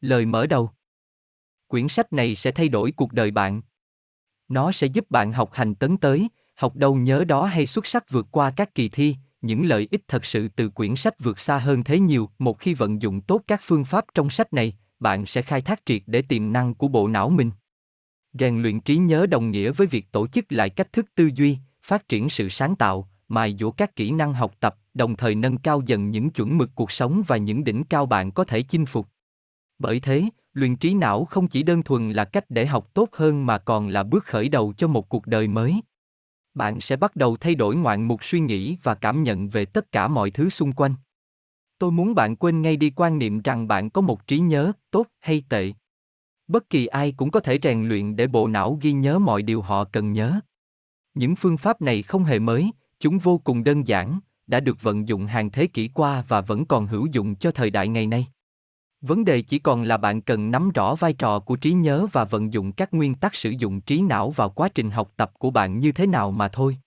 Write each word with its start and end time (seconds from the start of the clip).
Lời 0.00 0.26
mở 0.26 0.46
đầu 0.46 0.70
Quyển 1.66 1.88
sách 1.88 2.12
này 2.12 2.34
sẽ 2.34 2.50
thay 2.50 2.68
đổi 2.68 2.92
cuộc 2.92 3.12
đời 3.12 3.30
bạn. 3.30 3.62
Nó 4.48 4.72
sẽ 4.72 4.86
giúp 4.86 5.10
bạn 5.10 5.32
học 5.32 5.50
hành 5.52 5.74
tấn 5.74 5.96
tới, 5.96 6.28
học 6.54 6.76
đâu 6.76 6.94
nhớ 6.94 7.24
đó 7.24 7.44
hay 7.44 7.66
xuất 7.66 7.86
sắc 7.86 8.10
vượt 8.10 8.26
qua 8.30 8.50
các 8.50 8.74
kỳ 8.74 8.88
thi, 8.88 9.16
những 9.40 9.66
lợi 9.66 9.88
ích 9.90 10.02
thật 10.08 10.24
sự 10.24 10.48
từ 10.48 10.68
quyển 10.68 10.96
sách 10.96 11.14
vượt 11.18 11.40
xa 11.40 11.58
hơn 11.58 11.84
thế 11.84 11.98
nhiều. 11.98 12.30
Một 12.38 12.58
khi 12.58 12.74
vận 12.74 13.02
dụng 13.02 13.20
tốt 13.20 13.42
các 13.46 13.60
phương 13.64 13.84
pháp 13.84 14.04
trong 14.14 14.30
sách 14.30 14.52
này, 14.52 14.76
bạn 15.00 15.26
sẽ 15.26 15.42
khai 15.42 15.60
thác 15.60 15.86
triệt 15.86 16.02
để 16.06 16.22
tiềm 16.22 16.52
năng 16.52 16.74
của 16.74 16.88
bộ 16.88 17.08
não 17.08 17.28
mình. 17.28 17.50
Rèn 18.32 18.62
luyện 18.62 18.80
trí 18.80 18.96
nhớ 18.96 19.26
đồng 19.26 19.50
nghĩa 19.50 19.70
với 19.70 19.86
việc 19.86 20.12
tổ 20.12 20.26
chức 20.26 20.44
lại 20.48 20.70
cách 20.70 20.92
thức 20.92 21.06
tư 21.14 21.30
duy, 21.34 21.58
phát 21.82 22.08
triển 22.08 22.28
sự 22.28 22.48
sáng 22.48 22.76
tạo, 22.76 23.08
mài 23.28 23.56
dũa 23.60 23.70
các 23.70 23.96
kỹ 23.96 24.10
năng 24.10 24.34
học 24.34 24.52
tập, 24.60 24.76
đồng 24.94 25.16
thời 25.16 25.34
nâng 25.34 25.58
cao 25.58 25.82
dần 25.86 26.10
những 26.10 26.30
chuẩn 26.30 26.58
mực 26.58 26.70
cuộc 26.74 26.92
sống 26.92 27.22
và 27.26 27.36
những 27.36 27.64
đỉnh 27.64 27.84
cao 27.84 28.06
bạn 28.06 28.30
có 28.30 28.44
thể 28.44 28.62
chinh 28.62 28.86
phục. 28.86 29.08
Bởi 29.78 30.00
thế, 30.00 30.24
luyện 30.52 30.76
trí 30.76 30.94
não 30.94 31.24
không 31.24 31.48
chỉ 31.48 31.62
đơn 31.62 31.82
thuần 31.82 32.10
là 32.10 32.24
cách 32.24 32.44
để 32.48 32.66
học 32.66 32.94
tốt 32.94 33.08
hơn 33.12 33.46
mà 33.46 33.58
còn 33.58 33.88
là 33.88 34.02
bước 34.02 34.24
khởi 34.24 34.48
đầu 34.48 34.72
cho 34.76 34.88
một 34.88 35.08
cuộc 35.08 35.26
đời 35.26 35.48
mới. 35.48 35.80
Bạn 36.54 36.80
sẽ 36.80 36.96
bắt 36.96 37.16
đầu 37.16 37.36
thay 37.36 37.54
đổi 37.54 37.76
ngoạn 37.76 38.08
mục 38.08 38.24
suy 38.24 38.40
nghĩ 38.40 38.76
và 38.82 38.94
cảm 38.94 39.22
nhận 39.22 39.48
về 39.48 39.64
tất 39.64 39.92
cả 39.92 40.08
mọi 40.08 40.30
thứ 40.30 40.48
xung 40.48 40.72
quanh. 40.72 40.94
Tôi 41.78 41.90
muốn 41.90 42.14
bạn 42.14 42.36
quên 42.36 42.62
ngay 42.62 42.76
đi 42.76 42.92
quan 42.96 43.18
niệm 43.18 43.42
rằng 43.42 43.68
bạn 43.68 43.90
có 43.90 44.00
một 44.00 44.26
trí 44.26 44.38
nhớ 44.38 44.72
tốt 44.90 45.06
hay 45.18 45.42
tệ. 45.48 45.72
Bất 46.48 46.70
kỳ 46.70 46.86
ai 46.86 47.12
cũng 47.12 47.30
có 47.30 47.40
thể 47.40 47.58
rèn 47.62 47.88
luyện 47.88 48.16
để 48.16 48.26
bộ 48.26 48.48
não 48.48 48.78
ghi 48.80 48.92
nhớ 48.92 49.18
mọi 49.18 49.42
điều 49.42 49.62
họ 49.62 49.84
cần 49.84 50.12
nhớ. 50.12 50.40
Những 51.14 51.36
phương 51.36 51.56
pháp 51.56 51.82
này 51.82 52.02
không 52.02 52.24
hề 52.24 52.38
mới, 52.38 52.70
chúng 53.00 53.18
vô 53.18 53.38
cùng 53.38 53.64
đơn 53.64 53.86
giản, 53.86 54.20
đã 54.46 54.60
được 54.60 54.82
vận 54.82 55.08
dụng 55.08 55.26
hàng 55.26 55.50
thế 55.50 55.66
kỷ 55.66 55.88
qua 55.88 56.24
và 56.28 56.40
vẫn 56.40 56.64
còn 56.64 56.86
hữu 56.86 57.06
dụng 57.06 57.34
cho 57.34 57.50
thời 57.50 57.70
đại 57.70 57.88
ngày 57.88 58.06
nay. 58.06 58.26
Vấn 59.00 59.24
đề 59.24 59.42
chỉ 59.42 59.58
còn 59.58 59.82
là 59.82 59.96
bạn 59.96 60.20
cần 60.20 60.50
nắm 60.50 60.70
rõ 60.70 60.94
vai 60.94 61.12
trò 61.12 61.38
của 61.38 61.56
trí 61.56 61.72
nhớ 61.72 62.06
và 62.12 62.24
vận 62.24 62.52
dụng 62.52 62.72
các 62.72 62.94
nguyên 62.94 63.14
tắc 63.14 63.34
sử 63.34 63.50
dụng 63.50 63.80
trí 63.80 64.00
não 64.00 64.30
vào 64.30 64.50
quá 64.50 64.68
trình 64.68 64.90
học 64.90 65.12
tập 65.16 65.32
của 65.38 65.50
bạn 65.50 65.78
như 65.78 65.92
thế 65.92 66.06
nào 66.06 66.30
mà 66.30 66.48
thôi. 66.48 66.78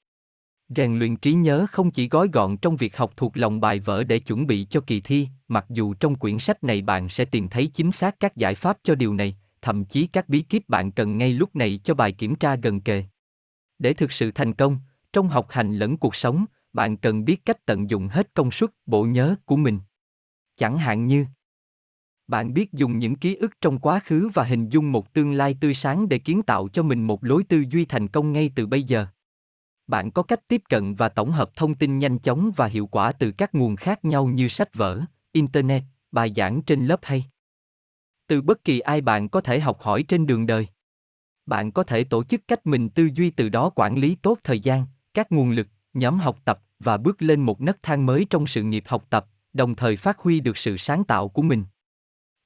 Rèn 0.76 1.00
luyện 1.00 1.16
trí 1.16 1.34
nhớ 1.34 1.66
không 1.72 1.92
chỉ 1.92 2.10
gói 2.10 2.28
gọn 2.34 2.58
trong 2.58 2.76
việc 2.76 2.98
học 2.98 3.14
thuộc 3.18 3.38
lòng 3.38 3.62
bài 3.62 3.80
vở 3.80 4.04
để 4.04 4.20
chuẩn 4.20 4.48
bị 4.48 4.68
cho 4.70 4.82
kỳ 4.82 5.02
thi, 5.02 5.28
mặc 5.48 5.66
dù 5.70 5.94
trong 5.94 6.16
quyển 6.16 6.40
sách 6.40 6.64
này 6.64 6.82
bạn 6.82 7.10
sẽ 7.10 7.26
tìm 7.26 7.48
thấy 7.48 7.68
chính 7.68 7.92
xác 7.92 8.20
các 8.20 8.36
giải 8.36 8.56
pháp 8.56 8.78
cho 8.84 8.96
điều 8.96 9.14
này, 9.14 9.38
thậm 9.62 9.86
chí 9.86 10.08
các 10.08 10.30
bí 10.30 10.40
kíp 10.40 10.70
bạn 10.70 10.92
cần 10.92 11.18
ngay 11.18 11.34
lúc 11.34 11.56
này 11.56 11.80
cho 11.84 11.94
bài 11.94 12.12
kiểm 12.12 12.36
tra 12.36 12.56
gần 12.56 12.82
kề. 12.82 13.04
Để 13.80 13.94
thực 13.94 14.12
sự 14.12 14.32
thành 14.32 14.54
công, 14.54 14.78
trong 15.14 15.28
học 15.28 15.48
hành 15.50 15.76
lẫn 15.76 15.98
cuộc 15.98 16.16
sống, 16.16 16.46
bạn 16.74 16.98
cần 16.98 17.26
biết 17.26 17.46
cách 17.46 17.66
tận 17.66 17.90
dụng 17.90 18.08
hết 18.08 18.34
công 18.34 18.52
suất 18.52 18.70
bộ 18.86 19.04
nhớ 19.04 19.36
của 19.46 19.56
mình. 19.56 19.80
Chẳng 20.58 20.78
hạn 20.78 21.06
như 21.06 21.26
bạn 22.28 22.54
biết 22.54 22.74
dùng 22.74 23.00
những 23.00 23.16
ký 23.16 23.36
ức 23.36 23.52
trong 23.62 23.80
quá 23.80 24.00
khứ 24.06 24.30
và 24.34 24.44
hình 24.44 24.70
dung 24.70 24.92
một 24.92 25.14
tương 25.14 25.34
lai 25.34 25.56
tươi 25.62 25.74
sáng 25.74 26.10
để 26.10 26.18
kiến 26.18 26.44
tạo 26.44 26.68
cho 26.68 26.84
mình 26.84 27.04
một 27.04 27.24
lối 27.24 27.44
tư 27.44 27.64
duy 27.70 27.86
thành 27.86 28.08
công 28.08 28.34
ngay 28.34 28.52
từ 28.56 28.68
bây 28.68 28.84
giờ. 28.84 29.06
Bạn 29.88 30.12
có 30.12 30.24
cách 30.24 30.48
tiếp 30.48 30.62
cận 30.70 30.96
và 30.96 31.10
tổng 31.10 31.32
hợp 31.32 31.56
thông 31.56 31.76
tin 31.76 32.00
nhanh 32.00 32.20
chóng 32.20 32.52
và 32.56 32.66
hiệu 32.66 32.88
quả 32.88 33.12
từ 33.12 33.32
các 33.32 33.56
nguồn 33.56 33.76
khác 33.76 34.06
nhau 34.06 34.26
như 34.26 34.48
sách 34.48 34.76
vở, 34.76 35.02
internet, 35.32 35.84
bài 36.12 36.34
giảng 36.36 36.62
trên 36.62 36.86
lớp 36.86 37.00
hay. 37.04 37.26
Từ 38.28 38.42
bất 38.42 38.64
kỳ 38.64 38.80
ai 38.80 39.02
bạn 39.02 39.30
có 39.30 39.42
thể 39.42 39.60
học 39.60 39.82
hỏi 39.82 40.04
trên 40.04 40.26
đường 40.28 40.46
đời. 40.46 40.68
Bạn 41.46 41.72
có 41.72 41.84
thể 41.84 42.04
tổ 42.04 42.24
chức 42.24 42.42
cách 42.48 42.68
mình 42.68 42.90
tư 42.90 43.10
duy 43.14 43.30
từ 43.30 43.50
đó 43.50 43.70
quản 43.76 43.98
lý 43.98 44.16
tốt 44.16 44.40
thời 44.44 44.60
gian, 44.60 44.86
các 45.14 45.32
nguồn 45.32 45.52
lực, 45.52 45.68
nhóm 45.94 46.20
học 46.20 46.38
tập 46.46 46.60
và 46.80 46.98
bước 46.98 47.22
lên 47.22 47.42
một 47.42 47.62
nấc 47.62 47.84
thang 47.84 48.06
mới 48.06 48.26
trong 48.30 48.48
sự 48.48 48.64
nghiệp 48.64 48.84
học 48.88 49.06
tập, 49.10 49.28
đồng 49.54 49.76
thời 49.76 49.98
phát 49.98 50.20
huy 50.20 50.40
được 50.40 50.58
sự 50.58 50.78
sáng 50.78 51.04
tạo 51.04 51.30
của 51.30 51.42
mình 51.42 51.64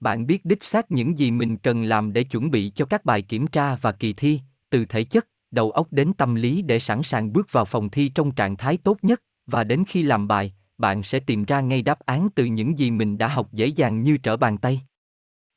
bạn 0.05 0.27
biết 0.27 0.45
đích 0.45 0.63
xác 0.63 0.91
những 0.91 1.17
gì 1.19 1.31
mình 1.31 1.57
cần 1.57 1.83
làm 1.83 2.13
để 2.13 2.23
chuẩn 2.23 2.51
bị 2.51 2.71
cho 2.75 2.85
các 2.85 3.05
bài 3.05 3.21
kiểm 3.21 3.47
tra 3.47 3.75
và 3.75 3.91
kỳ 3.91 4.13
thi. 4.13 4.39
Từ 4.69 4.85
thể 4.85 5.03
chất, 5.03 5.27
đầu 5.51 5.71
óc 5.71 5.87
đến 5.91 6.13
tâm 6.13 6.35
lý 6.35 6.61
để 6.61 6.79
sẵn 6.79 7.03
sàng 7.03 7.33
bước 7.33 7.51
vào 7.51 7.65
phòng 7.65 7.89
thi 7.89 8.11
trong 8.15 8.31
trạng 8.31 8.57
thái 8.57 8.77
tốt 8.77 8.97
nhất. 9.01 9.21
Và 9.45 9.63
đến 9.63 9.83
khi 9.87 10.03
làm 10.03 10.27
bài, 10.27 10.53
bạn 10.77 11.03
sẽ 11.03 11.19
tìm 11.19 11.43
ra 11.43 11.61
ngay 11.61 11.81
đáp 11.81 11.99
án 11.99 12.29
từ 12.35 12.45
những 12.45 12.77
gì 12.77 12.91
mình 12.91 13.17
đã 13.17 13.27
học 13.27 13.51
dễ 13.51 13.65
dàng 13.67 14.01
như 14.01 14.17
trở 14.17 14.37
bàn 14.37 14.57
tay. 14.57 14.81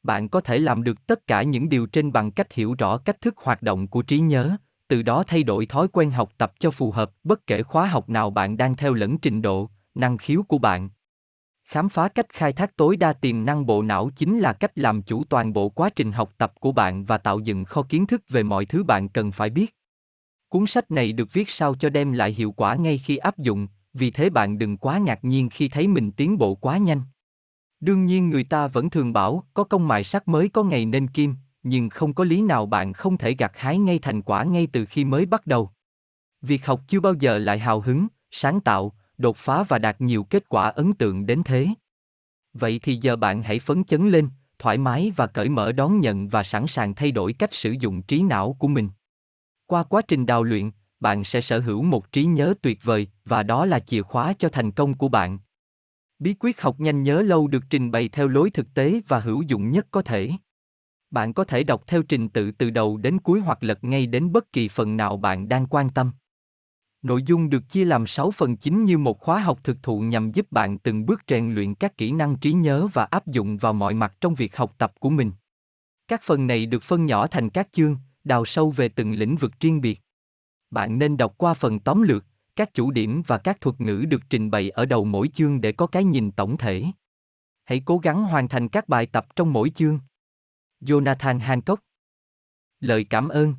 Bạn 0.03 0.29
có 0.29 0.41
thể 0.41 0.59
làm 0.59 0.85
được 0.85 1.07
tất 1.07 1.27
cả 1.27 1.43
những 1.43 1.69
điều 1.69 1.87
trên 1.87 2.13
bằng 2.13 2.31
cách 2.31 2.53
hiểu 2.53 2.75
rõ 2.79 2.99
cách 2.99 3.21
thức 3.21 3.35
hoạt 3.37 3.63
động 3.63 3.87
của 3.87 4.03
trí 4.03 4.19
nhớ, 4.19 4.57
từ 4.89 5.03
đó 5.03 5.25
thay 5.27 5.43
đổi 5.43 5.67
thói 5.67 5.89
quen 5.89 6.11
học 6.11 6.33
tập 6.39 6.53
cho 6.59 6.71
phù 6.71 6.91
hợp. 6.91 7.11
Bất 7.25 7.47
kể 7.47 7.63
khóa 7.63 7.87
học 7.87 8.09
nào 8.09 8.31
bạn 8.31 8.57
đang 8.57 8.77
theo 8.77 8.95
lẫn 8.95 9.19
trình 9.19 9.43
độ, 9.43 9.71
năng 9.95 10.19
khiếu 10.19 10.43
của 10.43 10.59
bạn 10.59 10.89
khám 11.69 11.89
phá 11.89 12.09
cách 12.09 12.27
khai 12.29 12.53
thác 12.53 12.77
tối 12.77 12.97
đa 12.97 13.13
tiềm 13.13 13.45
năng 13.45 13.67
bộ 13.67 13.83
não 13.83 14.11
chính 14.17 14.39
là 14.39 14.53
cách 14.53 14.79
làm 14.79 15.03
chủ 15.03 15.25
toàn 15.25 15.53
bộ 15.53 15.69
quá 15.69 15.91
trình 15.91 16.13
học 16.13 16.33
tập 16.39 16.53
của 16.61 16.73
bạn 16.73 17.05
và 17.05 17.19
tạo 17.19 17.39
dựng 17.39 17.65
kho 17.65 17.83
kiến 17.83 18.07
thức 18.07 18.23
về 18.29 18.43
mọi 18.43 18.67
thứ 18.67 18.85
bạn 18.85 19.09
cần 19.09 19.33
phải 19.33 19.51
biết. 19.51 19.77
Cuốn 20.49 20.67
sách 20.67 20.91
này 20.91 21.13
được 21.13 21.33
viết 21.33 21.51
sao 21.51 21.75
cho 21.75 21.89
đem 21.91 22.13
lại 22.13 22.33
hiệu 22.33 22.53
quả 22.53 22.75
ngay 22.75 22.99
khi 22.99 23.17
áp 23.17 23.39
dụng, 23.39 23.69
vì 23.93 24.11
thế 24.11 24.31
bạn 24.31 24.59
đừng 24.59 24.77
quá 24.77 24.99
ngạc 24.99 25.25
nhiên 25.25 25.49
khi 25.51 25.69
thấy 25.69 25.87
mình 25.87 26.13
tiến 26.13 26.39
bộ 26.39 26.55
quá 26.55 26.79
nhanh. 26.79 27.03
Đương 27.81 28.07
nhiên 28.07 28.31
người 28.31 28.45
ta 28.45 28.69
vẫn 28.69 28.91
thường 28.91 29.13
bảo, 29.13 29.45
có 29.55 29.65
công 29.65 29.89
mài 29.89 30.05
sắt 30.05 30.29
mới 30.29 30.49
có 30.49 30.63
ngày 30.63 30.85
nên 30.85 31.09
kim, 31.09 31.35
nhưng 31.63 31.89
không 31.89 32.15
có 32.15 32.25
lý 32.25 32.43
nào 32.43 32.67
bạn 32.67 32.93
không 32.93 33.19
thể 33.19 33.35
gặt 33.35 33.53
hái 33.55 33.79
ngay 33.79 33.99
thành 33.99 34.23
quả 34.23 34.45
ngay 34.45 34.69
từ 34.73 34.85
khi 34.85 35.05
mới 35.05 35.27
bắt 35.27 35.47
đầu. 35.47 35.71
Việc 36.43 36.67
học 36.67 36.81
chưa 36.87 37.01
bao 37.01 37.15
giờ 37.15 37.39
lại 37.39 37.59
hào 37.59 37.81
hứng, 37.81 38.07
sáng 38.31 38.61
tạo 38.61 38.93
đột 39.19 39.37
phá 39.37 39.63
và 39.63 39.79
đạt 39.79 40.01
nhiều 40.01 40.25
kết 40.25 40.49
quả 40.49 40.69
ấn 40.69 40.93
tượng 40.93 41.27
đến 41.27 41.43
thế. 41.45 41.69
Vậy 42.53 42.81
thì 42.83 42.99
giờ 43.03 43.17
bạn 43.17 43.43
hãy 43.43 43.59
phấn 43.59 43.85
chấn 43.85 44.09
lên, 44.09 44.29
thoải 44.59 44.79
mái 44.79 45.13
và 45.17 45.27
cởi 45.27 45.49
mở 45.49 45.73
đón 45.73 46.01
nhận 46.01 46.29
và 46.29 46.43
sẵn 46.43 46.67
sàng 46.67 46.95
thay 46.95 47.11
đổi 47.11 47.33
cách 47.33 47.55
sử 47.55 47.75
dụng 47.81 48.03
trí 48.03 48.23
não 48.23 48.57
của 48.59 48.69
mình. 48.69 48.89
Qua 49.67 49.83
quá 49.83 50.03
trình 50.09 50.27
đào 50.27 50.43
luyện, 50.43 50.71
bạn 51.01 51.25
sẽ 51.25 51.41
sở 51.41 51.59
hữu 51.59 51.83
một 51.83 52.13
trí 52.13 52.25
nhớ 52.25 52.55
tuyệt 52.63 52.79
vời 52.83 53.09
và 53.25 53.43
đó 53.43 53.65
là 53.65 53.81
chìa 53.81 54.03
khóa 54.03 54.33
cho 54.39 54.49
thành 54.49 54.71
công 54.71 54.95
của 54.95 55.09
bạn. 55.09 55.39
Bí 56.19 56.35
quyết 56.41 56.61
học 56.61 56.81
nhanh 56.81 57.03
nhớ 57.03 57.23
lâu 57.23 57.49
được 57.49 57.65
trình 57.71 57.91
bày 57.91 58.09
theo 58.09 58.29
lối 58.29 58.51
thực 58.51 58.75
tế 58.75 59.01
và 59.09 59.19
hữu 59.19 59.43
dụng 59.43 59.71
nhất 59.71 59.87
có 59.91 60.03
thể. 60.03 60.31
Bạn 61.11 61.33
có 61.33 61.45
thể 61.45 61.65
đọc 61.65 61.83
theo 61.87 62.03
trình 62.03 62.29
tự 62.29 62.51
từ 62.51 62.71
đầu 62.71 62.97
đến 62.97 63.19
cuối 63.19 63.41
hoặc 63.41 63.59
lật 63.63 63.85
ngay 63.85 64.07
đến 64.07 64.33
bất 64.33 64.53
kỳ 64.53 64.69
phần 64.69 64.97
nào 64.97 65.17
bạn 65.17 65.49
đang 65.49 65.67
quan 65.67 65.91
tâm. 65.91 66.13
Nội 67.09 67.23
dung 67.23 67.51
được 67.51 67.69
chia 67.69 67.85
làm 67.85 68.07
6 68.07 68.31
phần 68.31 68.57
chính 68.57 68.85
như 68.85 68.99
một 68.99 69.21
khóa 69.21 69.41
học 69.41 69.65
thực 69.65 69.83
thụ 69.83 70.01
nhằm 70.01 70.33
giúp 70.33 70.53
bạn 70.53 70.79
từng 70.79 71.07
bước 71.07 71.23
rèn 71.29 71.55
luyện 71.55 71.75
các 71.75 71.97
kỹ 71.97 72.13
năng 72.13 72.37
trí 72.37 72.53
nhớ 72.53 72.89
và 72.93 73.05
áp 73.05 73.27
dụng 73.27 73.57
vào 73.57 73.73
mọi 73.73 73.95
mặt 73.95 74.15
trong 74.21 74.35
việc 74.35 74.57
học 74.57 74.75
tập 74.79 74.93
của 75.01 75.11
mình. 75.11 75.33
Các 76.09 76.23
phần 76.23 76.47
này 76.47 76.67
được 76.67 76.83
phân 76.83 77.07
nhỏ 77.07 77.27
thành 77.27 77.51
các 77.51 77.69
chương, 77.73 77.97
đào 78.25 78.45
sâu 78.45 78.71
về 78.71 78.89
từng 78.89 79.13
lĩnh 79.13 79.37
vực 79.37 79.53
riêng 79.61 79.81
biệt. 79.81 80.01
Bạn 80.71 80.99
nên 80.99 81.17
đọc 81.17 81.35
qua 81.37 81.55
phần 81.55 81.81
tóm 81.81 82.03
lược, 82.03 82.25
các 82.57 82.75
chủ 82.75 82.91
điểm 82.91 83.23
và 83.27 83.39
các 83.39 83.61
thuật 83.61 83.81
ngữ 83.81 84.05
được 84.09 84.23
trình 84.31 84.51
bày 84.51 84.71
ở 84.71 84.85
đầu 84.85 85.05
mỗi 85.05 85.29
chương 85.29 85.61
để 85.61 85.73
có 85.73 85.87
cái 85.87 86.05
nhìn 86.05 86.31
tổng 86.31 86.57
thể. 86.57 86.85
Hãy 87.65 87.83
cố 87.85 87.99
gắng 87.99 88.25
hoàn 88.25 88.49
thành 88.49 88.69
các 88.69 88.89
bài 88.89 89.07
tập 89.07 89.27
trong 89.37 89.53
mỗi 89.53 89.71
chương. 89.71 89.99
Jonathan 90.81 91.39
Hancock 91.39 91.83
Lời 92.81 93.05
cảm 93.05 93.29
ơn 93.29 93.55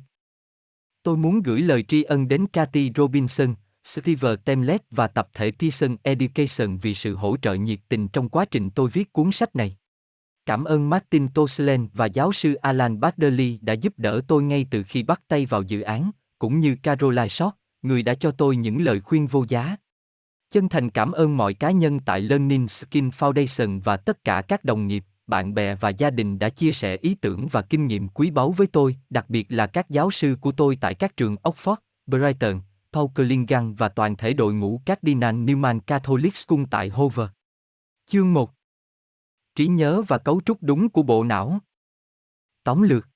Tôi 1.02 1.16
muốn 1.16 1.42
gửi 1.42 1.60
lời 1.60 1.82
tri 1.82 2.02
ân 2.02 2.28
đến 2.28 2.46
Cathy 2.46 2.92
Robinson, 2.96 3.54
Steve 3.84 4.36
Temlet 4.36 4.82
và 4.90 5.06
tập 5.06 5.28
thể 5.34 5.52
Pearson 5.58 5.96
Education 6.02 6.78
vì 6.78 6.94
sự 6.94 7.14
hỗ 7.14 7.36
trợ 7.42 7.54
nhiệt 7.54 7.78
tình 7.88 8.08
trong 8.08 8.28
quá 8.28 8.44
trình 8.44 8.70
tôi 8.70 8.90
viết 8.90 9.12
cuốn 9.12 9.32
sách 9.32 9.56
này. 9.56 9.76
Cảm 10.46 10.64
ơn 10.64 10.90
Martin 10.90 11.28
Toslen 11.28 11.88
và 11.92 12.06
giáo 12.06 12.32
sư 12.32 12.54
Alan 12.54 13.00
Baddeley 13.00 13.58
đã 13.62 13.72
giúp 13.72 13.94
đỡ 13.96 14.20
tôi 14.28 14.42
ngay 14.42 14.66
từ 14.70 14.82
khi 14.82 15.02
bắt 15.02 15.20
tay 15.28 15.46
vào 15.46 15.62
dự 15.62 15.80
án, 15.80 16.10
cũng 16.38 16.60
như 16.60 16.76
Caroline 16.82 17.28
Short, 17.28 17.54
người 17.82 18.02
đã 18.02 18.14
cho 18.14 18.30
tôi 18.30 18.56
những 18.56 18.82
lời 18.82 19.00
khuyên 19.00 19.26
vô 19.26 19.44
giá. 19.48 19.76
Chân 20.50 20.68
thành 20.68 20.90
cảm 20.90 21.12
ơn 21.12 21.36
mọi 21.36 21.54
cá 21.54 21.70
nhân 21.70 22.00
tại 22.00 22.20
Learning 22.20 22.68
Skin 22.68 23.08
Foundation 23.08 23.80
và 23.80 23.96
tất 23.96 24.24
cả 24.24 24.42
các 24.48 24.64
đồng 24.64 24.86
nghiệp 24.86 25.04
bạn 25.30 25.54
bè 25.54 25.74
và 25.74 25.88
gia 25.88 26.10
đình 26.10 26.38
đã 26.38 26.48
chia 26.48 26.72
sẻ 26.72 26.96
ý 26.96 27.14
tưởng 27.14 27.48
và 27.52 27.62
kinh 27.62 27.86
nghiệm 27.86 28.08
quý 28.08 28.30
báu 28.30 28.52
với 28.52 28.66
tôi, 28.66 28.96
đặc 29.10 29.30
biệt 29.30 29.46
là 29.48 29.66
các 29.66 29.90
giáo 29.90 30.10
sư 30.10 30.36
của 30.40 30.52
tôi 30.52 30.78
tại 30.80 30.94
các 30.94 31.16
trường 31.16 31.36
Oxford, 31.42 31.76
Brighton, 32.06 32.60
Paul 32.92 33.06
Cullingan 33.14 33.74
và 33.74 33.88
toàn 33.88 34.16
thể 34.16 34.32
đội 34.32 34.54
ngũ 34.54 34.80
Cardinal 34.86 35.34
Newman 35.34 35.80
Catholic 35.80 36.36
School 36.36 36.62
tại 36.70 36.88
Hoover. 36.88 37.28
Chương 38.06 38.32
1 38.32 38.50
Trí 39.54 39.66
nhớ 39.66 40.02
và 40.08 40.18
cấu 40.18 40.40
trúc 40.46 40.58
đúng 40.60 40.88
của 40.88 41.02
bộ 41.02 41.24
não 41.24 41.58
Tóm 42.64 42.82
lược 42.82 43.06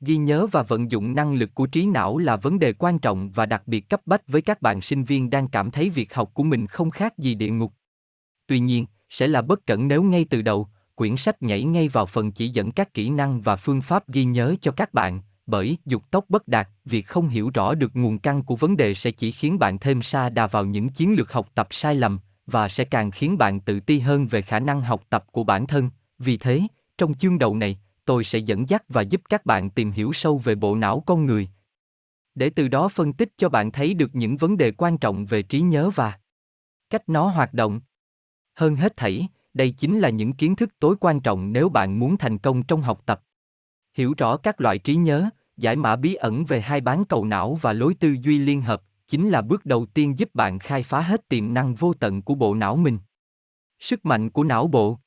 Ghi 0.00 0.16
nhớ 0.16 0.46
và 0.46 0.62
vận 0.62 0.90
dụng 0.90 1.14
năng 1.14 1.34
lực 1.34 1.50
của 1.54 1.66
trí 1.66 1.86
não 1.86 2.18
là 2.18 2.36
vấn 2.36 2.58
đề 2.58 2.72
quan 2.72 2.98
trọng 2.98 3.30
và 3.30 3.46
đặc 3.46 3.62
biệt 3.66 3.80
cấp 3.80 4.00
bách 4.06 4.28
với 4.28 4.42
các 4.42 4.62
bạn 4.62 4.80
sinh 4.80 5.04
viên 5.04 5.30
đang 5.30 5.48
cảm 5.48 5.70
thấy 5.70 5.90
việc 5.90 6.14
học 6.14 6.30
của 6.34 6.42
mình 6.42 6.66
không 6.66 6.90
khác 6.90 7.18
gì 7.18 7.34
địa 7.34 7.50
ngục. 7.50 7.72
Tuy 8.46 8.58
nhiên, 8.58 8.86
sẽ 9.08 9.28
là 9.28 9.42
bất 9.42 9.66
cẩn 9.66 9.88
nếu 9.88 10.02
ngay 10.02 10.26
từ 10.30 10.42
đầu, 10.42 10.68
quyển 10.96 11.16
sách 11.16 11.42
nhảy 11.42 11.64
ngay 11.64 11.88
vào 11.88 12.06
phần 12.06 12.32
chỉ 12.32 12.48
dẫn 12.48 12.72
các 12.72 12.94
kỹ 12.94 13.10
năng 13.10 13.40
và 13.40 13.56
phương 13.56 13.82
pháp 13.82 14.08
ghi 14.08 14.24
nhớ 14.24 14.54
cho 14.60 14.72
các 14.72 14.94
bạn, 14.94 15.20
bởi 15.46 15.78
dục 15.84 16.02
tốc 16.10 16.24
bất 16.28 16.48
đạt, 16.48 16.68
việc 16.84 17.06
không 17.06 17.28
hiểu 17.28 17.50
rõ 17.54 17.74
được 17.74 17.96
nguồn 17.96 18.18
căn 18.18 18.42
của 18.42 18.56
vấn 18.56 18.76
đề 18.76 18.94
sẽ 18.94 19.10
chỉ 19.10 19.32
khiến 19.32 19.58
bạn 19.58 19.78
thêm 19.78 20.02
xa 20.02 20.28
đà 20.28 20.46
vào 20.46 20.64
những 20.64 20.88
chiến 20.88 21.14
lược 21.14 21.32
học 21.32 21.48
tập 21.54 21.68
sai 21.70 21.94
lầm 21.94 22.18
và 22.46 22.68
sẽ 22.68 22.84
càng 22.84 23.10
khiến 23.10 23.38
bạn 23.38 23.60
tự 23.60 23.80
ti 23.80 23.98
hơn 23.98 24.26
về 24.26 24.42
khả 24.42 24.60
năng 24.60 24.80
học 24.80 25.02
tập 25.08 25.24
của 25.32 25.44
bản 25.44 25.66
thân. 25.66 25.90
Vì 26.18 26.36
thế, 26.36 26.62
Trong 26.98 27.14
chương 27.14 27.38
đầu 27.38 27.56
này, 27.56 27.78
tôi 28.04 28.24
sẽ 28.24 28.38
dẫn 28.38 28.68
dắt 28.68 28.84
và 28.88 29.02
giúp 29.02 29.20
các 29.28 29.46
bạn 29.46 29.70
tìm 29.70 29.90
hiểu 29.90 30.12
sâu 30.12 30.38
về 30.38 30.54
bộ 30.54 30.74
não 30.76 31.02
con 31.06 31.26
người. 31.26 31.48
Để 32.34 32.50
từ 32.50 32.68
đó 32.68 32.88
phân 32.88 33.12
tích 33.12 33.32
cho 33.36 33.48
bạn 33.48 33.72
thấy 33.72 33.94
được 33.94 34.14
những 34.14 34.36
vấn 34.36 34.56
đề 34.56 34.70
quan 34.70 34.98
trọng 34.98 35.26
về 35.26 35.42
trí 35.42 35.60
nhớ 35.60 35.90
và 35.90 36.18
cách 36.90 37.08
nó 37.08 37.28
hoạt 37.28 37.54
động. 37.54 37.80
Hơn 38.54 38.76
hết 38.76 38.96
thảy, 38.96 39.28
đây 39.56 39.70
chính 39.70 39.98
là 39.98 40.10
những 40.10 40.32
kiến 40.32 40.56
thức 40.56 40.70
tối 40.78 40.96
quan 41.00 41.20
trọng 41.20 41.52
nếu 41.52 41.68
bạn 41.68 41.98
muốn 41.98 42.16
thành 42.16 42.38
công 42.38 42.62
trong 42.62 42.82
học 42.82 43.00
tập. 43.06 43.22
Hiểu 43.94 44.14
rõ 44.18 44.36
các 44.36 44.60
loại 44.60 44.78
trí 44.78 44.94
nhớ, 44.94 45.30
giải 45.56 45.76
mã 45.76 45.96
bí 45.96 46.14
ẩn 46.14 46.44
về 46.44 46.60
hai 46.60 46.80
bán 46.80 47.04
cầu 47.04 47.24
não 47.24 47.54
và 47.54 47.72
lối 47.72 47.94
tư 47.94 48.16
duy 48.22 48.38
liên 48.38 48.62
hợp 48.62 48.82
chính 49.08 49.28
là 49.28 49.42
bước 49.42 49.66
đầu 49.66 49.86
tiên 49.86 50.18
giúp 50.18 50.34
bạn 50.34 50.58
khai 50.58 50.82
phá 50.82 51.00
hết 51.00 51.28
tiềm 51.28 51.54
năng 51.54 51.74
vô 51.74 51.92
tận 51.92 52.22
của 52.22 52.34
bộ 52.34 52.54
não 52.54 52.76
mình. 52.76 52.98
Sức 53.78 54.04
mạnh 54.04 54.30
của 54.30 54.44
não 54.44 54.66
bộ 54.66 54.98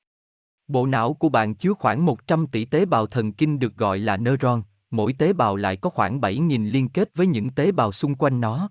Bộ 0.68 0.86
não 0.86 1.14
của 1.14 1.30
bạn 1.30 1.56
chứa 1.56 1.74
khoảng 1.74 2.06
100 2.06 2.48
tỷ 2.48 2.66
tế 2.66 2.86
bào 2.86 3.08
thần 3.08 3.32
kinh 3.32 3.60
được 3.60 3.76
gọi 3.76 4.00
là 4.00 4.18
neuron, 4.18 4.62
mỗi 4.92 5.14
tế 5.14 5.34
bào 5.34 5.56
lại 5.56 5.78
có 5.78 5.90
khoảng 5.90 6.20
7.000 6.20 6.72
liên 6.72 6.90
kết 6.90 7.10
với 7.16 7.28
những 7.28 7.50
tế 7.50 7.72
bào 7.72 7.92
xung 7.92 8.16
quanh 8.16 8.42
nó. 8.42 8.70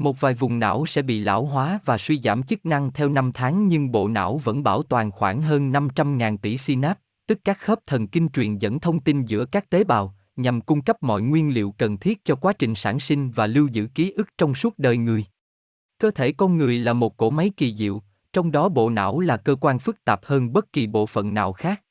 Một 0.00 0.20
vài 0.20 0.34
vùng 0.34 0.58
não 0.58 0.86
sẽ 0.86 1.02
bị 1.02 1.20
lão 1.20 1.44
hóa 1.44 1.80
và 1.84 1.98
suy 1.98 2.20
giảm 2.20 2.42
chức 2.42 2.66
năng 2.66 2.92
theo 2.92 3.08
năm 3.08 3.32
tháng 3.34 3.68
nhưng 3.68 3.92
bộ 3.92 4.08
não 4.08 4.38
vẫn 4.38 4.62
bảo 4.62 4.82
toàn 4.82 5.10
khoảng 5.10 5.42
hơn 5.42 5.70
500.000 5.70 6.36
tỷ 6.38 6.56
synapse, 6.56 7.00
tức 7.26 7.38
các 7.44 7.58
khớp 7.58 7.78
thần 7.86 8.08
kinh 8.08 8.28
truyền 8.28 8.58
dẫn 8.58 8.80
thông 8.80 9.00
tin 9.00 9.24
giữa 9.24 9.44
các 9.44 9.70
tế 9.70 9.84
bào, 9.84 10.14
nhằm 10.36 10.60
cung 10.60 10.82
cấp 10.82 10.96
mọi 11.00 11.22
nguyên 11.22 11.54
liệu 11.54 11.74
cần 11.78 11.98
thiết 11.98 12.24
cho 12.24 12.34
quá 12.34 12.52
trình 12.52 12.74
sản 12.74 13.00
sinh 13.00 13.30
và 13.30 13.46
lưu 13.46 13.68
giữ 13.68 13.86
ký 13.94 14.10
ức 14.10 14.28
trong 14.38 14.54
suốt 14.54 14.78
đời 14.78 14.96
người. 14.96 15.24
Cơ 15.98 16.10
thể 16.10 16.32
con 16.32 16.58
người 16.58 16.78
là 16.78 16.92
một 16.92 17.16
cỗ 17.16 17.30
máy 17.30 17.50
kỳ 17.56 17.74
diệu, 17.76 18.02
trong 18.32 18.52
đó 18.52 18.68
bộ 18.68 18.90
não 18.90 19.20
là 19.20 19.36
cơ 19.36 19.56
quan 19.60 19.78
phức 19.78 20.04
tạp 20.04 20.20
hơn 20.24 20.52
bất 20.52 20.72
kỳ 20.72 20.86
bộ 20.86 21.06
phận 21.06 21.34
nào 21.34 21.52
khác. 21.52 21.82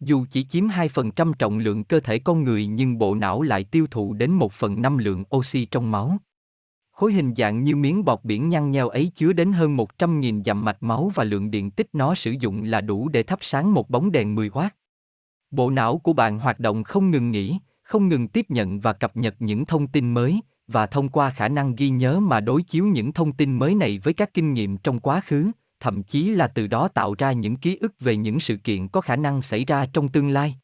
Dù 0.00 0.24
chỉ 0.30 0.44
chiếm 0.44 0.68
2% 0.68 1.32
trọng 1.32 1.58
lượng 1.58 1.84
cơ 1.84 2.00
thể 2.00 2.18
con 2.18 2.44
người 2.44 2.66
nhưng 2.66 2.98
bộ 2.98 3.14
não 3.14 3.42
lại 3.42 3.64
tiêu 3.64 3.86
thụ 3.90 4.12
đến 4.12 4.30
1 4.30 4.52
phần 4.52 4.82
5 4.82 4.98
lượng 4.98 5.24
oxy 5.36 5.64
trong 5.64 5.90
máu. 5.90 6.18
Khối 6.98 7.12
hình 7.12 7.34
dạng 7.36 7.64
như 7.64 7.76
miếng 7.76 8.04
bọt 8.04 8.20
biển 8.22 8.48
nhăn 8.48 8.70
nheo 8.70 8.88
ấy 8.88 9.12
chứa 9.14 9.32
đến 9.32 9.52
hơn 9.52 9.76
100.000 9.76 10.44
dặm 10.44 10.64
mạch 10.64 10.82
máu 10.82 11.12
và 11.14 11.24
lượng 11.24 11.50
điện 11.50 11.70
tích 11.70 11.88
nó 11.92 12.14
sử 12.14 12.34
dụng 12.40 12.64
là 12.64 12.80
đủ 12.80 13.08
để 13.08 13.22
thắp 13.22 13.38
sáng 13.42 13.74
một 13.74 13.90
bóng 13.90 14.12
đèn 14.12 14.36
10W. 14.36 14.68
Bộ 15.50 15.70
não 15.70 15.98
của 15.98 16.12
bạn 16.12 16.38
hoạt 16.38 16.60
động 16.60 16.84
không 16.84 17.10
ngừng 17.10 17.30
nghỉ, 17.30 17.58
không 17.82 18.08
ngừng 18.08 18.28
tiếp 18.28 18.46
nhận 18.48 18.80
và 18.80 18.92
cập 18.92 19.16
nhật 19.16 19.34
những 19.38 19.64
thông 19.64 19.86
tin 19.86 20.14
mới, 20.14 20.40
và 20.66 20.86
thông 20.86 21.08
qua 21.08 21.30
khả 21.30 21.48
năng 21.48 21.74
ghi 21.74 21.88
nhớ 21.88 22.20
mà 22.20 22.40
đối 22.40 22.62
chiếu 22.62 22.86
những 22.86 23.12
thông 23.12 23.32
tin 23.32 23.58
mới 23.58 23.74
này 23.74 23.98
với 23.98 24.14
các 24.14 24.34
kinh 24.34 24.52
nghiệm 24.52 24.76
trong 24.76 25.00
quá 25.00 25.20
khứ, 25.20 25.50
thậm 25.80 26.02
chí 26.02 26.28
là 26.28 26.48
từ 26.48 26.66
đó 26.66 26.88
tạo 26.88 27.14
ra 27.18 27.32
những 27.32 27.56
ký 27.56 27.76
ức 27.80 28.00
về 28.00 28.16
những 28.16 28.40
sự 28.40 28.56
kiện 28.56 28.88
có 28.88 29.00
khả 29.00 29.16
năng 29.16 29.42
xảy 29.42 29.64
ra 29.64 29.86
trong 29.92 30.08
tương 30.08 30.30
lai. 30.30 30.54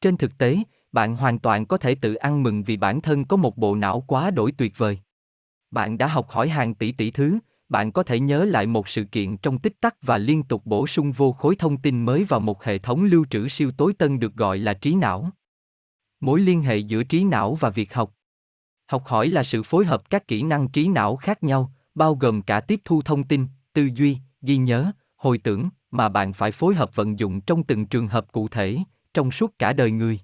Trên 0.00 0.16
thực 0.16 0.38
tế, 0.38 0.58
bạn 0.92 1.16
hoàn 1.16 1.38
toàn 1.38 1.66
có 1.66 1.76
thể 1.76 1.94
tự 1.94 2.14
ăn 2.14 2.42
mừng 2.42 2.62
vì 2.62 2.76
bản 2.76 3.00
thân 3.00 3.24
có 3.24 3.36
một 3.36 3.56
bộ 3.56 3.74
não 3.74 4.04
quá 4.06 4.30
đổi 4.30 4.52
tuyệt 4.52 4.72
vời. 4.78 4.98
Bạn 5.72 5.98
đã 5.98 6.06
học 6.06 6.30
hỏi 6.30 6.48
hàng 6.48 6.74
tỷ 6.74 6.92
tỷ 6.92 7.10
thứ, 7.10 7.38
bạn 7.68 7.92
có 7.92 8.02
thể 8.02 8.20
nhớ 8.20 8.44
lại 8.44 8.66
một 8.66 8.88
sự 8.88 9.04
kiện 9.04 9.36
trong 9.36 9.58
tích 9.58 9.80
tắc 9.80 9.96
và 10.02 10.18
liên 10.18 10.42
tục 10.42 10.62
bổ 10.64 10.86
sung 10.86 11.12
vô 11.12 11.32
khối 11.32 11.56
thông 11.56 11.76
tin 11.76 12.04
mới 12.04 12.24
vào 12.24 12.40
một 12.40 12.64
hệ 12.64 12.78
thống 12.78 13.04
lưu 13.04 13.24
trữ 13.30 13.48
siêu 13.48 13.70
tối 13.76 13.92
tân 13.98 14.18
được 14.18 14.34
gọi 14.34 14.58
là 14.58 14.74
trí 14.74 14.94
não. 14.94 15.30
Mối 16.20 16.40
liên 16.40 16.62
hệ 16.62 16.76
giữa 16.76 17.02
trí 17.02 17.24
não 17.24 17.54
và 17.54 17.70
việc 17.70 17.94
học. 17.94 18.12
Học 18.86 19.04
hỏi 19.06 19.28
là 19.28 19.42
sự 19.42 19.62
phối 19.62 19.84
hợp 19.84 20.10
các 20.10 20.28
kỹ 20.28 20.42
năng 20.42 20.68
trí 20.68 20.88
não 20.88 21.16
khác 21.16 21.42
nhau, 21.42 21.72
bao 21.94 22.14
gồm 22.14 22.42
cả 22.42 22.60
tiếp 22.60 22.80
thu 22.84 23.02
thông 23.02 23.24
tin, 23.24 23.46
tư 23.72 23.88
duy, 23.94 24.18
ghi 24.42 24.56
nhớ, 24.56 24.92
hồi 25.16 25.38
tưởng, 25.38 25.68
mà 25.90 26.08
bạn 26.08 26.32
phải 26.32 26.52
phối 26.52 26.74
hợp 26.74 26.96
vận 26.96 27.18
dụng 27.18 27.40
trong 27.40 27.64
từng 27.64 27.86
trường 27.86 28.08
hợp 28.08 28.32
cụ 28.32 28.48
thể, 28.48 28.78
trong 29.14 29.30
suốt 29.30 29.58
cả 29.58 29.72
đời 29.72 29.90
người. 29.90 30.20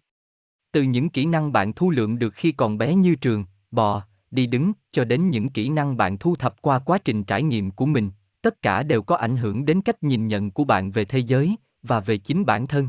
Từ 0.73 0.83
những 0.83 1.09
kỹ 1.09 1.27
năng 1.27 1.53
bạn 1.53 1.73
thu 1.73 1.91
lượm 1.91 2.19
được 2.19 2.35
khi 2.35 2.53
còn 2.53 2.79
bé 2.79 2.95
như 2.95 3.15
trường, 3.15 3.45
bò, 3.71 4.03
đi 4.31 4.47
đứng, 4.47 4.73
cho 4.93 5.05
đến 5.05 5.31
những 5.31 5.49
kỹ 5.49 5.69
năng 5.69 5.97
bạn 5.97 6.19
thu 6.19 6.37
thập 6.37 6.63
qua 6.63 6.79
quá 6.79 6.99
trình 6.99 7.25
trải 7.25 7.43
nghiệm 7.43 7.71
của 7.71 7.87
mình, 7.87 8.11
tất 8.43 8.63
cả 8.63 8.83
đều 8.83 9.03
có 9.03 9.17
ảnh 9.17 9.37
hưởng 9.37 9.65
đến 9.65 9.81
cách 9.81 10.03
nhìn 10.03 10.29
nhận 10.29 10.51
của 10.51 10.65
bạn 10.65 10.91
về 10.91 11.05
thế 11.05 11.19
giới 11.19 11.57
và 11.83 12.01
về 12.01 12.19
chính 12.19 12.47
bản 12.47 12.67
thân. 12.67 12.89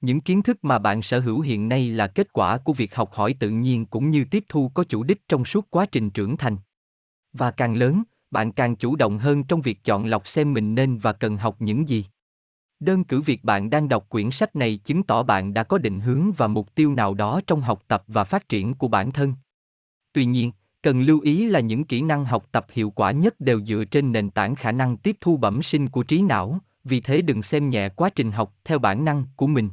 Những 0.00 0.20
kiến 0.20 0.42
thức 0.42 0.64
mà 0.64 0.78
bạn 0.78 1.02
sở 1.02 1.20
hữu 1.20 1.40
hiện 1.40 1.68
nay 1.68 1.88
là 1.88 2.06
kết 2.06 2.32
quả 2.32 2.58
của 2.58 2.72
việc 2.72 2.94
học 2.94 3.12
hỏi 3.12 3.34
tự 3.40 3.50
nhiên 3.50 3.86
cũng 3.86 4.10
như 4.10 4.24
tiếp 4.24 4.44
thu 4.48 4.68
có 4.74 4.84
chủ 4.84 5.02
đích 5.02 5.28
trong 5.28 5.44
suốt 5.44 5.66
quá 5.70 5.86
trình 5.86 6.10
trưởng 6.10 6.36
thành. 6.36 6.56
Và 7.32 7.50
càng 7.50 7.74
lớn, 7.74 8.02
bạn 8.30 8.52
càng 8.52 8.76
chủ 8.76 8.96
động 8.96 9.18
hơn 9.18 9.44
trong 9.44 9.60
việc 9.60 9.84
chọn 9.84 10.06
lọc 10.06 10.28
xem 10.28 10.52
mình 10.52 10.74
nên 10.74 10.98
và 10.98 11.12
cần 11.12 11.36
học 11.36 11.56
những 11.58 11.88
gì. 11.88 12.04
Đơn 12.80 13.04
cử 13.04 13.20
việc 13.20 13.44
bạn 13.44 13.70
đang 13.70 13.88
đọc 13.88 14.06
quyển 14.08 14.30
sách 14.30 14.56
này 14.56 14.76
chứng 14.76 15.02
tỏ 15.02 15.22
bạn 15.22 15.54
đã 15.54 15.62
có 15.62 15.78
định 15.78 16.00
hướng 16.00 16.32
và 16.36 16.46
mục 16.46 16.74
tiêu 16.74 16.94
nào 16.94 17.14
đó 17.14 17.40
trong 17.46 17.60
học 17.60 17.82
tập 17.88 18.04
và 18.06 18.24
phát 18.24 18.48
triển 18.48 18.74
của 18.74 18.88
bản 18.88 19.12
thân. 19.12 19.34
Tuy 20.12 20.24
nhiên, 20.24 20.52
cần 20.82 21.00
lưu 21.00 21.20
ý 21.20 21.46
là 21.46 21.60
những 21.60 21.84
kỹ 21.84 22.02
năng 22.02 22.24
học 22.24 22.48
tập 22.52 22.66
hiệu 22.70 22.90
quả 22.90 23.10
nhất 23.10 23.40
đều 23.40 23.60
dựa 23.64 23.84
trên 23.84 24.12
nền 24.12 24.30
tảng 24.30 24.54
khả 24.54 24.72
năng 24.72 24.96
tiếp 24.96 25.16
thu 25.20 25.36
bẩm 25.36 25.62
sinh 25.62 25.88
của 25.88 26.02
trí 26.02 26.22
não, 26.22 26.58
vì 26.84 27.00
thế 27.00 27.22
đừng 27.22 27.42
xem 27.42 27.70
nhẹ 27.70 27.88
quá 27.88 28.10
trình 28.10 28.32
học 28.32 28.54
theo 28.64 28.78
bản 28.78 29.04
năng 29.04 29.24
của 29.36 29.46
mình. 29.46 29.68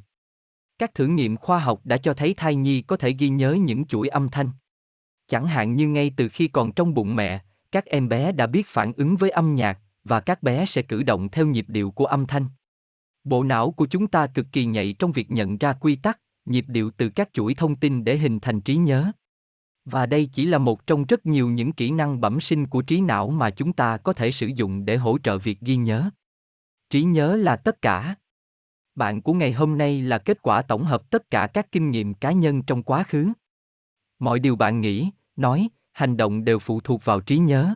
Các 0.77 0.93
thử 0.93 1.07
nghiệm 1.07 1.37
khoa 1.37 1.59
học 1.59 1.81
đã 1.83 1.97
cho 1.97 2.13
thấy 2.13 2.33
thai 2.33 2.55
nhi 2.55 2.81
có 2.81 2.97
thể 2.97 3.11
ghi 3.11 3.29
nhớ 3.29 3.53
những 3.53 3.85
chuỗi 3.85 4.07
âm 4.07 4.29
thanh. 4.29 4.49
Chẳng 5.27 5.47
hạn 5.47 5.75
như 5.75 5.87
ngay 5.87 6.11
từ 6.17 6.29
khi 6.29 6.47
còn 6.47 6.71
trong 6.71 6.93
bụng 6.93 7.15
mẹ, 7.15 7.43
các 7.71 7.85
em 7.85 8.09
bé 8.09 8.31
đã 8.31 8.47
biết 8.47 8.67
phản 8.67 8.93
ứng 8.93 9.15
với 9.15 9.29
âm 9.29 9.55
nhạc 9.55 9.79
và 10.03 10.19
các 10.19 10.43
bé 10.43 10.65
sẽ 10.65 10.81
cử 10.81 11.03
động 11.03 11.29
theo 11.29 11.45
nhịp 11.45 11.65
điệu 11.67 11.91
của 11.91 12.05
âm 12.05 12.25
thanh. 12.25 12.45
Bộ 13.23 13.43
não 13.43 13.71
của 13.71 13.85
chúng 13.85 14.07
ta 14.07 14.27
cực 14.27 14.45
kỳ 14.51 14.65
nhạy 14.65 14.95
trong 14.99 15.11
việc 15.11 15.31
nhận 15.31 15.57
ra 15.57 15.73
quy 15.73 15.95
tắc, 15.95 16.19
nhịp 16.45 16.65
điệu 16.67 16.91
từ 16.97 17.09
các 17.09 17.29
chuỗi 17.33 17.53
thông 17.53 17.75
tin 17.75 18.03
để 18.03 18.17
hình 18.17 18.39
thành 18.39 18.61
trí 18.61 18.75
nhớ. 18.75 19.11
Và 19.85 20.05
đây 20.05 20.29
chỉ 20.33 20.45
là 20.45 20.57
một 20.57 20.87
trong 20.87 21.05
rất 21.05 21.25
nhiều 21.25 21.49
những 21.49 21.71
kỹ 21.71 21.91
năng 21.91 22.21
bẩm 22.21 22.41
sinh 22.41 22.67
của 22.67 22.81
trí 22.81 23.01
não 23.01 23.29
mà 23.29 23.49
chúng 23.49 23.73
ta 23.73 23.97
có 23.97 24.13
thể 24.13 24.31
sử 24.31 24.47
dụng 24.47 24.85
để 24.85 24.97
hỗ 24.97 25.17
trợ 25.17 25.37
việc 25.37 25.61
ghi 25.61 25.75
nhớ. 25.75 26.09
Trí 26.89 27.03
nhớ 27.03 27.35
là 27.35 27.55
tất 27.55 27.81
cả. 27.81 28.15
Bạn 28.95 29.21
của 29.21 29.33
ngày 29.33 29.53
hôm 29.53 29.77
nay 29.77 30.01
là 30.01 30.17
kết 30.17 30.41
quả 30.41 30.61
tổng 30.61 30.83
hợp 30.83 31.09
tất 31.09 31.29
cả 31.29 31.47
các 31.47 31.71
kinh 31.71 31.91
nghiệm 31.91 32.13
cá 32.13 32.31
nhân 32.31 32.63
trong 32.63 32.83
quá 32.83 33.03
khứ. 33.03 33.31
Mọi 34.19 34.39
điều 34.39 34.55
bạn 34.55 34.81
nghĩ, 34.81 35.09
nói, 35.35 35.69
hành 35.91 36.17
động 36.17 36.45
đều 36.45 36.59
phụ 36.59 36.79
thuộc 36.79 37.05
vào 37.05 37.21
trí 37.21 37.37
nhớ. 37.37 37.73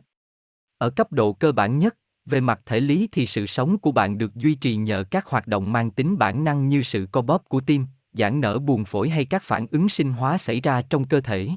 Ở 0.78 0.90
cấp 0.90 1.12
độ 1.12 1.34
cơ 1.34 1.52
bản 1.52 1.80
nhất, 1.80 1.96
về 2.26 2.42
mặt 2.42 2.62
thể 2.66 2.80
lý 2.80 3.10
thì 3.12 3.26
sự 3.26 3.46
sống 3.46 3.78
của 3.78 3.92
bạn 3.92 4.18
được 4.18 4.36
duy 4.36 4.56
trì 4.56 4.76
nhờ 4.76 5.04
các 5.12 5.26
hoạt 5.26 5.48
động 5.48 5.72
mang 5.72 5.92
tính 5.92 6.18
bản 6.18 6.44
năng 6.44 6.70
như 6.70 6.84
sự 6.84 7.08
co 7.12 7.22
bóp 7.22 7.50
của 7.50 7.62
tim, 7.62 7.86
giãn 8.14 8.42
nở 8.42 8.60
buồng 8.60 8.86
phổi 8.86 9.10
hay 9.10 9.26
các 9.26 9.44
phản 9.44 9.68
ứng 9.72 9.90
sinh 9.90 10.14
hóa 10.14 10.38
xảy 10.38 10.62
ra 10.62 10.82
trong 10.82 11.08
cơ 11.08 11.22
thể. 11.22 11.50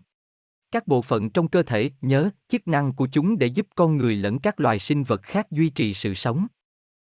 Các 0.73 0.89
bộ 0.89 1.03
phận 1.03 1.31
trong 1.31 1.49
cơ 1.49 1.63
thể 1.63 1.91
nhớ 2.01 2.31
chức 2.49 2.69
năng 2.69 2.93
của 2.93 3.09
chúng 3.13 3.39
để 3.39 3.47
giúp 3.47 3.67
con 3.75 3.97
người 3.97 4.17
lẫn 4.17 4.39
các 4.39 4.61
loài 4.61 4.79
sinh 4.79 5.05
vật 5.05 5.23
khác 5.23 5.51
duy 5.51 5.71
trì 5.71 5.95
sự 5.95 6.15
sống. 6.15 6.47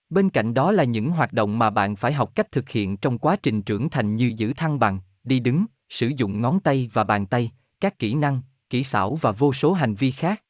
Bên 0.10 0.30
cạnh 0.30 0.54
đó 0.54 0.72
là 0.72 0.84
những 0.84 1.10
hoạt 1.10 1.34
động 1.34 1.60
mà 1.60 1.70
bạn 1.70 1.96
phải 1.96 2.14
học 2.14 2.36
cách 2.36 2.52
thực 2.52 2.70
hiện 2.70 2.98
trong 2.98 3.18
quá 3.18 3.36
trình 3.44 3.62
trưởng 3.62 3.90
thành 3.90 4.16
như 4.16 4.32
giữ 4.36 4.54
thăng 4.54 4.80
bằng, 4.80 5.00
đi 5.24 5.40
đứng, 5.40 5.66
sử 5.90 6.12
dụng 6.18 6.42
ngón 6.42 6.60
tay 6.60 6.90
và 6.94 7.04
bàn 7.04 7.26
tay, 7.26 7.52
các 7.80 8.00
kỹ 8.00 8.14
năng, 8.14 8.42
kỹ 8.70 8.84
xảo 8.84 9.16
và 9.16 9.32
vô 9.32 9.54
số 9.54 9.74
hành 9.74 9.96
vi 9.96 10.12
khác. 10.12 10.44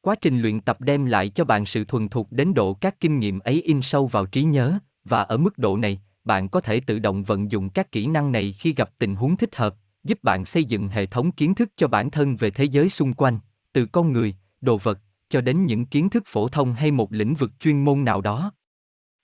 Quá 0.00 0.14
trình 0.14 0.40
luyện 0.40 0.60
tập 0.60 0.80
đem 0.80 1.04
lại 1.04 1.28
cho 1.28 1.44
bạn 1.44 1.66
sự 1.66 1.84
thuần 1.84 2.08
thục 2.08 2.32
đến 2.32 2.54
độ 2.54 2.74
các 2.74 3.00
kinh 3.00 3.18
nghiệm 3.18 3.38
ấy 3.38 3.62
in 3.62 3.82
sâu 3.82 4.06
vào 4.06 4.26
trí 4.26 4.42
nhớ, 4.42 4.78
và 5.04 5.22
ở 5.22 5.36
mức 5.36 5.58
độ 5.58 5.76
này, 5.76 6.00
bạn 6.24 6.48
có 6.48 6.60
thể 6.60 6.80
tự 6.80 6.98
động 6.98 7.22
vận 7.22 7.50
dụng 7.50 7.70
các 7.70 7.92
kỹ 7.92 8.06
năng 8.06 8.32
này 8.32 8.52
khi 8.52 8.74
gặp 8.74 8.90
tình 8.98 9.16
huống 9.16 9.36
thích 9.36 9.56
hợp, 9.56 9.74
giúp 10.04 10.18
bạn 10.22 10.44
xây 10.44 10.64
dựng 10.64 10.88
hệ 10.88 11.06
thống 11.06 11.32
kiến 11.32 11.54
thức 11.54 11.68
cho 11.76 11.88
bản 11.88 12.10
thân 12.10 12.36
về 12.36 12.50
thế 12.50 12.64
giới 12.64 12.90
xung 12.90 13.14
quanh, 13.14 13.38
từ 13.72 13.86
con 13.86 14.12
người, 14.12 14.34
đồ 14.60 14.78
vật, 14.78 14.98
cho 15.28 15.40
đến 15.40 15.66
những 15.66 15.86
kiến 15.86 16.10
thức 16.10 16.22
phổ 16.26 16.48
thông 16.48 16.72
hay 16.72 16.90
một 16.90 17.12
lĩnh 17.12 17.34
vực 17.34 17.50
chuyên 17.60 17.84
môn 17.84 18.04
nào 18.04 18.20
đó. 18.20 18.52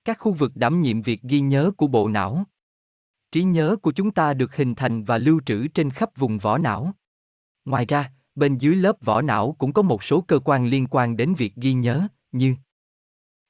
Các 0.05 0.19
khu 0.19 0.33
vực 0.33 0.53
đảm 0.55 0.81
nhiệm 0.81 1.03
việc 1.03 1.23
ghi 1.23 1.41
nhớ 1.41 1.71
của 1.77 1.87
bộ 1.87 2.09
não. 2.09 2.45
Trí 3.33 3.43
nhớ 3.43 3.77
của 3.83 3.93
chúng 3.93 4.11
ta 4.11 4.35
được 4.35 4.57
hình 4.57 4.75
thành 4.75 5.05
và 5.05 5.19
lưu 5.19 5.41
trữ 5.47 5.69
trên 5.69 5.91
khắp 5.91 6.11
vùng 6.17 6.39
vỏ 6.39 6.59
não. 6.59 6.93
Ngoài 7.65 7.87
ra, 7.87 8.13
bên 8.35 8.59
dưới 8.59 8.77
lớp 8.77 8.97
vỏ 9.01 9.23
não 9.23 9.57
cũng 9.59 9.73
có 9.73 9.83
một 9.83 10.05
số 10.05 10.21
cơ 10.21 10.39
quan 10.45 10.67
liên 10.67 10.87
quan 10.91 11.17
đến 11.17 11.35
việc 11.35 11.55
ghi 11.57 11.73
nhớ, 11.73 12.09
như 12.33 12.55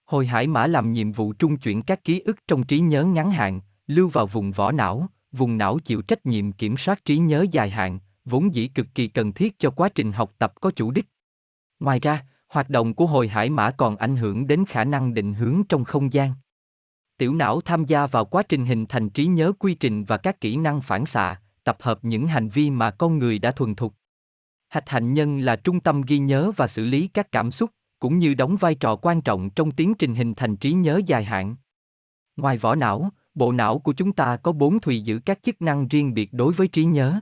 Hồi 0.04 0.26
hải 0.26 0.47
mã 0.47 0.66
làm 0.66 0.92
nhiệm 0.92 1.12
vụ 1.12 1.33
trung 1.33 1.56
chuyển 1.56 1.83
các 1.83 2.04
ký 2.04 2.21
ức 2.21 2.37
trong 2.49 2.66
trí 2.66 2.78
nhớ 2.78 3.04
ngắn 3.04 3.30
hạn, 3.30 3.61
lưu 3.87 4.09
vào 4.09 4.26
vùng 4.26 4.52
vỏ 4.52 4.73
não, 4.73 5.09
vùng 5.36 5.58
não 5.58 5.78
chịu 5.78 6.02
trách 6.02 6.26
nhiệm 6.26 6.52
kiểm 6.52 6.76
soát 6.76 7.04
trí 7.04 7.18
nhớ 7.18 7.46
dài 7.50 7.70
hạn, 7.70 7.98
vốn 8.24 8.54
dĩ 8.54 8.68
cực 8.68 8.86
kỳ 8.94 9.08
cần 9.08 9.32
thiết 9.32 9.58
cho 9.58 9.70
quá 9.70 9.88
trình 9.88 10.12
học 10.12 10.32
tập 10.38 10.52
có 10.60 10.70
chủ 10.70 10.90
đích. 10.90 11.06
Ngoài 11.80 12.00
ra, 12.00 12.24
hoạt 12.48 12.70
động 12.70 12.94
của 12.94 13.06
hồi 13.06 13.28
hải 13.28 13.50
mã 13.50 13.70
còn 13.70 13.96
ảnh 13.96 14.16
hưởng 14.16 14.46
đến 14.46 14.64
khả 14.68 14.84
năng 14.84 15.14
định 15.14 15.34
hướng 15.34 15.62
trong 15.68 15.84
không 15.84 16.12
gian. 16.12 16.32
Tiểu 17.18 17.34
não 17.34 17.60
tham 17.60 17.84
gia 17.84 18.06
vào 18.06 18.24
quá 18.24 18.42
trình 18.42 18.66
hình 18.66 18.86
thành 18.86 19.10
trí 19.10 19.26
nhớ 19.26 19.52
quy 19.58 19.74
trình 19.74 20.04
và 20.04 20.16
các 20.16 20.40
kỹ 20.40 20.56
năng 20.56 20.82
phản 20.82 21.06
xạ, 21.06 21.40
tập 21.64 21.76
hợp 21.80 21.98
những 22.02 22.26
hành 22.26 22.48
vi 22.48 22.70
mà 22.70 22.90
con 22.90 23.18
người 23.18 23.38
đã 23.38 23.50
thuần 23.50 23.74
thục. 23.74 23.94
Hạch 24.68 24.88
hạnh 24.88 25.14
nhân 25.14 25.38
là 25.38 25.56
trung 25.56 25.80
tâm 25.80 26.02
ghi 26.02 26.18
nhớ 26.18 26.52
và 26.56 26.68
xử 26.68 26.84
lý 26.84 27.08
các 27.08 27.32
cảm 27.32 27.50
xúc, 27.50 27.70
cũng 27.98 28.18
như 28.18 28.34
đóng 28.34 28.56
vai 28.56 28.74
trò 28.74 28.96
quan 28.96 29.22
trọng 29.22 29.50
trong 29.50 29.70
tiến 29.70 29.94
trình 29.94 30.14
hình 30.14 30.34
thành 30.34 30.56
trí 30.56 30.72
nhớ 30.72 31.00
dài 31.06 31.24
hạn. 31.24 31.56
Ngoài 32.36 32.58
vỏ 32.58 32.74
não, 32.74 33.10
Bộ 33.36 33.52
não 33.52 33.78
của 33.78 33.92
chúng 33.92 34.12
ta 34.12 34.36
có 34.36 34.52
bốn 34.52 34.80
thùy 34.80 35.00
giữ 35.00 35.20
các 35.24 35.42
chức 35.42 35.62
năng 35.62 35.88
riêng 35.88 36.14
biệt 36.14 36.32
đối 36.32 36.52
với 36.52 36.68
trí 36.68 36.84
nhớ. 36.84 37.20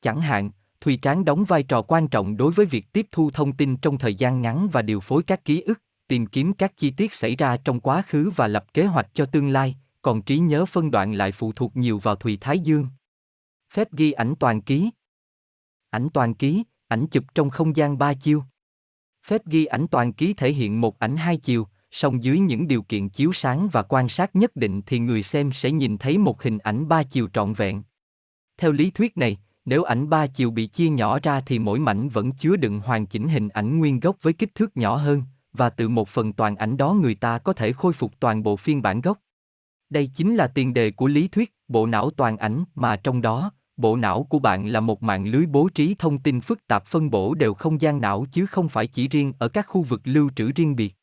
Chẳng 0.00 0.20
hạn, 0.20 0.50
thùy 0.80 0.96
trán 0.96 1.24
đóng 1.24 1.44
vai 1.44 1.62
trò 1.62 1.82
quan 1.82 2.08
trọng 2.08 2.36
đối 2.36 2.52
với 2.52 2.66
việc 2.66 2.92
tiếp 2.92 3.06
thu 3.12 3.30
thông 3.30 3.52
tin 3.52 3.76
trong 3.76 3.98
thời 3.98 4.14
gian 4.14 4.40
ngắn 4.40 4.68
và 4.72 4.82
điều 4.82 5.00
phối 5.00 5.22
các 5.22 5.44
ký 5.44 5.60
ức, 5.60 5.80
tìm 6.08 6.26
kiếm 6.26 6.52
các 6.52 6.76
chi 6.76 6.90
tiết 6.90 7.12
xảy 7.12 7.36
ra 7.36 7.56
trong 7.56 7.80
quá 7.80 8.02
khứ 8.06 8.30
và 8.36 8.48
lập 8.48 8.64
kế 8.74 8.84
hoạch 8.84 9.08
cho 9.14 9.26
tương 9.26 9.48
lai, 9.48 9.76
còn 10.02 10.22
trí 10.22 10.38
nhớ 10.38 10.66
phân 10.66 10.90
đoạn 10.90 11.12
lại 11.12 11.32
phụ 11.32 11.52
thuộc 11.52 11.76
nhiều 11.76 11.98
vào 11.98 12.16
thùy 12.16 12.38
thái 12.40 12.58
dương. 12.58 12.86
Phép 13.72 13.92
ghi 13.92 14.12
ảnh 14.12 14.34
toàn 14.40 14.62
ký 14.62 14.90
Ảnh 15.90 16.08
toàn 16.12 16.34
ký, 16.34 16.64
ảnh 16.88 17.06
chụp 17.06 17.24
trong 17.34 17.50
không 17.50 17.76
gian 17.76 17.98
ba 17.98 18.14
chiều. 18.14 18.44
Phép 19.26 19.46
ghi 19.46 19.64
ảnh 19.64 19.86
toàn 19.88 20.12
ký 20.12 20.34
thể 20.34 20.52
hiện 20.52 20.80
một 20.80 20.98
ảnh 20.98 21.16
hai 21.16 21.36
chiều, 21.36 21.68
song 21.96 22.24
dưới 22.24 22.38
những 22.38 22.68
điều 22.68 22.82
kiện 22.82 23.08
chiếu 23.08 23.32
sáng 23.32 23.68
và 23.72 23.82
quan 23.82 24.08
sát 24.08 24.36
nhất 24.36 24.56
định 24.56 24.82
thì 24.86 24.98
người 24.98 25.22
xem 25.22 25.52
sẽ 25.52 25.70
nhìn 25.70 25.98
thấy 25.98 26.18
một 26.18 26.42
hình 26.42 26.58
ảnh 26.58 26.88
ba 26.88 27.02
chiều 27.02 27.28
trọn 27.32 27.52
vẹn. 27.52 27.82
Theo 28.58 28.72
lý 28.72 28.90
thuyết 28.90 29.16
này, 29.16 29.38
nếu 29.64 29.82
ảnh 29.82 30.08
ba 30.08 30.26
chiều 30.26 30.50
bị 30.50 30.66
chia 30.66 30.88
nhỏ 30.88 31.18
ra 31.22 31.40
thì 31.40 31.58
mỗi 31.58 31.78
mảnh 31.78 32.08
vẫn 32.08 32.32
chứa 32.32 32.56
đựng 32.56 32.80
hoàn 32.80 33.06
chỉnh 33.06 33.28
hình 33.28 33.48
ảnh 33.48 33.78
nguyên 33.78 34.00
gốc 34.00 34.16
với 34.22 34.32
kích 34.32 34.54
thước 34.54 34.76
nhỏ 34.76 34.96
hơn, 34.96 35.22
và 35.52 35.70
từ 35.70 35.88
một 35.88 36.08
phần 36.08 36.32
toàn 36.32 36.56
ảnh 36.56 36.76
đó 36.76 36.92
người 36.92 37.14
ta 37.14 37.38
có 37.38 37.52
thể 37.52 37.72
khôi 37.72 37.92
phục 37.92 38.12
toàn 38.20 38.42
bộ 38.42 38.56
phiên 38.56 38.82
bản 38.82 39.00
gốc. 39.00 39.18
Đây 39.90 40.10
chính 40.14 40.34
là 40.34 40.46
tiền 40.46 40.74
đề 40.74 40.90
của 40.90 41.06
lý 41.06 41.28
thuyết 41.28 41.54
bộ 41.68 41.86
não 41.86 42.10
toàn 42.10 42.36
ảnh 42.36 42.64
mà 42.74 42.96
trong 42.96 43.22
đó, 43.22 43.52
bộ 43.76 43.96
não 43.96 44.26
của 44.30 44.38
bạn 44.38 44.66
là 44.66 44.80
một 44.80 45.02
mạng 45.02 45.26
lưới 45.26 45.46
bố 45.46 45.68
trí 45.74 45.94
thông 45.98 46.18
tin 46.18 46.40
phức 46.40 46.66
tạp 46.66 46.86
phân 46.86 47.10
bổ 47.10 47.34
đều 47.34 47.54
không 47.54 47.80
gian 47.80 48.00
não 48.00 48.26
chứ 48.32 48.46
không 48.46 48.68
phải 48.68 48.86
chỉ 48.86 49.08
riêng 49.08 49.32
ở 49.38 49.48
các 49.48 49.66
khu 49.68 49.82
vực 49.82 50.00
lưu 50.04 50.30
trữ 50.36 50.52
riêng 50.52 50.76
biệt. 50.76 50.94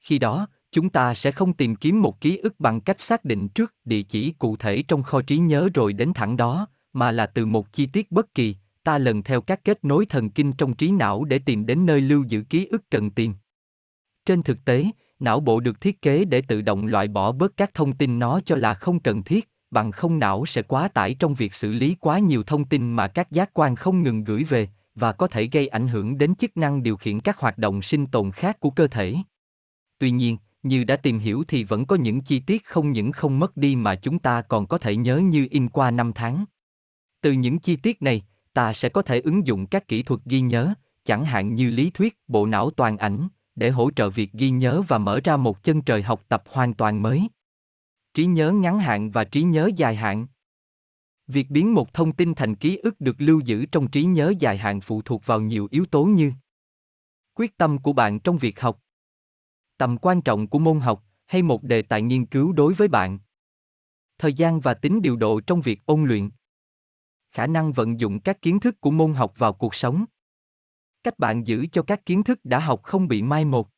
Khi 0.00 0.18
đó, 0.18 0.48
chúng 0.72 0.90
ta 0.90 1.14
sẽ 1.14 1.30
không 1.30 1.52
tìm 1.52 1.76
kiếm 1.76 2.02
một 2.02 2.20
ký 2.20 2.36
ức 2.36 2.60
bằng 2.60 2.80
cách 2.80 3.00
xác 3.00 3.24
định 3.24 3.48
trước 3.48 3.74
địa 3.84 4.02
chỉ 4.02 4.32
cụ 4.38 4.56
thể 4.56 4.82
trong 4.88 5.02
kho 5.02 5.22
trí 5.22 5.38
nhớ 5.38 5.68
rồi 5.74 5.92
đến 5.92 6.12
thẳng 6.14 6.36
đó, 6.36 6.68
mà 6.92 7.10
là 7.10 7.26
từ 7.26 7.46
một 7.46 7.72
chi 7.72 7.86
tiết 7.86 8.12
bất 8.12 8.34
kỳ, 8.34 8.56
ta 8.84 8.98
lần 8.98 9.22
theo 9.22 9.40
các 9.40 9.64
kết 9.64 9.84
nối 9.84 10.06
thần 10.06 10.30
kinh 10.30 10.52
trong 10.52 10.74
trí 10.74 10.90
não 10.90 11.24
để 11.24 11.38
tìm 11.38 11.66
đến 11.66 11.86
nơi 11.86 12.00
lưu 12.00 12.24
giữ 12.28 12.42
ký 12.42 12.66
ức 12.66 12.82
cần 12.90 13.10
tìm. 13.10 13.34
Trên 14.26 14.42
thực 14.42 14.64
tế, 14.64 14.86
não 15.18 15.40
bộ 15.40 15.60
được 15.60 15.80
thiết 15.80 16.02
kế 16.02 16.24
để 16.24 16.42
tự 16.48 16.62
động 16.62 16.86
loại 16.86 17.08
bỏ 17.08 17.32
bớt 17.32 17.56
các 17.56 17.74
thông 17.74 17.92
tin 17.92 18.18
nó 18.18 18.40
cho 18.40 18.56
là 18.56 18.74
không 18.74 19.00
cần 19.00 19.22
thiết, 19.22 19.48
bằng 19.70 19.92
không 19.92 20.18
não 20.18 20.46
sẽ 20.46 20.62
quá 20.62 20.88
tải 20.88 21.14
trong 21.14 21.34
việc 21.34 21.54
xử 21.54 21.72
lý 21.72 21.96
quá 22.00 22.18
nhiều 22.18 22.42
thông 22.42 22.64
tin 22.64 22.92
mà 22.92 23.08
các 23.08 23.30
giác 23.30 23.50
quan 23.52 23.76
không 23.76 24.02
ngừng 24.02 24.24
gửi 24.24 24.44
về 24.44 24.68
và 24.94 25.12
có 25.12 25.26
thể 25.26 25.48
gây 25.52 25.68
ảnh 25.68 25.88
hưởng 25.88 26.18
đến 26.18 26.34
chức 26.34 26.56
năng 26.56 26.82
điều 26.82 26.96
khiển 26.96 27.20
các 27.20 27.38
hoạt 27.38 27.58
động 27.58 27.82
sinh 27.82 28.06
tồn 28.06 28.30
khác 28.30 28.60
của 28.60 28.70
cơ 28.70 28.86
thể. 28.86 29.16
Tuy 30.00 30.10
nhiên, 30.10 30.36
như 30.62 30.84
đã 30.84 30.96
tìm 30.96 31.18
hiểu 31.18 31.44
thì 31.48 31.64
vẫn 31.64 31.86
có 31.86 31.96
những 31.96 32.20
chi 32.20 32.40
tiết 32.40 32.64
không 32.64 32.92
những 32.92 33.12
không 33.12 33.38
mất 33.38 33.56
đi 33.56 33.76
mà 33.76 33.94
chúng 33.94 34.18
ta 34.18 34.42
còn 34.42 34.66
có 34.66 34.78
thể 34.78 34.96
nhớ 34.96 35.16
như 35.16 35.46
in 35.50 35.68
qua 35.68 35.90
năm 35.90 36.12
tháng. 36.14 36.44
Từ 37.20 37.32
những 37.32 37.58
chi 37.58 37.76
tiết 37.76 38.02
này, 38.02 38.22
ta 38.52 38.72
sẽ 38.72 38.88
có 38.88 39.02
thể 39.02 39.20
ứng 39.20 39.46
dụng 39.46 39.66
các 39.66 39.88
kỹ 39.88 40.02
thuật 40.02 40.20
ghi 40.24 40.40
nhớ, 40.40 40.74
chẳng 41.04 41.24
hạn 41.24 41.54
như 41.54 41.70
lý 41.70 41.90
thuyết 41.90 42.18
bộ 42.28 42.46
não 42.46 42.70
toàn 42.70 42.96
ảnh, 42.96 43.28
để 43.54 43.70
hỗ 43.70 43.90
trợ 43.90 44.10
việc 44.10 44.32
ghi 44.32 44.50
nhớ 44.50 44.82
và 44.88 44.98
mở 44.98 45.20
ra 45.24 45.36
một 45.36 45.62
chân 45.62 45.82
trời 45.82 46.02
học 46.02 46.22
tập 46.28 46.42
hoàn 46.46 46.74
toàn 46.74 47.02
mới. 47.02 47.28
Trí 48.14 48.26
nhớ 48.26 48.52
ngắn 48.52 48.78
hạn 48.78 49.10
và 49.10 49.24
trí 49.24 49.42
nhớ 49.42 49.70
dài 49.76 49.96
hạn. 49.96 50.26
Việc 51.26 51.50
biến 51.50 51.74
một 51.74 51.92
thông 51.92 52.12
tin 52.12 52.34
thành 52.34 52.54
ký 52.54 52.76
ức 52.76 53.00
được 53.00 53.16
lưu 53.18 53.40
giữ 53.40 53.66
trong 53.66 53.90
trí 53.90 54.04
nhớ 54.04 54.32
dài 54.38 54.58
hạn 54.58 54.80
phụ 54.80 55.02
thuộc 55.02 55.26
vào 55.26 55.40
nhiều 55.40 55.68
yếu 55.70 55.86
tố 55.86 56.04
như 56.04 56.32
quyết 57.34 57.56
tâm 57.56 57.78
của 57.78 57.92
bạn 57.92 58.20
trong 58.20 58.38
việc 58.38 58.60
học, 58.60 58.80
tầm 59.80 59.98
quan 59.98 60.22
trọng 60.22 60.46
của 60.46 60.58
môn 60.58 60.80
học 60.80 61.04
hay 61.26 61.42
một 61.42 61.62
đề 61.62 61.82
tài 61.82 62.02
nghiên 62.02 62.26
cứu 62.26 62.52
đối 62.52 62.74
với 62.74 62.88
bạn, 62.88 63.18
thời 64.18 64.32
gian 64.32 64.60
và 64.60 64.74
tính 64.74 65.02
điều 65.02 65.16
độ 65.16 65.40
trong 65.40 65.60
việc 65.60 65.86
ôn 65.86 66.04
luyện, 66.04 66.30
khả 67.30 67.46
năng 67.46 67.72
vận 67.72 68.00
dụng 68.00 68.20
các 68.20 68.42
kiến 68.42 68.60
thức 68.60 68.80
của 68.80 68.90
môn 68.90 69.14
học 69.14 69.34
vào 69.36 69.52
cuộc 69.52 69.74
sống 69.74 70.04
cách 71.02 71.18
bạn 71.18 71.46
giữ 71.46 71.66
cho 71.72 71.82
các 71.82 72.06
kiến 72.06 72.22
thức 72.22 72.40
đã 72.44 72.58
học 72.58 72.82
không 72.82 73.08
bị 73.08 73.22
mai 73.22 73.44
một. 73.44 73.68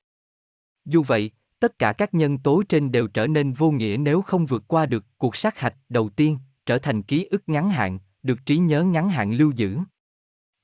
Dù 0.84 1.02
vậy, 1.02 1.30
tất 1.58 1.78
cả 1.78 1.92
các 1.92 2.14
nhân 2.14 2.38
tố 2.38 2.62
trên 2.68 2.92
đều 2.92 3.08
trở 3.08 3.26
nên 3.26 3.52
vô 3.52 3.70
nghĩa 3.70 3.96
nếu 4.00 4.22
không 4.22 4.46
vượt 4.46 4.64
qua 4.68 4.86
được 4.86 5.04
cuộc 5.18 5.36
sát 5.36 5.58
hạch 5.58 5.76
đầu 5.88 6.08
tiên, 6.08 6.38
trở 6.66 6.78
thành 6.78 7.02
ký 7.02 7.24
ức 7.24 7.42
ngắn 7.46 7.70
hạn, 7.70 7.98
được 8.22 8.38
trí 8.46 8.58
nhớ 8.58 8.84
ngắn 8.84 9.08
hạn 9.08 9.32
lưu 9.32 9.50
giữ. 9.50 9.78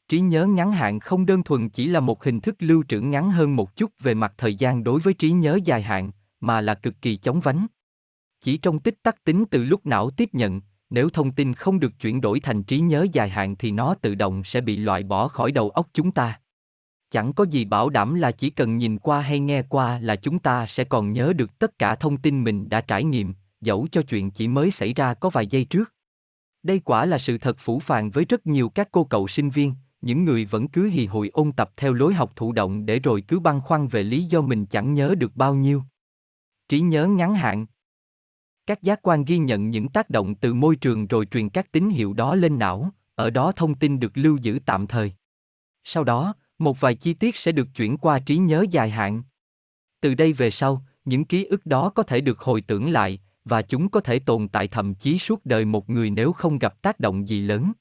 Trí 0.08 0.20
nhớ 0.20 0.46
ngắn 0.46 0.72
hạn 0.72 1.00
không 1.00 1.26
đơn 1.26 1.42
thuần 1.42 1.68
chỉ 1.68 1.88
là 1.88 2.00
một 2.00 2.24
hình 2.24 2.40
thức 2.40 2.56
lưu 2.58 2.84
trữ 2.88 3.00
ngắn 3.00 3.30
hơn 3.30 3.56
một 3.56 3.76
chút 3.76 3.92
về 4.00 4.14
mặt 4.14 4.34
thời 4.38 4.54
gian 4.54 4.84
đối 4.84 5.00
với 5.00 5.14
trí 5.14 5.30
nhớ 5.30 5.58
dài 5.64 5.82
hạn, 5.82 6.10
mà 6.40 6.60
là 6.60 6.74
cực 6.74 6.94
kỳ 7.02 7.16
chóng 7.16 7.40
vánh. 7.40 7.66
Chỉ 8.40 8.56
trong 8.56 8.78
tích 8.78 9.02
tắc 9.02 9.24
tính 9.24 9.44
từ 9.50 9.64
lúc 9.64 9.86
não 9.86 10.10
tiếp 10.10 10.28
nhận, 10.32 10.60
nếu 10.90 11.08
thông 11.08 11.32
tin 11.32 11.54
không 11.54 11.80
được 11.80 11.92
chuyển 12.00 12.20
đổi 12.20 12.40
thành 12.40 12.62
trí 12.62 12.78
nhớ 12.78 13.06
dài 13.12 13.28
hạn 13.28 13.56
thì 13.56 13.70
nó 13.70 13.94
tự 13.94 14.14
động 14.14 14.44
sẽ 14.44 14.60
bị 14.60 14.76
loại 14.76 15.02
bỏ 15.02 15.28
khỏi 15.28 15.52
đầu 15.52 15.70
óc 15.70 15.88
chúng 15.92 16.10
ta. 16.10 16.40
Chẳng 17.10 17.32
có 17.32 17.44
gì 17.44 17.64
bảo 17.64 17.90
đảm 17.90 18.14
là 18.14 18.32
chỉ 18.32 18.50
cần 18.50 18.76
nhìn 18.76 18.98
qua 18.98 19.20
hay 19.20 19.40
nghe 19.40 19.62
qua 19.62 19.98
là 19.98 20.16
chúng 20.16 20.38
ta 20.38 20.66
sẽ 20.66 20.84
còn 20.84 21.12
nhớ 21.12 21.32
được 21.32 21.58
tất 21.58 21.78
cả 21.78 21.94
thông 21.94 22.16
tin 22.16 22.44
mình 22.44 22.68
đã 22.68 22.80
trải 22.80 23.04
nghiệm, 23.04 23.34
dẫu 23.60 23.86
cho 23.92 24.02
chuyện 24.02 24.30
chỉ 24.30 24.48
mới 24.48 24.70
xảy 24.70 24.94
ra 24.94 25.14
có 25.14 25.30
vài 25.30 25.46
giây 25.46 25.64
trước. 25.64 25.92
Đây 26.62 26.80
quả 26.84 27.06
là 27.06 27.18
sự 27.18 27.38
thật 27.38 27.56
phủ 27.58 27.78
phàng 27.78 28.10
với 28.10 28.24
rất 28.24 28.46
nhiều 28.46 28.68
các 28.68 28.88
cô 28.92 29.04
cậu 29.04 29.28
sinh 29.28 29.50
viên, 29.50 29.74
những 30.00 30.24
người 30.24 30.44
vẫn 30.44 30.68
cứ 30.68 30.88
hì 30.88 31.06
hụi 31.06 31.28
ôn 31.28 31.52
tập 31.52 31.70
theo 31.76 31.92
lối 31.92 32.14
học 32.14 32.32
thụ 32.36 32.52
động 32.52 32.86
để 32.86 32.98
rồi 32.98 33.22
cứ 33.28 33.40
băn 33.40 33.60
khoăn 33.60 33.88
về 33.88 34.02
lý 34.02 34.24
do 34.24 34.40
mình 34.40 34.66
chẳng 34.66 34.94
nhớ 34.94 35.14
được 35.18 35.36
bao 35.36 35.54
nhiêu. 35.54 35.82
Trí 36.68 36.80
nhớ 36.80 37.06
ngắn 37.06 37.34
hạn 37.34 37.66
Các 38.66 38.82
giác 38.82 39.00
quan 39.02 39.24
ghi 39.24 39.38
nhận 39.38 39.70
những 39.70 39.88
tác 39.88 40.10
động 40.10 40.34
từ 40.34 40.54
môi 40.54 40.76
trường 40.76 41.06
rồi 41.06 41.26
truyền 41.26 41.48
các 41.48 41.72
tín 41.72 41.88
hiệu 41.88 42.12
đó 42.12 42.34
lên 42.34 42.58
não, 42.58 42.90
ở 43.14 43.30
đó 43.30 43.52
thông 43.52 43.74
tin 43.74 44.00
được 44.00 44.12
lưu 44.14 44.36
giữ 44.36 44.58
tạm 44.66 44.86
thời. 44.86 45.12
Sau 45.84 46.04
đó, 46.04 46.34
một 46.58 46.80
vài 46.80 46.94
chi 46.94 47.14
tiết 47.14 47.36
sẽ 47.36 47.52
được 47.52 47.68
chuyển 47.74 47.96
qua 47.96 48.18
trí 48.18 48.36
nhớ 48.36 48.64
dài 48.70 48.90
hạn. 48.90 49.22
Từ 50.00 50.14
đây 50.14 50.32
về 50.32 50.50
sau, 50.50 50.84
những 51.04 51.24
ký 51.24 51.44
ức 51.44 51.66
đó 51.66 51.90
có 51.90 52.02
thể 52.02 52.20
được 52.20 52.38
hồi 52.40 52.60
tưởng 52.60 52.90
lại, 52.90 53.20
và 53.44 53.62
chúng 53.62 53.88
có 53.88 54.00
thể 54.00 54.18
tồn 54.18 54.48
tại 54.48 54.68
thậm 54.68 54.94
chí 54.94 55.18
suốt 55.18 55.46
đời 55.46 55.64
một 55.64 55.90
người 55.90 56.10
nếu 56.10 56.32
không 56.32 56.58
gặp 56.58 56.82
tác 56.82 57.00
động 57.00 57.28
gì 57.28 57.40
lớn. 57.40 57.72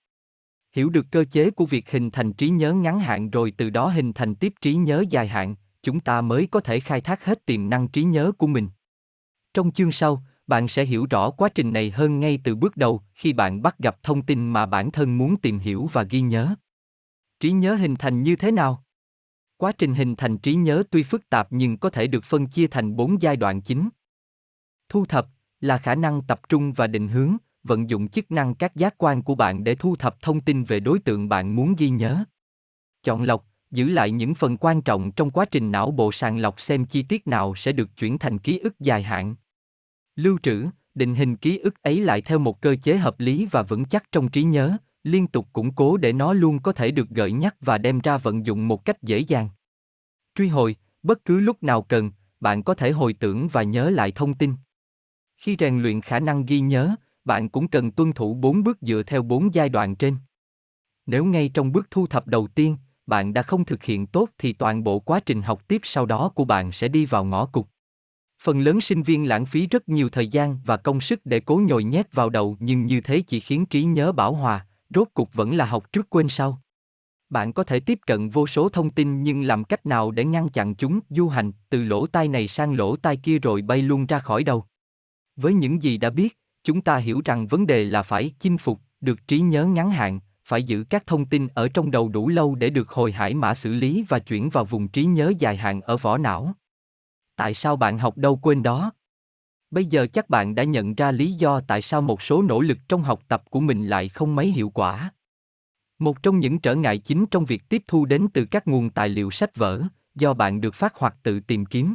Hiểu 0.78 0.90
được 0.90 1.06
cơ 1.12 1.26
chế 1.32 1.52
của 1.52 1.66
việc 1.66 1.92
hình 1.92 2.12
thành 2.12 2.34
trí 2.34 2.50
nhớ 2.50 2.74
ngắn 2.74 3.00
hạn 3.00 3.30
rồi 3.30 3.54
từ 3.58 3.70
đó 3.70 3.88
hình 3.88 4.14
thành 4.14 4.36
tiếp 4.36 4.54
trí 4.62 4.76
nhớ 4.76 5.04
dài 5.10 5.28
hạn, 5.28 5.56
chúng 5.84 6.00
ta 6.00 6.22
mới 6.22 6.48
có 6.52 6.60
thể 6.60 6.80
khai 6.80 7.02
thác 7.02 7.26
hết 7.26 7.46
tiềm 7.46 7.70
năng 7.70 7.88
trí 7.88 8.04
nhớ 8.04 8.32
của 8.38 8.48
mình. 8.48 8.70
Trong 9.54 9.72
chương 9.72 9.92
sau, 9.92 10.24
bạn 10.48 10.68
sẽ 10.68 10.86
hiểu 10.86 11.08
rõ 11.10 11.30
quá 11.30 11.50
trình 11.50 11.74
này 11.74 11.92
hơn 11.92 12.20
ngay 12.20 12.40
từ 12.44 12.56
bước 12.56 12.78
đầu 12.78 13.02
khi 13.14 13.34
bạn 13.34 13.62
bắt 13.62 13.80
gặp 13.80 14.04
thông 14.04 14.22
tin 14.22 14.50
mà 14.50 14.66
bản 14.66 14.92
thân 14.92 15.18
muốn 15.18 15.38
tìm 15.38 15.60
hiểu 15.60 15.90
và 15.94 16.04
ghi 16.04 16.22
nhớ. 16.22 16.56
Trí 17.40 17.52
nhớ 17.52 17.76
hình 17.76 17.96
thành 17.96 18.24
như 18.24 18.36
thế 18.36 18.52
nào? 18.52 18.84
Quá 19.58 19.72
trình 19.72 19.94
hình 19.94 20.16
thành 20.16 20.38
trí 20.38 20.56
nhớ 20.56 20.84
tuy 20.92 21.04
phức 21.04 21.30
tạp 21.30 21.48
nhưng 21.50 21.78
có 21.78 21.90
thể 21.90 22.08
được 22.08 22.24
phân 22.24 22.48
chia 22.48 22.68
thành 22.68 22.96
bốn 22.96 23.22
giai 23.22 23.36
đoạn 23.36 23.62
chính. 23.62 23.90
Thu 24.90 25.06
thập 25.06 25.28
là 25.62 25.78
khả 25.78 25.96
năng 25.96 26.22
tập 26.22 26.42
trung 26.50 26.74
và 26.74 26.88
định 26.88 27.08
hướng, 27.08 27.38
vận 27.68 27.90
dụng 27.90 28.08
chức 28.08 28.32
năng 28.32 28.56
các 28.56 28.76
giác 28.76 28.96
quan 28.98 29.22
của 29.22 29.36
bạn 29.36 29.64
để 29.64 29.76
thu 29.76 29.96
thập 29.96 30.22
thông 30.22 30.42
tin 30.42 30.64
về 30.64 30.80
đối 30.80 31.00
tượng 31.00 31.30
bạn 31.30 31.56
muốn 31.56 31.76
ghi 31.78 31.90
nhớ. 31.90 32.24
Chọn 33.04 33.24
lọc, 33.24 33.46
giữ 33.72 33.90
lại 33.90 34.12
những 34.12 34.36
phần 34.36 34.58
quan 34.58 34.82
trọng 34.82 35.12
trong 35.12 35.32
quá 35.32 35.46
trình 35.46 35.72
não 35.72 35.92
bộ 35.92 36.12
sàng 36.12 36.38
lọc 36.38 36.62
xem 36.62 36.86
chi 36.86 37.04
tiết 37.04 37.28
nào 37.28 37.56
sẽ 37.56 37.72
được 37.72 37.98
chuyển 37.98 38.18
thành 38.18 38.38
ký 38.38 38.60
ức 38.60 38.80
dài 38.80 39.04
hạn. 39.04 39.36
Lưu 40.16 40.38
trữ, 40.44 40.66
định 40.96 41.16
hình 41.16 41.36
ký 41.36 41.58
ức 41.58 41.82
ấy 41.82 42.00
lại 42.00 42.22
theo 42.22 42.40
một 42.40 42.62
cơ 42.62 42.76
chế 42.84 42.98
hợp 42.98 43.20
lý 43.20 43.48
và 43.52 43.62
vững 43.62 43.86
chắc 43.86 44.12
trong 44.12 44.30
trí 44.30 44.44
nhớ, 44.44 44.78
liên 45.04 45.28
tục 45.28 45.48
củng 45.54 45.74
cố 45.74 45.98
để 45.98 46.14
nó 46.14 46.34
luôn 46.34 46.60
có 46.60 46.72
thể 46.72 46.92
được 46.92 47.10
gợi 47.10 47.32
nhắc 47.32 47.56
và 47.62 47.78
đem 47.78 48.00
ra 48.00 48.18
vận 48.18 48.46
dụng 48.46 48.68
một 48.68 48.86
cách 48.86 49.04
dễ 49.04 49.20
dàng. 49.20 49.50
Truy 50.36 50.48
hồi, 50.48 50.76
bất 51.04 51.26
cứ 51.26 51.40
lúc 51.40 51.64
nào 51.64 51.82
cần, 51.82 52.12
bạn 52.40 52.64
có 52.64 52.74
thể 52.74 52.92
hồi 52.92 53.14
tưởng 53.14 53.48
và 53.48 53.64
nhớ 53.64 53.90
lại 53.90 54.12
thông 54.12 54.34
tin. 54.34 54.54
Khi 55.38 55.56
rèn 55.60 55.82
luyện 55.82 56.02
khả 56.02 56.20
năng 56.20 56.46
ghi 56.46 56.60
nhớ, 56.60 56.96
bạn 57.28 57.50
cũng 57.50 57.68
cần 57.68 57.92
tuân 57.92 58.14
thủ 58.14 58.34
bốn 58.34 58.64
bước 58.64 58.78
dựa 58.82 59.04
theo 59.04 59.22
bốn 59.22 59.54
giai 59.54 59.70
đoạn 59.70 59.96
trên. 59.96 60.18
Nếu 61.06 61.26
ngay 61.26 61.50
trong 61.54 61.72
bước 61.72 61.88
thu 61.92 62.08
thập 62.08 62.28
đầu 62.28 62.48
tiên, 62.48 62.78
bạn 63.06 63.34
đã 63.34 63.42
không 63.42 63.66
thực 63.66 63.84
hiện 63.84 64.08
tốt 64.08 64.30
thì 64.38 64.54
toàn 64.54 64.84
bộ 64.84 65.00
quá 65.00 65.20
trình 65.20 65.42
học 65.42 65.68
tiếp 65.68 65.82
sau 65.84 66.06
đó 66.06 66.30
của 66.30 66.46
bạn 66.46 66.72
sẽ 66.72 66.88
đi 66.88 67.06
vào 67.06 67.26
ngõ 67.26 67.46
cụt. 67.46 67.66
Phần 68.42 68.60
lớn 68.60 68.82
sinh 68.82 69.04
viên 69.04 69.28
lãng 69.28 69.46
phí 69.46 69.68
rất 69.68 69.90
nhiều 69.90 70.10
thời 70.10 70.28
gian 70.28 70.60
và 70.66 70.78
công 70.78 71.02
sức 71.02 71.26
để 71.26 71.40
cố 71.40 71.62
nhồi 71.68 71.84
nhét 71.84 72.14
vào 72.14 72.30
đầu 72.30 72.58
nhưng 72.60 72.86
như 72.86 73.02
thế 73.02 73.22
chỉ 73.28 73.40
khiến 73.40 73.66
trí 73.66 73.84
nhớ 73.84 74.12
bảo 74.12 74.34
hòa, 74.34 74.68
rốt 74.96 75.08
cục 75.14 75.34
vẫn 75.34 75.56
là 75.56 75.66
học 75.66 75.92
trước 75.92 76.10
quên 76.10 76.30
sau. 76.30 76.62
Bạn 77.30 77.54
có 77.54 77.64
thể 77.64 77.80
tiếp 77.80 78.00
cận 78.08 78.30
vô 78.30 78.48
số 78.48 78.70
thông 78.70 78.90
tin 78.90 79.24
nhưng 79.24 79.42
làm 79.42 79.64
cách 79.64 79.86
nào 79.86 80.12
để 80.12 80.26
ngăn 80.26 80.50
chặn 80.50 80.76
chúng 80.76 81.00
du 81.10 81.28
hành 81.28 81.52
từ 81.70 81.84
lỗ 81.84 82.08
tai 82.08 82.28
này 82.28 82.48
sang 82.48 82.74
lỗ 82.74 82.96
tai 82.96 83.18
kia 83.18 83.40
rồi 83.40 83.62
bay 83.62 83.82
luôn 83.82 84.06
ra 84.06 84.20
khỏi 84.20 84.44
đầu. 84.44 84.66
Với 85.36 85.54
những 85.54 85.84
gì 85.84 85.98
đã 85.98 86.10
biết, 86.10 86.38
chúng 86.68 86.82
ta 86.82 86.98
hiểu 86.98 87.22
rằng 87.26 87.48
vấn 87.48 87.68
đề 87.68 87.84
là 87.84 88.02
phải 88.02 88.32
chinh 88.40 88.58
phục 88.58 88.82
được 89.02 89.28
trí 89.28 89.40
nhớ 89.40 89.66
ngắn 89.66 89.92
hạn, 89.92 90.20
phải 90.44 90.64
giữ 90.64 90.84
các 90.90 91.08
thông 91.08 91.26
tin 91.26 91.48
ở 91.48 91.68
trong 91.68 91.92
đầu 91.92 92.10
đủ 92.10 92.30
lâu 92.30 92.56
để 92.56 92.70
được 92.70 92.90
hồi 92.90 93.12
hải 93.12 93.34
mã 93.34 93.56
xử 93.56 93.74
lý 93.74 94.06
và 94.10 94.20
chuyển 94.20 94.50
vào 94.50 94.66
vùng 94.66 94.88
trí 94.88 95.06
nhớ 95.06 95.34
dài 95.40 95.58
hạn 95.58 95.82
ở 95.82 95.98
vỏ 95.98 96.18
não. 96.18 96.54
Tại 97.36 97.54
sao 97.54 97.76
bạn 97.76 97.98
học 97.98 98.18
đâu 98.18 98.36
quên 98.36 98.64
đó? 98.64 98.92
Bây 99.72 99.86
giờ 99.86 100.08
chắc 100.14 100.30
bạn 100.30 100.56
đã 100.56 100.64
nhận 100.64 100.96
ra 100.96 101.12
lý 101.12 101.32
do 101.32 101.62
tại 101.68 101.82
sao 101.82 102.02
một 102.02 102.22
số 102.22 102.42
nỗ 102.42 102.62
lực 102.62 102.78
trong 102.90 103.04
học 103.04 103.22
tập 103.28 103.44
của 103.50 103.60
mình 103.60 103.86
lại 103.86 104.10
không 104.10 104.36
mấy 104.36 104.48
hiệu 104.52 104.70
quả. 104.70 105.12
Một 106.00 106.24
trong 106.24 106.40
những 106.40 106.60
trở 106.60 106.76
ngại 106.76 106.98
chính 106.98 107.26
trong 107.26 107.46
việc 107.46 107.70
tiếp 107.70 107.84
thu 107.88 108.06
đến 108.06 108.28
từ 108.34 108.46
các 108.46 108.68
nguồn 108.68 108.90
tài 108.90 109.10
liệu 109.10 109.32
sách 109.32 109.56
vở, 109.56 109.82
do 110.16 110.34
bạn 110.34 110.62
được 110.62 110.76
phát 110.76 110.96
hoặc 110.96 111.16
tự 111.24 111.40
tìm 111.40 111.66
kiếm. 111.66 111.94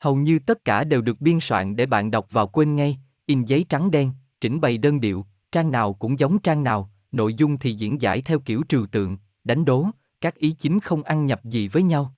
Hầu 0.00 0.16
như 0.16 0.38
tất 0.38 0.64
cả 0.64 0.84
đều 0.84 1.00
được 1.00 1.20
biên 1.20 1.40
soạn 1.40 1.76
để 1.76 1.86
bạn 1.86 2.10
đọc 2.10 2.26
vào 2.30 2.46
quên 2.46 2.76
ngay, 2.76 2.98
in 3.28 3.44
giấy 3.44 3.66
trắng 3.68 3.90
đen, 3.90 4.12
trình 4.40 4.60
bày 4.60 4.78
đơn 4.78 5.00
điệu, 5.00 5.26
trang 5.52 5.70
nào 5.70 5.92
cũng 5.92 6.18
giống 6.18 6.38
trang 6.38 6.62
nào, 6.62 6.90
nội 7.12 7.34
dung 7.34 7.58
thì 7.58 7.72
diễn 7.72 8.00
giải 8.00 8.22
theo 8.22 8.38
kiểu 8.38 8.62
trừu 8.68 8.86
tượng, 8.86 9.16
đánh 9.44 9.64
đố, 9.64 9.86
các 10.20 10.34
ý 10.34 10.50
chính 10.50 10.80
không 10.80 11.02
ăn 11.02 11.26
nhập 11.26 11.44
gì 11.44 11.68
với 11.68 11.82
nhau. 11.82 12.14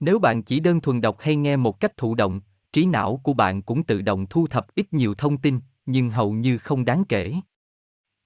Nếu 0.00 0.18
bạn 0.18 0.42
chỉ 0.42 0.60
đơn 0.60 0.80
thuần 0.80 1.00
đọc 1.00 1.16
hay 1.20 1.36
nghe 1.36 1.56
một 1.56 1.80
cách 1.80 1.96
thụ 1.96 2.14
động, 2.14 2.40
trí 2.72 2.86
não 2.86 3.20
của 3.22 3.32
bạn 3.32 3.62
cũng 3.62 3.82
tự 3.82 4.02
động 4.02 4.26
thu 4.26 4.46
thập 4.46 4.74
ít 4.74 4.92
nhiều 4.92 5.14
thông 5.14 5.38
tin, 5.38 5.60
nhưng 5.86 6.10
hầu 6.10 6.32
như 6.32 6.58
không 6.58 6.84
đáng 6.84 7.04
kể. 7.04 7.34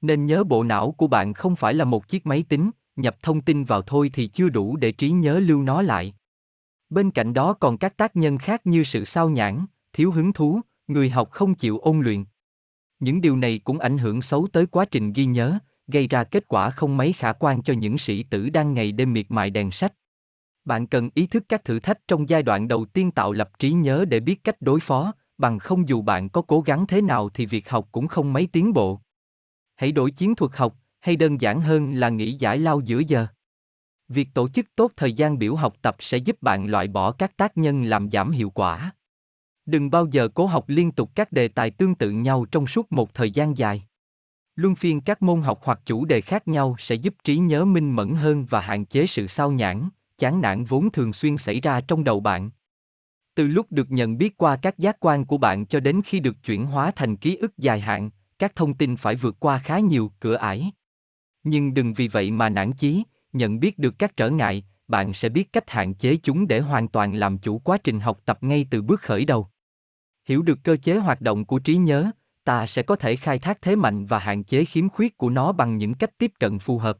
Nên 0.00 0.26
nhớ 0.26 0.44
bộ 0.44 0.62
não 0.62 0.92
của 0.92 1.06
bạn 1.06 1.34
không 1.34 1.56
phải 1.56 1.74
là 1.74 1.84
một 1.84 2.08
chiếc 2.08 2.26
máy 2.26 2.44
tính, 2.48 2.70
nhập 2.96 3.16
thông 3.22 3.40
tin 3.40 3.64
vào 3.64 3.82
thôi 3.82 4.10
thì 4.12 4.26
chưa 4.26 4.48
đủ 4.48 4.76
để 4.76 4.92
trí 4.92 5.10
nhớ 5.10 5.38
lưu 5.38 5.62
nó 5.62 5.82
lại. 5.82 6.14
Bên 6.90 7.10
cạnh 7.10 7.34
đó 7.34 7.52
còn 7.52 7.78
các 7.78 7.96
tác 7.96 8.16
nhân 8.16 8.38
khác 8.38 8.66
như 8.66 8.84
sự 8.84 9.04
sao 9.04 9.30
nhãn, 9.30 9.66
thiếu 9.92 10.10
hứng 10.10 10.32
thú, 10.32 10.60
người 10.86 11.10
học 11.10 11.30
không 11.30 11.54
chịu 11.54 11.78
ôn 11.78 12.00
luyện. 12.00 12.24
Những 12.98 13.20
điều 13.20 13.36
này 13.36 13.60
cũng 13.64 13.78
ảnh 13.78 13.98
hưởng 13.98 14.22
xấu 14.22 14.48
tới 14.52 14.66
quá 14.66 14.84
trình 14.84 15.12
ghi 15.12 15.24
nhớ, 15.24 15.58
gây 15.86 16.08
ra 16.08 16.24
kết 16.24 16.48
quả 16.48 16.70
không 16.70 16.96
mấy 16.96 17.12
khả 17.12 17.32
quan 17.32 17.62
cho 17.62 17.74
những 17.74 17.98
sĩ 17.98 18.22
tử 18.22 18.48
đang 18.48 18.74
ngày 18.74 18.92
đêm 18.92 19.12
miệt 19.12 19.26
mài 19.28 19.50
đèn 19.50 19.70
sách. 19.70 19.92
Bạn 20.64 20.86
cần 20.86 21.10
ý 21.14 21.26
thức 21.26 21.44
các 21.48 21.64
thử 21.64 21.80
thách 21.80 22.08
trong 22.08 22.28
giai 22.28 22.42
đoạn 22.42 22.68
đầu 22.68 22.84
tiên 22.84 23.10
tạo 23.10 23.32
lập 23.32 23.50
trí 23.58 23.70
nhớ 23.70 24.04
để 24.08 24.20
biết 24.20 24.44
cách 24.44 24.56
đối 24.60 24.80
phó, 24.80 25.12
bằng 25.38 25.58
không 25.58 25.88
dù 25.88 26.02
bạn 26.02 26.28
có 26.28 26.42
cố 26.42 26.60
gắng 26.60 26.86
thế 26.86 27.02
nào 27.02 27.28
thì 27.28 27.46
việc 27.46 27.68
học 27.70 27.88
cũng 27.92 28.08
không 28.08 28.32
mấy 28.32 28.46
tiến 28.52 28.72
bộ. 28.72 29.00
Hãy 29.76 29.92
đổi 29.92 30.10
chiến 30.10 30.34
thuật 30.34 30.52
học, 30.54 30.76
hay 31.00 31.16
đơn 31.16 31.40
giản 31.40 31.60
hơn 31.60 31.92
là 31.92 32.08
nghỉ 32.08 32.32
giải 32.32 32.58
lao 32.58 32.80
giữa 32.80 32.98
giờ. 32.98 33.26
Việc 34.08 34.28
tổ 34.34 34.48
chức 34.48 34.66
tốt 34.76 34.92
thời 34.96 35.12
gian 35.12 35.38
biểu 35.38 35.54
học 35.54 35.74
tập 35.82 35.96
sẽ 35.98 36.18
giúp 36.18 36.42
bạn 36.42 36.66
loại 36.66 36.88
bỏ 36.88 37.12
các 37.12 37.36
tác 37.36 37.58
nhân 37.58 37.82
làm 37.82 38.10
giảm 38.10 38.30
hiệu 38.30 38.50
quả. 38.50 38.92
Đừng 39.66 39.90
bao 39.90 40.06
giờ 40.06 40.28
cố 40.28 40.46
học 40.46 40.64
liên 40.66 40.92
tục 40.92 41.10
các 41.14 41.32
đề 41.32 41.48
tài 41.48 41.70
tương 41.70 41.94
tự 41.94 42.10
nhau 42.10 42.46
trong 42.50 42.66
suốt 42.66 42.92
một 42.92 43.14
thời 43.14 43.30
gian 43.30 43.58
dài. 43.58 43.86
Luân 44.56 44.74
phiên 44.74 45.00
các 45.00 45.22
môn 45.22 45.42
học 45.42 45.60
hoặc 45.62 45.80
chủ 45.86 46.04
đề 46.04 46.20
khác 46.20 46.48
nhau 46.48 46.76
sẽ 46.78 46.94
giúp 46.94 47.14
trí 47.24 47.36
nhớ 47.36 47.64
minh 47.64 47.90
mẫn 47.90 48.14
hơn 48.14 48.46
và 48.50 48.60
hạn 48.60 48.84
chế 48.84 49.06
sự 49.06 49.26
sao 49.26 49.52
nhãn, 49.52 49.88
chán 50.18 50.40
nản 50.40 50.64
vốn 50.64 50.90
thường 50.90 51.12
xuyên 51.12 51.36
xảy 51.36 51.60
ra 51.60 51.80
trong 51.80 52.04
đầu 52.04 52.20
bạn. 52.20 52.50
Từ 53.34 53.46
lúc 53.46 53.66
được 53.70 53.90
nhận 53.90 54.18
biết 54.18 54.36
qua 54.36 54.56
các 54.56 54.78
giác 54.78 54.96
quan 55.00 55.24
của 55.24 55.38
bạn 55.38 55.66
cho 55.66 55.80
đến 55.80 56.00
khi 56.04 56.20
được 56.20 56.36
chuyển 56.44 56.66
hóa 56.66 56.90
thành 56.90 57.16
ký 57.16 57.36
ức 57.36 57.58
dài 57.58 57.80
hạn, 57.80 58.10
các 58.38 58.56
thông 58.56 58.74
tin 58.74 58.96
phải 58.96 59.14
vượt 59.14 59.36
qua 59.40 59.58
khá 59.58 59.78
nhiều 59.78 60.12
cửa 60.20 60.34
ải. 60.34 60.72
Nhưng 61.44 61.74
đừng 61.74 61.94
vì 61.94 62.08
vậy 62.08 62.30
mà 62.30 62.48
nản 62.48 62.72
chí, 62.72 63.02
nhận 63.32 63.60
biết 63.60 63.78
được 63.78 63.98
các 63.98 64.16
trở 64.16 64.30
ngại, 64.30 64.64
bạn 64.88 65.12
sẽ 65.12 65.28
biết 65.28 65.52
cách 65.52 65.70
hạn 65.70 65.94
chế 65.94 66.16
chúng 66.22 66.48
để 66.48 66.60
hoàn 66.60 66.88
toàn 66.88 67.14
làm 67.14 67.38
chủ 67.38 67.58
quá 67.58 67.78
trình 67.78 68.00
học 68.00 68.20
tập 68.24 68.38
ngay 68.40 68.66
từ 68.70 68.82
bước 68.82 69.00
khởi 69.00 69.24
đầu. 69.24 69.48
Hiểu 70.26 70.42
được 70.42 70.58
cơ 70.64 70.76
chế 70.76 70.96
hoạt 70.96 71.20
động 71.20 71.44
của 71.44 71.58
trí 71.58 71.76
nhớ, 71.76 72.10
ta 72.44 72.66
sẽ 72.66 72.82
có 72.82 72.96
thể 72.96 73.16
khai 73.16 73.38
thác 73.38 73.62
thế 73.62 73.76
mạnh 73.76 74.06
và 74.06 74.18
hạn 74.18 74.44
chế 74.44 74.64
khiếm 74.64 74.88
khuyết 74.88 75.18
của 75.18 75.30
nó 75.30 75.52
bằng 75.52 75.76
những 75.76 75.94
cách 75.94 76.18
tiếp 76.18 76.32
cận 76.40 76.58
phù 76.58 76.78
hợp. 76.78 76.98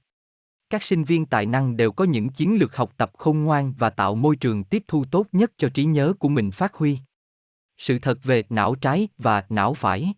Các 0.70 0.82
sinh 0.82 1.04
viên 1.04 1.26
tài 1.26 1.46
năng 1.46 1.76
đều 1.76 1.92
có 1.92 2.04
những 2.04 2.28
chiến 2.28 2.56
lược 2.58 2.76
học 2.76 2.92
tập 2.96 3.10
khôn 3.18 3.38
ngoan 3.38 3.72
và 3.78 3.90
tạo 3.90 4.14
môi 4.14 4.36
trường 4.36 4.64
tiếp 4.64 4.84
thu 4.88 5.04
tốt 5.04 5.26
nhất 5.32 5.52
cho 5.56 5.68
trí 5.68 5.84
nhớ 5.84 6.12
của 6.18 6.28
mình 6.28 6.50
phát 6.50 6.74
huy. 6.74 6.98
Sự 7.78 7.98
thật 7.98 8.18
về 8.22 8.44
não 8.50 8.74
trái 8.74 9.08
và 9.18 9.44
não 9.48 9.74
phải. 9.74 10.14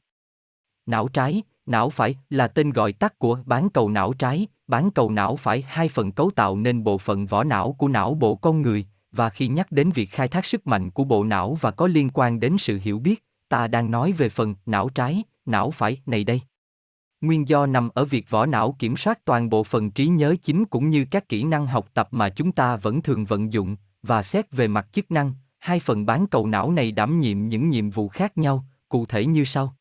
Não 0.86 1.08
trái, 1.08 1.42
não 1.66 1.90
phải 1.90 2.16
là 2.30 2.48
tên 2.48 2.70
gọi 2.70 2.92
tắt 2.92 3.18
của 3.18 3.38
bán 3.46 3.70
cầu 3.70 3.88
não 3.88 4.12
trái, 4.12 4.46
bán 4.66 4.90
cầu 4.90 5.10
não 5.10 5.36
phải 5.36 5.64
hai 5.68 5.88
phần 5.88 6.12
cấu 6.12 6.30
tạo 6.30 6.56
nên 6.56 6.84
bộ 6.84 6.98
phận 6.98 7.26
vỏ 7.26 7.44
não 7.44 7.72
của 7.72 7.88
não 7.88 8.14
bộ 8.14 8.36
con 8.36 8.62
người, 8.62 8.86
và 9.12 9.30
khi 9.30 9.48
nhắc 9.48 9.72
đến 9.72 9.90
việc 9.90 10.10
khai 10.10 10.28
thác 10.28 10.46
sức 10.46 10.66
mạnh 10.66 10.90
của 10.90 11.04
bộ 11.04 11.24
não 11.24 11.58
và 11.60 11.70
có 11.70 11.86
liên 11.86 12.10
quan 12.14 12.40
đến 12.40 12.56
sự 12.58 12.78
hiểu 12.82 12.98
biết, 12.98 13.24
ta 13.48 13.68
đang 13.68 13.90
nói 13.90 14.12
về 14.12 14.28
phần 14.28 14.54
não 14.66 14.88
trái, 14.88 15.22
não 15.46 15.70
phải 15.70 16.00
này 16.06 16.24
đây. 16.24 16.40
Nguyên 17.20 17.48
do 17.48 17.66
nằm 17.66 17.88
ở 17.94 18.04
việc 18.04 18.30
vỏ 18.30 18.46
não 18.46 18.76
kiểm 18.78 18.96
soát 18.96 19.24
toàn 19.24 19.50
bộ 19.50 19.64
phần 19.64 19.90
trí 19.90 20.06
nhớ 20.06 20.36
chính 20.42 20.64
cũng 20.64 20.90
như 20.90 21.06
các 21.10 21.28
kỹ 21.28 21.44
năng 21.44 21.66
học 21.66 21.88
tập 21.94 22.08
mà 22.10 22.28
chúng 22.28 22.52
ta 22.52 22.76
vẫn 22.76 23.02
thường 23.02 23.24
vận 23.24 23.52
dụng, 23.52 23.76
và 24.02 24.22
xét 24.22 24.52
về 24.52 24.68
mặt 24.68 24.88
chức 24.92 25.10
năng, 25.10 25.32
hai 25.58 25.80
phần 25.80 26.06
bán 26.06 26.26
cầu 26.26 26.46
não 26.46 26.72
này 26.72 26.92
đảm 26.92 27.20
nhiệm 27.20 27.48
những 27.48 27.70
nhiệm 27.70 27.90
vụ 27.90 28.08
khác 28.08 28.38
nhau, 28.38 28.64
cụ 28.88 29.06
thể 29.06 29.26
như 29.26 29.44
sau. 29.44 29.74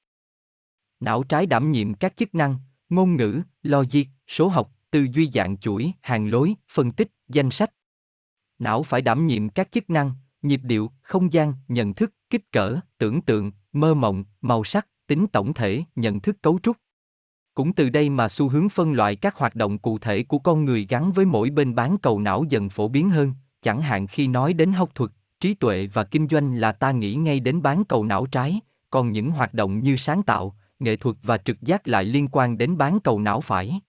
Não 1.00 1.24
trái 1.24 1.46
đảm 1.46 1.72
nhiệm 1.72 1.94
các 1.94 2.18
chức 2.18 2.36
năng, 2.36 2.56
ngôn 2.90 3.16
ngữ, 3.16 3.42
logic, 3.64 4.04
số 4.28 4.48
học, 4.48 4.72
tư 4.92 5.08
duy 5.14 5.30
dạng 5.34 5.58
chuỗi, 5.58 5.92
hàng 6.02 6.30
lối, 6.30 6.56
phân 6.72 6.92
tích, 6.92 7.12
danh 7.28 7.52
sách. 7.52 7.72
Não 8.60 8.84
phải 8.84 9.02
đảm 9.02 9.28
nhiệm 9.28 9.50
các 9.50 9.72
chức 9.72 9.90
năng, 9.90 10.12
nhịp 10.42 10.60
điệu, 10.64 10.92
không 11.02 11.34
gian, 11.34 11.54
nhận 11.68 11.94
thức, 11.94 12.14
kích 12.30 12.52
cỡ, 12.52 12.80
tưởng 12.98 13.22
tượng, 13.22 13.52
mơ 13.74 13.94
mộng, 13.94 14.24
màu 14.42 14.64
sắc, 14.64 14.88
tính 15.08 15.28
tổng 15.28 15.54
thể, 15.54 15.84
nhận 15.96 16.20
thức 16.20 16.42
cấu 16.42 16.60
trúc. 16.64 16.78
Cũng 17.54 17.74
từ 17.74 17.90
đây 17.90 18.10
mà 18.10 18.30
xu 18.30 18.50
hướng 18.50 18.70
phân 18.70 18.94
loại 18.94 19.16
các 19.16 19.36
hoạt 19.36 19.56
động 19.56 19.78
cụ 19.78 20.00
thể 20.00 20.24
của 20.24 20.40
con 20.40 20.66
người 20.66 20.86
gắn 20.90 21.12
với 21.12 21.26
mỗi 21.26 21.50
bên 21.50 21.76
bán 21.76 21.98
cầu 21.98 22.20
não 22.20 22.44
dần 22.50 22.70
phổ 22.70 22.88
biến 22.88 23.10
hơn, 23.10 23.34
chẳng 23.62 23.82
hạn 23.82 24.08
khi 24.08 24.28
nói 24.28 24.54
đến 24.54 24.72
học 24.72 24.90
thuật, 24.96 25.12
trí 25.40 25.54
tuệ 25.54 25.88
và 25.88 26.04
kinh 26.04 26.28
doanh 26.28 26.56
là 26.56 26.72
ta 26.72 26.92
nghĩ 26.92 27.16
ngay 27.16 27.40
đến 27.40 27.62
bán 27.62 27.86
cầu 27.86 28.04
não 28.04 28.26
trái, 28.26 28.60
còn 28.90 29.12
những 29.12 29.32
hoạt 29.32 29.54
động 29.54 29.80
như 29.80 29.98
sáng 29.98 30.24
tạo, 30.24 30.56
nghệ 30.80 30.96
thuật 30.96 31.16
và 31.24 31.38
trực 31.38 31.62
giác 31.62 31.88
lại 31.88 32.04
liên 32.04 32.28
quan 32.32 32.58
đến 32.58 32.78
bán 32.78 33.00
cầu 33.00 33.20
não 33.20 33.42
phải. 33.42 33.82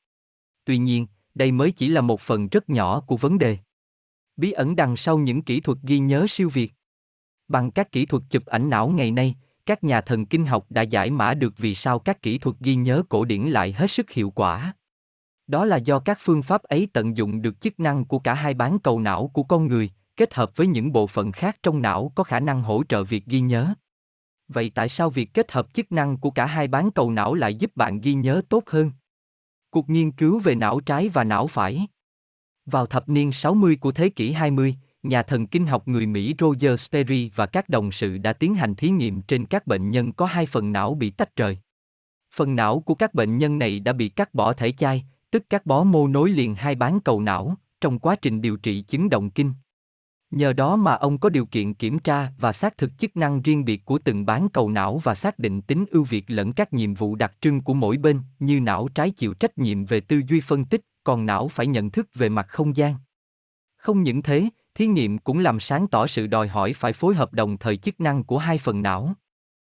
Tuy 0.64 0.78
nhiên, 0.78 1.07
đây 1.35 1.52
mới 1.52 1.70
chỉ 1.70 1.88
là 1.88 2.00
một 2.00 2.20
phần 2.20 2.48
rất 2.48 2.70
nhỏ 2.70 3.00
của 3.00 3.16
vấn 3.16 3.38
đề. 3.38 3.59
Bí 4.38 4.53
ẩn 4.53 4.77
đằng 4.77 4.96
sau 4.96 5.18
những 5.18 5.42
kỹ 5.42 5.61
thuật 5.61 5.79
ghi 5.83 5.98
nhớ 5.98 6.27
siêu 6.29 6.48
việt. 6.48 6.72
Bằng 7.48 7.70
các 7.70 7.92
kỹ 7.92 8.07
thuật 8.07 8.22
chụp 8.31 8.46
ảnh 8.46 8.70
não 8.70 8.88
ngày 8.88 9.11
nay, 9.11 9.35
các 9.66 9.85
nhà 9.85 10.01
thần 10.01 10.27
kinh 10.27 10.46
học 10.46 10.66
đã 10.70 10.83
giải 10.83 11.11
mã 11.11 11.35
được 11.35 11.55
vì 11.57 11.74
sao 11.74 11.98
các 11.98 12.22
kỹ 12.22 12.38
thuật 12.38 12.57
ghi 12.61 12.74
nhớ 12.74 13.03
cổ 13.09 13.24
điển 13.24 13.42
lại 13.42 13.72
hết 13.72 13.90
sức 13.90 14.11
hiệu 14.11 14.31
quả. 14.31 14.74
Đó 15.46 15.64
là 15.64 15.77
do 15.77 15.98
các 15.98 16.18
phương 16.20 16.42
pháp 16.42 16.62
ấy 16.62 16.88
tận 16.92 17.16
dụng 17.16 17.42
được 17.42 17.61
chức 17.61 17.81
năng 17.81 18.05
của 18.05 18.18
cả 18.18 18.35
hai 18.35 18.55
bán 18.55 18.79
cầu 18.79 19.01
não 19.01 19.31
của 19.35 19.42
con 19.42 19.66
người, 19.66 19.90
kết 20.16 20.35
hợp 20.35 20.57
với 20.57 20.66
những 20.66 20.92
bộ 20.92 21.07
phận 21.07 21.33
khác 21.33 21.57
trong 21.62 21.83
não 21.83 22.12
có 22.14 22.24
khả 22.24 22.40
năng 22.40 22.62
hỗ 22.62 22.83
trợ 22.88 23.05
việc 23.05 23.27
ghi 23.27 23.40
nhớ. 23.40 23.74
Vậy 24.48 24.72
tại 24.74 24.88
sao 24.88 25.11
việc 25.11 25.35
kết 25.35 25.53
hợp 25.53 25.74
chức 25.74 25.92
năng 25.92 26.16
của 26.16 26.31
cả 26.31 26.46
hai 26.46 26.68
bán 26.68 26.90
cầu 26.90 27.11
não 27.11 27.35
lại 27.35 27.55
giúp 27.55 27.70
bạn 27.74 28.01
ghi 28.01 28.14
nhớ 28.14 28.42
tốt 28.48 28.62
hơn? 28.66 28.90
Cuộc 29.70 29.90
nghiên 29.90 30.12
cứu 30.12 30.38
về 30.38 30.55
não 30.55 30.81
trái 30.81 31.09
và 31.09 31.24
não 31.24 31.46
phải 31.46 31.87
vào 32.70 32.87
thập 32.87 33.09
niên 33.09 33.33
60 33.33 33.76
của 33.76 33.92
thế 33.92 34.09
kỷ 34.09 34.33
20, 34.33 34.76
nhà 35.02 35.22
thần 35.22 35.46
kinh 35.46 35.66
học 35.66 35.88
người 35.88 36.07
Mỹ 36.07 36.35
Roger 36.40 36.81
Sperry 36.81 37.31
và 37.35 37.46
các 37.46 37.68
đồng 37.68 37.92
sự 37.92 38.18
đã 38.18 38.33
tiến 38.33 38.54
hành 38.54 38.74
thí 38.74 38.88
nghiệm 38.88 39.22
trên 39.22 39.46
các 39.46 39.66
bệnh 39.66 39.90
nhân 39.90 40.12
có 40.12 40.26
hai 40.26 40.46
phần 40.46 40.72
não 40.72 40.94
bị 40.94 41.11
tách 41.11 41.37
rời. 41.37 41.59
Phần 42.35 42.57
não 42.57 42.81
của 42.81 42.94
các 42.94 43.14
bệnh 43.14 43.38
nhân 43.38 43.59
này 43.59 43.81
đã 43.81 43.92
bị 43.92 44.09
cắt 44.09 44.35
bỏ 44.35 44.52
thể 44.52 44.72
chai, 44.72 45.04
tức 45.31 45.44
các 45.50 45.66
bó 45.66 45.85
mô 45.85 46.09
nối 46.09 46.31
liền 46.31 46.54
hai 46.54 46.74
bán 46.74 47.00
cầu 47.00 47.20
não, 47.20 47.54
trong 47.81 47.98
quá 47.98 48.16
trình 48.16 48.40
điều 48.40 48.57
trị 48.57 48.81
chứng 48.83 49.09
động 49.09 49.31
kinh. 49.31 49.52
Nhờ 50.31 50.52
đó 50.52 50.76
mà 50.76 50.94
ông 50.94 51.18
có 51.18 51.28
điều 51.28 51.46
kiện 51.46 51.74
kiểm 51.74 51.98
tra 51.98 52.33
và 52.38 52.52
xác 52.52 52.78
thực 52.78 52.98
chức 52.98 53.16
năng 53.16 53.42
riêng 53.42 53.64
biệt 53.64 53.85
của 53.85 53.98
từng 53.98 54.26
bán 54.26 54.48
cầu 54.48 54.70
não 54.70 54.98
và 54.98 55.14
xác 55.14 55.38
định 55.38 55.62
tính 55.62 55.85
ưu 55.90 56.04
việt 56.04 56.24
lẫn 56.28 56.52
các 56.52 56.72
nhiệm 56.72 56.94
vụ 56.94 57.14
đặc 57.14 57.33
trưng 57.40 57.61
của 57.61 57.74
mỗi 57.74 57.96
bên, 57.96 58.20
như 58.38 58.61
não 58.61 58.88
trái 58.88 59.11
chịu 59.11 59.35
trách 59.35 59.59
nhiệm 59.59 59.85
về 59.85 60.00
tư 60.00 60.22
duy 60.28 60.40
phân 60.40 60.64
tích, 60.64 60.81
còn 61.08 61.26
não 61.26 61.48
phải 61.48 61.66
nhận 61.66 61.90
thức 61.90 62.08
về 62.14 62.28
mặt 62.28 62.46
không 62.48 62.76
gian. 62.76 62.94
Không 63.76 64.02
những 64.02 64.22
thế, 64.22 64.48
thí 64.74 64.86
nghiệm 64.86 65.18
cũng 65.18 65.38
làm 65.38 65.60
sáng 65.60 65.88
tỏ 65.88 66.06
sự 66.06 66.26
đòi 66.26 66.48
hỏi 66.48 66.72
phải 66.72 66.92
phối 66.92 67.14
hợp 67.14 67.32
đồng 67.32 67.58
thời 67.58 67.76
chức 67.76 68.00
năng 68.00 68.24
của 68.24 68.38
hai 68.38 68.58
phần 68.58 68.82
não. 68.82 69.14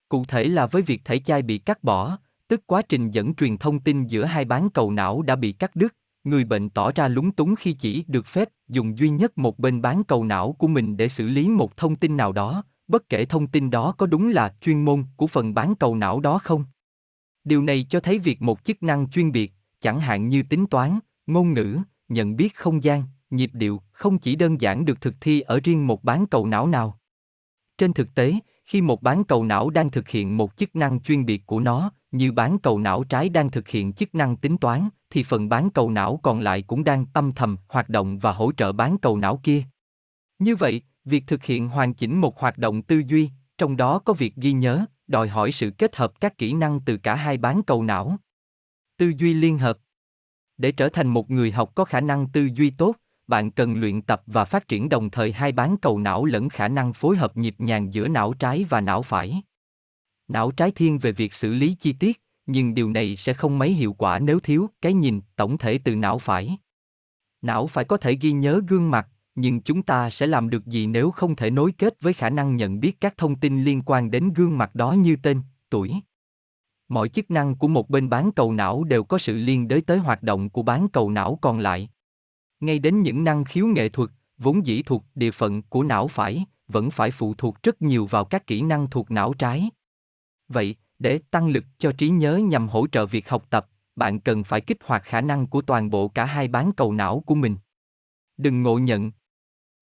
Cụ 0.08 0.24
thể 0.24 0.44
là 0.44 0.66
với 0.66 0.82
việc 0.82 1.00
thể 1.04 1.18
chai 1.18 1.42
bị 1.42 1.58
cắt 1.58 1.84
bỏ, 1.84 2.18
tức 2.48 2.60
quá 2.66 2.82
trình 2.82 3.10
dẫn 3.10 3.34
truyền 3.34 3.58
thông 3.58 3.80
tin 3.80 4.06
giữa 4.06 4.24
hai 4.24 4.44
bán 4.44 4.70
cầu 4.70 4.90
não 4.90 5.22
đã 5.22 5.36
bị 5.36 5.52
cắt 5.52 5.76
đứt, 5.76 5.96
người 6.24 6.44
bệnh 6.44 6.70
tỏ 6.70 6.92
ra 6.92 7.08
lúng 7.08 7.32
túng 7.32 7.56
khi 7.56 7.72
chỉ 7.72 8.04
được 8.08 8.26
phép 8.26 8.48
dùng 8.68 8.98
duy 8.98 9.10
nhất 9.10 9.38
một 9.38 9.58
bên 9.58 9.82
bán 9.82 10.04
cầu 10.04 10.24
não 10.24 10.52
của 10.52 10.66
mình 10.66 10.96
để 10.96 11.08
xử 11.08 11.26
lý 11.26 11.48
một 11.48 11.76
thông 11.76 11.96
tin 11.96 12.16
nào 12.16 12.32
đó, 12.32 12.64
bất 12.88 13.08
kể 13.08 13.24
thông 13.24 13.46
tin 13.46 13.70
đó 13.70 13.94
có 13.98 14.06
đúng 14.06 14.30
là 14.30 14.54
chuyên 14.60 14.84
môn 14.84 15.04
của 15.16 15.26
phần 15.26 15.54
bán 15.54 15.74
cầu 15.74 15.96
não 15.96 16.20
đó 16.20 16.38
không. 16.38 16.64
Điều 17.44 17.62
này 17.62 17.86
cho 17.90 18.00
thấy 18.00 18.18
việc 18.18 18.42
một 18.42 18.64
chức 18.64 18.82
năng 18.82 19.08
chuyên 19.08 19.32
biệt, 19.32 19.52
chẳng 19.80 20.00
hạn 20.00 20.28
như 20.28 20.42
tính 20.42 20.66
toán, 20.66 20.98
ngôn 21.32 21.52
ngữ, 21.52 21.78
nhận 22.08 22.36
biết 22.36 22.54
không 22.54 22.82
gian, 22.82 23.02
nhịp 23.30 23.50
điệu, 23.52 23.82
không 23.92 24.18
chỉ 24.18 24.36
đơn 24.36 24.60
giản 24.60 24.84
được 24.84 25.00
thực 25.00 25.14
thi 25.20 25.40
ở 25.40 25.60
riêng 25.64 25.86
một 25.86 26.04
bán 26.04 26.26
cầu 26.26 26.46
não 26.46 26.66
nào. 26.66 26.98
Trên 27.78 27.92
thực 27.92 28.14
tế, 28.14 28.34
khi 28.64 28.80
một 28.80 29.02
bán 29.02 29.24
cầu 29.24 29.44
não 29.44 29.70
đang 29.70 29.90
thực 29.90 30.08
hiện 30.08 30.36
một 30.36 30.56
chức 30.56 30.76
năng 30.76 31.00
chuyên 31.00 31.24
biệt 31.26 31.46
của 31.46 31.60
nó, 31.60 31.92
như 32.10 32.32
bán 32.32 32.58
cầu 32.58 32.78
não 32.78 33.04
trái 33.04 33.28
đang 33.28 33.50
thực 33.50 33.68
hiện 33.68 33.92
chức 33.92 34.14
năng 34.14 34.36
tính 34.36 34.58
toán, 34.58 34.88
thì 35.10 35.22
phần 35.22 35.48
bán 35.48 35.70
cầu 35.70 35.90
não 35.90 36.20
còn 36.22 36.40
lại 36.40 36.62
cũng 36.62 36.84
đang 36.84 37.06
âm 37.12 37.32
thầm 37.32 37.56
hoạt 37.68 37.88
động 37.88 38.18
và 38.18 38.32
hỗ 38.32 38.52
trợ 38.52 38.72
bán 38.72 38.98
cầu 38.98 39.16
não 39.16 39.40
kia. 39.42 39.62
Như 40.38 40.56
vậy, 40.56 40.82
việc 41.04 41.24
thực 41.26 41.44
hiện 41.44 41.68
hoàn 41.68 41.94
chỉnh 41.94 42.20
một 42.20 42.40
hoạt 42.40 42.58
động 42.58 42.82
tư 42.82 43.02
duy, 43.06 43.30
trong 43.58 43.76
đó 43.76 43.98
có 43.98 44.12
việc 44.12 44.36
ghi 44.36 44.52
nhớ, 44.52 44.84
đòi 45.06 45.28
hỏi 45.28 45.52
sự 45.52 45.70
kết 45.78 45.96
hợp 45.96 46.20
các 46.20 46.38
kỹ 46.38 46.52
năng 46.52 46.80
từ 46.80 46.96
cả 46.96 47.14
hai 47.14 47.36
bán 47.36 47.62
cầu 47.62 47.82
não. 47.82 48.16
Tư 48.96 49.12
duy 49.18 49.34
liên 49.34 49.58
hợp 49.58 49.78
để 50.60 50.72
trở 50.72 50.88
thành 50.88 51.06
một 51.06 51.30
người 51.30 51.52
học 51.52 51.74
có 51.74 51.84
khả 51.84 52.00
năng 52.00 52.28
tư 52.28 52.48
duy 52.54 52.70
tốt, 52.70 52.96
bạn 53.26 53.50
cần 53.50 53.80
luyện 53.80 54.02
tập 54.02 54.22
và 54.26 54.44
phát 54.44 54.68
triển 54.68 54.88
đồng 54.88 55.10
thời 55.10 55.32
hai 55.32 55.52
bán 55.52 55.76
cầu 55.82 55.98
não 55.98 56.24
lẫn 56.24 56.48
khả 56.48 56.68
năng 56.68 56.92
phối 56.92 57.16
hợp 57.16 57.36
nhịp 57.36 57.54
nhàng 57.58 57.94
giữa 57.94 58.08
não 58.08 58.32
trái 58.32 58.64
và 58.68 58.80
não 58.80 59.02
phải. 59.02 59.42
Não 60.28 60.50
trái 60.50 60.70
thiên 60.70 60.98
về 60.98 61.12
việc 61.12 61.34
xử 61.34 61.52
lý 61.52 61.74
chi 61.74 61.92
tiết, 61.92 62.22
nhưng 62.46 62.74
điều 62.74 62.90
này 62.90 63.16
sẽ 63.16 63.32
không 63.32 63.58
mấy 63.58 63.72
hiệu 63.72 63.92
quả 63.92 64.18
nếu 64.18 64.40
thiếu 64.40 64.70
cái 64.80 64.92
nhìn 64.92 65.20
tổng 65.36 65.58
thể 65.58 65.78
từ 65.84 65.96
não 65.96 66.18
phải. 66.18 66.58
Não 67.42 67.66
phải 67.66 67.84
có 67.84 67.96
thể 67.96 68.14
ghi 68.20 68.32
nhớ 68.32 68.60
gương 68.68 68.90
mặt, 68.90 69.08
nhưng 69.34 69.60
chúng 69.60 69.82
ta 69.82 70.10
sẽ 70.10 70.26
làm 70.26 70.50
được 70.50 70.66
gì 70.66 70.86
nếu 70.86 71.10
không 71.10 71.36
thể 71.36 71.50
nối 71.50 71.72
kết 71.72 72.00
với 72.00 72.12
khả 72.12 72.30
năng 72.30 72.56
nhận 72.56 72.80
biết 72.80 73.00
các 73.00 73.16
thông 73.16 73.36
tin 73.36 73.64
liên 73.64 73.82
quan 73.86 74.10
đến 74.10 74.32
gương 74.32 74.58
mặt 74.58 74.74
đó 74.74 74.92
như 74.92 75.16
tên, 75.22 75.40
tuổi. 75.70 75.94
Mọi 76.90 77.08
chức 77.08 77.30
năng 77.30 77.54
của 77.54 77.68
một 77.68 77.90
bên 77.90 78.08
bán 78.08 78.32
cầu 78.32 78.52
não 78.52 78.84
đều 78.84 79.04
có 79.04 79.18
sự 79.18 79.36
liên 79.36 79.68
đới 79.68 79.80
tới 79.80 79.98
hoạt 79.98 80.22
động 80.22 80.50
của 80.50 80.62
bán 80.62 80.88
cầu 80.88 81.10
não 81.10 81.38
còn 81.40 81.58
lại. 81.58 81.88
Ngay 82.60 82.78
đến 82.78 83.02
những 83.02 83.24
năng 83.24 83.44
khiếu 83.44 83.66
nghệ 83.66 83.88
thuật, 83.88 84.10
vốn 84.38 84.66
dĩ 84.66 84.82
thuộc 84.82 85.04
địa 85.14 85.30
phận 85.30 85.62
của 85.62 85.82
não 85.82 86.08
phải, 86.08 86.44
vẫn 86.68 86.90
phải 86.90 87.10
phụ 87.10 87.34
thuộc 87.34 87.62
rất 87.62 87.82
nhiều 87.82 88.06
vào 88.06 88.24
các 88.24 88.46
kỹ 88.46 88.62
năng 88.62 88.90
thuộc 88.90 89.10
não 89.10 89.34
trái. 89.34 89.70
Vậy, 90.48 90.76
để 90.98 91.20
tăng 91.30 91.48
lực 91.48 91.64
cho 91.78 91.92
trí 91.92 92.08
nhớ 92.08 92.36
nhằm 92.36 92.68
hỗ 92.68 92.86
trợ 92.86 93.06
việc 93.06 93.28
học 93.28 93.44
tập, 93.50 93.68
bạn 93.96 94.20
cần 94.20 94.44
phải 94.44 94.60
kích 94.60 94.78
hoạt 94.84 95.02
khả 95.04 95.20
năng 95.20 95.46
của 95.46 95.62
toàn 95.62 95.90
bộ 95.90 96.08
cả 96.08 96.24
hai 96.24 96.48
bán 96.48 96.72
cầu 96.72 96.92
não 96.92 97.20
của 97.20 97.34
mình. 97.34 97.56
Đừng 98.36 98.62
ngộ 98.62 98.78
nhận. 98.78 99.10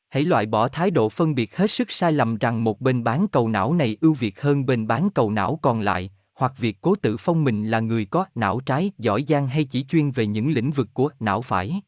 Hãy 0.09 0.25
loại 0.25 0.47
bỏ 0.47 0.69
thái 0.69 0.91
độ 0.91 1.09
phân 1.09 1.35
biệt 1.35 1.57
hết 1.57 1.71
sức 1.71 1.91
sai 1.91 2.13
lầm 2.13 2.39
rằng 2.39 2.65
một 2.65 2.81
bên 2.81 3.05
bán 3.05 3.29
cầu 3.29 3.49
não 3.49 3.75
này 3.75 3.97
ưu 4.01 4.15
việt 4.15 4.41
hơn 4.41 4.67
bên 4.67 4.87
bán 4.87 5.11
cầu 5.11 5.31
não 5.31 5.59
còn 5.63 5.81
lại, 5.81 6.11
hoặc 6.39 6.59
việc 6.59 6.79
cố 6.81 6.95
tự 6.95 7.17
phong 7.17 7.45
mình 7.45 7.67
là 7.67 7.81
người 7.81 8.05
có 8.05 8.27
não 8.35 8.61
trái 8.61 8.91
giỏi 8.99 9.25
giang 9.29 9.49
hay 9.49 9.65
chỉ 9.65 9.85
chuyên 9.85 10.11
về 10.11 10.27
những 10.27 10.51
lĩnh 10.51 10.71
vực 10.71 10.89
của 10.95 11.11
não 11.21 11.43
phải. 11.43 11.83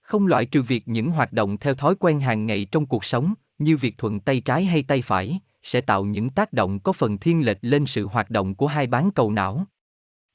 Không 0.00 0.26
loại 0.26 0.46
trừ 0.46 0.62
việc 0.62 0.88
những 0.88 1.10
hoạt 1.10 1.32
động 1.32 1.56
theo 1.56 1.74
thói 1.74 1.94
quen 2.00 2.20
hàng 2.20 2.46
ngày 2.46 2.66
trong 2.72 2.86
cuộc 2.86 3.04
sống, 3.04 3.34
như 3.58 3.76
việc 3.76 3.98
thuận 3.98 4.20
tay 4.20 4.40
trái 4.40 4.64
hay 4.64 4.82
tay 4.82 5.02
phải, 5.02 5.40
sẽ 5.62 5.80
tạo 5.80 6.04
những 6.04 6.30
tác 6.30 6.52
động 6.52 6.80
có 6.80 6.92
phần 6.92 7.18
thiên 7.18 7.44
lệch 7.44 7.58
lên 7.60 7.86
sự 7.86 8.06
hoạt 8.06 8.30
động 8.30 8.54
của 8.54 8.66
hai 8.66 8.86
bán 8.86 9.10
cầu 9.10 9.30
não. 9.30 9.66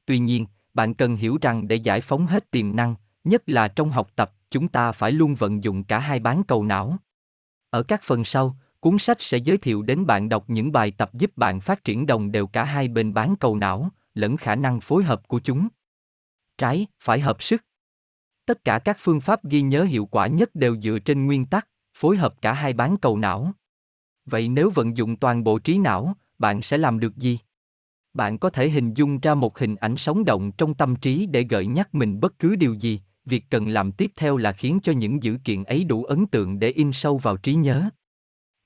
Tuy 0.06 0.20
nhiên, 0.20 0.46
bạn 0.74 0.94
cần 0.94 1.16
hiểu 1.16 1.38
rằng 1.42 1.68
để 1.68 1.76
giải 1.76 2.02
phóng 2.02 2.26
hết 2.26 2.52
tiềm 2.52 2.76
năng, 2.76 2.96
nhất 3.24 3.44
là 3.46 3.68
trong 3.68 3.90
học 3.90 4.10
tập, 4.16 4.34
chúng 4.52 4.68
ta 4.68 4.92
phải 4.92 5.12
luôn 5.12 5.36
vận 5.36 5.64
dụng 5.64 5.84
cả 5.84 6.00
hai 6.00 6.20
bán 6.20 6.44
cầu 6.44 6.64
não. 6.64 6.98
Ở 7.70 7.84
các 7.84 8.02
phần 8.04 8.26
sau, 8.26 8.58
cuốn 8.82 9.00
sách 9.00 9.18
sẽ 9.22 9.38
giới 9.38 9.58
thiệu 9.58 9.82
đến 9.82 10.06
bạn 10.06 10.30
đọc 10.30 10.44
những 10.48 10.72
bài 10.72 10.92
tập 10.92 11.14
giúp 11.14 11.32
bạn 11.36 11.60
phát 11.60 11.84
triển 11.84 12.06
đồng 12.06 12.32
đều 12.32 12.48
cả 12.48 12.64
hai 12.64 12.88
bên 12.88 13.14
bán 13.14 13.36
cầu 13.36 13.56
não, 13.56 13.90
lẫn 14.14 14.38
khả 14.38 14.56
năng 14.56 14.82
phối 14.82 15.04
hợp 15.04 15.28
của 15.28 15.40
chúng. 15.40 15.68
Trái, 16.58 16.88
phải 17.00 17.20
hợp 17.20 17.44
sức. 17.44 17.66
Tất 18.46 18.64
cả 18.64 18.80
các 18.80 18.98
phương 19.00 19.22
pháp 19.22 19.46
ghi 19.46 19.62
nhớ 19.62 19.84
hiệu 19.84 20.06
quả 20.06 20.28
nhất 20.28 20.56
đều 20.56 20.78
dựa 20.78 21.00
trên 21.00 21.26
nguyên 21.26 21.46
tắc 21.46 21.68
phối 21.94 22.18
hợp 22.18 22.42
cả 22.42 22.54
hai 22.54 22.74
bán 22.74 22.98
cầu 22.98 23.18
não. 23.18 23.52
Vậy 24.26 24.50
nếu 24.50 24.70
vận 24.70 24.98
dụng 24.98 25.16
toàn 25.16 25.44
bộ 25.44 25.60
trí 25.60 25.78
não, 25.78 26.16
bạn 26.40 26.62
sẽ 26.62 26.78
làm 26.78 27.00
được 27.00 27.18
gì? 27.18 27.40
Bạn 28.14 28.38
có 28.38 28.50
thể 28.50 28.70
hình 28.70 28.94
dung 28.94 29.20
ra 29.20 29.36
một 29.36 29.60
hình 29.60 29.76
ảnh 29.76 29.98
sống 29.98 30.26
động 30.26 30.52
trong 30.52 30.74
tâm 30.74 30.96
trí 30.96 31.26
để 31.26 31.44
gợi 31.44 31.66
nhắc 31.66 31.96
mình 31.96 32.20
bất 32.20 32.40
cứ 32.40 32.56
điều 32.56 32.74
gì, 32.74 33.02
việc 33.26 33.46
cần 33.50 33.68
làm 33.68 33.92
tiếp 33.92 34.12
theo 34.16 34.38
là 34.38 34.52
khiến 34.52 34.80
cho 34.84 34.92
những 34.92 35.24
dữ 35.24 35.38
kiện 35.44 35.64
ấy 35.64 35.84
đủ 35.84 36.04
ấn 36.04 36.28
tượng 36.28 36.60
để 36.60 36.70
in 36.70 36.92
sâu 36.94 37.18
vào 37.18 37.38
trí 37.38 37.54
nhớ. 37.54 37.90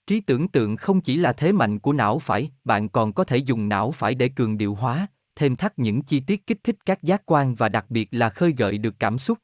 Trí 0.07 0.19
tưởng 0.19 0.47
tượng 0.47 0.77
không 0.77 1.01
chỉ 1.01 1.17
là 1.17 1.33
thế 1.33 1.51
mạnh 1.51 1.79
của 1.79 1.93
não 1.93 2.19
phải, 2.19 2.51
bạn 2.63 2.89
còn 2.89 3.13
có 3.13 3.23
thể 3.23 3.37
dùng 3.37 3.69
não 3.69 3.91
phải 3.91 4.15
để 4.15 4.29
cường 4.29 4.57
điệu 4.57 4.75
hóa, 4.75 5.07
thêm 5.35 5.55
thắt 5.55 5.79
những 5.79 6.01
chi 6.01 6.19
tiết 6.19 6.47
kích 6.47 6.63
thích 6.63 6.77
các 6.85 7.03
giác 7.03 7.21
quan 7.25 7.55
và 7.55 7.69
đặc 7.69 7.85
biệt 7.89 8.07
là 8.11 8.29
khơi 8.29 8.53
gợi 8.57 8.77
được 8.77 8.95
cảm 8.99 9.19
xúc. 9.19 9.37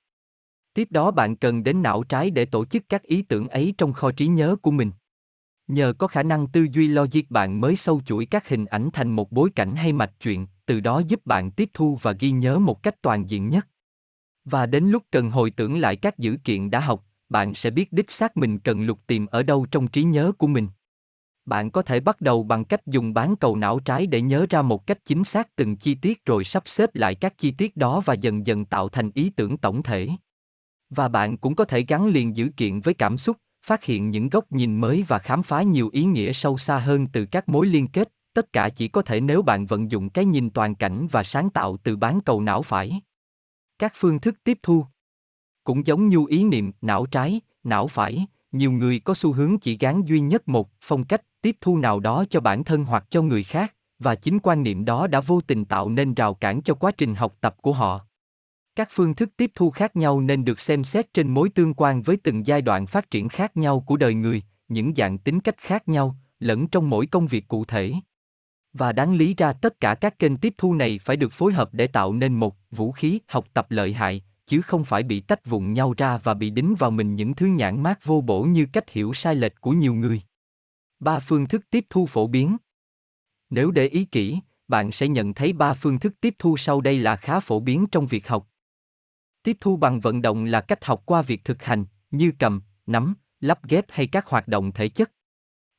Tiếp 0.73 0.87
đó 0.91 1.11
bạn 1.11 1.35
cần 1.35 1.63
đến 1.63 1.81
não 1.81 2.03
trái 2.03 2.29
để 2.29 2.45
tổ 2.45 2.65
chức 2.65 2.83
các 2.89 3.03
ý 3.03 3.21
tưởng 3.21 3.47
ấy 3.47 3.73
trong 3.77 3.93
kho 3.93 4.11
trí 4.11 4.27
nhớ 4.27 4.55
của 4.61 4.71
mình. 4.71 4.91
Nhờ 5.67 5.93
có 5.97 6.07
khả 6.07 6.23
năng 6.23 6.47
tư 6.47 6.67
duy 6.71 6.87
logic 6.87 7.29
bạn 7.29 7.61
mới 7.61 7.75
sâu 7.75 8.01
chuỗi 8.05 8.25
các 8.25 8.47
hình 8.47 8.65
ảnh 8.65 8.89
thành 8.93 9.15
một 9.15 9.31
bối 9.31 9.49
cảnh 9.55 9.75
hay 9.75 9.93
mạch 9.93 10.11
chuyện, 10.19 10.47
từ 10.65 10.79
đó 10.79 11.01
giúp 11.07 11.25
bạn 11.25 11.51
tiếp 11.51 11.69
thu 11.73 11.99
và 12.01 12.11
ghi 12.11 12.31
nhớ 12.31 12.59
một 12.59 12.83
cách 12.83 13.01
toàn 13.01 13.29
diện 13.29 13.49
nhất. 13.49 13.67
Và 14.45 14.65
đến 14.65 14.83
lúc 14.83 15.03
cần 15.11 15.31
hồi 15.31 15.51
tưởng 15.51 15.79
lại 15.79 15.95
các 15.95 16.19
dữ 16.19 16.37
kiện 16.43 16.69
đã 16.69 16.79
học, 16.79 17.05
bạn 17.31 17.55
sẽ 17.55 17.69
biết 17.69 17.93
đích 17.93 18.11
xác 18.11 18.37
mình 18.37 18.59
cần 18.59 18.81
lục 18.81 18.99
tìm 19.07 19.25
ở 19.25 19.43
đâu 19.43 19.65
trong 19.71 19.87
trí 19.87 20.03
nhớ 20.03 20.31
của 20.37 20.47
mình. 20.47 20.67
Bạn 21.45 21.71
có 21.71 21.81
thể 21.81 21.99
bắt 21.99 22.21
đầu 22.21 22.43
bằng 22.43 22.65
cách 22.65 22.87
dùng 22.87 23.13
bán 23.13 23.35
cầu 23.35 23.55
não 23.55 23.79
trái 23.79 24.07
để 24.07 24.21
nhớ 24.21 24.45
ra 24.49 24.61
một 24.61 24.87
cách 24.87 25.05
chính 25.05 25.23
xác 25.23 25.55
từng 25.55 25.77
chi 25.77 25.95
tiết 25.95 26.25
rồi 26.25 26.43
sắp 26.43 26.63
xếp 26.65 26.95
lại 26.95 27.15
các 27.15 27.37
chi 27.37 27.51
tiết 27.51 27.77
đó 27.77 28.01
và 28.05 28.13
dần 28.13 28.45
dần 28.45 28.65
tạo 28.65 28.89
thành 28.89 29.11
ý 29.13 29.29
tưởng 29.29 29.57
tổng 29.57 29.83
thể. 29.83 30.07
Và 30.89 31.07
bạn 31.07 31.37
cũng 31.37 31.55
có 31.55 31.65
thể 31.65 31.81
gắn 31.81 32.07
liền 32.07 32.35
dữ 32.35 32.49
kiện 32.57 32.79
với 32.79 32.93
cảm 32.93 33.17
xúc, 33.17 33.37
phát 33.65 33.83
hiện 33.83 34.09
những 34.09 34.29
góc 34.29 34.51
nhìn 34.51 34.75
mới 34.75 35.05
và 35.07 35.19
khám 35.19 35.43
phá 35.43 35.61
nhiều 35.61 35.89
ý 35.93 36.03
nghĩa 36.03 36.33
sâu 36.33 36.57
xa 36.57 36.79
hơn 36.79 37.07
từ 37.07 37.25
các 37.25 37.49
mối 37.49 37.67
liên 37.67 37.87
kết, 37.87 38.09
tất 38.33 38.53
cả 38.53 38.69
chỉ 38.69 38.87
có 38.87 39.01
thể 39.01 39.21
nếu 39.21 39.41
bạn 39.41 39.65
vận 39.65 39.91
dụng 39.91 40.09
cái 40.09 40.25
nhìn 40.25 40.49
toàn 40.49 40.75
cảnh 40.75 41.07
và 41.11 41.23
sáng 41.23 41.49
tạo 41.49 41.77
từ 41.83 41.95
bán 41.95 42.21
cầu 42.21 42.41
não 42.41 42.61
phải. 42.61 43.01
Các 43.79 43.93
phương 43.95 44.19
thức 44.19 44.35
tiếp 44.43 44.59
thu 44.63 44.85
cũng 45.63 45.87
giống 45.87 46.09
như 46.09 46.25
ý 46.29 46.43
niệm 46.43 46.71
não 46.81 47.05
trái, 47.05 47.41
não 47.63 47.87
phải, 47.87 48.25
nhiều 48.51 48.71
người 48.71 48.99
có 48.99 49.13
xu 49.13 49.33
hướng 49.33 49.59
chỉ 49.59 49.77
gán 49.77 50.03
duy 50.03 50.19
nhất 50.19 50.47
một 50.47 50.69
phong 50.81 51.03
cách 51.03 51.21
tiếp 51.41 51.57
thu 51.61 51.77
nào 51.77 51.99
đó 51.99 52.25
cho 52.29 52.39
bản 52.39 52.63
thân 52.63 52.85
hoặc 52.85 53.05
cho 53.09 53.21
người 53.21 53.43
khác, 53.43 53.75
và 53.99 54.15
chính 54.15 54.39
quan 54.39 54.63
niệm 54.63 54.85
đó 54.85 55.07
đã 55.07 55.19
vô 55.19 55.41
tình 55.41 55.65
tạo 55.65 55.89
nên 55.89 56.13
rào 56.13 56.33
cản 56.33 56.61
cho 56.61 56.73
quá 56.73 56.91
trình 56.91 57.15
học 57.15 57.35
tập 57.41 57.55
của 57.61 57.73
họ. 57.73 58.05
Các 58.75 58.89
phương 58.91 59.15
thức 59.15 59.29
tiếp 59.37 59.51
thu 59.55 59.71
khác 59.71 59.95
nhau 59.95 60.21
nên 60.21 60.45
được 60.45 60.59
xem 60.59 60.83
xét 60.83 61.13
trên 61.13 61.27
mối 61.27 61.49
tương 61.49 61.73
quan 61.73 62.01
với 62.01 62.17
từng 62.17 62.47
giai 62.47 62.61
đoạn 62.61 62.87
phát 62.87 63.11
triển 63.11 63.29
khác 63.29 63.57
nhau 63.57 63.79
của 63.79 63.97
đời 63.97 64.13
người, 64.13 64.43
những 64.67 64.93
dạng 64.95 65.17
tính 65.17 65.39
cách 65.39 65.57
khác 65.57 65.87
nhau, 65.87 66.15
lẫn 66.39 66.67
trong 66.67 66.89
mỗi 66.89 67.05
công 67.05 67.27
việc 67.27 67.47
cụ 67.47 67.65
thể. 67.65 67.93
Và 68.73 68.91
đáng 68.91 69.15
lý 69.15 69.33
ra 69.33 69.53
tất 69.53 69.79
cả 69.79 69.95
các 69.95 70.19
kênh 70.19 70.37
tiếp 70.37 70.53
thu 70.57 70.73
này 70.73 70.99
phải 71.03 71.17
được 71.17 71.33
phối 71.33 71.53
hợp 71.53 71.69
để 71.73 71.87
tạo 71.87 72.13
nên 72.13 72.33
một 72.33 72.55
vũ 72.71 72.91
khí 72.91 73.19
học 73.27 73.45
tập 73.53 73.71
lợi 73.71 73.93
hại, 73.93 74.23
chứ 74.45 74.61
không 74.61 74.85
phải 74.85 75.03
bị 75.03 75.19
tách 75.19 75.45
vụn 75.45 75.73
nhau 75.73 75.93
ra 75.97 76.17
và 76.17 76.33
bị 76.33 76.49
đính 76.49 76.75
vào 76.75 76.91
mình 76.91 77.15
những 77.15 77.35
thứ 77.35 77.45
nhãn 77.45 77.83
mát 77.83 78.05
vô 78.05 78.21
bổ 78.21 78.43
như 78.43 78.67
cách 78.73 78.89
hiểu 78.89 79.13
sai 79.13 79.35
lệch 79.35 79.61
của 79.61 79.71
nhiều 79.71 79.93
người. 79.93 80.21
Ba 80.99 81.19
phương 81.19 81.47
thức 81.47 81.61
tiếp 81.69 81.85
thu 81.89 82.05
phổ 82.05 82.27
biến. 82.27 82.57
Nếu 83.49 83.71
để 83.71 83.87
ý 83.87 84.05
kỹ, 84.05 84.39
bạn 84.67 84.91
sẽ 84.91 85.07
nhận 85.07 85.33
thấy 85.33 85.53
ba 85.53 85.73
phương 85.73 85.99
thức 85.99 86.13
tiếp 86.21 86.35
thu 86.39 86.57
sau 86.57 86.81
đây 86.81 86.99
là 86.99 87.15
khá 87.15 87.39
phổ 87.39 87.59
biến 87.59 87.87
trong 87.91 88.07
việc 88.07 88.27
học. 88.27 88.47
Tiếp 89.43 89.57
thu 89.59 89.77
bằng 89.77 89.99
vận 89.99 90.21
động 90.21 90.45
là 90.45 90.61
cách 90.61 90.85
học 90.85 91.01
qua 91.05 91.21
việc 91.21 91.43
thực 91.43 91.63
hành, 91.63 91.85
như 92.11 92.31
cầm, 92.39 92.61
nắm, 92.87 93.13
lắp 93.39 93.67
ghép 93.67 93.85
hay 93.89 94.07
các 94.07 94.27
hoạt 94.27 94.47
động 94.47 94.71
thể 94.71 94.89
chất. 94.89 95.11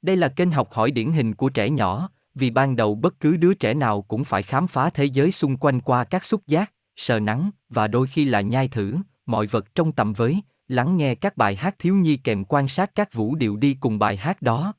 Đây 0.02 0.16
là 0.16 0.28
kênh 0.28 0.50
học 0.50 0.72
hỏi 0.72 0.90
điển 0.90 1.12
hình 1.12 1.34
của 1.34 1.48
trẻ 1.48 1.70
nhỏ, 1.70 2.10
vì 2.34 2.50
ban 2.50 2.76
đầu 2.76 2.94
bất 2.94 3.20
cứ 3.20 3.36
đứa 3.36 3.54
trẻ 3.54 3.74
nào 3.74 4.02
cũng 4.02 4.24
phải 4.24 4.42
khám 4.42 4.66
phá 4.66 4.90
thế 4.90 5.04
giới 5.04 5.32
xung 5.32 5.56
quanh 5.56 5.80
qua 5.80 6.04
các 6.04 6.24
xúc 6.24 6.42
giác, 6.46 6.72
sờ 6.96 7.20
nắng 7.20 7.50
và 7.68 7.88
đôi 7.88 8.06
khi 8.06 8.24
là 8.24 8.40
nhai 8.40 8.68
thử 8.68 8.96
mọi 9.26 9.46
vật 9.46 9.74
trong 9.74 9.92
tầm 9.92 10.12
với, 10.12 10.42
lắng 10.68 10.96
nghe 10.96 11.14
các 11.14 11.36
bài 11.36 11.56
hát 11.56 11.74
thiếu 11.78 11.94
nhi 11.94 12.16
kèm 12.16 12.44
quan 12.44 12.68
sát 12.68 12.94
các 12.94 13.12
vũ 13.12 13.34
điệu 13.34 13.56
đi 13.56 13.76
cùng 13.80 13.98
bài 13.98 14.16
hát 14.16 14.42
đó. 14.42 14.74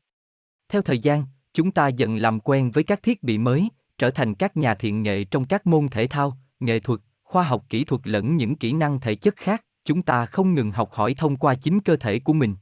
Theo 0.69 0.82
thời 0.82 0.99
gian, 0.99 1.26
chúng 1.54 1.71
ta 1.71 1.88
dần 1.88 2.15
làm 2.15 2.39
quen 2.39 2.71
với 2.71 2.84
các 2.84 3.04
thiết 3.04 3.23
bị 3.23 3.38
mới, 3.38 3.69
trở 3.97 4.10
thành 4.10 4.36
các 4.36 4.58
nhà 4.58 4.76
thiện 4.76 5.04
nghệ 5.04 5.23
trong 5.23 5.45
các 5.45 5.67
môn 5.67 5.88
thể 5.88 6.08
thao, 6.08 6.38
nghệ 6.60 6.80
thuật, 6.80 6.99
khoa 7.23 7.43
học 7.43 7.65
kỹ 7.69 7.84
thuật 7.84 8.02
lẫn 8.04 8.38
những 8.38 8.56
kỹ 8.56 8.73
năng 8.73 8.99
thể 8.99 9.15
chất 9.15 9.36
khác, 9.36 9.65
chúng 9.86 10.02
ta 10.02 10.26
không 10.26 10.54
ngừng 10.54 10.71
học 10.71 10.89
hỏi 10.93 11.13
thông 11.17 11.38
qua 11.38 11.56
chính 11.56 11.80
cơ 11.80 11.95
thể 11.95 12.19
của 12.19 12.34
mình. 12.34 12.56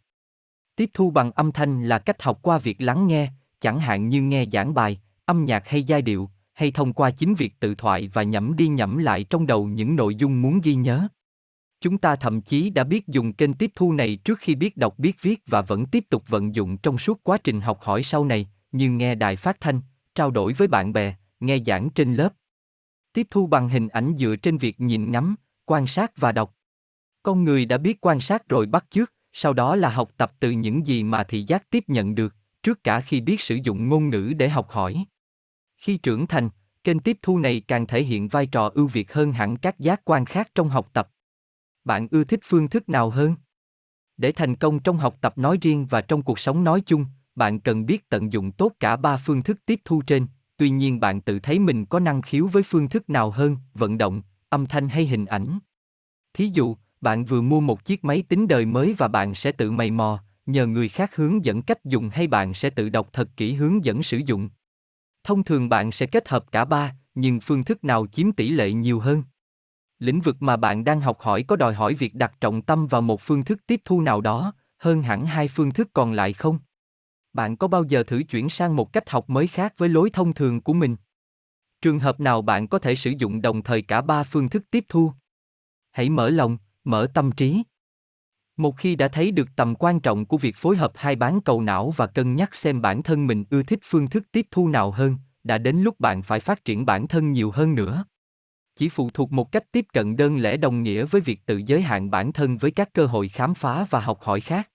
Tiếp 0.76 0.90
thu 0.94 1.12
bằng 1.12 1.32
âm 1.32 1.52
thanh 1.52 1.84
là 1.84 2.00
cách 2.00 2.22
học 2.22 2.40
qua 2.42 2.58
việc 2.58 2.82
lắng 2.82 3.08
nghe, 3.08 3.32
chẳng 3.60 3.80
hạn 3.80 4.10
như 4.10 4.22
nghe 4.22 4.46
giảng 4.52 4.74
bài, 4.74 5.02
âm 5.26 5.46
nhạc 5.46 5.68
hay 5.68 5.84
giai 5.84 6.02
điệu, 6.02 6.30
hay 6.54 6.72
thông 6.72 6.94
qua 6.94 7.12
chính 7.12 7.36
việc 7.36 7.60
tự 7.60 7.76
thoại 7.76 8.10
và 8.14 8.24
nhẩm 8.24 8.56
đi 8.56 8.68
nhẩm 8.68 8.98
lại 8.98 9.24
trong 9.24 9.48
đầu 9.48 9.66
những 9.66 9.96
nội 9.96 10.16
dung 10.16 10.42
muốn 10.42 10.62
ghi 10.64 10.76
nhớ. 10.76 11.08
Chúng 11.82 11.98
ta 11.98 12.16
thậm 12.16 12.42
chí 12.42 12.70
đã 12.70 12.84
biết 12.84 13.08
dùng 13.08 13.34
kênh 13.34 13.54
tiếp 13.54 13.72
thu 13.76 13.94
này 13.94 14.16
trước 14.16 14.40
khi 14.40 14.56
biết 14.56 14.78
đọc 14.78 15.00
biết 15.00 15.22
viết 15.22 15.42
và 15.48 15.62
vẫn 15.62 15.86
tiếp 15.86 16.06
tục 16.10 16.24
vận 16.28 16.56
dụng 16.56 16.78
trong 16.78 16.98
suốt 16.98 17.20
quá 17.24 17.38
trình 17.44 17.62
học 17.62 17.80
hỏi 17.82 18.04
sau 18.04 18.26
này, 18.26 18.50
như 18.72 18.92
nghe 18.92 19.16
đài 19.16 19.36
phát 19.36 19.58
thanh, 19.60 19.82
trao 20.16 20.32
đổi 20.32 20.54
với 20.54 20.68
bạn 20.68 20.94
bè, 20.94 21.16
nghe 21.40 21.60
giảng 21.66 21.90
trên 21.90 22.16
lớp. 22.16 22.34
Tiếp 23.14 23.28
thu 23.30 23.48
bằng 23.48 23.70
hình 23.70 23.88
ảnh 23.88 24.16
dựa 24.18 24.36
trên 24.36 24.58
việc 24.58 24.82
nhìn 24.82 25.12
ngắm, 25.12 25.36
quan 25.66 25.88
sát 25.88 26.12
và 26.18 26.32
đọc. 26.32 26.56
Con 27.24 27.44
người 27.44 27.66
đã 27.66 27.78
biết 27.78 28.02
quan 28.02 28.22
sát 28.22 28.50
rồi 28.50 28.66
bắt 28.66 28.86
chước, 28.90 29.14
sau 29.34 29.54
đó 29.54 29.76
là 29.76 29.90
học 29.90 30.12
tập 30.18 30.32
từ 30.40 30.52
những 30.52 30.88
gì 30.88 31.04
mà 31.04 31.24
thị 31.24 31.44
giác 31.44 31.70
tiếp 31.70 31.84
nhận 31.88 32.16
được, 32.16 32.36
trước 32.64 32.84
cả 32.84 33.02
khi 33.02 33.22
biết 33.22 33.42
sử 33.42 33.56
dụng 33.56 33.90
ngôn 33.90 34.10
ngữ 34.10 34.34
để 34.38 34.50
học 34.50 34.70
hỏi. 34.70 35.06
Khi 35.82 35.98
trưởng 35.98 36.28
thành, 36.28 36.50
kênh 36.84 37.00
tiếp 37.00 37.18
thu 37.22 37.40
này 37.40 37.62
càng 37.68 37.88
thể 37.88 38.04
hiện 38.04 38.28
vai 38.28 38.46
trò 38.46 38.70
ưu 38.74 38.88
việt 38.88 39.14
hơn 39.14 39.32
hẳn 39.32 39.58
các 39.58 39.80
giác 39.80 40.02
quan 40.06 40.26
khác 40.26 40.52
trong 40.56 40.70
học 40.70 40.90
tập. 40.94 41.10
Bạn 41.84 42.08
ưa 42.12 42.24
thích 42.24 42.40
phương 42.44 42.70
thức 42.70 42.90
nào 42.90 43.10
hơn? 43.10 43.36
Để 44.18 44.32
thành 44.32 44.56
công 44.56 44.80
trong 44.80 44.98
học 44.98 45.16
tập 45.22 45.38
nói 45.38 45.58
riêng 45.62 45.88
và 45.90 46.02
trong 46.02 46.22
cuộc 46.22 46.40
sống 46.40 46.64
nói 46.64 46.82
chung, 46.86 47.06
bạn 47.36 47.60
cần 47.60 47.86
biết 47.86 48.10
tận 48.10 48.34
dụng 48.34 48.52
tốt 48.52 48.72
cả 48.80 48.96
ba 48.96 49.18
phương 49.18 49.44
thức 49.44 49.58
tiếp 49.66 49.82
thu 49.86 50.02
trên, 50.02 50.28
tuy 50.58 50.70
nhiên 50.70 51.00
bạn 51.00 51.22
tự 51.22 51.40
thấy 51.40 51.60
mình 51.60 51.86
có 51.86 52.00
năng 52.00 52.22
khiếu 52.22 52.48
với 52.48 52.64
phương 52.64 52.90
thức 52.90 53.10
nào 53.10 53.32
hơn, 53.32 53.58
vận 53.74 53.98
động, 53.98 54.22
âm 54.50 54.66
thanh 54.66 54.90
hay 54.90 55.06
hình 55.06 55.26
ảnh. 55.26 55.60
Thí 56.34 56.48
dụ, 56.54 56.78
bạn 57.02 57.26
vừa 57.26 57.42
mua 57.42 57.60
một 57.60 57.86
chiếc 57.86 58.06
máy 58.06 58.24
tính 58.30 58.48
đời 58.48 58.66
mới 58.66 58.96
và 58.98 59.08
bạn 59.08 59.36
sẽ 59.36 59.52
tự 59.52 59.72
mày 59.72 59.92
mò, 59.92 60.24
nhờ 60.46 60.68
người 60.68 60.90
khác 60.90 61.16
hướng 61.16 61.46
dẫn 61.46 61.62
cách 61.62 61.86
dùng 61.86 62.10
hay 62.10 62.28
bạn 62.28 62.54
sẽ 62.54 62.70
tự 62.70 62.90
đọc 62.90 63.10
thật 63.14 63.30
kỹ 63.38 63.54
hướng 63.54 63.86
dẫn 63.86 64.04
sử 64.04 64.18
dụng. 64.18 64.50
Thông 65.24 65.44
thường 65.44 65.70
bạn 65.70 65.92
sẽ 65.92 66.06
kết 66.06 66.30
hợp 66.30 66.52
cả 66.52 66.66
ba, 66.66 66.96
nhưng 67.16 67.40
phương 67.40 67.64
thức 67.64 67.84
nào 67.84 68.08
chiếm 68.08 68.32
tỷ 68.32 68.50
lệ 68.50 68.72
nhiều 68.72 69.00
hơn? 69.00 69.24
Lĩnh 70.00 70.22
vực 70.22 70.42
mà 70.42 70.58
bạn 70.58 70.84
đang 70.84 71.02
học 71.02 71.20
hỏi 71.20 71.44
có 71.44 71.56
đòi 71.56 71.74
hỏi 71.74 71.94
việc 71.94 72.16
đặt 72.16 72.34
trọng 72.42 72.62
tâm 72.62 72.88
vào 72.88 73.02
một 73.02 73.22
phương 73.22 73.44
thức 73.44 73.60
tiếp 73.68 73.82
thu 73.86 74.02
nào 74.02 74.22
đó, 74.22 74.54
hơn 74.78 75.02
hẳn 75.02 75.26
hai 75.26 75.48
phương 75.48 75.72
thức 75.72 75.90
còn 75.94 76.14
lại 76.14 76.34
không? 76.34 76.60
Bạn 77.34 77.58
có 77.58 77.68
bao 77.68 77.84
giờ 77.84 78.04
thử 78.04 78.24
chuyển 78.24 78.50
sang 78.50 78.76
một 78.76 78.94
cách 78.94 79.10
học 79.10 79.30
mới 79.30 79.48
khác 79.48 79.74
với 79.78 79.90
lối 79.90 80.10
thông 80.10 80.34
thường 80.34 80.62
của 80.62 80.74
mình? 80.74 80.96
Trường 81.82 82.00
hợp 82.00 82.20
nào 82.20 82.42
bạn 82.42 82.68
có 82.68 82.80
thể 82.80 82.96
sử 82.96 83.14
dụng 83.18 83.42
đồng 83.42 83.64
thời 83.64 83.82
cả 83.82 84.02
ba 84.02 84.24
phương 84.24 84.50
thức 84.50 84.64
tiếp 84.72 84.86
thu? 84.90 85.12
Hãy 85.92 86.10
mở 86.10 86.30
lòng, 86.30 86.58
mở 86.84 87.08
tâm 87.14 87.32
trí. 87.32 87.64
Một 88.62 88.78
khi 88.78 88.96
đã 88.96 89.08
thấy 89.08 89.32
được 89.32 89.50
tầm 89.56 89.76
quan 89.76 90.00
trọng 90.00 90.26
của 90.26 90.38
việc 90.38 90.56
phối 90.58 90.78
hợp 90.78 90.92
hai 90.96 91.16
bán 91.16 91.42
cầu 91.42 91.62
não 91.62 91.94
và 91.98 92.08
cân 92.08 92.36
nhắc 92.36 92.56
xem 92.56 92.82
bản 92.82 93.04
thân 93.04 93.28
mình 93.28 93.44
ưa 93.50 93.64
thích 93.64 93.80
phương 93.84 94.08
thức 94.08 94.24
tiếp 94.32 94.48
thu 94.52 94.68
nào 94.68 94.92
hơn, 94.92 95.18
đã 95.44 95.58
đến 95.58 95.82
lúc 95.82 96.00
bạn 96.00 96.22
phải 96.22 96.40
phát 96.40 96.66
triển 96.66 96.86
bản 96.86 97.08
thân 97.08 97.32
nhiều 97.32 97.52
hơn 97.52 97.76
nữa. 97.76 98.06
Chỉ 98.76 98.90
phụ 98.90 99.10
thuộc 99.14 99.32
một 99.32 99.52
cách 99.52 99.72
tiếp 99.72 99.86
cận 99.94 100.16
đơn 100.16 100.38
lẻ 100.38 100.58
đồng 100.58 100.84
nghĩa 100.84 101.06
với 101.06 101.22
việc 101.22 101.46
tự 101.46 101.62
giới 101.66 101.82
hạn 101.82 102.12
bản 102.12 102.34
thân 102.34 102.58
với 102.58 102.72
các 102.72 102.94
cơ 102.94 103.06
hội 103.06 103.28
khám 103.28 103.54
phá 103.54 103.86
và 103.90 104.00
học 104.00 104.20
hỏi 104.22 104.40
khác. 104.42 104.70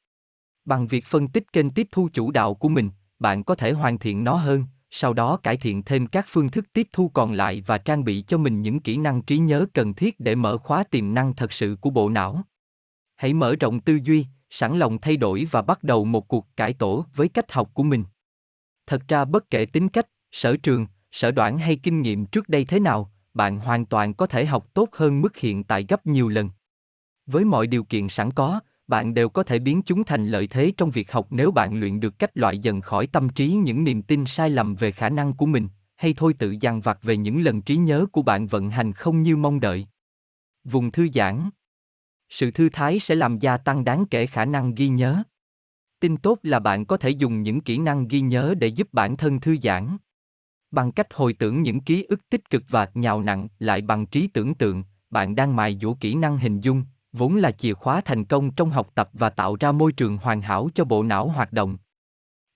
Bằng 0.65 0.87
việc 0.87 1.07
phân 1.07 1.29
tích 1.29 1.53
kênh 1.53 1.71
tiếp 1.71 1.89
thu 1.93 2.09
chủ 2.13 2.31
đạo 2.31 2.55
của 2.55 2.69
mình, 2.69 2.91
bạn 3.19 3.45
có 3.45 3.55
thể 3.55 3.73
hoàn 3.73 3.99
thiện 3.99 4.25
nó 4.25 4.35
hơn, 4.35 4.65
sau 4.91 5.13
đó 5.13 5.37
cải 5.37 5.57
thiện 5.57 5.83
thêm 5.83 6.07
các 6.07 6.27
phương 6.29 6.51
thức 6.51 6.67
tiếp 6.73 6.89
thu 6.93 7.09
còn 7.09 7.33
lại 7.33 7.63
và 7.67 7.79
trang 7.79 8.05
bị 8.05 8.25
cho 8.27 8.39
mình 8.39 8.63
những 8.63 8.81
kỹ 8.81 8.97
năng 8.97 9.23
trí 9.23 9.39
nhớ 9.39 9.67
cần 9.75 9.95
thiết 9.95 10.21
để 10.21 10.35
mở 10.35 10.59
khóa 10.59 10.85
tiềm 10.85 11.15
năng 11.15 11.35
thật 11.35 11.53
sự 11.53 11.77
của 11.81 11.91
bộ 11.91 12.09
não. 12.09 12.45
Hãy 13.17 13.33
mở 13.33 13.57
rộng 13.61 13.81
tư 13.81 13.99
duy, 14.05 14.27
sẵn 14.51 14.79
lòng 14.79 14.99
thay 14.99 15.17
đổi 15.17 15.47
và 15.51 15.63
bắt 15.63 15.83
đầu 15.83 16.05
một 16.05 16.29
cuộc 16.29 16.47
cải 16.57 16.73
tổ 16.73 17.05
với 17.15 17.29
cách 17.29 17.53
học 17.53 17.71
của 17.75 17.83
mình. 17.83 18.05
Thật 18.87 19.03
ra 19.09 19.25
bất 19.25 19.51
kể 19.51 19.67
tính 19.67 19.89
cách, 19.89 20.07
sở 20.33 20.57
trường, 20.57 20.87
sở 21.13 21.31
đoản 21.31 21.59
hay 21.59 21.77
kinh 21.77 22.03
nghiệm 22.03 22.27
trước 22.27 22.49
đây 22.49 22.65
thế 22.65 22.81
nào, 22.81 23.13
bạn 23.35 23.59
hoàn 23.59 23.87
toàn 23.87 24.15
có 24.15 24.27
thể 24.27 24.47
học 24.47 24.67
tốt 24.75 24.89
hơn 24.93 25.21
mức 25.21 25.37
hiện 25.37 25.65
tại 25.65 25.87
gấp 25.89 26.07
nhiều 26.07 26.29
lần. 26.29 26.51
Với 27.27 27.45
mọi 27.45 27.67
điều 27.67 27.85
kiện 27.85 28.09
sẵn 28.09 28.31
có, 28.31 28.61
bạn 28.89 29.15
đều 29.15 29.29
có 29.29 29.43
thể 29.43 29.59
biến 29.59 29.83
chúng 29.83 30.05
thành 30.05 30.29
lợi 30.29 30.47
thế 30.47 30.73
trong 30.77 30.91
việc 30.91 31.13
học 31.13 31.27
nếu 31.31 31.51
bạn 31.51 31.81
luyện 31.81 32.01
được 32.01 32.19
cách 32.19 32.31
loại 32.35 32.59
dần 32.59 32.81
khỏi 32.81 33.07
tâm 33.07 33.29
trí 33.29 33.49
những 33.49 33.85
niềm 33.85 34.03
tin 34.03 34.27
sai 34.27 34.51
lầm 34.51 34.75
về 34.75 34.93
khả 34.93 35.09
năng 35.09 35.33
của 35.33 35.47
mình, 35.47 35.69
hay 35.97 36.15
thôi 36.17 36.35
tự 36.39 36.57
dằn 36.61 36.81
vặt 36.81 36.99
về 37.03 37.17
những 37.17 37.43
lần 37.43 37.63
trí 37.63 37.77
nhớ 37.77 38.07
của 38.13 38.23
bạn 38.23 38.47
vận 38.47 38.71
hành 38.71 38.93
không 38.93 39.23
như 39.23 39.37
mong 39.37 39.61
đợi. 39.61 39.87
Vùng 40.65 40.91
thư 40.91 41.09
giãn 41.15 41.51
sự 42.29 42.51
thư 42.51 42.69
thái 42.69 43.01
sẽ 43.01 43.15
làm 43.15 43.39
gia 43.39 43.57
tăng 43.57 43.85
đáng 43.85 44.07
kể 44.07 44.27
khả 44.27 44.45
năng 44.45 44.75
ghi 44.75 44.89
nhớ. 44.89 45.23
Tin 46.01 46.17
tốt 46.17 46.39
là 46.43 46.59
bạn 46.59 46.85
có 46.87 46.97
thể 46.97 47.11
dùng 47.11 47.43
những 47.43 47.61
kỹ 47.61 47.79
năng 47.79 48.09
ghi 48.09 48.21
nhớ 48.21 48.55
để 48.59 48.67
giúp 48.67 48.89
bản 48.93 49.17
thân 49.17 49.41
thư 49.41 49.57
giãn. 49.63 49.97
Bằng 50.71 50.93
cách 50.93 51.07
hồi 51.15 51.33
tưởng 51.33 51.63
những 51.63 51.81
ký 51.81 52.03
ức 52.09 52.29
tích 52.31 52.51
cực 52.51 52.63
và 52.69 52.89
nhào 52.95 53.23
nặng 53.23 53.49
lại 53.59 53.81
bằng 53.81 54.07
trí 54.07 54.27
tưởng 54.27 54.55
tượng, 54.55 54.85
bạn 55.11 55.35
đang 55.35 55.57
mài 55.57 55.79
dũa 55.83 55.95
kỹ 55.95 56.15
năng 56.15 56.39
hình 56.39 56.61
dung, 56.61 56.85
vốn 57.13 57.37
là 57.37 57.51
chìa 57.51 57.75
khóa 57.75 58.01
thành 58.01 58.25
công 58.25 58.51
trong 58.51 58.71
học 58.71 58.91
tập 58.95 59.11
và 59.13 59.31
tạo 59.31 59.57
ra 59.61 59.73
môi 59.73 59.93
trường 59.93 60.19
hoàn 60.19 60.43
hảo 60.43 60.69
cho 60.75 60.85
bộ 60.85 61.03
não 61.03 61.29
hoạt 61.29 61.53
động. 61.53 61.79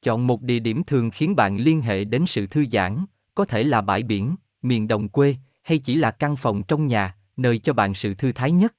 Chọn 0.02 0.26
một 0.26 0.42
địa 0.42 0.59
điểm 0.59 0.85
thường 0.85 1.11
khiến 1.11 1.37
bạn 1.37 1.56
liên 1.56 1.80
hệ 1.80 2.04
đến 2.04 2.24
sự 2.26 2.46
thư 2.46 2.64
giãn, 2.72 3.04
có 3.35 3.44
thể 3.44 3.62
là 3.62 3.80
bãi 3.80 4.02
biển, 4.02 4.35
miền 4.62 4.88
đồng 4.88 5.09
quê, 5.09 5.37
hay 5.62 5.78
chỉ 5.78 5.94
là 5.94 6.11
căn 6.11 6.37
phòng 6.37 6.62
trong 6.62 6.87
nhà, 6.87 7.16
nơi 7.37 7.59
cho 7.59 7.72
bạn 7.72 7.94
sự 7.94 8.14
thư 8.14 8.33
thái 8.33 8.50
nhất. 8.50 8.74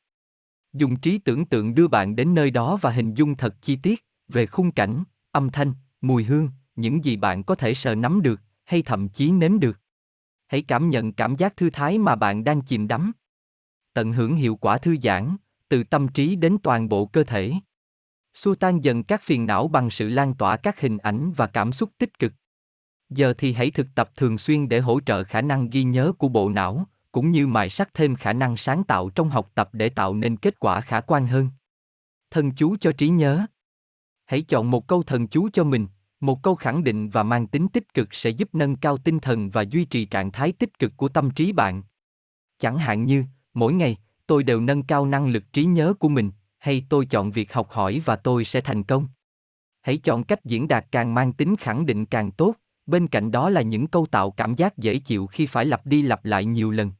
Dùng 0.73 0.95
trí 0.99 1.17
tưởng 1.17 1.45
tượng 1.45 1.75
đưa 1.75 1.87
bạn 1.87 2.15
đến 2.15 2.33
nơi 2.33 2.51
đó 2.51 2.79
và 2.81 2.91
hình 2.91 3.13
dung 3.13 3.35
thật 3.35 3.55
chi 3.61 3.75
tiết 3.75 4.05
về 4.27 4.45
khung 4.45 4.71
cảnh, 4.71 5.03
âm 5.31 5.49
thanh, 5.49 5.73
mùi 6.01 6.23
hương, 6.23 6.49
những 6.75 7.05
gì 7.05 7.15
bạn 7.15 7.43
có 7.43 7.55
thể 7.55 7.73
sờ 7.73 7.95
nắm 7.95 8.21
được, 8.21 8.41
hay 8.63 8.81
thậm 8.81 9.09
chí 9.09 9.31
nếm 9.31 9.59
được. 9.59 9.79
Hãy 10.47 10.61
cảm 10.61 10.89
nhận 10.89 11.13
cảm 11.13 11.35
giác 11.35 11.57
thư 11.57 11.69
thái 11.69 11.97
mà 11.97 12.15
bạn 12.15 12.43
đang 12.43 12.61
chìm 12.61 12.87
đắm. 12.87 13.11
Tận 13.93 14.13
hưởng 14.13 14.35
hiệu 14.35 14.55
quả 14.55 14.77
thư 14.77 14.95
giãn, 15.01 15.35
từ 15.69 15.83
tâm 15.83 16.07
trí 16.07 16.35
đến 16.35 16.57
toàn 16.63 16.89
bộ 16.89 17.05
cơ 17.05 17.23
thể. 17.23 17.53
Xua 18.33 18.55
tan 18.55 18.83
dần 18.83 19.03
các 19.03 19.21
phiền 19.21 19.45
não 19.45 19.67
bằng 19.67 19.89
sự 19.89 20.09
lan 20.09 20.33
tỏa 20.33 20.57
các 20.57 20.81
hình 20.81 20.97
ảnh 20.97 21.31
và 21.35 21.47
cảm 21.47 21.71
xúc 21.71 21.89
tích 21.97 22.19
cực. 22.19 22.33
Giờ 23.09 23.33
thì 23.37 23.53
hãy 23.53 23.71
thực 23.71 23.87
tập 23.95 24.11
thường 24.15 24.37
xuyên 24.37 24.69
để 24.69 24.79
hỗ 24.79 24.99
trợ 24.99 25.23
khả 25.23 25.41
năng 25.41 25.69
ghi 25.69 25.83
nhớ 25.83 26.13
của 26.17 26.27
bộ 26.27 26.49
não, 26.49 26.85
cũng 27.11 27.31
như 27.31 27.47
mài 27.47 27.69
sắc 27.69 27.93
thêm 27.93 28.15
khả 28.15 28.33
năng 28.33 28.57
sáng 28.57 28.83
tạo 28.83 29.09
trong 29.09 29.29
học 29.29 29.51
tập 29.55 29.69
để 29.73 29.89
tạo 29.89 30.13
nên 30.13 30.37
kết 30.37 30.59
quả 30.59 30.81
khả 30.81 31.01
quan 31.01 31.27
hơn. 31.27 31.49
Thần 32.31 32.51
chú 32.51 32.75
cho 32.81 32.91
trí 32.91 33.09
nhớ. 33.09 33.45
Hãy 34.25 34.41
chọn 34.41 34.71
một 34.71 34.87
câu 34.87 35.03
thần 35.03 35.27
chú 35.27 35.49
cho 35.53 35.63
mình, 35.63 35.87
một 36.19 36.43
câu 36.43 36.55
khẳng 36.55 36.83
định 36.83 37.09
và 37.09 37.23
mang 37.23 37.47
tính 37.47 37.67
tích 37.67 37.93
cực 37.93 38.13
sẽ 38.13 38.29
giúp 38.29 38.55
nâng 38.55 38.75
cao 38.75 38.97
tinh 38.97 39.19
thần 39.19 39.49
và 39.49 39.61
duy 39.61 39.85
trì 39.85 40.05
trạng 40.05 40.31
thái 40.31 40.51
tích 40.51 40.79
cực 40.79 40.97
của 40.97 41.07
tâm 41.07 41.31
trí 41.31 41.51
bạn. 41.51 41.83
Chẳng 42.59 42.77
hạn 42.77 43.05
như, 43.05 43.23
mỗi 43.53 43.73
ngày, 43.73 43.97
tôi 44.27 44.43
đều 44.43 44.61
nâng 44.61 44.83
cao 44.83 45.05
năng 45.05 45.27
lực 45.27 45.53
trí 45.53 45.65
nhớ 45.65 45.93
của 45.99 46.09
mình, 46.09 46.31
hay 46.57 46.85
tôi 46.89 47.05
chọn 47.05 47.31
việc 47.31 47.53
học 47.53 47.69
hỏi 47.69 48.01
và 48.05 48.15
tôi 48.15 48.45
sẽ 48.45 48.61
thành 48.61 48.83
công. 48.83 49.07
Hãy 49.81 49.97
chọn 49.97 50.23
cách 50.23 50.45
diễn 50.45 50.67
đạt 50.67 50.85
càng 50.91 51.13
mang 51.13 51.33
tính 51.33 51.55
khẳng 51.55 51.85
định 51.85 52.05
càng 52.05 52.31
tốt, 52.31 52.55
bên 52.85 53.07
cạnh 53.07 53.31
đó 53.31 53.49
là 53.49 53.61
những 53.61 53.87
câu 53.87 54.05
tạo 54.05 54.31
cảm 54.31 54.55
giác 54.55 54.77
dễ 54.77 54.99
chịu 54.99 55.27
khi 55.27 55.45
phải 55.45 55.65
lặp 55.65 55.85
đi 55.85 56.01
lặp 56.01 56.25
lại 56.25 56.45
nhiều 56.45 56.71
lần. 56.71 56.91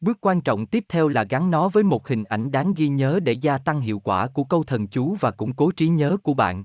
Bước 0.00 0.18
quan 0.20 0.40
trọng 0.40 0.66
tiếp 0.66 0.84
theo 0.88 1.08
là 1.08 1.24
gắn 1.24 1.50
nó 1.50 1.68
với 1.68 1.82
một 1.82 2.08
hình 2.08 2.24
ảnh 2.24 2.50
đáng 2.50 2.74
ghi 2.76 2.88
nhớ 2.88 3.20
để 3.22 3.32
gia 3.32 3.58
tăng 3.58 3.80
hiệu 3.80 3.98
quả 3.98 4.26
của 4.26 4.44
câu 4.44 4.62
thần 4.64 4.86
chú 4.86 5.16
và 5.20 5.30
củng 5.30 5.52
cố 5.52 5.70
trí 5.70 5.88
nhớ 5.88 6.16
của 6.22 6.34
bạn. 6.34 6.64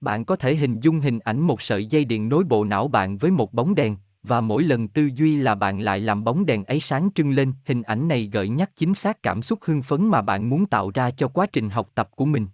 Bạn 0.00 0.24
có 0.24 0.36
thể 0.36 0.56
hình 0.56 0.80
dung 0.80 1.00
hình 1.00 1.18
ảnh 1.18 1.40
một 1.40 1.62
sợi 1.62 1.86
dây 1.86 2.04
điện 2.04 2.28
nối 2.28 2.44
bộ 2.44 2.64
não 2.64 2.88
bạn 2.88 3.18
với 3.18 3.30
một 3.30 3.52
bóng 3.52 3.74
đèn, 3.74 3.96
và 4.22 4.40
mỗi 4.40 4.62
lần 4.62 4.88
tư 4.88 5.10
duy 5.14 5.36
là 5.36 5.54
bạn 5.54 5.80
lại 5.80 6.00
làm 6.00 6.24
bóng 6.24 6.46
đèn 6.46 6.64
ấy 6.64 6.80
sáng 6.80 7.08
trưng 7.14 7.30
lên, 7.30 7.52
hình 7.64 7.82
ảnh 7.82 8.08
này 8.08 8.30
gợi 8.32 8.48
nhắc 8.48 8.70
chính 8.76 8.94
xác 8.94 9.22
cảm 9.22 9.42
xúc 9.42 9.58
hưng 9.62 9.82
phấn 9.82 10.08
mà 10.08 10.22
bạn 10.22 10.50
muốn 10.50 10.66
tạo 10.66 10.90
ra 10.94 11.10
cho 11.10 11.28
quá 11.28 11.46
trình 11.46 11.70
học 11.70 11.90
tập 11.94 12.08
của 12.16 12.24
mình. 12.24 12.46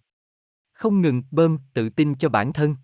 Không 0.72 1.02
ngừng 1.02 1.22
bơm 1.30 1.58
tự 1.74 1.88
tin 1.88 2.14
cho 2.14 2.28
bản 2.28 2.52
thân. 2.52 2.76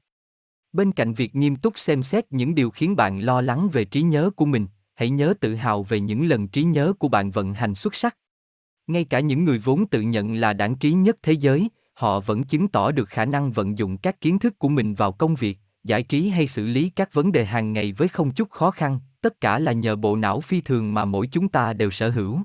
Bên 0.73 0.93
cạnh 0.93 1.15
việc 1.15 1.37
nghiêm 1.37 1.57
túc 1.57 1.79
xem 1.79 2.03
xét 2.03 2.33
những 2.33 2.55
điều 2.55 2.71
khiến 2.71 2.97
bạn 2.97 3.19
lo 3.21 3.41
lắng 3.41 3.69
về 3.73 3.85
trí 3.85 4.03
nhớ 4.03 4.31
của 4.37 4.45
mình, 4.45 4.67
hãy 4.99 5.11
nhớ 5.11 5.35
tự 5.41 5.55
hào 5.55 5.83
về 5.83 6.01
những 6.01 6.29
lần 6.29 6.49
trí 6.49 6.63
nhớ 6.63 6.93
của 6.99 7.09
bạn 7.09 7.31
vận 7.31 7.55
hành 7.55 7.75
xuất 7.75 7.95
sắc. 7.95 8.17
Ngay 8.87 9.05
cả 9.05 9.21
những 9.21 9.45
người 9.45 9.59
vốn 9.59 9.87
tự 9.87 10.01
nhận 10.01 10.35
là 10.35 10.53
đảng 10.53 10.77
trí 10.77 10.93
nhất 10.93 11.19
thế 11.23 11.33
giới, 11.33 11.69
họ 11.95 12.21
vẫn 12.21 12.45
chứng 12.45 12.69
tỏ 12.69 12.91
được 12.91 13.09
khả 13.09 13.25
năng 13.25 13.53
vận 13.53 13.79
dụng 13.79 13.97
các 13.97 14.21
kiến 14.21 14.39
thức 14.39 14.59
của 14.59 14.69
mình 14.69 14.95
vào 14.95 15.13
công 15.13 15.35
việc, 15.35 15.59
giải 15.85 16.03
trí 16.03 16.29
hay 16.29 16.47
xử 16.47 16.67
lý 16.67 16.89
các 16.89 17.15
vấn 17.15 17.33
đề 17.33 17.45
hàng 17.45 17.73
ngày 17.73 17.93
với 17.93 18.09
không 18.09 18.31
chút 18.31 18.51
khó 18.51 18.71
khăn, 18.71 19.01
tất 19.21 19.41
cả 19.41 19.59
là 19.59 19.73
nhờ 19.73 19.97
bộ 19.97 20.17
não 20.17 20.41
phi 20.41 20.61
thường 20.61 20.95
mà 20.95 21.05
mỗi 21.05 21.29
chúng 21.33 21.49
ta 21.49 21.73
đều 21.73 21.91
sở 21.91 22.11
hữu. 22.11 22.41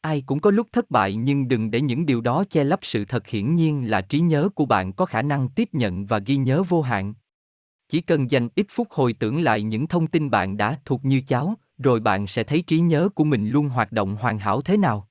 Ai 0.00 0.22
cũng 0.26 0.40
có 0.40 0.50
lúc 0.50 0.66
thất 0.72 0.90
bại 0.90 1.14
nhưng 1.14 1.48
đừng 1.48 1.70
để 1.70 1.80
những 1.80 2.06
điều 2.06 2.20
đó 2.20 2.44
che 2.50 2.64
lấp 2.64 2.80
sự 2.82 3.04
thật 3.04 3.26
hiển 3.26 3.54
nhiên 3.54 3.90
là 3.90 4.00
trí 4.00 4.20
nhớ 4.20 4.48
của 4.54 4.66
bạn 4.66 4.92
có 4.92 5.06
khả 5.06 5.22
năng 5.22 5.48
tiếp 5.48 5.68
nhận 5.72 6.06
và 6.06 6.18
ghi 6.18 6.36
nhớ 6.36 6.62
vô 6.62 6.82
hạn. 6.82 7.14
Chỉ 7.88 8.00
cần 8.00 8.30
dành 8.30 8.48
ít 8.54 8.66
phút 8.70 8.88
hồi 8.90 9.12
tưởng 9.12 9.40
lại 9.40 9.62
những 9.62 9.86
thông 9.86 10.06
tin 10.06 10.30
bạn 10.30 10.56
đã 10.56 10.78
thuộc 10.84 11.04
như 11.04 11.20
cháo, 11.20 11.54
rồi 11.78 12.00
bạn 12.00 12.26
sẽ 12.26 12.44
thấy 12.44 12.62
trí 12.62 12.78
nhớ 12.78 13.08
của 13.14 13.24
mình 13.24 13.48
luôn 13.48 13.68
hoạt 13.68 13.92
động 13.92 14.16
hoàn 14.16 14.38
hảo 14.38 14.60
thế 14.60 14.76
nào. 14.76 15.08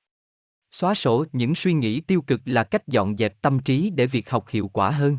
Xóa 0.70 0.94
sổ 0.94 1.24
những 1.32 1.54
suy 1.54 1.72
nghĩ 1.72 2.00
tiêu 2.00 2.22
cực 2.22 2.40
là 2.44 2.64
cách 2.64 2.88
dọn 2.88 3.16
dẹp 3.16 3.42
tâm 3.42 3.58
trí 3.58 3.90
để 3.90 4.06
việc 4.06 4.30
học 4.30 4.48
hiệu 4.48 4.68
quả 4.68 4.90
hơn. 4.90 5.18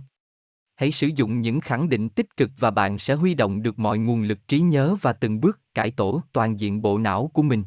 Hãy 0.75 0.91
sử 0.91 1.07
dụng 1.07 1.41
những 1.41 1.61
khẳng 1.61 1.89
định 1.89 2.09
tích 2.09 2.37
cực 2.37 2.51
và 2.59 2.71
bạn 2.71 2.99
sẽ 2.99 3.13
huy 3.13 3.33
động 3.33 3.61
được 3.61 3.79
mọi 3.79 3.97
nguồn 3.97 4.21
lực 4.23 4.47
trí 4.47 4.59
nhớ 4.59 4.95
và 5.01 5.13
từng 5.13 5.41
bước 5.41 5.59
cải 5.73 5.91
tổ 5.91 6.21
toàn 6.33 6.59
diện 6.59 6.81
bộ 6.81 6.97
não 6.97 7.31
của 7.33 7.41
mình. 7.41 7.63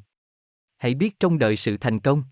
Hãy 0.78 0.94
biết 0.94 1.20
trong 1.20 1.38
đời 1.38 1.56
sự 1.56 1.76
thành 1.76 2.00
công. 2.00 2.22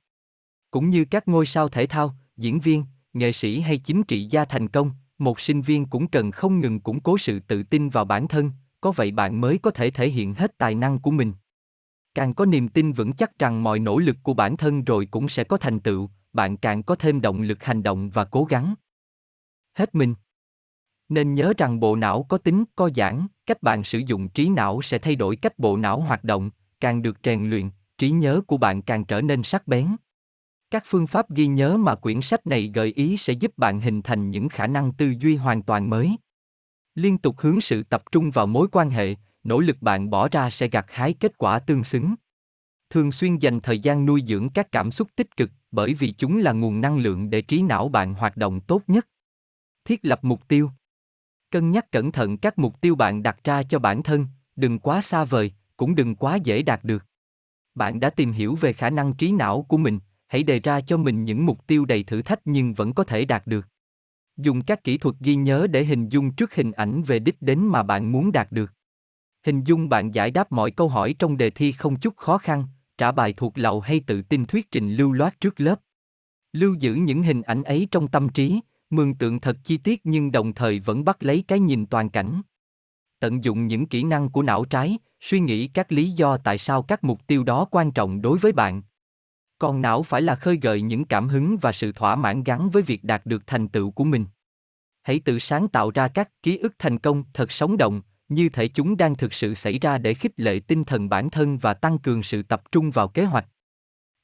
Cũng 0.71 0.91
như 0.91 1.05
các 1.05 1.29
ngôi 1.29 1.47
sao 1.47 1.69
thể 1.69 1.87
thao, 1.87 2.15
diễn 2.37 2.61
viên, 2.61 2.85
nghệ 3.13 3.33
sĩ 3.33 3.61
hay 3.61 3.79
chính 3.79 4.03
trị 4.03 4.27
gia 4.31 4.45
thành 4.45 4.69
công, 4.69 4.91
một 5.19 5.41
sinh 5.41 5.63
viên 5.63 5.87
cũng 5.87 6.09
cần 6.09 6.31
không 6.31 6.61
ngừng 6.61 6.81
củng 6.81 7.01
cố 7.01 7.19
sự 7.19 7.41
tự 7.41 7.63
tin 7.63 7.89
vào 7.89 8.05
bản 8.05 8.29
thân 8.29 8.51
có 8.87 8.93
vậy 8.93 9.11
bạn 9.11 9.41
mới 9.41 9.59
có 9.59 9.71
thể 9.71 9.91
thể 9.91 10.09
hiện 10.09 10.35
hết 10.35 10.59
tài 10.59 10.75
năng 10.75 10.99
của 10.99 11.11
mình 11.11 11.33
càng 12.15 12.35
có 12.35 12.45
niềm 12.45 12.69
tin 12.69 12.93
vững 12.93 13.13
chắc 13.13 13.39
rằng 13.39 13.63
mọi 13.63 13.79
nỗ 13.79 13.99
lực 13.99 14.17
của 14.23 14.35
bản 14.35 14.57
thân 14.57 14.85
rồi 14.85 15.07
cũng 15.11 15.29
sẽ 15.29 15.45
có 15.45 15.57
thành 15.57 15.81
tựu 15.81 16.11
bạn 16.33 16.57
càng 16.57 16.83
có 16.83 16.95
thêm 16.95 17.21
động 17.21 17.43
lực 17.43 17.65
hành 17.65 17.83
động 17.83 18.11
và 18.11 18.25
cố 18.25 18.45
gắng 18.45 18.75
hết 19.75 19.95
mình 19.95 20.15
nên 21.09 21.35
nhớ 21.35 21.53
rằng 21.59 21.81
bộ 21.81 21.97
não 21.97 22.23
có 22.23 22.39
tính 22.39 22.65
co 22.77 22.91
giãn, 22.97 23.27
cách 23.47 23.63
bạn 23.63 23.85
sử 23.85 23.99
dụng 23.99 24.29
trí 24.29 24.49
não 24.49 24.83
sẽ 24.83 24.99
thay 24.99 25.17
đổi 25.17 25.37
cách 25.37 25.59
bộ 25.59 25.77
não 25.77 26.01
hoạt 26.01 26.25
động, 26.25 26.51
càng 26.81 27.03
được 27.03 27.17
rèn 27.25 27.51
luyện, 27.51 27.71
trí 27.99 28.11
nhớ 28.11 28.41
của 28.47 28.57
bạn 28.57 28.83
càng 28.83 29.05
trở 29.05 29.21
nên 29.21 29.43
sắc 29.43 29.69
bén. 29.69 29.97
Các 30.71 30.83
phương 30.87 31.07
pháp 31.07 31.31
ghi 31.31 31.47
nhớ 31.47 31.77
mà 31.77 31.95
quyển 31.95 32.23
sách 32.23 32.47
này 32.47 32.71
gợi 32.75 32.93
ý 32.97 33.17
sẽ 33.17 33.33
giúp 33.33 33.59
bạn 33.59 33.81
hình 33.81 34.03
thành 34.03 34.31
những 34.31 34.49
khả 34.49 34.67
năng 34.67 34.93
tư 34.93 35.15
duy 35.21 35.37
hoàn 35.37 35.63
toàn 35.63 35.91
mới. 35.91 36.17
Liên 36.97 37.19
tục 37.19 37.37
hướng 37.39 37.61
sự 37.61 37.83
tập 37.83 38.03
trung 38.13 38.31
vào 38.31 38.47
mối 38.47 38.69
quan 38.73 38.91
hệ, 38.91 39.15
nỗ 39.45 39.61
lực 39.61 39.77
bạn 39.81 40.11
bỏ 40.11 40.29
ra 40.29 40.51
sẽ 40.51 40.69
gặt 40.69 40.87
hái 40.89 41.13
kết 41.13 41.39
quả 41.39 41.59
tương 41.59 41.85
xứng. 41.85 42.15
Thường 42.91 43.13
xuyên 43.13 43.39
dành 43.39 43.61
thời 43.61 43.79
gian 43.79 44.07
nuôi 44.07 44.23
dưỡng 44.27 44.49
các 44.49 44.73
cảm 44.73 44.91
xúc 44.91 45.09
tích 45.17 45.37
cực, 45.37 45.51
bởi 45.71 45.95
vì 45.95 46.15
chúng 46.19 46.39
là 46.39 46.53
nguồn 46.53 46.81
năng 46.81 46.99
lượng 46.99 47.31
để 47.31 47.43
trí 47.43 47.63
não 47.63 47.89
bạn 47.89 48.15
hoạt 48.15 48.37
động 48.37 48.61
tốt 48.61 48.83
nhất. 48.87 49.07
Thiết 49.85 50.01
lập 50.03 50.25
mục 50.25 50.49
tiêu. 50.49 50.71
Cân 51.51 51.71
nhắc 51.71 51.93
cẩn 51.93 52.13
thận 52.13 52.39
các 52.39 52.59
mục 52.59 52.81
tiêu 52.81 52.95
bạn 52.95 53.23
đặt 53.23 53.45
ra 53.45 53.63
cho 53.63 53.79
bản 53.79 54.03
thân, 54.03 54.27
đừng 54.57 54.79
quá 54.79 55.03
xa 55.03 55.25
vời, 55.25 55.53
cũng 55.77 55.95
đừng 55.95 56.17
quá 56.17 56.37
dễ 56.37 56.63
đạt 56.63 56.85
được. 56.85 57.05
Bạn 57.75 58.01
đã 58.01 58.11
tìm 58.11 58.33
hiểu 58.33 58.55
về 58.55 58.73
khả 58.73 58.91
năng 58.91 59.15
trí 59.15 59.33
não 59.33 59.63
của 59.63 59.77
mình, 59.77 59.99
hãy 60.27 60.43
đề 60.43 60.61
ra 60.61 60.81
cho 60.81 60.97
mình 60.97 61.25
những 61.25 61.47
mục 61.47 61.67
tiêu 61.67 61.85
đầy 61.85 62.03
thử 62.03 62.23
thách 62.23 62.41
nhưng 62.45 62.75
vẫn 62.75 62.93
có 62.93 63.05
thể 63.05 63.25
đạt 63.25 63.47
được. 63.47 63.69
Dùng 64.37 64.63
các 64.63 64.85
kỹ 64.85 64.99
thuật 64.99 65.15
ghi 65.21 65.35
nhớ 65.35 65.67
để 65.71 65.85
hình 65.85 66.09
dung 66.09 66.33
trước 66.33 66.55
hình 66.55 66.73
ảnh 66.73 67.03
về 67.03 67.19
đích 67.19 67.43
đến 67.43 67.61
mà 67.61 67.83
bạn 67.83 68.13
muốn 68.13 68.33
đạt 68.33 68.53
được. 68.53 68.73
Hình 69.47 69.65
dung 69.65 69.89
bạn 69.89 70.15
giải 70.15 70.31
đáp 70.31 70.53
mọi 70.53 70.71
câu 70.71 70.89
hỏi 70.89 71.15
trong 71.19 71.37
đề 71.37 71.51
thi 71.51 71.73
không 71.73 72.01
chút 72.01 72.17
khó 72.17 72.39
khăn, 72.39 72.65
trả 72.99 73.13
bài 73.13 73.33
thuộc 73.33 73.53
lậu 73.59 73.81
hay 73.81 74.01
tự 74.01 74.23
tin 74.23 74.47
thuyết 74.47 74.71
trình 74.71 74.95
lưu 74.95 75.13
loát 75.13 75.41
trước 75.41 75.61
lớp. 75.61 75.81
Lưu 76.53 76.75
giữ 76.75 76.95
những 76.95 77.23
hình 77.23 77.43
ảnh 77.43 77.63
ấy 77.63 77.89
trong 77.91 78.09
tâm 78.09 78.29
trí, 78.29 78.61
mường 78.91 79.15
tượng 79.15 79.41
thật 79.41 79.57
chi 79.65 79.77
tiết 79.77 80.01
nhưng 80.05 80.33
đồng 80.33 80.55
thời 80.55 80.81
vẫn 80.81 81.05
bắt 81.05 81.17
lấy 81.21 81.45
cái 81.49 81.61
nhìn 81.61 81.87
toàn 81.87 82.11
cảnh. 82.11 82.43
Tận 83.19 83.45
dụng 83.45 83.67
những 83.67 83.87
kỹ 83.87 84.03
năng 84.03 84.29
của 84.29 84.43
não 84.43 84.65
trái, 84.65 84.99
suy 85.21 85.41
nghĩ 85.41 85.69
các 85.69 85.93
lý 85.93 86.11
do 86.11 86.37
tại 86.37 86.59
sao 86.59 86.83
các 86.83 87.05
mục 87.05 87.27
tiêu 87.27 87.45
đó 87.45 87.67
quan 87.71 87.93
trọng 87.93 88.23
đối 88.23 88.39
với 88.39 88.53
bạn. 88.53 88.83
Còn 89.59 89.83
não 89.83 90.03
phải 90.03 90.23
là 90.23 90.35
khơi 90.35 90.59
gợi 90.63 90.83
những 90.83 91.05
cảm 91.05 91.29
hứng 91.29 91.57
và 91.61 91.73
sự 91.73 91.93
thỏa 91.93 92.17
mãn 92.17 92.43
gắn 92.43 92.71
với 92.71 92.83
việc 92.83 93.05
đạt 93.05 93.27
được 93.27 93.43
thành 93.47 93.69
tựu 93.69 93.91
của 93.91 94.05
mình. 94.05 94.27
Hãy 95.03 95.21
tự 95.21 95.39
sáng 95.39 95.69
tạo 95.69 95.91
ra 95.91 96.09
các 96.09 96.43
ký 96.43 96.57
ức 96.57 96.75
thành 96.79 96.99
công 96.99 97.25
thật 97.33 97.53
sống 97.53 97.77
động, 97.77 98.03
như 98.29 98.49
thể 98.49 98.69
chúng 98.69 98.97
đang 98.97 99.15
thực 99.15 99.35
sự 99.35 99.55
xảy 99.55 99.79
ra 99.79 99.99
để 99.99 100.15
khích 100.15 100.33
lệ 100.37 100.61
tinh 100.61 100.85
thần 100.85 101.09
bản 101.09 101.31
thân 101.31 101.59
và 101.59 101.75
tăng 101.75 101.99
cường 101.99 102.23
sự 102.23 102.43
tập 102.43 102.63
trung 102.73 102.91
vào 102.91 103.09
kế 103.09 103.25
hoạch. 103.25 103.47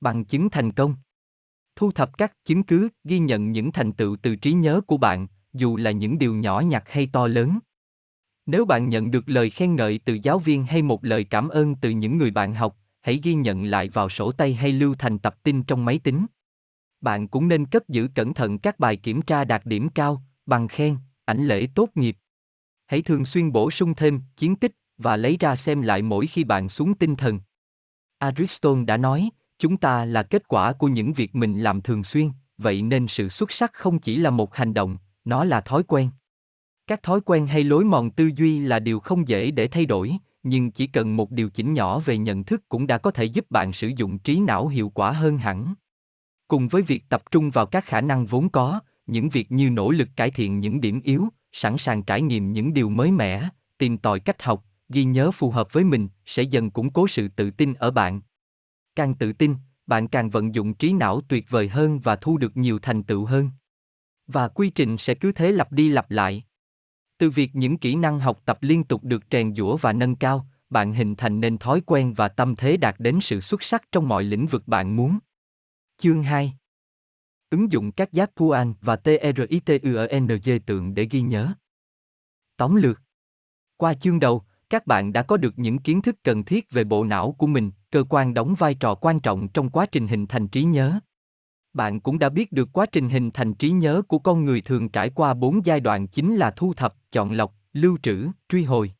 Bằng 0.00 0.24
chứng 0.24 0.50
thành 0.50 0.72
công 0.72 0.94
Thu 1.76 1.92
thập 1.92 2.18
các 2.18 2.44
chứng 2.44 2.62
cứ, 2.62 2.88
ghi 3.04 3.18
nhận 3.18 3.52
những 3.52 3.72
thành 3.72 3.92
tựu 3.92 4.16
từ 4.22 4.36
trí 4.36 4.52
nhớ 4.52 4.80
của 4.86 4.96
bạn, 4.96 5.26
dù 5.52 5.76
là 5.76 5.90
những 5.90 6.18
điều 6.18 6.34
nhỏ 6.34 6.60
nhặt 6.60 6.84
hay 6.86 7.06
to 7.06 7.26
lớn. 7.26 7.58
Nếu 8.46 8.64
bạn 8.64 8.88
nhận 8.88 9.10
được 9.10 9.28
lời 9.28 9.50
khen 9.50 9.76
ngợi 9.76 10.00
từ 10.04 10.18
giáo 10.22 10.38
viên 10.38 10.64
hay 10.64 10.82
một 10.82 11.04
lời 11.04 11.24
cảm 11.24 11.48
ơn 11.48 11.74
từ 11.74 11.90
những 11.90 12.18
người 12.18 12.30
bạn 12.30 12.54
học, 12.54 12.76
hãy 13.02 13.20
ghi 13.22 13.34
nhận 13.34 13.64
lại 13.64 13.88
vào 13.88 14.08
sổ 14.08 14.32
tay 14.32 14.54
hay 14.54 14.72
lưu 14.72 14.94
thành 14.98 15.18
tập 15.18 15.42
tin 15.42 15.62
trong 15.62 15.84
máy 15.84 15.98
tính. 15.98 16.26
Bạn 17.00 17.28
cũng 17.28 17.48
nên 17.48 17.66
cất 17.66 17.88
giữ 17.88 18.08
cẩn 18.14 18.34
thận 18.34 18.58
các 18.58 18.78
bài 18.78 18.96
kiểm 18.96 19.22
tra 19.22 19.44
đạt 19.44 19.66
điểm 19.66 19.88
cao, 19.88 20.22
bằng 20.46 20.68
khen, 20.68 20.96
ảnh 21.24 21.46
lễ 21.46 21.68
tốt 21.74 21.88
nghiệp. 21.94 22.16
Hãy 22.86 23.02
thường 23.02 23.24
xuyên 23.24 23.52
bổ 23.52 23.70
sung 23.70 23.94
thêm 23.94 24.20
chiến 24.36 24.56
tích 24.56 24.72
và 24.98 25.16
lấy 25.16 25.36
ra 25.40 25.56
xem 25.56 25.82
lại 25.82 26.02
mỗi 26.02 26.26
khi 26.26 26.44
bạn 26.44 26.68
xuống 26.68 26.94
tinh 26.94 27.16
thần. 27.16 27.40
Aristotle 28.18 28.84
đã 28.84 28.96
nói, 28.96 29.30
chúng 29.58 29.76
ta 29.76 30.04
là 30.04 30.22
kết 30.22 30.48
quả 30.48 30.72
của 30.72 30.88
những 30.88 31.12
việc 31.12 31.34
mình 31.34 31.58
làm 31.60 31.80
thường 31.80 32.04
xuyên, 32.04 32.30
vậy 32.58 32.82
nên 32.82 33.08
sự 33.08 33.28
xuất 33.28 33.52
sắc 33.52 33.72
không 33.72 33.98
chỉ 33.98 34.16
là 34.16 34.30
một 34.30 34.54
hành 34.54 34.74
động, 34.74 34.98
nó 35.24 35.44
là 35.44 35.60
thói 35.60 35.82
quen. 35.82 36.10
Các 36.86 37.02
thói 37.02 37.20
quen 37.20 37.46
hay 37.46 37.64
lối 37.64 37.84
mòn 37.84 38.10
tư 38.10 38.30
duy 38.36 38.58
là 38.58 38.78
điều 38.78 39.00
không 39.00 39.28
dễ 39.28 39.50
để 39.50 39.68
thay 39.68 39.86
đổi, 39.86 40.12
nhưng 40.42 40.70
chỉ 40.70 40.86
cần 40.86 41.16
một 41.16 41.30
điều 41.30 41.50
chỉnh 41.50 41.74
nhỏ 41.74 41.98
về 41.98 42.18
nhận 42.18 42.44
thức 42.44 42.68
cũng 42.68 42.86
đã 42.86 42.98
có 42.98 43.10
thể 43.10 43.24
giúp 43.24 43.50
bạn 43.50 43.72
sử 43.72 43.90
dụng 43.96 44.18
trí 44.18 44.40
não 44.40 44.68
hiệu 44.68 44.88
quả 44.88 45.12
hơn 45.12 45.38
hẳn. 45.38 45.74
Cùng 46.48 46.68
với 46.68 46.82
việc 46.82 47.04
tập 47.08 47.22
trung 47.30 47.50
vào 47.50 47.66
các 47.66 47.84
khả 47.84 48.00
năng 48.00 48.26
vốn 48.26 48.48
có, 48.48 48.80
những 49.06 49.28
việc 49.28 49.52
như 49.52 49.70
nỗ 49.70 49.90
lực 49.90 50.08
cải 50.16 50.30
thiện 50.30 50.60
những 50.60 50.80
điểm 50.80 51.00
yếu, 51.04 51.28
sẵn 51.52 51.78
sàng 51.78 52.02
trải 52.02 52.22
nghiệm 52.22 52.52
những 52.52 52.74
điều 52.74 52.88
mới 52.88 53.10
mẻ, 53.10 53.48
tìm 53.78 53.98
tòi 53.98 54.20
cách 54.20 54.42
học, 54.42 54.64
ghi 54.88 55.04
nhớ 55.04 55.30
phù 55.30 55.50
hợp 55.50 55.72
với 55.72 55.84
mình 55.84 56.08
sẽ 56.26 56.42
dần 56.42 56.70
củng 56.70 56.90
cố 56.90 57.08
sự 57.08 57.28
tự 57.28 57.50
tin 57.50 57.74
ở 57.74 57.90
bạn. 57.90 58.20
Càng 58.94 59.14
tự 59.14 59.32
tin, 59.32 59.54
bạn 59.86 60.08
càng 60.08 60.30
vận 60.30 60.54
dụng 60.54 60.74
trí 60.74 60.92
não 60.92 61.20
tuyệt 61.28 61.46
vời 61.50 61.68
hơn 61.68 61.98
và 61.98 62.16
thu 62.16 62.38
được 62.38 62.56
nhiều 62.56 62.78
thành 62.78 63.02
tựu 63.02 63.24
hơn. 63.24 63.50
Và 64.26 64.48
quy 64.48 64.70
trình 64.70 64.98
sẽ 64.98 65.14
cứ 65.14 65.32
thế 65.32 65.52
lặp 65.52 65.72
đi 65.72 65.88
lặp 65.88 66.10
lại. 66.10 66.44
Từ 67.22 67.30
việc 67.30 67.50
những 67.54 67.78
kỹ 67.78 67.94
năng 67.94 68.18
học 68.18 68.42
tập 68.44 68.58
liên 68.60 68.84
tục 68.84 69.04
được 69.04 69.22
rèn 69.30 69.54
giũa 69.54 69.76
và 69.76 69.92
nâng 69.92 70.16
cao, 70.16 70.46
bạn 70.70 70.92
hình 70.92 71.14
thành 71.16 71.40
nên 71.40 71.58
thói 71.58 71.80
quen 71.86 72.14
và 72.14 72.28
tâm 72.28 72.56
thế 72.56 72.76
đạt 72.76 72.94
đến 72.98 73.18
sự 73.22 73.40
xuất 73.40 73.62
sắc 73.62 73.82
trong 73.92 74.08
mọi 74.08 74.24
lĩnh 74.24 74.46
vực 74.46 74.68
bạn 74.68 74.96
muốn. 74.96 75.18
Chương 75.96 76.22
2 76.22 76.54
Ứng 77.50 77.72
dụng 77.72 77.92
các 77.92 78.12
giác 78.12 78.30
Puan 78.36 78.74
và 78.80 78.96
TRITUENG 78.96 80.60
tượng 80.66 80.94
để 80.94 81.08
ghi 81.10 81.20
nhớ. 81.20 81.52
Tóm 82.56 82.74
lược 82.74 83.00
Qua 83.76 83.94
chương 83.94 84.20
đầu, 84.20 84.42
các 84.70 84.86
bạn 84.86 85.12
đã 85.12 85.22
có 85.22 85.36
được 85.36 85.54
những 85.56 85.78
kiến 85.78 86.02
thức 86.02 86.16
cần 86.22 86.44
thiết 86.44 86.70
về 86.70 86.84
bộ 86.84 87.04
não 87.04 87.32
của 87.32 87.46
mình, 87.46 87.70
cơ 87.90 88.04
quan 88.08 88.34
đóng 88.34 88.54
vai 88.58 88.74
trò 88.74 88.94
quan 88.94 89.20
trọng 89.20 89.48
trong 89.48 89.70
quá 89.70 89.86
trình 89.86 90.08
hình 90.08 90.26
thành 90.26 90.48
trí 90.48 90.62
nhớ. 90.62 91.00
Bạn 91.74 92.00
cũng 92.00 92.18
đã 92.18 92.28
biết 92.28 92.52
được 92.52 92.68
quá 92.72 92.86
trình 92.92 93.08
hình 93.08 93.30
thành 93.30 93.54
trí 93.54 93.70
nhớ 93.70 94.02
của 94.08 94.18
con 94.18 94.44
người 94.44 94.60
thường 94.60 94.88
trải 94.88 95.10
qua 95.10 95.34
bốn 95.34 95.64
giai 95.64 95.80
đoạn 95.80 96.06
chính 96.06 96.36
là 96.36 96.50
thu 96.50 96.74
thập, 96.74 96.94
chọn 97.12 97.32
lọc, 97.32 97.54
lưu 97.72 97.98
trữ, 98.02 98.28
truy 98.48 98.64
hồi. 98.64 98.92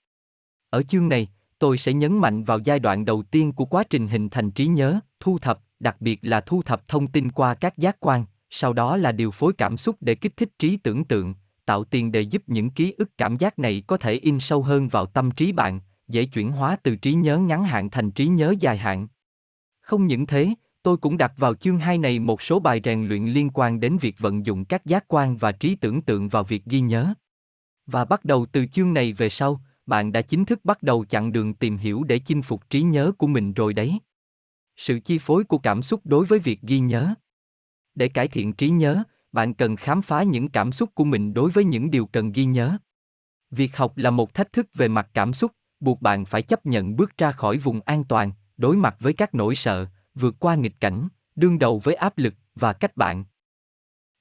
Ở 0.70 0.82
chương 0.82 1.08
này, 1.08 1.28
tôi 1.58 1.78
sẽ 1.78 1.92
nhấn 1.92 2.18
mạnh 2.18 2.44
vào 2.44 2.58
giai 2.58 2.78
đoạn 2.78 3.04
đầu 3.04 3.22
tiên 3.22 3.52
của 3.52 3.64
quá 3.64 3.84
trình 3.90 4.08
hình 4.08 4.28
thành 4.28 4.50
trí 4.50 4.66
nhớ, 4.66 5.00
thu 5.20 5.38
thập, 5.38 5.60
đặc 5.80 5.96
biệt 6.00 6.18
là 6.22 6.40
thu 6.40 6.62
thập 6.62 6.88
thông 6.88 7.06
tin 7.06 7.32
qua 7.32 7.54
các 7.54 7.78
giác 7.78 7.96
quan, 8.00 8.24
sau 8.50 8.72
đó 8.72 8.96
là 8.96 9.12
điều 9.12 9.30
phối 9.30 9.52
cảm 9.52 9.76
xúc 9.76 9.96
để 10.00 10.14
kích 10.14 10.36
thích 10.36 10.58
trí 10.58 10.76
tưởng 10.76 11.04
tượng, 11.04 11.34
tạo 11.64 11.84
tiền 11.84 12.12
đề 12.12 12.20
giúp 12.20 12.42
những 12.46 12.70
ký 12.70 12.94
ức 12.98 13.18
cảm 13.18 13.36
giác 13.36 13.58
này 13.58 13.82
có 13.86 13.96
thể 13.96 14.12
in 14.12 14.40
sâu 14.40 14.62
hơn 14.62 14.88
vào 14.88 15.06
tâm 15.06 15.30
trí 15.30 15.52
bạn, 15.52 15.80
dễ 16.08 16.24
chuyển 16.24 16.52
hóa 16.52 16.76
từ 16.82 16.96
trí 16.96 17.12
nhớ 17.12 17.38
ngắn 17.38 17.64
hạn 17.64 17.90
thành 17.90 18.10
trí 18.10 18.26
nhớ 18.26 18.54
dài 18.60 18.78
hạn. 18.78 19.08
Không 19.80 20.06
những 20.06 20.26
thế, 20.26 20.54
tôi 20.82 20.96
cũng 20.96 21.18
đặt 21.18 21.32
vào 21.36 21.54
chương 21.54 21.78
2 21.78 21.98
này 21.98 22.18
một 22.18 22.42
số 22.42 22.60
bài 22.60 22.80
rèn 22.84 23.08
luyện 23.08 23.26
liên 23.26 23.50
quan 23.54 23.80
đến 23.80 23.98
việc 24.00 24.18
vận 24.18 24.46
dụng 24.46 24.64
các 24.64 24.86
giác 24.86 25.04
quan 25.08 25.36
và 25.36 25.52
trí 25.52 25.74
tưởng 25.74 26.02
tượng 26.02 26.28
vào 26.28 26.44
việc 26.44 26.64
ghi 26.64 26.80
nhớ. 26.80 27.14
Và 27.86 28.04
bắt 28.04 28.24
đầu 28.24 28.46
từ 28.46 28.66
chương 28.66 28.94
này 28.94 29.12
về 29.12 29.28
sau, 29.28 29.60
bạn 29.86 30.12
đã 30.12 30.22
chính 30.22 30.44
thức 30.44 30.64
bắt 30.64 30.82
đầu 30.82 31.04
chặng 31.04 31.32
đường 31.32 31.54
tìm 31.54 31.76
hiểu 31.76 32.04
để 32.04 32.18
chinh 32.18 32.42
phục 32.42 32.70
trí 32.70 32.82
nhớ 32.82 33.12
của 33.18 33.26
mình 33.26 33.52
rồi 33.52 33.72
đấy. 33.72 33.98
Sự 34.76 35.00
chi 35.00 35.18
phối 35.18 35.44
của 35.44 35.58
cảm 35.58 35.82
xúc 35.82 36.00
đối 36.04 36.26
với 36.26 36.38
việc 36.38 36.62
ghi 36.62 36.78
nhớ. 36.78 37.14
Để 37.94 38.08
cải 38.08 38.28
thiện 38.28 38.52
trí 38.52 38.68
nhớ, 38.68 39.02
bạn 39.32 39.54
cần 39.54 39.76
khám 39.76 40.02
phá 40.02 40.22
những 40.22 40.48
cảm 40.48 40.72
xúc 40.72 40.90
của 40.94 41.04
mình 41.04 41.34
đối 41.34 41.50
với 41.50 41.64
những 41.64 41.90
điều 41.90 42.06
cần 42.06 42.32
ghi 42.32 42.44
nhớ. 42.44 42.76
Việc 43.50 43.76
học 43.76 43.96
là 43.96 44.10
một 44.10 44.34
thách 44.34 44.52
thức 44.52 44.66
về 44.74 44.88
mặt 44.88 45.10
cảm 45.14 45.32
xúc, 45.32 45.52
buộc 45.80 46.02
bạn 46.02 46.24
phải 46.24 46.42
chấp 46.42 46.66
nhận 46.66 46.96
bước 46.96 47.18
ra 47.18 47.32
khỏi 47.32 47.58
vùng 47.58 47.80
an 47.84 48.04
toàn, 48.04 48.32
đối 48.56 48.76
mặt 48.76 48.96
với 49.00 49.12
các 49.12 49.34
nỗi 49.34 49.56
sợ, 49.56 49.86
vượt 50.14 50.34
qua 50.38 50.54
nghịch 50.54 50.80
cảnh, 50.80 51.08
đương 51.36 51.58
đầu 51.58 51.78
với 51.78 51.94
áp 51.94 52.18
lực 52.18 52.34
và 52.54 52.72
cách 52.72 52.96
bạn. 52.96 53.24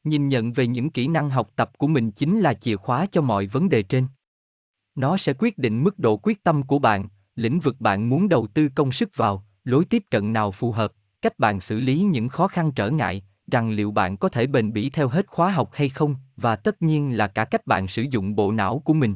Nhìn 0.04 0.28
nhận 0.28 0.54
về 0.54 0.68
những 0.68 0.90
kỹ 0.90 1.08
năng 1.08 1.30
học 1.30 1.50
tập 1.56 1.72
của 1.78 1.88
mình 1.88 2.12
chính 2.12 2.40
là 2.40 2.54
chìa 2.54 2.76
khóa 2.76 3.06
cho 3.12 3.22
mọi 3.22 3.48
vấn 3.48 3.70
đề 3.70 3.84
trên. 3.84 4.08
Nó 4.96 5.18
sẽ 5.18 5.34
quyết 5.40 5.58
định 5.58 5.84
mức 5.84 6.00
độ 6.00 6.18
quyết 6.18 6.44
tâm 6.44 6.64
của 6.64 6.80
bạn, 6.80 7.08
lĩnh 7.36 7.60
vực 7.60 7.76
bạn 7.80 8.10
muốn 8.10 8.30
đầu 8.30 8.48
tư 8.48 8.70
công 8.76 8.92
sức 8.92 9.10
vào, 9.16 9.46
lối 9.64 9.86
tiếp 9.86 10.04
cận 10.10 10.34
nào 10.34 10.52
phù 10.52 10.72
hợp, 10.72 10.94
cách 11.22 11.40
bạn 11.40 11.60
xử 11.60 11.80
lý 11.80 12.02
những 12.02 12.30
khó 12.30 12.48
khăn 12.48 12.72
trở 12.72 12.90
ngại, 12.90 13.24
rằng 13.52 13.72
liệu 13.72 13.92
bạn 13.92 14.18
có 14.18 14.30
thể 14.30 14.48
bền 14.48 14.74
bỉ 14.74 14.90
theo 14.90 15.08
hết 15.08 15.28
khóa 15.28 15.52
học 15.52 15.70
hay 15.74 15.90
không, 15.90 16.16
và 16.38 16.56
tất 16.56 16.82
nhiên 16.82 17.18
là 17.18 17.28
cả 17.28 17.46
cách 17.46 17.68
bạn 17.68 17.88
sử 17.88 18.02
dụng 18.02 18.36
bộ 18.36 18.52
não 18.52 18.80
của 18.80 18.94
mình. 18.94 19.16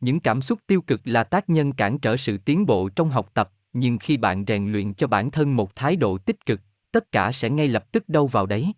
Những 0.00 0.20
cảm 0.20 0.42
xúc 0.42 0.58
tiêu 0.66 0.80
cực 0.80 1.00
là 1.04 1.24
tác 1.24 1.50
nhân 1.50 1.72
cản 1.72 1.98
trở 1.98 2.16
sự 2.16 2.38
tiến 2.38 2.66
bộ 2.66 2.88
trong 2.88 3.10
học 3.10 3.30
tập, 3.34 3.50
nhưng 3.74 3.98
khi 3.98 4.16
bạn 4.16 4.44
rèn 4.48 4.72
luyện 4.72 4.94
cho 4.94 5.06
bản 5.06 5.30
thân 5.30 5.56
một 5.56 5.74
thái 5.74 5.96
độ 5.96 6.18
tích 6.18 6.46
cực, 6.46 6.60
tất 6.92 7.12
cả 7.12 7.32
sẽ 7.32 7.50
ngay 7.50 7.68
lập 7.68 7.92
tức 7.92 8.08
đâu 8.08 8.26
vào 8.26 8.46
đấy. 8.46 8.72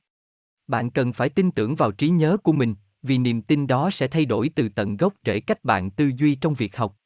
Bạn 0.68 0.90
cần 0.90 1.12
phải 1.12 1.28
tin 1.28 1.50
tưởng 1.50 1.74
vào 1.74 1.92
trí 1.92 2.08
nhớ 2.08 2.36
của 2.42 2.52
mình, 2.52 2.74
vì 3.02 3.18
niềm 3.18 3.42
tin 3.42 3.66
đó 3.66 3.90
sẽ 3.92 4.08
thay 4.08 4.24
đổi 4.24 4.50
từ 4.54 4.68
tận 4.68 4.96
gốc 4.96 5.14
rễ 5.26 5.40
cách 5.40 5.64
bạn 5.64 5.90
tư 5.90 6.10
duy 6.16 6.34
trong 6.34 6.54
việc 6.54 6.76
học. 6.76 6.96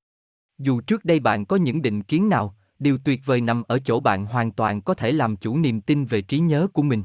Dù 0.59 0.80
trước 0.80 1.05
đây 1.05 1.20
bạn 1.20 1.47
có 1.47 1.57
những 1.57 1.82
định 1.82 2.03
kiến 2.03 2.28
nào, 2.28 2.57
điều 2.78 2.99
tuyệt 2.99 3.20
vời 3.24 3.41
nằm 3.41 3.62
ở 3.62 3.78
chỗ 3.78 4.01
bạn 4.01 4.26
hoàn 4.26 4.53
toàn 4.53 4.82
có 4.82 4.95
thể 4.95 5.12
làm 5.12 5.36
chủ 5.36 5.59
niềm 5.59 5.80
tin 5.80 6.05
về 6.05 6.22
trí 6.22 6.38
nhớ 6.38 6.66
của 6.72 6.82
mình. 6.82 7.03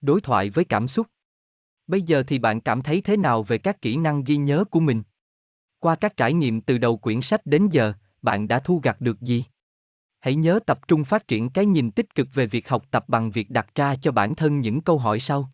Đối 0.00 0.20
thoại 0.20 0.50
với 0.50 0.64
cảm 0.64 0.88
xúc. 0.88 1.06
Bây 1.86 2.02
giờ 2.02 2.22
thì 2.26 2.38
bạn 2.38 2.60
cảm 2.60 2.82
thấy 2.82 3.00
thế 3.00 3.16
nào 3.16 3.42
về 3.42 3.58
các 3.58 3.82
kỹ 3.82 3.96
năng 3.96 4.24
ghi 4.24 4.36
nhớ 4.36 4.64
của 4.70 4.80
mình? 4.80 5.02
Qua 5.78 5.96
các 5.96 6.16
trải 6.16 6.32
nghiệm 6.32 6.60
từ 6.60 6.78
đầu 6.78 6.96
quyển 6.96 7.22
sách 7.22 7.46
đến 7.46 7.68
giờ, 7.70 7.92
bạn 8.22 8.48
đã 8.48 8.58
thu 8.58 8.80
gặt 8.82 9.00
được 9.00 9.20
gì? 9.20 9.44
Hãy 10.26 10.34
nhớ 10.34 10.60
tập 10.66 10.88
trung 10.88 11.04
phát 11.04 11.28
triển 11.28 11.50
cái 11.50 11.66
nhìn 11.66 11.90
tích 11.90 12.14
cực 12.14 12.28
về 12.34 12.46
việc 12.46 12.68
học 12.68 12.84
tập 12.90 13.04
bằng 13.08 13.30
việc 13.30 13.50
đặt 13.50 13.66
ra 13.74 13.96
cho 13.96 14.12
bản 14.12 14.34
thân 14.34 14.60
những 14.60 14.80
câu 14.80 14.98
hỏi 14.98 15.20
sau. 15.20 15.50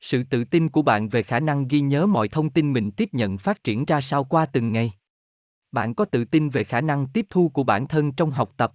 Sự 0.00 0.22
tự 0.22 0.44
tin 0.44 0.68
của 0.68 0.82
bạn 0.82 1.08
về 1.08 1.22
khả 1.22 1.40
năng 1.40 1.68
ghi 1.68 1.80
nhớ 1.80 2.06
mọi 2.06 2.28
thông 2.28 2.50
tin 2.50 2.72
mình 2.72 2.90
tiếp 2.90 3.08
nhận 3.12 3.38
phát 3.38 3.64
triển 3.64 3.84
ra 3.84 4.00
sao 4.00 4.24
qua 4.24 4.46
từng 4.46 4.72
ngày. 4.72 4.92
Bạn 5.72 5.94
có 5.94 6.04
tự 6.04 6.24
tin 6.24 6.48
về 6.48 6.64
khả 6.64 6.80
năng 6.80 7.06
tiếp 7.06 7.26
thu 7.30 7.48
của 7.48 7.62
bản 7.64 7.88
thân 7.88 8.12
trong 8.12 8.30
học 8.30 8.52
tập. 8.56 8.74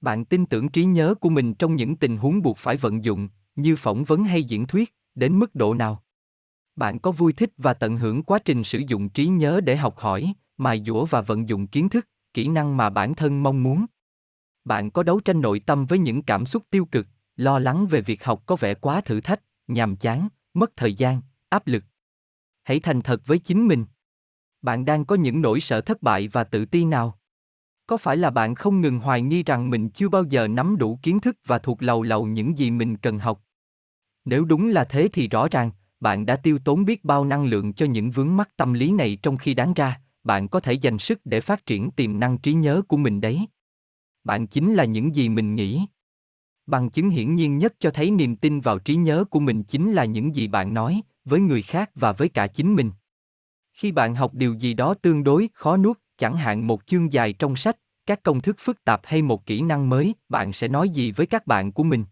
Bạn 0.00 0.24
tin 0.24 0.46
tưởng 0.46 0.68
trí 0.68 0.84
nhớ 0.84 1.14
của 1.20 1.28
mình 1.28 1.54
trong 1.54 1.76
những 1.76 1.96
tình 1.96 2.16
huống 2.16 2.42
buộc 2.42 2.58
phải 2.58 2.76
vận 2.76 3.04
dụng, 3.04 3.28
như 3.56 3.76
phỏng 3.76 4.04
vấn 4.04 4.24
hay 4.24 4.42
diễn 4.42 4.66
thuyết, 4.66 4.94
đến 5.14 5.38
mức 5.38 5.54
độ 5.54 5.74
nào? 5.74 6.02
Bạn 6.76 6.98
có 6.98 7.10
vui 7.10 7.32
thích 7.32 7.50
và 7.56 7.74
tận 7.74 7.96
hưởng 7.96 8.22
quá 8.22 8.38
trình 8.44 8.64
sử 8.64 8.78
dụng 8.78 9.08
trí 9.08 9.26
nhớ 9.26 9.60
để 9.64 9.76
học 9.76 9.98
hỏi, 9.98 10.34
mài 10.56 10.82
dũa 10.86 11.04
và 11.04 11.20
vận 11.20 11.48
dụng 11.48 11.66
kiến 11.66 11.88
thức, 11.88 12.08
kỹ 12.34 12.48
năng 12.48 12.76
mà 12.76 12.90
bản 12.90 13.14
thân 13.14 13.42
mong 13.42 13.62
muốn. 13.62 13.86
Bạn 14.64 14.90
có 14.90 15.02
đấu 15.02 15.20
tranh 15.20 15.40
nội 15.40 15.60
tâm 15.66 15.86
với 15.86 15.98
những 15.98 16.22
cảm 16.22 16.46
xúc 16.46 16.62
tiêu 16.70 16.84
cực, 16.84 17.06
lo 17.36 17.58
lắng 17.58 17.86
về 17.86 18.00
việc 18.00 18.24
học 18.24 18.42
có 18.46 18.56
vẻ 18.56 18.74
quá 18.74 19.00
thử 19.00 19.20
thách, 19.20 19.42
nhàm 19.68 19.96
chán, 19.96 20.28
mất 20.54 20.76
thời 20.76 20.94
gian, 20.94 21.20
áp 21.48 21.66
lực. 21.66 21.84
Hãy 22.62 22.80
thành 22.80 23.02
thật 23.02 23.22
với 23.26 23.38
chính 23.38 23.68
mình. 23.68 23.84
Bạn 24.62 24.84
đang 24.84 25.04
có 25.04 25.16
những 25.16 25.42
nỗi 25.42 25.60
sợ 25.60 25.80
thất 25.80 26.02
bại 26.02 26.28
và 26.28 26.44
tự 26.44 26.64
ti 26.64 26.84
nào? 26.84 27.18
Có 27.86 27.96
phải 27.96 28.16
là 28.16 28.30
bạn 28.30 28.54
không 28.54 28.80
ngừng 28.80 28.98
hoài 28.98 29.22
nghi 29.22 29.42
rằng 29.42 29.70
mình 29.70 29.88
chưa 29.88 30.08
bao 30.08 30.24
giờ 30.24 30.48
nắm 30.48 30.76
đủ 30.78 30.98
kiến 31.02 31.20
thức 31.20 31.36
và 31.46 31.58
thuộc 31.58 31.82
lầu 31.82 32.02
lầu 32.02 32.26
những 32.26 32.58
gì 32.58 32.70
mình 32.70 32.96
cần 32.96 33.18
học? 33.18 33.42
Nếu 34.24 34.44
đúng 34.44 34.68
là 34.68 34.84
thế 34.84 35.08
thì 35.12 35.28
rõ 35.28 35.48
ràng, 35.48 35.70
bạn 36.00 36.26
đã 36.26 36.36
tiêu 36.36 36.58
tốn 36.64 36.84
biết 36.84 37.04
bao 37.04 37.24
năng 37.24 37.44
lượng 37.44 37.72
cho 37.72 37.86
những 37.86 38.10
vướng 38.10 38.36
mắc 38.36 38.56
tâm 38.56 38.72
lý 38.72 38.92
này 38.92 39.18
trong 39.22 39.36
khi 39.36 39.54
đáng 39.54 39.74
ra, 39.74 40.00
bạn 40.24 40.48
có 40.48 40.60
thể 40.60 40.72
dành 40.72 40.98
sức 40.98 41.20
để 41.24 41.40
phát 41.40 41.66
triển 41.66 41.90
tiềm 41.90 42.20
năng 42.20 42.38
trí 42.38 42.52
nhớ 42.52 42.82
của 42.88 42.96
mình 42.96 43.20
đấy. 43.20 43.46
Bạn 44.24 44.46
chính 44.46 44.74
là 44.74 44.84
những 44.84 45.14
gì 45.14 45.28
mình 45.28 45.54
nghĩ. 45.54 45.86
Bằng 46.66 46.90
chứng 46.90 47.10
hiển 47.10 47.34
nhiên 47.34 47.58
nhất 47.58 47.74
cho 47.78 47.90
thấy 47.90 48.10
niềm 48.10 48.36
tin 48.36 48.60
vào 48.60 48.78
trí 48.78 48.94
nhớ 48.94 49.24
của 49.30 49.40
mình 49.40 49.62
chính 49.62 49.92
là 49.92 50.04
những 50.04 50.34
gì 50.34 50.48
bạn 50.48 50.74
nói, 50.74 51.02
với 51.24 51.40
người 51.40 51.62
khác 51.62 51.90
và 51.94 52.12
với 52.12 52.28
cả 52.28 52.46
chính 52.46 52.74
mình. 52.74 52.90
Khi 53.72 53.92
bạn 53.92 54.14
học 54.14 54.34
điều 54.34 54.54
gì 54.54 54.74
đó 54.74 54.94
tương 54.94 55.24
đối 55.24 55.48
khó 55.54 55.76
nuốt, 55.76 55.98
chẳng 56.16 56.36
hạn 56.36 56.66
một 56.66 56.86
chương 56.86 57.12
dài 57.12 57.32
trong 57.32 57.56
sách, 57.56 57.76
các 58.06 58.22
công 58.22 58.40
thức 58.40 58.56
phức 58.58 58.84
tạp 58.84 59.00
hay 59.04 59.22
một 59.22 59.46
kỹ 59.46 59.62
năng 59.62 59.88
mới, 59.88 60.14
bạn 60.28 60.52
sẽ 60.52 60.68
nói 60.68 60.88
gì 60.88 61.12
với 61.12 61.26
các 61.26 61.46
bạn 61.46 61.72
của 61.72 61.82
mình? 61.82 62.04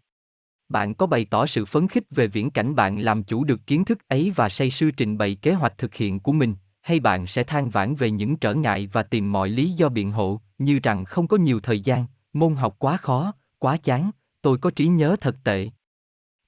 Bạn 0.69 0.95
có 0.95 1.07
bày 1.07 1.25
tỏ 1.25 1.47
sự 1.47 1.65
phấn 1.65 1.89
khích 1.89 2.05
về 2.11 2.27
viễn 2.27 2.51
cảnh 2.51 2.75
bạn 2.75 2.99
làm 2.99 3.23
chủ 3.23 3.45
được 3.45 3.67
kiến 3.67 3.85
thức 3.85 4.09
ấy 4.09 4.33
và 4.37 4.49
say 4.49 4.71
sưa 4.71 4.91
trình 4.91 5.19
bày 5.19 5.35
kế 5.35 5.53
hoạch 5.53 5.79
thực 5.79 5.95
hiện 5.95 6.21
của 6.21 6.33
mình, 6.33 6.55
hay 6.83 7.01
bạn 7.01 7.27
sẽ 7.27 7.45
than 7.45 7.71
vãn 7.71 7.95
về 7.95 8.11
những 8.11 8.37
trở 8.37 8.55
ngại 8.55 8.89
và 8.93 9.03
tìm 9.03 9.33
mọi 9.33 9.49
lý 9.49 9.71
do 9.71 9.89
biện 9.89 10.11
hộ, 10.11 10.41
như 10.59 10.79
rằng 10.83 11.05
không 11.05 11.29
có 11.29 11.37
nhiều 11.37 11.61
thời 11.61 11.81
gian, 11.81 12.05
môn 12.33 12.55
học 12.55 12.77
quá 12.79 12.97
khó, 12.97 13.33
quá 13.59 13.77
chán, 13.77 14.11
tôi 14.43 14.59
có 14.59 14.71
trí 14.71 14.87
nhớ 14.87 15.17
thật 15.21 15.37
tệ. 15.45 15.69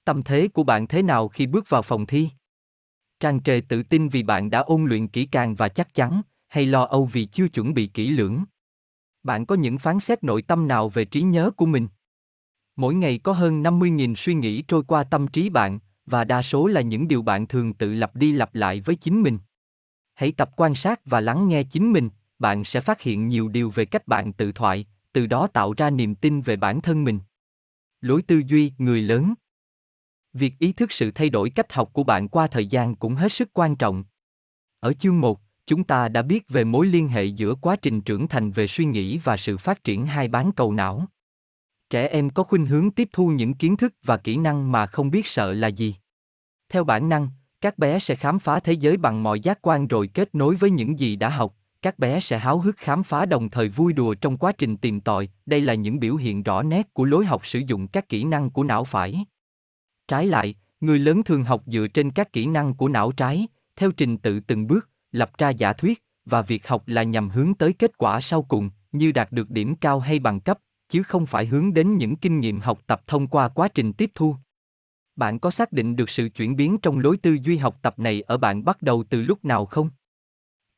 Tâm 0.04 0.22
thế 0.22 0.48
của 0.48 0.64
bạn 0.64 0.86
thế 0.86 1.02
nào 1.02 1.28
khi 1.28 1.46
bước 1.46 1.68
vào 1.68 1.82
phòng 1.82 2.06
thi? 2.06 2.28
Tràn 3.20 3.42
trề 3.42 3.60
tự 3.68 3.82
tin 3.82 4.08
vì 4.08 4.22
bạn 4.22 4.50
đã 4.50 4.58
ôn 4.58 4.84
luyện 4.84 5.08
kỹ 5.08 5.26
càng 5.26 5.54
và 5.54 5.68
chắc 5.68 5.94
chắn, 5.94 6.22
hay 6.48 6.66
lo 6.66 6.84
âu 6.84 7.04
vì 7.04 7.24
chưa 7.24 7.48
chuẩn 7.48 7.74
bị 7.74 7.86
kỹ 7.86 8.08
lưỡng? 8.10 8.44
Bạn 9.22 9.46
có 9.46 9.54
những 9.54 9.78
phán 9.78 10.00
xét 10.00 10.24
nội 10.24 10.42
tâm 10.42 10.68
nào 10.68 10.88
về 10.88 11.04
trí 11.04 11.22
nhớ 11.22 11.50
của 11.56 11.66
mình? 11.66 11.88
Mỗi 12.76 12.94
ngày 12.94 13.18
có 13.18 13.32
hơn 13.32 13.62
50.000 13.62 14.14
suy 14.14 14.34
nghĩ 14.34 14.62
trôi 14.62 14.82
qua 14.84 15.04
tâm 15.04 15.28
trí 15.28 15.50
bạn, 15.50 15.78
và 16.06 16.24
đa 16.24 16.42
số 16.42 16.66
là 16.66 16.80
những 16.80 17.08
điều 17.08 17.22
bạn 17.22 17.46
thường 17.46 17.74
tự 17.74 17.94
lặp 17.94 18.16
đi 18.16 18.32
lặp 18.32 18.54
lại 18.54 18.80
với 18.80 18.96
chính 18.96 19.22
mình. 19.22 19.38
Hãy 20.22 20.32
tập 20.32 20.50
quan 20.56 20.74
sát 20.74 21.00
và 21.06 21.20
lắng 21.20 21.48
nghe 21.48 21.62
chính 21.62 21.92
mình, 21.92 22.10
bạn 22.38 22.64
sẽ 22.64 22.80
phát 22.80 23.00
hiện 23.00 23.28
nhiều 23.28 23.48
điều 23.48 23.70
về 23.70 23.84
cách 23.84 24.08
bạn 24.08 24.32
tự 24.32 24.52
thoại, 24.52 24.86
từ 25.12 25.26
đó 25.26 25.46
tạo 25.46 25.74
ra 25.76 25.90
niềm 25.90 26.14
tin 26.14 26.40
về 26.40 26.56
bản 26.56 26.80
thân 26.80 27.04
mình. 27.04 27.18
Lối 28.00 28.22
tư 28.22 28.42
duy 28.46 28.72
người 28.78 29.02
lớn 29.02 29.34
Việc 30.32 30.54
ý 30.58 30.72
thức 30.72 30.92
sự 30.92 31.10
thay 31.10 31.30
đổi 31.30 31.50
cách 31.50 31.72
học 31.72 31.90
của 31.92 32.04
bạn 32.04 32.28
qua 32.28 32.46
thời 32.46 32.66
gian 32.66 32.96
cũng 32.96 33.14
hết 33.14 33.32
sức 33.32 33.50
quan 33.52 33.76
trọng. 33.76 34.04
Ở 34.80 34.92
chương 34.92 35.20
1, 35.20 35.40
chúng 35.66 35.84
ta 35.84 36.08
đã 36.08 36.22
biết 36.22 36.48
về 36.48 36.64
mối 36.64 36.86
liên 36.86 37.08
hệ 37.08 37.24
giữa 37.24 37.54
quá 37.54 37.76
trình 37.76 38.00
trưởng 38.00 38.28
thành 38.28 38.50
về 38.50 38.66
suy 38.66 38.84
nghĩ 38.84 39.18
và 39.18 39.36
sự 39.36 39.56
phát 39.56 39.84
triển 39.84 40.06
hai 40.06 40.28
bán 40.28 40.52
cầu 40.52 40.72
não. 40.72 41.06
Trẻ 41.90 42.08
em 42.08 42.30
có 42.30 42.42
khuynh 42.42 42.66
hướng 42.66 42.90
tiếp 42.90 43.08
thu 43.12 43.28
những 43.28 43.54
kiến 43.54 43.76
thức 43.76 43.94
và 44.02 44.16
kỹ 44.16 44.36
năng 44.36 44.72
mà 44.72 44.86
không 44.86 45.10
biết 45.10 45.26
sợ 45.26 45.52
là 45.52 45.68
gì. 45.68 45.94
Theo 46.68 46.84
bản 46.84 47.08
năng, 47.08 47.28
các 47.62 47.78
bé 47.78 47.98
sẽ 47.98 48.14
khám 48.14 48.38
phá 48.38 48.60
thế 48.60 48.72
giới 48.72 48.96
bằng 48.96 49.22
mọi 49.22 49.40
giác 49.40 49.58
quan 49.62 49.86
rồi 49.86 50.06
kết 50.06 50.34
nối 50.34 50.56
với 50.56 50.70
những 50.70 50.98
gì 50.98 51.16
đã 51.16 51.28
học, 51.28 51.54
các 51.82 51.98
bé 51.98 52.20
sẽ 52.20 52.38
háo 52.38 52.58
hức 52.58 52.76
khám 52.76 53.02
phá 53.02 53.26
đồng 53.26 53.48
thời 53.48 53.68
vui 53.68 53.92
đùa 53.92 54.14
trong 54.14 54.36
quá 54.36 54.52
trình 54.52 54.76
tìm 54.76 55.00
tòi, 55.00 55.28
đây 55.46 55.60
là 55.60 55.74
những 55.74 56.00
biểu 56.00 56.16
hiện 56.16 56.42
rõ 56.42 56.62
nét 56.62 56.94
của 56.94 57.04
lối 57.04 57.26
học 57.26 57.46
sử 57.46 57.58
dụng 57.58 57.88
các 57.88 58.08
kỹ 58.08 58.24
năng 58.24 58.50
của 58.50 58.64
não 58.64 58.84
phải. 58.84 59.24
Trái 60.08 60.26
lại, 60.26 60.54
người 60.80 60.98
lớn 60.98 61.22
thường 61.22 61.44
học 61.44 61.62
dựa 61.66 61.86
trên 61.94 62.10
các 62.10 62.32
kỹ 62.32 62.46
năng 62.46 62.74
của 62.74 62.88
não 62.88 63.12
trái, 63.12 63.46
theo 63.76 63.92
trình 63.92 64.18
tự 64.18 64.40
từng 64.40 64.66
bước, 64.66 64.88
lập 65.12 65.30
ra 65.38 65.50
giả 65.50 65.72
thuyết, 65.72 66.02
và 66.24 66.42
việc 66.42 66.68
học 66.68 66.82
là 66.86 67.02
nhằm 67.02 67.28
hướng 67.30 67.54
tới 67.54 67.72
kết 67.72 67.98
quả 67.98 68.20
sau 68.20 68.42
cùng, 68.42 68.70
như 68.92 69.12
đạt 69.12 69.32
được 69.32 69.50
điểm 69.50 69.74
cao 69.76 70.00
hay 70.00 70.18
bằng 70.18 70.40
cấp, 70.40 70.58
chứ 70.88 71.02
không 71.02 71.26
phải 71.26 71.46
hướng 71.46 71.74
đến 71.74 71.96
những 71.96 72.16
kinh 72.16 72.40
nghiệm 72.40 72.60
học 72.60 72.80
tập 72.86 73.02
thông 73.06 73.26
qua 73.26 73.48
quá 73.48 73.68
trình 73.68 73.92
tiếp 73.92 74.10
thu. 74.14 74.36
Bạn 75.16 75.38
có 75.38 75.50
xác 75.50 75.72
định 75.72 75.96
được 75.96 76.10
sự 76.10 76.28
chuyển 76.28 76.56
biến 76.56 76.78
trong 76.78 76.98
lối 76.98 77.16
tư 77.16 77.38
duy 77.42 77.56
học 77.56 77.78
tập 77.82 77.98
này 77.98 78.22
ở 78.22 78.36
bạn 78.36 78.64
bắt 78.64 78.82
đầu 78.82 79.04
từ 79.10 79.22
lúc 79.22 79.44
nào 79.44 79.66
không? 79.66 79.90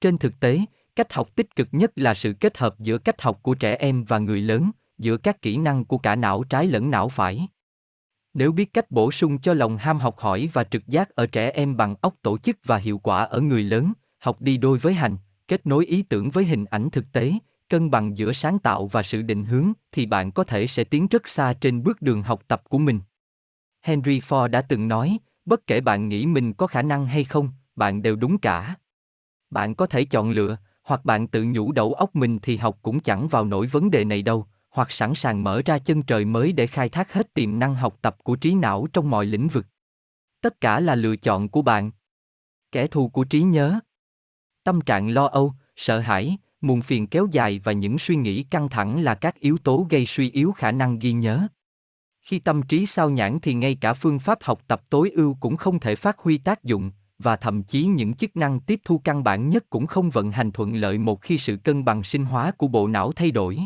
Trên 0.01 0.19
thực 0.19 0.41
tế, 0.41 0.61
cách 0.97 1.13
học 1.13 1.37
tích 1.37 1.57
cực 1.57 1.69
nhất 1.73 1.93
là 1.97 2.15
sự 2.15 2.33
kết 2.41 2.59
hợp 2.59 2.81
giữa 2.81 2.99
cách 2.99 3.23
học 3.23 3.39
của 3.43 3.55
trẻ 3.55 3.77
em 3.77 4.05
và 4.05 4.19
người 4.19 4.41
lớn, 4.41 4.71
giữa 4.99 5.17
các 5.17 5.43
kỹ 5.43 5.57
năng 5.57 5.85
của 5.85 5.99
cả 5.99 6.17
não 6.17 6.45
trái 6.45 6.67
lẫn 6.67 6.91
não 6.91 7.09
phải. 7.09 7.49
Nếu 8.35 8.53
biết 8.53 8.73
cách 8.73 8.91
bổ 8.91 9.13
sung 9.13 9.39
cho 9.39 9.55
lòng 9.55 9.77
ham 9.77 9.99
học 9.99 10.19
hỏi 10.19 10.49
và 10.53 10.65
trực 10.65 10.87
giác 10.87 11.11
ở 11.11 11.27
trẻ 11.27 11.51
em 11.51 11.77
bằng 11.77 11.95
óc 12.01 12.15
tổ 12.23 12.39
chức 12.39 12.59
và 12.65 12.77
hiệu 12.77 12.99
quả 12.99 13.25
ở 13.25 13.41
người 13.41 13.63
lớn, 13.63 13.93
học 14.19 14.41
đi 14.41 14.57
đôi 14.57 14.79
với 14.79 14.95
hành, 14.95 15.17
kết 15.49 15.67
nối 15.67 15.87
ý 15.87 16.03
tưởng 16.03 16.31
với 16.31 16.45
hình 16.45 16.65
ảnh 16.65 16.91
thực 16.91 17.13
tế, 17.13 17.33
cân 17.69 17.91
bằng 17.91 18.17
giữa 18.19 18.33
sáng 18.33 18.59
tạo 18.59 18.87
và 18.87 19.03
sự 19.03 19.23
định 19.23 19.45
hướng 19.45 19.73
thì 19.93 20.07
bạn 20.07 20.33
có 20.33 20.45
thể 20.45 20.67
sẽ 20.67 20.85
tiến 20.85 21.07
rất 21.07 21.29
xa 21.29 21.53
trên 21.53 21.83
bước 21.83 22.03
đường 22.03 22.23
học 22.23 22.43
tập 22.49 22.63
của 22.69 22.79
mình. 22.79 23.01
Henry 23.85 24.21
Ford 24.21 24.49
đã 24.49 24.63
từng 24.63 24.89
nói, 24.89 25.19
bất 25.45 25.67
kể 25.67 25.81
bạn 25.81 26.09
nghĩ 26.09 26.27
mình 26.27 26.53
có 26.53 26.67
khả 26.67 26.83
năng 26.83 27.07
hay 27.07 27.25
không, 27.25 27.51
bạn 27.77 28.03
đều 28.03 28.17
đúng 28.17 28.39
cả. 28.39 28.75
Bạn 29.51 29.75
có 29.75 29.87
thể 29.87 30.05
chọn 30.05 30.31
lựa, 30.31 30.57
hoặc 30.83 31.05
bạn 31.05 31.27
tự 31.27 31.45
nhủ 31.45 31.73
đầu 31.73 31.93
óc 31.93 32.17
mình 32.17 32.39
thì 32.43 32.57
học 32.57 32.79
cũng 32.83 33.01
chẳng 33.01 33.29
vào 33.29 33.45
nổi 33.45 33.67
vấn 33.67 33.91
đề 33.91 34.05
này 34.05 34.23
đâu, 34.23 34.47
hoặc 34.71 34.93
sẵn 34.93 35.15
sàng 35.15 35.45
mở 35.45 35.63
ra 35.65 35.79
chân 35.79 36.03
trời 36.03 36.25
mới 36.25 36.53
để 36.53 36.67
khai 36.67 36.89
thác 36.89 37.13
hết 37.13 37.35
tiềm 37.35 37.59
năng 37.59 37.75
học 37.75 37.99
tập 38.03 38.17
của 38.23 38.37
trí 38.37 38.55
não 38.55 38.87
trong 38.93 39.11
mọi 39.11 39.27
lĩnh 39.27 39.49
vực. 39.49 39.67
Tất 40.41 40.61
cả 40.61 40.81
là 40.81 40.95
lựa 40.95 41.17
chọn 41.17 41.49
của 41.49 41.63
bạn. 41.63 41.91
Kẻ 42.73 42.87
thù 42.87 43.09
của 43.09 43.25
trí 43.25 43.43
nhớ. 43.43 43.81
Tâm 44.65 44.81
trạng 44.81 45.11
lo 45.11 45.27
âu, 45.27 45.55
sợ 45.77 45.99
hãi, 45.99 46.37
muộn 46.61 46.83
phiền 46.83 47.07
kéo 47.07 47.27
dài 47.31 47.61
và 47.65 47.73
những 47.73 47.99
suy 47.99 48.17
nghĩ 48.17 48.43
căng 48.43 48.69
thẳng 48.69 49.03
là 49.03 49.15
các 49.15 49.41
yếu 49.41 49.59
tố 49.59 49.87
gây 49.91 50.07
suy 50.07 50.31
yếu 50.31 50.53
khả 50.53 50.73
năng 50.73 50.99
ghi 50.99 51.13
nhớ. 51.13 51.49
Khi 52.25 52.39
tâm 52.39 52.63
trí 52.63 52.87
sao 52.87 53.11
nhãn 53.11 53.41
thì 53.41 53.55
ngay 53.55 53.75
cả 53.75 53.95
phương 53.95 54.19
pháp 54.19 54.39
học 54.43 54.61
tập 54.67 54.83
tối 54.91 55.11
ưu 55.11 55.37
cũng 55.41 55.57
không 55.57 55.81
thể 55.81 55.97
phát 55.97 56.19
huy 56.19 56.39
tác 56.39 56.65
dụng, 56.65 56.91
và 57.19 57.37
thậm 57.37 57.63
chí 57.63 57.85
những 57.85 58.15
chức 58.15 58.37
năng 58.37 58.61
tiếp 58.61 58.81
thu 58.85 58.99
căn 58.99 59.25
bản 59.25 59.49
nhất 59.49 59.65
cũng 59.71 59.87
không 59.87 60.11
vận 60.11 60.31
hành 60.31 60.53
thuận 60.53 60.75
lợi 60.75 60.99
một 60.99 61.23
khi 61.23 61.39
sự 61.39 61.57
cân 61.57 61.85
bằng 61.85 62.03
sinh 62.03 62.25
hóa 62.25 62.51
của 62.51 62.69
bộ 62.69 62.89
não 62.89 63.13
thay 63.13 63.31
đổi. 63.31 63.59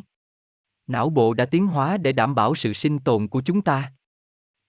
Não 0.86 1.10
bộ 1.10 1.34
đã 1.34 1.44
tiến 1.44 1.66
hóa 1.66 1.96
để 1.96 2.12
đảm 2.12 2.34
bảo 2.34 2.54
sự 2.54 2.72
sinh 2.72 2.98
tồn 2.98 3.28
của 3.28 3.40
chúng 3.40 3.62
ta. 3.62 3.92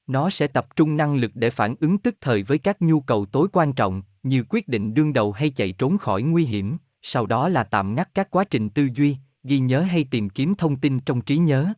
Nó 0.08 0.30
sẽ 0.30 0.48
tập 0.48 0.76
trung 0.76 0.98
năng 0.98 1.16
lực 1.16 1.32
để 1.34 1.50
phản 1.50 1.76
ứng 1.80 1.98
tức 1.98 2.16
thời 2.22 2.44
với 2.44 2.58
các 2.58 2.82
nhu 2.82 3.02
cầu 3.02 3.26
tối 3.26 3.48
quan 3.54 3.74
trọng, 3.74 4.02
như 4.24 4.44
quyết 4.50 4.68
định 4.68 4.94
đương 4.94 5.14
đầu 5.14 5.32
hay 5.32 5.50
chạy 5.50 5.72
trốn 5.72 5.98
khỏi 5.98 6.22
nguy 6.22 6.46
hiểm, 6.46 6.78
sau 7.02 7.26
đó 7.26 7.50
là 7.50 7.64
tạm 7.64 7.96
ngắt 7.96 8.10
các 8.14 8.32
quá 8.32 8.44
trình 8.44 8.70
tư 8.70 8.90
duy, 8.96 9.18
ghi 9.44 9.60
nhớ 9.60 9.82
hay 9.82 10.04
tìm 10.04 10.30
kiếm 10.30 10.56
thông 10.56 10.76
tin 10.76 11.00
trong 11.00 11.22
trí 11.22 11.38
nhớ. 11.38 11.74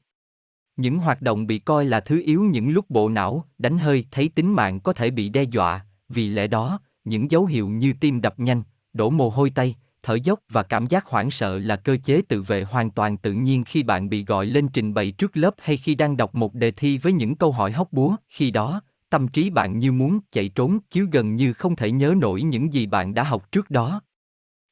Những 0.81 0.97
hoạt 0.97 1.21
động 1.21 1.47
bị 1.47 1.59
coi 1.59 1.85
là 1.85 1.99
thứ 1.99 2.21
yếu 2.25 2.43
những 2.43 2.69
lúc 2.69 2.89
bộ 2.89 3.09
não 3.09 3.45
đánh 3.57 3.77
hơi 3.77 4.05
thấy 4.11 4.29
tính 4.29 4.53
mạng 4.53 4.79
có 4.79 4.93
thể 4.93 5.11
bị 5.11 5.29
đe 5.29 5.43
dọa, 5.43 5.85
vì 6.09 6.27
lẽ 6.29 6.47
đó, 6.47 6.79
những 7.03 7.31
dấu 7.31 7.45
hiệu 7.45 7.69
như 7.69 7.93
tim 7.99 8.21
đập 8.21 8.39
nhanh, 8.39 8.63
đổ 8.93 9.09
mồ 9.09 9.29
hôi 9.29 9.49
tay, 9.49 9.75
thở 10.03 10.17
dốc 10.23 10.39
và 10.49 10.63
cảm 10.63 10.87
giác 10.87 11.05
hoảng 11.05 11.31
sợ 11.31 11.59
là 11.59 11.75
cơ 11.75 11.97
chế 12.03 12.21
tự 12.21 12.41
vệ 12.41 12.63
hoàn 12.63 12.91
toàn 12.91 13.17
tự 13.17 13.33
nhiên 13.33 13.63
khi 13.63 13.83
bạn 13.83 14.09
bị 14.09 14.25
gọi 14.25 14.45
lên 14.45 14.67
trình 14.67 14.93
bày 14.93 15.11
trước 15.11 15.37
lớp 15.37 15.55
hay 15.57 15.77
khi 15.77 15.95
đang 15.95 16.17
đọc 16.17 16.35
một 16.35 16.53
đề 16.53 16.71
thi 16.71 16.97
với 16.97 17.13
những 17.13 17.35
câu 17.35 17.51
hỏi 17.51 17.71
hóc 17.71 17.93
búa, 17.93 18.15
khi 18.27 18.51
đó, 18.51 18.81
tâm 19.09 19.27
trí 19.27 19.49
bạn 19.49 19.79
như 19.79 19.91
muốn 19.91 20.19
chạy 20.31 20.49
trốn 20.49 20.79
chứ 20.89 21.07
gần 21.11 21.35
như 21.35 21.53
không 21.53 21.75
thể 21.75 21.91
nhớ 21.91 22.13
nổi 22.17 22.41
những 22.41 22.73
gì 22.73 22.85
bạn 22.85 23.13
đã 23.13 23.23
học 23.23 23.51
trước 23.51 23.69
đó. 23.69 24.01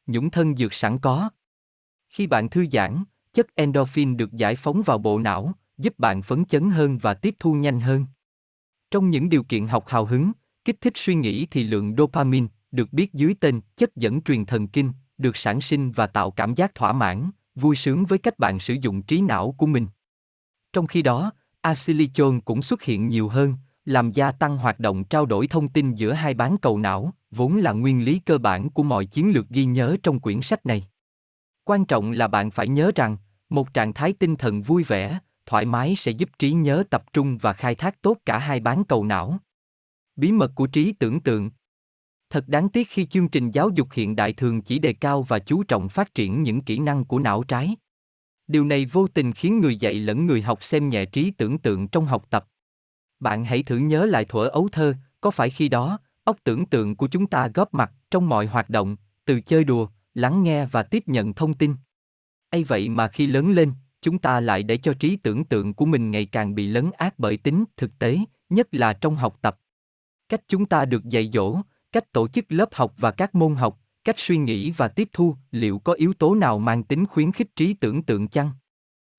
Nhũng 0.07 0.30
thân 0.30 0.55
dược 0.55 0.74
sẵn 0.74 0.99
có. 0.99 1.30
Khi 2.10 2.28
bạn 2.28 2.49
thư 2.49 2.66
giãn, 2.72 3.03
chất 3.34 3.55
endorphin 3.55 4.18
được 4.18 4.34
giải 4.34 4.55
phóng 4.55 4.82
vào 4.86 4.97
bộ 4.97 5.20
não, 5.20 5.53
giúp 5.80 5.94
bạn 5.98 6.22
phấn 6.22 6.46
chấn 6.46 6.70
hơn 6.70 6.98
và 6.98 7.14
tiếp 7.14 7.36
thu 7.40 7.54
nhanh 7.54 7.80
hơn. 7.80 8.06
Trong 8.92 9.10
những 9.10 9.30
điều 9.30 9.44
kiện 9.44 9.68
học 9.68 9.88
hào 9.88 10.06
hứng, 10.06 10.32
kích 10.66 10.82
thích 10.82 10.94
suy 10.96 11.16
nghĩ 11.16 11.46
thì 11.46 11.64
lượng 11.64 11.96
dopamine, 11.98 12.48
được 12.72 12.94
biết 12.94 13.14
dưới 13.14 13.36
tên 13.40 13.62
chất 13.78 13.96
dẫn 13.96 14.22
truyền 14.22 14.46
thần 14.46 14.68
kinh, 14.68 14.92
được 15.18 15.38
sản 15.38 15.62
sinh 15.62 15.92
và 15.92 16.08
tạo 16.08 16.32
cảm 16.32 16.56
giác 16.56 16.76
thỏa 16.76 16.94
mãn, 16.94 17.30
vui 17.56 17.76
sướng 17.76 18.06
với 18.06 18.20
cách 18.20 18.40
bạn 18.40 18.60
sử 18.60 18.74
dụng 18.82 19.02
trí 19.02 19.22
não 19.22 19.52
của 19.58 19.66
mình. 19.66 19.88
Trong 20.74 20.88
khi 20.88 21.02
đó, 21.02 21.32
acetylcholine 21.62 22.42
cũng 22.46 22.62
xuất 22.62 22.82
hiện 22.82 23.08
nhiều 23.08 23.30
hơn, 23.30 23.56
làm 23.86 24.12
gia 24.12 24.32
tăng 24.32 24.58
hoạt 24.58 24.80
động 24.80 25.04
trao 25.04 25.26
đổi 25.26 25.48
thông 25.48 25.70
tin 25.70 25.94
giữa 25.96 26.14
hai 26.14 26.34
bán 26.34 26.58
cầu 26.58 26.78
não, 26.78 27.14
vốn 27.32 27.58
là 27.58 27.72
nguyên 27.72 28.04
lý 28.04 28.20
cơ 28.20 28.38
bản 28.38 28.70
của 28.70 28.84
mọi 28.84 29.06
chiến 29.06 29.32
lược 29.32 29.50
ghi 29.50 29.66
nhớ 29.66 29.98
trong 30.04 30.20
quyển 30.20 30.42
sách 30.42 30.66
này. 30.66 30.88
Quan 31.64 31.86
trọng 31.86 32.12
là 32.12 32.28
bạn 32.28 32.52
phải 32.52 32.68
nhớ 32.68 32.92
rằng, 32.96 33.18
một 33.50 33.74
trạng 33.74 33.94
thái 33.94 34.14
tinh 34.14 34.36
thần 34.36 34.62
vui 34.62 34.84
vẻ, 34.84 35.20
thoải 35.50 35.66
mái 35.66 35.95
sẽ 35.95 36.12
giúp 36.12 36.30
trí 36.39 36.52
nhớ 36.52 36.84
tập 36.89 37.14
trung 37.14 37.38
và 37.38 37.54
khai 37.54 37.76
thác 37.76 38.02
tốt 38.02 38.18
cả 38.26 38.38
hai 38.38 38.60
bán 38.60 38.84
cầu 38.84 39.04
não. 39.04 39.38
Bí 40.16 40.32
mật 40.32 40.52
của 40.56 40.68
trí 40.68 40.93
tưởng 40.93 41.20
tượng 41.20 41.50
Thật 42.30 42.47
đáng 42.47 42.70
tiếc 42.70 42.88
khi 42.89 43.06
chương 43.06 43.30
trình 43.30 43.52
giáo 43.52 43.70
dục 43.70 43.88
hiện 43.91 44.16
đại 44.16 44.34
thường 44.34 44.62
chỉ 44.62 44.80
đề 44.80 44.93
cao 44.93 45.24
và 45.24 45.39
chú 45.39 45.64
trọng 45.64 45.89
phát 45.89 46.16
triển 46.16 46.43
những 46.43 46.62
kỹ 46.62 46.80
năng 46.80 47.06
của 47.06 47.20
não 47.20 47.43
trái. 47.43 47.76
Điều 48.47 48.66
này 48.66 48.86
vô 48.86 49.08
tình 49.08 49.34
khiến 49.34 49.60
người 49.60 49.76
dạy 49.76 49.93
lẫn 49.93 50.26
người 50.26 50.41
học 50.41 50.64
xem 50.64 50.89
nhẹ 50.89 51.06
trí 51.06 51.32
tưởng 51.32 51.60
tượng 51.60 51.88
trong 51.88 52.06
học 52.06 52.26
tập. 52.30 52.45
Bạn 53.20 53.45
hãy 53.45 53.64
thử 53.64 53.78
nhớ 53.78 54.06
lại 54.06 54.26
thuở 54.26 54.47
ấu 54.47 54.70
thơ, 54.72 54.93
có 55.22 55.32
phải 55.32 55.50
khi 55.50 55.70
đó, 55.70 56.00
óc 56.24 56.38
tưởng 56.43 56.66
tượng 56.66 56.95
của 56.95 57.08
chúng 57.08 57.28
ta 57.28 57.47
góp 57.54 57.74
mặt 57.74 57.91
trong 58.12 58.30
mọi 58.30 58.45
hoạt 58.45 58.70
động, 58.70 58.95
từ 59.26 59.41
chơi 59.41 59.64
đùa, 59.64 59.88
lắng 60.14 60.43
nghe 60.43 60.66
và 60.66 60.84
tiếp 60.84 61.04
nhận 61.08 61.34
thông 61.34 61.54
tin. 61.54 61.76
ấy 62.50 62.64
vậy 62.64 62.89
mà 62.89 63.08
khi 63.08 63.28
lớn 63.28 63.52
lên, 63.52 63.74
chúng 64.02 64.20
ta 64.20 64.39
lại 64.39 64.64
để 64.64 64.78
cho 64.78 64.93
trí 64.93 65.16
tưởng 65.16 65.45
tượng 65.45 65.74
của 65.74 65.86
mình 65.86 66.12
ngày 66.12 66.26
càng 66.26 66.56
bị 66.56 66.68
lấn 66.68 66.91
át 66.97 67.20
bởi 67.20 67.38
tính 67.38 67.66
thực 67.78 68.00
tế, 68.00 68.20
nhất 68.50 68.68
là 68.72 68.93
trong 68.93 69.16
học 69.16 69.38
tập. 69.41 69.60
Cách 70.30 70.41
chúng 70.47 70.66
ta 70.66 70.86
được 70.86 71.06
dạy 71.06 71.30
dỗ, 71.34 71.62
cách 71.91 72.12
tổ 72.12 72.28
chức 72.28 72.45
lớp 72.50 72.70
học 72.72 72.93
và 72.97 73.12
các 73.12 73.36
môn 73.36 73.56
học, 73.56 73.80
cách 74.04 74.20
suy 74.20 74.38
nghĩ 74.38 74.72
và 74.72 74.88
tiếp 74.88 75.10
thu, 75.14 75.36
liệu 75.52 75.80
có 75.80 75.93
yếu 75.93 76.14
tố 76.14 76.36
nào 76.36 76.60
mang 76.60 76.84
tính 76.84 77.06
khuyến 77.06 77.32
khích 77.32 77.56
trí 77.56 77.74
tưởng 77.74 78.04
tượng 78.04 78.28
chăng? 78.28 78.52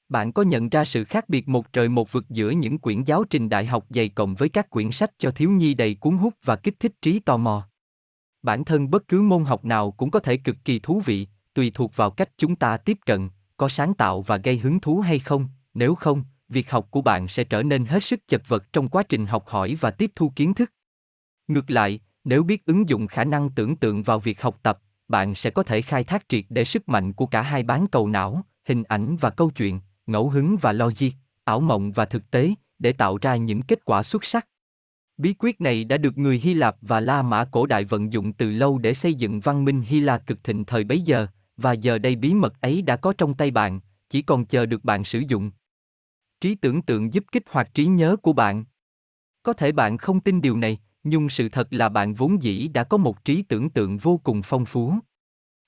Bạn 0.09 0.33
có 0.33 0.43
nhận 0.43 0.69
ra 0.69 0.85
sự 0.85 1.05
khác 1.05 1.29
biệt 1.29 1.49
một 1.49 1.73
trời 1.73 1.89
một 1.89 2.13
vực 2.13 2.25
giữa 2.29 2.51
những 2.51 2.79
quyển 2.79 3.03
giáo 3.03 3.25
trình 3.25 3.49
đại 3.49 3.67
học 3.67 3.87
dày 3.89 4.09
cộng 4.09 4.35
với 4.35 4.49
các 4.49 4.71
quyển 4.71 4.91
sách 4.91 5.11
cho 5.19 5.31
thiếu 5.31 5.51
nhi 5.51 5.75
đầy 5.75 5.95
cuốn 5.95 6.17
hút 6.17 6.35
và 6.45 6.57
kích 6.57 6.81
thích 6.81 6.93
trí 7.03 7.19
tò 7.19 7.37
mò? 7.37 7.69
Bản 8.43 8.65
thân 8.65 8.91
bất 8.91 9.09
cứ 9.09 9.23
môn 9.23 9.45
học 9.45 9.65
nào 9.65 9.91
cũng 9.91 10.11
có 10.11 10.19
thể 10.19 10.37
cực 10.37 10.57
kỳ 10.65 10.79
thú 10.79 11.03
vị, 11.05 11.27
tùy 11.55 11.71
thuộc 11.75 11.97
vào 11.97 12.11
cách 12.11 12.31
chúng 12.37 12.57
ta 12.57 12.77
tiếp 12.77 12.99
cận, 13.07 13.29
có 13.61 13.69
sáng 13.69 13.95
tạo 13.95 14.23
và 14.23 14.37
gây 14.37 14.59
hứng 14.59 14.81
thú 14.81 15.01
hay 15.01 15.19
không, 15.19 15.49
nếu 15.75 15.95
không, 15.95 16.25
việc 16.49 16.71
học 16.71 16.87
của 16.91 17.03
bạn 17.03 17.29
sẽ 17.29 17.45
trở 17.45 17.63
nên 17.63 17.85
hết 17.85 18.05
sức 18.05 18.21
chật 18.29 18.43
vật 18.49 18.73
trong 18.73 18.89
quá 18.89 19.03
trình 19.03 19.27
học 19.27 19.45
hỏi 19.47 19.77
và 19.81 19.91
tiếp 19.91 20.11
thu 20.15 20.33
kiến 20.37 20.55
thức. 20.55 20.73
Ngược 21.49 21.71
lại, 21.71 22.01
nếu 22.25 22.43
biết 22.43 22.67
ứng 22.67 22.89
dụng 22.89 23.07
khả 23.07 23.25
năng 23.25 23.51
tưởng 23.51 23.77
tượng 23.77 24.03
vào 24.03 24.19
việc 24.19 24.43
học 24.43 24.59
tập, 24.63 24.79
bạn 25.09 25.35
sẽ 25.35 25.51
có 25.51 25.63
thể 25.63 25.83
khai 25.83 26.05
thác 26.05 26.29
triệt 26.29 26.45
để 26.49 26.65
sức 26.65 26.89
mạnh 26.89 27.13
của 27.13 27.27
cả 27.27 27.43
hai 27.43 27.63
bán 27.63 27.87
cầu 27.87 28.09
não, 28.09 28.45
hình 28.65 28.83
ảnh 28.83 29.17
và 29.17 29.31
câu 29.31 29.51
chuyện, 29.51 29.81
ngẫu 30.07 30.31
hứng 30.31 30.57
và 30.57 30.73
logic, 30.73 31.11
ảo 31.45 31.61
mộng 31.61 31.93
và 31.93 32.05
thực 32.05 32.31
tế, 32.31 32.51
để 32.79 32.93
tạo 32.93 33.19
ra 33.21 33.37
những 33.37 33.63
kết 33.63 33.85
quả 33.85 34.03
xuất 34.03 34.25
sắc. 34.25 34.47
Bí 35.17 35.35
quyết 35.39 35.61
này 35.61 35.85
đã 35.85 35.97
được 35.97 36.19
người 36.19 36.39
Hy 36.39 36.55
Lạp 36.55 36.77
và 36.81 37.01
La 37.01 37.23
Mã 37.23 37.45
cổ 37.45 37.67
đại 37.67 37.85
vận 37.85 38.13
dụng 38.13 38.33
từ 38.33 38.51
lâu 38.51 38.79
để 38.79 38.95
xây 38.95 39.15
dựng 39.15 39.41
văn 39.41 39.65
minh 39.65 39.83
Hy 39.83 40.01
La 40.01 40.19
cực 40.19 40.45
thịnh 40.45 40.65
thời 40.65 40.85
bấy 40.85 41.01
giờ, 41.01 41.27
và 41.63 41.73
giờ 41.73 41.99
đây 41.99 42.17
bí 42.17 42.35
mật 42.35 42.61
ấy 42.61 42.83
đã 42.83 42.97
có 42.97 43.13
trong 43.19 43.35
tay 43.35 43.51
bạn, 43.51 43.81
chỉ 44.11 44.23
còn 44.23 44.45
chờ 44.45 44.67
được 44.67 44.85
bạn 44.85 45.05
sử 45.05 45.23
dụng. 45.29 45.51
Trí 46.41 46.55
tưởng 46.55 46.83
tượng 46.83 47.15
giúp 47.15 47.25
kích 47.33 47.45
hoạt 47.51 47.75
trí 47.75 47.87
nhớ 47.87 48.17
của 48.17 48.33
bạn. 48.33 48.65
Có 49.43 49.53
thể 49.53 49.73
bạn 49.73 49.99
không 49.99 50.21
tin 50.21 50.41
điều 50.41 50.57
này, 50.57 50.79
nhưng 51.05 51.29
sự 51.29 51.49
thật 51.49 51.69
là 51.71 51.89
bạn 51.89 52.15
vốn 52.15 52.43
dĩ 52.43 52.69
đã 52.69 52.85
có 52.85 52.97
một 52.97 53.25
trí 53.25 53.43
tưởng 53.43 53.71
tượng 53.71 53.99
vô 53.99 54.21
cùng 54.25 54.43
phong 54.45 54.65
phú. 54.65 54.95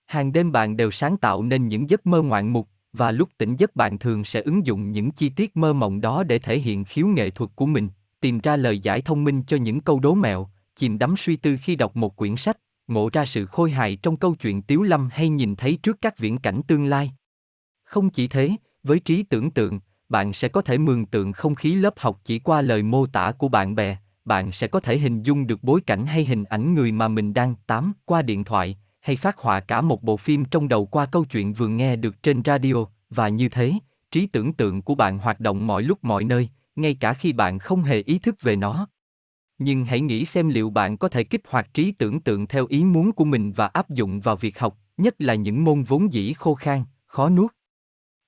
Hàng 0.07 0.33
đêm 0.33 0.53
bạn 0.53 0.77
đều 0.77 0.91
sáng 0.91 1.17
tạo 1.17 1.43
nên 1.43 1.69
những 1.69 1.91
giấc 1.91 2.07
mơ 2.07 2.23
ngoạn 2.23 2.53
mục, 2.53 2.69
và 2.93 3.11
lúc 3.11 3.29
tỉnh 3.39 3.57
giấc 3.57 3.77
bạn 3.77 3.99
thường 3.99 4.25
sẽ 4.25 4.41
ứng 4.41 4.67
dụng 4.67 4.93
những 4.93 5.11
chi 5.11 5.29
tiết 5.29 5.57
mơ 5.57 5.73
mộng 5.73 6.01
đó 6.01 6.23
để 6.23 6.39
thể 6.39 6.59
hiện 6.59 6.85
khiếu 6.85 7.07
nghệ 7.07 7.31
thuật 7.31 7.51
của 7.57 7.67
mình, 7.67 7.89
tìm 8.21 8.39
ra 8.39 8.57
lời 8.57 8.79
giải 8.79 9.03
thông 9.03 9.25
minh 9.25 9.43
cho 9.47 9.57
những 9.57 9.81
câu 9.81 10.01
đố 10.01 10.15
mẹo, 10.15 10.49
chìm 10.75 10.99
đắm 10.99 11.15
suy 11.19 11.37
tư 11.37 11.57
khi 11.63 11.77
đọc 11.77 11.97
một 11.97 12.17
quyển 12.17 12.37
sách, 12.37 12.59
ngộ 12.87 13.11
ra 13.13 13.27
sự 13.27 13.47
khôi 13.47 13.71
hài 13.71 13.97
trong 13.97 14.17
câu 14.17 14.35
chuyện 14.35 14.63
tiếu 14.63 14.83
lâm 14.83 15.09
hay 15.13 15.29
nhìn 15.29 15.57
thấy 15.57 15.79
trước 15.83 15.99
các 16.01 16.19
viễn 16.19 16.39
cảnh 16.39 16.61
tương 16.67 16.87
lai. 16.87 17.13
Không 17.85 18.11
chỉ 18.11 18.29
thế, 18.29 18.51
với 18.83 19.01
trí 19.01 19.23
tưởng 19.23 19.51
tượng, 19.51 19.81
bạn 20.09 20.33
sẽ 20.33 20.49
có 20.49 20.63
thể 20.63 20.79
mường 20.79 21.07
tượng 21.07 21.33
không 21.33 21.55
khí 21.55 21.75
lớp 21.75 21.95
học 21.97 22.21
chỉ 22.25 22.39
qua 22.39 22.63
lời 22.63 22.83
mô 22.83 23.07
tả 23.07 23.33
của 23.33 23.49
bạn 23.49 23.75
bè, 23.75 23.97
bạn 24.25 24.53
sẽ 24.53 24.67
có 24.67 24.81
thể 24.81 24.99
hình 24.99 25.23
dung 25.23 25.47
được 25.47 25.63
bối 25.63 25.81
cảnh 25.81 26.07
hay 26.07 26.25
hình 26.25 26.45
ảnh 26.45 26.75
người 26.75 26.93
mà 26.93 27.09
mình 27.09 27.35
đang 27.35 27.55
tám 27.67 27.93
qua 28.05 28.23
điện 28.23 28.45
thoại, 28.45 28.77
hay 29.01 29.17
phát 29.17 29.39
họa 29.39 29.61
cả 29.61 29.81
một 29.81 30.03
bộ 30.03 30.17
phim 30.17 30.45
trong 30.45 30.69
đầu 30.69 30.87
qua 30.87 31.07
câu 31.07 31.25
chuyện 31.25 31.53
vừa 31.53 31.69
nghe 31.69 31.97
được 31.97 32.23
trên 32.23 32.43
radio, 32.45 32.75
và 33.11 33.29
như 33.29 33.49
thế, 33.49 33.73
trí 34.11 34.27
tưởng 34.27 34.53
tượng 34.53 34.83
của 34.83 34.95
bạn 34.95 35.19
hoạt 35.19 35.41
động 35.41 35.67
mọi 35.67 35.83
lúc 35.83 36.05
mọi 36.05 36.25
nơi, 36.25 36.49
ngay 36.77 36.95
cả 36.95 37.15
khi 37.15 37.33
bạn 37.33 37.59
không 37.59 37.83
hề 37.83 38.03
ý 38.03 38.19
thức 38.19 38.37
về 38.43 38.57
nó. 38.57 38.87
Nhưng 39.65 39.85
hãy 39.85 40.01
nghĩ 40.01 40.25
xem 40.25 40.49
liệu 40.49 40.71
bạn 40.71 40.97
có 40.97 41.09
thể 41.09 41.25
kích 41.25 41.41
hoạt 41.49 41.75
trí 41.75 41.93
tưởng 41.93 42.21
tượng 42.21 42.47
theo 42.47 42.67
ý 42.67 42.85
muốn 42.85 43.13
của 43.13 43.25
mình 43.25 43.53
và 43.53 43.67
áp 43.67 43.91
dụng 43.91 44.21
vào 44.21 44.37
việc 44.37 44.59
học, 44.59 44.79
nhất 44.97 45.15
là 45.19 45.35
những 45.35 45.65
môn 45.65 45.83
vốn 45.83 46.13
dĩ 46.13 46.33
khô 46.33 46.55
khan, 46.55 46.85
khó 47.07 47.29
nuốt. 47.29 47.55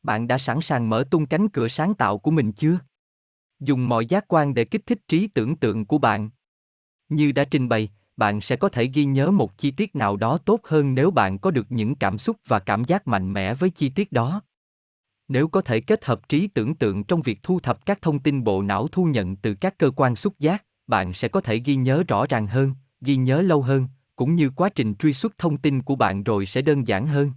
Bạn 0.03 0.27
đã 0.27 0.39
sẵn 0.39 0.61
sàng 0.61 0.89
mở 0.89 1.05
tung 1.11 1.27
cánh 1.27 1.49
cửa 1.49 1.69
sáng 1.69 1.95
tạo 1.95 2.19
của 2.19 2.31
mình 2.31 2.53
chưa? 2.53 2.79
Dùng 3.61 3.89
mọi 3.89 4.07
giác 4.07 4.25
quan 4.29 4.55
để 4.55 4.65
kích 4.65 4.87
thích 4.87 4.99
trí 5.09 5.27
tưởng 5.27 5.57
tượng 5.57 5.85
của 5.87 5.99
bạn. 5.99 6.31
Như 7.09 7.33
đã 7.33 7.45
trình 7.45 7.69
bày, 7.69 7.91
bạn 8.17 8.41
sẽ 8.41 8.57
có 8.57 8.69
thể 8.69 8.85
ghi 8.95 9.05
nhớ 9.05 9.31
một 9.31 9.59
chi 9.59 9.71
tiết 9.71 9.97
nào 9.97 10.17
đó 10.17 10.39
tốt 10.39 10.61
hơn 10.65 10.95
nếu 10.95 11.11
bạn 11.11 11.39
có 11.39 11.51
được 11.51 11.67
những 11.69 11.95
cảm 11.95 12.19
xúc 12.19 12.37
và 12.47 12.59
cảm 12.59 12.85
giác 12.85 13.09
mạnh 13.09 13.33
mẽ 13.33 13.55
với 13.55 13.71
chi 13.71 13.89
tiết 13.89 14.13
đó 14.13 14.43
nếu 15.29 15.49
có 15.49 15.61
thể 15.61 15.81
kết 15.81 16.05
hợp 16.05 16.29
trí 16.29 16.47
tưởng 16.47 16.75
tượng 16.75 17.05
trong 17.05 17.23
việc 17.23 17.43
thu 17.43 17.61
thập 17.61 17.87
các 17.87 18.03
thông 18.03 18.19
tin 18.19 18.45
bộ 18.45 18.63
não 18.63 18.89
thu 18.89 19.05
nhận 19.05 19.37
từ 19.37 19.55
các 19.55 19.79
cơ 19.79 19.91
quan 19.97 20.17
xúc 20.17 20.35
giác 20.39 20.65
bạn 20.87 21.13
sẽ 21.13 21.29
có 21.29 21.41
thể 21.41 21.57
ghi 21.57 21.75
nhớ 21.75 22.03
rõ 22.09 22.27
ràng 22.27 22.47
hơn, 22.47 22.75
ghi 23.01 23.17
nhớ 23.17 23.43
lâu 23.43 23.63
hơn, 23.63 23.89
cũng 24.17 24.35
như 24.35 24.51
quá 24.51 24.69
trình 24.69 24.95
truy 24.95 25.13
xuất 25.13 25.39
thông 25.39 25.57
tin 25.57 25.83
của 25.83 25.97
bạn 25.97 26.23
rồi 26.23 26.47
sẽ 26.47 26.63
đơn 26.63 26.89
giản 26.89 27.07
hơn. 27.07 27.31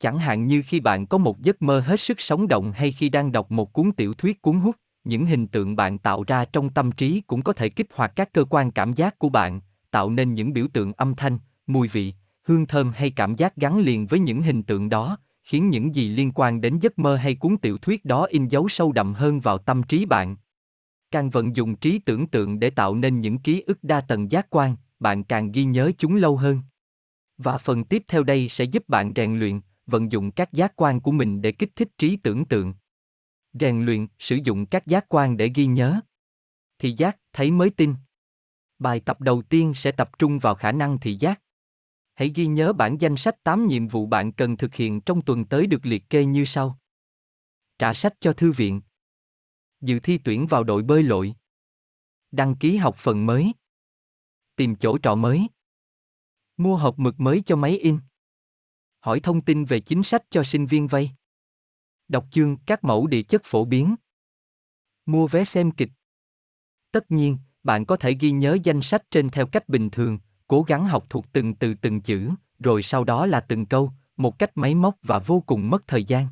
Chẳng 0.00 0.18
hạn 0.18 0.46
như 0.46 0.62
khi 0.66 0.80
bạn 0.80 1.06
có 1.06 1.18
một 1.18 1.40
giấc 1.40 1.62
mơ 1.62 1.80
hết 1.80 2.00
sức 2.00 2.20
sống 2.20 2.48
động 2.48 2.72
hay 2.72 2.92
khi 2.92 3.08
đang 3.08 3.32
đọc 3.32 3.50
một 3.50 3.72
cuốn 3.72 3.92
tiểu 3.92 4.14
thuyết 4.14 4.42
cuốn 4.42 4.56
hút, 4.56 4.76
những 5.04 5.26
hình 5.26 5.46
tượng 5.46 5.76
bạn 5.76 5.98
tạo 5.98 6.24
ra 6.26 6.44
trong 6.44 6.70
tâm 6.70 6.92
trí 6.92 7.20
cũng 7.20 7.42
có 7.42 7.52
thể 7.52 7.68
kích 7.68 7.88
hoạt 7.94 8.12
các 8.16 8.32
cơ 8.32 8.44
quan 8.50 8.70
cảm 8.70 8.92
giác 8.92 9.18
của 9.18 9.28
bạn, 9.28 9.60
tạo 9.90 10.10
nên 10.10 10.34
những 10.34 10.52
biểu 10.52 10.66
tượng 10.72 10.92
âm 10.92 11.14
thanh, 11.14 11.38
mùi 11.66 11.88
vị, 11.88 12.14
hương 12.42 12.66
thơm 12.66 12.92
hay 12.94 13.10
cảm 13.10 13.36
giác 13.36 13.56
gắn 13.56 13.78
liền 13.78 14.06
với 14.06 14.20
những 14.20 14.42
hình 14.42 14.62
tượng 14.62 14.88
đó, 14.88 15.18
khiến 15.42 15.70
những 15.70 15.94
gì 15.94 16.08
liên 16.08 16.32
quan 16.34 16.60
đến 16.60 16.78
giấc 16.78 16.98
mơ 16.98 17.16
hay 17.16 17.34
cuốn 17.34 17.56
tiểu 17.56 17.78
thuyết 17.78 18.04
đó 18.04 18.26
in 18.30 18.48
dấu 18.48 18.68
sâu 18.68 18.92
đậm 18.92 19.14
hơn 19.14 19.40
vào 19.40 19.58
tâm 19.58 19.82
trí 19.82 20.06
bạn 20.06 20.36
càng 21.14 21.30
vận 21.30 21.56
dụng 21.56 21.76
trí 21.76 21.98
tưởng 21.98 22.26
tượng 22.26 22.60
để 22.60 22.70
tạo 22.70 22.94
nên 22.94 23.20
những 23.20 23.38
ký 23.38 23.62
ức 23.66 23.78
đa 23.82 24.00
tầng 24.00 24.30
giác 24.30 24.46
quan, 24.50 24.76
bạn 24.98 25.24
càng 25.24 25.52
ghi 25.52 25.64
nhớ 25.64 25.90
chúng 25.98 26.16
lâu 26.16 26.36
hơn. 26.36 26.60
Và 27.38 27.58
phần 27.58 27.84
tiếp 27.84 28.02
theo 28.08 28.22
đây 28.22 28.48
sẽ 28.48 28.64
giúp 28.64 28.88
bạn 28.88 29.12
rèn 29.16 29.38
luyện, 29.38 29.60
vận 29.86 30.12
dụng 30.12 30.30
các 30.30 30.52
giác 30.52 30.72
quan 30.76 31.00
của 31.00 31.12
mình 31.12 31.42
để 31.42 31.52
kích 31.52 31.76
thích 31.76 31.88
trí 31.98 32.16
tưởng 32.16 32.44
tượng. 32.44 32.74
Rèn 33.52 33.84
luyện, 33.84 34.06
sử 34.18 34.38
dụng 34.44 34.66
các 34.66 34.86
giác 34.86 35.04
quan 35.08 35.36
để 35.36 35.50
ghi 35.54 35.66
nhớ. 35.66 36.00
Thị 36.78 36.94
giác, 36.96 37.18
thấy 37.32 37.50
mới 37.50 37.70
tin. 37.70 37.94
Bài 38.78 39.00
tập 39.00 39.20
đầu 39.20 39.42
tiên 39.42 39.72
sẽ 39.74 39.92
tập 39.92 40.10
trung 40.18 40.38
vào 40.38 40.54
khả 40.54 40.72
năng 40.72 41.00
thị 41.00 41.16
giác. 41.20 41.40
Hãy 42.14 42.32
ghi 42.34 42.46
nhớ 42.46 42.72
bản 42.72 42.96
danh 43.00 43.16
sách 43.16 43.44
8 43.44 43.66
nhiệm 43.66 43.88
vụ 43.88 44.06
bạn 44.06 44.32
cần 44.32 44.56
thực 44.56 44.74
hiện 44.74 45.00
trong 45.00 45.22
tuần 45.22 45.44
tới 45.44 45.66
được 45.66 45.86
liệt 45.86 46.10
kê 46.10 46.24
như 46.24 46.44
sau. 46.44 46.78
Trả 47.78 47.94
sách 47.94 48.14
cho 48.20 48.32
thư 48.32 48.52
viện 48.52 48.80
dự 49.84 50.00
thi 50.00 50.18
tuyển 50.24 50.46
vào 50.46 50.64
đội 50.64 50.82
bơi 50.82 51.02
lội. 51.02 51.34
Đăng 52.30 52.56
ký 52.56 52.76
học 52.76 52.96
phần 52.98 53.26
mới. 53.26 53.52
Tìm 54.56 54.76
chỗ 54.76 54.98
trọ 54.98 55.14
mới. 55.14 55.48
Mua 56.56 56.76
hộp 56.76 56.98
mực 56.98 57.20
mới 57.20 57.42
cho 57.46 57.56
máy 57.56 57.78
in. 57.78 57.98
Hỏi 59.00 59.20
thông 59.20 59.40
tin 59.40 59.64
về 59.64 59.80
chính 59.80 60.02
sách 60.02 60.22
cho 60.30 60.44
sinh 60.44 60.66
viên 60.66 60.86
vay. 60.86 61.10
Đọc 62.08 62.26
chương 62.30 62.56
các 62.56 62.84
mẫu 62.84 63.06
địa 63.06 63.22
chất 63.22 63.42
phổ 63.44 63.64
biến. 63.64 63.94
Mua 65.06 65.26
vé 65.26 65.44
xem 65.44 65.70
kịch. 65.70 65.90
Tất 66.90 67.10
nhiên, 67.10 67.38
bạn 67.62 67.86
có 67.86 67.96
thể 67.96 68.16
ghi 68.20 68.30
nhớ 68.30 68.58
danh 68.62 68.82
sách 68.82 69.10
trên 69.10 69.30
theo 69.30 69.46
cách 69.46 69.68
bình 69.68 69.90
thường, 69.90 70.18
cố 70.46 70.62
gắng 70.62 70.86
học 70.86 71.06
thuộc 71.10 71.32
từng 71.32 71.54
từ 71.54 71.74
từng 71.74 72.00
chữ, 72.00 72.30
rồi 72.58 72.82
sau 72.82 73.04
đó 73.04 73.26
là 73.26 73.40
từng 73.40 73.66
câu, 73.66 73.92
một 74.16 74.38
cách 74.38 74.56
máy 74.56 74.74
móc 74.74 74.96
và 75.02 75.18
vô 75.18 75.40
cùng 75.46 75.70
mất 75.70 75.86
thời 75.86 76.04
gian. 76.04 76.26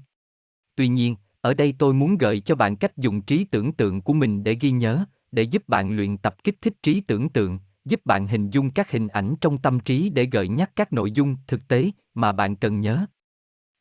Tuy 0.74 0.88
nhiên 0.88 1.16
ở 1.42 1.54
đây 1.54 1.74
tôi 1.78 1.94
muốn 1.94 2.18
gợi 2.18 2.40
cho 2.40 2.54
bạn 2.54 2.76
cách 2.76 2.96
dùng 2.96 3.22
trí 3.22 3.44
tưởng 3.44 3.72
tượng 3.72 4.00
của 4.00 4.12
mình 4.12 4.44
để 4.44 4.56
ghi 4.60 4.70
nhớ, 4.70 5.04
để 5.32 5.42
giúp 5.42 5.68
bạn 5.68 5.96
luyện 5.96 6.18
tập 6.18 6.44
kích 6.44 6.56
thích 6.62 6.74
trí 6.82 7.00
tưởng 7.00 7.28
tượng, 7.28 7.58
giúp 7.84 8.00
bạn 8.04 8.26
hình 8.26 8.50
dung 8.50 8.70
các 8.70 8.90
hình 8.90 9.08
ảnh 9.08 9.34
trong 9.40 9.58
tâm 9.58 9.80
trí 9.80 10.08
để 10.10 10.28
gợi 10.32 10.48
nhắc 10.48 10.70
các 10.76 10.92
nội 10.92 11.12
dung 11.12 11.36
thực 11.46 11.68
tế 11.68 11.90
mà 12.14 12.32
bạn 12.32 12.56
cần 12.56 12.80
nhớ. 12.80 13.06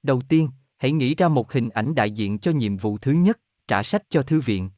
Đầu 0.03 0.21
tiên, 0.29 0.49
hãy 0.77 0.91
nghĩ 0.91 1.15
ra 1.15 1.27
một 1.27 1.51
hình 1.51 1.69
ảnh 1.69 1.95
đại 1.95 2.11
diện 2.11 2.39
cho 2.39 2.51
nhiệm 2.51 2.77
vụ 2.77 2.97
thứ 2.97 3.11
nhất, 3.11 3.39
trả 3.67 3.83
sách 3.83 4.03
cho 4.09 4.21
thư 4.21 4.41
viện. 4.41 4.69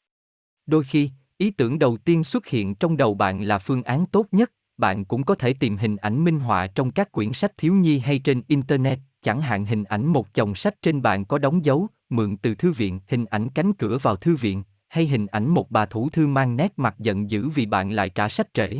Đôi 0.65 0.83
khi, 0.83 1.09
ý 1.37 1.51
tưởng 1.51 1.79
đầu 1.79 1.97
tiên 1.97 2.23
xuất 2.23 2.47
hiện 2.47 2.75
trong 2.75 2.97
đầu 2.97 3.13
bạn 3.13 3.41
là 3.41 3.57
phương 3.57 3.83
án 3.83 4.05
tốt 4.05 4.27
nhất, 4.31 4.51
bạn 4.77 5.05
cũng 5.05 5.23
có 5.23 5.35
thể 5.35 5.53
tìm 5.53 5.77
hình 5.77 5.95
ảnh 5.95 6.23
minh 6.23 6.39
họa 6.39 6.67
trong 6.67 6.91
các 6.91 7.11
quyển 7.11 7.33
sách 7.33 7.57
thiếu 7.57 7.73
nhi 7.73 7.99
hay 7.99 8.19
trên 8.19 8.41
internet, 8.47 8.99
chẳng 9.21 9.41
hạn 9.41 9.65
hình 9.65 9.83
ảnh 9.83 10.05
một 10.05 10.33
chồng 10.33 10.55
sách 10.55 10.81
trên 10.81 11.01
bàn 11.01 11.25
có 11.25 11.37
đóng 11.37 11.65
dấu 11.65 11.87
mượn 12.13 12.37
từ 12.37 12.55
thư 12.55 12.71
viện, 12.71 12.99
hình 13.07 13.25
ảnh 13.25 13.49
cánh 13.49 13.73
cửa 13.73 13.97
vào 14.01 14.15
thư 14.15 14.35
viện, 14.35 14.63
hay 14.89 15.05
hình 15.05 15.27
ảnh 15.27 15.49
một 15.49 15.71
bà 15.71 15.85
thủ 15.85 16.09
thư 16.09 16.27
mang 16.27 16.55
nét 16.55 16.73
mặt 16.77 16.95
giận 16.99 17.29
dữ 17.29 17.49
vì 17.49 17.65
bạn 17.65 17.91
lại 17.91 18.09
trả 18.09 18.29
sách 18.29 18.53
trễ. 18.53 18.79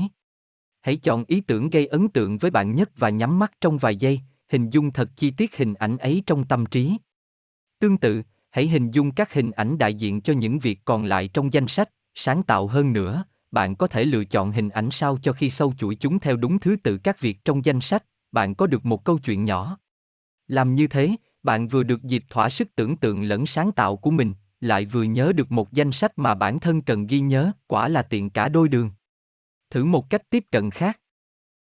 Hãy 0.81 0.97
chọn 0.97 1.25
ý 1.27 1.41
tưởng 1.41 1.69
gây 1.69 1.85
ấn 1.85 2.07
tượng 2.07 2.37
với 2.37 2.51
bạn 2.51 2.75
nhất 2.75 2.91
và 2.97 3.09
nhắm 3.09 3.39
mắt 3.39 3.51
trong 3.61 3.77
vài 3.77 3.95
giây, 3.95 4.21
hình 4.49 4.69
dung 4.69 4.91
thật 4.91 5.09
chi 5.15 5.31
tiết 5.31 5.57
hình 5.57 5.73
ảnh 5.73 5.97
ấy 5.97 6.23
trong 6.25 6.47
tâm 6.47 6.65
trí. 6.65 6.97
Tương 7.79 7.97
tự, 7.97 8.23
hãy 8.51 8.67
hình 8.67 8.91
dung 8.91 9.11
các 9.11 9.33
hình 9.33 9.51
ảnh 9.51 9.77
đại 9.77 9.93
diện 9.93 10.21
cho 10.21 10.33
những 10.33 10.59
việc 10.59 10.79
còn 10.85 11.05
lại 11.05 11.27
trong 11.27 11.53
danh 11.53 11.67
sách, 11.67 11.89
sáng 12.13 12.43
tạo 12.43 12.67
hơn 12.67 12.93
nữa, 12.93 13.23
bạn 13.51 13.75
có 13.75 13.87
thể 13.87 14.05
lựa 14.05 14.25
chọn 14.25 14.51
hình 14.51 14.69
ảnh 14.69 14.91
sao 14.91 15.17
cho 15.21 15.33
khi 15.33 15.49
sâu 15.49 15.73
chuỗi 15.77 15.95
chúng 15.95 16.19
theo 16.19 16.35
đúng 16.35 16.59
thứ 16.59 16.75
tự 16.83 16.97
các 16.97 17.19
việc 17.19 17.45
trong 17.45 17.65
danh 17.65 17.81
sách, 17.81 18.03
bạn 18.31 18.55
có 18.55 18.67
được 18.67 18.85
một 18.85 19.03
câu 19.03 19.17
chuyện 19.17 19.45
nhỏ. 19.45 19.77
Làm 20.47 20.75
như 20.75 20.87
thế 20.87 21.15
bạn 21.43 21.67
vừa 21.67 21.83
được 21.83 22.03
dịp 22.03 22.23
thỏa 22.29 22.49
sức 22.49 22.75
tưởng 22.75 22.97
tượng 22.97 23.23
lẫn 23.23 23.45
sáng 23.45 23.71
tạo 23.71 23.97
của 23.97 24.11
mình, 24.11 24.33
lại 24.59 24.85
vừa 24.85 25.03
nhớ 25.03 25.31
được 25.35 25.51
một 25.51 25.71
danh 25.71 25.91
sách 25.91 26.19
mà 26.19 26.35
bản 26.35 26.59
thân 26.59 26.81
cần 26.81 27.07
ghi 27.07 27.19
nhớ, 27.19 27.51
quả 27.67 27.87
là 27.87 28.01
tiện 28.01 28.29
cả 28.29 28.49
đôi 28.49 28.69
đường. 28.69 28.91
Thử 29.69 29.85
một 29.85 30.09
cách 30.09 30.29
tiếp 30.29 30.45
cận 30.51 30.71
khác. 30.71 30.99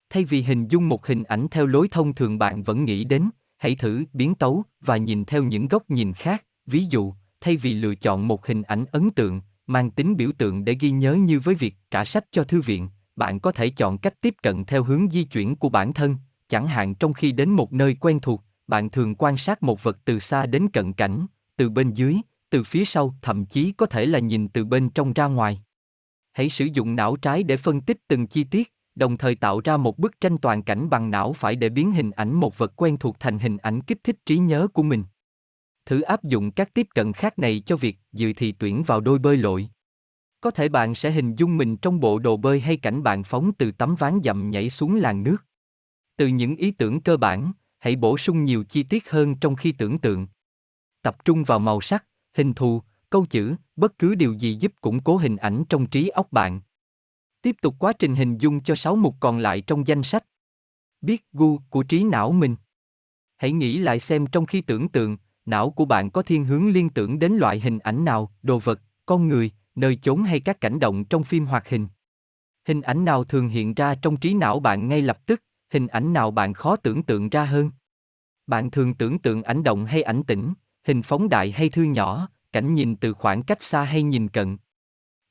Thay 0.10 0.24
vì 0.24 0.42
hình 0.42 0.68
dung 0.68 0.90
một 0.90 1.08
hình 1.08 1.24
ảnh 1.24 1.48
theo 1.52 1.66
lối 1.66 1.88
thông 1.88 2.16
thường 2.16 2.40
bạn 2.40 2.64
vẫn 2.64 2.86
nghĩ 2.86 3.04
đến, 3.04 3.30
hãy 3.58 3.76
thử 3.76 4.04
biến 4.14 4.36
tấu 4.36 4.64
và 4.82 4.98
nhìn 4.98 5.26
theo 5.26 5.44
những 5.44 5.68
góc 5.68 5.90
nhìn 5.90 6.14
khác, 6.14 6.46
ví 6.66 6.86
dụ, 6.86 7.14
thay 7.42 7.58
vì 7.58 7.74
lựa 7.74 7.96
chọn 7.96 8.28
một 8.28 8.48
hình 8.48 8.62
ảnh 8.62 8.86
ấn 8.92 9.12
tượng, 9.12 9.42
mang 9.68 9.92
tính 9.92 10.18
biểu 10.18 10.32
tượng 10.38 10.66
để 10.66 10.78
ghi 10.80 10.92
nhớ 10.92 11.14
như 11.14 11.40
với 11.40 11.56
việc 11.56 11.76
trả 11.92 12.06
sách 12.06 12.26
cho 12.32 12.44
thư 12.44 12.62
viện, 12.62 12.90
bạn 13.16 13.40
có 13.40 13.52
thể 13.52 13.70
chọn 13.70 13.98
cách 13.98 14.22
tiếp 14.22 14.36
cận 14.44 14.66
theo 14.66 14.84
hướng 14.84 15.12
di 15.12 15.24
chuyển 15.24 15.56
của 15.56 15.70
bản 15.70 15.94
thân, 15.94 16.16
chẳng 16.48 16.68
hạn 16.68 16.96
trong 16.96 17.14
khi 17.14 17.32
đến 17.32 17.50
một 17.50 17.74
nơi 17.74 17.96
quen 18.00 18.20
thuộc, 18.20 18.44
bạn 18.70 18.90
thường 18.90 19.16
quan 19.16 19.38
sát 19.38 19.64
một 19.64 19.84
vật 19.84 19.98
từ 20.06 20.20
xa 20.20 20.46
đến 20.46 20.68
cận 20.74 20.94
cảnh, 20.94 21.26
từ 21.56 21.70
bên 21.70 21.94
dưới, 21.94 22.18
từ 22.50 22.64
phía 22.64 22.86
sau, 22.86 23.16
thậm 23.22 23.46
chí 23.46 23.72
có 23.72 23.86
thể 23.86 24.06
là 24.06 24.20
nhìn 24.20 24.48
từ 24.48 24.66
bên 24.66 24.90
trong 24.90 25.14
ra 25.14 25.26
ngoài. 25.26 25.62
Hãy 26.32 26.50
sử 26.50 26.66
dụng 26.66 26.96
não 26.96 27.16
trái 27.16 27.44
để 27.44 27.58
phân 27.58 27.82
tích 27.82 27.98
từng 28.08 28.28
chi 28.28 28.44
tiết, 28.44 28.74
đồng 28.96 29.18
thời 29.18 29.36
tạo 29.36 29.62
ra 29.64 29.78
một 29.78 29.98
bức 29.98 30.22
tranh 30.22 30.38
toàn 30.38 30.64
cảnh 30.64 30.90
bằng 30.90 31.12
não 31.12 31.34
phải 31.34 31.56
để 31.56 31.70
biến 31.70 31.92
hình 31.92 32.12
ảnh 32.12 32.34
một 32.34 32.58
vật 32.58 32.74
quen 32.76 32.98
thuộc 32.98 33.20
thành 33.20 33.40
hình 33.40 33.58
ảnh 33.58 33.82
kích 33.82 34.04
thích 34.04 34.26
trí 34.26 34.38
nhớ 34.38 34.68
của 34.74 34.84
mình. 34.84 35.04
Thử 35.86 36.02
áp 36.02 36.24
dụng 36.24 36.52
các 36.52 36.74
tiếp 36.74 36.88
cận 36.96 37.14
khác 37.14 37.40
này 37.40 37.64
cho 37.66 37.78
việc 37.78 37.98
dự 38.12 38.34
thì 38.34 38.52
tuyển 38.52 38.84
vào 38.84 39.02
đôi 39.02 39.20
bơi 39.20 39.38
lội. 39.38 39.70
Có 40.42 40.52
thể 40.52 40.70
bạn 40.70 40.96
sẽ 40.96 41.12
hình 41.12 41.36
dung 41.36 41.58
mình 41.58 41.78
trong 41.78 42.00
bộ 42.00 42.20
đồ 42.20 42.38
bơi 42.38 42.60
hay 42.60 42.78
cảnh 42.78 43.04
bạn 43.04 43.24
phóng 43.24 43.52
từ 43.54 43.72
tấm 43.72 43.96
ván 43.96 44.20
dặm 44.24 44.52
nhảy 44.52 44.70
xuống 44.70 44.96
làn 44.96 45.24
nước. 45.24 45.38
Từ 46.16 46.28
những 46.28 46.56
ý 46.56 46.72
tưởng 46.72 47.02
cơ 47.02 47.18
bản, 47.18 47.52
hãy 47.80 47.96
bổ 47.96 48.18
sung 48.18 48.46
nhiều 48.46 48.64
chi 48.64 48.84
tiết 48.84 49.10
hơn 49.10 49.36
trong 49.36 49.56
khi 49.56 49.72
tưởng 49.72 50.00
tượng. 50.00 50.28
Tập 51.02 51.26
trung 51.26 51.44
vào 51.44 51.60
màu 51.60 51.82
sắc, 51.82 52.06
hình 52.34 52.54
thù, 52.54 52.82
câu 53.10 53.26
chữ, 53.26 53.56
bất 53.76 54.00
cứ 54.00 54.16
điều 54.16 54.34
gì 54.34 54.56
giúp 54.56 54.74
củng 54.82 55.04
cố 55.04 55.18
hình 55.18 55.36
ảnh 55.38 55.64
trong 55.70 55.88
trí 55.88 56.08
óc 56.08 56.32
bạn. 56.32 56.62
Tiếp 57.42 57.56
tục 57.62 57.76
quá 57.80 57.94
trình 57.94 58.16
hình 58.16 58.38
dung 58.38 58.64
cho 58.64 58.76
6 58.76 58.96
mục 58.96 59.16
còn 59.20 59.40
lại 59.40 59.62
trong 59.62 59.88
danh 59.88 60.04
sách. 60.04 60.26
Biết 61.02 61.26
gu 61.34 61.60
của 61.70 61.84
trí 61.84 62.04
não 62.04 62.32
mình. 62.32 62.56
Hãy 63.38 63.52
nghĩ 63.52 63.78
lại 63.78 64.00
xem 64.00 64.28
trong 64.28 64.46
khi 64.46 64.62
tưởng 64.62 64.90
tượng, 64.90 65.18
não 65.46 65.70
của 65.70 65.86
bạn 65.86 66.12
có 66.12 66.22
thiên 66.22 66.46
hướng 66.46 66.70
liên 66.70 66.90
tưởng 66.90 67.20
đến 67.20 67.34
loại 67.34 67.60
hình 67.60 67.80
ảnh 67.80 68.06
nào, 68.06 68.32
đồ 68.44 68.60
vật, 68.60 68.82
con 69.06 69.28
người, 69.28 69.52
nơi 69.76 70.00
chốn 70.02 70.24
hay 70.24 70.40
các 70.40 70.62
cảnh 70.62 70.80
động 70.80 71.06
trong 71.06 71.24
phim 71.24 71.46
hoạt 71.46 71.70
hình. 71.70 71.88
Hình 72.66 72.82
ảnh 72.82 73.06
nào 73.06 73.24
thường 73.24 73.50
hiện 73.50 73.74
ra 73.74 73.96
trong 73.96 74.18
trí 74.18 74.34
não 74.34 74.60
bạn 74.60 74.88
ngay 74.88 75.02
lập 75.02 75.26
tức, 75.26 75.44
hình 75.70 75.88
ảnh 75.88 76.14
nào 76.14 76.32
bạn 76.32 76.54
khó 76.54 76.76
tưởng 76.76 77.04
tượng 77.04 77.30
ra 77.30 77.46
hơn. 77.46 77.72
Bạn 78.48 78.72
thường 78.72 78.94
tưởng 78.94 79.20
tượng 79.20 79.44
ảnh 79.44 79.64
động 79.64 79.86
hay 79.86 80.02
ảnh 80.02 80.24
tĩnh, 80.24 80.54
hình 80.84 81.02
phóng 81.02 81.30
đại 81.30 81.52
hay 81.52 81.70
thư 81.70 81.84
nhỏ, 81.84 82.30
cảnh 82.52 82.74
nhìn 82.74 82.96
từ 82.96 83.14
khoảng 83.14 83.44
cách 83.44 83.64
xa 83.64 83.84
hay 83.84 84.04
nhìn 84.04 84.28
cận. 84.28 84.58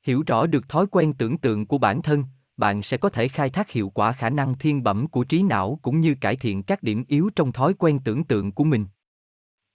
Hiểu 0.03 0.23
rõ 0.27 0.45
được 0.45 0.69
thói 0.69 0.87
quen 0.87 1.13
tưởng 1.13 1.37
tượng 1.37 1.65
của 1.65 1.77
bản 1.77 2.01
thân, 2.01 2.23
bạn 2.57 2.83
sẽ 2.83 2.97
có 2.97 3.09
thể 3.09 3.27
khai 3.27 3.49
thác 3.49 3.71
hiệu 3.71 3.89
quả 3.89 4.11
khả 4.11 4.29
năng 4.29 4.57
thiên 4.57 4.83
bẩm 4.83 5.07
của 5.07 5.23
trí 5.23 5.43
não 5.43 5.79
cũng 5.81 5.99
như 5.99 6.15
cải 6.21 6.35
thiện 6.35 6.63
các 6.63 6.83
điểm 6.83 7.03
yếu 7.07 7.29
trong 7.35 7.51
thói 7.51 7.73
quen 7.73 7.99
tưởng 7.99 8.23
tượng 8.23 8.51
của 8.51 8.63
mình. 8.63 8.85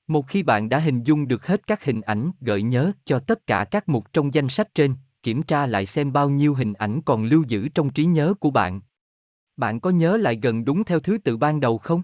Một 0.06 0.28
khi 0.28 0.42
bạn 0.42 0.68
đã 0.68 0.78
hình 0.78 1.02
dung 1.02 1.28
được 1.28 1.46
hết 1.46 1.66
các 1.66 1.84
hình 1.84 2.00
ảnh 2.00 2.30
gợi 2.40 2.62
nhớ 2.62 2.92
cho 3.04 3.18
tất 3.18 3.46
cả 3.46 3.64
các 3.64 3.88
mục 3.88 4.12
trong 4.12 4.34
danh 4.34 4.48
sách 4.48 4.74
trên, 4.74 4.94
kiểm 5.22 5.42
tra 5.42 5.66
lại 5.66 5.86
xem 5.86 6.12
bao 6.12 6.30
nhiêu 6.30 6.54
hình 6.54 6.72
ảnh 6.72 7.02
còn 7.02 7.24
lưu 7.24 7.44
giữ 7.48 7.68
trong 7.68 7.90
trí 7.90 8.04
nhớ 8.04 8.34
của 8.40 8.50
bạn. 8.50 8.80
Bạn 9.56 9.80
có 9.80 9.90
nhớ 9.90 10.16
lại 10.16 10.38
gần 10.42 10.64
đúng 10.64 10.84
theo 10.84 11.00
thứ 11.00 11.18
tự 11.18 11.36
ban 11.36 11.60
đầu 11.60 11.78
không? 11.78 12.02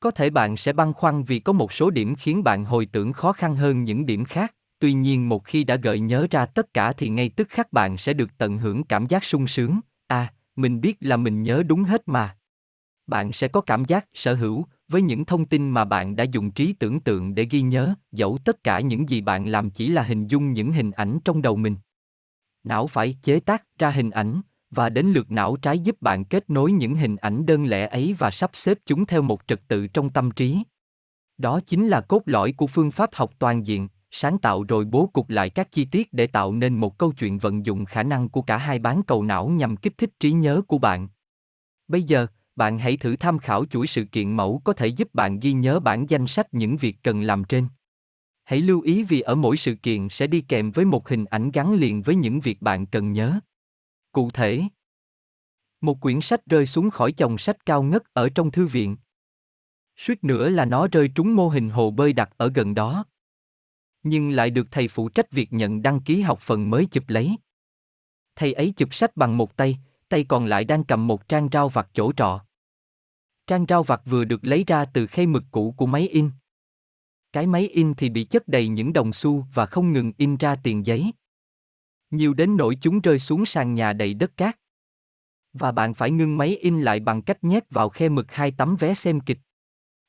Có 0.00 0.10
thể 0.10 0.30
bạn 0.30 0.56
sẽ 0.56 0.72
băn 0.72 0.92
khoăn 0.92 1.24
vì 1.24 1.38
có 1.38 1.52
một 1.52 1.72
số 1.72 1.90
điểm 1.90 2.14
khiến 2.14 2.44
bạn 2.44 2.64
hồi 2.64 2.86
tưởng 2.86 3.12
khó 3.12 3.32
khăn 3.32 3.56
hơn 3.56 3.84
những 3.84 4.06
điểm 4.06 4.24
khác, 4.24 4.54
tuy 4.78 4.92
nhiên 4.92 5.28
một 5.28 5.44
khi 5.44 5.64
đã 5.64 5.76
gợi 5.76 6.00
nhớ 6.00 6.26
ra 6.30 6.46
tất 6.46 6.74
cả 6.74 6.92
thì 6.92 7.08
ngay 7.08 7.28
tức 7.28 7.48
khắc 7.48 7.72
bạn 7.72 7.96
sẽ 7.96 8.12
được 8.12 8.30
tận 8.38 8.58
hưởng 8.58 8.84
cảm 8.84 9.06
giác 9.06 9.24
sung 9.24 9.46
sướng, 9.46 9.80
à, 10.06 10.32
mình 10.56 10.80
biết 10.80 10.96
là 11.00 11.16
mình 11.16 11.42
nhớ 11.42 11.62
đúng 11.66 11.84
hết 11.84 12.02
mà. 12.06 12.36
Bạn 13.06 13.32
sẽ 13.32 13.48
có 13.48 13.60
cảm 13.60 13.84
giác 13.84 14.06
sở 14.14 14.34
hữu 14.34 14.66
với 14.88 15.02
những 15.02 15.24
thông 15.24 15.44
tin 15.44 15.70
mà 15.70 15.84
bạn 15.84 16.16
đã 16.16 16.24
dùng 16.24 16.50
trí 16.50 16.72
tưởng 16.72 17.00
tượng 17.00 17.34
để 17.34 17.46
ghi 17.50 17.60
nhớ, 17.60 17.94
dẫu 18.12 18.38
tất 18.44 18.64
cả 18.64 18.80
những 18.80 19.08
gì 19.08 19.20
bạn 19.20 19.46
làm 19.46 19.70
chỉ 19.70 19.88
là 19.88 20.02
hình 20.02 20.26
dung 20.26 20.52
những 20.52 20.72
hình 20.72 20.90
ảnh 20.90 21.18
trong 21.24 21.42
đầu 21.42 21.56
mình. 21.56 21.76
Não 22.64 22.86
phải 22.86 23.16
chế 23.22 23.40
tác 23.40 23.64
ra 23.78 23.90
hình 23.90 24.10
ảnh, 24.10 24.40
và 24.70 24.88
đến 24.88 25.06
lượt 25.06 25.30
não 25.30 25.56
trái 25.56 25.78
giúp 25.78 26.02
bạn 26.02 26.24
kết 26.24 26.50
nối 26.50 26.72
những 26.72 26.96
hình 26.96 27.16
ảnh 27.16 27.46
đơn 27.46 27.64
lẻ 27.64 27.86
ấy 27.86 28.14
và 28.18 28.30
sắp 28.30 28.50
xếp 28.54 28.78
chúng 28.86 29.06
theo 29.06 29.22
một 29.22 29.40
trật 29.46 29.68
tự 29.68 29.86
trong 29.86 30.10
tâm 30.10 30.30
trí. 30.30 30.62
Đó 31.38 31.60
chính 31.66 31.88
là 31.88 32.00
cốt 32.00 32.22
lõi 32.26 32.52
của 32.52 32.66
phương 32.66 32.90
pháp 32.90 33.10
học 33.12 33.30
toàn 33.38 33.66
diện, 33.66 33.88
sáng 34.10 34.38
tạo 34.38 34.64
rồi 34.64 34.84
bố 34.84 35.10
cục 35.12 35.30
lại 35.30 35.50
các 35.50 35.72
chi 35.72 35.84
tiết 35.84 36.12
để 36.12 36.26
tạo 36.26 36.52
nên 36.52 36.74
một 36.74 36.98
câu 36.98 37.12
chuyện 37.12 37.38
vận 37.38 37.66
dụng 37.66 37.84
khả 37.84 38.02
năng 38.02 38.28
của 38.28 38.42
cả 38.42 38.56
hai 38.56 38.78
bán 38.78 39.02
cầu 39.02 39.22
não 39.22 39.48
nhằm 39.48 39.76
kích 39.76 39.98
thích 39.98 40.10
trí 40.20 40.32
nhớ 40.32 40.62
của 40.68 40.78
bạn. 40.78 41.08
Bây 41.88 42.02
giờ, 42.02 42.26
bạn 42.56 42.78
hãy 42.78 42.96
thử 42.96 43.16
tham 43.16 43.38
khảo 43.38 43.64
chuỗi 43.64 43.86
sự 43.86 44.04
kiện 44.04 44.36
mẫu 44.36 44.62
có 44.64 44.72
thể 44.72 44.86
giúp 44.86 45.14
bạn 45.14 45.40
ghi 45.40 45.52
nhớ 45.52 45.80
bản 45.80 46.06
danh 46.08 46.26
sách 46.26 46.54
những 46.54 46.76
việc 46.76 46.96
cần 47.02 47.22
làm 47.22 47.44
trên. 47.44 47.68
Hãy 48.44 48.60
lưu 48.60 48.80
ý 48.80 49.02
vì 49.04 49.20
ở 49.20 49.34
mỗi 49.34 49.56
sự 49.56 49.74
kiện 49.74 50.08
sẽ 50.08 50.26
đi 50.26 50.40
kèm 50.40 50.70
với 50.70 50.84
một 50.84 51.08
hình 51.08 51.24
ảnh 51.24 51.50
gắn 51.50 51.74
liền 51.74 52.02
với 52.02 52.14
những 52.14 52.40
việc 52.40 52.62
bạn 52.62 52.86
cần 52.86 53.12
nhớ. 53.12 53.40
Cụ 54.18 54.30
thể, 54.30 54.62
một 55.80 56.00
quyển 56.00 56.20
sách 56.20 56.46
rơi 56.46 56.66
xuống 56.66 56.90
khỏi 56.90 57.12
chồng 57.12 57.38
sách 57.38 57.66
cao 57.66 57.82
ngất 57.82 58.02
ở 58.12 58.28
trong 58.34 58.50
thư 58.50 58.66
viện. 58.66 58.96
Suýt 59.96 60.24
nữa 60.24 60.48
là 60.48 60.64
nó 60.64 60.88
rơi 60.92 61.08
trúng 61.14 61.34
mô 61.34 61.48
hình 61.48 61.70
hồ 61.70 61.90
bơi 61.90 62.12
đặt 62.12 62.30
ở 62.36 62.50
gần 62.54 62.74
đó. 62.74 63.04
Nhưng 64.02 64.30
lại 64.30 64.50
được 64.50 64.66
thầy 64.70 64.88
phụ 64.88 65.08
trách 65.08 65.30
việc 65.30 65.52
nhận 65.52 65.82
đăng 65.82 66.00
ký 66.00 66.20
học 66.20 66.38
phần 66.42 66.70
mới 66.70 66.86
chụp 66.86 67.04
lấy. 67.08 67.36
Thầy 68.36 68.52
ấy 68.52 68.72
chụp 68.76 68.94
sách 68.94 69.16
bằng 69.16 69.36
một 69.36 69.56
tay, 69.56 69.78
tay 70.08 70.24
còn 70.24 70.46
lại 70.46 70.64
đang 70.64 70.84
cầm 70.84 71.06
một 71.06 71.28
trang 71.28 71.48
rau 71.52 71.68
vặt 71.68 71.88
chỗ 71.92 72.12
trọ. 72.12 72.44
Trang 73.46 73.64
rau 73.68 73.82
vặt 73.82 74.02
vừa 74.04 74.24
được 74.24 74.44
lấy 74.44 74.64
ra 74.66 74.84
từ 74.84 75.06
khay 75.06 75.26
mực 75.26 75.44
cũ 75.50 75.74
của 75.76 75.86
máy 75.86 76.08
in. 76.08 76.30
Cái 77.32 77.46
máy 77.46 77.68
in 77.68 77.94
thì 77.94 78.08
bị 78.08 78.24
chất 78.24 78.48
đầy 78.48 78.68
những 78.68 78.92
đồng 78.92 79.12
xu 79.12 79.46
và 79.54 79.66
không 79.66 79.92
ngừng 79.92 80.12
in 80.16 80.36
ra 80.36 80.56
tiền 80.56 80.86
giấy. 80.86 81.12
Nhiều 82.10 82.34
đến 82.34 82.56
nỗi 82.56 82.78
chúng 82.80 83.00
rơi 83.00 83.18
xuống 83.18 83.46
sàn 83.46 83.74
nhà 83.74 83.92
đầy 83.92 84.14
đất 84.14 84.36
cát. 84.36 84.58
Và 85.52 85.72
bạn 85.72 85.94
phải 85.94 86.10
ngưng 86.10 86.36
máy 86.36 86.56
in 86.56 86.80
lại 86.80 87.00
bằng 87.00 87.22
cách 87.22 87.44
nhét 87.44 87.70
vào 87.70 87.88
khe 87.88 88.08
mực 88.08 88.32
hai 88.32 88.50
tấm 88.50 88.76
vé 88.76 88.94
xem 88.94 89.20
kịch. 89.20 89.38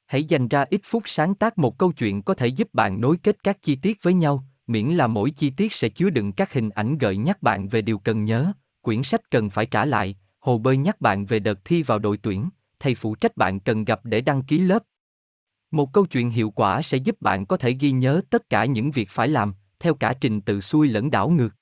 Hãy 0.05 0.23
dành 0.23 0.47
ra 0.47 0.65
ít 0.69 0.81
phút 0.83 1.03
sáng 1.05 1.35
tác 1.35 1.57
một 1.57 1.77
câu 1.77 1.91
chuyện 1.91 2.21
có 2.21 2.33
thể 2.33 2.47
giúp 2.47 2.73
bạn 2.73 3.01
nối 3.01 3.17
kết 3.23 3.43
các 3.43 3.61
chi 3.61 3.75
tiết 3.75 4.03
với 4.03 4.13
nhau, 4.13 4.45
miễn 4.67 4.87
là 4.87 5.07
mỗi 5.07 5.31
chi 5.31 5.49
tiết 5.49 5.73
sẽ 5.73 5.89
chứa 5.89 6.09
đựng 6.09 6.31
các 6.31 6.53
hình 6.53 6.69
ảnh 6.69 6.97
gợi 6.97 7.17
nhắc 7.17 7.43
bạn 7.43 7.67
về 7.67 7.81
điều 7.81 7.99
cần 7.99 8.23
nhớ, 8.23 8.51
quyển 8.81 9.03
sách 9.03 9.31
cần 9.31 9.49
phải 9.49 9.65
trả 9.65 9.85
lại, 9.85 10.17
hồ 10.39 10.57
bơi 10.57 10.77
nhắc 10.77 11.01
bạn 11.01 11.25
về 11.25 11.39
đợt 11.39 11.65
thi 11.65 11.83
vào 11.83 11.99
đội 11.99 12.17
tuyển, 12.17 12.49
thầy 12.79 12.95
phụ 12.95 13.15
trách 13.15 13.37
bạn 13.37 13.59
cần 13.59 13.85
gặp 13.85 13.99
để 14.03 14.21
đăng 14.21 14.43
ký 14.43 14.57
lớp. 14.57 14.83
Một 15.71 15.93
câu 15.93 16.05
chuyện 16.05 16.29
hiệu 16.29 16.49
quả 16.49 16.81
sẽ 16.81 16.97
giúp 16.97 17.21
bạn 17.21 17.45
có 17.45 17.57
thể 17.57 17.71
ghi 17.71 17.91
nhớ 17.91 18.21
tất 18.29 18.49
cả 18.49 18.65
những 18.65 18.91
việc 18.91 19.09
phải 19.09 19.27
làm, 19.27 19.53
theo 19.79 19.93
cả 19.93 20.13
trình 20.21 20.41
tự 20.41 20.61
xuôi 20.61 20.87
lẫn 20.87 21.11
đảo 21.11 21.29
ngược. 21.29 21.58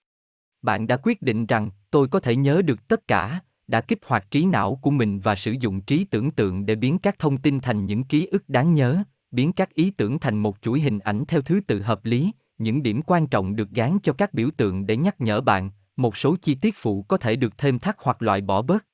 Bạn 0.62 0.88
đã 0.88 0.98
quyết 0.98 1.22
định 1.22 1.46
rằng, 1.46 1.70
tôi 1.92 2.08
có 2.08 2.20
thể 2.20 2.36
nhớ 2.36 2.62
được 2.62 2.88
tất 2.88 3.08
cả, 3.08 3.40
đã 3.68 3.82
kích 3.82 4.00
hoạt 4.06 4.32
trí 4.32 4.46
não 4.46 4.76
của 4.76 4.92
mình 4.92 5.20
và 5.20 5.36
sử 5.36 5.52
dụng 5.52 5.82
trí 5.82 6.06
tưởng 6.06 6.32
tượng 6.32 6.66
để 6.66 6.76
biến 6.76 6.98
các 6.98 7.20
thông 7.20 7.38
tin 7.38 7.60
thành 7.60 7.86
những 7.86 8.04
ký 8.04 8.26
ức 8.26 8.50
đáng 8.50 8.74
nhớ, 8.74 9.04
biến 9.32 9.54
các 9.54 9.74
ý 9.74 9.92
tưởng 9.92 10.20
thành 10.20 10.38
một 10.38 10.58
chuỗi 10.62 10.80
hình 10.80 11.00
ảnh 11.00 11.26
theo 11.28 11.42
thứ 11.42 11.60
tự 11.68 11.82
hợp 11.82 12.06
lý, 12.06 12.32
những 12.58 12.84
điểm 12.84 13.02
quan 13.02 13.28
trọng 13.28 13.56
được 13.56 13.70
gán 13.70 13.98
cho 14.04 14.14
các 14.14 14.34
biểu 14.34 14.50
tượng 14.58 14.88
để 14.88 14.98
nhắc 14.98 15.22
nhở 15.22 15.42
bạn, 15.42 15.70
một 15.96 16.18
số 16.18 16.36
chi 16.42 16.56
tiết 16.56 16.76
phụ 16.78 17.04
có 17.04 17.18
thể 17.18 17.36
được 17.36 17.58
thêm 17.58 17.80
thắt 17.80 17.96
hoặc 18.00 18.22
loại 18.22 18.42
bỏ 18.42 18.62
bớt. 18.62 18.86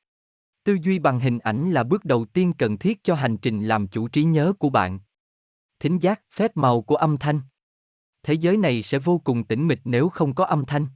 Tư 0.63 0.77
duy 0.81 0.99
bằng 0.99 1.19
hình 1.19 1.39
ảnh 1.39 1.71
là 1.71 1.83
bước 1.83 2.05
đầu 2.05 2.25
tiên 2.25 2.53
cần 2.53 2.77
thiết 2.77 3.03
cho 3.03 3.15
hành 3.15 3.37
trình 3.37 3.63
làm 3.63 3.87
chủ 3.87 4.07
trí 4.07 4.23
nhớ 4.23 4.53
của 4.59 4.69
bạn. 4.69 4.99
Thính 5.79 5.99
giác, 5.99 6.21
phép 6.33 6.57
màu 6.57 6.81
của 6.81 6.95
âm 6.95 7.17
thanh. 7.17 7.41
Thế 8.23 8.33
giới 8.33 8.57
này 8.57 8.83
sẽ 8.83 8.99
vô 8.99 9.21
cùng 9.23 9.43
tĩnh 9.43 9.67
mịch 9.67 9.81
nếu 9.83 10.09
không 10.09 10.33
có 10.33 10.45
âm 10.45 10.65
thanh. 10.65 10.87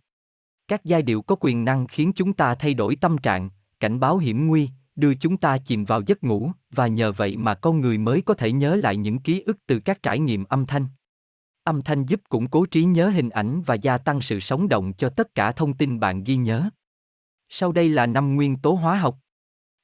Các 0.67 0.85
giai 0.85 1.01
điệu 1.01 1.21
có 1.21 1.35
quyền 1.39 1.65
năng 1.65 1.87
khiến 1.87 2.11
chúng 2.15 2.33
ta 2.33 2.55
thay 2.55 2.73
đổi 2.73 2.95
tâm 2.95 3.17
trạng, 3.17 3.49
cảnh 3.79 3.99
báo 3.99 4.17
hiểm 4.17 4.47
nguy, 4.47 4.69
đưa 4.95 5.13
chúng 5.13 5.37
ta 5.37 5.57
chìm 5.57 5.85
vào 5.85 6.01
giấc 6.01 6.23
ngủ, 6.23 6.51
và 6.71 6.87
nhờ 6.87 7.11
vậy 7.11 7.37
mà 7.37 7.53
con 7.53 7.81
người 7.81 7.97
mới 7.97 8.21
có 8.21 8.33
thể 8.33 8.51
nhớ 8.51 8.75
lại 8.75 8.97
những 8.97 9.19
ký 9.19 9.41
ức 9.41 9.57
từ 9.67 9.79
các 9.79 10.03
trải 10.03 10.19
nghiệm 10.19 10.43
âm 10.43 10.65
thanh. 10.65 10.85
Âm 11.63 11.81
thanh 11.81 12.05
giúp 12.05 12.21
củng 12.29 12.47
cố 12.47 12.65
trí 12.65 12.83
nhớ 12.83 13.09
hình 13.09 13.29
ảnh 13.29 13.61
và 13.65 13.75
gia 13.75 13.97
tăng 13.97 14.21
sự 14.21 14.39
sống 14.39 14.69
động 14.69 14.93
cho 14.93 15.09
tất 15.09 15.35
cả 15.35 15.51
thông 15.51 15.73
tin 15.73 15.99
bạn 15.99 16.23
ghi 16.23 16.35
nhớ. 16.35 16.69
Sau 17.49 17.71
đây 17.71 17.89
là 17.89 18.05
năm 18.05 18.35
nguyên 18.35 18.57
tố 18.57 18.71
hóa 18.71 18.97
học. 18.97 19.17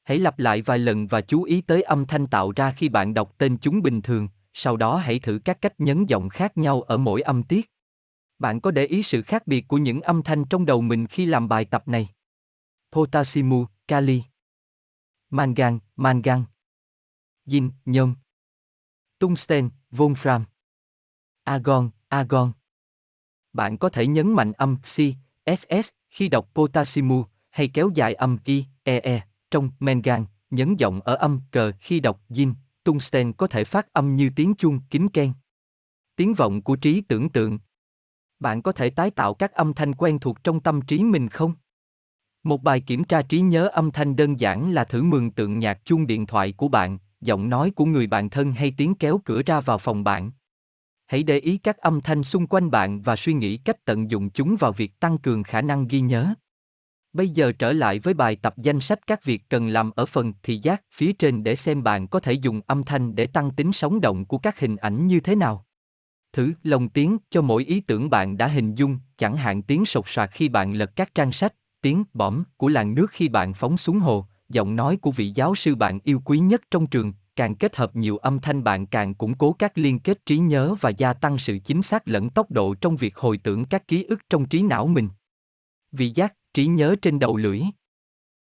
Hãy 0.03 0.19
lặp 0.19 0.39
lại 0.39 0.61
vài 0.61 0.79
lần 0.79 1.07
và 1.07 1.21
chú 1.21 1.43
ý 1.43 1.61
tới 1.61 1.81
âm 1.81 2.05
thanh 2.05 2.27
tạo 2.27 2.51
ra 2.55 2.71
khi 2.71 2.89
bạn 2.89 3.13
đọc 3.13 3.33
tên 3.37 3.57
chúng 3.57 3.81
bình 3.81 4.01
thường, 4.01 4.27
sau 4.53 4.77
đó 4.77 4.97
hãy 4.97 5.19
thử 5.19 5.39
các 5.45 5.61
cách 5.61 5.79
nhấn 5.79 6.05
giọng 6.05 6.29
khác 6.29 6.57
nhau 6.57 6.81
ở 6.81 6.97
mỗi 6.97 7.21
âm 7.21 7.43
tiết. 7.43 7.72
Bạn 8.43 8.59
có 8.59 8.71
để 8.71 8.85
ý 8.85 9.03
sự 9.03 9.21
khác 9.21 9.47
biệt 9.47 9.67
của 9.67 9.77
những 9.77 10.01
âm 10.01 10.23
thanh 10.23 10.45
trong 10.45 10.65
đầu 10.65 10.81
mình 10.81 11.07
khi 11.07 11.25
làm 11.25 11.47
bài 11.47 11.65
tập 11.65 11.87
này? 11.87 12.09
Potassium, 12.91 13.65
kali. 13.87 14.23
Mangan, 15.29 15.79
mangan. 15.95 16.43
Yin, 17.45 17.71
nhôm. 17.85 18.15
Tungsten, 19.19 19.69
Wolfram. 19.91 20.41
Argon, 21.43 21.89
argon. 22.07 22.51
Bạn 23.53 23.77
có 23.77 23.89
thể 23.89 24.07
nhấn 24.07 24.33
mạnh 24.33 24.51
âm 24.51 24.77
Si, 24.83 25.15
SS 25.45 25.89
khi 26.09 26.27
đọc 26.27 26.49
potassium 26.53 27.23
hay 27.49 27.67
kéo 27.73 27.89
dài 27.95 28.13
âm 28.13 28.37
I, 28.45 28.65
EE 28.83 28.99
e, 28.99 29.27
trong 29.51 29.69
mangan, 29.79 30.25
nhấn 30.49 30.75
giọng 30.75 31.01
ở 31.01 31.15
âm 31.15 31.41
cờ 31.51 31.71
khi 31.79 31.99
đọc 31.99 32.21
Yin, 32.35 32.53
tungsten 32.83 33.33
có 33.33 33.47
thể 33.47 33.63
phát 33.63 33.93
âm 33.93 34.15
như 34.15 34.29
tiếng 34.35 34.55
chuông 34.55 34.79
kính 34.89 35.09
ken. 35.09 35.33
Tiếng 36.15 36.33
vọng 36.33 36.61
của 36.61 36.75
trí 36.75 37.01
tưởng 37.01 37.29
tượng. 37.29 37.59
Bạn 38.43 38.61
có 38.61 38.71
thể 38.71 38.89
tái 38.89 39.11
tạo 39.11 39.33
các 39.33 39.53
âm 39.53 39.73
thanh 39.73 39.95
quen 39.95 40.19
thuộc 40.19 40.43
trong 40.43 40.59
tâm 40.59 40.81
trí 40.81 41.03
mình 41.03 41.29
không? 41.29 41.53
Một 42.43 42.63
bài 42.63 42.79
kiểm 42.79 43.03
tra 43.03 43.21
trí 43.21 43.41
nhớ 43.41 43.67
âm 43.67 43.91
thanh 43.91 44.15
đơn 44.15 44.39
giản 44.39 44.71
là 44.71 44.83
thử 44.83 45.03
mường 45.03 45.31
tượng 45.31 45.59
nhạc 45.59 45.85
chuông 45.85 46.07
điện 46.07 46.25
thoại 46.25 46.53
của 46.57 46.67
bạn, 46.67 46.97
giọng 47.21 47.49
nói 47.49 47.71
của 47.71 47.85
người 47.85 48.07
bạn 48.07 48.29
thân 48.29 48.51
hay 48.51 48.73
tiếng 48.77 48.95
kéo 48.95 49.21
cửa 49.25 49.41
ra 49.45 49.61
vào 49.61 49.77
phòng 49.77 50.03
bạn. 50.03 50.31
Hãy 51.05 51.23
để 51.23 51.37
ý 51.37 51.57
các 51.57 51.77
âm 51.77 52.01
thanh 52.01 52.23
xung 52.23 52.47
quanh 52.47 52.71
bạn 52.71 53.01
và 53.01 53.15
suy 53.15 53.33
nghĩ 53.33 53.57
cách 53.57 53.85
tận 53.85 54.11
dụng 54.11 54.29
chúng 54.29 54.55
vào 54.59 54.71
việc 54.71 54.99
tăng 54.99 55.17
cường 55.17 55.43
khả 55.43 55.61
năng 55.61 55.87
ghi 55.87 55.99
nhớ. 55.99 56.33
Bây 57.13 57.29
giờ 57.29 57.51
trở 57.51 57.73
lại 57.73 57.99
với 57.99 58.13
bài 58.13 58.35
tập 58.35 58.53
danh 58.57 58.79
sách 58.79 59.07
các 59.07 59.23
việc 59.23 59.43
cần 59.49 59.67
làm 59.67 59.91
ở 59.95 60.05
phần 60.05 60.33
thị 60.43 60.59
giác 60.63 60.81
phía 60.91 61.13
trên 61.13 61.43
để 61.43 61.55
xem 61.55 61.83
bạn 61.83 62.07
có 62.07 62.19
thể 62.19 62.33
dùng 62.33 62.61
âm 62.67 62.83
thanh 62.83 63.15
để 63.15 63.27
tăng 63.27 63.51
tính 63.51 63.73
sống 63.73 64.01
động 64.01 64.25
của 64.25 64.37
các 64.37 64.59
hình 64.59 64.75
ảnh 64.75 65.07
như 65.07 65.19
thế 65.19 65.35
nào. 65.35 65.65
Thử 66.33 66.53
lồng 66.63 66.89
tiếng 66.89 67.17
cho 67.29 67.41
mỗi 67.41 67.63
ý 67.63 67.79
tưởng 67.79 68.09
bạn 68.09 68.37
đã 68.37 68.47
hình 68.47 68.75
dung, 68.75 68.99
chẳng 69.17 69.37
hạn 69.37 69.61
tiếng 69.61 69.85
sột 69.85 70.05
soạt 70.07 70.31
khi 70.31 70.49
bạn 70.49 70.73
lật 70.73 70.95
các 70.95 71.15
trang 71.15 71.31
sách, 71.31 71.53
tiếng 71.81 72.03
bõm 72.13 72.43
của 72.57 72.67
làn 72.67 72.95
nước 72.95 73.11
khi 73.11 73.29
bạn 73.29 73.53
phóng 73.53 73.77
xuống 73.77 73.99
hồ, 73.99 74.25
giọng 74.49 74.75
nói 74.75 74.97
của 74.97 75.11
vị 75.11 75.31
giáo 75.35 75.55
sư 75.55 75.75
bạn 75.75 75.99
yêu 76.03 76.21
quý 76.25 76.39
nhất 76.39 76.61
trong 76.71 76.87
trường, 76.87 77.13
càng 77.35 77.55
kết 77.55 77.75
hợp 77.75 77.95
nhiều 77.95 78.17
âm 78.17 78.39
thanh 78.39 78.63
bạn 78.63 78.85
càng 78.85 79.13
củng 79.13 79.33
cố 79.33 79.53
các 79.53 79.77
liên 79.77 79.99
kết 79.99 80.25
trí 80.25 80.37
nhớ 80.37 80.75
và 80.81 80.89
gia 80.89 81.13
tăng 81.13 81.37
sự 81.37 81.57
chính 81.63 81.81
xác 81.81 82.07
lẫn 82.07 82.29
tốc 82.29 82.51
độ 82.51 82.75
trong 82.75 82.95
việc 82.95 83.17
hồi 83.17 83.37
tưởng 83.37 83.65
các 83.65 83.87
ký 83.87 84.03
ức 84.03 84.19
trong 84.29 84.45
trí 84.45 84.61
não 84.61 84.87
mình. 84.87 85.09
Vị 85.91 86.11
giác, 86.15 86.33
trí 86.53 86.65
nhớ 86.65 86.95
trên 87.01 87.19
đầu 87.19 87.37
lưỡi. 87.37 87.61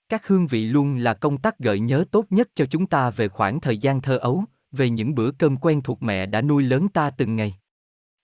Các 0.09 0.27
hương 0.27 0.47
vị 0.47 0.67
luôn 0.67 0.97
là 0.97 1.15
công 1.15 1.39
tác 1.39 1.59
gợi 1.59 1.81
nhớ 1.81 2.05
tốt 2.11 2.27
nhất 2.31 2.49
cho 2.55 2.67
chúng 2.71 2.87
ta 2.87 3.11
về 3.11 3.29
khoảng 3.29 3.61
thời 3.61 3.79
gian 3.79 4.01
thơ 4.01 4.19
ấu, 4.19 4.45
về 4.73 4.91
những 4.91 5.15
bữa 5.15 5.31
cơm 5.31 5.57
quen 5.57 5.81
thuộc 5.83 6.03
mẹ 6.03 6.27
đã 6.27 6.43
nuôi 6.43 6.63
lớn 6.63 6.89
ta 6.89 7.11
từng 7.11 7.37
ngày. 7.37 7.59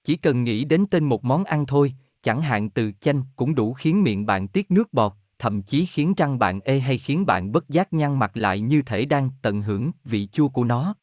Chỉ 0.08 0.16
cần 0.16 0.44
nghĩ 0.44 0.64
đến 0.64 0.86
tên 0.90 1.04
một 1.04 1.24
món 1.24 1.44
ăn 1.44 1.66
thôi, 1.66 1.94
chẳng 2.22 2.42
hạn 2.42 2.70
từ 2.70 2.92
chanh 3.00 3.22
cũng 3.36 3.54
đủ 3.54 3.72
khiến 3.72 4.02
miệng 4.02 4.26
bạn 4.26 4.48
tiết 4.48 4.70
nước 4.70 4.92
bọt, 4.92 5.12
thậm 5.38 5.62
chí 5.62 5.86
khiến 5.86 6.14
răng 6.16 6.38
bạn 6.38 6.60
ê 6.60 6.78
hay 6.78 6.98
khiến 6.98 7.26
bạn 7.26 7.52
bất 7.52 7.68
giác 7.68 7.92
nhăn 7.92 8.18
mặt 8.18 8.36
lại 8.36 8.60
như 8.60 8.82
thể 8.82 9.04
đang 9.04 9.30
tận 9.42 9.62
hưởng 9.62 9.90
vị 10.04 10.28
chua 10.32 10.48
của 10.48 10.64
nó. 10.64 10.94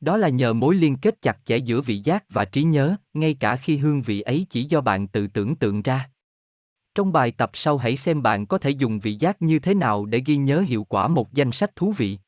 Đó 0.00 0.16
là 0.16 0.28
nhờ 0.28 0.52
mối 0.52 0.74
liên 0.74 0.96
kết 0.96 1.22
chặt 1.22 1.38
chẽ 1.44 1.56
giữa 1.56 1.80
vị 1.80 2.00
giác 2.04 2.24
và 2.30 2.44
trí 2.44 2.62
nhớ, 2.62 2.96
ngay 3.14 3.34
cả 3.34 3.56
khi 3.56 3.76
hương 3.76 4.02
vị 4.02 4.20
ấy 4.20 4.46
chỉ 4.50 4.64
do 4.64 4.80
bạn 4.80 5.08
tự 5.08 5.26
tưởng 5.26 5.56
tượng 5.56 5.82
ra. 5.82 6.10
Trong 6.94 7.12
bài 7.12 7.30
tập 7.30 7.50
sau 7.54 7.78
hãy 7.78 7.96
xem 7.96 8.22
bạn 8.22 8.46
có 8.46 8.58
thể 8.58 8.70
dùng 8.70 8.98
vị 8.98 9.16
giác 9.20 9.42
như 9.42 9.58
thế 9.58 9.74
nào 9.74 10.06
để 10.06 10.22
ghi 10.26 10.36
nhớ 10.36 10.60
hiệu 10.60 10.84
quả 10.84 11.08
một 11.08 11.32
danh 11.32 11.52
sách 11.52 11.76
thú 11.76 11.92
vị. 11.92 12.18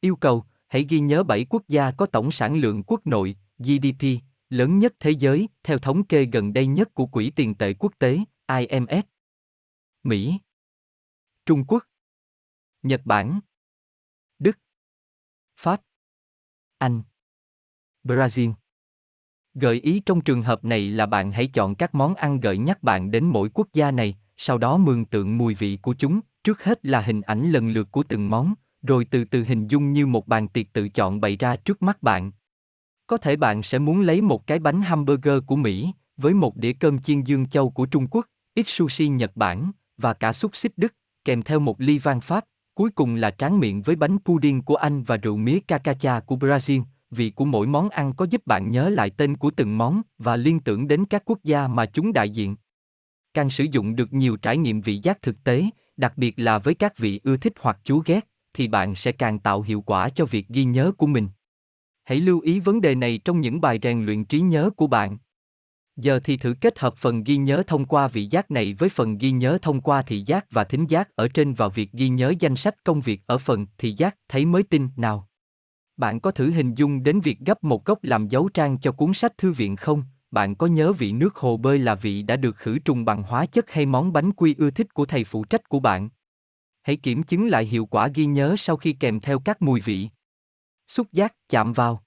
Yêu 0.00 0.16
cầu, 0.16 0.44
hãy 0.66 0.86
ghi 0.88 1.00
nhớ 1.00 1.22
7 1.22 1.46
quốc 1.50 1.62
gia 1.68 1.90
có 1.90 2.06
tổng 2.06 2.32
sản 2.32 2.56
lượng 2.56 2.82
quốc 2.82 3.06
nội, 3.06 3.36
GDP, 3.58 4.27
lớn 4.50 4.78
nhất 4.78 4.94
thế 5.00 5.10
giới, 5.10 5.48
theo 5.62 5.78
thống 5.78 6.04
kê 6.06 6.24
gần 6.24 6.52
đây 6.52 6.66
nhất 6.66 6.94
của 6.94 7.06
Quỹ 7.06 7.30
tiền 7.30 7.54
tệ 7.54 7.74
quốc 7.74 7.92
tế, 7.98 8.18
IMF. 8.46 9.02
Mỹ. 10.02 10.38
Trung 11.46 11.64
Quốc. 11.68 11.84
Nhật 12.82 13.00
Bản. 13.04 13.40
Đức. 14.38 14.58
Pháp. 15.56 15.82
Anh. 16.78 17.02
Brazil. 18.04 18.52
Gợi 19.54 19.80
ý 19.80 20.02
trong 20.06 20.20
trường 20.20 20.42
hợp 20.42 20.64
này 20.64 20.90
là 20.90 21.06
bạn 21.06 21.32
hãy 21.32 21.46
chọn 21.46 21.74
các 21.74 21.94
món 21.94 22.14
ăn 22.14 22.40
gợi 22.40 22.58
nhắc 22.58 22.82
bạn 22.82 23.10
đến 23.10 23.24
mỗi 23.24 23.50
quốc 23.54 23.68
gia 23.72 23.90
này, 23.90 24.18
sau 24.36 24.58
đó 24.58 24.76
mường 24.76 25.04
tượng 25.04 25.38
mùi 25.38 25.54
vị 25.54 25.78
của 25.82 25.94
chúng, 25.98 26.20
trước 26.44 26.64
hết 26.64 26.86
là 26.86 27.00
hình 27.00 27.20
ảnh 27.20 27.50
lần 27.50 27.70
lượt 27.70 27.88
của 27.90 28.02
từng 28.02 28.30
món, 28.30 28.54
rồi 28.82 29.04
từ 29.04 29.24
từ 29.24 29.44
hình 29.44 29.66
dung 29.66 29.92
như 29.92 30.06
một 30.06 30.26
bàn 30.26 30.48
tiệc 30.48 30.72
tự 30.72 30.88
chọn 30.88 31.20
bày 31.20 31.36
ra 31.36 31.56
trước 31.56 31.82
mắt 31.82 32.02
bạn. 32.02 32.32
Có 33.08 33.16
thể 33.16 33.36
bạn 33.36 33.62
sẽ 33.62 33.78
muốn 33.78 34.00
lấy 34.00 34.20
một 34.20 34.46
cái 34.46 34.58
bánh 34.58 34.82
hamburger 34.82 35.38
của 35.46 35.56
Mỹ, 35.56 35.92
với 36.16 36.34
một 36.34 36.56
đĩa 36.56 36.72
cơm 36.72 36.98
chiên 36.98 37.22
dương 37.22 37.48
châu 37.48 37.70
của 37.70 37.86
Trung 37.86 38.06
Quốc, 38.10 38.26
ít 38.54 38.68
sushi 38.68 39.08
Nhật 39.08 39.36
Bản, 39.36 39.72
và 39.96 40.14
cả 40.14 40.32
xúc 40.32 40.56
xích 40.56 40.72
Đức, 40.76 40.94
kèm 41.24 41.42
theo 41.42 41.58
một 41.58 41.80
ly 41.80 41.98
vang 41.98 42.20
Pháp, 42.20 42.44
cuối 42.74 42.90
cùng 42.90 43.14
là 43.14 43.30
tráng 43.30 43.58
miệng 43.58 43.82
với 43.82 43.96
bánh 43.96 44.18
pudding 44.18 44.62
của 44.62 44.76
Anh 44.76 45.02
và 45.02 45.16
rượu 45.16 45.36
mía 45.36 45.58
cacacha 45.60 46.20
của 46.20 46.36
Brazil. 46.36 46.82
Vị 47.10 47.30
của 47.30 47.44
mỗi 47.44 47.66
món 47.66 47.88
ăn 47.88 48.12
có 48.16 48.26
giúp 48.30 48.46
bạn 48.46 48.70
nhớ 48.70 48.88
lại 48.88 49.10
tên 49.10 49.36
của 49.36 49.50
từng 49.50 49.78
món 49.78 50.02
và 50.18 50.36
liên 50.36 50.60
tưởng 50.60 50.88
đến 50.88 51.04
các 51.04 51.22
quốc 51.24 51.38
gia 51.44 51.68
mà 51.68 51.86
chúng 51.86 52.12
đại 52.12 52.30
diện. 52.30 52.56
Càng 53.34 53.50
sử 53.50 53.64
dụng 53.64 53.96
được 53.96 54.12
nhiều 54.12 54.36
trải 54.36 54.56
nghiệm 54.56 54.80
vị 54.80 55.00
giác 55.02 55.22
thực 55.22 55.44
tế, 55.44 55.64
đặc 55.96 56.12
biệt 56.16 56.34
là 56.36 56.58
với 56.58 56.74
các 56.74 56.98
vị 56.98 57.20
ưa 57.24 57.36
thích 57.36 57.52
hoặc 57.60 57.78
chú 57.84 58.02
ghét, 58.06 58.28
thì 58.54 58.68
bạn 58.68 58.94
sẽ 58.94 59.12
càng 59.12 59.38
tạo 59.38 59.62
hiệu 59.62 59.80
quả 59.80 60.08
cho 60.08 60.24
việc 60.24 60.48
ghi 60.48 60.64
nhớ 60.64 60.92
của 60.98 61.06
mình. 61.06 61.28
Hãy 62.08 62.20
lưu 62.20 62.40
ý 62.40 62.60
vấn 62.60 62.80
đề 62.80 62.94
này 62.94 63.18
trong 63.24 63.40
những 63.40 63.60
bài 63.60 63.78
rèn 63.82 64.04
luyện 64.04 64.24
trí 64.24 64.40
nhớ 64.40 64.70
của 64.76 64.86
bạn. 64.86 65.18
Giờ 65.96 66.20
thì 66.24 66.36
thử 66.36 66.54
kết 66.60 66.78
hợp 66.78 66.94
phần 66.96 67.24
ghi 67.24 67.36
nhớ 67.36 67.62
thông 67.66 67.84
qua 67.84 68.08
vị 68.08 68.28
giác 68.30 68.50
này 68.50 68.74
với 68.78 68.88
phần 68.88 69.18
ghi 69.18 69.30
nhớ 69.30 69.58
thông 69.62 69.80
qua 69.80 70.02
thị 70.02 70.22
giác 70.26 70.46
và 70.50 70.64
thính 70.64 70.86
giác 70.86 71.08
ở 71.14 71.28
trên 71.28 71.54
vào 71.54 71.70
việc 71.70 71.92
ghi 71.92 72.08
nhớ 72.08 72.34
danh 72.38 72.56
sách 72.56 72.84
công 72.84 73.00
việc 73.00 73.20
ở 73.26 73.38
phần 73.38 73.66
thị 73.78 73.94
giác, 73.96 74.16
thấy 74.28 74.44
mới 74.44 74.62
tin, 74.62 74.88
nào. 74.96 75.28
Bạn 75.96 76.20
có 76.20 76.30
thử 76.30 76.50
hình 76.50 76.74
dung 76.74 77.02
đến 77.02 77.20
việc 77.20 77.38
gấp 77.38 77.64
một 77.64 77.84
góc 77.84 77.98
làm 78.02 78.28
dấu 78.28 78.48
trang 78.48 78.78
cho 78.78 78.92
cuốn 78.92 79.14
sách 79.14 79.38
thư 79.38 79.52
viện 79.52 79.76
không? 79.76 80.02
Bạn 80.30 80.54
có 80.54 80.66
nhớ 80.66 80.92
vị 80.92 81.12
nước 81.12 81.36
hồ 81.36 81.56
bơi 81.56 81.78
là 81.78 81.94
vị 81.94 82.22
đã 82.22 82.36
được 82.36 82.56
khử 82.56 82.78
trùng 82.78 83.04
bằng 83.04 83.22
hóa 83.22 83.46
chất 83.46 83.70
hay 83.70 83.86
món 83.86 84.12
bánh 84.12 84.32
quy 84.32 84.54
ưa 84.58 84.70
thích 84.70 84.94
của 84.94 85.04
thầy 85.04 85.24
phụ 85.24 85.44
trách 85.44 85.68
của 85.68 85.80
bạn? 85.80 86.08
Hãy 86.82 86.96
kiểm 86.96 87.22
chứng 87.22 87.48
lại 87.48 87.64
hiệu 87.64 87.86
quả 87.86 88.08
ghi 88.08 88.26
nhớ 88.26 88.54
sau 88.58 88.76
khi 88.76 88.92
kèm 88.92 89.20
theo 89.20 89.38
các 89.38 89.62
mùi 89.62 89.80
vị. 89.80 90.08
Xúc 90.88 91.06
giác 91.12 91.34
chạm 91.48 91.72
vào. 91.72 92.02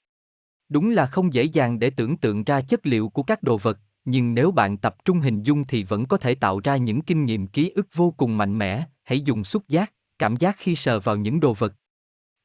Đúng 0.69 0.89
là 0.89 1.05
không 1.05 1.33
dễ 1.33 1.43
dàng 1.43 1.79
để 1.79 1.89
tưởng 1.89 2.17
tượng 2.17 2.43
ra 2.43 2.61
chất 2.61 2.85
liệu 2.85 3.09
của 3.09 3.23
các 3.23 3.43
đồ 3.43 3.57
vật, 3.57 3.79
nhưng 4.05 4.33
nếu 4.33 4.51
bạn 4.51 4.77
tập 4.77 4.95
trung 5.05 5.19
hình 5.19 5.43
dung 5.43 5.63
thì 5.67 5.83
vẫn 5.83 6.05
có 6.05 6.17
thể 6.17 6.35
tạo 6.35 6.59
ra 6.59 6.77
những 6.77 7.01
kinh 7.01 7.25
nghiệm 7.25 7.47
ký 7.47 7.69
ức 7.69 7.87
vô 7.93 8.13
cùng 8.17 8.37
mạnh 8.37 8.57
mẽ, 8.57 8.85
hãy 9.03 9.21
dùng 9.21 9.43
xúc 9.43 9.63
giác, 9.67 9.93
cảm 10.19 10.37
giác 10.37 10.55
khi 10.59 10.75
sờ 10.75 10.99
vào 10.99 11.15
những 11.15 11.39
đồ 11.39 11.53
vật. 11.53 11.73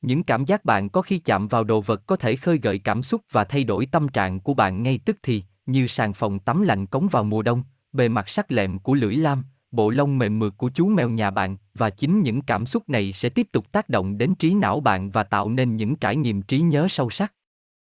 Những 0.00 0.22
cảm 0.22 0.44
giác 0.44 0.64
bạn 0.64 0.88
có 0.88 1.02
khi 1.02 1.18
chạm 1.18 1.48
vào 1.48 1.64
đồ 1.64 1.80
vật 1.80 2.06
có 2.06 2.16
thể 2.16 2.36
khơi 2.36 2.58
gợi 2.62 2.78
cảm 2.78 3.02
xúc 3.02 3.22
và 3.32 3.44
thay 3.44 3.64
đổi 3.64 3.86
tâm 3.86 4.08
trạng 4.08 4.40
của 4.40 4.54
bạn 4.54 4.82
ngay 4.82 4.98
tức 5.04 5.16
thì, 5.22 5.44
như 5.66 5.86
sàn 5.86 6.12
phòng 6.12 6.38
tắm 6.38 6.62
lạnh 6.62 6.86
cống 6.86 7.08
vào 7.08 7.24
mùa 7.24 7.42
đông, 7.42 7.62
bề 7.92 8.08
mặt 8.08 8.28
sắc 8.28 8.52
lẹm 8.52 8.78
của 8.78 8.94
lưỡi 8.94 9.16
lam, 9.16 9.44
bộ 9.70 9.90
lông 9.90 10.18
mềm 10.18 10.38
mượt 10.38 10.54
của 10.56 10.70
chú 10.74 10.88
mèo 10.88 11.10
nhà 11.10 11.30
bạn, 11.30 11.56
và 11.74 11.90
chính 11.90 12.22
những 12.22 12.42
cảm 12.42 12.66
xúc 12.66 12.88
này 12.88 13.12
sẽ 13.12 13.28
tiếp 13.28 13.48
tục 13.52 13.72
tác 13.72 13.88
động 13.88 14.18
đến 14.18 14.34
trí 14.34 14.54
não 14.54 14.80
bạn 14.80 15.10
và 15.10 15.22
tạo 15.22 15.50
nên 15.50 15.76
những 15.76 15.96
trải 15.96 16.16
nghiệm 16.16 16.42
trí 16.42 16.60
nhớ 16.60 16.86
sâu 16.90 17.10
sắc. 17.10 17.34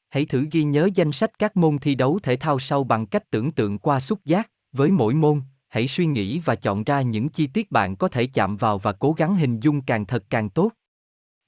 Hãy 0.09 0.25
thử 0.25 0.47
ghi 0.51 0.63
nhớ 0.63 0.89
danh 0.95 1.11
sách 1.11 1.39
các 1.39 1.57
môn 1.57 1.79
thi 1.79 1.95
đấu 1.95 2.19
thể 2.23 2.35
thao 2.35 2.59
sau 2.59 2.83
bằng 2.83 3.05
cách 3.05 3.29
tưởng 3.29 3.51
tượng 3.51 3.77
qua 3.77 3.99
xúc 3.99 4.19
giác, 4.25 4.51
với 4.71 4.91
mỗi 4.91 5.13
môn, 5.13 5.41
hãy 5.67 5.87
suy 5.87 6.05
nghĩ 6.05 6.39
và 6.39 6.55
chọn 6.55 6.83
ra 6.83 7.01
những 7.01 7.29
chi 7.29 7.47
tiết 7.47 7.71
bạn 7.71 7.95
có 7.95 8.07
thể 8.07 8.27
chạm 8.33 8.57
vào 8.57 8.77
và 8.77 8.93
cố 8.93 9.13
gắng 9.13 9.35
hình 9.35 9.59
dung 9.59 9.81
càng 9.81 10.05
thật 10.05 10.23
càng 10.29 10.49
tốt. 10.49 10.71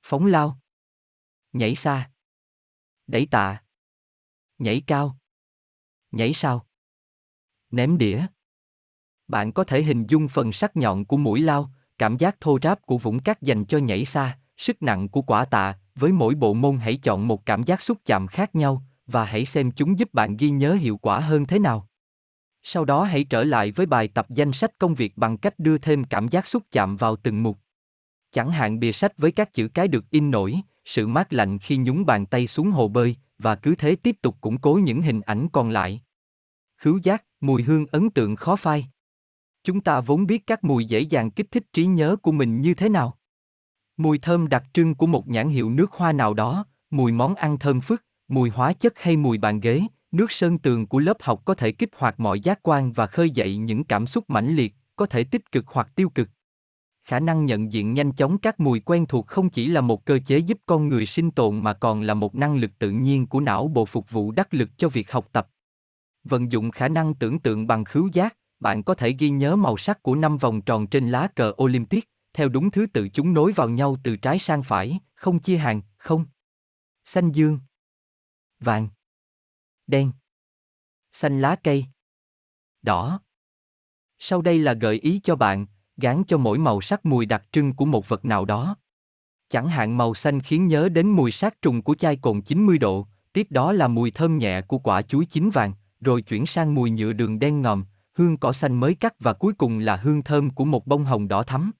Phóng 0.03 0.25
lao. 0.25 0.59
Nhảy 1.53 1.75
xa. 1.75 2.11
Đẩy 3.07 3.25
tạ. 3.25 3.63
Nhảy 4.57 4.81
cao. 4.87 5.17
Nhảy 6.11 6.33
sao. 6.33 6.65
Ném 7.71 7.97
đĩa. 7.97 8.25
Bạn 9.29 9.51
có 9.51 9.63
thể 9.63 9.83
hình 9.83 10.05
dung 10.07 10.27
phần 10.27 10.51
sắc 10.51 10.77
nhọn 10.77 11.05
của 11.05 11.17
mũi 11.17 11.41
lao, 11.41 11.69
cảm 11.97 12.17
giác 12.17 12.41
thô 12.41 12.57
ráp 12.63 12.81
của 12.81 12.97
vũng 12.97 13.19
cát 13.19 13.41
dành 13.41 13.65
cho 13.65 13.77
nhảy 13.77 14.05
xa, 14.05 14.37
sức 14.57 14.83
nặng 14.83 15.09
của 15.09 15.21
quả 15.21 15.45
tạ, 15.45 15.75
với 15.95 16.11
mỗi 16.11 16.35
bộ 16.35 16.53
môn 16.53 16.77
hãy 16.77 16.97
chọn 16.97 17.27
một 17.27 17.45
cảm 17.45 17.63
giác 17.63 17.81
xúc 17.81 17.97
chạm 18.05 18.27
khác 18.27 18.55
nhau 18.55 18.83
và 19.07 19.25
hãy 19.25 19.45
xem 19.45 19.71
chúng 19.71 19.99
giúp 19.99 20.13
bạn 20.13 20.37
ghi 20.37 20.49
nhớ 20.49 20.73
hiệu 20.73 20.97
quả 20.97 21.19
hơn 21.19 21.45
thế 21.45 21.59
nào. 21.59 21.87
Sau 22.63 22.85
đó 22.85 23.03
hãy 23.03 23.23
trở 23.23 23.43
lại 23.43 23.71
với 23.71 23.85
bài 23.85 24.07
tập 24.07 24.25
danh 24.29 24.51
sách 24.51 24.71
công 24.77 24.95
việc 24.95 25.17
bằng 25.17 25.37
cách 25.37 25.59
đưa 25.59 25.77
thêm 25.77 26.03
cảm 26.03 26.27
giác 26.27 26.47
xúc 26.47 26.63
chạm 26.71 26.97
vào 26.97 27.15
từng 27.15 27.43
mục. 27.43 27.57
Chẳng 28.31 28.51
hạn 28.51 28.79
bìa 28.79 28.91
sách 28.91 29.17
với 29.17 29.31
các 29.31 29.53
chữ 29.53 29.67
cái 29.67 29.87
được 29.87 30.09
in 30.09 30.31
nổi, 30.31 30.55
sự 30.85 31.07
mát 31.07 31.33
lạnh 31.33 31.59
khi 31.59 31.77
nhúng 31.77 32.05
bàn 32.05 32.25
tay 32.25 32.47
xuống 32.47 32.71
hồ 32.71 32.87
bơi, 32.87 33.15
và 33.39 33.55
cứ 33.55 33.75
thế 33.75 33.95
tiếp 33.95 34.15
tục 34.21 34.35
củng 34.41 34.57
cố 34.57 34.73
những 34.83 35.01
hình 35.01 35.21
ảnh 35.21 35.47
còn 35.49 35.69
lại. 35.69 36.01
Khứu 36.77 36.99
giác, 37.03 37.23
mùi 37.41 37.63
hương 37.63 37.85
ấn 37.85 38.09
tượng 38.09 38.35
khó 38.35 38.55
phai. 38.55 38.87
Chúng 39.63 39.81
ta 39.81 40.01
vốn 40.01 40.27
biết 40.27 40.47
các 40.47 40.63
mùi 40.63 40.85
dễ 40.85 40.99
dàng 40.99 41.31
kích 41.31 41.51
thích 41.51 41.63
trí 41.73 41.85
nhớ 41.85 42.15
của 42.21 42.31
mình 42.31 42.61
như 42.61 42.73
thế 42.73 42.89
nào. 42.89 43.17
Mùi 43.97 44.19
thơm 44.19 44.49
đặc 44.49 44.63
trưng 44.73 44.95
của 44.95 45.07
một 45.07 45.27
nhãn 45.27 45.49
hiệu 45.49 45.69
nước 45.69 45.91
hoa 45.91 46.11
nào 46.11 46.33
đó, 46.33 46.65
mùi 46.89 47.11
món 47.11 47.35
ăn 47.35 47.59
thơm 47.59 47.81
phức, 47.81 48.03
mùi 48.27 48.49
hóa 48.49 48.73
chất 48.73 48.93
hay 48.99 49.17
mùi 49.17 49.37
bàn 49.37 49.59
ghế, 49.59 49.81
nước 50.11 50.31
sơn 50.31 50.57
tường 50.57 50.87
của 50.87 50.99
lớp 50.99 51.17
học 51.19 51.41
có 51.45 51.53
thể 51.53 51.71
kích 51.71 51.89
hoạt 51.97 52.19
mọi 52.19 52.39
giác 52.39 52.59
quan 52.63 52.91
và 52.91 53.05
khơi 53.05 53.29
dậy 53.29 53.57
những 53.57 53.83
cảm 53.83 54.07
xúc 54.07 54.29
mãnh 54.29 54.55
liệt, 54.55 54.75
có 54.95 55.05
thể 55.05 55.23
tích 55.23 55.51
cực 55.51 55.67
hoặc 55.67 55.89
tiêu 55.95 56.09
cực. 56.09 56.29
khả 57.03 57.19
năng 57.19 57.45
nhận 57.45 57.71
diện 57.71 57.93
nhanh 57.93 58.11
chóng 58.11 58.37
các 58.37 58.59
mùi 58.59 58.79
quen 58.79 59.05
thuộc 59.05 59.27
không 59.27 59.49
chỉ 59.49 59.67
là 59.67 59.81
một 59.81 60.05
cơ 60.05 60.19
chế 60.25 60.37
giúp 60.37 60.57
con 60.65 60.87
người 60.87 61.05
sinh 61.05 61.31
tồn 61.31 61.63
mà 61.63 61.73
còn 61.73 62.01
là 62.01 62.13
một 62.13 62.35
năng 62.35 62.55
lực 62.55 62.71
tự 62.79 62.91
nhiên 62.91 63.27
của 63.27 63.39
não 63.39 63.67
bộ 63.67 63.85
phục 63.85 64.11
vụ 64.11 64.31
đắc 64.31 64.53
lực 64.53 64.69
cho 64.77 64.89
việc 64.89 65.11
học 65.11 65.29
tập. 65.31 65.47
Vận 66.23 66.51
dụng 66.51 66.71
khả 66.71 66.87
năng 66.87 67.13
tưởng 67.13 67.39
tượng 67.39 67.67
bằng 67.67 67.83
khứu 67.83 68.09
giác, 68.13 68.37
bạn 68.59 68.83
có 68.83 68.93
thể 68.93 69.15
ghi 69.19 69.29
nhớ 69.29 69.55
màu 69.55 69.77
sắc 69.77 70.03
của 70.03 70.15
năm 70.15 70.37
vòng 70.37 70.61
tròn 70.61 70.87
trên 70.87 71.09
lá 71.09 71.27
cờ 71.35 71.53
Olympic, 71.63 72.09
theo 72.33 72.49
đúng 72.49 72.71
thứ 72.71 72.85
tự 72.93 73.09
chúng 73.09 73.33
nối 73.33 73.51
vào 73.51 73.69
nhau 73.69 73.97
từ 74.03 74.15
trái 74.15 74.39
sang 74.39 74.63
phải, 74.63 74.99
không 75.15 75.39
chia 75.39 75.57
hàng, 75.57 75.81
không. 75.97 76.25
Xanh 77.05 77.31
dương, 77.31 77.59
vàng, 78.59 78.87
đen, 79.87 80.11
xanh 81.11 81.41
lá 81.41 81.55
cây, 81.63 81.85
đỏ. 82.81 83.21
Sau 84.19 84.41
đây 84.41 84.59
là 84.59 84.73
gợi 84.73 84.95
ý 84.95 85.19
cho 85.23 85.35
bạn, 85.35 85.65
gán 85.97 86.23
cho 86.27 86.37
mỗi 86.37 86.57
màu 86.57 86.81
sắc 86.81 87.05
mùi 87.05 87.25
đặc 87.25 87.43
trưng 87.51 87.73
của 87.73 87.85
một 87.85 88.09
vật 88.09 88.25
nào 88.25 88.45
đó. 88.45 88.75
Chẳng 89.49 89.67
hạn 89.69 89.97
màu 89.97 90.13
xanh 90.13 90.39
khiến 90.39 90.67
nhớ 90.67 90.89
đến 90.89 91.09
mùi 91.09 91.31
sát 91.31 91.61
trùng 91.61 91.81
của 91.81 91.95
chai 91.95 92.15
cồn 92.15 92.41
90 92.41 92.77
độ, 92.77 93.07
tiếp 93.33 93.47
đó 93.49 93.71
là 93.71 93.87
mùi 93.87 94.11
thơm 94.11 94.37
nhẹ 94.37 94.61
của 94.61 94.77
quả 94.77 95.01
chuối 95.01 95.25
chín 95.25 95.49
vàng, 95.49 95.73
rồi 96.01 96.21
chuyển 96.21 96.45
sang 96.45 96.75
mùi 96.75 96.89
nhựa 96.89 97.13
đường 97.13 97.39
đen 97.39 97.61
ngòm, 97.61 97.85
hương 98.19 98.37
cỏ 98.37 98.53
xanh 98.53 98.79
mới 98.79 98.95
cắt 98.95 99.13
và 99.19 99.33
cuối 99.33 99.53
cùng 99.53 99.79
là 99.79 99.95
hương 99.95 100.23
thơm 100.23 100.49
của 100.49 100.65
một 100.65 100.87
bông 100.87 101.03
hồng 101.03 101.27
đỏ 101.27 101.43
thắm. 101.43 101.71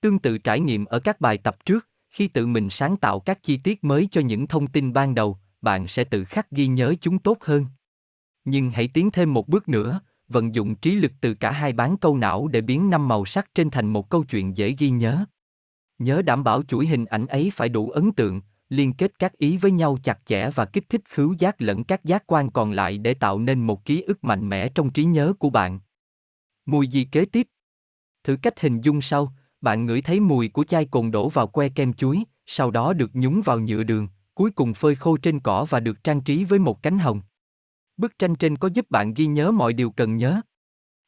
Tương 0.00 0.18
tự 0.18 0.38
trải 0.38 0.60
nghiệm 0.60 0.84
ở 0.84 0.98
các 0.98 1.20
bài 1.20 1.38
tập 1.38 1.56
trước, 1.64 1.88
khi 2.10 2.28
tự 2.28 2.46
mình 2.46 2.70
sáng 2.70 2.96
tạo 2.96 3.20
các 3.20 3.42
chi 3.42 3.56
tiết 3.56 3.84
mới 3.84 4.08
cho 4.10 4.20
những 4.20 4.46
thông 4.46 4.66
tin 4.66 4.92
ban 4.92 5.14
đầu, 5.14 5.38
bạn 5.60 5.88
sẽ 5.88 6.04
tự 6.04 6.24
khắc 6.24 6.50
ghi 6.50 6.66
nhớ 6.66 6.94
chúng 7.00 7.18
tốt 7.18 7.38
hơn. 7.40 7.66
Nhưng 8.44 8.70
hãy 8.70 8.88
tiến 8.88 9.10
thêm 9.10 9.34
một 9.34 9.48
bước 9.48 9.68
nữa, 9.68 10.00
vận 10.28 10.54
dụng 10.54 10.74
trí 10.74 10.94
lực 10.94 11.12
từ 11.20 11.34
cả 11.34 11.50
hai 11.50 11.72
bán 11.72 11.96
câu 11.96 12.16
não 12.16 12.48
để 12.48 12.60
biến 12.60 12.90
năm 12.90 13.08
màu 13.08 13.24
sắc 13.24 13.54
trên 13.54 13.70
thành 13.70 13.86
một 13.86 14.10
câu 14.10 14.24
chuyện 14.24 14.56
dễ 14.56 14.74
ghi 14.78 14.90
nhớ. 14.90 15.24
Nhớ 15.98 16.22
đảm 16.22 16.44
bảo 16.44 16.62
chuỗi 16.62 16.86
hình 16.86 17.04
ảnh 17.04 17.26
ấy 17.26 17.50
phải 17.54 17.68
đủ 17.68 17.90
ấn 17.90 18.12
tượng, 18.12 18.40
liên 18.72 18.92
kết 18.92 19.18
các 19.18 19.38
ý 19.38 19.56
với 19.56 19.70
nhau 19.70 19.98
chặt 20.02 20.18
chẽ 20.24 20.50
và 20.54 20.64
kích 20.64 20.88
thích 20.88 21.00
khứu 21.08 21.34
giác 21.38 21.62
lẫn 21.62 21.84
các 21.84 22.04
giác 22.04 22.26
quan 22.26 22.50
còn 22.50 22.72
lại 22.72 22.98
để 22.98 23.14
tạo 23.14 23.38
nên 23.38 23.66
một 23.66 23.84
ký 23.84 24.02
ức 24.02 24.24
mạnh 24.24 24.48
mẽ 24.48 24.68
trong 24.68 24.90
trí 24.90 25.04
nhớ 25.04 25.32
của 25.38 25.50
bạn. 25.50 25.80
Mùi 26.66 26.88
gì 26.88 27.04
kế 27.04 27.24
tiếp? 27.24 27.46
Thử 28.24 28.36
cách 28.42 28.60
hình 28.60 28.80
dung 28.80 29.02
sau, 29.02 29.32
bạn 29.60 29.86
ngửi 29.86 30.02
thấy 30.02 30.20
mùi 30.20 30.48
của 30.48 30.64
chai 30.64 30.84
cồn 30.84 31.10
đổ 31.10 31.28
vào 31.28 31.46
que 31.46 31.68
kem 31.68 31.92
chuối, 31.92 32.24
sau 32.46 32.70
đó 32.70 32.92
được 32.92 33.10
nhúng 33.14 33.42
vào 33.42 33.58
nhựa 33.58 33.82
đường, 33.82 34.08
cuối 34.34 34.50
cùng 34.50 34.74
phơi 34.74 34.94
khô 34.94 35.16
trên 35.16 35.40
cỏ 35.40 35.66
và 35.70 35.80
được 35.80 36.04
trang 36.04 36.20
trí 36.20 36.44
với 36.44 36.58
một 36.58 36.82
cánh 36.82 36.98
hồng. 36.98 37.20
Bức 37.96 38.18
tranh 38.18 38.34
trên 38.34 38.56
có 38.56 38.68
giúp 38.68 38.90
bạn 38.90 39.14
ghi 39.14 39.26
nhớ 39.26 39.50
mọi 39.50 39.72
điều 39.72 39.90
cần 39.90 40.16
nhớ. 40.16 40.40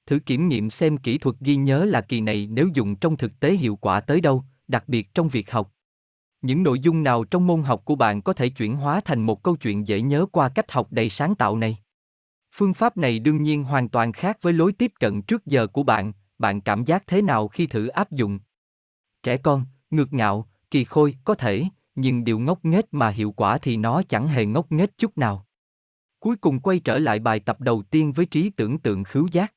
Thử 0.07 0.19
kiểm 0.19 0.49
nghiệm 0.49 0.71
xem 0.71 0.97
kỹ 0.97 1.19
thuật 1.19 1.37
ghi 1.41 1.57
nhớ 1.57 1.85
là 1.85 2.01
kỳ 2.01 2.21
này 2.21 2.47
nếu 2.51 2.69
dùng 2.75 2.97
trong 2.97 3.17
thực 3.17 3.41
tế 3.41 3.53
hiệu 3.53 3.77
quả 3.77 4.01
tới 4.01 4.21
đâu, 4.21 4.45
đặc 4.69 4.85
biệt 4.89 5.15
trong 5.15 5.29
việc 5.29 5.51
học. 5.51 5.74
Những 6.45 6.63
nội 6.63 6.81
dung 6.81 7.03
nào 7.03 7.25
trong 7.25 7.47
môn 7.47 7.63
học 7.63 7.83
của 7.85 7.95
bạn 7.95 8.23
có 8.23 8.33
thể 8.33 8.49
chuyển 8.49 8.77
hóa 8.77 9.01
thành 9.05 9.23
một 9.23 9.43
câu 9.43 9.57
chuyện 9.57 9.87
dễ 9.87 10.01
nhớ 10.01 10.27
qua 10.33 10.49
cách 10.49 10.73
học 10.73 10.89
đầy 10.91 11.11
sáng 11.11 11.35
tạo 11.35 11.57
này? 11.57 11.79
Phương 12.55 12.75
pháp 12.75 12.97
này 12.97 13.19
đương 13.19 13.43
nhiên 13.43 13.65
hoàn 13.65 13.89
toàn 13.89 14.13
khác 14.13 14.39
với 14.43 14.53
lối 14.53 14.73
tiếp 14.73 14.93
cận 15.01 15.23
trước 15.23 15.47
giờ 15.47 15.67
của 15.67 15.83
bạn, 15.83 16.13
bạn 16.39 16.61
cảm 16.61 16.85
giác 16.85 17.07
thế 17.07 17.23
nào 17.23 17.49
khi 17.49 17.67
thử 17.67 17.87
áp 17.87 18.13
dụng? 18.13 18.39
Trẻ 19.23 19.37
con, 19.37 19.65
ngược 19.91 20.13
ngạo, 20.13 20.49
kỳ 20.71 20.85
khôi 20.85 21.17
có 21.25 21.35
thể, 21.35 21.65
nhưng 21.95 22.25
điều 22.25 22.39
ngốc 22.39 22.65
nghếch 22.65 22.95
mà 22.95 23.09
hiệu 23.09 23.33
quả 23.33 23.59
thì 23.59 23.77
nó 23.77 24.03
chẳng 24.09 24.29
hề 24.29 24.47
ngốc 24.47 24.73
nghếch 24.73 24.99
chút 24.99 25.19
nào. 25.19 25.47
Cuối 26.21 26.37
cùng 26.37 26.61
quay 26.61 26.81
trở 26.81 26.99
lại 26.99 27.19
bài 27.19 27.41
tập 27.41 27.61
đầu 27.61 27.83
tiên 27.83 28.13
với 28.13 28.27
trí 28.27 28.51
tưởng 28.51 28.79
tượng 28.79 29.05
khứu 29.05 29.29
giác. 29.33 29.55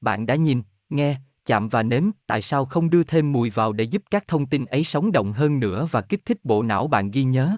Bạn 0.00 0.26
đã 0.26 0.34
nhìn, 0.34 0.62
nghe, 0.90 1.16
chạm 1.44 1.68
và 1.68 1.82
nếm, 1.82 2.10
tại 2.26 2.42
sao 2.42 2.64
không 2.64 2.90
đưa 2.90 3.04
thêm 3.04 3.32
mùi 3.32 3.50
vào 3.50 3.72
để 3.72 3.84
giúp 3.84 4.02
các 4.10 4.28
thông 4.28 4.46
tin 4.46 4.64
ấy 4.64 4.84
sống 4.84 5.12
động 5.12 5.32
hơn 5.32 5.60
nữa 5.60 5.88
và 5.90 6.00
kích 6.00 6.24
thích 6.24 6.44
bộ 6.44 6.62
não 6.62 6.86
bạn 6.86 7.10
ghi 7.10 7.24
nhớ? 7.24 7.56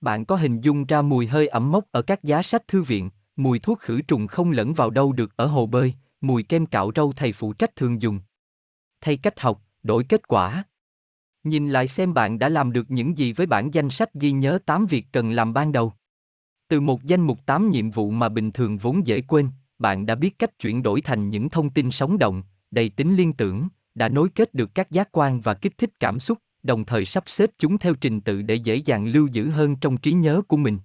Bạn 0.00 0.24
có 0.24 0.36
hình 0.36 0.60
dung 0.60 0.86
ra 0.86 1.02
mùi 1.02 1.26
hơi 1.26 1.48
ẩm 1.48 1.72
mốc 1.72 1.84
ở 1.90 2.02
các 2.02 2.24
giá 2.24 2.42
sách 2.42 2.68
thư 2.68 2.82
viện, 2.82 3.10
mùi 3.36 3.58
thuốc 3.58 3.80
khử 3.80 4.02
trùng 4.02 4.26
không 4.26 4.50
lẫn 4.50 4.74
vào 4.74 4.90
đâu 4.90 5.12
được 5.12 5.36
ở 5.36 5.46
hồ 5.46 5.66
bơi, 5.66 5.94
mùi 6.20 6.42
kem 6.42 6.66
cạo 6.66 6.90
râu 6.96 7.12
thầy 7.12 7.32
phụ 7.32 7.52
trách 7.52 7.76
thường 7.76 8.02
dùng. 8.02 8.20
Thay 9.00 9.16
cách 9.16 9.40
học, 9.40 9.62
đổi 9.82 10.04
kết 10.04 10.28
quả. 10.28 10.64
Nhìn 11.44 11.68
lại 11.68 11.88
xem 11.88 12.14
bạn 12.14 12.38
đã 12.38 12.48
làm 12.48 12.72
được 12.72 12.90
những 12.90 13.18
gì 13.18 13.32
với 13.32 13.46
bản 13.46 13.70
danh 13.74 13.90
sách 13.90 14.14
ghi 14.14 14.32
nhớ 14.32 14.58
8 14.66 14.86
việc 14.86 15.06
cần 15.12 15.30
làm 15.30 15.52
ban 15.52 15.72
đầu. 15.72 15.92
Từ 16.68 16.80
một 16.80 17.02
danh 17.02 17.20
mục 17.20 17.46
8 17.46 17.70
nhiệm 17.70 17.90
vụ 17.90 18.10
mà 18.10 18.28
bình 18.28 18.52
thường 18.52 18.78
vốn 18.78 19.06
dễ 19.06 19.20
quên, 19.20 19.48
bạn 19.78 20.06
đã 20.06 20.14
biết 20.14 20.38
cách 20.38 20.58
chuyển 20.58 20.82
đổi 20.82 21.00
thành 21.00 21.30
những 21.30 21.48
thông 21.48 21.70
tin 21.70 21.90
sống 21.90 22.18
động, 22.18 22.42
đầy 22.72 22.88
tính 22.88 23.14
liên 23.14 23.32
tưởng, 23.32 23.68
đã 23.94 24.08
nối 24.08 24.28
kết 24.28 24.54
được 24.54 24.74
các 24.74 24.90
giác 24.90 25.08
quan 25.12 25.40
và 25.40 25.54
kích 25.54 25.78
thích 25.78 25.90
cảm 26.00 26.20
xúc, 26.20 26.38
đồng 26.62 26.84
thời 26.84 27.04
sắp 27.04 27.24
xếp 27.26 27.50
chúng 27.58 27.78
theo 27.78 27.94
trình 27.94 28.20
tự 28.20 28.42
để 28.42 28.54
dễ 28.54 28.74
dàng 28.74 29.06
lưu 29.06 29.26
giữ 29.26 29.50
hơn 29.50 29.76
trong 29.76 29.96
trí 29.96 30.12
nhớ 30.12 30.42
của 30.48 30.56
mình. 30.56 30.78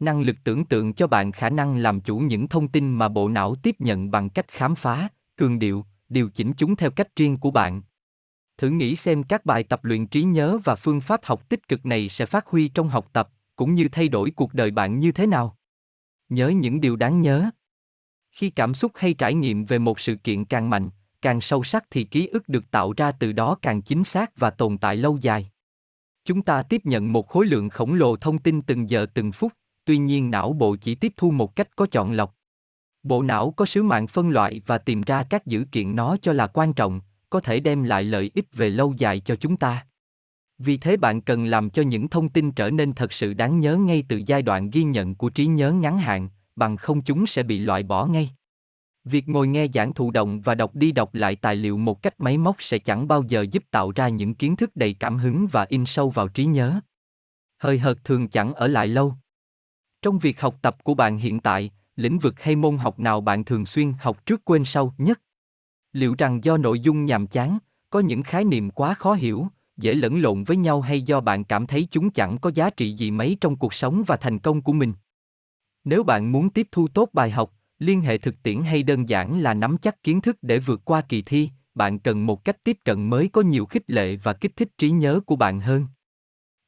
Năng 0.00 0.20
lực 0.20 0.36
tưởng 0.44 0.64
tượng 0.64 0.94
cho 0.94 1.06
bạn 1.06 1.32
khả 1.32 1.50
năng 1.50 1.76
làm 1.76 2.00
chủ 2.00 2.18
những 2.18 2.48
thông 2.48 2.68
tin 2.68 2.92
mà 2.92 3.08
bộ 3.08 3.28
não 3.28 3.54
tiếp 3.54 3.76
nhận 3.78 4.10
bằng 4.10 4.30
cách 4.30 4.48
khám 4.48 4.74
phá, 4.74 5.08
cường 5.36 5.58
điệu, 5.58 5.84
điều 6.08 6.30
chỉnh 6.30 6.52
chúng 6.56 6.76
theo 6.76 6.90
cách 6.90 7.16
riêng 7.16 7.36
của 7.38 7.50
bạn. 7.50 7.82
Thử 8.58 8.70
nghĩ 8.70 8.96
xem 8.96 9.22
các 9.22 9.46
bài 9.46 9.62
tập 9.62 9.84
luyện 9.84 10.06
trí 10.06 10.22
nhớ 10.22 10.58
và 10.64 10.74
phương 10.74 11.00
pháp 11.00 11.24
học 11.24 11.48
tích 11.48 11.68
cực 11.68 11.86
này 11.86 12.08
sẽ 12.08 12.26
phát 12.26 12.46
huy 12.46 12.68
trong 12.68 12.88
học 12.88 13.08
tập, 13.12 13.30
cũng 13.56 13.74
như 13.74 13.88
thay 13.92 14.08
đổi 14.08 14.30
cuộc 14.30 14.54
đời 14.54 14.70
bạn 14.70 14.98
như 14.98 15.12
thế 15.12 15.26
nào. 15.26 15.56
Nhớ 16.28 16.48
những 16.48 16.80
điều 16.80 16.96
đáng 16.96 17.20
nhớ. 17.20 17.50
Khi 18.34 18.50
cảm 18.50 18.74
xúc 18.74 18.92
hay 18.94 19.14
trải 19.14 19.34
nghiệm 19.34 19.64
về 19.64 19.78
một 19.78 20.00
sự 20.00 20.14
kiện 20.14 20.44
càng 20.44 20.70
mạnh, 20.70 20.90
càng 21.22 21.40
sâu 21.40 21.64
sắc 21.64 21.84
thì 21.90 22.04
ký 22.04 22.26
ức 22.26 22.48
được 22.48 22.70
tạo 22.70 22.92
ra 22.96 23.12
từ 23.12 23.32
đó 23.32 23.56
càng 23.62 23.82
chính 23.82 24.04
xác 24.04 24.36
và 24.36 24.50
tồn 24.50 24.78
tại 24.78 24.96
lâu 24.96 25.18
dài. 25.20 25.50
Chúng 26.24 26.42
ta 26.42 26.62
tiếp 26.62 26.80
nhận 26.84 27.12
một 27.12 27.28
khối 27.28 27.46
lượng 27.46 27.68
khổng 27.68 27.94
lồ 27.94 28.16
thông 28.16 28.38
tin 28.38 28.62
từng 28.62 28.90
giờ 28.90 29.06
từng 29.14 29.32
phút, 29.32 29.52
tuy 29.84 29.98
nhiên 29.98 30.30
não 30.30 30.52
bộ 30.52 30.76
chỉ 30.76 30.94
tiếp 30.94 31.12
thu 31.16 31.30
một 31.30 31.56
cách 31.56 31.76
có 31.76 31.86
chọn 31.86 32.12
lọc. 32.12 32.36
Bộ 33.02 33.22
não 33.22 33.50
có 33.50 33.66
sứ 33.66 33.82
mạng 33.82 34.06
phân 34.06 34.30
loại 34.30 34.62
và 34.66 34.78
tìm 34.78 35.02
ra 35.02 35.24
các 35.30 35.46
dữ 35.46 35.64
kiện 35.72 35.96
nó 35.96 36.16
cho 36.22 36.32
là 36.32 36.46
quan 36.46 36.72
trọng, 36.72 37.00
có 37.30 37.40
thể 37.40 37.60
đem 37.60 37.82
lại 37.82 38.04
lợi 38.04 38.30
ích 38.34 38.46
về 38.52 38.70
lâu 38.70 38.94
dài 38.96 39.20
cho 39.20 39.36
chúng 39.36 39.56
ta. 39.56 39.86
Vì 40.58 40.76
thế 40.76 40.96
bạn 40.96 41.20
cần 41.20 41.44
làm 41.44 41.70
cho 41.70 41.82
những 41.82 42.08
thông 42.08 42.28
tin 42.28 42.52
trở 42.52 42.70
nên 42.70 42.92
thật 42.92 43.12
sự 43.12 43.34
đáng 43.34 43.60
nhớ 43.60 43.76
ngay 43.76 44.04
từ 44.08 44.22
giai 44.26 44.42
đoạn 44.42 44.70
ghi 44.70 44.84
nhận 44.84 45.14
của 45.14 45.30
trí 45.30 45.46
nhớ 45.46 45.72
ngắn 45.72 45.98
hạn, 45.98 46.28
bằng 46.56 46.76
không 46.76 47.02
chúng 47.02 47.26
sẽ 47.26 47.42
bị 47.42 47.58
loại 47.58 47.82
bỏ 47.82 48.06
ngay. 48.06 48.30
Việc 49.04 49.28
ngồi 49.28 49.48
nghe 49.48 49.66
giảng 49.74 49.94
thụ 49.94 50.10
động 50.10 50.40
và 50.40 50.54
đọc 50.54 50.74
đi 50.74 50.92
đọc 50.92 51.14
lại 51.14 51.36
tài 51.36 51.56
liệu 51.56 51.76
một 51.76 52.02
cách 52.02 52.20
máy 52.20 52.38
móc 52.38 52.56
sẽ 52.58 52.78
chẳng 52.78 53.08
bao 53.08 53.22
giờ 53.22 53.46
giúp 53.50 53.64
tạo 53.70 53.92
ra 53.92 54.08
những 54.08 54.34
kiến 54.34 54.56
thức 54.56 54.76
đầy 54.76 54.94
cảm 54.94 55.18
hứng 55.18 55.46
và 55.52 55.66
in 55.68 55.86
sâu 55.86 56.10
vào 56.10 56.28
trí 56.28 56.44
nhớ. 56.44 56.80
Hơi 57.58 57.78
hợt 57.78 58.04
thường 58.04 58.28
chẳng 58.28 58.54
ở 58.54 58.66
lại 58.66 58.88
lâu. 58.88 59.14
Trong 60.02 60.18
việc 60.18 60.40
học 60.40 60.56
tập 60.62 60.84
của 60.84 60.94
bạn 60.94 61.18
hiện 61.18 61.40
tại, 61.40 61.70
lĩnh 61.96 62.18
vực 62.18 62.40
hay 62.40 62.56
môn 62.56 62.76
học 62.76 62.98
nào 63.00 63.20
bạn 63.20 63.44
thường 63.44 63.66
xuyên 63.66 63.92
học 64.00 64.26
trước 64.26 64.44
quên 64.44 64.64
sau 64.64 64.94
nhất? 64.98 65.20
Liệu 65.92 66.14
rằng 66.18 66.44
do 66.44 66.56
nội 66.56 66.80
dung 66.80 67.04
nhàm 67.04 67.26
chán, 67.26 67.58
có 67.90 68.00
những 68.00 68.22
khái 68.22 68.44
niệm 68.44 68.70
quá 68.70 68.94
khó 68.94 69.14
hiểu, 69.14 69.48
dễ 69.76 69.94
lẫn 69.94 70.22
lộn 70.22 70.44
với 70.44 70.56
nhau 70.56 70.80
hay 70.80 71.02
do 71.02 71.20
bạn 71.20 71.44
cảm 71.44 71.66
thấy 71.66 71.88
chúng 71.90 72.10
chẳng 72.10 72.38
có 72.38 72.50
giá 72.54 72.70
trị 72.70 72.92
gì 72.92 73.10
mấy 73.10 73.36
trong 73.40 73.56
cuộc 73.56 73.74
sống 73.74 74.02
và 74.06 74.16
thành 74.16 74.38
công 74.38 74.62
của 74.62 74.72
mình? 74.72 74.92
Nếu 75.84 76.02
bạn 76.02 76.32
muốn 76.32 76.50
tiếp 76.50 76.68
thu 76.72 76.88
tốt 76.88 77.08
bài 77.12 77.30
học, 77.30 77.52
liên 77.78 78.00
hệ 78.00 78.18
thực 78.18 78.42
tiễn 78.42 78.62
hay 78.62 78.82
đơn 78.82 79.08
giản 79.08 79.40
là 79.40 79.54
nắm 79.54 79.78
chắc 79.78 80.02
kiến 80.02 80.20
thức 80.20 80.38
để 80.42 80.58
vượt 80.58 80.80
qua 80.84 81.00
kỳ 81.00 81.22
thi, 81.22 81.50
bạn 81.74 81.98
cần 81.98 82.26
một 82.26 82.44
cách 82.44 82.64
tiếp 82.64 82.78
cận 82.84 83.10
mới 83.10 83.28
có 83.28 83.40
nhiều 83.40 83.66
khích 83.66 83.90
lệ 83.90 84.16
và 84.16 84.32
kích 84.32 84.56
thích 84.56 84.68
trí 84.78 84.90
nhớ 84.90 85.20
của 85.26 85.36
bạn 85.36 85.60
hơn. 85.60 85.86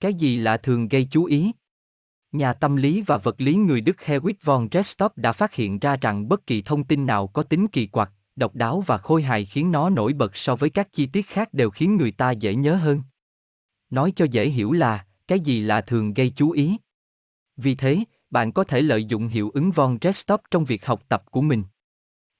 Cái 0.01 0.15
gì 0.15 0.37
là 0.37 0.57
thường 0.57 0.89
gây 0.89 1.09
chú 1.11 1.25
ý? 1.25 1.53
Nhà 2.33 2.53
tâm 2.53 2.77
lý 2.77 3.03
và 3.03 3.19
vật 3.19 3.41
lý 3.41 3.55
người 3.55 3.81
Đức 3.81 3.97
Hedwig 4.07 4.35
von 4.43 4.69
Restop 4.73 5.13
đã 5.17 5.33
phát 5.33 5.55
hiện 5.55 5.79
ra 5.79 5.97
rằng 5.97 6.29
bất 6.29 6.47
kỳ 6.47 6.63
thông 6.63 6.85
tin 6.85 7.07
nào 7.07 7.27
có 7.27 7.43
tính 7.43 7.69
kỳ 7.69 7.87
quặc, 7.87 8.13
độc 8.37 8.55
đáo 8.55 8.85
và 8.87 8.99
khôi 8.99 9.23
hài 9.23 9.45
khiến 9.45 9.73
nó 9.73 9.91
nổi 9.91 10.13
bật 10.13 10.37
so 10.37 10.57
với 10.57 10.71
các 10.71 10.93
chi 10.93 11.07
tiết 11.07 11.27
khác 11.27 11.55
đều 11.55 11.71
khiến 11.71 11.97
người 11.97 12.11
ta 12.11 12.31
dễ 12.31 12.55
nhớ 12.55 12.75
hơn. 12.75 13.03
Nói 13.91 14.13
cho 14.17 14.25
dễ 14.31 14.49
hiểu 14.49 14.73
là, 14.73 15.07
cái 15.29 15.41
gì 15.41 15.61
là 15.61 15.81
thường 15.81 16.15
gây 16.15 16.33
chú 16.37 16.51
ý. 16.51 16.77
Vì 17.57 17.75
thế, 17.75 18.05
bạn 18.31 18.53
có 18.53 18.65
thể 18.65 18.83
lợi 18.83 19.05
dụng 19.05 19.29
hiệu 19.29 19.51
ứng 19.51 19.71
von 19.71 19.99
Restop 20.03 20.41
trong 20.51 20.65
việc 20.65 20.87
học 20.87 21.03
tập 21.09 21.25
của 21.31 21.41
mình. 21.41 21.63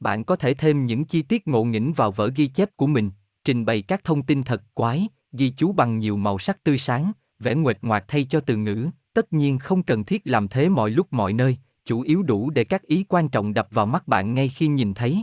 Bạn 0.01 0.25
có 0.25 0.37
thể 0.37 0.55
thêm 0.55 0.87
những 0.87 1.05
chi 1.05 1.23
tiết 1.23 1.49
ngộ 1.49 1.65
nghĩnh 1.65 1.93
vào 1.93 2.13
vở 2.13 2.31
ghi 2.37 2.47
chép 2.47 2.77
của 2.77 2.87
mình, 2.87 3.11
trình 3.45 3.65
bày 3.65 3.83
các 3.83 4.05
thông 4.05 4.23
tin 4.23 4.43
thật 4.43 4.63
quái, 4.75 5.09
ghi 5.33 5.51
chú 5.57 5.73
bằng 5.73 5.99
nhiều 5.99 6.17
màu 6.17 6.39
sắc 6.39 6.65
tươi 6.65 6.79
sáng, 6.79 7.13
vẽ 7.39 7.55
nguệch 7.55 7.79
ngoạc 7.83 8.05
thay 8.09 8.25
cho 8.25 8.41
từ 8.41 8.57
ngữ, 8.57 8.89
tất 9.13 9.33
nhiên 9.33 9.59
không 9.59 9.83
cần 9.83 10.05
thiết 10.05 10.23
làm 10.25 10.49
thế 10.49 10.69
mọi 10.69 10.91
lúc 10.91 11.13
mọi 11.13 11.33
nơi, 11.33 11.57
chủ 11.85 12.01
yếu 12.01 12.23
đủ 12.23 12.51
để 12.51 12.65
các 12.65 12.83
ý 12.83 13.05
quan 13.09 13.29
trọng 13.29 13.55
đập 13.55 13.69
vào 13.71 13.87
mắt 13.87 14.09
bạn 14.09 14.35
ngay 14.35 14.49
khi 14.49 14.67
nhìn 14.67 14.95
thấy. 14.95 15.23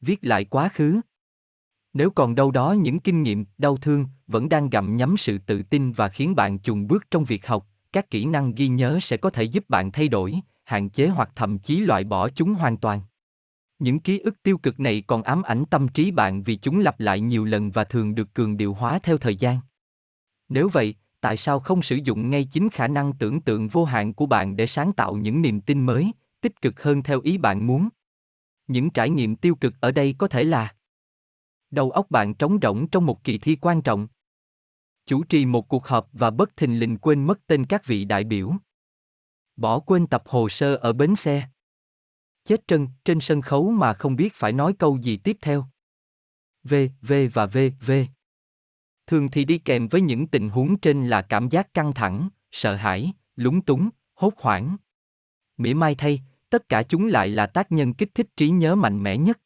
Viết 0.00 0.18
lại 0.22 0.44
quá 0.44 0.68
khứ. 0.68 1.00
Nếu 1.92 2.10
còn 2.10 2.34
đâu 2.34 2.50
đó 2.50 2.72
những 2.72 3.00
kinh 3.00 3.22
nghiệm, 3.22 3.44
đau 3.58 3.76
thương, 3.76 4.06
vẫn 4.26 4.48
đang 4.48 4.70
gặm 4.70 4.96
nhấm 4.96 5.16
sự 5.16 5.38
tự 5.38 5.62
tin 5.62 5.92
và 5.92 6.08
khiến 6.08 6.36
bạn 6.36 6.58
chùn 6.58 6.86
bước 6.86 7.04
trong 7.10 7.24
việc 7.24 7.46
học, 7.46 7.66
các 7.96 8.10
kỹ 8.10 8.24
năng 8.24 8.54
ghi 8.54 8.68
nhớ 8.68 8.98
sẽ 9.02 9.16
có 9.16 9.30
thể 9.30 9.42
giúp 9.42 9.64
bạn 9.68 9.92
thay 9.92 10.08
đổi, 10.08 10.40
hạn 10.64 10.88
chế 10.88 11.08
hoặc 11.08 11.30
thậm 11.34 11.58
chí 11.58 11.80
loại 11.80 12.04
bỏ 12.04 12.28
chúng 12.28 12.54
hoàn 12.54 12.76
toàn. 12.76 13.00
Những 13.78 14.00
ký 14.00 14.18
ức 14.18 14.42
tiêu 14.42 14.58
cực 14.58 14.80
này 14.80 15.02
còn 15.06 15.22
ám 15.22 15.42
ảnh 15.42 15.64
tâm 15.70 15.88
trí 15.88 16.10
bạn 16.10 16.42
vì 16.42 16.56
chúng 16.56 16.80
lặp 16.80 17.00
lại 17.00 17.20
nhiều 17.20 17.44
lần 17.44 17.70
và 17.70 17.84
thường 17.84 18.14
được 18.14 18.34
cường 18.34 18.56
điệu 18.56 18.74
hóa 18.74 18.98
theo 19.02 19.18
thời 19.18 19.36
gian. 19.36 19.58
Nếu 20.48 20.68
vậy, 20.68 20.94
tại 21.20 21.36
sao 21.36 21.60
không 21.60 21.82
sử 21.82 21.96
dụng 21.96 22.30
ngay 22.30 22.44
chính 22.44 22.70
khả 22.70 22.88
năng 22.88 23.12
tưởng 23.12 23.40
tượng 23.40 23.68
vô 23.68 23.84
hạn 23.84 24.14
của 24.14 24.26
bạn 24.26 24.56
để 24.56 24.66
sáng 24.66 24.92
tạo 24.92 25.14
những 25.14 25.42
niềm 25.42 25.60
tin 25.60 25.86
mới, 25.86 26.12
tích 26.40 26.62
cực 26.62 26.82
hơn 26.82 27.02
theo 27.02 27.20
ý 27.20 27.38
bạn 27.38 27.66
muốn? 27.66 27.88
Những 28.66 28.90
trải 28.90 29.10
nghiệm 29.10 29.36
tiêu 29.36 29.54
cực 29.54 29.74
ở 29.80 29.90
đây 29.90 30.14
có 30.18 30.28
thể 30.28 30.44
là 30.44 30.74
Đầu 31.70 31.90
óc 31.90 32.10
bạn 32.10 32.34
trống 32.34 32.58
rỗng 32.62 32.88
trong 32.88 33.06
một 33.06 33.24
kỳ 33.24 33.38
thi 33.38 33.56
quan 33.60 33.82
trọng. 33.82 34.08
Chủ 35.06 35.24
trì 35.24 35.46
một 35.46 35.68
cuộc 35.68 35.86
họp 35.86 36.08
và 36.12 36.30
bất 36.30 36.56
thình 36.56 36.78
lình 36.78 36.98
quên 36.98 37.26
mất 37.26 37.46
tên 37.46 37.66
các 37.66 37.86
vị 37.86 38.04
đại 38.04 38.24
biểu. 38.24 38.52
Bỏ 39.56 39.78
quên 39.78 40.06
tập 40.06 40.22
hồ 40.26 40.48
sơ 40.48 40.74
ở 40.74 40.92
bến 40.92 41.16
xe. 41.16 41.48
Chết 42.44 42.68
trân 42.68 42.88
trên 43.04 43.20
sân 43.20 43.42
khấu 43.42 43.70
mà 43.70 43.92
không 43.92 44.16
biết 44.16 44.34
phải 44.34 44.52
nói 44.52 44.74
câu 44.78 44.98
gì 44.98 45.16
tiếp 45.16 45.36
theo. 45.40 45.64
V, 46.64 46.74
V 47.02 47.12
và 47.32 47.46
V, 47.46 47.58
V. 47.86 47.92
Thường 49.06 49.30
thì 49.30 49.44
đi 49.44 49.58
kèm 49.58 49.88
với 49.88 50.00
những 50.00 50.26
tình 50.26 50.50
huống 50.50 50.80
trên 50.80 51.08
là 51.08 51.22
cảm 51.22 51.48
giác 51.48 51.74
căng 51.74 51.92
thẳng, 51.92 52.28
sợ 52.52 52.74
hãi, 52.74 53.12
lúng 53.36 53.62
túng, 53.62 53.90
hốt 54.14 54.34
hoảng. 54.36 54.76
Mỉa 55.56 55.74
mai 55.74 55.94
thay, 55.94 56.22
tất 56.50 56.68
cả 56.68 56.82
chúng 56.82 57.06
lại 57.06 57.28
là 57.28 57.46
tác 57.46 57.72
nhân 57.72 57.94
kích 57.94 58.14
thích 58.14 58.28
trí 58.36 58.50
nhớ 58.50 58.74
mạnh 58.74 59.02
mẽ 59.02 59.16
nhất. 59.16 59.40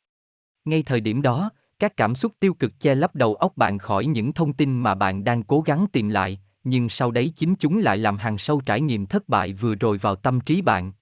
Ngay 0.65 0.83
thời 0.83 1.01
điểm 1.01 1.23
đó, 1.23 1.51
các 1.81 1.97
cảm 1.97 2.15
xúc 2.15 2.33
tiêu 2.41 2.55
cực 2.55 2.81
che 2.81 2.95
lấp 2.95 3.15
đầu 3.15 3.35
óc 3.35 3.57
bạn 3.57 3.79
khỏi 3.79 4.07
những 4.07 4.33
thông 4.33 4.53
tin 4.53 4.79
mà 4.79 4.95
bạn 4.95 5.25
đang 5.25 5.43
cố 5.43 5.61
gắng 5.61 5.87
tìm 5.93 6.09
lại, 6.09 6.41
nhưng 6.65 6.89
sau 6.89 7.11
đấy 7.11 7.33
chính 7.37 7.55
chúng 7.55 7.79
lại 7.79 7.99
làm 7.99 8.17
hàng 8.17 8.39
sâu 8.39 8.61
trải 8.61 8.81
nghiệm 8.81 9.07
thất 9.07 9.29
bại 9.29 9.53
vừa 9.53 9.75
rồi 9.75 9.99
vào 9.99 10.17
tâm 10.17 10.41
trí 10.41 10.63
bạn. 10.63 10.93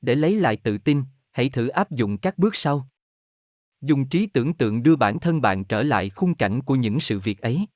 Để 0.00 0.14
lấy 0.14 0.40
lại 0.40 0.56
tự 0.56 0.78
tin, 0.78 1.02
hãy 1.30 1.48
thử 1.48 1.68
áp 1.68 1.90
dụng 1.90 2.18
các 2.18 2.38
bước 2.38 2.56
sau. 2.56 2.88
Dùng 3.80 4.06
trí 4.06 4.26
tưởng 4.26 4.54
tượng 4.54 4.82
đưa 4.82 4.96
bản 4.96 5.18
thân 5.18 5.40
bạn 5.40 5.64
trở 5.64 5.82
lại 5.82 6.10
khung 6.10 6.34
cảnh 6.34 6.62
của 6.62 6.74
những 6.74 7.00
sự 7.00 7.18
việc 7.18 7.40
ấy. 7.40 7.66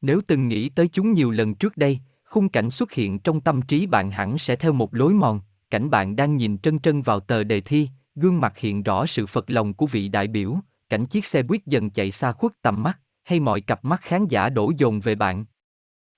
Nếu 0.00 0.20
từng 0.26 0.48
nghĩ 0.48 0.68
tới 0.68 0.88
chúng 0.88 1.12
nhiều 1.12 1.30
lần 1.30 1.54
trước 1.54 1.76
đây, 1.76 2.00
khung 2.24 2.48
cảnh 2.48 2.70
xuất 2.70 2.92
hiện 2.92 3.18
trong 3.18 3.40
tâm 3.40 3.62
trí 3.62 3.86
bạn 3.86 4.10
hẳn 4.10 4.38
sẽ 4.38 4.56
theo 4.56 4.72
một 4.72 4.94
lối 4.94 5.12
mòn, 5.12 5.40
cảnh 5.70 5.90
bạn 5.90 6.16
đang 6.16 6.36
nhìn 6.36 6.58
trân 6.58 6.78
trân 6.78 7.02
vào 7.02 7.20
tờ 7.20 7.44
đề 7.44 7.60
thi, 7.60 7.88
gương 8.14 8.40
mặt 8.40 8.58
hiện 8.58 8.82
rõ 8.82 9.06
sự 9.06 9.26
phật 9.26 9.50
lòng 9.50 9.74
của 9.74 9.86
vị 9.86 10.08
đại 10.08 10.26
biểu, 10.26 10.60
cảnh 10.88 11.06
chiếc 11.06 11.26
xe 11.26 11.42
buýt 11.42 11.66
dần 11.66 11.90
chạy 11.90 12.10
xa 12.10 12.32
khuất 12.32 12.52
tầm 12.62 12.82
mắt, 12.82 12.98
hay 13.24 13.40
mọi 13.40 13.60
cặp 13.60 13.84
mắt 13.84 14.00
khán 14.02 14.26
giả 14.26 14.48
đổ 14.48 14.72
dồn 14.76 15.00
về 15.00 15.14
bạn. 15.14 15.44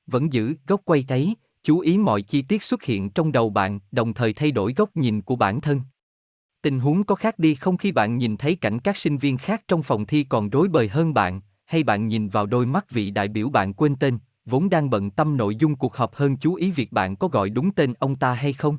Vẫn 0.07 0.33
giữ 0.33 0.55
góc 0.66 0.81
quay 0.85 1.05
thấy, 1.09 1.35
chú 1.62 1.79
ý 1.79 1.99
mọi 1.99 2.23
chi 2.23 2.43
tiết 2.43 2.62
xuất 2.62 2.83
hiện 2.83 3.11
trong 3.11 3.33
đầu 3.33 3.51
bạn, 3.51 3.81
đồng 3.93 4.14
thời 4.14 4.33
thay 4.33 4.51
đổi 4.51 4.75
góc 4.77 4.97
nhìn 4.97 5.23
của 5.23 5.37
bản 5.37 5.61
thân. 5.61 5.81
Tình 6.62 6.81
huống 6.81 7.05
có 7.05 7.14
khác 7.14 7.39
đi 7.39 7.55
không 7.55 7.77
khi 7.77 7.93
bạn 7.93 8.19
nhìn 8.19 8.37
thấy 8.37 8.55
cảnh 8.55 8.79
các 8.79 8.97
sinh 8.97 9.19
viên 9.19 9.39
khác 9.39 9.62
trong 9.69 9.83
phòng 9.83 10.07
thi 10.07 10.25
còn 10.25 10.51
rối 10.51 10.69
bời 10.69 10.89
hơn 10.89 11.14
bạn, 11.14 11.41
hay 11.64 11.83
bạn 11.83 12.09
nhìn 12.09 12.29
vào 12.29 12.47
đôi 12.47 12.66
mắt 12.66 12.91
vị 12.91 13.11
đại 13.11 13.29
biểu 13.29 13.51
bạn 13.51 13.75
quên 13.75 13.97
tên, 13.97 14.19
vốn 14.45 14.69
đang 14.69 14.91
bận 14.91 15.11
tâm 15.11 15.37
nội 15.37 15.57
dung 15.57 15.77
cuộc 15.77 15.97
họp 15.97 16.14
hơn 16.14 16.37
chú 16.37 16.55
ý 16.55 16.71
việc 16.71 16.93
bạn 16.93 17.16
có 17.16 17.29
gọi 17.29 17.51
đúng 17.51 17.75
tên 17.75 17.95
ông 17.99 18.16
ta 18.16 18.35
hay 18.35 18.53
không. 18.53 18.79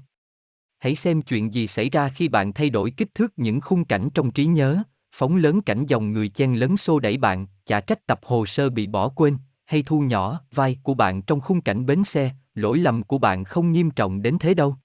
Hãy 0.80 0.96
xem 0.96 1.22
chuyện 1.22 1.54
gì 1.54 1.68
xảy 1.68 1.90
ra 1.90 2.10
khi 2.10 2.28
bạn 2.28 2.54
thay 2.54 2.70
đổi 2.70 2.92
kích 2.92 3.16
thước 3.16 3.34
những 3.40 3.62
khung 3.62 3.86
cảnh 3.86 4.10
trong 4.14 4.32
trí 4.32 4.46
nhớ, 4.46 4.84
phóng 5.12 5.36
lớn 5.36 5.62
cảnh 5.62 5.86
dòng 5.86 6.14
người 6.14 6.30
chen 6.30 6.53
lấn 6.53 6.78
xô 6.78 6.99
đẩy 6.99 7.18
bạn, 7.18 7.47
chả 7.66 7.80
trách 7.80 8.07
tập 8.07 8.20
hồ 8.24 8.45
sơ 8.45 8.70
bị 8.70 8.88
bỏ 8.88 9.10
quên, 9.10 9.38
hay 9.66 9.84
thu 9.84 9.99
nhỏ 9.99 10.41
vai 10.51 10.78
của 10.84 10.93
bạn 10.93 11.22
trong 11.22 11.41
khung 11.41 11.62
cảnh 11.62 11.86
bến 11.86 12.03
xe, 12.03 12.32
lỗi 12.53 12.80
lầm 12.80 13.03
của 13.03 13.18
bạn 13.18 13.43
không 13.43 13.72
nghiêm 13.72 13.91
trọng 13.91 14.22
đến 14.22 14.38
thế 14.39 14.53
đâu. 14.53 14.76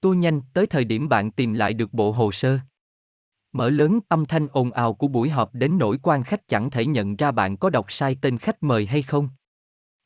Tôi 0.00 0.16
nhanh 0.16 0.40
tới 0.52 0.66
thời 0.66 0.84
điểm 0.84 1.08
bạn 1.08 1.30
tìm 1.30 1.52
lại 1.52 1.74
được 1.74 1.92
bộ 1.92 2.12
hồ 2.12 2.32
sơ. 2.32 2.58
Mở 3.52 3.70
lớn 3.70 3.98
âm 4.08 4.26
thanh 4.26 4.48
ồn 4.52 4.70
ào 4.70 4.94
của 4.94 5.08
buổi 5.08 5.28
họp 5.28 5.54
đến 5.54 5.78
nỗi 5.78 5.98
quan 6.02 6.22
khách 6.22 6.48
chẳng 6.48 6.70
thể 6.70 6.86
nhận 6.86 7.16
ra 7.16 7.30
bạn 7.30 7.56
có 7.56 7.70
đọc 7.70 7.86
sai 7.88 8.16
tên 8.20 8.38
khách 8.38 8.62
mời 8.62 8.86
hay 8.86 9.02
không. 9.02 9.28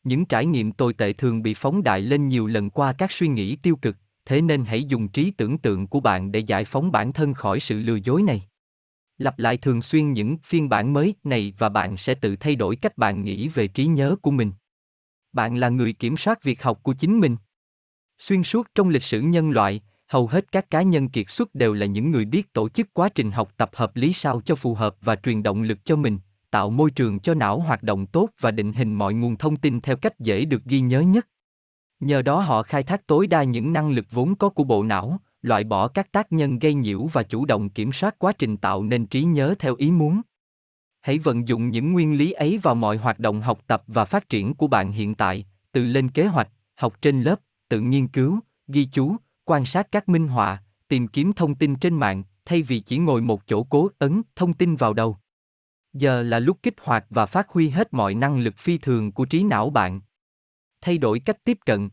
Những 0.04 0.24
trải 0.24 0.46
nghiệm 0.46 0.72
tồi 0.72 0.92
tệ 0.92 1.12
thường 1.12 1.42
bị 1.42 1.54
phóng 1.54 1.82
đại 1.82 2.00
lên 2.00 2.28
nhiều 2.28 2.46
lần 2.46 2.70
qua 2.70 2.92
các 2.92 3.12
suy 3.12 3.28
nghĩ 3.28 3.56
tiêu 3.56 3.76
cực, 3.76 3.96
thế 4.24 4.40
nên 4.40 4.64
hãy 4.64 4.84
dùng 4.84 5.08
trí 5.08 5.30
tưởng 5.30 5.58
tượng 5.58 5.86
của 5.86 6.00
bạn 6.00 6.32
để 6.32 6.40
giải 6.40 6.64
phóng 6.64 6.92
bản 6.92 7.12
thân 7.12 7.34
khỏi 7.34 7.60
sự 7.60 7.80
lừa 7.80 7.96
dối 7.96 8.22
này. 8.22 8.42
Lặp 9.18 9.38
lại 9.38 9.56
thường 9.56 9.82
xuyên 9.82 10.12
những 10.12 10.36
phiên 10.44 10.68
bản 10.68 10.92
mới 10.92 11.14
này 11.24 11.52
và 11.58 11.68
bạn 11.68 11.96
sẽ 11.96 12.14
tự 12.14 12.36
thay 12.36 12.56
đổi 12.56 12.76
cách 12.76 12.98
bạn 12.98 13.24
nghĩ 13.24 13.48
về 13.48 13.68
trí 13.68 13.86
nhớ 13.86 14.16
của 14.22 14.30
mình. 14.30 14.52
Bạn 15.32 15.56
là 15.56 15.68
người 15.68 15.92
kiểm 15.92 16.16
soát 16.16 16.42
việc 16.42 16.62
học 16.62 16.82
của 16.82 16.94
chính 16.94 17.20
mình. 17.20 17.36
Xuyên 18.18 18.42
suốt 18.42 18.68
trong 18.74 18.88
lịch 18.88 19.02
sử 19.02 19.20
nhân 19.20 19.50
loại, 19.50 19.80
hầu 20.06 20.26
hết 20.26 20.52
các 20.52 20.70
cá 20.70 20.82
nhân 20.82 21.08
kiệt 21.08 21.30
xuất 21.30 21.54
đều 21.54 21.72
là 21.74 21.86
những 21.86 22.10
người 22.10 22.24
biết 22.24 22.52
tổ 22.52 22.68
chức 22.68 22.94
quá 22.94 23.08
trình 23.08 23.30
học 23.30 23.52
tập 23.56 23.70
hợp 23.74 23.96
lý 23.96 24.12
sao 24.12 24.40
cho 24.44 24.54
phù 24.54 24.74
hợp 24.74 24.96
và 25.00 25.16
truyền 25.16 25.42
động 25.42 25.62
lực 25.62 25.84
cho 25.84 25.96
mình, 25.96 26.18
tạo 26.50 26.70
môi 26.70 26.90
trường 26.90 27.20
cho 27.20 27.34
não 27.34 27.60
hoạt 27.60 27.82
động 27.82 28.06
tốt 28.06 28.28
và 28.40 28.50
định 28.50 28.72
hình 28.72 28.94
mọi 28.94 29.14
nguồn 29.14 29.36
thông 29.36 29.56
tin 29.56 29.80
theo 29.80 29.96
cách 29.96 30.20
dễ 30.20 30.44
được 30.44 30.64
ghi 30.64 30.80
nhớ 30.80 31.00
nhất. 31.00 31.26
Nhờ 32.00 32.22
đó 32.22 32.40
họ 32.40 32.62
khai 32.62 32.82
thác 32.82 33.06
tối 33.06 33.26
đa 33.26 33.42
những 33.42 33.72
năng 33.72 33.90
lực 33.90 34.06
vốn 34.10 34.34
có 34.34 34.48
của 34.48 34.64
bộ 34.64 34.82
não, 34.82 35.20
loại 35.42 35.64
bỏ 35.64 35.88
các 35.88 36.12
tác 36.12 36.32
nhân 36.32 36.58
gây 36.58 36.74
nhiễu 36.74 37.06
và 37.06 37.22
chủ 37.22 37.44
động 37.44 37.68
kiểm 37.68 37.92
soát 37.92 38.18
quá 38.18 38.32
trình 38.32 38.56
tạo 38.56 38.82
nên 38.82 39.06
trí 39.06 39.22
nhớ 39.22 39.54
theo 39.58 39.74
ý 39.74 39.90
muốn. 39.90 40.20
Hãy 41.00 41.18
vận 41.18 41.48
dụng 41.48 41.70
những 41.70 41.92
nguyên 41.92 42.18
lý 42.18 42.32
ấy 42.32 42.58
vào 42.58 42.74
mọi 42.74 42.96
hoạt 42.96 43.18
động 43.18 43.40
học 43.40 43.60
tập 43.66 43.82
và 43.86 44.04
phát 44.04 44.28
triển 44.28 44.54
của 44.54 44.66
bạn 44.66 44.92
hiện 44.92 45.14
tại, 45.14 45.46
từ 45.72 45.84
lên 45.84 46.08
kế 46.08 46.26
hoạch, 46.26 46.48
học 46.74 47.02
trên 47.02 47.22
lớp, 47.22 47.40
tự 47.68 47.80
nghiên 47.80 48.08
cứu, 48.08 48.40
ghi 48.68 48.88
chú, 48.92 49.16
quan 49.44 49.66
sát 49.66 49.92
các 49.92 50.08
minh 50.08 50.28
họa, 50.28 50.62
tìm 50.88 51.08
kiếm 51.08 51.32
thông 51.32 51.54
tin 51.54 51.76
trên 51.76 51.94
mạng, 51.94 52.22
thay 52.44 52.62
vì 52.62 52.80
chỉ 52.80 52.98
ngồi 52.98 53.20
một 53.20 53.46
chỗ 53.46 53.62
cố 53.62 53.90
ấn 53.98 54.22
thông 54.36 54.52
tin 54.52 54.76
vào 54.76 54.92
đầu. 54.92 55.16
Giờ 55.92 56.22
là 56.22 56.38
lúc 56.38 56.58
kích 56.62 56.74
hoạt 56.80 57.06
và 57.10 57.26
phát 57.26 57.48
huy 57.48 57.68
hết 57.68 57.94
mọi 57.94 58.14
năng 58.14 58.38
lực 58.38 58.56
phi 58.58 58.78
thường 58.78 59.12
của 59.12 59.24
trí 59.24 59.42
não 59.42 59.70
bạn. 59.70 60.00
Thay 60.80 60.98
đổi 60.98 61.20
cách 61.20 61.44
tiếp 61.44 61.58
cận, 61.66 61.88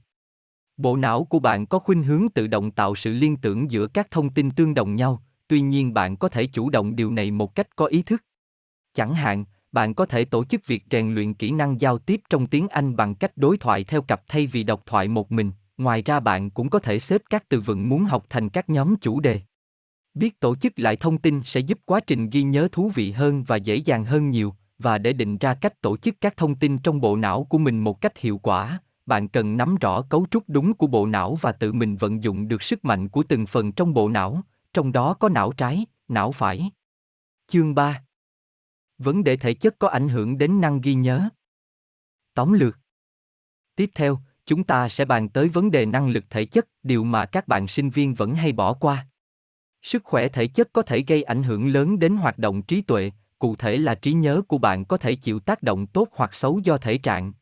Bộ 0.78 0.96
não 0.96 1.24
của 1.24 1.40
bạn 1.40 1.66
có 1.66 1.80
khuynh 1.80 2.04
hướng 2.04 2.30
tự 2.30 2.48
động 2.48 2.72
tạo 2.72 2.96
sự 2.96 3.14
liên 3.14 3.38
tưởng 3.38 3.72
giữa 3.72 3.88
các 3.88 4.12
thông 4.12 4.30
tin 4.30 4.52
tương 4.52 4.74
đồng 4.74 4.96
nhau, 4.96 5.24
tuy 5.48 5.62
nhiên 5.62 5.94
bạn 5.94 6.18
có 6.18 6.30
thể 6.30 6.46
chủ 6.46 6.70
động 6.70 6.96
điều 6.96 7.12
này 7.12 7.32
một 7.32 7.56
cách 7.56 7.76
có 7.76 7.86
ý 7.86 8.02
thức. 8.02 8.24
Chẳng 8.94 9.14
hạn, 9.14 9.46
bạn 9.72 9.94
có 9.94 10.06
thể 10.06 10.26
tổ 10.26 10.46
chức 10.46 10.68
việc 10.68 10.84
rèn 10.92 11.14
luyện 11.14 11.34
kỹ 11.34 11.52
năng 11.52 11.82
giao 11.82 11.98
tiếp 11.98 12.22
trong 12.30 12.48
tiếng 12.48 12.68
Anh 12.68 12.96
bằng 12.96 13.16
cách 13.16 13.32
đối 13.38 13.58
thoại 13.58 13.84
theo 13.84 14.02
cặp 14.02 14.24
thay 14.28 14.48
vì 14.48 14.64
độc 14.64 14.86
thoại 14.86 15.08
một 15.08 15.32
mình. 15.32 15.52
Ngoài 15.78 16.02
ra 16.02 16.20
bạn 16.20 16.50
cũng 16.50 16.70
có 16.70 16.80
thể 16.80 17.00
xếp 17.00 17.22
các 17.30 17.50
từ 17.50 17.60
vựng 17.60 17.90
muốn 17.90 18.04
học 18.04 18.26
thành 18.30 18.50
các 18.50 18.70
nhóm 18.70 18.96
chủ 18.96 19.20
đề. 19.20 19.42
Biết 20.14 20.40
tổ 20.40 20.56
chức 20.56 20.80
lại 20.80 20.96
thông 20.96 21.18
tin 21.18 21.42
sẽ 21.46 21.60
giúp 21.60 21.80
quá 21.86 22.00
trình 22.00 22.30
ghi 22.30 22.44
nhớ 22.44 22.68
thú 22.72 22.92
vị 22.96 23.12
hơn 23.12 23.44
và 23.44 23.56
dễ 23.56 23.76
dàng 23.76 24.06
hơn 24.06 24.30
nhiều, 24.30 24.56
và 24.80 24.98
để 24.98 25.14
định 25.14 25.38
ra 25.38 25.54
cách 25.54 25.82
tổ 25.82 25.98
chức 25.98 26.16
các 26.22 26.38
thông 26.38 26.56
tin 26.56 26.78
trong 26.78 27.02
bộ 27.02 27.16
não 27.16 27.44
của 27.44 27.58
mình 27.58 27.80
một 27.80 28.02
cách 28.02 28.18
hiệu 28.18 28.38
quả, 28.38 28.80
bạn 29.06 29.28
cần 29.28 29.58
nắm 29.58 29.76
rõ 29.76 30.02
cấu 30.02 30.26
trúc 30.32 30.44
đúng 30.48 30.74
của 30.74 30.88
bộ 30.88 31.06
não 31.06 31.38
và 31.42 31.52
tự 31.52 31.74
mình 31.74 31.96
vận 31.96 32.24
dụng 32.24 32.48
được 32.48 32.64
sức 32.64 32.86
mạnh 32.86 33.10
của 33.10 33.24
từng 33.24 33.46
phần 33.46 33.72
trong 33.72 33.94
bộ 33.94 34.10
não, 34.10 34.42
trong 34.74 34.92
đó 34.92 35.14
có 35.14 35.30
não 35.30 35.52
trái, 35.52 35.86
não 36.08 36.32
phải. 36.32 36.72
Chương 37.48 37.76
3 37.76 38.04
Vấn 38.98 39.24
đề 39.24 39.38
thể 39.38 39.54
chất 39.54 39.80
có 39.80 39.88
ảnh 39.88 40.10
hưởng 40.10 40.38
đến 40.38 40.62
năng 40.62 40.82
ghi 40.82 40.94
nhớ. 40.94 41.30
Tóm 42.34 42.54
lược 42.54 42.80
Tiếp 43.76 43.92
theo, 43.96 44.20
chúng 44.46 44.64
ta 44.64 44.90
sẽ 44.90 45.06
bàn 45.06 45.30
tới 45.30 45.50
vấn 45.50 45.72
đề 45.72 45.86
năng 45.86 46.10
lực 46.10 46.24
thể 46.30 46.46
chất, 46.46 46.68
điều 46.84 47.04
mà 47.04 47.26
các 47.26 47.48
bạn 47.48 47.68
sinh 47.68 47.90
viên 47.90 48.14
vẫn 48.14 48.36
hay 48.36 48.52
bỏ 48.52 48.74
qua. 48.74 49.08
Sức 49.82 50.04
khỏe 50.04 50.28
thể 50.28 50.48
chất 50.48 50.70
có 50.74 50.82
thể 50.82 51.04
gây 51.08 51.24
ảnh 51.24 51.44
hưởng 51.44 51.68
lớn 51.68 52.00
đến 52.00 52.18
hoạt 52.18 52.38
động 52.38 52.62
trí 52.62 52.82
tuệ, 52.82 53.12
cụ 53.40 53.56
thể 53.56 53.78
là 53.78 53.96
trí 53.96 54.14
nhớ 54.14 54.42
của 54.48 54.58
bạn 54.58 54.86
có 54.86 54.98
thể 54.98 55.16
chịu 55.16 55.40
tác 55.40 55.64
động 55.64 55.88
tốt 55.88 56.08
hoặc 56.12 56.34
xấu 56.34 56.60
do 56.60 56.78
thể 56.78 56.98
trạng. 56.98 57.34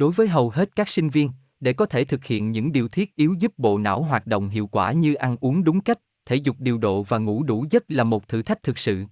Đối 0.00 0.12
với 0.12 0.28
hầu 0.28 0.50
hết 0.50 0.76
các 0.76 0.88
sinh 0.88 1.08
viên, 1.08 1.30
để 1.60 1.72
có 1.72 1.86
thể 1.86 2.04
thực 2.04 2.24
hiện 2.24 2.50
những 2.50 2.72
điều 2.72 2.88
thiết 2.88 3.16
yếu 3.16 3.34
giúp 3.38 3.52
bộ 3.58 3.78
não 3.78 4.02
hoạt 4.02 4.26
động 4.26 4.48
hiệu 4.48 4.66
quả 4.66 4.92
như 4.92 5.14
ăn 5.14 5.36
uống 5.40 5.64
đúng 5.64 5.80
cách, 5.80 5.98
thể 6.26 6.36
dục 6.36 6.56
điều 6.58 6.78
độ 6.78 7.02
và 7.02 7.18
ngủ 7.18 7.42
đủ 7.42 7.64
giấc 7.70 7.84
là 7.88 8.04
một 8.04 8.28
thử 8.28 8.42
thách 8.42 8.62
thực 8.62 8.78
sự. 8.78 9.04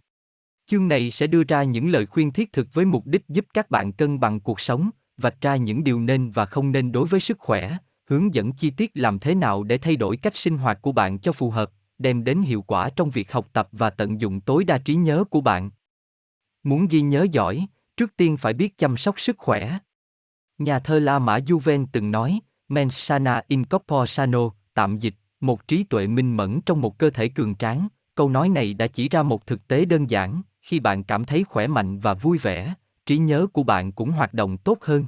Chương 0.66 0.88
này 0.88 1.10
sẽ 1.10 1.26
đưa 1.26 1.42
ra 1.44 1.62
những 1.62 1.88
lời 1.88 2.06
khuyên 2.06 2.32
thiết 2.32 2.52
thực 2.52 2.74
với 2.74 2.84
mục 2.84 3.06
đích 3.06 3.28
giúp 3.28 3.46
các 3.54 3.70
bạn 3.70 3.92
cân 3.92 4.20
bằng 4.20 4.40
cuộc 4.40 4.60
sống, 4.60 4.90
vạch 5.16 5.40
ra 5.40 5.56
những 5.56 5.84
điều 5.84 6.00
nên 6.00 6.30
và 6.30 6.44
không 6.44 6.72
nên 6.72 6.92
đối 6.92 7.06
với 7.06 7.20
sức 7.20 7.38
khỏe, 7.38 7.76
hướng 8.06 8.34
dẫn 8.34 8.52
chi 8.52 8.70
tiết 8.70 8.90
làm 8.94 9.18
thế 9.18 9.34
nào 9.34 9.62
để 9.62 9.78
thay 9.78 9.96
đổi 9.96 10.16
cách 10.16 10.36
sinh 10.36 10.58
hoạt 10.58 10.82
của 10.82 10.92
bạn 10.92 11.18
cho 11.18 11.32
phù 11.32 11.50
hợp, 11.50 11.70
đem 11.98 12.24
đến 12.24 12.42
hiệu 12.42 12.62
quả 12.62 12.90
trong 12.90 13.10
việc 13.10 13.32
học 13.32 13.48
tập 13.52 13.68
và 13.72 13.90
tận 13.90 14.20
dụng 14.20 14.40
tối 14.40 14.64
đa 14.64 14.78
trí 14.78 14.94
nhớ 14.94 15.24
của 15.30 15.40
bạn. 15.40 15.70
Muốn 16.62 16.88
ghi 16.88 17.00
nhớ 17.00 17.26
giỏi, 17.32 17.66
trước 17.96 18.16
tiên 18.16 18.36
phải 18.36 18.52
biết 18.52 18.78
chăm 18.78 18.96
sóc 18.96 19.20
sức 19.20 19.38
khỏe. 19.38 19.78
Nhà 20.58 20.78
thơ 20.78 20.98
La 20.98 21.18
Mã 21.18 21.38
Juven 21.38 21.86
từng 21.92 22.10
nói, 22.10 22.40
mens 22.68 22.98
sana 22.98 23.42
in 23.48 23.64
corpore 23.64 24.12
sano, 24.12 24.50
tạm 24.74 24.98
dịch, 24.98 25.14
một 25.40 25.68
trí 25.68 25.84
tuệ 25.84 26.06
minh 26.06 26.36
mẫn 26.36 26.60
trong 26.60 26.80
một 26.80 26.98
cơ 26.98 27.10
thể 27.10 27.28
cường 27.28 27.54
tráng. 27.54 27.88
Câu 28.14 28.28
nói 28.28 28.48
này 28.48 28.74
đã 28.74 28.86
chỉ 28.86 29.08
ra 29.08 29.22
một 29.22 29.46
thực 29.46 29.68
tế 29.68 29.84
đơn 29.84 30.10
giản, 30.10 30.42
khi 30.60 30.80
bạn 30.80 31.04
cảm 31.04 31.24
thấy 31.24 31.44
khỏe 31.44 31.66
mạnh 31.66 31.98
và 31.98 32.14
vui 32.14 32.38
vẻ, 32.38 32.74
trí 33.06 33.18
nhớ 33.18 33.46
của 33.52 33.62
bạn 33.62 33.92
cũng 33.92 34.10
hoạt 34.10 34.34
động 34.34 34.58
tốt 34.58 34.78
hơn. 34.80 35.04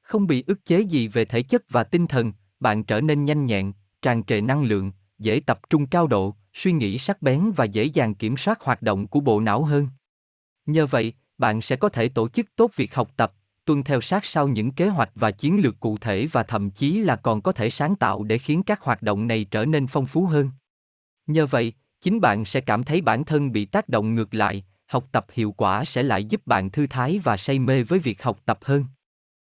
Không 0.00 0.26
bị 0.26 0.44
ức 0.46 0.64
chế 0.64 0.80
gì 0.80 1.08
về 1.08 1.24
thể 1.24 1.42
chất 1.42 1.62
và 1.70 1.84
tinh 1.84 2.06
thần, 2.06 2.32
bạn 2.60 2.84
trở 2.84 3.00
nên 3.00 3.24
nhanh 3.24 3.46
nhẹn, 3.46 3.72
tràn 4.02 4.24
trề 4.24 4.40
năng 4.40 4.62
lượng, 4.62 4.92
dễ 5.18 5.40
tập 5.46 5.60
trung 5.70 5.86
cao 5.86 6.06
độ, 6.06 6.34
suy 6.52 6.72
nghĩ 6.72 6.98
sắc 6.98 7.22
bén 7.22 7.50
và 7.56 7.64
dễ 7.64 7.84
dàng 7.84 8.14
kiểm 8.14 8.36
soát 8.36 8.60
hoạt 8.60 8.82
động 8.82 9.06
của 9.06 9.20
bộ 9.20 9.40
não 9.40 9.64
hơn. 9.64 9.88
Nhờ 10.66 10.86
vậy, 10.86 11.12
bạn 11.38 11.62
sẽ 11.62 11.76
có 11.76 11.88
thể 11.88 12.08
tổ 12.08 12.28
chức 12.28 12.46
tốt 12.56 12.70
việc 12.76 12.94
học 12.94 13.10
tập, 13.16 13.32
tuân 13.68 13.82
theo 13.82 14.00
sát 14.00 14.24
sau 14.24 14.48
những 14.48 14.70
kế 14.70 14.88
hoạch 14.88 15.10
và 15.14 15.30
chiến 15.30 15.60
lược 15.60 15.80
cụ 15.80 15.98
thể 15.98 16.26
và 16.32 16.42
thậm 16.42 16.70
chí 16.70 16.98
là 16.98 17.16
còn 17.16 17.42
có 17.42 17.52
thể 17.52 17.70
sáng 17.70 17.96
tạo 17.96 18.24
để 18.24 18.38
khiến 18.38 18.62
các 18.62 18.80
hoạt 18.82 19.02
động 19.02 19.26
này 19.26 19.44
trở 19.44 19.64
nên 19.64 19.86
phong 19.86 20.06
phú 20.06 20.26
hơn. 20.26 20.50
Nhờ 21.26 21.46
vậy, 21.46 21.72
chính 22.00 22.20
bạn 22.20 22.44
sẽ 22.44 22.60
cảm 22.60 22.84
thấy 22.84 23.00
bản 23.00 23.24
thân 23.24 23.52
bị 23.52 23.64
tác 23.64 23.88
động 23.88 24.14
ngược 24.14 24.34
lại, 24.34 24.64
học 24.86 25.04
tập 25.12 25.26
hiệu 25.32 25.52
quả 25.52 25.84
sẽ 25.84 26.02
lại 26.02 26.24
giúp 26.24 26.46
bạn 26.46 26.70
thư 26.70 26.86
thái 26.86 27.18
và 27.24 27.36
say 27.36 27.58
mê 27.58 27.82
với 27.82 27.98
việc 27.98 28.22
học 28.22 28.38
tập 28.44 28.58
hơn. 28.62 28.84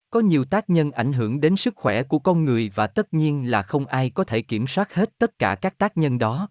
Có 0.10 0.20
nhiều 0.20 0.46
tác 0.46 0.70
nhân 0.70 0.92
ảnh 0.92 1.14
hưởng 1.14 1.42
đến 1.42 1.58
sức 1.58 1.76
khỏe 1.76 2.04
của 2.04 2.20
con 2.20 2.46
người 2.46 2.72
và 2.76 2.88
tất 2.88 3.14
nhiên 3.14 3.52
là 3.52 3.62
không 3.62 3.86
ai 3.86 4.10
có 4.10 4.24
thể 4.24 4.42
kiểm 4.42 4.68
soát 4.68 4.94
hết 4.94 5.18
tất 5.18 5.40
cả 5.40 5.56
các 5.56 5.78
tác 5.78 5.98
nhân 5.98 6.20
đó. 6.20 6.50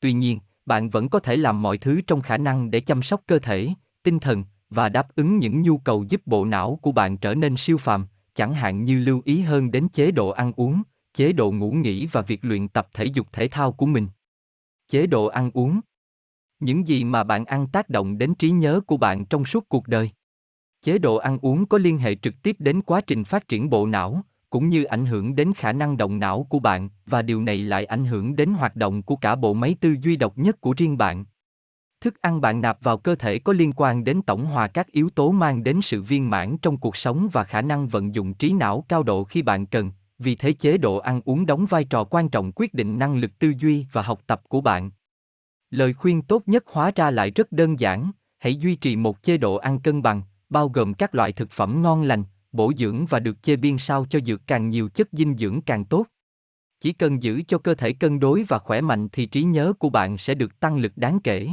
Tuy 0.00 0.12
nhiên, 0.12 0.38
bạn 0.66 0.90
vẫn 0.90 1.08
có 1.08 1.18
thể 1.18 1.36
làm 1.36 1.62
mọi 1.62 1.78
thứ 1.78 2.00
trong 2.06 2.20
khả 2.20 2.38
năng 2.38 2.70
để 2.70 2.80
chăm 2.80 3.02
sóc 3.02 3.22
cơ 3.26 3.38
thể, 3.38 3.68
tinh 4.02 4.18
thần 4.18 4.44
và 4.70 4.88
đáp 4.88 5.14
ứng 5.14 5.38
những 5.38 5.62
nhu 5.62 5.78
cầu 5.78 6.04
giúp 6.08 6.22
bộ 6.26 6.44
não 6.44 6.78
của 6.82 6.92
bạn 6.92 7.16
trở 7.16 7.34
nên 7.34 7.56
siêu 7.56 7.78
phàm, 7.78 8.06
chẳng 8.34 8.54
hạn 8.54 8.84
như 8.84 9.00
lưu 9.00 9.22
ý 9.24 9.40
hơn 9.40 9.70
đến 9.70 9.88
chế 9.88 10.10
độ 10.10 10.28
ăn 10.28 10.52
uống, 10.56 10.82
chế 11.14 11.32
độ 11.32 11.52
ngủ 11.52 11.70
nghỉ 11.70 12.06
và 12.06 12.20
việc 12.20 12.44
luyện 12.44 12.68
tập 12.68 12.88
thể 12.94 13.04
dục 13.04 13.26
thể 13.32 13.48
thao 13.48 13.72
của 13.72 13.86
mình. 13.86 14.08
Chế 14.88 15.06
độ 15.06 15.26
ăn 15.26 15.50
uống 15.54 15.80
Những 16.60 16.88
gì 16.88 17.04
mà 17.04 17.24
bạn 17.24 17.44
ăn 17.44 17.66
tác 17.66 17.88
động 17.88 18.18
đến 18.18 18.34
trí 18.34 18.50
nhớ 18.50 18.80
của 18.86 18.96
bạn 18.96 19.24
trong 19.24 19.44
suốt 19.44 19.68
cuộc 19.68 19.88
đời. 19.88 20.10
Chế 20.82 20.98
độ 20.98 21.16
ăn 21.16 21.38
uống 21.42 21.66
có 21.66 21.78
liên 21.78 21.98
hệ 21.98 22.14
trực 22.14 22.34
tiếp 22.42 22.56
đến 22.58 22.82
quá 22.82 23.00
trình 23.00 23.24
phát 23.24 23.48
triển 23.48 23.70
bộ 23.70 23.86
não, 23.86 24.22
cũng 24.50 24.68
như 24.68 24.84
ảnh 24.84 25.06
hưởng 25.06 25.34
đến 25.34 25.52
khả 25.56 25.72
năng 25.72 25.96
động 25.96 26.18
não 26.18 26.46
của 26.48 26.58
bạn 26.58 26.88
và 27.06 27.22
điều 27.22 27.42
này 27.42 27.56
lại 27.56 27.84
ảnh 27.84 28.04
hưởng 28.04 28.36
đến 28.36 28.50
hoạt 28.50 28.76
động 28.76 29.02
của 29.02 29.16
cả 29.16 29.34
bộ 29.34 29.54
máy 29.54 29.76
tư 29.80 29.96
duy 30.02 30.16
độc 30.16 30.38
nhất 30.38 30.60
của 30.60 30.74
riêng 30.76 30.98
bạn. 30.98 31.24
Thức 32.00 32.20
ăn 32.20 32.40
bạn 32.40 32.60
nạp 32.60 32.82
vào 32.82 32.98
cơ 32.98 33.14
thể 33.14 33.38
có 33.38 33.52
liên 33.52 33.72
quan 33.76 34.04
đến 34.04 34.22
tổng 34.22 34.46
hòa 34.46 34.68
các 34.68 34.86
yếu 34.92 35.10
tố 35.10 35.32
mang 35.32 35.64
đến 35.64 35.80
sự 35.82 36.02
viên 36.02 36.30
mãn 36.30 36.58
trong 36.58 36.76
cuộc 36.76 36.96
sống 36.96 37.28
và 37.32 37.44
khả 37.44 37.62
năng 37.62 37.88
vận 37.88 38.14
dụng 38.14 38.34
trí 38.34 38.52
não 38.52 38.84
cao 38.88 39.02
độ 39.02 39.24
khi 39.24 39.42
bạn 39.42 39.66
cần, 39.66 39.90
vì 40.18 40.36
thế 40.36 40.52
chế 40.52 40.78
độ 40.78 40.96
ăn 40.96 41.20
uống 41.24 41.46
đóng 41.46 41.66
vai 41.66 41.84
trò 41.84 42.04
quan 42.04 42.28
trọng 42.28 42.52
quyết 42.54 42.74
định 42.74 42.98
năng 42.98 43.16
lực 43.16 43.38
tư 43.38 43.52
duy 43.58 43.86
và 43.92 44.02
học 44.02 44.20
tập 44.26 44.42
của 44.48 44.60
bạn. 44.60 44.90
Lời 45.70 45.92
khuyên 45.92 46.22
tốt 46.22 46.42
nhất 46.46 46.64
hóa 46.66 46.92
ra 46.94 47.10
lại 47.10 47.30
rất 47.30 47.52
đơn 47.52 47.80
giản, 47.80 48.10
hãy 48.38 48.56
duy 48.56 48.76
trì 48.76 48.96
một 48.96 49.22
chế 49.22 49.36
độ 49.36 49.56
ăn 49.56 49.80
cân 49.80 50.02
bằng, 50.02 50.22
bao 50.48 50.68
gồm 50.68 50.94
các 50.94 51.14
loại 51.14 51.32
thực 51.32 51.50
phẩm 51.50 51.82
ngon 51.82 52.02
lành, 52.02 52.24
bổ 52.52 52.72
dưỡng 52.78 53.06
và 53.06 53.20
được 53.20 53.42
chế 53.42 53.56
biên 53.56 53.78
sao 53.78 54.06
cho 54.10 54.18
dược 54.26 54.46
càng 54.46 54.68
nhiều 54.68 54.88
chất 54.88 55.08
dinh 55.12 55.36
dưỡng 55.36 55.60
càng 55.60 55.84
tốt. 55.84 56.06
Chỉ 56.80 56.92
cần 56.92 57.22
giữ 57.22 57.42
cho 57.48 57.58
cơ 57.58 57.74
thể 57.74 57.92
cân 57.92 58.20
đối 58.20 58.42
và 58.48 58.58
khỏe 58.58 58.80
mạnh 58.80 59.08
thì 59.12 59.26
trí 59.26 59.42
nhớ 59.42 59.72
của 59.78 59.90
bạn 59.90 60.18
sẽ 60.18 60.34
được 60.34 60.60
tăng 60.60 60.76
lực 60.76 60.92
đáng 60.96 61.20
kể. 61.20 61.48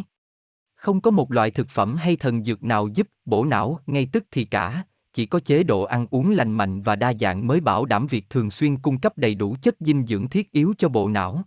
Không 0.76 1.02
có 1.02 1.12
một 1.12 1.32
loại 1.32 1.52
thực 1.52 1.70
phẩm 1.70 1.96
hay 1.96 2.16
thần 2.16 2.44
dược 2.44 2.64
nào 2.64 2.88
giúp 2.88 3.08
bổ 3.26 3.46
não 3.46 3.80
ngay 3.86 4.10
tức 4.12 4.26
thì 4.32 4.46
cả, 4.46 4.84
chỉ 5.14 5.26
có 5.26 5.40
chế 5.40 5.64
độ 5.64 5.84
ăn 5.84 6.08
uống 6.12 6.32
lành 6.32 6.52
mạnh 6.52 6.82
và 6.82 6.96
đa 6.96 7.14
dạng 7.20 7.48
mới 7.48 7.60
bảo 7.60 7.86
đảm 7.86 8.08
việc 8.08 8.30
thường 8.30 8.52
xuyên 8.52 8.78
cung 8.78 9.00
cấp 9.00 9.18
đầy 9.18 9.36
đủ 9.36 9.56
chất 9.62 9.76
dinh 9.80 10.06
dưỡng 10.06 10.30
thiết 10.30 10.52
yếu 10.52 10.74
cho 10.78 10.90
bộ 10.90 11.10
não. 11.10 11.44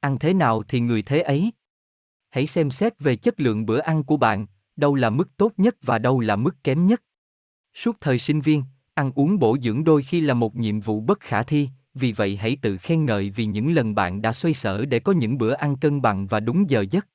Ăn 0.00 0.18
thế 0.18 0.34
nào 0.34 0.62
thì 0.62 0.80
người 0.80 1.02
thế 1.02 1.20
ấy. 1.20 1.52
Hãy 2.30 2.46
xem 2.46 2.70
xét 2.70 3.00
về 3.00 3.16
chất 3.16 3.40
lượng 3.40 3.66
bữa 3.66 3.78
ăn 3.78 4.04
của 4.04 4.16
bạn, 4.16 4.46
đâu 4.76 4.94
là 4.94 5.10
mức 5.10 5.36
tốt 5.36 5.52
nhất 5.56 5.76
và 5.82 5.98
đâu 5.98 6.20
là 6.20 6.36
mức 6.36 6.64
kém 6.64 6.86
nhất. 6.86 7.02
Suốt 7.74 7.96
thời 8.00 8.18
sinh 8.18 8.40
viên, 8.40 8.62
ăn 8.94 9.12
uống 9.14 9.38
bổ 9.38 9.56
dưỡng 9.62 9.84
đôi 9.84 10.02
khi 10.02 10.20
là 10.20 10.34
một 10.34 10.56
nhiệm 10.56 10.80
vụ 10.80 11.00
bất 11.00 11.20
khả 11.20 11.42
thi, 11.42 11.68
vì 11.94 12.12
vậy 12.12 12.36
hãy 12.36 12.56
tự 12.62 12.76
khen 12.76 13.04
ngợi 13.04 13.30
vì 13.30 13.46
những 13.46 13.74
lần 13.74 13.94
bạn 13.94 14.22
đã 14.22 14.32
xoay 14.32 14.54
sở 14.54 14.84
để 14.84 14.98
có 14.98 15.12
những 15.12 15.38
bữa 15.38 15.52
ăn 15.52 15.76
cân 15.76 16.02
bằng 16.02 16.26
và 16.26 16.40
đúng 16.40 16.70
giờ 16.70 16.84
giấc. 16.90 17.06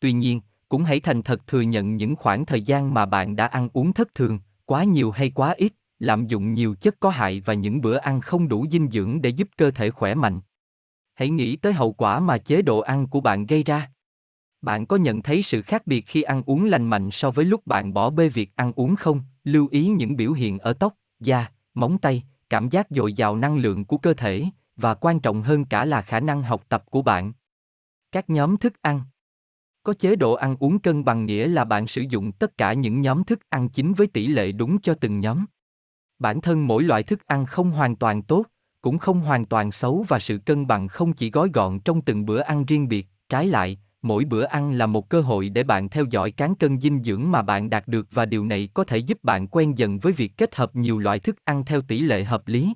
Tuy 0.00 0.12
nhiên, 0.12 0.40
cũng 0.68 0.84
hãy 0.84 1.00
thành 1.00 1.22
thật 1.22 1.46
thừa 1.46 1.60
nhận 1.60 1.96
những 1.96 2.16
khoảng 2.16 2.46
thời 2.46 2.62
gian 2.62 2.94
mà 2.94 3.06
bạn 3.06 3.36
đã 3.36 3.46
ăn 3.46 3.68
uống 3.72 3.92
thất 3.92 4.14
thường, 4.14 4.38
quá 4.64 4.84
nhiều 4.84 5.10
hay 5.10 5.30
quá 5.30 5.54
ít, 5.56 5.72
lạm 5.98 6.26
dụng 6.26 6.54
nhiều 6.54 6.74
chất 6.74 7.00
có 7.00 7.10
hại 7.10 7.40
và 7.40 7.54
những 7.54 7.80
bữa 7.80 7.96
ăn 7.96 8.20
không 8.20 8.48
đủ 8.48 8.66
dinh 8.70 8.90
dưỡng 8.90 9.22
để 9.22 9.30
giúp 9.30 9.48
cơ 9.56 9.70
thể 9.70 9.90
khỏe 9.90 10.14
mạnh. 10.14 10.40
Hãy 11.14 11.30
nghĩ 11.30 11.56
tới 11.56 11.72
hậu 11.72 11.92
quả 11.92 12.20
mà 12.20 12.38
chế 12.38 12.62
độ 12.62 12.80
ăn 12.80 13.06
của 13.06 13.20
bạn 13.20 13.46
gây 13.46 13.62
ra. 13.62 13.90
Bạn 14.62 14.86
có 14.86 14.96
nhận 14.96 15.22
thấy 15.22 15.42
sự 15.42 15.62
khác 15.62 15.86
biệt 15.86 16.06
khi 16.06 16.22
ăn 16.22 16.42
uống 16.46 16.64
lành 16.64 16.86
mạnh 16.86 17.10
so 17.10 17.30
với 17.30 17.44
lúc 17.44 17.66
bạn 17.66 17.94
bỏ 17.94 18.10
bê 18.10 18.28
việc 18.28 18.56
ăn 18.56 18.72
uống 18.76 18.96
không? 18.96 19.20
Lưu 19.44 19.68
ý 19.70 19.86
những 19.86 20.16
biểu 20.16 20.32
hiện 20.32 20.58
ở 20.58 20.72
tóc, 20.72 20.94
da, 21.20 21.50
móng 21.74 21.98
tay, 21.98 22.22
cảm 22.50 22.68
giác 22.68 22.86
dồi 22.90 23.12
dào 23.12 23.36
năng 23.36 23.56
lượng 23.56 23.84
của 23.84 23.98
cơ 23.98 24.14
thể 24.14 24.44
và 24.76 24.94
quan 24.94 25.20
trọng 25.20 25.42
hơn 25.42 25.64
cả 25.64 25.84
là 25.84 26.02
khả 26.02 26.20
năng 26.20 26.42
học 26.42 26.64
tập 26.68 26.84
của 26.90 27.02
bạn. 27.02 27.32
Các 28.12 28.30
nhóm 28.30 28.56
thức 28.56 28.82
ăn 28.82 29.00
có 29.84 29.94
chế 29.94 30.16
độ 30.16 30.32
ăn 30.32 30.56
uống 30.60 30.78
cân 30.78 31.04
bằng 31.04 31.26
nghĩa 31.26 31.48
là 31.48 31.64
bạn 31.64 31.86
sử 31.86 32.02
dụng 32.08 32.32
tất 32.32 32.58
cả 32.58 32.72
những 32.72 33.00
nhóm 33.00 33.24
thức 33.24 33.40
ăn 33.48 33.68
chính 33.68 33.92
với 33.92 34.06
tỷ 34.06 34.26
lệ 34.26 34.52
đúng 34.52 34.80
cho 34.80 34.94
từng 34.94 35.20
nhóm. 35.20 35.44
Bản 36.18 36.40
thân 36.40 36.66
mỗi 36.66 36.82
loại 36.82 37.02
thức 37.02 37.26
ăn 37.26 37.46
không 37.46 37.70
hoàn 37.70 37.96
toàn 37.96 38.22
tốt, 38.22 38.46
cũng 38.80 38.98
không 38.98 39.20
hoàn 39.20 39.44
toàn 39.44 39.72
xấu 39.72 40.04
và 40.08 40.18
sự 40.18 40.38
cân 40.38 40.66
bằng 40.66 40.88
không 40.88 41.12
chỉ 41.12 41.30
gói 41.30 41.50
gọn 41.54 41.80
trong 41.80 42.02
từng 42.02 42.26
bữa 42.26 42.40
ăn 42.40 42.64
riêng 42.64 42.88
biệt, 42.88 43.06
trái 43.28 43.46
lại, 43.46 43.78
mỗi 44.02 44.24
bữa 44.24 44.44
ăn 44.44 44.72
là 44.72 44.86
một 44.86 45.08
cơ 45.08 45.20
hội 45.20 45.48
để 45.48 45.62
bạn 45.62 45.88
theo 45.88 46.04
dõi 46.10 46.30
cán 46.30 46.54
cân 46.54 46.80
dinh 46.80 47.02
dưỡng 47.02 47.30
mà 47.30 47.42
bạn 47.42 47.70
đạt 47.70 47.88
được 47.88 48.06
và 48.10 48.24
điều 48.24 48.44
này 48.44 48.68
có 48.74 48.84
thể 48.84 48.96
giúp 48.96 49.18
bạn 49.24 49.46
quen 49.46 49.78
dần 49.78 49.98
với 49.98 50.12
việc 50.12 50.36
kết 50.36 50.54
hợp 50.54 50.76
nhiều 50.76 50.98
loại 50.98 51.18
thức 51.18 51.36
ăn 51.44 51.64
theo 51.64 51.80
tỷ 51.80 52.00
lệ 52.00 52.24
hợp 52.24 52.48
lý. 52.48 52.74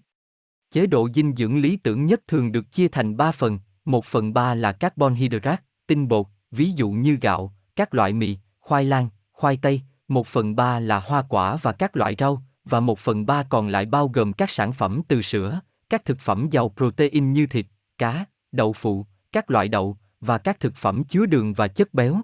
Chế 0.71 0.87
độ 0.87 1.09
dinh 1.15 1.33
dưỡng 1.37 1.59
lý 1.59 1.77
tưởng 1.77 2.07
nhất 2.07 2.21
thường 2.29 2.53
được 2.53 2.73
chia 2.73 2.89
thành 2.89 3.17
3 3.17 3.33
phần, 3.33 3.59
1 3.85 4.05
phần 4.05 4.35
3 4.35 4.55
là 4.55 4.73
carbon 4.73 5.15
hydrate, 5.15 5.63
tinh 5.87 6.09
bột, 6.09 6.27
ví 6.51 6.71
dụ 6.71 6.91
như 6.91 7.19
gạo, 7.21 7.55
các 7.77 7.95
loại 7.95 8.13
mì, 8.13 8.37
khoai 8.61 8.85
lang, 8.85 9.09
khoai 9.33 9.57
tây, 9.57 9.83
một 10.09 10.27
phần 10.27 10.57
ba 10.57 10.81
là 10.81 11.01
hoa 11.01 11.23
quả 11.29 11.57
và 11.57 11.73
các 11.73 11.97
loại 11.97 12.15
rau, 12.19 12.43
và 12.65 12.81
một 12.81 12.99
phần 12.99 13.27
ba 13.27 13.43
còn 13.43 13.69
lại 13.69 13.87
bao 13.87 14.09
gồm 14.09 14.33
các 14.33 14.51
sản 14.51 14.73
phẩm 14.73 15.03
từ 15.09 15.23
sữa, 15.23 15.61
các 15.91 16.05
thực 16.05 16.21
phẩm 16.21 16.49
giàu 16.51 16.73
protein 16.77 17.33
như 17.33 17.47
thịt, 17.47 17.67
cá, 17.99 18.25
đậu 18.53 18.73
phụ, 18.73 19.07
các 19.33 19.51
loại 19.51 19.69
đậu, 19.69 19.97
và 20.21 20.39
các 20.39 20.61
thực 20.61 20.77
phẩm 20.77 21.05
chứa 21.05 21.27
đường 21.27 21.53
và 21.53 21.69
chất 21.69 21.95
béo. 21.95 22.21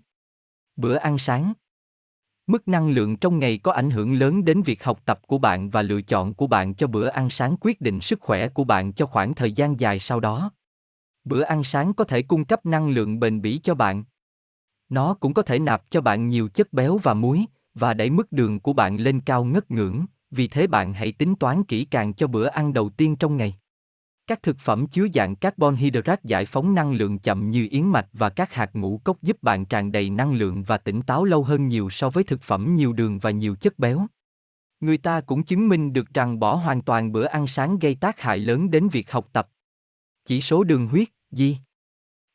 Bữa 0.77 0.97
ăn 0.97 1.19
sáng 1.19 1.53
Mức 2.47 2.69
năng 2.69 2.91
lượng 2.91 3.17
trong 3.17 3.39
ngày 3.39 3.59
có 3.59 3.73
ảnh 3.73 3.91
hưởng 3.91 4.15
lớn 4.15 4.45
đến 4.45 4.63
việc 4.63 4.85
học 4.85 5.01
tập 5.05 5.21
của 5.27 5.39
bạn 5.39 5.71
và 5.71 5.83
lựa 5.83 6.03
chọn 6.03 6.35
của 6.35 6.47
bạn 6.47 6.75
cho 6.75 6.87
bữa 6.87 7.09
ăn 7.09 7.31
sáng 7.31 7.57
quyết 7.61 7.81
định 7.81 8.01
sức 8.01 8.21
khỏe 8.21 8.49
của 8.49 8.65
bạn 8.65 8.93
cho 8.93 9.07
khoảng 9.07 9.35
thời 9.35 9.53
gian 9.53 9.81
dài 9.81 9.99
sau 9.99 10.21
đó. 10.21 10.51
Bữa 11.25 11.43
ăn 11.43 11.65
sáng 11.65 11.95
có 11.95 12.05
thể 12.05 12.23
cung 12.23 12.45
cấp 12.45 12.67
năng 12.67 12.89
lượng 12.89 13.21
bền 13.21 13.41
bỉ 13.41 13.59
cho 13.59 13.75
bạn. 13.75 14.05
Nó 14.95 15.15
cũng 15.15 15.35
có 15.35 15.43
thể 15.43 15.59
nạp 15.59 15.91
cho 15.91 16.01
bạn 16.01 16.29
nhiều 16.29 16.49
chất 16.49 16.73
béo 16.73 16.99
và 16.99 17.15
muối 17.15 17.45
và 17.75 17.95
đẩy 17.95 18.11
mức 18.11 18.33
đường 18.33 18.61
của 18.61 18.73
bạn 18.73 18.97
lên 18.97 19.21
cao 19.21 19.45
ngất 19.45 19.71
ngưỡng, 19.71 20.07
vì 20.31 20.49
thế 20.49 20.67
bạn 20.67 20.93
hãy 20.93 21.13
tính 21.13 21.35
toán 21.35 21.65
kỹ 21.65 21.85
càng 21.85 22.15
cho 22.15 22.27
bữa 22.27 22.47
ăn 22.47 22.73
đầu 22.73 22.91
tiên 22.91 23.17
trong 23.17 23.37
ngày. 23.37 23.55
Các 24.27 24.43
thực 24.43 24.59
phẩm 24.59 24.87
chứa 24.87 25.07
dạng 25.15 25.37
carbon 25.37 25.75
hydrate 25.75 26.21
giải 26.25 26.45
phóng 26.45 26.75
năng 26.75 26.93
lượng 26.93 27.19
chậm 27.19 27.51
như 27.51 27.69
yến 27.71 27.87
mạch 27.87 28.09
và 28.13 28.31
các 28.31 28.53
hạt 28.53 28.71
ngũ 28.73 29.01
cốc 29.05 29.23
giúp 29.23 29.43
bạn 29.43 29.65
tràn 29.65 29.93
đầy 29.93 30.11
năng 30.11 30.35
lượng 30.35 30.63
và 30.63 30.79
tỉnh 30.79 31.03
táo 31.03 31.25
lâu 31.25 31.43
hơn 31.43 31.69
nhiều 31.69 31.91
so 31.91 32.11
với 32.11 32.25
thực 32.25 32.43
phẩm 32.43 32.75
nhiều 32.75 32.93
đường 32.93 33.19
và 33.19 33.31
nhiều 33.31 33.55
chất 33.55 33.79
béo. 33.79 34.07
Người 34.81 34.99
ta 34.99 35.21
cũng 35.21 35.43
chứng 35.43 35.69
minh 35.69 35.93
được 35.93 36.15
rằng 36.15 36.39
bỏ 36.39 36.55
hoàn 36.55 36.83
toàn 36.83 37.13
bữa 37.13 37.25
ăn 37.25 37.47
sáng 37.47 37.79
gây 37.79 37.95
tác 37.95 38.21
hại 38.21 38.39
lớn 38.39 38.71
đến 38.71 38.89
việc 38.89 39.11
học 39.11 39.29
tập. 39.33 39.49
Chỉ 40.25 40.41
số 40.41 40.65
đường 40.65 40.89
huyết, 40.89 41.09
gì? 41.31 41.59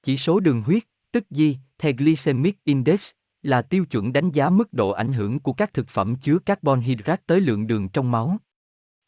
Chỉ 0.03 0.17
số 0.17 0.39
đường 0.39 0.61
huyết, 0.61 0.83
tức 1.11 1.29
gì, 1.29 1.57
The 1.79 1.91
glycemic 1.91 2.63
index, 2.63 3.11
là 3.43 3.61
tiêu 3.61 3.85
chuẩn 3.85 4.13
đánh 4.13 4.31
giá 4.31 4.49
mức 4.49 4.73
độ 4.73 4.89
ảnh 4.89 5.13
hưởng 5.13 5.39
của 5.39 5.53
các 5.53 5.73
thực 5.73 5.89
phẩm 5.89 6.15
chứa 6.15 6.39
carbon 6.39 6.79
hydrate 6.79 7.21
tới 7.25 7.39
lượng 7.41 7.67
đường 7.67 7.89
trong 7.89 8.11
máu. 8.11 8.37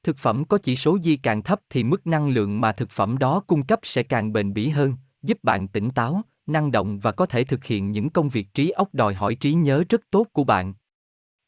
Thực 0.03 0.17
phẩm 0.17 0.45
có 0.45 0.57
chỉ 0.57 0.75
số 0.75 0.97
di 1.03 1.17
càng 1.17 1.43
thấp 1.43 1.61
thì 1.69 1.83
mức 1.83 2.07
năng 2.07 2.29
lượng 2.29 2.61
mà 2.61 2.71
thực 2.71 2.91
phẩm 2.91 3.17
đó 3.17 3.43
cung 3.47 3.63
cấp 3.63 3.79
sẽ 3.83 4.03
càng 4.03 4.33
bền 4.33 4.53
bỉ 4.53 4.69
hơn, 4.69 4.93
giúp 5.21 5.37
bạn 5.43 5.67
tỉnh 5.67 5.89
táo, 5.89 6.21
năng 6.45 6.71
động 6.71 6.99
và 6.99 7.11
có 7.11 7.25
thể 7.25 7.43
thực 7.43 7.63
hiện 7.63 7.91
những 7.91 8.09
công 8.09 8.29
việc 8.29 8.53
trí 8.53 8.69
óc 8.69 8.89
đòi 8.93 9.13
hỏi 9.13 9.35
trí 9.35 9.53
nhớ 9.53 9.83
rất 9.89 10.01
tốt 10.11 10.27
của 10.33 10.43
bạn. 10.43 10.73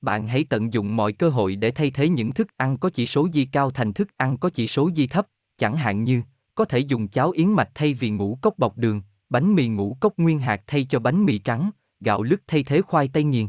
Bạn 0.01 0.27
hãy 0.27 0.43
tận 0.49 0.73
dụng 0.73 0.95
mọi 0.95 1.13
cơ 1.13 1.29
hội 1.29 1.55
để 1.55 1.71
thay 1.71 1.91
thế 1.91 2.09
những 2.09 2.31
thức 2.31 2.47
ăn 2.57 2.77
có 2.77 2.89
chỉ 2.89 3.05
số 3.05 3.27
di 3.33 3.45
cao 3.45 3.69
thành 3.69 3.93
thức 3.93 4.07
ăn 4.17 4.37
có 4.37 4.49
chỉ 4.49 4.67
số 4.67 4.91
di 4.95 5.07
thấp, 5.07 5.27
chẳng 5.57 5.77
hạn 5.77 6.03
như 6.03 6.21
có 6.55 6.65
thể 6.65 6.79
dùng 6.79 7.07
cháo 7.07 7.31
yến 7.31 7.47
mạch 7.47 7.69
thay 7.75 7.93
vì 7.93 8.09
ngũ 8.09 8.37
cốc 8.41 8.57
bọc 8.57 8.77
đường, 8.77 9.01
bánh 9.33 9.55
mì 9.55 9.67
ngũ 9.67 9.97
cốc 9.99 10.17
nguyên 10.17 10.39
hạt 10.39 10.61
thay 10.67 10.85
cho 10.89 10.99
bánh 10.99 11.25
mì 11.25 11.37
trắng, 11.37 11.71
gạo 11.99 12.23
lứt 12.23 12.41
thay 12.47 12.63
thế 12.63 12.81
khoai 12.81 13.07
tây 13.07 13.23
nghiền. 13.23 13.47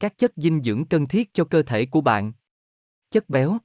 Các 0.00 0.18
chất 0.18 0.32
dinh 0.36 0.62
dưỡng 0.62 0.84
cần 0.84 1.08
thiết 1.08 1.34
cho 1.34 1.44
cơ 1.44 1.62
thể 1.62 1.86
của 1.86 2.00
bạn. 2.00 2.32
Chất 3.10 3.28
béo 3.28 3.58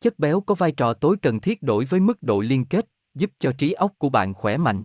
Chất 0.00 0.18
béo 0.18 0.40
có 0.40 0.54
vai 0.54 0.72
trò 0.72 0.94
tối 0.94 1.16
cần 1.22 1.40
thiết 1.40 1.62
đối 1.62 1.84
với 1.84 2.00
mức 2.00 2.22
độ 2.22 2.40
liên 2.40 2.64
kết, 2.64 2.86
giúp 3.14 3.30
cho 3.38 3.52
trí 3.58 3.72
óc 3.72 3.92
của 3.98 4.08
bạn 4.08 4.34
khỏe 4.34 4.56
mạnh. 4.56 4.84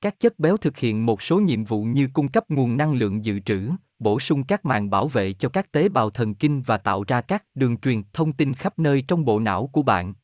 Các 0.00 0.20
chất 0.20 0.38
béo 0.38 0.56
thực 0.56 0.76
hiện 0.76 1.06
một 1.06 1.22
số 1.22 1.40
nhiệm 1.40 1.64
vụ 1.64 1.84
như 1.84 2.08
cung 2.12 2.28
cấp 2.28 2.44
nguồn 2.48 2.76
năng 2.76 2.92
lượng 2.92 3.24
dự 3.24 3.40
trữ, 3.40 3.70
bổ 3.98 4.20
sung 4.20 4.44
các 4.44 4.64
màng 4.64 4.90
bảo 4.90 5.08
vệ 5.08 5.32
cho 5.32 5.48
các 5.48 5.72
tế 5.72 5.88
bào 5.88 6.10
thần 6.10 6.34
kinh 6.34 6.62
và 6.62 6.76
tạo 6.76 7.04
ra 7.06 7.20
các 7.20 7.44
đường 7.54 7.76
truyền 7.76 8.02
thông 8.12 8.32
tin 8.32 8.54
khắp 8.54 8.78
nơi 8.78 9.04
trong 9.08 9.24
bộ 9.24 9.40
não 9.40 9.66
của 9.66 9.82
bạn. 9.82 10.14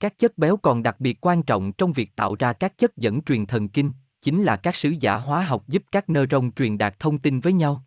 Các 0.00 0.18
chất 0.18 0.38
béo 0.38 0.56
còn 0.56 0.82
đặc 0.82 1.00
biệt 1.00 1.18
quan 1.20 1.42
trọng 1.42 1.72
trong 1.72 1.92
việc 1.92 2.16
tạo 2.16 2.36
ra 2.38 2.52
các 2.52 2.78
chất 2.78 2.96
dẫn 2.96 3.22
truyền 3.22 3.46
thần 3.46 3.68
kinh, 3.68 3.92
chính 4.22 4.42
là 4.42 4.56
các 4.56 4.76
sứ 4.76 4.94
giả 5.00 5.16
hóa 5.16 5.44
học 5.44 5.68
giúp 5.68 5.82
các 5.92 6.10
nơ 6.10 6.26
rong 6.30 6.52
truyền 6.52 6.78
đạt 6.78 6.98
thông 6.98 7.18
tin 7.18 7.40
với 7.40 7.52
nhau. 7.52 7.84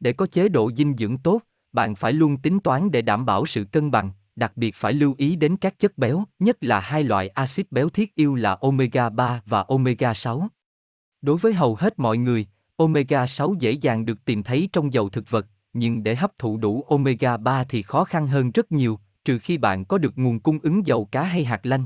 Để 0.00 0.12
có 0.12 0.26
chế 0.26 0.48
độ 0.48 0.70
dinh 0.72 0.96
dưỡng 0.96 1.18
tốt, 1.18 1.40
bạn 1.72 1.94
phải 1.94 2.12
luôn 2.12 2.36
tính 2.36 2.60
toán 2.60 2.90
để 2.90 3.02
đảm 3.02 3.26
bảo 3.26 3.46
sự 3.46 3.64
cân 3.64 3.90
bằng, 3.90 4.10
đặc 4.36 4.56
biệt 4.56 4.74
phải 4.76 4.92
lưu 4.92 5.14
ý 5.18 5.36
đến 5.36 5.56
các 5.56 5.78
chất 5.78 5.98
béo, 5.98 6.24
nhất 6.38 6.56
là 6.60 6.80
hai 6.80 7.04
loại 7.04 7.28
axit 7.28 7.72
béo 7.72 7.88
thiết 7.88 8.14
yêu 8.14 8.34
là 8.34 8.54
omega 8.60 9.10
3 9.10 9.42
và 9.46 9.62
omega 9.62 10.14
6. 10.14 10.48
Đối 11.22 11.36
với 11.36 11.52
hầu 11.52 11.74
hết 11.74 11.98
mọi 11.98 12.18
người, 12.18 12.46
omega 12.76 13.26
6 13.26 13.54
dễ 13.58 13.70
dàng 13.70 14.04
được 14.04 14.24
tìm 14.24 14.42
thấy 14.42 14.68
trong 14.72 14.92
dầu 14.92 15.08
thực 15.08 15.30
vật, 15.30 15.46
nhưng 15.72 16.02
để 16.02 16.16
hấp 16.16 16.38
thụ 16.38 16.56
đủ 16.56 16.82
omega 16.88 17.36
3 17.36 17.64
thì 17.64 17.82
khó 17.82 18.04
khăn 18.04 18.26
hơn 18.26 18.50
rất 18.50 18.72
nhiều, 18.72 18.98
trừ 19.24 19.38
khi 19.38 19.58
bạn 19.58 19.84
có 19.84 19.98
được 19.98 20.18
nguồn 20.18 20.40
cung 20.40 20.58
ứng 20.62 20.86
dầu 20.86 21.04
cá 21.04 21.22
hay 21.22 21.44
hạt 21.44 21.66
lanh. 21.66 21.84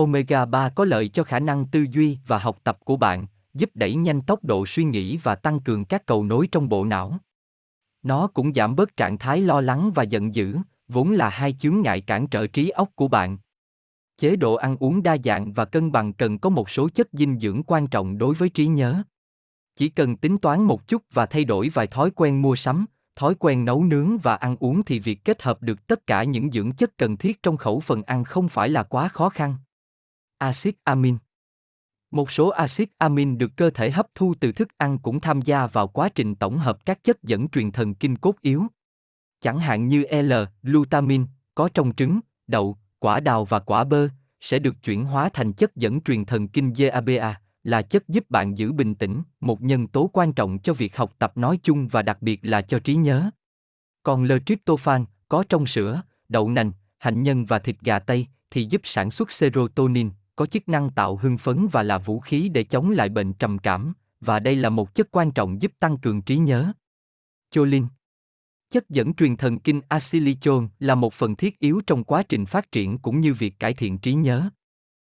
Omega 0.00 0.44
3 0.44 0.68
có 0.68 0.84
lợi 0.84 1.08
cho 1.08 1.24
khả 1.24 1.38
năng 1.38 1.66
tư 1.66 1.86
duy 1.90 2.18
và 2.26 2.38
học 2.38 2.58
tập 2.64 2.78
của 2.84 2.96
bạn, 2.96 3.26
giúp 3.54 3.70
đẩy 3.74 3.94
nhanh 3.94 4.22
tốc 4.22 4.44
độ 4.44 4.66
suy 4.66 4.84
nghĩ 4.84 5.16
và 5.16 5.34
tăng 5.34 5.60
cường 5.60 5.84
các 5.84 6.06
cầu 6.06 6.24
nối 6.24 6.48
trong 6.52 6.68
bộ 6.68 6.84
não. 6.84 7.18
Nó 8.02 8.26
cũng 8.26 8.54
giảm 8.54 8.76
bớt 8.76 8.96
trạng 8.96 9.18
thái 9.18 9.40
lo 9.40 9.60
lắng 9.60 9.90
và 9.94 10.02
giận 10.02 10.34
dữ, 10.34 10.56
vốn 10.88 11.12
là 11.12 11.28
hai 11.28 11.52
chướng 11.52 11.80
ngại 11.80 12.00
cản 12.00 12.26
trở 12.26 12.46
trí 12.46 12.68
óc 12.68 12.88
của 12.94 13.08
bạn. 13.08 13.38
Chế 14.18 14.36
độ 14.36 14.54
ăn 14.54 14.76
uống 14.76 15.02
đa 15.02 15.16
dạng 15.24 15.52
và 15.52 15.64
cân 15.64 15.92
bằng 15.92 16.12
cần 16.12 16.38
có 16.38 16.50
một 16.50 16.70
số 16.70 16.88
chất 16.88 17.08
dinh 17.12 17.38
dưỡng 17.38 17.62
quan 17.62 17.86
trọng 17.86 18.18
đối 18.18 18.34
với 18.34 18.48
trí 18.48 18.66
nhớ. 18.66 19.02
Chỉ 19.76 19.88
cần 19.88 20.16
tính 20.16 20.38
toán 20.38 20.62
một 20.62 20.88
chút 20.88 21.02
và 21.12 21.26
thay 21.26 21.44
đổi 21.44 21.68
vài 21.68 21.86
thói 21.86 22.10
quen 22.10 22.42
mua 22.42 22.56
sắm, 22.56 22.86
thói 23.16 23.34
quen 23.34 23.64
nấu 23.64 23.84
nướng 23.84 24.18
và 24.18 24.34
ăn 24.34 24.56
uống 24.60 24.82
thì 24.82 24.98
việc 24.98 25.24
kết 25.24 25.42
hợp 25.42 25.62
được 25.62 25.86
tất 25.86 26.06
cả 26.06 26.24
những 26.24 26.50
dưỡng 26.50 26.72
chất 26.72 26.98
cần 26.98 27.16
thiết 27.16 27.42
trong 27.42 27.56
khẩu 27.56 27.80
phần 27.80 28.02
ăn 28.02 28.24
không 28.24 28.48
phải 28.48 28.68
là 28.68 28.82
quá 28.82 29.08
khó 29.08 29.28
khăn. 29.28 29.56
Axit 30.40 30.74
amin 30.84 31.16
một 32.10 32.30
số 32.30 32.48
axit 32.48 32.88
amin 32.98 33.38
được 33.38 33.50
cơ 33.56 33.70
thể 33.70 33.90
hấp 33.90 34.06
thu 34.14 34.34
từ 34.40 34.52
thức 34.52 34.68
ăn 34.78 34.98
cũng 34.98 35.20
tham 35.20 35.42
gia 35.42 35.66
vào 35.66 35.88
quá 35.88 36.08
trình 36.08 36.34
tổng 36.34 36.58
hợp 36.58 36.86
các 36.86 37.04
chất 37.04 37.22
dẫn 37.22 37.48
truyền 37.48 37.72
thần 37.72 37.94
kinh 37.94 38.16
cốt 38.16 38.34
yếu. 38.40 38.66
Chẳng 39.40 39.58
hạn 39.58 39.88
như 39.88 40.04
L-glutamine, 40.10 41.24
có 41.54 41.68
trong 41.74 41.94
trứng, 41.94 42.20
đậu, 42.46 42.76
quả 42.98 43.20
đào 43.20 43.44
và 43.44 43.58
quả 43.58 43.84
bơ, 43.84 44.08
sẽ 44.40 44.58
được 44.58 44.74
chuyển 44.82 45.04
hóa 45.04 45.28
thành 45.32 45.52
chất 45.52 45.76
dẫn 45.76 46.00
truyền 46.00 46.24
thần 46.24 46.48
kinh 46.48 46.72
GABA, 46.72 47.40
là 47.64 47.82
chất 47.82 48.08
giúp 48.08 48.30
bạn 48.30 48.58
giữ 48.58 48.72
bình 48.72 48.94
tĩnh, 48.94 49.22
một 49.40 49.62
nhân 49.62 49.86
tố 49.86 50.10
quan 50.12 50.32
trọng 50.32 50.58
cho 50.58 50.74
việc 50.74 50.96
học 50.96 51.14
tập 51.18 51.32
nói 51.36 51.58
chung 51.62 51.88
và 51.88 52.02
đặc 52.02 52.22
biệt 52.22 52.40
là 52.42 52.62
cho 52.62 52.78
trí 52.78 52.94
nhớ. 52.94 53.30
Còn 54.02 54.24
L-tryptophan, 54.24 55.04
có 55.28 55.44
trong 55.48 55.66
sữa, 55.66 56.02
đậu 56.28 56.50
nành, 56.50 56.72
hạnh 56.98 57.22
nhân 57.22 57.44
và 57.44 57.58
thịt 57.58 57.76
gà 57.80 57.98
tây, 57.98 58.26
thì 58.50 58.66
giúp 58.70 58.80
sản 58.84 59.10
xuất 59.10 59.30
serotonin, 59.30 60.10
có 60.40 60.46
chức 60.46 60.68
năng 60.68 60.90
tạo 60.90 61.16
hưng 61.16 61.38
phấn 61.38 61.68
và 61.72 61.82
là 61.82 61.98
vũ 61.98 62.20
khí 62.20 62.48
để 62.48 62.64
chống 62.64 62.90
lại 62.90 63.08
bệnh 63.08 63.32
trầm 63.32 63.58
cảm, 63.58 63.92
và 64.20 64.38
đây 64.38 64.56
là 64.56 64.68
một 64.68 64.94
chất 64.94 65.08
quan 65.10 65.32
trọng 65.32 65.62
giúp 65.62 65.72
tăng 65.78 65.98
cường 65.98 66.22
trí 66.22 66.36
nhớ. 66.36 66.72
Choline 67.50 67.86
Chất 68.70 68.88
dẫn 68.88 69.14
truyền 69.14 69.36
thần 69.36 69.58
kinh 69.58 69.80
acetylcholine 69.88 70.68
là 70.78 70.94
một 70.94 71.14
phần 71.14 71.36
thiết 71.36 71.58
yếu 71.58 71.80
trong 71.86 72.04
quá 72.04 72.22
trình 72.22 72.46
phát 72.46 72.72
triển 72.72 72.98
cũng 72.98 73.20
như 73.20 73.34
việc 73.34 73.58
cải 73.58 73.74
thiện 73.74 73.98
trí 73.98 74.12
nhớ. 74.12 74.50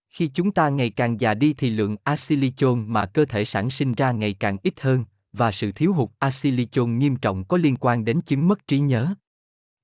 Khi 0.10 0.28
chúng 0.28 0.52
ta 0.52 0.70
ngày 0.70 0.90
càng 0.90 1.20
già 1.20 1.34
đi 1.34 1.54
thì 1.54 1.70
lượng 1.70 1.96
acetylcholine 2.04 2.88
mà 2.88 3.06
cơ 3.06 3.26
thể 3.26 3.46
sản 3.46 3.70
sinh 3.70 3.94
ra 3.94 4.12
ngày 4.12 4.34
càng 4.34 4.58
ít 4.64 4.80
hơn, 4.80 5.06
và 5.34 5.52
sự 5.52 5.72
thiếu 5.72 5.94
hụt 5.94 6.10
acetylcholine 6.20 6.98
nghiêm 6.98 7.16
trọng 7.16 7.44
có 7.44 7.58
liên 7.58 7.76
quan 7.80 8.06
đến 8.06 8.22
chứng 8.22 8.48
mất 8.48 8.68
trí 8.68 8.80
nhớ. 8.80 9.14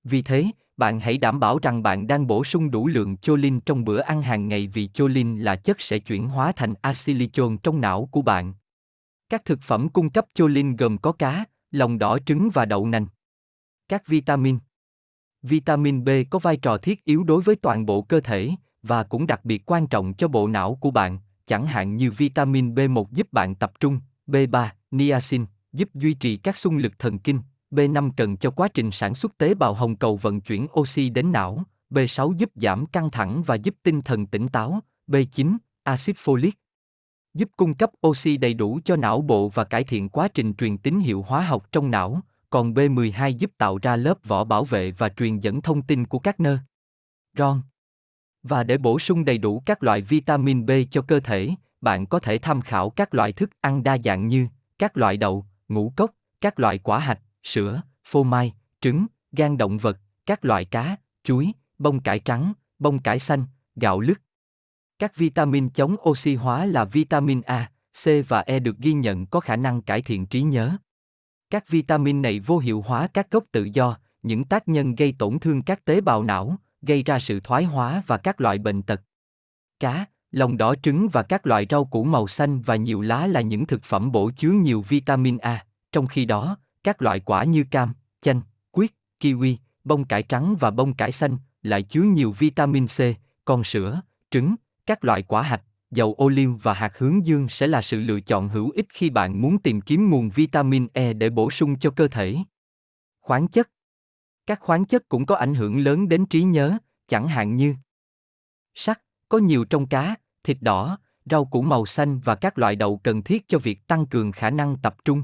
Vì 0.04 0.22
thế, 0.22 0.46
bạn 0.78 1.00
hãy 1.00 1.18
đảm 1.18 1.40
bảo 1.40 1.60
rằng 1.62 1.84
bạn 1.84 2.08
đang 2.08 2.28
bổ 2.28 2.44
sung 2.44 2.72
đủ 2.72 2.88
lượng 2.88 3.18
choline 3.18 3.60
trong 3.66 3.86
bữa 3.86 4.00
ăn 4.00 4.22
hàng 4.22 4.48
ngày 4.48 4.68
vì 4.68 4.88
choline 4.88 5.44
là 5.44 5.56
chất 5.56 5.82
sẽ 5.82 6.00
chuyển 6.00 6.28
hóa 6.28 6.52
thành 6.52 6.74
acetylcholine 6.82 7.58
trong 7.64 7.82
não 7.82 8.10
của 8.12 8.22
bạn. 8.22 8.54
Các 9.30 9.46
thực 9.46 9.62
phẩm 9.62 9.90
cung 9.90 10.10
cấp 10.10 10.26
choline 10.34 10.76
gồm 10.78 10.98
có 10.98 11.12
cá, 11.12 11.46
lòng 11.72 12.00
đỏ 12.00 12.18
trứng 12.26 12.50
và 12.54 12.66
đậu 12.66 12.88
nành. 12.88 13.06
Các 13.90 14.08
vitamin 14.08 14.60
Vitamin 15.42 16.04
B 16.04 16.10
có 16.30 16.40
vai 16.40 16.58
trò 16.58 16.78
thiết 16.78 17.06
yếu 17.06 17.24
đối 17.24 17.42
với 17.42 17.56
toàn 17.56 17.86
bộ 17.86 18.02
cơ 18.02 18.20
thể 18.20 18.52
và 18.84 19.04
cũng 19.04 19.28
đặc 19.28 19.46
biệt 19.46 19.66
quan 19.66 19.88
trọng 19.88 20.14
cho 20.14 20.28
bộ 20.28 20.48
não 20.48 20.76
của 20.76 20.92
bạn, 20.92 21.20
chẳng 21.46 21.66
hạn 21.66 21.96
như 21.96 22.12
vitamin 22.12 22.76
B1 22.76 23.06
giúp 23.12 23.28
bạn 23.32 23.56
tập 23.56 23.72
trung, 23.80 24.00
B3, 24.28 24.68
niacin, 24.92 25.46
giúp 25.74 25.90
duy 25.94 26.14
trì 26.14 26.38
các 26.38 26.58
xung 26.58 26.78
lực 26.78 27.00
thần 27.00 27.20
kinh, 27.20 27.40
B5 27.74 28.12
cần 28.18 28.38
cho 28.38 28.52
quá 28.52 28.68
trình 28.68 28.92
sản 28.92 29.16
xuất 29.16 29.38
tế 29.38 29.54
bào 29.54 29.74
hồng 29.74 29.96
cầu 29.96 30.18
vận 30.18 30.42
chuyển 30.42 30.68
oxy 30.80 31.10
đến 31.10 31.32
não, 31.32 31.64
B6 31.90 32.34
giúp 32.34 32.52
giảm 32.56 32.86
căng 32.86 33.12
thẳng 33.12 33.44
và 33.44 33.56
giúp 33.56 33.76
tinh 33.84 34.02
thần 34.02 34.26
tỉnh 34.26 34.48
táo, 34.48 34.80
B9, 35.08 35.58
axit 35.84 36.16
folic 36.16 36.52
giúp 37.34 37.50
cung 37.58 37.74
cấp 37.74 37.92
oxy 38.08 38.38
đầy 38.38 38.54
đủ 38.54 38.80
cho 38.86 38.96
não 38.96 39.22
bộ 39.22 39.50
và 39.50 39.64
cải 39.64 39.84
thiện 39.84 40.10
quá 40.10 40.28
trình 40.28 40.54
truyền 40.54 40.78
tín 40.78 41.00
hiệu 41.00 41.22
hóa 41.22 41.42
học 41.42 41.72
trong 41.72 41.92
não, 41.92 42.22
còn 42.50 42.74
B12 42.74 43.30
giúp 43.30 43.52
tạo 43.58 43.78
ra 43.82 43.96
lớp 43.96 44.18
vỏ 44.24 44.44
bảo 44.44 44.66
vệ 44.66 44.92
và 44.92 45.10
truyền 45.10 45.40
dẫn 45.40 45.62
thông 45.62 45.82
tin 45.82 46.06
của 46.06 46.20
các 46.20 46.40
nơ. 46.40 46.58
Ron. 47.38 47.62
Và 48.44 48.64
để 48.64 48.78
bổ 48.78 49.00
sung 49.00 49.26
đầy 49.26 49.38
đủ 49.38 49.64
các 49.66 49.84
loại 49.84 50.02
vitamin 50.02 50.66
B 50.66 50.72
cho 50.92 51.02
cơ 51.02 51.20
thể, 51.20 51.50
bạn 51.82 52.06
có 52.06 52.20
thể 52.20 52.38
tham 52.38 52.62
khảo 52.62 52.90
các 52.90 53.14
loại 53.14 53.34
thức 53.34 53.50
ăn 53.62 53.84
đa 53.84 53.98
dạng 54.04 54.28
như 54.28 54.48
các 54.80 54.98
loại 54.98 55.18
đậu, 55.18 55.46
ngũ 55.70 55.94
cốc, 55.96 56.12
các 56.42 56.60
loại 56.60 56.78
quả 56.78 57.00
hạch, 57.00 57.20
sữa, 57.44 57.82
phô 58.04 58.24
mai, 58.24 58.54
trứng, 58.82 59.06
gan 59.32 59.58
động 59.58 59.78
vật, 59.78 59.98
các 60.26 60.46
loại 60.46 60.66
cá, 60.66 60.96
chuối, 61.24 61.52
bông 61.80 62.00
cải 62.00 62.20
trắng, 62.20 62.54
bông 62.80 63.00
cải 63.00 63.20
xanh, 63.20 63.46
gạo 63.76 64.00
lứt. 64.00 64.22
Các 65.00 65.16
vitamin 65.16 65.70
chống 65.70 65.96
oxy 66.10 66.36
hóa 66.36 66.66
là 66.66 66.86
vitamin 66.86 67.42
A, 67.42 67.72
C 68.04 68.08
và 68.28 68.40
E 68.40 68.60
được 68.60 68.78
ghi 68.78 68.94
nhận 68.94 69.26
có 69.26 69.40
khả 69.40 69.56
năng 69.56 69.82
cải 69.82 70.02
thiện 70.02 70.26
trí 70.26 70.42
nhớ. 70.42 70.78
Các 71.50 71.70
vitamin 71.70 72.22
này 72.22 72.40
vô 72.40 72.58
hiệu 72.58 72.82
hóa 72.82 73.08
các 73.08 73.32
gốc 73.32 73.44
tự 73.52 73.70
do, 73.74 73.98
những 74.24 74.44
tác 74.44 74.68
nhân 74.68 74.96
gây 74.96 75.16
tổn 75.20 75.40
thương 75.40 75.62
các 75.62 75.86
tế 75.86 76.02
bào 76.02 76.24
não, 76.24 76.58
gây 76.82 77.04
ra 77.04 77.20
sự 77.20 77.40
thoái 77.40 77.64
hóa 77.64 78.04
và 78.08 78.18
các 78.18 78.42
loại 78.42 78.58
bệnh 78.58 78.82
tật. 78.82 79.02
Cá, 79.80 80.06
lòng 80.32 80.58
đỏ 80.58 80.76
trứng 80.84 81.10
và 81.10 81.24
các 81.24 81.48
loại 81.48 81.68
rau 81.70 81.86
củ 81.86 82.04
màu 82.04 82.28
xanh 82.28 82.62
và 82.62 82.76
nhiều 82.76 83.02
lá 83.02 83.28
là 83.28 83.42
những 83.42 83.66
thực 83.66 83.84
phẩm 83.84 84.12
bổ 84.12 84.32
chứa 84.36 84.52
nhiều 84.52 84.82
vitamin 84.82 85.38
A, 85.38 85.66
trong 85.92 86.08
khi 86.08 86.26
đó, 86.26 86.58
các 86.84 87.02
loại 87.02 87.20
quả 87.20 87.44
như 87.44 87.64
cam, 87.72 87.94
chanh, 88.22 88.42
quýt, 88.72 88.92
kiwi, 89.20 89.56
bông 89.84 90.06
cải 90.06 90.24
trắng 90.24 90.56
và 90.60 90.72
bông 90.72 90.94
cải 90.94 91.12
xanh 91.12 91.38
lại 91.62 91.84
chứa 91.84 92.02
nhiều 92.02 92.32
vitamin 92.32 92.88
C, 92.88 93.00
còn 93.46 93.64
sữa, 93.64 94.02
trứng, 94.32 94.56
các 94.86 95.04
loại 95.04 95.24
quả 95.24 95.42
hạch, 95.42 95.62
dầu 95.92 96.14
ô 96.18 96.30
liu 96.30 96.60
và 96.64 96.74
hạt 96.74 96.98
hướng 96.98 97.26
dương 97.26 97.50
sẽ 97.50 97.68
là 97.68 97.82
sự 97.82 98.00
lựa 98.00 98.20
chọn 98.20 98.50
hữu 98.50 98.72
ích 98.72 98.86
khi 98.90 99.10
bạn 99.10 99.42
muốn 99.42 99.60
tìm 99.60 99.82
kiếm 99.82 100.10
nguồn 100.10 100.30
vitamin 100.30 100.88
E 100.94 101.14
để 101.14 101.30
bổ 101.30 101.52
sung 101.52 101.80
cho 101.80 101.92
cơ 101.92 102.08
thể. 102.08 102.38
Khoáng 103.20 103.48
chất 103.48 103.70
Các 104.46 104.60
khoáng 104.60 104.86
chất 104.86 105.10
cũng 105.10 105.26
có 105.26 105.36
ảnh 105.36 105.56
hưởng 105.56 105.78
lớn 105.78 106.10
đến 106.10 106.26
trí 106.26 106.44
nhớ, 106.44 106.78
chẳng 107.08 107.28
hạn 107.28 107.56
như 107.56 107.76
sắt, 108.76 109.02
có 109.30 109.38
nhiều 109.38 109.66
trong 109.66 109.88
cá, 109.88 110.16
thịt 110.44 110.58
đỏ, 110.62 110.98
rau 111.26 111.46
củ 111.46 111.62
màu 111.62 111.86
xanh 111.86 112.20
và 112.20 112.36
các 112.36 112.58
loại 112.58 112.76
đậu 112.76 112.98
cần 112.98 113.24
thiết 113.24 113.48
cho 113.48 113.60
việc 113.60 113.88
tăng 113.88 114.06
cường 114.06 114.32
khả 114.32 114.50
năng 114.50 114.78
tập 114.78 114.96
trung. 115.06 115.24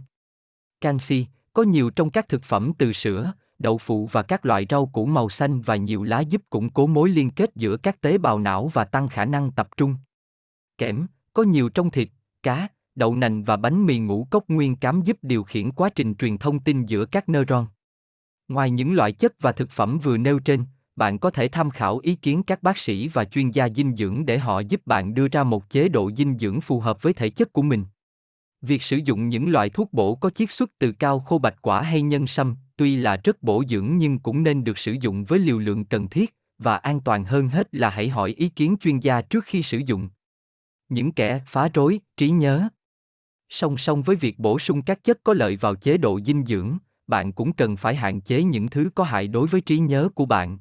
Canxi, 0.81 1.26
có 1.54 1.64
nhiều 1.64 1.90
trong 1.90 2.10
các 2.10 2.30
thực 2.30 2.44
phẩm 2.44 2.72
từ 2.78 2.94
sữa, 2.94 3.34
đậu 3.60 3.78
phụ 3.78 4.10
và 4.12 4.22
các 4.22 4.46
loại 4.46 4.66
rau 4.70 4.86
củ 4.86 5.06
màu 5.06 5.30
xanh 5.30 5.62
và 5.62 5.76
nhiều 5.76 6.04
lá 6.04 6.20
giúp 6.20 6.42
củng 6.50 6.70
cố 6.70 6.88
mối 6.88 7.10
liên 7.10 7.32
kết 7.32 7.56
giữa 7.56 7.78
các 7.78 8.02
tế 8.02 8.18
bào 8.18 8.40
não 8.40 8.68
và 8.68 8.84
tăng 8.84 9.10
khả 9.10 9.26
năng 9.26 9.52
tập 9.52 9.70
trung. 9.78 9.96
Kẽm, 10.78 11.08
có 11.34 11.44
nhiều 11.44 11.70
trong 11.70 11.92
thịt, 11.92 12.10
cá, 12.44 12.68
đậu 12.96 13.16
nành 13.16 13.44
và 13.44 13.58
bánh 13.58 13.86
mì 13.86 14.00
ngũ 14.00 14.28
cốc 14.32 14.44
nguyên 14.48 14.76
cám 14.76 15.02
giúp 15.02 15.18
điều 15.22 15.44
khiển 15.44 15.72
quá 15.72 15.90
trình 15.90 16.16
truyền 16.16 16.38
thông 16.38 16.60
tin 16.60 16.86
giữa 16.86 17.06
các 17.06 17.30
neuron. 17.30 17.68
Ngoài 18.48 18.72
những 18.72 18.94
loại 18.94 19.12
chất 19.12 19.34
và 19.40 19.52
thực 19.52 19.72
phẩm 19.72 20.00
vừa 20.00 20.18
nêu 20.18 20.40
trên, 20.40 20.64
bạn 20.96 21.20
có 21.20 21.30
thể 21.30 21.48
tham 21.48 21.70
khảo 21.70 21.98
ý 21.98 22.16
kiến 22.16 22.44
các 22.44 22.64
bác 22.64 22.78
sĩ 22.78 23.08
và 23.08 23.26
chuyên 23.26 23.52
gia 23.52 23.70
dinh 23.70 23.96
dưỡng 23.96 24.26
để 24.26 24.38
họ 24.38 24.60
giúp 24.60 24.82
bạn 24.86 25.14
đưa 25.14 25.28
ra 25.28 25.44
một 25.44 25.70
chế 25.70 25.90
độ 25.90 26.12
dinh 26.12 26.38
dưỡng 26.38 26.62
phù 26.62 26.80
hợp 26.80 27.02
với 27.02 27.14
thể 27.14 27.30
chất 27.30 27.54
của 27.54 27.62
mình. 27.62 27.86
Việc 28.61 28.84
sử 28.84 28.98
dụng 28.98 29.30
những 29.30 29.49
loại 29.49 29.69
thuốc 29.69 29.94
bổ 29.94 30.15
có 30.15 30.30
chiết 30.30 30.52
xuất 30.52 30.69
từ 30.80 30.91
cao 30.91 31.19
khô 31.19 31.38
bạch 31.38 31.61
quả 31.61 31.81
hay 31.81 32.02
nhân 32.02 32.27
sâm, 32.27 32.56
tuy 32.77 32.95
là 32.95 33.18
rất 33.23 33.44
bổ 33.44 33.64
dưỡng 33.69 33.98
nhưng 33.98 34.19
cũng 34.19 34.44
nên 34.44 34.64
được 34.64 34.77
sử 34.77 34.95
dụng 35.02 35.26
với 35.26 35.40
liều 35.40 35.60
lượng 35.60 35.86
cần 35.86 36.07
thiết, 36.07 36.36
và 36.57 36.77
an 36.77 36.99
toàn 36.99 37.26
hơn 37.26 37.48
hết 37.48 37.68
là 37.72 37.90
hãy 37.90 38.10
hỏi 38.10 38.34
ý 38.38 38.49
kiến 38.49 38.76
chuyên 38.81 38.99
gia 38.99 39.22
trước 39.22 39.45
khi 39.45 39.64
sử 39.64 39.77
dụng. 39.77 40.10
Những 40.90 41.11
kẻ 41.11 41.41
phá 41.48 41.69
rối, 41.73 41.99
trí 42.18 42.30
nhớ. 42.30 42.69
Song 43.49 43.77
song 43.77 44.02
với 44.02 44.15
việc 44.15 44.40
bổ 44.40 44.60
sung 44.60 44.81
các 44.81 45.03
chất 45.03 45.19
có 45.23 45.34
lợi 45.34 45.56
vào 45.56 45.76
chế 45.76 45.98
độ 45.98 46.19
dinh 46.26 46.45
dưỡng, 46.45 46.77
bạn 47.07 47.31
cũng 47.31 47.53
cần 47.53 47.77
phải 47.77 47.95
hạn 47.95 48.22
chế 48.22 48.44
những 48.44 48.69
thứ 48.69 48.90
có 48.95 49.03
hại 49.03 49.27
đối 49.27 49.48
với 49.48 49.61
trí 49.61 49.80
nhớ 49.80 50.10
của 50.15 50.26
bạn. 50.26 50.57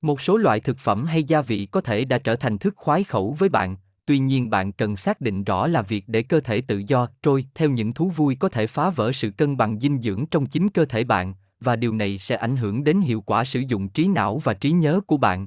Một 0.00 0.20
số 0.20 0.36
loại 0.36 0.60
thực 0.60 0.78
phẩm 0.78 1.04
hay 1.04 1.24
gia 1.24 1.42
vị 1.42 1.68
có 1.70 1.80
thể 1.80 2.04
đã 2.04 2.18
trở 2.18 2.36
thành 2.36 2.58
thức 2.58 2.74
khoái 2.76 3.04
khẩu 3.04 3.36
với 3.38 3.48
bạn, 3.48 3.76
tuy 4.04 4.18
nhiên 4.18 4.50
bạn 4.50 4.72
cần 4.72 4.96
xác 4.96 5.20
định 5.20 5.44
rõ 5.44 5.66
là 5.66 5.82
việc 5.82 6.04
để 6.06 6.22
cơ 6.22 6.40
thể 6.40 6.60
tự 6.60 6.82
do 6.86 7.08
trôi 7.22 7.46
theo 7.54 7.70
những 7.70 7.92
thú 7.92 8.08
vui 8.08 8.34
có 8.34 8.48
thể 8.48 8.66
phá 8.66 8.90
vỡ 8.90 9.12
sự 9.12 9.30
cân 9.30 9.56
bằng 9.56 9.80
dinh 9.80 10.00
dưỡng 10.00 10.26
trong 10.26 10.46
chính 10.46 10.68
cơ 10.68 10.84
thể 10.84 11.04
bạn 11.04 11.34
và 11.60 11.76
điều 11.76 11.94
này 11.94 12.18
sẽ 12.18 12.36
ảnh 12.36 12.56
hưởng 12.56 12.84
đến 12.84 13.00
hiệu 13.00 13.20
quả 13.20 13.44
sử 13.44 13.60
dụng 13.60 13.88
trí 13.88 14.08
não 14.08 14.38
và 14.38 14.54
trí 14.54 14.70
nhớ 14.70 15.00
của 15.06 15.16
bạn. 15.16 15.46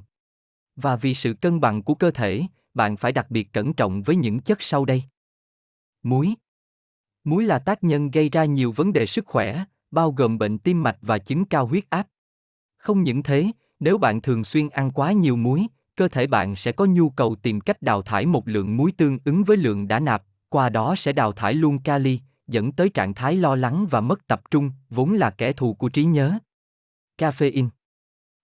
Và 0.76 0.96
vì 0.96 1.14
sự 1.14 1.34
cân 1.34 1.60
bằng 1.60 1.82
của 1.82 1.94
cơ 1.94 2.10
thể 2.10 2.42
bạn 2.74 2.96
phải 2.96 3.12
đặc 3.12 3.30
biệt 3.30 3.52
cẩn 3.52 3.72
trọng 3.72 4.02
với 4.02 4.16
những 4.16 4.40
chất 4.40 4.62
sau 4.62 4.84
đây. 4.84 5.02
Muối. 6.02 6.34
Muối 7.24 7.44
là 7.44 7.58
tác 7.58 7.84
nhân 7.84 8.10
gây 8.10 8.28
ra 8.28 8.44
nhiều 8.44 8.72
vấn 8.72 8.92
đề 8.92 9.06
sức 9.06 9.26
khỏe, 9.26 9.64
bao 9.90 10.12
gồm 10.12 10.38
bệnh 10.38 10.58
tim 10.58 10.82
mạch 10.82 10.98
và 11.02 11.18
chứng 11.18 11.44
cao 11.44 11.66
huyết 11.66 11.90
áp. 11.90 12.06
Không 12.76 13.02
những 13.02 13.22
thế, 13.22 13.46
nếu 13.80 13.98
bạn 13.98 14.20
thường 14.20 14.44
xuyên 14.44 14.68
ăn 14.68 14.90
quá 14.90 15.12
nhiều 15.12 15.36
muối, 15.36 15.66
cơ 15.96 16.08
thể 16.08 16.26
bạn 16.26 16.56
sẽ 16.56 16.72
có 16.72 16.84
nhu 16.84 17.10
cầu 17.10 17.34
tìm 17.34 17.60
cách 17.60 17.82
đào 17.82 18.02
thải 18.02 18.26
một 18.26 18.48
lượng 18.48 18.76
muối 18.76 18.92
tương 18.92 19.18
ứng 19.24 19.44
với 19.44 19.56
lượng 19.56 19.88
đã 19.88 20.00
nạp, 20.00 20.22
qua 20.48 20.68
đó 20.68 20.94
sẽ 20.98 21.12
đào 21.12 21.32
thải 21.32 21.54
luôn 21.54 21.78
kali, 21.78 22.20
dẫn 22.46 22.72
tới 22.72 22.88
trạng 22.88 23.14
thái 23.14 23.36
lo 23.36 23.54
lắng 23.54 23.86
và 23.90 24.00
mất 24.00 24.26
tập 24.26 24.42
trung, 24.50 24.70
vốn 24.90 25.12
là 25.12 25.30
kẻ 25.30 25.52
thù 25.52 25.74
của 25.74 25.88
trí 25.88 26.04
nhớ. 26.04 26.38
Caffeine 27.18 27.68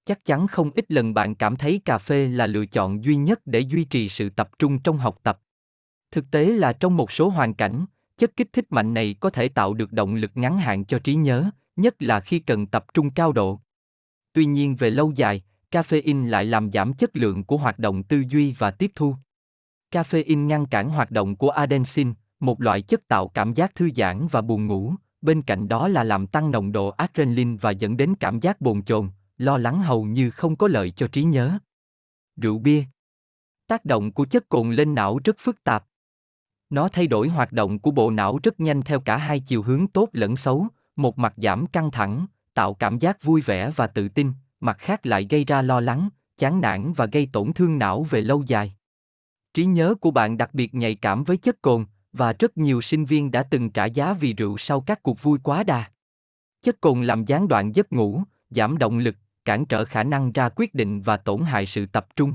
Chắc 0.04 0.24
chắn 0.24 0.46
không 0.46 0.70
ít 0.74 0.90
lần 0.90 1.14
bạn 1.14 1.34
cảm 1.34 1.56
thấy 1.56 1.80
cà 1.84 1.98
phê 1.98 2.28
là 2.28 2.46
lựa 2.46 2.66
chọn 2.66 3.04
duy 3.04 3.16
nhất 3.16 3.40
để 3.44 3.60
duy 3.60 3.84
trì 3.84 4.08
sự 4.08 4.30
tập 4.30 4.50
trung 4.58 4.78
trong 4.78 4.96
học 4.96 5.18
tập. 5.22 5.40
Thực 6.10 6.30
tế 6.30 6.44
là 6.44 6.72
trong 6.72 6.96
một 6.96 7.12
số 7.12 7.28
hoàn 7.28 7.54
cảnh, 7.54 7.84
chất 8.18 8.36
kích 8.36 8.52
thích 8.52 8.66
mạnh 8.70 8.94
này 8.94 9.14
có 9.20 9.30
thể 9.30 9.48
tạo 9.48 9.74
được 9.74 9.92
động 9.92 10.14
lực 10.14 10.30
ngắn 10.34 10.58
hạn 10.58 10.84
cho 10.84 10.98
trí 10.98 11.14
nhớ, 11.14 11.50
nhất 11.76 11.94
là 11.98 12.20
khi 12.20 12.38
cần 12.38 12.66
tập 12.66 12.84
trung 12.94 13.10
cao 13.10 13.32
độ. 13.32 13.60
Tuy 14.32 14.44
nhiên 14.44 14.76
về 14.76 14.90
lâu 14.90 15.12
dài, 15.16 15.42
caffeine 15.72 16.28
lại 16.28 16.44
làm 16.44 16.70
giảm 16.70 16.92
chất 16.92 17.16
lượng 17.16 17.44
của 17.44 17.56
hoạt 17.56 17.78
động 17.78 18.02
tư 18.02 18.24
duy 18.28 18.52
và 18.58 18.70
tiếp 18.70 18.90
thu. 18.94 19.14
Caffeine 19.90 20.46
ngăn 20.46 20.66
cản 20.66 20.90
hoạt 20.90 21.10
động 21.10 21.36
của 21.36 21.50
adenosine, 21.50 22.12
một 22.40 22.60
loại 22.60 22.82
chất 22.82 23.08
tạo 23.08 23.28
cảm 23.28 23.54
giác 23.54 23.74
thư 23.74 23.90
giãn 23.96 24.26
và 24.30 24.40
buồn 24.40 24.66
ngủ, 24.66 24.94
bên 25.22 25.42
cạnh 25.42 25.68
đó 25.68 25.88
là 25.88 26.04
làm 26.04 26.26
tăng 26.26 26.50
nồng 26.50 26.72
độ 26.72 26.88
adrenaline 26.88 27.56
và 27.60 27.70
dẫn 27.70 27.96
đến 27.96 28.14
cảm 28.14 28.40
giác 28.40 28.60
bồn 28.60 28.82
chồn, 28.82 29.10
lo 29.38 29.58
lắng 29.58 29.82
hầu 29.82 30.04
như 30.04 30.30
không 30.30 30.56
có 30.56 30.68
lợi 30.68 30.90
cho 30.90 31.08
trí 31.08 31.22
nhớ. 31.22 31.58
Rượu 32.36 32.58
bia 32.58 32.84
Tác 33.66 33.84
động 33.84 34.12
của 34.12 34.24
chất 34.24 34.48
cồn 34.48 34.72
lên 34.72 34.94
não 34.94 35.18
rất 35.24 35.36
phức 35.38 35.64
tạp. 35.64 35.84
Nó 36.70 36.88
thay 36.88 37.06
đổi 37.06 37.28
hoạt 37.28 37.52
động 37.52 37.78
của 37.78 37.90
bộ 37.90 38.10
não 38.10 38.38
rất 38.42 38.60
nhanh 38.60 38.82
theo 38.82 39.00
cả 39.00 39.16
hai 39.16 39.40
chiều 39.40 39.62
hướng 39.62 39.86
tốt 39.88 40.08
lẫn 40.12 40.36
xấu, 40.36 40.66
một 40.96 41.18
mặt 41.18 41.34
giảm 41.36 41.66
căng 41.66 41.90
thẳng, 41.90 42.26
tạo 42.54 42.74
cảm 42.74 42.98
giác 42.98 43.22
vui 43.22 43.40
vẻ 43.40 43.70
và 43.76 43.86
tự 43.86 44.08
tin, 44.08 44.32
mặt 44.62 44.78
khác 44.78 45.06
lại 45.06 45.26
gây 45.30 45.44
ra 45.44 45.62
lo 45.62 45.80
lắng, 45.80 46.08
chán 46.36 46.60
nản 46.60 46.92
và 46.92 47.06
gây 47.06 47.28
tổn 47.32 47.52
thương 47.52 47.78
não 47.78 48.02
về 48.02 48.20
lâu 48.20 48.42
dài. 48.46 48.74
Trí 49.54 49.64
nhớ 49.64 49.94
của 50.00 50.10
bạn 50.10 50.36
đặc 50.36 50.54
biệt 50.54 50.74
nhạy 50.74 50.94
cảm 50.94 51.24
với 51.24 51.36
chất 51.36 51.62
cồn, 51.62 51.84
và 52.12 52.32
rất 52.32 52.58
nhiều 52.58 52.80
sinh 52.80 53.04
viên 53.04 53.30
đã 53.30 53.42
từng 53.42 53.70
trả 53.70 53.84
giá 53.84 54.14
vì 54.14 54.32
rượu 54.32 54.58
sau 54.58 54.80
các 54.80 55.02
cuộc 55.02 55.22
vui 55.22 55.38
quá 55.42 55.64
đà. 55.64 55.90
Chất 56.62 56.80
cồn 56.80 57.04
làm 57.04 57.24
gián 57.24 57.48
đoạn 57.48 57.74
giấc 57.74 57.92
ngủ, 57.92 58.22
giảm 58.50 58.78
động 58.78 58.98
lực, 58.98 59.16
cản 59.44 59.66
trở 59.66 59.84
khả 59.84 60.04
năng 60.04 60.32
ra 60.32 60.48
quyết 60.56 60.74
định 60.74 61.02
và 61.02 61.16
tổn 61.16 61.42
hại 61.42 61.66
sự 61.66 61.86
tập 61.86 62.06
trung. 62.16 62.34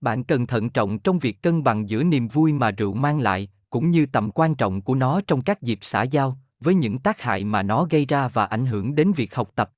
Bạn 0.00 0.24
cần 0.24 0.46
thận 0.46 0.70
trọng 0.70 0.98
trong 0.98 1.18
việc 1.18 1.42
cân 1.42 1.64
bằng 1.64 1.88
giữa 1.88 2.02
niềm 2.04 2.28
vui 2.28 2.52
mà 2.52 2.70
rượu 2.70 2.94
mang 2.94 3.20
lại, 3.20 3.48
cũng 3.70 3.90
như 3.90 4.06
tầm 4.06 4.30
quan 4.30 4.54
trọng 4.54 4.82
của 4.82 4.94
nó 4.94 5.20
trong 5.26 5.42
các 5.42 5.62
dịp 5.62 5.78
xã 5.82 6.02
giao, 6.02 6.38
với 6.60 6.74
những 6.74 6.98
tác 6.98 7.20
hại 7.20 7.44
mà 7.44 7.62
nó 7.62 7.86
gây 7.90 8.06
ra 8.06 8.28
và 8.28 8.44
ảnh 8.44 8.66
hưởng 8.66 8.94
đến 8.94 9.12
việc 9.12 9.34
học 9.34 9.50
tập. 9.54 9.70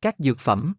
Các 0.00 0.14
dược 0.18 0.38
phẩm 0.38 0.74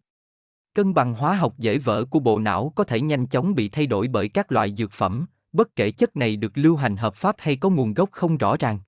Cân 0.78 0.94
bằng 0.94 1.14
hóa 1.14 1.34
học 1.34 1.54
dễ 1.58 1.78
vỡ 1.78 2.04
của 2.04 2.20
bộ 2.20 2.38
não 2.38 2.72
có 2.74 2.84
thể 2.84 3.00
nhanh 3.00 3.26
chóng 3.26 3.54
bị 3.54 3.68
thay 3.68 3.86
đổi 3.86 4.08
bởi 4.08 4.28
các 4.28 4.52
loại 4.52 4.74
dược 4.74 4.92
phẩm, 4.92 5.26
bất 5.52 5.76
kể 5.76 5.90
chất 5.90 6.16
này 6.16 6.36
được 6.36 6.52
lưu 6.54 6.76
hành 6.76 6.96
hợp 6.96 7.14
pháp 7.14 7.36
hay 7.38 7.56
có 7.56 7.70
nguồn 7.70 7.94
gốc 7.94 8.08
không 8.12 8.36
rõ 8.36 8.56
ràng. 8.56 8.78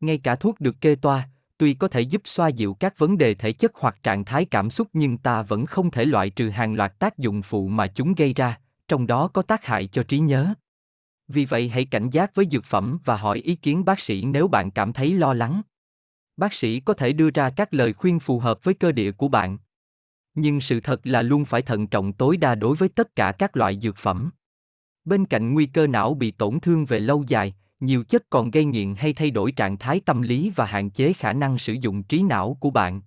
Ngay 0.00 0.18
cả 0.18 0.36
thuốc 0.36 0.60
được 0.60 0.80
kê 0.80 0.94
toa, 0.94 1.28
tuy 1.58 1.74
có 1.74 1.88
thể 1.88 2.00
giúp 2.00 2.22
xoa 2.24 2.48
dịu 2.48 2.74
các 2.74 2.98
vấn 2.98 3.18
đề 3.18 3.34
thể 3.34 3.52
chất 3.52 3.72
hoặc 3.74 4.02
trạng 4.02 4.24
thái 4.24 4.44
cảm 4.44 4.70
xúc 4.70 4.88
nhưng 4.92 5.18
ta 5.18 5.42
vẫn 5.42 5.66
không 5.66 5.90
thể 5.90 6.04
loại 6.04 6.30
trừ 6.30 6.48
hàng 6.48 6.74
loạt 6.74 6.98
tác 6.98 7.18
dụng 7.18 7.42
phụ 7.42 7.68
mà 7.68 7.86
chúng 7.86 8.14
gây 8.14 8.34
ra, 8.34 8.60
trong 8.88 9.06
đó 9.06 9.28
có 9.28 9.42
tác 9.42 9.64
hại 9.64 9.86
cho 9.86 10.02
trí 10.02 10.18
nhớ. 10.18 10.54
Vì 11.28 11.44
vậy 11.44 11.68
hãy 11.68 11.84
cảnh 11.84 12.10
giác 12.10 12.34
với 12.34 12.46
dược 12.50 12.64
phẩm 12.64 12.98
và 13.04 13.16
hỏi 13.16 13.38
ý 13.38 13.54
kiến 13.54 13.84
bác 13.84 14.00
sĩ 14.00 14.24
nếu 14.24 14.48
bạn 14.48 14.70
cảm 14.70 14.92
thấy 14.92 15.12
lo 15.12 15.34
lắng. 15.34 15.62
Bác 16.36 16.54
sĩ 16.54 16.80
có 16.80 16.94
thể 16.94 17.12
đưa 17.12 17.30
ra 17.30 17.50
các 17.50 17.74
lời 17.74 17.92
khuyên 17.92 18.20
phù 18.20 18.38
hợp 18.38 18.64
với 18.64 18.74
cơ 18.74 18.92
địa 18.92 19.12
của 19.12 19.28
bạn. 19.28 19.58
Nhưng 20.34 20.60
sự 20.60 20.80
thật 20.80 21.00
là 21.04 21.22
luôn 21.22 21.44
phải 21.44 21.62
thận 21.62 21.86
trọng 21.86 22.12
tối 22.12 22.36
đa 22.36 22.54
đối 22.54 22.76
với 22.76 22.88
tất 22.88 23.16
cả 23.16 23.32
các 23.32 23.56
loại 23.56 23.78
dược 23.80 23.96
phẩm. 23.96 24.30
Bên 25.04 25.26
cạnh 25.26 25.54
nguy 25.54 25.66
cơ 25.66 25.86
não 25.86 26.14
bị 26.14 26.30
tổn 26.30 26.60
thương 26.60 26.84
về 26.84 26.98
lâu 26.98 27.24
dài, 27.28 27.54
nhiều 27.80 28.04
chất 28.04 28.22
còn 28.30 28.50
gây 28.50 28.64
nghiện 28.64 28.94
hay 28.94 29.12
thay 29.12 29.30
đổi 29.30 29.52
trạng 29.52 29.78
thái 29.78 30.00
tâm 30.00 30.22
lý 30.22 30.52
và 30.56 30.64
hạn 30.64 30.90
chế 30.90 31.12
khả 31.12 31.32
năng 31.32 31.58
sử 31.58 31.72
dụng 31.72 32.02
trí 32.02 32.22
não 32.22 32.56
của 32.60 32.70
bạn. 32.70 33.02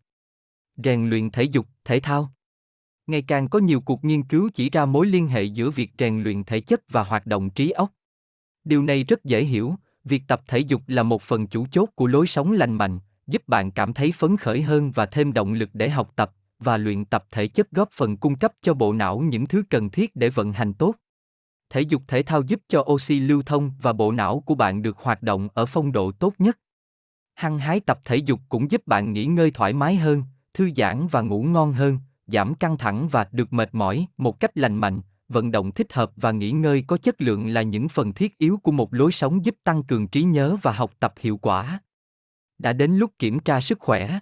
Rèn 0.83 1.09
luyện 1.09 1.29
thể 1.29 1.43
dục, 1.43 1.67
thể 1.85 1.99
thao. 1.99 2.31
Ngày 3.07 3.21
càng 3.21 3.49
có 3.49 3.59
nhiều 3.59 3.81
cuộc 3.81 4.03
nghiên 4.03 4.23
cứu 4.23 4.49
chỉ 4.53 4.69
ra 4.69 4.85
mối 4.85 5.07
liên 5.07 5.27
hệ 5.27 5.43
giữa 5.43 5.69
việc 5.69 5.91
rèn 5.97 6.23
luyện 6.23 6.43
thể 6.43 6.59
chất 6.59 6.81
và 6.89 7.03
hoạt 7.03 7.25
động 7.25 7.49
trí 7.49 7.71
óc. 7.71 7.91
Điều 8.63 8.83
này 8.83 9.03
rất 9.03 9.23
dễ 9.23 9.43
hiểu, 9.43 9.75
việc 10.03 10.23
tập 10.27 10.41
thể 10.47 10.59
dục 10.59 10.81
là 10.87 11.03
một 11.03 11.21
phần 11.21 11.47
chủ 11.47 11.67
chốt 11.71 11.89
của 11.95 12.07
lối 12.07 12.27
sống 12.27 12.51
lành 12.51 12.73
mạnh, 12.73 12.99
giúp 13.27 13.47
bạn 13.47 13.71
cảm 13.71 13.93
thấy 13.93 14.11
phấn 14.11 14.37
khởi 14.37 14.61
hơn 14.61 14.91
và 14.91 15.05
thêm 15.05 15.33
động 15.33 15.53
lực 15.53 15.69
để 15.73 15.89
học 15.89 16.11
tập, 16.15 16.31
và 16.59 16.77
luyện 16.77 17.05
tập 17.05 17.25
thể 17.31 17.47
chất 17.47 17.71
góp 17.71 17.91
phần 17.91 18.17
cung 18.17 18.35
cấp 18.35 18.53
cho 18.61 18.73
bộ 18.73 18.93
não 18.93 19.19
những 19.19 19.47
thứ 19.47 19.63
cần 19.69 19.89
thiết 19.89 20.15
để 20.15 20.29
vận 20.29 20.51
hành 20.51 20.73
tốt. 20.73 20.95
Thể 21.69 21.81
dục 21.81 22.01
thể 22.07 22.23
thao 22.23 22.41
giúp 22.41 22.61
cho 22.67 22.81
oxy 22.81 23.19
lưu 23.19 23.41
thông 23.45 23.71
và 23.81 23.93
bộ 23.93 24.11
não 24.11 24.43
của 24.45 24.55
bạn 24.55 24.81
được 24.81 24.97
hoạt 24.97 25.23
động 25.23 25.47
ở 25.53 25.65
phong 25.65 25.91
độ 25.91 26.11
tốt 26.11 26.34
nhất. 26.38 26.59
Hăng 27.35 27.59
hái 27.59 27.79
tập 27.79 27.99
thể 28.05 28.15
dục 28.15 28.39
cũng 28.49 28.71
giúp 28.71 28.88
bạn 28.88 29.13
nghỉ 29.13 29.25
ngơi 29.25 29.51
thoải 29.51 29.73
mái 29.73 29.95
hơn, 29.95 30.23
thư 30.53 30.69
giãn 30.75 31.07
và 31.07 31.21
ngủ 31.21 31.43
ngon 31.43 31.73
hơn, 31.73 31.99
giảm 32.27 32.55
căng 32.55 32.77
thẳng 32.77 33.07
và 33.07 33.27
được 33.31 33.53
mệt 33.53 33.69
mỏi 33.71 34.07
một 34.17 34.39
cách 34.39 34.57
lành 34.57 34.75
mạnh. 34.75 35.01
Vận 35.29 35.51
động 35.51 35.71
thích 35.71 35.93
hợp 35.93 36.11
và 36.15 36.31
nghỉ 36.31 36.51
ngơi 36.51 36.84
có 36.88 36.97
chất 36.97 37.21
lượng 37.21 37.47
là 37.47 37.61
những 37.61 37.89
phần 37.89 38.13
thiết 38.13 38.38
yếu 38.38 38.57
của 38.57 38.71
một 38.71 38.93
lối 38.93 39.11
sống 39.11 39.45
giúp 39.45 39.55
tăng 39.63 39.84
cường 39.84 40.07
trí 40.07 40.23
nhớ 40.23 40.57
và 40.61 40.71
học 40.71 40.91
tập 40.99 41.13
hiệu 41.19 41.38
quả. 41.38 41.79
Đã 42.57 42.73
đến 42.73 42.97
lúc 42.97 43.11
kiểm 43.19 43.39
tra 43.39 43.61
sức 43.61 43.79
khỏe. 43.79 44.19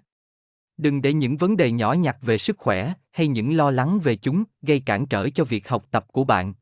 Đừng 0.77 1.01
để 1.01 1.13
những 1.13 1.37
vấn 1.37 1.57
đề 1.57 1.71
nhỏ 1.71 1.93
nhặt 1.93 2.17
về 2.21 2.37
sức 2.37 2.57
khỏe 2.57 2.93
hay 3.11 3.27
những 3.27 3.57
lo 3.57 3.71
lắng 3.71 3.99
về 4.03 4.15
chúng 4.15 4.43
gây 4.61 4.79
cản 4.79 5.05
trở 5.05 5.29
cho 5.29 5.43
việc 5.43 5.69
học 5.69 5.85
tập 5.91 6.05
của 6.11 6.23
bạn. 6.23 6.53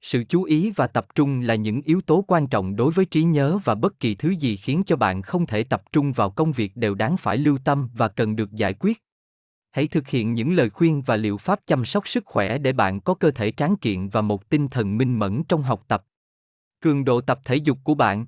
Sự 0.00 0.24
chú 0.28 0.42
ý 0.42 0.72
và 0.76 0.86
tập 0.86 1.06
trung 1.14 1.40
là 1.40 1.54
những 1.54 1.82
yếu 1.82 2.00
tố 2.00 2.24
quan 2.28 2.46
trọng 2.46 2.76
đối 2.76 2.92
với 2.92 3.04
trí 3.04 3.22
nhớ 3.22 3.58
và 3.64 3.74
bất 3.74 4.00
kỳ 4.00 4.14
thứ 4.14 4.30
gì 4.30 4.56
khiến 4.56 4.82
cho 4.86 4.96
bạn 4.96 5.22
không 5.22 5.46
thể 5.46 5.64
tập 5.64 5.82
trung 5.92 6.12
vào 6.12 6.30
công 6.30 6.52
việc 6.52 6.76
đều 6.76 6.94
đáng 6.94 7.16
phải 7.16 7.36
lưu 7.36 7.58
tâm 7.64 7.88
và 7.94 8.08
cần 8.08 8.36
được 8.36 8.52
giải 8.52 8.74
quyết. 8.74 9.02
Hãy 9.70 9.88
thực 9.88 10.08
hiện 10.08 10.34
những 10.34 10.56
lời 10.56 10.70
khuyên 10.70 11.02
và 11.02 11.16
liệu 11.16 11.36
pháp 11.36 11.60
chăm 11.66 11.84
sóc 11.84 12.08
sức 12.08 12.24
khỏe 12.26 12.58
để 12.58 12.72
bạn 12.72 13.00
có 13.00 13.14
cơ 13.14 13.30
thể 13.30 13.50
tráng 13.50 13.76
kiện 13.76 14.08
và 14.08 14.20
một 14.20 14.48
tinh 14.48 14.68
thần 14.68 14.98
minh 14.98 15.18
mẫn 15.18 15.44
trong 15.44 15.62
học 15.62 15.84
tập. 15.88 16.04
Cường 16.80 17.04
độ 17.04 17.20
tập 17.20 17.40
thể 17.44 17.56
dục 17.56 17.78
của 17.84 17.94
bạn. 17.94 18.26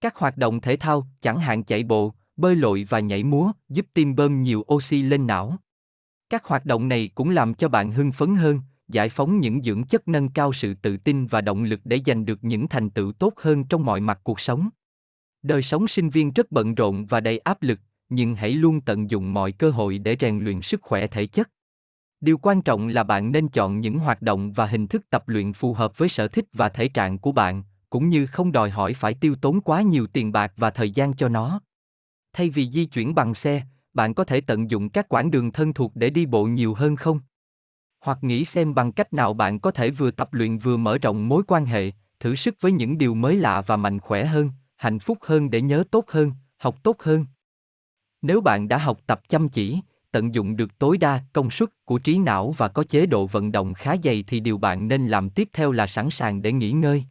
Các 0.00 0.16
hoạt 0.16 0.36
động 0.36 0.60
thể 0.60 0.76
thao, 0.76 1.06
chẳng 1.20 1.40
hạn 1.40 1.64
chạy 1.64 1.82
bộ, 1.82 2.14
bơi 2.36 2.54
lội 2.54 2.86
và 2.88 3.00
nhảy 3.00 3.22
múa, 3.22 3.52
giúp 3.68 3.86
tim 3.94 4.16
bơm 4.16 4.42
nhiều 4.42 4.64
oxy 4.74 5.02
lên 5.02 5.26
não. 5.26 5.56
Các 6.30 6.44
hoạt 6.44 6.66
động 6.66 6.88
này 6.88 7.10
cũng 7.14 7.30
làm 7.30 7.54
cho 7.54 7.68
bạn 7.68 7.92
hưng 7.92 8.12
phấn 8.12 8.34
hơn, 8.36 8.60
giải 8.88 9.08
phóng 9.08 9.40
những 9.40 9.62
dưỡng 9.62 9.84
chất 9.84 10.08
nâng 10.08 10.28
cao 10.28 10.52
sự 10.52 10.74
tự 10.74 10.96
tin 10.96 11.26
và 11.26 11.40
động 11.40 11.64
lực 11.64 11.80
để 11.84 12.00
giành 12.06 12.24
được 12.24 12.44
những 12.44 12.68
thành 12.68 12.90
tựu 12.90 13.12
tốt 13.12 13.34
hơn 13.36 13.64
trong 13.64 13.84
mọi 13.84 14.00
mặt 14.00 14.20
cuộc 14.22 14.40
sống. 14.40 14.68
Đời 15.42 15.62
sống 15.62 15.88
sinh 15.88 16.10
viên 16.10 16.32
rất 16.32 16.52
bận 16.52 16.74
rộn 16.74 17.06
và 17.06 17.20
đầy 17.20 17.38
áp 17.38 17.62
lực, 17.62 17.80
nhưng 18.08 18.34
hãy 18.34 18.50
luôn 18.50 18.80
tận 18.80 19.10
dụng 19.10 19.34
mọi 19.34 19.52
cơ 19.52 19.70
hội 19.70 19.98
để 19.98 20.16
rèn 20.20 20.44
luyện 20.44 20.62
sức 20.62 20.82
khỏe 20.82 21.06
thể 21.06 21.26
chất. 21.26 21.50
Điều 22.20 22.38
quan 22.38 22.62
trọng 22.62 22.88
là 22.88 23.02
bạn 23.02 23.32
nên 23.32 23.48
chọn 23.48 23.80
những 23.80 23.98
hoạt 23.98 24.22
động 24.22 24.52
và 24.52 24.66
hình 24.66 24.86
thức 24.86 25.10
tập 25.10 25.28
luyện 25.28 25.52
phù 25.52 25.74
hợp 25.74 25.98
với 25.98 26.08
sở 26.08 26.28
thích 26.28 26.44
và 26.52 26.68
thể 26.68 26.88
trạng 26.88 27.18
của 27.18 27.32
bạn, 27.32 27.62
cũng 27.90 28.08
như 28.08 28.26
không 28.26 28.52
đòi 28.52 28.70
hỏi 28.70 28.94
phải 28.94 29.14
tiêu 29.14 29.34
tốn 29.40 29.60
quá 29.60 29.82
nhiều 29.82 30.06
tiền 30.06 30.32
bạc 30.32 30.52
và 30.56 30.70
thời 30.70 30.90
gian 30.90 31.14
cho 31.14 31.28
nó. 31.28 31.60
Thay 32.34 32.50
vì 32.50 32.70
di 32.70 32.84
chuyển 32.84 33.14
bằng 33.14 33.34
xe, 33.34 33.62
bạn 33.94 34.14
có 34.14 34.24
thể 34.24 34.40
tận 34.40 34.70
dụng 34.70 34.88
các 34.88 35.08
quãng 35.08 35.30
đường 35.30 35.52
thân 35.52 35.72
thuộc 35.72 35.92
để 35.94 36.10
đi 36.10 36.26
bộ 36.26 36.44
nhiều 36.44 36.74
hơn 36.74 36.96
không? 36.96 37.20
Hoặc 38.00 38.18
nghĩ 38.24 38.44
xem 38.44 38.74
bằng 38.74 38.92
cách 38.92 39.12
nào 39.12 39.34
bạn 39.34 39.60
có 39.60 39.70
thể 39.70 39.90
vừa 39.90 40.10
tập 40.10 40.34
luyện 40.34 40.58
vừa 40.58 40.76
mở 40.76 40.98
rộng 40.98 41.28
mối 41.28 41.42
quan 41.46 41.66
hệ, 41.66 41.90
thử 42.20 42.36
sức 42.36 42.54
với 42.60 42.72
những 42.72 42.98
điều 42.98 43.14
mới 43.14 43.36
lạ 43.36 43.62
và 43.66 43.76
mạnh 43.76 44.00
khỏe 44.00 44.24
hơn, 44.24 44.50
hạnh 44.76 44.98
phúc 44.98 45.18
hơn 45.20 45.50
để 45.50 45.60
nhớ 45.60 45.84
tốt 45.90 46.04
hơn, 46.08 46.32
học 46.56 46.82
tốt 46.82 47.02
hơn. 47.02 47.26
Nếu 48.22 48.40
bạn 48.40 48.68
đã 48.68 48.78
học 48.78 48.98
tập 49.06 49.20
chăm 49.28 49.48
chỉ, 49.48 49.78
tận 50.10 50.34
dụng 50.34 50.56
được 50.56 50.78
tối 50.78 50.98
đa 50.98 51.20
công 51.32 51.50
suất 51.50 51.68
của 51.84 51.98
trí 51.98 52.18
não 52.18 52.52
và 52.52 52.68
có 52.68 52.84
chế 52.84 53.06
độ 53.06 53.26
vận 53.26 53.52
động 53.52 53.74
khá 53.74 53.96
dày 54.04 54.24
thì 54.26 54.40
điều 54.40 54.58
bạn 54.58 54.88
nên 54.88 55.06
làm 55.06 55.30
tiếp 55.30 55.48
theo 55.52 55.72
là 55.72 55.86
sẵn 55.86 56.10
sàng 56.10 56.42
để 56.42 56.52
nghỉ 56.52 56.72
ngơi. 56.72 57.04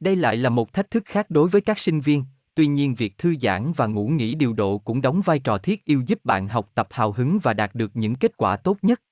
Đây 0.00 0.16
lại 0.16 0.36
là 0.36 0.50
một 0.50 0.72
thách 0.72 0.90
thức 0.90 1.02
khác 1.06 1.30
đối 1.30 1.48
với 1.48 1.60
các 1.60 1.78
sinh 1.78 2.00
viên, 2.00 2.24
tuy 2.56 2.66
nhiên 2.66 2.94
việc 2.94 3.18
thư 3.18 3.34
giãn 3.40 3.72
và 3.76 3.86
ngủ 3.86 4.08
nghỉ 4.08 4.34
điều 4.34 4.52
độ 4.52 4.78
cũng 4.78 5.00
đóng 5.00 5.20
vai 5.24 5.38
trò 5.38 5.58
thiết 5.58 5.84
yêu 5.84 6.02
giúp 6.06 6.24
bạn 6.24 6.48
học 6.48 6.70
tập 6.74 6.88
hào 6.90 7.12
hứng 7.12 7.38
và 7.42 7.52
đạt 7.52 7.74
được 7.74 7.90
những 7.94 8.14
kết 8.14 8.36
quả 8.36 8.56
tốt 8.56 8.76
nhất. 8.82 9.02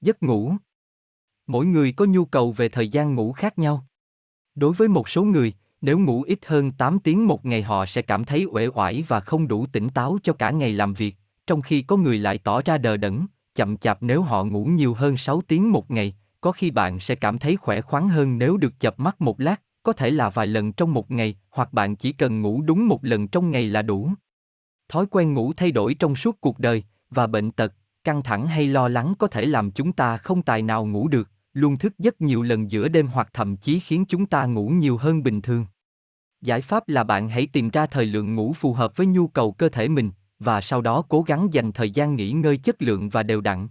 Giấc 0.00 0.22
ngủ 0.22 0.52
Mỗi 1.46 1.66
người 1.66 1.92
có 1.92 2.04
nhu 2.04 2.24
cầu 2.24 2.52
về 2.52 2.68
thời 2.68 2.88
gian 2.88 3.14
ngủ 3.14 3.32
khác 3.32 3.58
nhau. 3.58 3.84
Đối 4.54 4.72
với 4.72 4.88
một 4.88 5.08
số 5.08 5.22
người, 5.22 5.52
nếu 5.80 5.98
ngủ 5.98 6.22
ít 6.22 6.38
hơn 6.46 6.72
8 6.72 6.98
tiếng 6.98 7.26
một 7.26 7.46
ngày 7.46 7.62
họ 7.62 7.86
sẽ 7.86 8.02
cảm 8.02 8.24
thấy 8.24 8.44
uể 8.44 8.66
oải 8.66 9.04
và 9.08 9.20
không 9.20 9.48
đủ 9.48 9.66
tỉnh 9.66 9.88
táo 9.88 10.18
cho 10.22 10.32
cả 10.32 10.50
ngày 10.50 10.72
làm 10.72 10.94
việc, 10.94 11.16
trong 11.46 11.62
khi 11.62 11.82
có 11.82 11.96
người 11.96 12.18
lại 12.18 12.38
tỏ 12.38 12.62
ra 12.62 12.78
đờ 12.78 12.96
đẫn, 12.96 13.26
chậm 13.54 13.76
chạp 13.76 14.02
nếu 14.02 14.22
họ 14.22 14.44
ngủ 14.44 14.64
nhiều 14.64 14.94
hơn 14.94 15.16
6 15.16 15.42
tiếng 15.48 15.72
một 15.72 15.90
ngày, 15.90 16.14
có 16.40 16.52
khi 16.52 16.70
bạn 16.70 17.00
sẽ 17.00 17.14
cảm 17.14 17.38
thấy 17.38 17.56
khỏe 17.56 17.80
khoắn 17.80 18.08
hơn 18.08 18.38
nếu 18.38 18.56
được 18.56 18.80
chập 18.80 19.00
mắt 19.00 19.20
một 19.20 19.40
lát, 19.40 19.60
có 19.90 19.94
thể 19.94 20.10
là 20.10 20.30
vài 20.30 20.46
lần 20.46 20.72
trong 20.72 20.94
một 20.94 21.10
ngày, 21.10 21.36
hoặc 21.50 21.72
bạn 21.72 21.96
chỉ 21.96 22.12
cần 22.12 22.42
ngủ 22.42 22.62
đúng 22.62 22.88
một 22.88 23.04
lần 23.04 23.28
trong 23.28 23.50
ngày 23.50 23.66
là 23.66 23.82
đủ. 23.82 24.10
Thói 24.88 25.06
quen 25.10 25.34
ngủ 25.34 25.52
thay 25.52 25.70
đổi 25.70 25.94
trong 25.94 26.16
suốt 26.16 26.40
cuộc 26.40 26.58
đời, 26.58 26.84
và 27.10 27.26
bệnh 27.26 27.50
tật, 27.50 27.74
căng 28.04 28.22
thẳng 28.22 28.46
hay 28.46 28.66
lo 28.66 28.88
lắng 28.88 29.14
có 29.18 29.26
thể 29.26 29.46
làm 29.46 29.70
chúng 29.70 29.92
ta 29.92 30.16
không 30.16 30.42
tài 30.42 30.62
nào 30.62 30.86
ngủ 30.86 31.08
được, 31.08 31.28
luôn 31.52 31.76
thức 31.76 31.98
giấc 31.98 32.20
nhiều 32.20 32.42
lần 32.42 32.70
giữa 32.70 32.88
đêm 32.88 33.06
hoặc 33.06 33.28
thậm 33.32 33.56
chí 33.56 33.80
khiến 33.80 34.04
chúng 34.08 34.26
ta 34.26 34.46
ngủ 34.46 34.68
nhiều 34.68 34.96
hơn 34.96 35.22
bình 35.22 35.42
thường. 35.42 35.66
Giải 36.40 36.60
pháp 36.60 36.88
là 36.88 37.04
bạn 37.04 37.28
hãy 37.28 37.46
tìm 37.46 37.70
ra 37.70 37.86
thời 37.86 38.06
lượng 38.06 38.34
ngủ 38.34 38.52
phù 38.52 38.72
hợp 38.72 38.96
với 38.96 39.06
nhu 39.06 39.28
cầu 39.28 39.52
cơ 39.52 39.68
thể 39.68 39.88
mình 39.88 40.10
và 40.38 40.60
sau 40.60 40.80
đó 40.80 41.02
cố 41.08 41.22
gắng 41.22 41.48
dành 41.52 41.72
thời 41.72 41.90
gian 41.90 42.16
nghỉ 42.16 42.30
ngơi 42.30 42.56
chất 42.56 42.82
lượng 42.82 43.08
và 43.08 43.22
đều 43.22 43.40
đặn. 43.40 43.68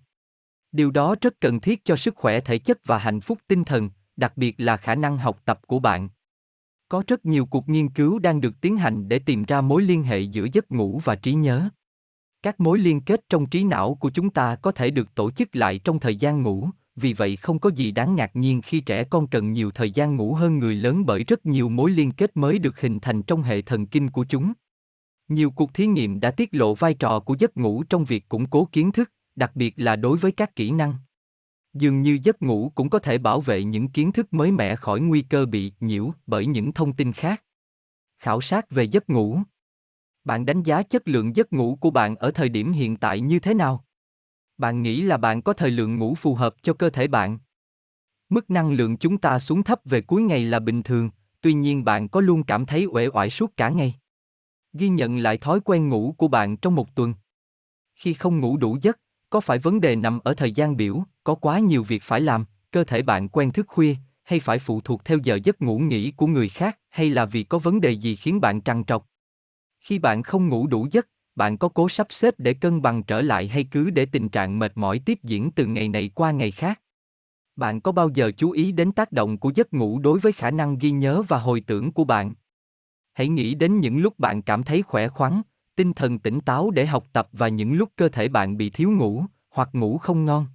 Điều 0.72 0.92
đó 0.92 1.16
rất 1.22 1.42
cần 1.42 1.60
thiết 1.60 1.86
cho 1.86 1.96
sức 1.96 2.16
khỏe 2.16 2.40
thể 2.40 2.58
chất 2.58 2.80
và 2.86 2.98
hạnh 2.98 3.22
phúc 3.22 3.40
tinh 3.48 3.64
thần, 3.64 3.90
đặc 4.20 4.38
biệt 4.38 4.56
là 4.58 4.78
khả 4.78 4.96
năng 4.96 5.18
học 5.18 5.42
tập 5.46 5.60
của 5.68 5.80
bạn. 5.80 6.10
Có 6.90 7.04
rất 7.08 7.26
nhiều 7.26 7.46
cuộc 7.46 7.70
nghiên 7.70 7.90
cứu 7.90 8.20
đang 8.20 8.42
được 8.42 8.62
tiến 8.62 8.78
hành 8.78 9.10
để 9.10 9.20
tìm 9.20 9.44
ra 9.44 9.62
mối 9.62 9.82
liên 9.82 10.04
hệ 10.04 10.20
giữa 10.20 10.48
giấc 10.54 10.72
ngủ 10.72 11.02
và 11.04 11.16
trí 11.16 11.34
nhớ. 11.34 11.70
Các 12.42 12.60
mối 12.60 12.80
liên 12.80 13.02
kết 13.02 13.22
trong 13.30 13.46
trí 13.46 13.64
não 13.64 13.96
của 13.96 14.10
chúng 14.10 14.30
ta 14.30 14.56
có 14.56 14.72
thể 14.72 14.92
được 14.92 15.16
tổ 15.16 15.32
chức 15.32 15.56
lại 15.56 15.80
trong 15.80 16.00
thời 16.00 16.16
gian 16.16 16.44
ngủ, 16.44 16.70
vì 16.96 17.14
vậy 17.14 17.36
không 17.36 17.60
có 17.60 17.70
gì 17.70 17.92
đáng 17.92 18.16
ngạc 18.16 18.36
nhiên 18.36 18.62
khi 18.62 18.80
trẻ 18.80 19.04
con 19.04 19.28
cần 19.28 19.52
nhiều 19.52 19.72
thời 19.72 19.92
gian 19.92 20.16
ngủ 20.16 20.34
hơn 20.34 20.60
người 20.60 20.76
lớn 20.76 21.06
bởi 21.06 21.24
rất 21.24 21.46
nhiều 21.46 21.70
mối 21.70 21.92
liên 21.92 22.12
kết 22.12 22.38
mới 22.38 22.60
được 22.60 22.82
hình 22.82 23.00
thành 23.00 23.24
trong 23.24 23.42
hệ 23.42 23.62
thần 23.62 23.86
kinh 23.86 24.10
của 24.10 24.26
chúng. 24.30 24.54
Nhiều 25.28 25.52
cuộc 25.52 25.74
thí 25.74 25.88
nghiệm 25.88 26.20
đã 26.20 26.32
tiết 26.32 26.50
lộ 26.52 26.76
vai 26.76 26.94
trò 26.94 27.20
của 27.20 27.36
giấc 27.40 27.58
ngủ 27.58 27.84
trong 27.84 28.06
việc 28.06 28.30
củng 28.30 28.46
cố 28.50 28.68
kiến 28.72 28.92
thức, 28.92 29.12
đặc 29.36 29.52
biệt 29.56 29.74
là 29.78 29.96
đối 29.96 30.18
với 30.18 30.32
các 30.32 30.56
kỹ 30.56 30.72
năng. 30.72 30.94
Dường 31.74 32.02
như 32.02 32.20
giấc 32.24 32.42
ngủ 32.42 32.72
cũng 32.76 32.90
có 32.90 33.00
thể 33.00 33.18
bảo 33.18 33.42
vệ 33.42 33.64
những 33.64 33.88
kiến 33.88 34.12
thức 34.12 34.34
mới 34.34 34.52
mẻ 34.52 34.76
khỏi 34.76 35.00
nguy 35.00 35.22
cơ 35.22 35.46
bị 35.46 35.74
nhiễu 35.80 36.12
bởi 36.28 36.46
những 36.46 36.72
thông 36.72 36.94
tin 36.94 37.14
khác. 37.14 37.44
Khảo 38.20 38.42
sát 38.42 38.72
về 38.72 38.84
giấc 38.84 39.10
ngủ. 39.10 39.40
Bạn 40.24 40.46
đánh 40.46 40.64
giá 40.64 40.84
chất 40.84 41.08
lượng 41.08 41.36
giấc 41.36 41.54
ngủ 41.54 41.78
của 41.82 41.92
bạn 41.92 42.16
ở 42.16 42.32
thời 42.32 42.50
điểm 42.50 42.72
hiện 42.72 42.98
tại 42.98 43.22
như 43.22 43.40
thế 43.40 43.54
nào? 43.54 43.86
Bạn 44.58 44.82
nghĩ 44.82 45.02
là 45.02 45.18
bạn 45.18 45.42
có 45.42 45.54
thời 45.54 45.72
lượng 45.72 45.96
ngủ 45.96 46.16
phù 46.16 46.36
hợp 46.36 46.56
cho 46.62 46.74
cơ 46.74 46.90
thể 46.90 47.08
bạn? 47.08 47.40
Mức 48.30 48.50
năng 48.50 48.72
lượng 48.72 48.98
chúng 48.98 49.18
ta 49.18 49.40
xuống 49.40 49.64
thấp 49.64 49.80
về 49.86 50.02
cuối 50.02 50.22
ngày 50.22 50.46
là 50.46 50.60
bình 50.60 50.84
thường, 50.84 51.10
tuy 51.42 51.54
nhiên 51.54 51.84
bạn 51.84 52.10
có 52.10 52.22
luôn 52.22 52.44
cảm 52.44 52.66
thấy 52.66 52.86
uể 52.86 53.08
oải 53.08 53.30
suốt 53.30 53.58
cả 53.58 53.70
ngày? 53.70 53.96
Ghi 54.74 54.90
nhận 54.90 55.18
lại 55.18 55.38
thói 55.38 55.60
quen 55.60 55.90
ngủ 55.90 56.16
của 56.18 56.28
bạn 56.28 56.58
trong 56.58 56.76
một 56.76 56.96
tuần. 56.96 57.14
Khi 57.96 58.14
không 58.14 58.40
ngủ 58.40 58.58
đủ 58.58 58.78
giấc, 58.82 59.00
có 59.30 59.40
phải 59.40 59.60
vấn 59.60 59.82
đề 59.82 59.96
nằm 59.96 60.20
ở 60.24 60.34
thời 60.34 60.52
gian 60.52 60.78
biểu, 60.78 61.04
có 61.24 61.36
quá 61.36 61.60
nhiều 61.60 61.84
việc 61.84 62.04
phải 62.04 62.22
làm, 62.22 62.46
cơ 62.72 62.84
thể 62.84 63.02
bạn 63.02 63.30
quen 63.30 63.52
thức 63.52 63.68
khuya, 63.68 63.96
hay 64.24 64.40
phải 64.40 64.60
phụ 64.60 64.82
thuộc 64.82 65.06
theo 65.06 65.18
giờ 65.24 65.40
giấc 65.44 65.62
ngủ 65.62 65.80
nghỉ 65.80 66.12
của 66.12 66.28
người 66.28 66.50
khác, 66.50 66.80
hay 66.90 67.10
là 67.10 67.26
vì 67.26 67.44
có 67.44 67.60
vấn 67.60 67.82
đề 67.82 67.92
gì 67.92 68.16
khiến 68.16 68.42
bạn 68.42 68.62
trằn 68.62 68.84
trọc? 68.84 69.06
Khi 69.80 70.00
bạn 70.00 70.24
không 70.24 70.50
ngủ 70.50 70.68
đủ 70.68 70.88
giấc, 70.92 71.08
bạn 71.36 71.58
có 71.58 71.70
cố 71.70 71.90
sắp 71.90 72.08
xếp 72.10 72.34
để 72.38 72.54
cân 72.54 72.82
bằng 72.82 73.04
trở 73.04 73.22
lại 73.22 73.48
hay 73.48 73.64
cứ 73.64 73.90
để 73.90 74.06
tình 74.06 74.30
trạng 74.30 74.60
mệt 74.60 74.72
mỏi 74.76 75.00
tiếp 75.06 75.20
diễn 75.24 75.52
từ 75.52 75.66
ngày 75.66 75.88
này 75.88 76.12
qua 76.16 76.32
ngày 76.32 76.52
khác? 76.52 76.82
Bạn 77.56 77.82
có 77.82 77.92
bao 77.92 78.10
giờ 78.10 78.32
chú 78.38 78.52
ý 78.52 78.72
đến 78.72 78.92
tác 78.92 79.12
động 79.12 79.38
của 79.38 79.52
giấc 79.56 79.74
ngủ 79.74 80.00
đối 80.00 80.20
với 80.20 80.32
khả 80.32 80.52
năng 80.52 80.78
ghi 80.78 80.92
nhớ 80.92 81.22
và 81.28 81.40
hồi 81.40 81.62
tưởng 81.68 81.92
của 81.92 82.04
bạn? 82.04 82.34
Hãy 83.14 83.28
nghĩ 83.28 83.56
đến 83.56 83.80
những 83.80 83.98
lúc 83.98 84.20
bạn 84.20 84.42
cảm 84.42 84.64
thấy 84.64 84.82
khỏe 84.82 85.08
khoắn, 85.08 85.42
tinh 85.80 85.94
thần 85.94 86.20
tỉnh 86.20 86.40
táo 86.42 86.72
để 86.72 86.86
học 86.86 87.06
tập 87.14 87.30
và 87.32 87.48
những 87.48 87.74
lúc 87.74 87.90
cơ 87.96 88.10
thể 88.10 88.28
bạn 88.28 88.58
bị 88.58 88.70
thiếu 88.70 88.92
ngủ 88.92 89.24
hoặc 89.50 89.70
ngủ 89.74 89.98
không 89.98 90.26
ngon. 90.26 90.48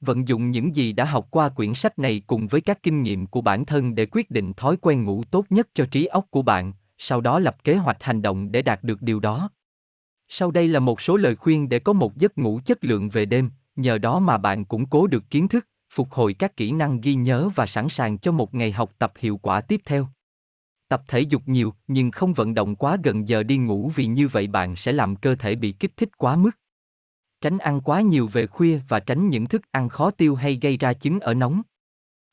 Vận 0.00 0.28
dụng 0.28 0.50
những 0.50 0.76
gì 0.76 0.92
đã 0.92 1.04
học 1.04 1.26
qua 1.30 1.48
quyển 1.48 1.74
sách 1.74 1.98
này 1.98 2.22
cùng 2.26 2.46
với 2.46 2.60
các 2.60 2.82
kinh 2.82 3.02
nghiệm 3.02 3.26
của 3.26 3.40
bản 3.40 3.64
thân 3.64 3.94
để 3.94 4.06
quyết 4.06 4.30
định 4.30 4.52
thói 4.52 4.76
quen 4.76 5.04
ngủ 5.04 5.24
tốt 5.24 5.46
nhất 5.50 5.68
cho 5.74 5.86
trí 5.86 6.06
óc 6.06 6.26
của 6.30 6.42
bạn, 6.42 6.72
sau 6.98 7.20
đó 7.20 7.38
lập 7.38 7.64
kế 7.64 7.76
hoạch 7.76 8.02
hành 8.02 8.22
động 8.22 8.52
để 8.52 8.62
đạt 8.62 8.84
được 8.84 9.02
điều 9.02 9.20
đó. 9.20 9.50
Sau 10.28 10.50
đây 10.50 10.68
là 10.68 10.80
một 10.80 11.00
số 11.00 11.16
lời 11.16 11.36
khuyên 11.36 11.68
để 11.68 11.78
có 11.78 11.92
một 11.92 12.16
giấc 12.16 12.38
ngủ 12.38 12.60
chất 12.64 12.84
lượng 12.84 13.08
về 13.08 13.24
đêm, 13.24 13.50
nhờ 13.76 13.98
đó 13.98 14.18
mà 14.18 14.38
bạn 14.38 14.64
củng 14.64 14.86
cố 14.86 15.06
được 15.06 15.30
kiến 15.30 15.48
thức, 15.48 15.66
phục 15.90 16.12
hồi 16.12 16.34
các 16.34 16.56
kỹ 16.56 16.72
năng 16.72 17.00
ghi 17.00 17.14
nhớ 17.14 17.50
và 17.54 17.66
sẵn 17.66 17.88
sàng 17.88 18.18
cho 18.18 18.32
một 18.32 18.54
ngày 18.54 18.72
học 18.72 18.92
tập 18.98 19.12
hiệu 19.18 19.36
quả 19.36 19.60
tiếp 19.60 19.80
theo. 19.84 20.08
Tập 20.88 21.02
thể 21.08 21.20
dục 21.20 21.42
nhiều 21.46 21.74
nhưng 21.86 22.10
không 22.10 22.32
vận 22.32 22.54
động 22.54 22.76
quá 22.76 22.96
gần 23.04 23.28
giờ 23.28 23.42
đi 23.42 23.56
ngủ 23.56 23.90
vì 23.94 24.06
như 24.06 24.28
vậy 24.28 24.46
bạn 24.46 24.76
sẽ 24.76 24.92
làm 24.92 25.16
cơ 25.16 25.34
thể 25.34 25.54
bị 25.54 25.72
kích 25.72 25.96
thích 25.96 26.18
quá 26.18 26.36
mức. 26.36 26.50
Tránh 27.40 27.58
ăn 27.58 27.80
quá 27.80 28.00
nhiều 28.00 28.28
về 28.28 28.46
khuya 28.46 28.80
và 28.88 29.00
tránh 29.00 29.28
những 29.28 29.46
thức 29.46 29.62
ăn 29.70 29.88
khó 29.88 30.10
tiêu 30.10 30.34
hay 30.34 30.58
gây 30.62 30.76
ra 30.76 30.92
chứng 30.92 31.20
ở 31.20 31.34
nóng. 31.34 31.62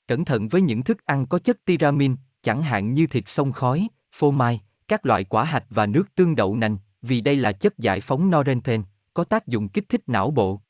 Cẩn 0.08 0.26
thận 0.26 0.48
với 0.48 0.62
những 0.62 0.84
thức 0.84 1.06
ăn 1.06 1.26
có 1.26 1.40
chất 1.40 1.66
tyramin, 1.66 2.16
chẳng 2.42 2.64
hạn 2.64 2.94
như 2.94 3.08
thịt 3.08 3.28
sông 3.28 3.52
khói, 3.52 3.88
phô 4.12 4.32
mai, 4.32 4.62
các 4.88 5.06
loại 5.06 5.24
quả 5.24 5.44
hạch 5.44 5.66
và 5.70 5.86
nước 5.86 6.16
tương 6.16 6.36
đậu 6.36 6.56
nành, 6.56 6.78
vì 7.02 7.22
đây 7.22 7.36
là 7.36 7.52
chất 7.52 7.78
giải 7.78 8.02
phóng 8.02 8.32
norepinephrine, 8.32 8.84
có 9.14 9.24
tác 9.24 9.48
dụng 9.48 9.70
kích 9.70 9.90
thích 9.90 10.02
não 10.08 10.32
bộ. 10.32 10.62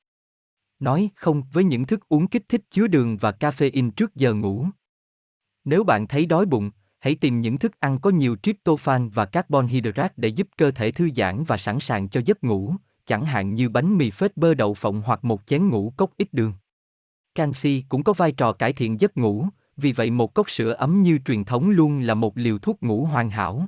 Nói 0.79 1.09
không 1.15 1.43
với 1.53 1.63
những 1.63 1.85
thức 1.85 2.09
uống 2.09 2.27
kích 2.27 2.49
thích 2.49 2.61
chứa 2.69 2.87
đường 2.87 3.17
và 3.17 3.31
caffeine 3.31 3.91
trước 3.91 4.15
giờ 4.15 4.33
ngủ. 4.33 4.67
Nếu 5.65 5.83
bạn 5.83 6.07
thấy 6.07 6.25
đói 6.25 6.45
bụng, 6.45 6.71
hãy 7.03 7.15
tìm 7.15 7.41
những 7.41 7.57
thức 7.57 7.79
ăn 7.79 7.99
có 7.99 8.09
nhiều 8.09 8.35
tryptophan 8.43 9.09
và 9.09 9.25
carbon 9.25 9.67
hydrate 9.67 10.13
để 10.17 10.29
giúp 10.29 10.47
cơ 10.57 10.71
thể 10.71 10.91
thư 10.91 11.09
giãn 11.15 11.43
và 11.43 11.57
sẵn 11.57 11.79
sàng 11.79 12.09
cho 12.09 12.21
giấc 12.25 12.43
ngủ, 12.43 12.75
chẳng 13.05 13.25
hạn 13.25 13.55
như 13.55 13.69
bánh 13.69 13.97
mì 13.97 14.11
phết 14.11 14.37
bơ 14.37 14.53
đậu 14.53 14.73
phộng 14.73 15.01
hoặc 15.05 15.25
một 15.25 15.41
chén 15.45 15.69
ngũ 15.69 15.93
cốc 15.97 16.11
ít 16.17 16.33
đường. 16.33 16.53
Canxi 17.35 17.83
cũng 17.89 18.03
có 18.03 18.13
vai 18.13 18.31
trò 18.31 18.53
cải 18.53 18.73
thiện 18.73 19.01
giấc 19.01 19.17
ngủ, 19.17 19.45
vì 19.77 19.91
vậy 19.91 20.11
một 20.11 20.33
cốc 20.33 20.49
sữa 20.49 20.71
ấm 20.71 21.03
như 21.03 21.19
truyền 21.25 21.43
thống 21.43 21.69
luôn 21.69 21.99
là 21.99 22.13
một 22.13 22.37
liều 22.37 22.57
thuốc 22.59 22.83
ngủ 22.83 23.05
hoàn 23.05 23.29
hảo. 23.29 23.65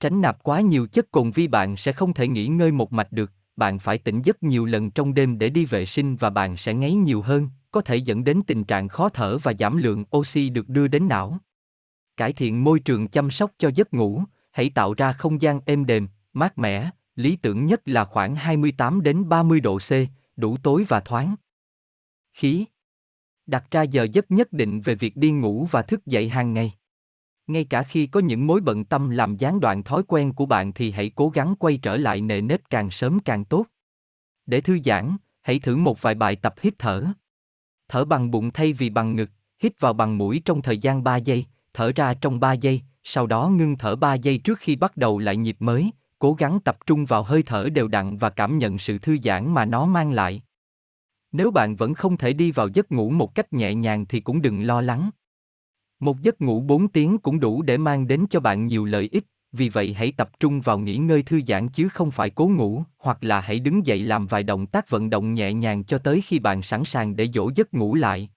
Tránh 0.00 0.20
nạp 0.20 0.42
quá 0.42 0.60
nhiều 0.60 0.86
chất 0.86 1.10
cồn 1.10 1.30
vi 1.30 1.48
bạn 1.48 1.76
sẽ 1.76 1.92
không 1.92 2.14
thể 2.14 2.28
nghỉ 2.28 2.46
ngơi 2.46 2.72
một 2.72 2.92
mạch 2.92 3.12
được, 3.12 3.32
bạn 3.56 3.78
phải 3.78 3.98
tỉnh 3.98 4.22
giấc 4.22 4.42
nhiều 4.42 4.64
lần 4.64 4.90
trong 4.90 5.14
đêm 5.14 5.38
để 5.38 5.50
đi 5.50 5.64
vệ 5.64 5.86
sinh 5.86 6.16
và 6.16 6.30
bạn 6.30 6.56
sẽ 6.56 6.74
ngáy 6.74 6.92
nhiều 6.92 7.22
hơn, 7.22 7.48
có 7.70 7.80
thể 7.80 7.96
dẫn 7.96 8.24
đến 8.24 8.42
tình 8.46 8.64
trạng 8.64 8.88
khó 8.88 9.08
thở 9.08 9.38
và 9.38 9.52
giảm 9.58 9.76
lượng 9.76 10.04
oxy 10.16 10.48
được 10.48 10.68
đưa 10.68 10.88
đến 10.88 11.08
não. 11.08 11.38
Cải 12.18 12.32
thiện 12.32 12.64
môi 12.64 12.80
trường 12.80 13.08
chăm 13.08 13.30
sóc 13.30 13.50
cho 13.58 13.70
giấc 13.74 13.94
ngủ, 13.94 14.22
hãy 14.50 14.70
tạo 14.70 14.94
ra 14.94 15.12
không 15.12 15.40
gian 15.40 15.60
êm 15.66 15.86
đềm, 15.86 16.08
mát 16.32 16.58
mẻ, 16.58 16.90
lý 17.16 17.36
tưởng 17.36 17.66
nhất 17.66 17.82
là 17.84 18.04
khoảng 18.04 18.36
28 18.36 19.02
đến 19.02 19.28
30 19.28 19.60
độ 19.60 19.78
C, 19.78 19.90
đủ 20.36 20.56
tối 20.62 20.84
và 20.88 21.00
thoáng. 21.00 21.34
Khí 22.32 22.64
Đặt 23.46 23.64
ra 23.70 23.82
giờ 23.82 24.06
giấc 24.12 24.30
nhất 24.30 24.52
định 24.52 24.80
về 24.80 24.94
việc 24.94 25.16
đi 25.16 25.30
ngủ 25.30 25.68
và 25.70 25.82
thức 25.82 26.06
dậy 26.06 26.28
hàng 26.28 26.52
ngày. 26.52 26.72
Ngay 27.46 27.64
cả 27.64 27.82
khi 27.82 28.06
có 28.06 28.20
những 28.20 28.46
mối 28.46 28.60
bận 28.60 28.84
tâm 28.84 29.10
làm 29.10 29.36
gián 29.36 29.60
đoạn 29.60 29.82
thói 29.82 30.02
quen 30.08 30.32
của 30.32 30.46
bạn 30.46 30.72
thì 30.72 30.90
hãy 30.90 31.10
cố 31.14 31.28
gắng 31.28 31.54
quay 31.58 31.76
trở 31.76 31.96
lại 31.96 32.20
nề 32.20 32.40
nếp 32.40 32.60
càng 32.70 32.90
sớm 32.90 33.18
càng 33.24 33.44
tốt. 33.44 33.66
Để 34.46 34.60
thư 34.60 34.78
giãn, 34.84 35.16
hãy 35.40 35.58
thử 35.58 35.76
một 35.76 36.02
vài 36.02 36.14
bài 36.14 36.36
tập 36.36 36.54
hít 36.60 36.74
thở. 36.78 37.04
Thở 37.88 38.04
bằng 38.04 38.30
bụng 38.30 38.50
thay 38.50 38.72
vì 38.72 38.90
bằng 38.90 39.16
ngực, 39.16 39.30
hít 39.58 39.80
vào 39.80 39.92
bằng 39.92 40.18
mũi 40.18 40.42
trong 40.44 40.62
thời 40.62 40.78
gian 40.78 41.04
3 41.04 41.16
giây, 41.16 41.46
thở 41.78 41.92
ra 41.94 42.14
trong 42.14 42.40
3 42.40 42.52
giây, 42.52 42.82
sau 43.04 43.26
đó 43.26 43.48
ngưng 43.48 43.76
thở 43.76 43.96
3 43.96 44.14
giây 44.14 44.38
trước 44.38 44.58
khi 44.58 44.76
bắt 44.76 44.96
đầu 44.96 45.18
lại 45.18 45.36
nhịp 45.36 45.56
mới, 45.60 45.90
cố 46.18 46.34
gắng 46.34 46.60
tập 46.60 46.78
trung 46.86 47.04
vào 47.04 47.22
hơi 47.22 47.42
thở 47.42 47.68
đều 47.72 47.88
đặn 47.88 48.18
và 48.18 48.30
cảm 48.30 48.58
nhận 48.58 48.78
sự 48.78 48.98
thư 48.98 49.16
giãn 49.22 49.54
mà 49.54 49.64
nó 49.64 49.86
mang 49.86 50.12
lại. 50.12 50.42
Nếu 51.32 51.50
bạn 51.50 51.76
vẫn 51.76 51.94
không 51.94 52.16
thể 52.16 52.32
đi 52.32 52.52
vào 52.52 52.68
giấc 52.68 52.92
ngủ 52.92 53.10
một 53.10 53.34
cách 53.34 53.52
nhẹ 53.52 53.74
nhàng 53.74 54.06
thì 54.06 54.20
cũng 54.20 54.42
đừng 54.42 54.62
lo 54.62 54.80
lắng. 54.80 55.10
Một 56.00 56.20
giấc 56.20 56.40
ngủ 56.40 56.60
4 56.60 56.88
tiếng 56.88 57.18
cũng 57.18 57.40
đủ 57.40 57.62
để 57.62 57.76
mang 57.76 58.06
đến 58.06 58.26
cho 58.30 58.40
bạn 58.40 58.66
nhiều 58.66 58.84
lợi 58.84 59.08
ích, 59.12 59.24
vì 59.52 59.68
vậy 59.68 59.94
hãy 59.94 60.12
tập 60.12 60.30
trung 60.40 60.60
vào 60.60 60.78
nghỉ 60.78 60.96
ngơi 60.96 61.22
thư 61.22 61.40
giãn 61.46 61.68
chứ 61.68 61.88
không 61.88 62.10
phải 62.10 62.30
cố 62.30 62.48
ngủ, 62.48 62.82
hoặc 62.98 63.18
là 63.24 63.40
hãy 63.40 63.58
đứng 63.58 63.86
dậy 63.86 64.00
làm 64.00 64.26
vài 64.26 64.42
động 64.42 64.66
tác 64.66 64.90
vận 64.90 65.10
động 65.10 65.34
nhẹ 65.34 65.52
nhàng 65.52 65.84
cho 65.84 65.98
tới 65.98 66.22
khi 66.26 66.38
bạn 66.38 66.62
sẵn 66.62 66.84
sàng 66.84 67.16
để 67.16 67.28
dỗ 67.34 67.50
giấc 67.54 67.74
ngủ 67.74 67.94
lại. 67.94 68.30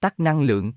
Tắt 0.00 0.20
năng 0.20 0.42
lượng 0.42 0.72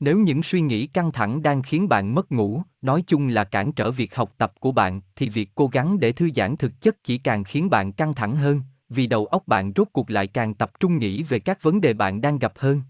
nếu 0.00 0.18
những 0.18 0.42
suy 0.42 0.60
nghĩ 0.60 0.86
căng 0.86 1.12
thẳng 1.12 1.42
đang 1.42 1.62
khiến 1.62 1.88
bạn 1.88 2.14
mất 2.14 2.32
ngủ, 2.32 2.62
nói 2.82 3.02
chung 3.06 3.28
là 3.28 3.44
cản 3.44 3.72
trở 3.72 3.90
việc 3.90 4.14
học 4.14 4.34
tập 4.38 4.52
của 4.60 4.72
bạn, 4.72 5.00
thì 5.16 5.28
việc 5.28 5.50
cố 5.54 5.66
gắng 5.66 6.00
để 6.00 6.12
thư 6.12 6.30
giãn 6.34 6.56
thực 6.56 6.80
chất 6.80 7.04
chỉ 7.04 7.18
càng 7.18 7.44
khiến 7.44 7.70
bạn 7.70 7.92
căng 7.92 8.14
thẳng 8.14 8.36
hơn, 8.36 8.60
vì 8.88 9.06
đầu 9.06 9.26
óc 9.26 9.42
bạn 9.46 9.72
rốt 9.76 9.88
cuộc 9.92 10.10
lại 10.10 10.26
càng 10.26 10.54
tập 10.54 10.70
trung 10.80 10.98
nghĩ 10.98 11.22
về 11.22 11.38
các 11.38 11.62
vấn 11.62 11.80
đề 11.80 11.92
bạn 11.92 12.20
đang 12.20 12.38
gặp 12.38 12.52
hơn. 12.56 12.82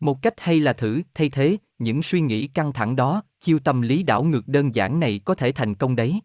Một 0.00 0.22
cách 0.22 0.34
hay 0.36 0.60
là 0.60 0.72
thử, 0.72 1.02
thay 1.14 1.28
thế, 1.28 1.56
những 1.78 2.02
suy 2.02 2.20
nghĩ 2.20 2.46
căng 2.46 2.72
thẳng 2.72 2.96
đó, 2.96 3.22
chiêu 3.40 3.58
tâm 3.58 3.80
lý 3.80 4.02
đảo 4.02 4.24
ngược 4.24 4.48
đơn 4.48 4.74
giản 4.74 5.00
này 5.00 5.20
có 5.24 5.34
thể 5.34 5.52
thành 5.52 5.74
công 5.74 5.96
đấy. 5.96 6.20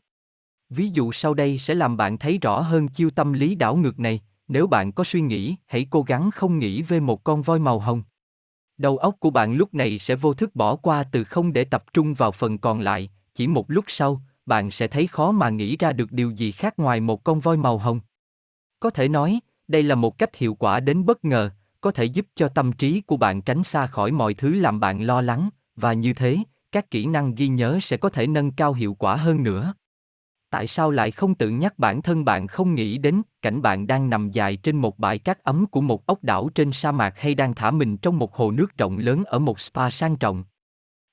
Ví 0.70 0.90
dụ 0.90 1.12
sau 1.12 1.34
đây 1.34 1.58
sẽ 1.58 1.76
làm 1.76 1.98
bạn 1.98 2.18
thấy 2.18 2.38
rõ 2.38 2.62
hơn 2.62 2.88
chiêu 2.88 3.10
tâm 3.10 3.34
lý 3.34 3.56
đảo 3.56 3.76
ngược 3.76 4.00
này, 4.00 4.22
nếu 4.48 4.68
bạn 4.68 4.92
có 4.92 5.04
suy 5.04 5.22
nghĩ, 5.22 5.56
hãy 5.66 5.88
cố 5.90 6.02
gắng 6.02 6.32
không 6.32 6.60
nghĩ 6.60 6.82
về 6.82 7.00
một 7.00 7.24
con 7.24 7.42
voi 7.42 7.60
màu 7.60 7.80
hồng. 7.80 8.04
Đầu 8.80 8.98
óc 8.98 9.16
của 9.20 9.30
bạn 9.30 9.54
lúc 9.54 9.74
này 9.74 10.00
sẽ 10.00 10.16
vô 10.16 10.34
thức 10.34 10.56
bỏ 10.56 10.76
qua 10.76 11.04
từ 11.04 11.24
không 11.24 11.54
để 11.54 11.64
tập 11.64 11.84
trung 11.94 12.14
vào 12.14 12.32
phần 12.32 12.58
còn 12.58 12.82
lại, 12.82 13.10
chỉ 13.36 13.48
một 13.48 13.72
lúc 13.72 13.86
sau, 13.88 14.22
bạn 14.46 14.72
sẽ 14.72 14.88
thấy 14.88 15.08
khó 15.08 15.32
mà 15.32 15.50
nghĩ 15.50 15.78
ra 15.78 15.92
được 15.92 16.12
điều 16.12 16.32
gì 16.32 16.52
khác 16.52 16.80
ngoài 16.80 17.00
một 17.00 17.24
con 17.24 17.40
voi 17.40 17.58
màu 17.58 17.78
hồng. 17.78 18.00
Có 18.80 18.90
thể 18.90 19.08
nói, 19.08 19.40
đây 19.68 19.84
là 19.84 19.96
một 19.96 20.18
cách 20.18 20.36
hiệu 20.36 20.54
quả 20.54 20.80
đến 20.80 21.06
bất 21.06 21.26
ngờ, 21.26 21.50
có 21.82 21.92
thể 21.92 22.06
giúp 22.06 22.26
cho 22.36 22.48
tâm 22.48 22.72
trí 22.72 23.02
của 23.02 23.18
bạn 23.18 23.42
tránh 23.42 23.64
xa 23.64 23.88
khỏi 23.88 24.12
mọi 24.12 24.34
thứ 24.34 24.56
làm 24.56 24.80
bạn 24.80 25.02
lo 25.02 25.22
lắng 25.22 25.50
và 25.76 25.94
như 25.94 26.14
thế, 26.14 26.38
các 26.72 26.92
kỹ 26.92 27.06
năng 27.06 27.36
ghi 27.36 27.48
nhớ 27.48 27.80
sẽ 27.82 27.98
có 27.98 28.10
thể 28.10 28.28
nâng 28.28 28.52
cao 28.52 28.74
hiệu 28.74 28.94
quả 28.94 29.16
hơn 29.16 29.44
nữa. 29.44 29.74
Tại 30.50 30.68
sao 30.68 30.92
lại 30.92 31.12
không 31.12 31.36
tự 31.36 31.50
nhắc 31.50 31.80
bản 31.80 32.02
thân 32.02 32.26
bạn 32.26 32.48
không 32.48 32.76
nghĩ 32.76 32.98
đến 32.98 33.22
cảnh 33.42 33.62
bạn 33.62 33.88
đang 33.88 34.10
nằm 34.10 34.32
dài 34.32 34.56
trên 34.56 34.78
một 34.78 35.00
bãi 35.00 35.20
cát 35.20 35.44
ấm 35.44 35.66
của 35.66 35.82
một 35.82 36.06
ốc 36.06 36.24
đảo 36.24 36.50
trên 36.56 36.72
sa 36.72 36.92
mạc 36.92 37.20
hay 37.20 37.36
đang 37.36 37.56
thả 37.56 37.72
mình 37.72 37.98
trong 37.98 38.20
một 38.20 38.36
hồ 38.36 38.52
nước 38.52 38.78
rộng 38.78 38.98
lớn 38.98 39.24
ở 39.24 39.40
một 39.40 39.60
spa 39.60 39.90
sang 39.90 40.16
trọng? 40.16 40.44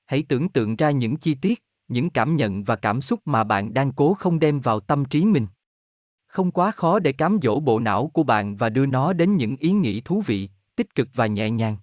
Hãy 0.05 0.23
tưởng 0.23 0.49
tượng 0.49 0.75
ra 0.75 0.91
những 0.91 1.17
chi 1.17 1.35
tiết, 1.35 1.63
những 1.87 2.09
cảm 2.09 2.35
nhận 2.35 2.63
và 2.63 2.75
cảm 2.75 3.01
xúc 3.01 3.19
mà 3.25 3.43
bạn 3.43 3.73
đang 3.73 3.91
cố 3.91 4.13
không 4.13 4.39
đem 4.39 4.59
vào 4.59 4.79
tâm 4.79 5.05
trí 5.05 5.25
mình. 5.25 5.47
Không 6.27 6.51
quá 6.51 6.71
khó 6.71 6.99
để 6.99 7.11
cám 7.11 7.39
dỗ 7.43 7.59
bộ 7.59 7.79
não 7.79 8.11
của 8.13 8.23
bạn 8.23 8.55
và 8.55 8.69
đưa 8.69 8.85
nó 8.85 9.13
đến 9.13 9.35
những 9.35 9.57
ý 9.57 9.71
nghĩ 9.71 10.01
thú 10.01 10.21
vị, 10.25 10.49
tích 10.75 10.95
cực 10.95 11.07
và 11.13 11.27
nhẹ 11.27 11.49
nhàng. 11.49 11.77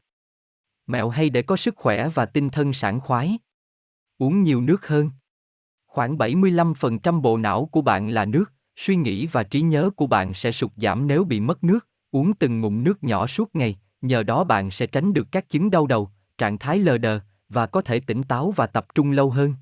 Mẹo 0.86 1.08
hay 1.08 1.30
để 1.30 1.42
có 1.42 1.56
sức 1.56 1.76
khỏe 1.76 2.08
và 2.08 2.26
tinh 2.26 2.50
thần 2.50 2.72
sảng 2.72 3.00
khoái. 3.00 3.38
Uống 4.18 4.42
nhiều 4.42 4.60
nước 4.60 4.86
hơn. 4.86 5.10
Khoảng 5.94 6.16
75% 6.16 7.20
bộ 7.20 7.36
não 7.36 7.66
của 7.66 7.82
bạn 7.82 8.08
là 8.08 8.24
nước, 8.24 8.52
suy 8.76 8.96
nghĩ 8.96 9.26
và 9.26 9.42
trí 9.42 9.60
nhớ 9.60 9.90
của 9.96 10.06
bạn 10.06 10.34
sẽ 10.34 10.52
sụt 10.52 10.70
giảm 10.76 11.06
nếu 11.06 11.24
bị 11.24 11.40
mất 11.40 11.64
nước, 11.64 11.88
uống 12.10 12.34
từng 12.34 12.60
ngụm 12.60 12.84
nước 12.84 13.04
nhỏ 13.04 13.26
suốt 13.26 13.56
ngày, 13.56 13.78
nhờ 14.00 14.22
đó 14.22 14.44
bạn 14.44 14.70
sẽ 14.70 14.86
tránh 14.86 15.12
được 15.12 15.28
các 15.32 15.48
chứng 15.48 15.70
đau 15.70 15.86
đầu, 15.86 16.10
trạng 16.38 16.58
thái 16.58 16.78
lờ 16.78 16.98
đờ 16.98 17.20
và 17.48 17.66
có 17.66 17.80
thể 17.80 18.00
tỉnh 18.00 18.22
táo 18.22 18.50
và 18.50 18.66
tập 18.66 18.86
trung 18.94 19.10
lâu 19.10 19.30
hơn. 19.30 19.54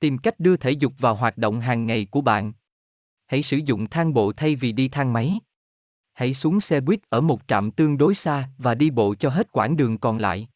Tìm 0.00 0.18
cách 0.18 0.40
đưa 0.40 0.56
thể 0.56 0.70
dục 0.70 0.92
vào 0.98 1.14
hoạt 1.14 1.38
động 1.38 1.60
hàng 1.60 1.86
ngày 1.86 2.06
của 2.10 2.20
bạn. 2.20 2.52
Hãy 3.26 3.42
sử 3.42 3.56
dụng 3.56 3.86
thang 3.90 4.14
bộ 4.14 4.32
thay 4.32 4.54
vì 4.54 4.72
đi 4.72 4.88
thang 4.88 5.12
máy. 5.12 5.40
Hãy 6.12 6.34
xuống 6.34 6.60
xe 6.60 6.80
buýt 6.80 7.00
ở 7.08 7.20
một 7.20 7.40
trạm 7.48 7.70
tương 7.70 7.98
đối 7.98 8.14
xa 8.14 8.48
và 8.58 8.74
đi 8.74 8.90
bộ 8.90 9.14
cho 9.14 9.28
hết 9.28 9.52
quãng 9.52 9.76
đường 9.76 9.98
còn 9.98 10.18
lại. 10.18 10.48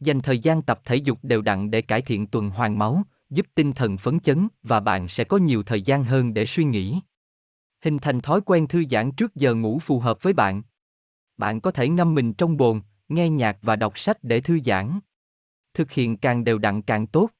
Dành 0.00 0.20
thời 0.20 0.38
gian 0.38 0.62
tập 0.62 0.80
thể 0.84 0.96
dục 0.96 1.18
đều 1.22 1.42
đặn 1.42 1.70
để 1.70 1.82
cải 1.82 2.02
thiện 2.02 2.26
tuần 2.26 2.50
hoàn 2.50 2.78
máu, 2.78 3.02
giúp 3.30 3.46
tinh 3.54 3.72
thần 3.72 3.96
phấn 3.96 4.20
chấn 4.20 4.48
và 4.62 4.80
bạn 4.80 5.08
sẽ 5.08 5.24
có 5.24 5.36
nhiều 5.36 5.62
thời 5.62 5.82
gian 5.82 6.04
hơn 6.04 6.34
để 6.34 6.46
suy 6.46 6.64
nghĩ. 6.64 7.00
Hình 7.84 7.98
thành 7.98 8.20
thói 8.20 8.40
quen 8.40 8.66
thư 8.66 8.84
giãn 8.90 9.12
trước 9.12 9.34
giờ 9.34 9.54
ngủ 9.54 9.78
phù 9.78 10.00
hợp 10.00 10.22
với 10.22 10.32
bạn. 10.32 10.62
Bạn 11.36 11.60
có 11.60 11.70
thể 11.70 11.88
ngâm 11.88 12.14
mình 12.14 12.32
trong 12.32 12.56
bồn, 12.56 12.80
nghe 13.08 13.28
nhạc 13.28 13.58
và 13.62 13.76
đọc 13.76 13.98
sách 13.98 14.24
để 14.24 14.40
thư 14.40 14.58
giãn. 14.64 15.00
Thực 15.74 15.92
hiện 15.92 16.16
càng 16.16 16.44
đều 16.44 16.58
đặn 16.58 16.82
càng 16.82 17.06
tốt. 17.06 17.30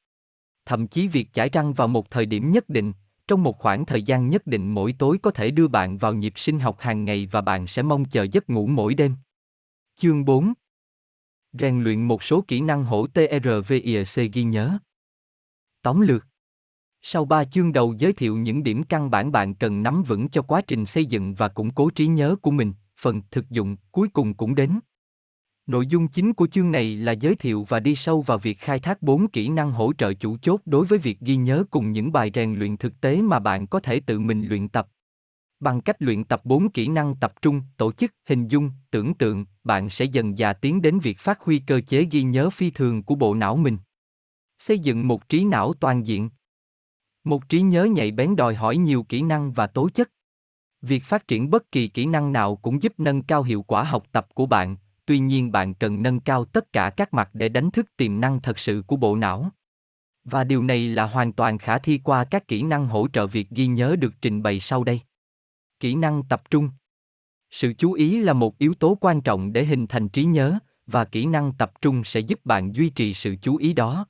Thậm 0.64 0.86
chí 0.86 1.08
việc 1.08 1.32
chải 1.32 1.48
răng 1.48 1.72
vào 1.72 1.88
một 1.88 2.10
thời 2.10 2.26
điểm 2.26 2.50
nhất 2.50 2.68
định, 2.68 2.92
trong 3.28 3.42
một 3.42 3.58
khoảng 3.58 3.86
thời 3.86 4.02
gian 4.02 4.28
nhất 4.28 4.46
định 4.46 4.74
mỗi 4.74 4.94
tối 4.98 5.18
có 5.22 5.30
thể 5.30 5.50
đưa 5.50 5.68
bạn 5.68 5.98
vào 5.98 6.14
nhịp 6.14 6.32
sinh 6.36 6.60
học 6.60 6.76
hàng 6.80 7.04
ngày 7.04 7.28
và 7.30 7.40
bạn 7.40 7.66
sẽ 7.66 7.82
mong 7.82 8.04
chờ 8.04 8.22
giấc 8.32 8.50
ngủ 8.50 8.66
mỗi 8.66 8.94
đêm. 8.94 9.14
Chương 9.96 10.24
4 10.24 10.52
Rèn 11.52 11.82
luyện 11.82 12.02
một 12.02 12.22
số 12.22 12.44
kỹ 12.48 12.60
năng 12.60 12.84
hỗ 12.84 13.06
TRVIC 13.06 14.32
ghi 14.32 14.42
nhớ. 14.42 14.78
Tóm 15.86 16.00
lược 16.00 16.26
Sau 17.02 17.24
ba 17.24 17.44
chương 17.44 17.72
đầu 17.72 17.94
giới 17.98 18.12
thiệu 18.12 18.36
những 18.36 18.62
điểm 18.62 18.82
căn 18.82 19.10
bản 19.10 19.32
bạn 19.32 19.54
cần 19.54 19.82
nắm 19.82 20.02
vững 20.02 20.28
cho 20.28 20.42
quá 20.42 20.60
trình 20.60 20.86
xây 20.86 21.06
dựng 21.06 21.34
và 21.34 21.48
củng 21.48 21.70
cố 21.70 21.90
trí 21.90 22.06
nhớ 22.06 22.36
của 22.42 22.50
mình, 22.50 22.72
phần 23.00 23.22
thực 23.30 23.50
dụng 23.50 23.76
cuối 23.92 24.08
cùng 24.08 24.34
cũng 24.34 24.54
đến. 24.54 24.70
Nội 25.66 25.86
dung 25.86 26.08
chính 26.08 26.32
của 26.32 26.46
chương 26.46 26.72
này 26.72 26.96
là 26.96 27.12
giới 27.12 27.34
thiệu 27.34 27.64
và 27.68 27.80
đi 27.80 27.96
sâu 27.96 28.22
vào 28.22 28.38
việc 28.38 28.58
khai 28.58 28.78
thác 28.78 29.02
bốn 29.02 29.28
kỹ 29.28 29.48
năng 29.48 29.70
hỗ 29.70 29.92
trợ 29.92 30.14
chủ 30.14 30.36
chốt 30.42 30.60
đối 30.64 30.86
với 30.86 30.98
việc 30.98 31.20
ghi 31.20 31.36
nhớ 31.36 31.64
cùng 31.70 31.92
những 31.92 32.12
bài 32.12 32.30
rèn 32.34 32.54
luyện 32.54 32.76
thực 32.76 33.00
tế 33.00 33.22
mà 33.22 33.38
bạn 33.38 33.66
có 33.66 33.80
thể 33.80 34.00
tự 34.00 34.18
mình 34.18 34.46
luyện 34.46 34.68
tập. 34.68 34.88
Bằng 35.60 35.80
cách 35.80 36.02
luyện 36.02 36.24
tập 36.24 36.40
bốn 36.44 36.70
kỹ 36.70 36.88
năng 36.88 37.16
tập 37.16 37.32
trung, 37.42 37.62
tổ 37.76 37.92
chức, 37.92 38.12
hình 38.28 38.48
dung, 38.48 38.70
tưởng 38.90 39.14
tượng, 39.14 39.44
bạn 39.64 39.90
sẽ 39.90 40.04
dần 40.04 40.36
dà 40.36 40.52
tiến 40.52 40.82
đến 40.82 40.98
việc 40.98 41.18
phát 41.18 41.40
huy 41.40 41.58
cơ 41.58 41.80
chế 41.80 42.04
ghi 42.10 42.22
nhớ 42.22 42.50
phi 42.50 42.70
thường 42.70 43.02
của 43.02 43.14
bộ 43.14 43.34
não 43.34 43.56
mình. 43.56 43.76
Xây 44.58 44.78
dựng 44.78 45.08
một 45.08 45.28
trí 45.28 45.44
não 45.44 45.72
toàn 45.80 46.06
diện. 46.06 46.30
Một 47.24 47.48
trí 47.48 47.60
nhớ 47.60 47.84
nhạy 47.84 48.10
bén 48.10 48.36
đòi 48.36 48.54
hỏi 48.54 48.76
nhiều 48.76 49.02
kỹ 49.02 49.22
năng 49.22 49.52
và 49.52 49.66
tố 49.66 49.88
chất. 49.88 50.10
Việc 50.82 51.04
phát 51.04 51.28
triển 51.28 51.50
bất 51.50 51.72
kỳ 51.72 51.88
kỹ 51.88 52.06
năng 52.06 52.32
nào 52.32 52.56
cũng 52.56 52.82
giúp 52.82 52.92
nâng 52.98 53.22
cao 53.22 53.42
hiệu 53.42 53.62
quả 53.62 53.82
học 53.82 54.06
tập 54.12 54.26
của 54.34 54.46
bạn, 54.46 54.76
tuy 55.06 55.18
nhiên 55.18 55.52
bạn 55.52 55.74
cần 55.74 56.02
nâng 56.02 56.20
cao 56.20 56.44
tất 56.44 56.72
cả 56.72 56.90
các 56.90 57.14
mặt 57.14 57.30
để 57.32 57.48
đánh 57.48 57.70
thức 57.70 57.96
tiềm 57.96 58.20
năng 58.20 58.40
thật 58.40 58.58
sự 58.58 58.82
của 58.86 58.96
bộ 58.96 59.16
não. 59.16 59.50
Và 60.24 60.44
điều 60.44 60.62
này 60.62 60.88
là 60.88 61.06
hoàn 61.06 61.32
toàn 61.32 61.58
khả 61.58 61.78
thi 61.78 62.00
qua 62.04 62.24
các 62.24 62.48
kỹ 62.48 62.62
năng 62.62 62.86
hỗ 62.86 63.08
trợ 63.08 63.26
việc 63.26 63.50
ghi 63.50 63.66
nhớ 63.66 63.96
được 63.96 64.14
trình 64.20 64.42
bày 64.42 64.60
sau 64.60 64.84
đây. 64.84 65.00
Kỹ 65.80 65.94
năng 65.94 66.22
tập 66.22 66.42
trung. 66.50 66.70
Sự 67.50 67.72
chú 67.78 67.92
ý 67.92 68.22
là 68.22 68.32
một 68.32 68.58
yếu 68.58 68.74
tố 68.74 68.98
quan 69.00 69.20
trọng 69.20 69.52
để 69.52 69.64
hình 69.64 69.86
thành 69.86 70.08
trí 70.08 70.24
nhớ 70.24 70.58
và 70.86 71.04
kỹ 71.04 71.26
năng 71.26 71.52
tập 71.52 71.72
trung 71.80 72.04
sẽ 72.04 72.20
giúp 72.20 72.40
bạn 72.44 72.72
duy 72.72 72.90
trì 72.90 73.14
sự 73.14 73.36
chú 73.42 73.56
ý 73.56 73.72
đó. 73.72 74.06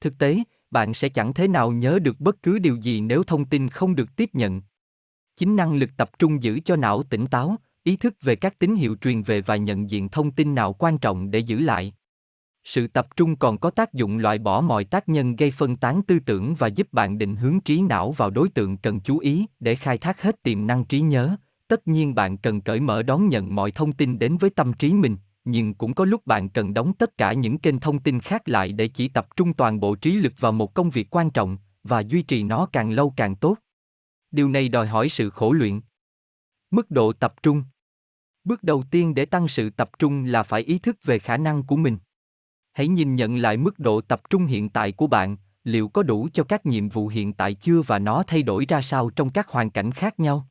Thực 0.00 0.18
tế, 0.18 0.38
bạn 0.70 0.94
sẽ 0.94 1.08
chẳng 1.08 1.34
thế 1.34 1.48
nào 1.48 1.72
nhớ 1.72 1.98
được 1.98 2.20
bất 2.20 2.42
cứ 2.42 2.58
điều 2.58 2.76
gì 2.76 3.00
nếu 3.00 3.22
thông 3.22 3.44
tin 3.44 3.68
không 3.68 3.94
được 3.94 4.16
tiếp 4.16 4.30
nhận. 4.32 4.62
Chính 5.36 5.56
năng 5.56 5.74
lực 5.74 5.90
tập 5.96 6.10
trung 6.18 6.42
giữ 6.42 6.60
cho 6.64 6.76
não 6.76 7.02
tỉnh 7.02 7.26
táo, 7.26 7.56
ý 7.82 7.96
thức 7.96 8.14
về 8.22 8.36
các 8.36 8.58
tín 8.58 8.74
hiệu 8.74 8.96
truyền 9.00 9.22
về 9.22 9.40
và 9.40 9.56
nhận 9.56 9.90
diện 9.90 10.08
thông 10.08 10.30
tin 10.30 10.54
nào 10.54 10.72
quan 10.72 10.98
trọng 10.98 11.30
để 11.30 11.38
giữ 11.38 11.60
lại. 11.60 11.94
Sự 12.64 12.86
tập 12.86 13.16
trung 13.16 13.36
còn 13.36 13.58
có 13.58 13.70
tác 13.70 13.94
dụng 13.94 14.18
loại 14.18 14.38
bỏ 14.38 14.60
mọi 14.60 14.84
tác 14.84 15.08
nhân 15.08 15.36
gây 15.36 15.50
phân 15.50 15.76
tán 15.76 16.02
tư 16.02 16.18
tưởng 16.18 16.54
và 16.54 16.66
giúp 16.66 16.92
bạn 16.92 17.18
định 17.18 17.36
hướng 17.36 17.60
trí 17.60 17.82
não 17.82 18.12
vào 18.12 18.30
đối 18.30 18.48
tượng 18.48 18.76
cần 18.76 19.00
chú 19.00 19.18
ý 19.18 19.46
để 19.60 19.74
khai 19.74 19.98
thác 19.98 20.22
hết 20.22 20.42
tiềm 20.42 20.66
năng 20.66 20.84
trí 20.84 21.00
nhớ. 21.00 21.36
Tất 21.68 21.88
nhiên 21.88 22.14
bạn 22.14 22.36
cần 22.36 22.60
cởi 22.60 22.80
mở 22.80 23.02
đón 23.02 23.28
nhận 23.28 23.54
mọi 23.54 23.70
thông 23.70 23.92
tin 23.92 24.18
đến 24.18 24.36
với 24.36 24.50
tâm 24.50 24.72
trí 24.72 24.92
mình 24.92 25.16
nhưng 25.50 25.74
cũng 25.74 25.94
có 25.94 26.04
lúc 26.04 26.26
bạn 26.26 26.48
cần 26.48 26.74
đóng 26.74 26.92
tất 26.92 27.18
cả 27.18 27.32
những 27.32 27.58
kênh 27.58 27.80
thông 27.80 27.98
tin 27.98 28.20
khác 28.20 28.48
lại 28.48 28.72
để 28.72 28.88
chỉ 28.88 29.08
tập 29.08 29.36
trung 29.36 29.54
toàn 29.54 29.80
bộ 29.80 29.94
trí 29.94 30.12
lực 30.12 30.32
vào 30.38 30.52
một 30.52 30.74
công 30.74 30.90
việc 30.90 31.10
quan 31.10 31.30
trọng 31.30 31.58
và 31.82 32.00
duy 32.00 32.22
trì 32.22 32.42
nó 32.42 32.66
càng 32.66 32.90
lâu 32.90 33.12
càng 33.16 33.36
tốt. 33.36 33.56
Điều 34.30 34.48
này 34.48 34.68
đòi 34.68 34.86
hỏi 34.86 35.08
sự 35.08 35.30
khổ 35.30 35.52
luyện. 35.52 35.80
Mức 36.70 36.90
độ 36.90 37.12
tập 37.12 37.34
trung. 37.42 37.64
Bước 38.44 38.62
đầu 38.62 38.84
tiên 38.90 39.14
để 39.14 39.24
tăng 39.24 39.48
sự 39.48 39.70
tập 39.70 39.90
trung 39.98 40.24
là 40.24 40.42
phải 40.42 40.62
ý 40.62 40.78
thức 40.78 40.96
về 41.04 41.18
khả 41.18 41.36
năng 41.36 41.62
của 41.62 41.76
mình. 41.76 41.98
Hãy 42.72 42.88
nhìn 42.88 43.14
nhận 43.14 43.36
lại 43.36 43.56
mức 43.56 43.78
độ 43.78 44.00
tập 44.00 44.20
trung 44.30 44.46
hiện 44.46 44.68
tại 44.68 44.92
của 44.92 45.06
bạn, 45.06 45.36
liệu 45.64 45.88
có 45.88 46.02
đủ 46.02 46.28
cho 46.32 46.44
các 46.44 46.66
nhiệm 46.66 46.88
vụ 46.88 47.08
hiện 47.08 47.32
tại 47.32 47.54
chưa 47.54 47.82
và 47.82 47.98
nó 47.98 48.22
thay 48.26 48.42
đổi 48.42 48.66
ra 48.68 48.82
sao 48.82 49.10
trong 49.10 49.30
các 49.30 49.48
hoàn 49.48 49.70
cảnh 49.70 49.92
khác 49.92 50.20
nhau. 50.20 50.48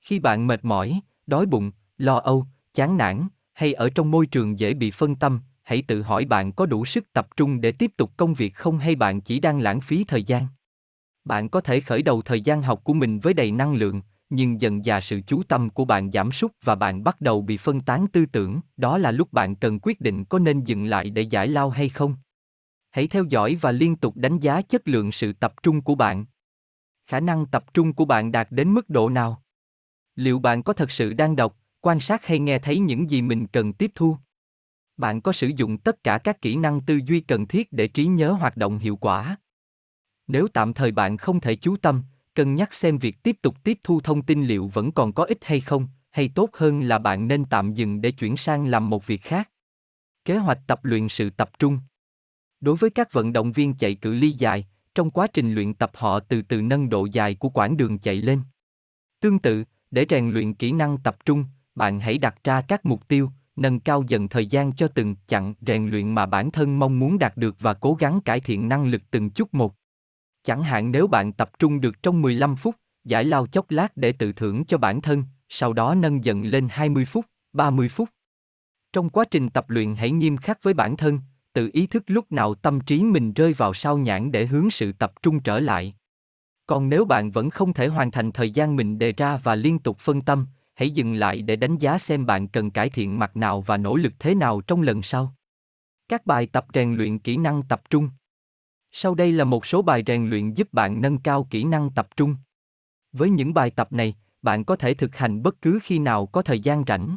Khi 0.00 0.18
bạn 0.18 0.46
mệt 0.46 0.64
mỏi, 0.64 1.00
đói 1.26 1.46
bụng, 1.46 1.70
lo 1.98 2.16
âu, 2.16 2.46
chán 2.74 2.96
nản 2.96 3.28
hay 3.54 3.72
ở 3.72 3.90
trong 3.90 4.10
môi 4.10 4.26
trường 4.26 4.58
dễ 4.58 4.74
bị 4.74 4.90
phân 4.90 5.14
tâm 5.14 5.40
hãy 5.62 5.82
tự 5.82 6.02
hỏi 6.02 6.24
bạn 6.24 6.52
có 6.52 6.66
đủ 6.66 6.84
sức 6.84 7.12
tập 7.12 7.28
trung 7.36 7.60
để 7.60 7.72
tiếp 7.72 7.90
tục 7.96 8.12
công 8.16 8.34
việc 8.34 8.54
không 8.54 8.78
hay 8.78 8.94
bạn 8.94 9.20
chỉ 9.20 9.40
đang 9.40 9.60
lãng 9.60 9.80
phí 9.80 10.04
thời 10.04 10.22
gian 10.22 10.46
bạn 11.24 11.48
có 11.48 11.60
thể 11.60 11.80
khởi 11.80 12.02
đầu 12.02 12.22
thời 12.22 12.40
gian 12.40 12.62
học 12.62 12.80
của 12.84 12.92
mình 12.92 13.20
với 13.20 13.34
đầy 13.34 13.52
năng 13.52 13.74
lượng 13.74 14.02
nhưng 14.34 14.60
dần 14.60 14.82
dà 14.82 15.00
sự 15.00 15.20
chú 15.26 15.42
tâm 15.42 15.70
của 15.70 15.84
bạn 15.84 16.10
giảm 16.10 16.32
sút 16.32 16.52
và 16.64 16.74
bạn 16.74 17.04
bắt 17.04 17.20
đầu 17.20 17.42
bị 17.42 17.56
phân 17.56 17.80
tán 17.80 18.06
tư 18.06 18.26
tưởng, 18.26 18.60
đó 18.76 18.98
là 18.98 19.10
lúc 19.10 19.32
bạn 19.32 19.56
cần 19.56 19.78
quyết 19.82 20.00
định 20.00 20.24
có 20.24 20.38
nên 20.38 20.64
dừng 20.64 20.84
lại 20.84 21.10
để 21.10 21.22
giải 21.22 21.48
lao 21.48 21.70
hay 21.70 21.88
không. 21.88 22.16
Hãy 22.90 23.06
theo 23.06 23.24
dõi 23.24 23.58
và 23.60 23.72
liên 23.72 23.96
tục 23.96 24.16
đánh 24.16 24.38
giá 24.38 24.62
chất 24.62 24.88
lượng 24.88 25.12
sự 25.12 25.32
tập 25.32 25.54
trung 25.62 25.80
của 25.80 25.94
bạn. 25.94 26.24
Khả 27.06 27.20
năng 27.20 27.46
tập 27.46 27.74
trung 27.74 27.92
của 27.92 28.04
bạn 28.04 28.32
đạt 28.32 28.48
đến 28.50 28.72
mức 28.72 28.90
độ 28.90 29.08
nào? 29.08 29.42
Liệu 30.16 30.38
bạn 30.38 30.62
có 30.62 30.72
thật 30.72 30.90
sự 30.90 31.12
đang 31.12 31.36
đọc, 31.36 31.56
quan 31.82 32.00
sát 32.00 32.26
hay 32.26 32.38
nghe 32.38 32.58
thấy 32.58 32.78
những 32.78 33.10
gì 33.10 33.22
mình 33.22 33.46
cần 33.46 33.72
tiếp 33.72 33.92
thu? 33.94 34.16
Bạn 34.96 35.20
có 35.20 35.32
sử 35.32 35.50
dụng 35.56 35.78
tất 35.78 36.04
cả 36.04 36.18
các 36.18 36.42
kỹ 36.42 36.56
năng 36.56 36.80
tư 36.80 37.00
duy 37.06 37.20
cần 37.20 37.46
thiết 37.46 37.72
để 37.72 37.88
trí 37.88 38.06
nhớ 38.06 38.32
hoạt 38.32 38.56
động 38.56 38.78
hiệu 38.78 38.96
quả? 38.96 39.36
Nếu 40.26 40.48
tạm 40.48 40.74
thời 40.74 40.92
bạn 40.92 41.16
không 41.16 41.40
thể 41.40 41.56
chú 41.56 41.76
tâm, 41.76 42.02
cân 42.34 42.54
nhắc 42.54 42.74
xem 42.74 42.98
việc 42.98 43.22
tiếp 43.22 43.36
tục 43.42 43.56
tiếp 43.64 43.78
thu 43.82 44.00
thông 44.00 44.22
tin 44.22 44.44
liệu 44.44 44.68
vẫn 44.68 44.92
còn 44.92 45.12
có 45.12 45.24
ích 45.24 45.38
hay 45.44 45.60
không, 45.60 45.88
hay 46.10 46.28
tốt 46.28 46.50
hơn 46.52 46.80
là 46.80 46.98
bạn 46.98 47.28
nên 47.28 47.44
tạm 47.44 47.74
dừng 47.74 48.00
để 48.00 48.12
chuyển 48.12 48.36
sang 48.36 48.66
làm 48.66 48.90
một 48.90 49.06
việc 49.06 49.22
khác. 49.22 49.50
Kế 50.24 50.36
hoạch 50.36 50.58
tập 50.66 50.84
luyện 50.84 51.08
sự 51.08 51.30
tập 51.30 51.50
trung. 51.58 51.78
Đối 52.60 52.76
với 52.76 52.90
các 52.90 53.12
vận 53.12 53.32
động 53.32 53.52
viên 53.52 53.74
chạy 53.74 53.94
cự 53.94 54.14
ly 54.14 54.30
dài, 54.30 54.66
trong 54.94 55.10
quá 55.10 55.26
trình 55.26 55.54
luyện 55.54 55.74
tập 55.74 55.90
họ 55.94 56.20
từ 56.20 56.42
từ 56.42 56.62
nâng 56.62 56.88
độ 56.88 57.08
dài 57.12 57.34
của 57.34 57.48
quãng 57.48 57.76
đường 57.76 57.98
chạy 57.98 58.16
lên. 58.16 58.40
Tương 59.20 59.38
tự, 59.38 59.64
để 59.90 60.06
rèn 60.10 60.30
luyện 60.30 60.54
kỹ 60.54 60.72
năng 60.72 60.98
tập 60.98 61.16
trung, 61.24 61.44
bạn 61.74 62.00
hãy 62.00 62.18
đặt 62.18 62.34
ra 62.44 62.60
các 62.60 62.86
mục 62.86 63.08
tiêu, 63.08 63.30
nâng 63.56 63.80
cao 63.80 64.04
dần 64.08 64.28
thời 64.28 64.46
gian 64.46 64.72
cho 64.72 64.88
từng 64.88 65.14
chặng 65.26 65.54
rèn 65.60 65.88
luyện 65.88 66.14
mà 66.14 66.26
bản 66.26 66.50
thân 66.50 66.78
mong 66.78 66.98
muốn 66.98 67.18
đạt 67.18 67.36
được 67.36 67.56
và 67.60 67.74
cố 67.74 67.94
gắng 67.94 68.20
cải 68.20 68.40
thiện 68.40 68.68
năng 68.68 68.86
lực 68.86 69.02
từng 69.10 69.30
chút 69.30 69.54
một. 69.54 69.74
Chẳng 70.44 70.62
hạn 70.62 70.92
nếu 70.92 71.06
bạn 71.06 71.32
tập 71.32 71.50
trung 71.58 71.80
được 71.80 72.02
trong 72.02 72.22
15 72.22 72.56
phút, 72.56 72.76
giải 73.04 73.24
lao 73.24 73.46
chốc 73.46 73.70
lát 73.70 73.96
để 73.96 74.12
tự 74.12 74.32
thưởng 74.32 74.64
cho 74.64 74.78
bản 74.78 75.00
thân, 75.00 75.24
sau 75.48 75.72
đó 75.72 75.94
nâng 75.94 76.24
dần 76.24 76.44
lên 76.44 76.68
20 76.70 77.04
phút, 77.04 77.26
30 77.52 77.88
phút. 77.88 78.08
Trong 78.92 79.10
quá 79.10 79.24
trình 79.30 79.50
tập 79.50 79.70
luyện 79.70 79.94
hãy 79.94 80.10
nghiêm 80.10 80.36
khắc 80.36 80.62
với 80.62 80.74
bản 80.74 80.96
thân, 80.96 81.20
tự 81.52 81.70
ý 81.72 81.86
thức 81.86 82.02
lúc 82.06 82.32
nào 82.32 82.54
tâm 82.54 82.80
trí 82.80 83.02
mình 83.02 83.32
rơi 83.32 83.52
vào 83.52 83.74
sao 83.74 83.98
nhãn 83.98 84.32
để 84.32 84.46
hướng 84.46 84.70
sự 84.70 84.92
tập 84.92 85.12
trung 85.22 85.40
trở 85.40 85.60
lại. 85.60 85.94
Còn 86.66 86.88
nếu 86.88 87.04
bạn 87.04 87.30
vẫn 87.30 87.50
không 87.50 87.72
thể 87.72 87.86
hoàn 87.86 88.10
thành 88.10 88.32
thời 88.32 88.50
gian 88.50 88.76
mình 88.76 88.98
đề 88.98 89.12
ra 89.12 89.36
và 89.36 89.54
liên 89.54 89.78
tục 89.78 89.98
phân 89.98 90.20
tâm, 90.20 90.46
hãy 90.74 90.90
dừng 90.90 91.14
lại 91.14 91.42
để 91.42 91.56
đánh 91.56 91.78
giá 91.78 91.98
xem 91.98 92.26
bạn 92.26 92.48
cần 92.48 92.70
cải 92.70 92.90
thiện 92.90 93.18
mặt 93.18 93.36
nào 93.36 93.60
và 93.60 93.76
nỗ 93.76 93.96
lực 93.96 94.12
thế 94.18 94.34
nào 94.34 94.60
trong 94.60 94.82
lần 94.82 95.02
sau. 95.02 95.34
Các 96.08 96.26
bài 96.26 96.46
tập 96.46 96.66
rèn 96.74 96.94
luyện 96.94 97.18
kỹ 97.18 97.36
năng 97.36 97.62
tập 97.62 97.82
trung. 97.90 98.10
Sau 98.90 99.14
đây 99.14 99.32
là 99.32 99.44
một 99.44 99.66
số 99.66 99.82
bài 99.82 100.02
rèn 100.06 100.30
luyện 100.30 100.54
giúp 100.54 100.72
bạn 100.72 101.00
nâng 101.02 101.18
cao 101.18 101.46
kỹ 101.50 101.64
năng 101.64 101.90
tập 101.90 102.08
trung. 102.16 102.36
Với 103.12 103.30
những 103.30 103.54
bài 103.54 103.70
tập 103.70 103.92
này, 103.92 104.16
bạn 104.42 104.64
có 104.64 104.76
thể 104.76 104.94
thực 104.94 105.16
hành 105.16 105.42
bất 105.42 105.62
cứ 105.62 105.78
khi 105.82 105.98
nào 105.98 106.26
có 106.26 106.42
thời 106.42 106.60
gian 106.60 106.84
rảnh. 106.86 107.16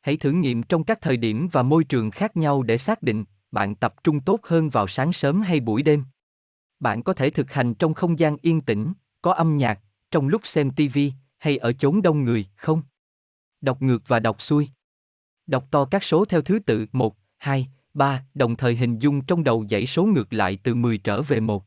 Hãy 0.00 0.16
thử 0.16 0.30
nghiệm 0.30 0.62
trong 0.62 0.84
các 0.84 1.00
thời 1.00 1.16
điểm 1.16 1.48
và 1.52 1.62
môi 1.62 1.84
trường 1.84 2.10
khác 2.10 2.36
nhau 2.36 2.62
để 2.62 2.78
xác 2.78 3.02
định 3.02 3.24
bạn 3.52 3.74
tập 3.74 3.94
trung 4.04 4.20
tốt 4.20 4.40
hơn 4.42 4.70
vào 4.70 4.88
sáng 4.88 5.12
sớm 5.12 5.42
hay 5.42 5.60
buổi 5.60 5.82
đêm. 5.82 6.04
Bạn 6.80 7.02
có 7.02 7.12
thể 7.12 7.30
thực 7.30 7.52
hành 7.52 7.74
trong 7.74 7.94
không 7.94 8.18
gian 8.18 8.36
yên 8.42 8.60
tĩnh, 8.60 8.92
có 9.22 9.32
âm 9.32 9.56
nhạc, 9.56 9.80
trong 10.10 10.28
lúc 10.28 10.46
xem 10.46 10.70
TV 10.70 10.98
hay 11.42 11.56
ở 11.56 11.72
chốn 11.72 12.02
đông 12.02 12.24
người, 12.24 12.46
không? 12.56 12.82
Đọc 13.60 13.82
ngược 13.82 14.02
và 14.08 14.20
đọc 14.20 14.42
xuôi. 14.42 14.68
Đọc 15.46 15.66
to 15.70 15.84
các 15.84 16.04
số 16.04 16.24
theo 16.24 16.42
thứ 16.42 16.58
tự 16.58 16.86
1, 16.92 17.16
2, 17.38 17.68
3, 17.94 18.24
đồng 18.34 18.56
thời 18.56 18.76
hình 18.76 18.98
dung 18.98 19.24
trong 19.24 19.44
đầu 19.44 19.66
dãy 19.70 19.86
số 19.86 20.04
ngược 20.04 20.32
lại 20.32 20.58
từ 20.62 20.74
10 20.74 20.98
trở 20.98 21.22
về 21.22 21.40
1. 21.40 21.64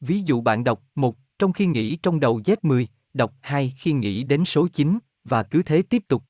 Ví 0.00 0.20
dụ 0.20 0.40
bạn 0.40 0.64
đọc 0.64 0.82
1, 0.94 1.16
trong 1.38 1.52
khi 1.52 1.66
nghĩ 1.66 1.96
trong 1.96 2.20
đầu 2.20 2.40
Z10, 2.40 2.86
đọc 3.14 3.34
2 3.40 3.74
khi 3.78 3.92
nghĩ 3.92 4.24
đến 4.24 4.44
số 4.44 4.68
9, 4.68 4.98
và 5.24 5.42
cứ 5.42 5.62
thế 5.62 5.82
tiếp 5.82 6.02
tục. 6.08 6.22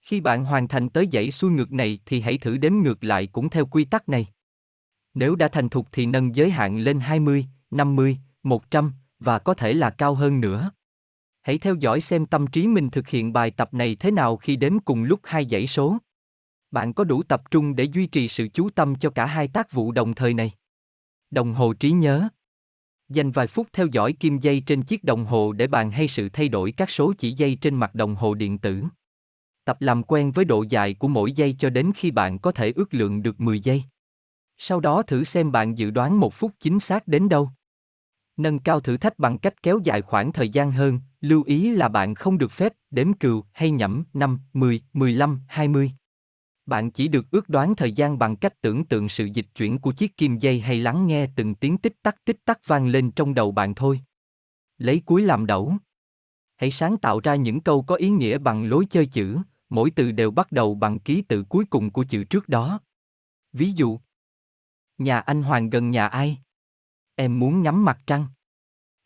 Khi 0.00 0.20
bạn 0.20 0.44
hoàn 0.44 0.68
thành 0.68 0.88
tới 0.88 1.08
dãy 1.12 1.30
xuôi 1.30 1.50
ngược 1.50 1.72
này 1.72 1.98
thì 2.06 2.20
hãy 2.20 2.38
thử 2.38 2.56
đếm 2.56 2.72
ngược 2.74 3.04
lại 3.04 3.26
cũng 3.26 3.50
theo 3.50 3.66
quy 3.66 3.84
tắc 3.84 4.08
này. 4.08 4.26
Nếu 5.14 5.36
đã 5.36 5.48
thành 5.48 5.68
thục 5.68 5.88
thì 5.92 6.06
nâng 6.06 6.36
giới 6.36 6.50
hạn 6.50 6.78
lên 6.78 7.00
20, 7.00 7.46
50, 7.70 8.18
100 8.42 8.92
và 9.18 9.38
có 9.38 9.54
thể 9.54 9.72
là 9.72 9.90
cao 9.90 10.14
hơn 10.14 10.40
nữa. 10.40 10.70
Hãy 11.44 11.58
theo 11.58 11.74
dõi 11.74 12.00
xem 12.00 12.26
tâm 12.26 12.46
trí 12.46 12.66
mình 12.66 12.90
thực 12.90 13.08
hiện 13.08 13.32
bài 13.32 13.50
tập 13.50 13.74
này 13.74 13.96
thế 14.00 14.10
nào 14.10 14.36
khi 14.36 14.56
đếm 14.56 14.78
cùng 14.78 15.02
lúc 15.02 15.20
hai 15.22 15.46
dãy 15.50 15.66
số. 15.66 15.98
Bạn 16.70 16.92
có 16.92 17.04
đủ 17.04 17.22
tập 17.22 17.50
trung 17.50 17.76
để 17.76 17.84
duy 17.84 18.06
trì 18.06 18.28
sự 18.28 18.48
chú 18.48 18.70
tâm 18.70 18.94
cho 18.94 19.10
cả 19.10 19.26
hai 19.26 19.48
tác 19.48 19.72
vụ 19.72 19.92
đồng 19.92 20.14
thời 20.14 20.34
này. 20.34 20.52
Đồng 21.30 21.54
hồ 21.54 21.72
trí 21.72 21.90
nhớ 21.90 22.28
Dành 23.08 23.30
vài 23.30 23.46
phút 23.46 23.68
theo 23.72 23.86
dõi 23.86 24.12
kim 24.12 24.38
dây 24.38 24.62
trên 24.66 24.82
chiếc 24.82 25.04
đồng 25.04 25.24
hồ 25.24 25.52
để 25.52 25.66
bạn 25.66 25.90
hay 25.90 26.08
sự 26.08 26.28
thay 26.28 26.48
đổi 26.48 26.72
các 26.72 26.90
số 26.90 27.12
chỉ 27.18 27.32
dây 27.32 27.58
trên 27.60 27.74
mặt 27.74 27.94
đồng 27.94 28.14
hồ 28.14 28.34
điện 28.34 28.58
tử. 28.58 28.82
Tập 29.64 29.76
làm 29.80 30.02
quen 30.02 30.32
với 30.32 30.44
độ 30.44 30.64
dài 30.68 30.94
của 30.94 31.08
mỗi 31.08 31.32
giây 31.32 31.56
cho 31.58 31.70
đến 31.70 31.92
khi 31.96 32.10
bạn 32.10 32.38
có 32.38 32.52
thể 32.52 32.72
ước 32.76 32.94
lượng 32.94 33.22
được 33.22 33.40
10 33.40 33.60
giây. 33.60 33.82
Sau 34.58 34.80
đó 34.80 35.02
thử 35.02 35.24
xem 35.24 35.52
bạn 35.52 35.78
dự 35.78 35.90
đoán 35.90 36.20
một 36.20 36.34
phút 36.34 36.52
chính 36.60 36.80
xác 36.80 37.08
đến 37.08 37.28
đâu. 37.28 37.50
Nâng 38.36 38.58
cao 38.58 38.80
thử 38.80 38.96
thách 38.96 39.18
bằng 39.18 39.38
cách 39.38 39.62
kéo 39.62 39.78
dài 39.84 40.02
khoảng 40.02 40.32
thời 40.32 40.48
gian 40.48 40.72
hơn, 40.72 41.00
lưu 41.20 41.42
ý 41.42 41.70
là 41.70 41.88
bạn 41.88 42.14
không 42.14 42.38
được 42.38 42.52
phép 42.52 42.72
đếm 42.90 43.12
cừu 43.12 43.44
hay 43.52 43.70
nhẩm 43.70 44.04
5, 44.14 44.40
10, 44.52 44.82
15, 44.92 45.40
20. 45.48 45.92
Bạn 46.66 46.90
chỉ 46.90 47.08
được 47.08 47.30
ước 47.30 47.48
đoán 47.48 47.76
thời 47.76 47.92
gian 47.92 48.18
bằng 48.18 48.36
cách 48.36 48.60
tưởng 48.60 48.84
tượng 48.84 49.08
sự 49.08 49.24
dịch 49.24 49.46
chuyển 49.54 49.78
của 49.78 49.92
chiếc 49.92 50.16
kim 50.16 50.38
dây 50.38 50.60
hay 50.60 50.76
lắng 50.80 51.06
nghe 51.06 51.26
từng 51.36 51.54
tiếng 51.54 51.78
tích 51.78 52.02
tắc 52.02 52.24
tích 52.24 52.44
tắc 52.44 52.66
vang 52.66 52.86
lên 52.86 53.10
trong 53.10 53.34
đầu 53.34 53.52
bạn 53.52 53.74
thôi. 53.74 54.00
Lấy 54.78 55.02
cuối 55.06 55.22
làm 55.22 55.46
đẩu. 55.46 55.74
Hãy 56.56 56.70
sáng 56.70 56.96
tạo 56.96 57.20
ra 57.20 57.34
những 57.34 57.60
câu 57.60 57.82
có 57.82 57.94
ý 57.94 58.10
nghĩa 58.10 58.38
bằng 58.38 58.64
lối 58.64 58.86
chơi 58.90 59.06
chữ, 59.06 59.38
mỗi 59.68 59.90
từ 59.90 60.12
đều 60.12 60.30
bắt 60.30 60.52
đầu 60.52 60.74
bằng 60.74 60.98
ký 60.98 61.22
tự 61.22 61.44
cuối 61.44 61.64
cùng 61.64 61.90
của 61.90 62.04
chữ 62.08 62.24
trước 62.24 62.48
đó. 62.48 62.80
Ví 63.52 63.72
dụ, 63.72 64.00
nhà 64.98 65.20
anh 65.20 65.42
Hoàng 65.42 65.70
gần 65.70 65.90
nhà 65.90 66.06
ai? 66.06 66.38
Em 67.16 67.38
muốn 67.38 67.62
ngắm 67.62 67.84
mặt 67.84 67.98
trăng. 68.06 68.26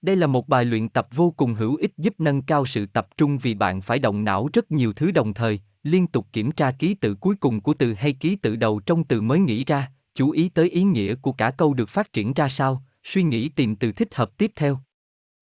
Đây 0.02 0.16
là 0.16 0.26
một 0.26 0.48
bài 0.48 0.64
luyện 0.64 0.88
tập 0.88 1.08
vô 1.14 1.30
cùng 1.30 1.54
hữu 1.54 1.76
ích 1.76 1.92
giúp 1.96 2.14
nâng 2.18 2.42
cao 2.42 2.66
sự 2.66 2.86
tập 2.86 3.08
trung 3.16 3.38
vì 3.38 3.54
bạn 3.54 3.80
phải 3.80 3.98
động 3.98 4.24
não 4.24 4.48
rất 4.52 4.70
nhiều 4.70 4.92
thứ 4.92 5.10
đồng 5.10 5.34
thời, 5.34 5.60
liên 5.82 6.06
tục 6.06 6.26
kiểm 6.32 6.52
tra 6.52 6.72
ký 6.72 6.94
tự 6.94 7.14
cuối 7.14 7.36
cùng 7.40 7.60
của 7.60 7.74
từ 7.74 7.94
hay 7.94 8.12
ký 8.12 8.36
tự 8.36 8.56
đầu 8.56 8.80
trong 8.80 9.04
từ 9.04 9.20
mới 9.20 9.40
nghĩ 9.40 9.64
ra, 9.64 9.90
chú 10.14 10.30
ý 10.30 10.48
tới 10.48 10.70
ý 10.70 10.82
nghĩa 10.82 11.14
của 11.14 11.32
cả 11.32 11.50
câu 11.50 11.74
được 11.74 11.88
phát 11.88 12.12
triển 12.12 12.32
ra 12.32 12.48
sao, 12.48 12.82
suy 13.04 13.22
nghĩ 13.22 13.48
tìm 13.48 13.76
từ 13.76 13.92
thích 13.92 14.14
hợp 14.14 14.38
tiếp 14.38 14.52
theo. 14.56 14.78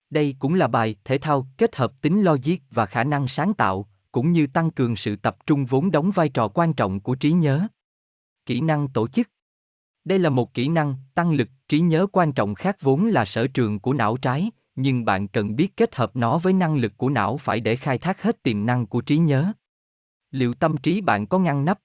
Đây 0.09 0.35
cũng 0.39 0.53
là 0.53 0.67
bài 0.67 0.95
thể 1.05 1.17
thao 1.17 1.47
kết 1.57 1.75
hợp 1.75 2.01
tính 2.01 2.23
logic 2.23 2.57
và 2.71 2.85
khả 2.85 3.03
năng 3.03 3.27
sáng 3.27 3.53
tạo, 3.53 3.89
cũng 4.11 4.31
như 4.31 4.47
tăng 4.47 4.71
cường 4.71 4.95
sự 4.95 5.15
tập 5.15 5.37
trung 5.45 5.65
vốn 5.65 5.91
đóng 5.91 6.11
vai 6.11 6.29
trò 6.29 6.47
quan 6.47 6.73
trọng 6.73 6.99
của 6.99 7.15
trí 7.15 7.31
nhớ. 7.31 7.67
Kỹ 8.45 8.61
năng 8.61 8.87
tổ 8.87 9.07
chức 9.07 9.27
đây 10.07 10.19
là 10.19 10.29
một 10.29 10.53
kỹ 10.53 10.67
năng 10.67 10.95
tăng 11.13 11.31
lực 11.31 11.49
trí 11.69 11.79
nhớ 11.79 12.07
quan 12.11 12.33
trọng 12.33 12.55
khác 12.55 12.77
vốn 12.81 13.07
là 13.07 13.25
sở 13.25 13.47
trường 13.47 13.79
của 13.79 13.93
não 13.93 14.17
trái, 14.17 14.51
nhưng 14.75 15.05
bạn 15.05 15.27
cần 15.27 15.55
biết 15.55 15.77
kết 15.77 15.95
hợp 15.95 16.15
nó 16.15 16.37
với 16.37 16.53
năng 16.53 16.75
lực 16.75 16.97
của 16.97 17.09
não 17.09 17.37
phải 17.37 17.59
để 17.59 17.75
khai 17.75 17.97
thác 17.97 18.21
hết 18.21 18.43
tiềm 18.43 18.65
năng 18.65 18.87
của 18.87 19.01
trí 19.01 19.17
nhớ. 19.17 19.51
Liệu 20.31 20.53
tâm 20.53 20.77
trí 20.77 21.01
bạn 21.01 21.27
có 21.27 21.39
ngăn 21.39 21.65
nắp? 21.65 21.79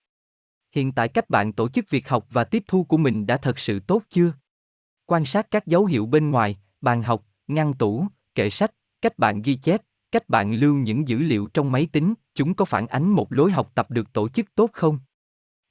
Hiện 0.75 0.93
tại 0.93 1.09
cách 1.09 1.31
bạn 1.31 1.53
tổ 1.53 1.69
chức 1.69 1.91
việc 1.91 2.09
học 2.09 2.27
và 2.31 2.45
tiếp 2.45 2.63
thu 2.67 2.85
của 2.85 2.97
mình 2.97 3.27
đã 3.27 3.37
thật 3.37 3.59
sự 3.59 3.81
tốt 3.81 4.03
chưa? 4.09 4.33
Quan 5.07 5.25
sát 5.25 5.51
các 5.51 5.67
dấu 5.67 5.85
hiệu 5.85 6.07
bên 6.07 6.31
ngoài 6.31 6.59
bàn 6.81 7.03
học 7.03 7.25
ngăn 7.47 7.75
tủ 7.75 8.07
kệ 8.35 8.51
sách 8.51 8.73
cách 9.01 9.19
bạn 9.19 9.43
ghi 9.43 9.57
chép 9.57 9.83
cách 10.13 10.29
bạn 10.29 10.55
lưu 10.55 10.75
những 10.75 11.09
dữ 11.09 11.19
liệu 11.19 11.49
trong 11.55 11.73
máy 11.73 11.89
tính 11.93 12.15
chúng 12.35 12.55
có 12.55 12.65
phản 12.65 12.87
ánh 12.87 13.09
một 13.09 13.33
lối 13.33 13.53
học 13.53 13.73
tập 13.75 13.91
được 13.91 14.13
tổ 14.13 14.29
chức 14.29 14.55
tốt 14.55 14.71
không? 14.73 14.99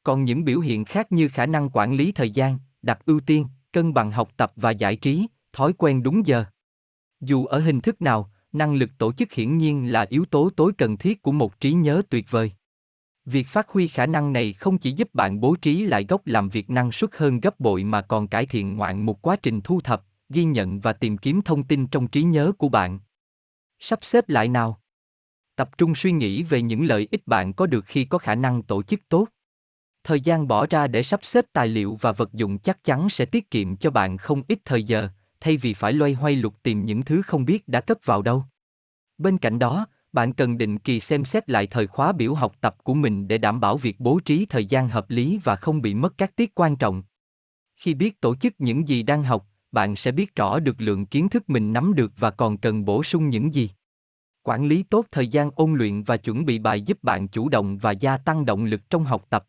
Còn 0.03 0.25
những 0.25 0.45
biểu 0.45 0.59
hiện 0.59 0.85
khác 0.85 1.11
như 1.11 1.29
khả 1.29 1.45
năng 1.45 1.69
quản 1.69 1.93
lý 1.93 2.11
thời 2.11 2.29
gian 2.29 2.59
đặt 2.81 2.99
ưu 3.05 3.19
tiên 3.19 3.45
cân 3.71 3.93
bằng 3.93 4.11
học 4.11 4.31
tập 4.37 4.53
và 4.55 4.71
giải 4.71 4.95
trí 4.95 5.27
thói 5.53 5.73
quen 5.73 6.03
đúng 6.03 6.27
giờ 6.27 6.45
dù 7.19 7.45
ở 7.45 7.59
hình 7.59 7.81
thức 7.81 8.01
nào 8.01 8.31
năng 8.51 8.73
lực 8.73 8.89
tổ 8.97 9.13
chức 9.13 9.31
hiển 9.31 9.57
nhiên 9.57 9.91
là 9.91 10.05
yếu 10.09 10.25
tố 10.25 10.49
tối 10.55 10.71
cần 10.77 10.97
thiết 10.97 11.21
của 11.21 11.31
một 11.31 11.59
trí 11.59 11.71
nhớ 11.73 12.01
tuyệt 12.09 12.25
vời 12.29 12.51
Việc 13.25 13.47
phát 13.47 13.69
huy 13.69 13.87
khả 13.87 14.05
năng 14.05 14.33
này 14.33 14.53
không 14.53 14.77
chỉ 14.77 14.91
giúp 14.91 15.13
bạn 15.13 15.39
bố 15.39 15.55
trí 15.55 15.85
lại 15.85 16.05
gốc 16.09 16.27
làm 16.27 16.49
việc 16.49 16.69
năng 16.69 16.91
suất 16.91 17.09
hơn 17.15 17.39
gấp 17.39 17.59
bội 17.59 17.83
mà 17.83 18.01
còn 18.01 18.27
cải 18.27 18.45
thiện 18.45 18.75
ngoạn 18.75 19.05
một 19.05 19.21
quá 19.21 19.35
trình 19.43 19.61
thu 19.61 19.81
thập, 19.81 20.03
ghi 20.29 20.43
nhận 20.43 20.79
và 20.79 20.93
tìm 20.93 21.17
kiếm 21.17 21.41
thông 21.41 21.63
tin 21.63 21.87
trong 21.87 22.07
trí 22.07 22.23
nhớ 22.23 22.51
của 22.57 22.69
bạn. 22.69 22.99
Sắp 23.79 23.99
xếp 24.01 24.29
lại 24.29 24.47
nào. 24.47 24.81
Tập 25.55 25.69
trung 25.77 25.95
suy 25.95 26.11
nghĩ 26.11 26.43
về 26.43 26.61
những 26.61 26.85
lợi 26.85 27.07
ích 27.11 27.27
bạn 27.27 27.53
có 27.53 27.65
được 27.65 27.85
khi 27.85 28.05
có 28.05 28.17
khả 28.17 28.35
năng 28.35 28.63
tổ 28.63 28.83
chức 28.83 28.99
tốt. 29.09 29.27
Thời 30.03 30.21
gian 30.21 30.47
bỏ 30.47 30.65
ra 30.69 30.87
để 30.87 31.03
sắp 31.03 31.19
xếp 31.23 31.45
tài 31.53 31.67
liệu 31.67 31.97
và 32.01 32.11
vật 32.11 32.33
dụng 32.33 32.57
chắc 32.57 32.83
chắn 32.83 33.09
sẽ 33.09 33.25
tiết 33.25 33.51
kiệm 33.51 33.75
cho 33.75 33.91
bạn 33.91 34.17
không 34.17 34.43
ít 34.47 34.59
thời 34.65 34.83
giờ, 34.83 35.09
thay 35.39 35.57
vì 35.57 35.73
phải 35.73 35.93
loay 35.93 36.13
hoay 36.13 36.35
lục 36.35 36.55
tìm 36.63 36.85
những 36.85 37.01
thứ 37.01 37.21
không 37.21 37.45
biết 37.45 37.67
đã 37.67 37.81
cất 37.81 38.05
vào 38.05 38.21
đâu. 38.21 38.43
Bên 39.17 39.37
cạnh 39.37 39.59
đó, 39.59 39.85
bạn 40.13 40.33
cần 40.33 40.57
định 40.57 40.77
kỳ 40.77 40.99
xem 40.99 41.25
xét 41.25 41.49
lại 41.49 41.67
thời 41.67 41.87
khóa 41.87 42.11
biểu 42.11 42.33
học 42.33 42.55
tập 42.61 42.75
của 42.83 42.93
mình 42.93 43.27
để 43.27 43.37
đảm 43.37 43.59
bảo 43.59 43.77
việc 43.77 43.99
bố 43.99 44.19
trí 44.19 44.45
thời 44.45 44.65
gian 44.65 44.89
hợp 44.89 45.09
lý 45.09 45.39
và 45.43 45.55
không 45.55 45.81
bị 45.81 45.93
mất 45.93 46.17
các 46.17 46.35
tiết 46.35 46.55
quan 46.55 46.75
trọng. 46.75 47.03
Khi 47.75 47.93
biết 47.93 48.21
tổ 48.21 48.35
chức 48.35 48.53
những 48.57 48.87
gì 48.87 49.03
đang 49.03 49.23
học, 49.23 49.47
bạn 49.71 49.95
sẽ 49.95 50.11
biết 50.11 50.35
rõ 50.35 50.59
được 50.59 50.81
lượng 50.81 51.05
kiến 51.05 51.29
thức 51.29 51.49
mình 51.49 51.73
nắm 51.73 51.93
được 51.95 52.11
và 52.17 52.31
còn 52.31 52.57
cần 52.57 52.85
bổ 52.85 53.03
sung 53.03 53.29
những 53.29 53.53
gì. 53.53 53.69
Quản 54.43 54.65
lý 54.65 54.83
tốt 54.83 55.05
thời 55.11 55.27
gian 55.27 55.51
ôn 55.55 55.73
luyện 55.73 56.03
và 56.03 56.17
chuẩn 56.17 56.45
bị 56.45 56.59
bài 56.59 56.81
giúp 56.81 57.03
bạn 57.03 57.27
chủ 57.27 57.49
động 57.49 57.77
và 57.77 57.91
gia 57.91 58.17
tăng 58.17 58.45
động 58.45 58.65
lực 58.65 58.89
trong 58.89 59.03
học 59.03 59.25
tập. 59.29 59.45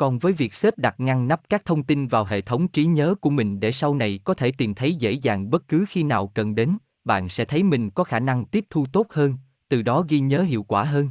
Còn 0.00 0.18
với 0.18 0.32
việc 0.32 0.54
xếp 0.54 0.78
đặt 0.78 1.00
ngăn 1.00 1.28
nắp 1.28 1.40
các 1.48 1.64
thông 1.64 1.82
tin 1.82 2.08
vào 2.08 2.24
hệ 2.24 2.40
thống 2.40 2.68
trí 2.68 2.84
nhớ 2.84 3.14
của 3.20 3.30
mình 3.30 3.60
để 3.60 3.72
sau 3.72 3.94
này 3.94 4.20
có 4.24 4.34
thể 4.34 4.52
tìm 4.52 4.74
thấy 4.74 4.94
dễ 4.94 5.10
dàng 5.12 5.50
bất 5.50 5.68
cứ 5.68 5.84
khi 5.88 6.02
nào 6.02 6.26
cần 6.34 6.54
đến, 6.54 6.76
bạn 7.04 7.28
sẽ 7.28 7.44
thấy 7.44 7.62
mình 7.62 7.90
có 7.90 8.04
khả 8.04 8.20
năng 8.20 8.44
tiếp 8.44 8.64
thu 8.70 8.86
tốt 8.92 9.06
hơn, 9.10 9.36
từ 9.68 9.82
đó 9.82 10.04
ghi 10.08 10.20
nhớ 10.20 10.42
hiệu 10.42 10.62
quả 10.62 10.84
hơn. 10.84 11.10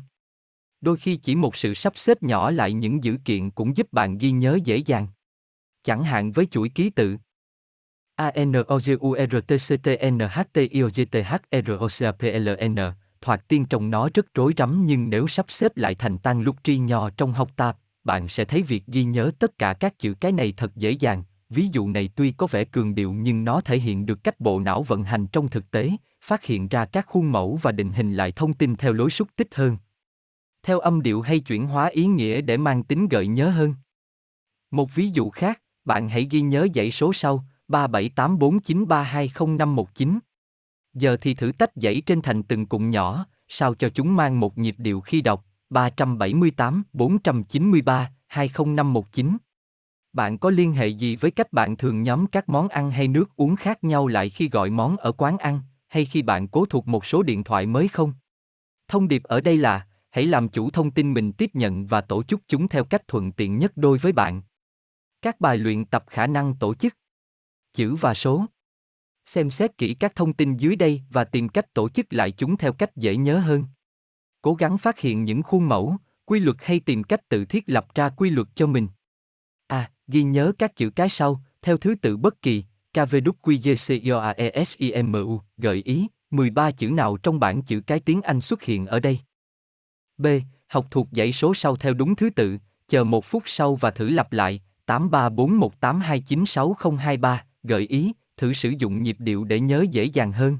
Đôi 0.81 0.97
khi 0.97 1.15
chỉ 1.15 1.35
một 1.35 1.55
sự 1.55 1.73
sắp 1.73 1.93
xếp 1.95 2.23
nhỏ 2.23 2.51
lại 2.51 2.73
những 2.73 3.03
dữ 3.03 3.17
kiện 3.25 3.49
cũng 3.49 3.77
giúp 3.77 3.93
bạn 3.93 4.17
ghi 4.17 4.31
nhớ 4.31 4.59
dễ 4.63 4.77
dàng. 4.77 5.07
Chẳng 5.83 6.03
hạn 6.03 6.31
với 6.31 6.45
chuỗi 6.45 6.69
ký 6.69 6.89
tự. 6.89 7.17
A 8.15 8.31
N 8.45 8.53
O 8.67 8.79
G 8.85 8.91
U 8.99 9.15
R 9.29 9.35
T 9.47 9.51
C 9.51 9.83
T 9.83 9.87
N 10.09 10.19
H 10.19 10.39
T 10.53 10.57
I 10.71 10.81
O 10.81 10.89
G 10.95 11.01
T 11.11 11.15
H 11.15 11.35
R 11.51 11.71
O 11.79 11.87
C 11.99 12.03
A 12.03 12.11
P 12.11 12.21
L 12.21 12.49
N 12.65 12.75
thoạt 13.21 13.47
tiên 13.47 13.65
trông 13.65 13.89
nó 13.89 14.09
rất 14.13 14.33
rối 14.33 14.53
rắm 14.57 14.85
nhưng 14.85 15.09
nếu 15.09 15.27
sắp 15.27 15.45
xếp 15.49 15.77
lại 15.77 15.95
thành 15.95 16.17
tan 16.17 16.41
lúc 16.41 16.55
tri 16.63 16.77
nho 16.77 17.09
trong 17.09 17.33
học 17.33 17.49
tập, 17.55 17.77
bạn 18.03 18.27
sẽ 18.27 18.45
thấy 18.45 18.63
việc 18.63 18.83
ghi 18.87 19.03
nhớ 19.03 19.31
tất 19.39 19.57
cả 19.57 19.73
các 19.73 19.99
chữ 19.99 20.13
cái 20.13 20.31
này 20.31 20.53
thật 20.57 20.75
dễ 20.75 20.91
dàng. 20.91 21.23
Ví 21.49 21.67
dụ 21.71 21.87
này 21.87 22.09
tuy 22.15 22.31
có 22.31 22.47
vẻ 22.47 22.63
cường 22.63 22.95
điệu 22.95 23.13
nhưng 23.13 23.43
nó 23.43 23.61
thể 23.61 23.79
hiện 23.79 24.05
được 24.05 24.23
cách 24.23 24.39
bộ 24.39 24.59
não 24.59 24.83
vận 24.83 25.03
hành 25.03 25.27
trong 25.27 25.47
thực 25.47 25.71
tế, 25.71 25.91
phát 26.21 26.45
hiện 26.45 26.67
ra 26.67 26.85
các 26.85 27.05
khuôn 27.07 27.31
mẫu 27.31 27.59
và 27.61 27.71
định 27.71 27.91
hình 27.91 28.13
lại 28.13 28.31
thông 28.31 28.53
tin 28.53 28.75
theo 28.75 28.93
lối 28.93 29.09
xúc 29.09 29.27
tích 29.35 29.55
hơn. 29.55 29.77
Theo 30.63 30.79
âm 30.79 31.01
điệu 31.01 31.21
hay 31.21 31.39
chuyển 31.39 31.65
hóa 31.65 31.85
ý 31.85 32.05
nghĩa 32.05 32.41
để 32.41 32.57
mang 32.57 32.83
tính 32.83 33.07
gợi 33.07 33.27
nhớ 33.27 33.49
hơn. 33.49 33.75
Một 34.71 34.95
ví 34.95 35.07
dụ 35.07 35.29
khác, 35.29 35.61
bạn 35.85 36.09
hãy 36.09 36.27
ghi 36.31 36.41
nhớ 36.41 36.67
dãy 36.75 36.91
số 36.91 37.13
sau, 37.13 37.45
378493205519. 37.67 40.19
Giờ 40.93 41.17
thì 41.21 41.33
thử 41.33 41.51
tách 41.57 41.71
dãy 41.75 42.01
trên 42.05 42.21
thành 42.21 42.43
từng 42.43 42.65
cụm 42.65 42.89
nhỏ, 42.89 43.25
sao 43.47 43.75
cho 43.75 43.89
chúng 43.89 44.15
mang 44.15 44.39
một 44.39 44.57
nhịp 44.57 44.75
điệu 44.77 45.01
khi 45.01 45.21
đọc, 45.21 45.45
378 45.69 46.83
493 46.93 48.11
20519. 48.27 49.37
Bạn 50.13 50.37
có 50.37 50.49
liên 50.49 50.73
hệ 50.73 50.87
gì 50.87 51.15
với 51.15 51.31
cách 51.31 51.53
bạn 51.53 51.77
thường 51.77 52.03
nhóm 52.03 52.27
các 52.27 52.49
món 52.49 52.67
ăn 52.67 52.91
hay 52.91 53.07
nước 53.07 53.35
uống 53.35 53.55
khác 53.55 53.83
nhau 53.83 54.07
lại 54.07 54.29
khi 54.29 54.49
gọi 54.49 54.69
món 54.69 54.97
ở 54.97 55.11
quán 55.11 55.37
ăn? 55.37 55.61
hay 55.89 56.05
khi 56.05 56.21
bạn 56.21 56.47
cố 56.47 56.65
thuộc 56.65 56.87
một 56.87 57.05
số 57.05 57.23
điện 57.23 57.43
thoại 57.43 57.65
mới 57.65 57.87
không? 57.87 58.13
Thông 58.87 59.07
điệp 59.07 59.23
ở 59.23 59.41
đây 59.41 59.57
là, 59.57 59.87
hãy 60.09 60.25
làm 60.25 60.49
chủ 60.49 60.69
thông 60.69 60.91
tin 60.91 61.13
mình 61.13 61.33
tiếp 61.33 61.49
nhận 61.53 61.87
và 61.87 62.01
tổ 62.01 62.23
chức 62.23 62.41
chúng 62.47 62.67
theo 62.67 62.83
cách 62.83 63.07
thuận 63.07 63.31
tiện 63.31 63.57
nhất 63.57 63.71
đối 63.75 63.97
với 63.97 64.11
bạn. 64.11 64.41
Các 65.21 65.39
bài 65.39 65.57
luyện 65.57 65.85
tập 65.85 66.03
khả 66.07 66.27
năng 66.27 66.55
tổ 66.55 66.73
chức. 66.73 66.93
Chữ 67.73 67.95
và 67.95 68.13
số. 68.13 68.45
Xem 69.25 69.49
xét 69.49 69.77
kỹ 69.77 69.93
các 69.93 70.15
thông 70.15 70.33
tin 70.33 70.57
dưới 70.57 70.75
đây 70.75 71.01
và 71.09 71.23
tìm 71.23 71.49
cách 71.49 71.73
tổ 71.73 71.89
chức 71.89 72.05
lại 72.09 72.31
chúng 72.31 72.57
theo 72.57 72.73
cách 72.73 72.95
dễ 72.95 73.15
nhớ 73.15 73.39
hơn. 73.39 73.65
Cố 74.41 74.53
gắng 74.53 74.77
phát 74.77 74.99
hiện 74.99 75.23
những 75.23 75.43
khuôn 75.43 75.69
mẫu, 75.69 75.95
quy 76.25 76.39
luật 76.39 76.57
hay 76.59 76.79
tìm 76.79 77.03
cách 77.03 77.29
tự 77.29 77.45
thiết 77.45 77.63
lập 77.67 77.95
ra 77.95 78.09
quy 78.09 78.29
luật 78.29 78.47
cho 78.55 78.67
mình. 78.67 78.87
A. 79.67 79.91
Ghi 80.07 80.23
nhớ 80.23 80.51
các 80.57 80.75
chữ 80.75 80.89
cái 80.89 81.09
sau, 81.09 81.41
theo 81.61 81.77
thứ 81.77 81.95
tự 82.01 82.17
bất 82.17 82.41
kỳ, 82.41 82.63
KVWQGCIOAESIMU, 82.93 85.39
gợi 85.57 85.81
ý, 85.85 86.07
13 86.31 86.71
chữ 86.71 86.89
nào 86.89 87.17
trong 87.17 87.39
bảng 87.39 87.61
chữ 87.61 87.81
cái 87.87 87.99
tiếng 87.99 88.21
Anh 88.21 88.41
xuất 88.41 88.63
hiện 88.63 88.85
ở 88.85 88.99
đây. 88.99 89.19
B. 90.17 90.27
Học 90.67 90.87
thuộc 90.91 91.07
dãy 91.11 91.33
số 91.33 91.53
sau 91.53 91.75
theo 91.75 91.93
đúng 91.93 92.15
thứ 92.15 92.29
tự, 92.29 92.57
chờ 92.87 93.03
một 93.03 93.25
phút 93.25 93.43
sau 93.45 93.75
và 93.75 93.91
thử 93.91 94.09
lặp 94.09 94.31
lại, 94.31 94.61
834182966023, 94.87 97.37
gợi 97.63 97.87
ý, 97.87 98.13
thử 98.37 98.53
sử 98.53 98.69
dụng 98.69 99.03
nhịp 99.03 99.15
điệu 99.19 99.43
để 99.43 99.59
nhớ 99.59 99.85
dễ 99.91 100.03
dàng 100.03 100.31
hơn. 100.31 100.57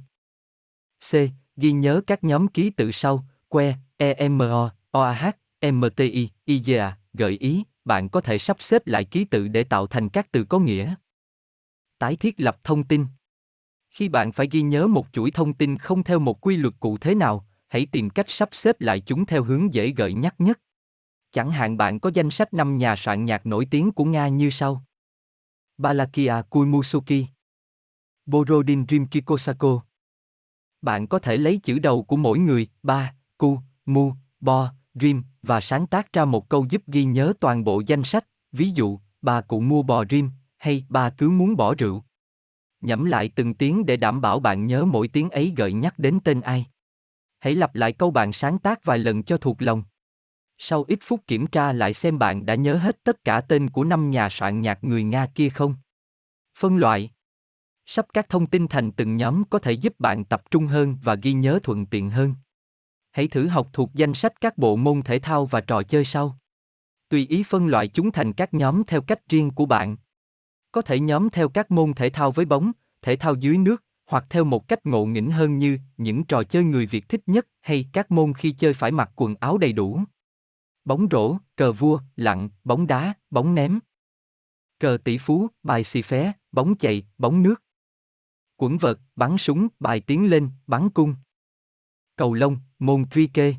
C. 1.12 1.16
Ghi 1.58 1.72
nhớ 1.72 2.02
các 2.08 2.24
nhóm 2.24 2.48
ký 2.48 2.70
tự 2.70 2.92
sau, 2.92 3.26
que, 3.50 3.76
EMO, 3.98 4.72
OAH, 4.92 5.32
e, 5.60 5.72
MTI, 5.72 6.30
IGA, 6.46 6.98
gợi 7.14 7.38
ý, 7.38 7.64
bạn 7.86 8.10
có 8.10 8.22
thể 8.22 8.38
sắp 8.38 8.58
xếp 8.60 8.88
lại 8.88 9.06
ký 9.06 9.26
tự 9.26 9.48
để 9.48 9.64
tạo 9.64 9.88
thành 9.88 10.10
các 10.10 10.32
từ 10.32 10.44
có 10.44 10.60
nghĩa. 10.60 10.96
Tái 11.98 12.16
thiết 12.16 12.36
lập 12.38 12.58
thông 12.64 12.84
tin. 12.84 13.06
Khi 13.90 14.10
bạn 14.10 14.32
phải 14.32 14.48
ghi 14.52 14.62
nhớ 14.62 14.88
một 14.88 15.08
chuỗi 15.12 15.32
thông 15.32 15.54
tin 15.54 15.78
không 15.78 16.04
theo 16.04 16.20
một 16.20 16.42
quy 16.42 16.56
luật 16.56 16.74
cụ 16.80 16.98
thế 16.98 17.16
nào, 17.16 17.46
hãy 17.68 17.88
tìm 17.92 18.10
cách 18.10 18.30
sắp 18.30 18.50
xếp 18.52 18.82
lại 18.82 19.00
chúng 19.00 19.26
theo 19.26 19.44
hướng 19.44 19.74
dễ 19.74 19.90
gợi 19.90 20.14
nhắc 20.14 20.36
nhất. 20.38 20.60
Chẳng 21.32 21.52
hạn 21.52 21.78
bạn 21.78 22.00
có 22.00 22.12
danh 22.14 22.32
sách 22.32 22.54
5 22.54 22.78
nhà 22.78 22.96
soạn 22.96 23.26
nhạc 23.26 23.46
nổi 23.46 23.68
tiếng 23.72 23.92
của 23.92 24.06
Nga 24.06 24.28
như 24.28 24.50
sau. 24.50 24.84
Balakia 25.78 26.34
Kuimusuki 26.50 27.26
Borodin 28.26 28.86
Rimkikosako 28.90 29.82
Bạn 30.82 31.08
có 31.08 31.20
thể 31.20 31.38
lấy 31.38 31.60
chữ 31.64 31.80
đầu 31.80 32.04
của 32.04 32.16
mỗi 32.16 32.40
người, 32.40 32.68
ba, 32.84 33.14
cu, 33.40 33.60
mu, 33.86 34.14
bo, 34.40 34.74
rim, 34.94 35.24
và 35.44 35.62
sáng 35.62 35.88
tác 35.88 36.14
ra 36.14 36.26
một 36.26 36.50
câu 36.50 36.66
giúp 36.70 36.82
ghi 36.88 37.04
nhớ 37.04 37.34
toàn 37.40 37.64
bộ 37.64 37.82
danh 37.88 38.04
sách, 38.04 38.26
ví 38.52 38.70
dụ, 38.70 39.00
bà 39.22 39.42
cụ 39.42 39.60
mua 39.60 39.84
bò 39.84 40.06
rim, 40.10 40.30
hay 40.58 40.86
bà 40.90 41.10
cứ 41.10 41.30
muốn 41.30 41.56
bỏ 41.56 41.76
rượu. 41.76 42.04
Nhẩm 42.82 43.06
lại 43.06 43.32
từng 43.36 43.54
tiếng 43.54 43.86
để 43.86 43.98
đảm 43.98 44.22
bảo 44.22 44.40
bạn 44.40 44.68
nhớ 44.68 44.86
mỗi 44.86 45.08
tiếng 45.08 45.30
ấy 45.30 45.54
gợi 45.58 45.74
nhắc 45.74 46.00
đến 46.00 46.20
tên 46.24 46.42
ai. 46.42 46.66
Hãy 47.40 47.56
lặp 47.56 47.76
lại 47.76 47.94
câu 47.94 48.12
bạn 48.12 48.34
sáng 48.34 48.60
tác 48.60 48.84
vài 48.84 48.98
lần 48.98 49.24
cho 49.24 49.38
thuộc 49.38 49.62
lòng. 49.62 49.84
Sau 50.58 50.86
ít 50.88 51.00
phút 51.02 51.28
kiểm 51.28 51.48
tra 51.48 51.74
lại 51.74 51.94
xem 51.94 52.20
bạn 52.20 52.46
đã 52.46 52.56
nhớ 52.56 52.76
hết 52.76 53.04
tất 53.04 53.24
cả 53.24 53.42
tên 53.42 53.70
của 53.70 53.84
năm 53.84 54.12
nhà 54.12 54.30
soạn 54.30 54.62
nhạc 54.62 54.84
người 54.84 55.04
Nga 55.04 55.26
kia 55.26 55.50
không. 55.50 55.76
Phân 56.58 56.78
loại 56.78 57.12
Sắp 57.86 58.06
các 58.14 58.30
thông 58.30 58.48
tin 58.48 58.68
thành 58.68 58.92
từng 58.92 59.18
nhóm 59.18 59.44
có 59.50 59.60
thể 59.60 59.72
giúp 59.72 59.94
bạn 60.00 60.26
tập 60.26 60.42
trung 60.52 60.68
hơn 60.68 60.98
và 61.04 61.16
ghi 61.16 61.34
nhớ 61.34 61.60
thuận 61.64 61.86
tiện 61.86 62.10
hơn. 62.10 62.36
Hãy 63.12 63.28
thử 63.28 63.48
học 63.48 63.70
thuộc 63.74 63.90
danh 63.94 64.14
sách 64.14 64.42
các 64.42 64.58
bộ 64.58 64.76
môn 64.76 65.02
thể 65.02 65.20
thao 65.20 65.46
và 65.46 65.62
trò 65.62 65.84
chơi 65.84 66.06
sau. 66.06 66.38
Tùy 67.10 67.28
ý 67.30 67.44
phân 67.44 67.68
loại 67.68 67.88
chúng 67.88 68.12
thành 68.12 68.34
các 68.34 68.54
nhóm 68.54 68.84
theo 68.84 69.02
cách 69.02 69.30
riêng 69.30 69.52
của 69.52 69.66
bạn. 69.66 69.98
Có 70.72 70.82
thể 70.82 71.00
nhóm 71.00 71.30
theo 71.30 71.50
các 71.50 71.72
môn 71.72 71.94
thể 71.94 72.10
thao 72.10 72.32
với 72.32 72.46
bóng, 72.46 72.72
thể 73.02 73.16
thao 73.16 73.36
dưới 73.36 73.58
nước, 73.58 73.84
hoặc 74.06 74.26
theo 74.30 74.44
một 74.44 74.68
cách 74.68 74.86
ngộ 74.86 75.06
nghĩnh 75.06 75.32
hơn 75.32 75.58
như 75.58 75.80
những 75.98 76.24
trò 76.24 76.44
chơi 76.44 76.64
người 76.64 76.86
Việt 76.86 77.10
thích 77.10 77.22
nhất 77.26 77.48
hay 77.62 77.90
các 77.94 78.12
môn 78.12 78.34
khi 78.34 78.52
chơi 78.52 78.74
phải 78.74 78.92
mặc 78.92 79.12
quần 79.16 79.36
áo 79.40 79.58
đầy 79.58 79.74
đủ. 79.74 80.04
Bóng 80.86 81.08
rổ, 81.12 81.38
cờ 81.56 81.72
vua, 81.72 82.00
lặn, 82.16 82.50
bóng 82.64 82.88
đá, 82.88 83.14
bóng 83.30 83.56
ném. 83.56 83.80
Cờ 84.80 84.98
tỷ 85.04 85.18
phú, 85.18 85.48
bài 85.64 85.84
xì 85.84 86.02
phé, 86.02 86.34
bóng 86.52 86.76
chạy, 86.76 87.04
bóng 87.18 87.44
nước. 87.44 87.64
Quẩn 88.58 88.78
vợt, 88.78 88.98
bắn 89.16 89.38
súng, 89.38 89.68
bài 89.80 90.00
tiến 90.00 90.30
lên, 90.30 90.50
bắn 90.68 90.90
cung. 90.90 91.16
Cầu 92.20 92.34
lông, 92.34 92.58
môn 92.80 93.06
truy 93.10 93.28
kê. 93.28 93.56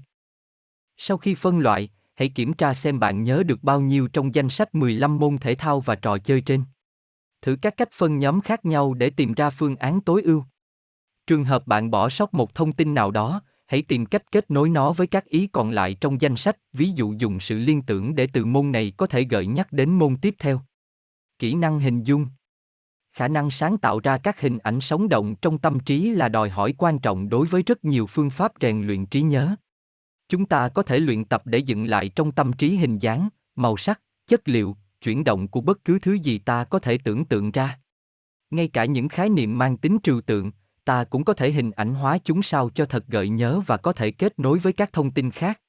Sau 0.96 1.18
khi 1.18 1.34
phân 1.34 1.58
loại, 1.58 1.90
hãy 2.14 2.28
kiểm 2.28 2.52
tra 2.52 2.74
xem 2.74 2.98
bạn 2.98 3.22
nhớ 3.22 3.42
được 3.46 3.62
bao 3.62 3.80
nhiêu 3.80 4.08
trong 4.08 4.34
danh 4.34 4.50
sách 4.50 4.74
15 4.74 5.18
môn 5.18 5.38
thể 5.38 5.54
thao 5.54 5.80
và 5.80 5.94
trò 5.94 6.18
chơi 6.18 6.40
trên. 6.40 6.64
Thử 7.42 7.56
các 7.62 7.76
cách 7.76 7.88
phân 7.92 8.18
nhóm 8.18 8.40
khác 8.40 8.64
nhau 8.64 8.94
để 8.94 9.10
tìm 9.10 9.34
ra 9.34 9.50
phương 9.50 9.76
án 9.76 10.00
tối 10.00 10.22
ưu. 10.22 10.44
Trường 11.26 11.44
hợp 11.44 11.66
bạn 11.66 11.90
bỏ 11.90 12.08
sót 12.08 12.34
một 12.34 12.54
thông 12.54 12.72
tin 12.72 12.94
nào 12.94 13.10
đó, 13.10 13.42
hãy 13.66 13.82
tìm 13.82 14.06
cách 14.06 14.32
kết 14.32 14.50
nối 14.50 14.68
nó 14.68 14.92
với 14.92 15.06
các 15.06 15.24
ý 15.24 15.46
còn 15.46 15.70
lại 15.70 15.96
trong 16.00 16.20
danh 16.20 16.36
sách, 16.36 16.56
ví 16.72 16.90
dụ 16.90 17.14
dùng 17.18 17.40
sự 17.40 17.58
liên 17.58 17.82
tưởng 17.82 18.14
để 18.14 18.28
từ 18.32 18.44
môn 18.44 18.72
này 18.72 18.92
có 18.96 19.06
thể 19.06 19.22
gợi 19.24 19.46
nhắc 19.46 19.72
đến 19.72 19.90
môn 19.90 20.16
tiếp 20.16 20.34
theo. 20.38 20.60
Kỹ 21.38 21.54
năng 21.54 21.78
hình 21.78 22.02
dung 22.02 22.26
khả 23.12 23.28
năng 23.28 23.50
sáng 23.50 23.78
tạo 23.78 24.00
ra 24.00 24.18
các 24.18 24.40
hình 24.40 24.58
ảnh 24.58 24.80
sống 24.80 25.08
động 25.08 25.34
trong 25.42 25.58
tâm 25.58 25.80
trí 25.80 26.10
là 26.10 26.28
đòi 26.28 26.50
hỏi 26.50 26.74
quan 26.78 26.98
trọng 26.98 27.28
đối 27.28 27.46
với 27.46 27.62
rất 27.62 27.84
nhiều 27.84 28.06
phương 28.06 28.30
pháp 28.30 28.52
rèn 28.60 28.86
luyện 28.86 29.06
trí 29.06 29.22
nhớ. 29.22 29.54
Chúng 30.28 30.46
ta 30.46 30.68
có 30.68 30.82
thể 30.82 30.98
luyện 30.98 31.24
tập 31.24 31.42
để 31.44 31.58
dựng 31.58 31.84
lại 31.84 32.08
trong 32.08 32.32
tâm 32.32 32.52
trí 32.52 32.76
hình 32.76 32.98
dáng, 32.98 33.28
màu 33.56 33.76
sắc, 33.76 34.00
chất 34.26 34.48
liệu, 34.48 34.76
chuyển 35.00 35.24
động 35.24 35.48
của 35.48 35.60
bất 35.60 35.84
cứ 35.84 35.98
thứ 35.98 36.12
gì 36.12 36.38
ta 36.38 36.64
có 36.64 36.78
thể 36.78 36.98
tưởng 37.04 37.24
tượng 37.24 37.50
ra. 37.50 37.78
Ngay 38.50 38.68
cả 38.68 38.84
những 38.84 39.08
khái 39.08 39.28
niệm 39.28 39.58
mang 39.58 39.76
tính 39.76 39.98
trừu 40.02 40.20
tượng, 40.20 40.52
ta 40.84 41.04
cũng 41.04 41.24
có 41.24 41.32
thể 41.32 41.50
hình 41.50 41.70
ảnh 41.70 41.94
hóa 41.94 42.18
chúng 42.24 42.42
sao 42.42 42.70
cho 42.70 42.84
thật 42.84 43.04
gợi 43.08 43.28
nhớ 43.28 43.60
và 43.66 43.76
có 43.76 43.92
thể 43.92 44.10
kết 44.10 44.38
nối 44.38 44.58
với 44.58 44.72
các 44.72 44.92
thông 44.92 45.10
tin 45.10 45.30
khác. 45.30 45.60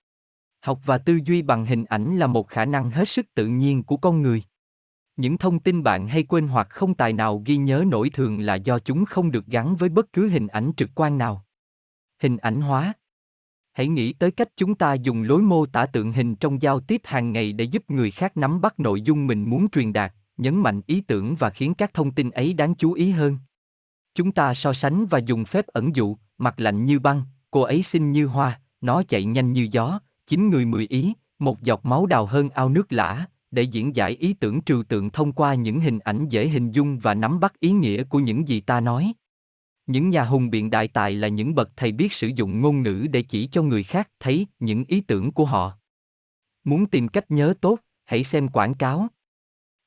Học 0.61 0.79
và 0.85 0.97
tư 0.97 1.19
duy 1.25 1.41
bằng 1.41 1.65
hình 1.65 1.85
ảnh 1.85 2.17
là 2.17 2.27
một 2.27 2.47
khả 2.47 2.65
năng 2.65 2.91
hết 2.91 3.09
sức 3.09 3.33
tự 3.33 3.47
nhiên 3.47 3.83
của 3.83 3.97
con 3.97 4.21
người 4.21 4.43
những 5.15 5.37
thông 5.37 5.59
tin 5.59 5.83
bạn 5.83 6.07
hay 6.07 6.23
quên 6.23 6.47
hoặc 6.47 6.67
không 6.69 6.93
tài 6.93 7.13
nào 7.13 7.43
ghi 7.45 7.57
nhớ 7.57 7.83
nổi 7.87 8.09
thường 8.09 8.39
là 8.39 8.55
do 8.55 8.79
chúng 8.79 9.05
không 9.05 9.31
được 9.31 9.45
gắn 9.45 9.75
với 9.75 9.89
bất 9.89 10.13
cứ 10.13 10.27
hình 10.27 10.47
ảnh 10.47 10.71
trực 10.77 10.89
quan 10.95 11.17
nào. 11.17 11.45
Hình 12.21 12.37
ảnh 12.37 12.61
hóa. 12.61 12.93
Hãy 13.73 13.87
nghĩ 13.87 14.13
tới 14.13 14.31
cách 14.31 14.49
chúng 14.57 14.75
ta 14.75 14.93
dùng 14.93 15.23
lối 15.23 15.41
mô 15.41 15.65
tả 15.65 15.85
tượng 15.85 16.11
hình 16.11 16.35
trong 16.35 16.61
giao 16.61 16.79
tiếp 16.79 17.01
hàng 17.03 17.31
ngày 17.31 17.53
để 17.53 17.63
giúp 17.63 17.83
người 17.89 18.11
khác 18.11 18.37
nắm 18.37 18.61
bắt 18.61 18.79
nội 18.79 19.01
dung 19.01 19.27
mình 19.27 19.49
muốn 19.49 19.69
truyền 19.69 19.93
đạt, 19.93 20.13
nhấn 20.37 20.55
mạnh 20.59 20.81
ý 20.87 21.01
tưởng 21.01 21.35
và 21.35 21.49
khiến 21.49 21.73
các 21.73 21.93
thông 21.93 22.11
tin 22.11 22.31
ấy 22.31 22.53
đáng 22.53 22.75
chú 22.75 22.93
ý 22.93 23.11
hơn. 23.11 23.37
Chúng 24.15 24.31
ta 24.31 24.53
so 24.53 24.73
sánh 24.73 25.05
và 25.05 25.19
dùng 25.19 25.45
phép 25.45 25.67
ẩn 25.67 25.95
dụ, 25.95 26.17
mặt 26.37 26.59
lạnh 26.59 26.85
như 26.85 26.99
băng, 26.99 27.23
cô 27.51 27.61
ấy 27.61 27.83
xinh 27.83 28.11
như 28.11 28.25
hoa, 28.25 28.61
nó 28.81 29.03
chạy 29.03 29.25
nhanh 29.25 29.51
như 29.51 29.67
gió, 29.71 29.99
chín 30.27 30.49
người 30.49 30.65
mười 30.65 30.87
ý, 30.87 31.13
một 31.39 31.61
giọt 31.61 31.85
máu 31.85 32.05
đào 32.05 32.25
hơn 32.25 32.49
ao 32.49 32.69
nước 32.69 32.91
lã 32.91 33.25
để 33.51 33.61
diễn 33.61 33.95
giải 33.95 34.11
ý 34.11 34.33
tưởng 34.33 34.61
trừu 34.61 34.83
tượng 34.83 35.09
thông 35.09 35.31
qua 35.31 35.53
những 35.53 35.79
hình 35.79 35.99
ảnh 35.99 36.27
dễ 36.27 36.47
hình 36.47 36.71
dung 36.71 36.99
và 36.99 37.13
nắm 37.13 37.39
bắt 37.39 37.59
ý 37.59 37.71
nghĩa 37.71 38.03
của 38.03 38.19
những 38.19 38.47
gì 38.47 38.61
ta 38.61 38.79
nói. 38.79 39.13
Những 39.87 40.09
nhà 40.09 40.23
hùng 40.23 40.49
biện 40.49 40.69
đại 40.69 40.87
tài 40.87 41.13
là 41.13 41.27
những 41.27 41.55
bậc 41.55 41.71
thầy 41.75 41.91
biết 41.91 42.13
sử 42.13 42.27
dụng 42.27 42.61
ngôn 42.61 42.83
ngữ 42.83 43.07
để 43.11 43.21
chỉ 43.21 43.47
cho 43.47 43.63
người 43.63 43.83
khác 43.83 44.09
thấy 44.19 44.47
những 44.59 44.85
ý 44.87 45.01
tưởng 45.01 45.31
của 45.31 45.45
họ. 45.45 45.73
Muốn 46.63 46.85
tìm 46.85 47.07
cách 47.07 47.31
nhớ 47.31 47.53
tốt, 47.61 47.79
hãy 48.05 48.23
xem 48.23 48.47
quảng 48.47 48.73
cáo. 48.73 49.07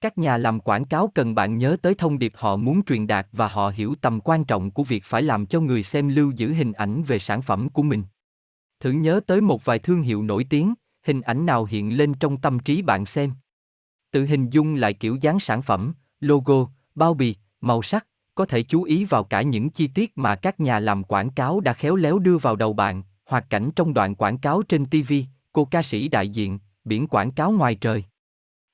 Các 0.00 0.18
nhà 0.18 0.36
làm 0.36 0.60
quảng 0.60 0.84
cáo 0.84 1.12
cần 1.14 1.34
bạn 1.34 1.58
nhớ 1.58 1.76
tới 1.82 1.94
thông 1.94 2.18
điệp 2.18 2.32
họ 2.36 2.56
muốn 2.56 2.84
truyền 2.84 3.06
đạt 3.06 3.26
và 3.32 3.48
họ 3.48 3.68
hiểu 3.68 3.94
tầm 4.00 4.20
quan 4.20 4.44
trọng 4.44 4.70
của 4.70 4.84
việc 4.84 5.04
phải 5.04 5.22
làm 5.22 5.46
cho 5.46 5.60
người 5.60 5.82
xem 5.82 6.08
lưu 6.08 6.30
giữ 6.30 6.52
hình 6.52 6.72
ảnh 6.72 7.02
về 7.02 7.18
sản 7.18 7.42
phẩm 7.42 7.68
của 7.68 7.82
mình. 7.82 8.02
Thử 8.80 8.90
nhớ 8.90 9.20
tới 9.26 9.40
một 9.40 9.64
vài 9.64 9.78
thương 9.78 10.02
hiệu 10.02 10.22
nổi 10.22 10.46
tiếng, 10.50 10.74
hình 11.06 11.20
ảnh 11.20 11.46
nào 11.46 11.64
hiện 11.64 11.96
lên 11.96 12.14
trong 12.14 12.36
tâm 12.36 12.58
trí 12.58 12.82
bạn 12.82 13.06
xem. 13.06 13.32
Tự 14.14 14.24
hình 14.24 14.50
dung 14.50 14.74
lại 14.74 14.94
kiểu 14.94 15.16
dáng 15.20 15.40
sản 15.40 15.62
phẩm, 15.62 15.94
logo, 16.20 16.66
bao 16.94 17.14
bì, 17.14 17.36
màu 17.60 17.82
sắc, 17.82 18.06
có 18.34 18.44
thể 18.44 18.62
chú 18.62 18.82
ý 18.82 19.04
vào 19.04 19.24
cả 19.24 19.42
những 19.42 19.70
chi 19.70 19.88
tiết 19.88 20.18
mà 20.18 20.34
các 20.34 20.60
nhà 20.60 20.80
làm 20.80 21.04
quảng 21.04 21.30
cáo 21.30 21.60
đã 21.60 21.72
khéo 21.72 21.96
léo 21.96 22.18
đưa 22.18 22.38
vào 22.38 22.56
đầu 22.56 22.72
bạn, 22.72 23.02
hoặc 23.26 23.46
cảnh 23.50 23.70
trong 23.76 23.94
đoạn 23.94 24.14
quảng 24.14 24.38
cáo 24.38 24.62
trên 24.62 24.86
TV, 24.86 25.12
cô 25.52 25.64
ca 25.64 25.82
sĩ 25.82 26.08
đại 26.08 26.28
diện, 26.28 26.58
biển 26.84 27.06
quảng 27.06 27.32
cáo 27.32 27.52
ngoài 27.52 27.74
trời. 27.74 28.04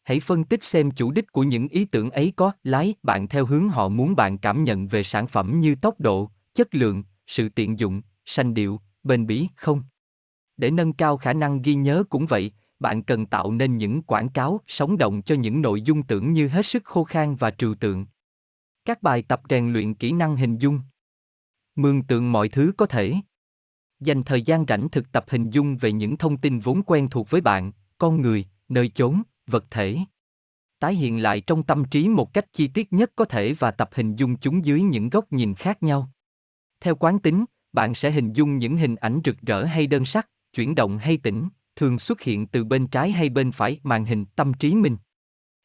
Hãy 0.02 0.20
phân 0.20 0.44
tích 0.44 0.64
xem 0.64 0.90
chủ 0.90 1.10
đích 1.10 1.32
của 1.32 1.42
những 1.42 1.68
ý 1.68 1.84
tưởng 1.84 2.10
ấy 2.10 2.32
có 2.36 2.52
lái 2.64 2.94
bạn 3.02 3.28
theo 3.28 3.46
hướng 3.46 3.68
họ 3.68 3.88
muốn 3.88 4.16
bạn 4.16 4.38
cảm 4.38 4.64
nhận 4.64 4.88
về 4.88 5.02
sản 5.02 5.26
phẩm 5.26 5.60
như 5.60 5.74
tốc 5.74 6.00
độ, 6.00 6.30
chất 6.54 6.74
lượng, 6.74 7.02
sự 7.26 7.48
tiện 7.48 7.78
dụng, 7.78 8.02
sanh 8.26 8.54
điệu, 8.54 8.80
bền 9.02 9.26
bỉ 9.26 9.48
không. 9.56 9.82
Để 10.56 10.70
nâng 10.70 10.92
cao 10.92 11.16
khả 11.16 11.32
năng 11.32 11.62
ghi 11.62 11.74
nhớ 11.74 12.04
cũng 12.10 12.26
vậy, 12.26 12.52
bạn 12.80 13.02
cần 13.02 13.26
tạo 13.26 13.52
nên 13.52 13.78
những 13.78 14.02
quảng 14.02 14.28
cáo 14.28 14.60
sống 14.66 14.98
động 14.98 15.22
cho 15.22 15.34
những 15.34 15.62
nội 15.62 15.82
dung 15.82 16.02
tưởng 16.02 16.32
như 16.32 16.48
hết 16.48 16.66
sức 16.66 16.84
khô 16.84 17.04
khan 17.04 17.36
và 17.36 17.50
trừu 17.50 17.74
tượng. 17.74 18.06
Các 18.84 19.02
bài 19.02 19.22
tập 19.22 19.42
rèn 19.50 19.72
luyện 19.72 19.94
kỹ 19.94 20.12
năng 20.12 20.36
hình 20.36 20.58
dung. 20.58 20.80
Mường 21.74 22.02
tượng 22.02 22.32
mọi 22.32 22.48
thứ 22.48 22.72
có 22.76 22.86
thể. 22.86 23.14
Dành 24.00 24.22
thời 24.22 24.42
gian 24.42 24.64
rảnh 24.68 24.88
thực 24.88 25.12
tập 25.12 25.24
hình 25.28 25.50
dung 25.50 25.76
về 25.76 25.92
những 25.92 26.16
thông 26.16 26.36
tin 26.36 26.58
vốn 26.58 26.82
quen 26.82 27.08
thuộc 27.10 27.30
với 27.30 27.40
bạn, 27.40 27.72
con 27.98 28.20
người, 28.20 28.46
nơi 28.68 28.88
chốn, 28.88 29.22
vật 29.46 29.64
thể. 29.70 29.98
Tái 30.78 30.94
hiện 30.94 31.22
lại 31.22 31.40
trong 31.40 31.62
tâm 31.62 31.84
trí 31.84 32.08
một 32.08 32.32
cách 32.32 32.52
chi 32.52 32.68
tiết 32.68 32.92
nhất 32.92 33.12
có 33.16 33.24
thể 33.24 33.52
và 33.58 33.70
tập 33.70 33.90
hình 33.92 34.16
dung 34.16 34.36
chúng 34.36 34.64
dưới 34.64 34.82
những 34.82 35.10
góc 35.10 35.32
nhìn 35.32 35.54
khác 35.54 35.82
nhau. 35.82 36.10
Theo 36.80 36.94
quán 36.94 37.18
tính, 37.18 37.44
bạn 37.72 37.94
sẽ 37.94 38.10
hình 38.10 38.32
dung 38.32 38.58
những 38.58 38.76
hình 38.76 38.96
ảnh 38.96 39.20
rực 39.24 39.36
rỡ 39.40 39.64
hay 39.64 39.86
đơn 39.86 40.04
sắc, 40.04 40.28
chuyển 40.52 40.74
động 40.74 40.98
hay 40.98 41.16
tĩnh, 41.16 41.48
thường 41.76 41.98
xuất 41.98 42.20
hiện 42.20 42.46
từ 42.46 42.64
bên 42.64 42.86
trái 42.86 43.10
hay 43.10 43.28
bên 43.28 43.52
phải 43.52 43.80
màn 43.82 44.04
hình 44.04 44.24
tâm 44.36 44.52
trí 44.54 44.74
mình. 44.74 44.96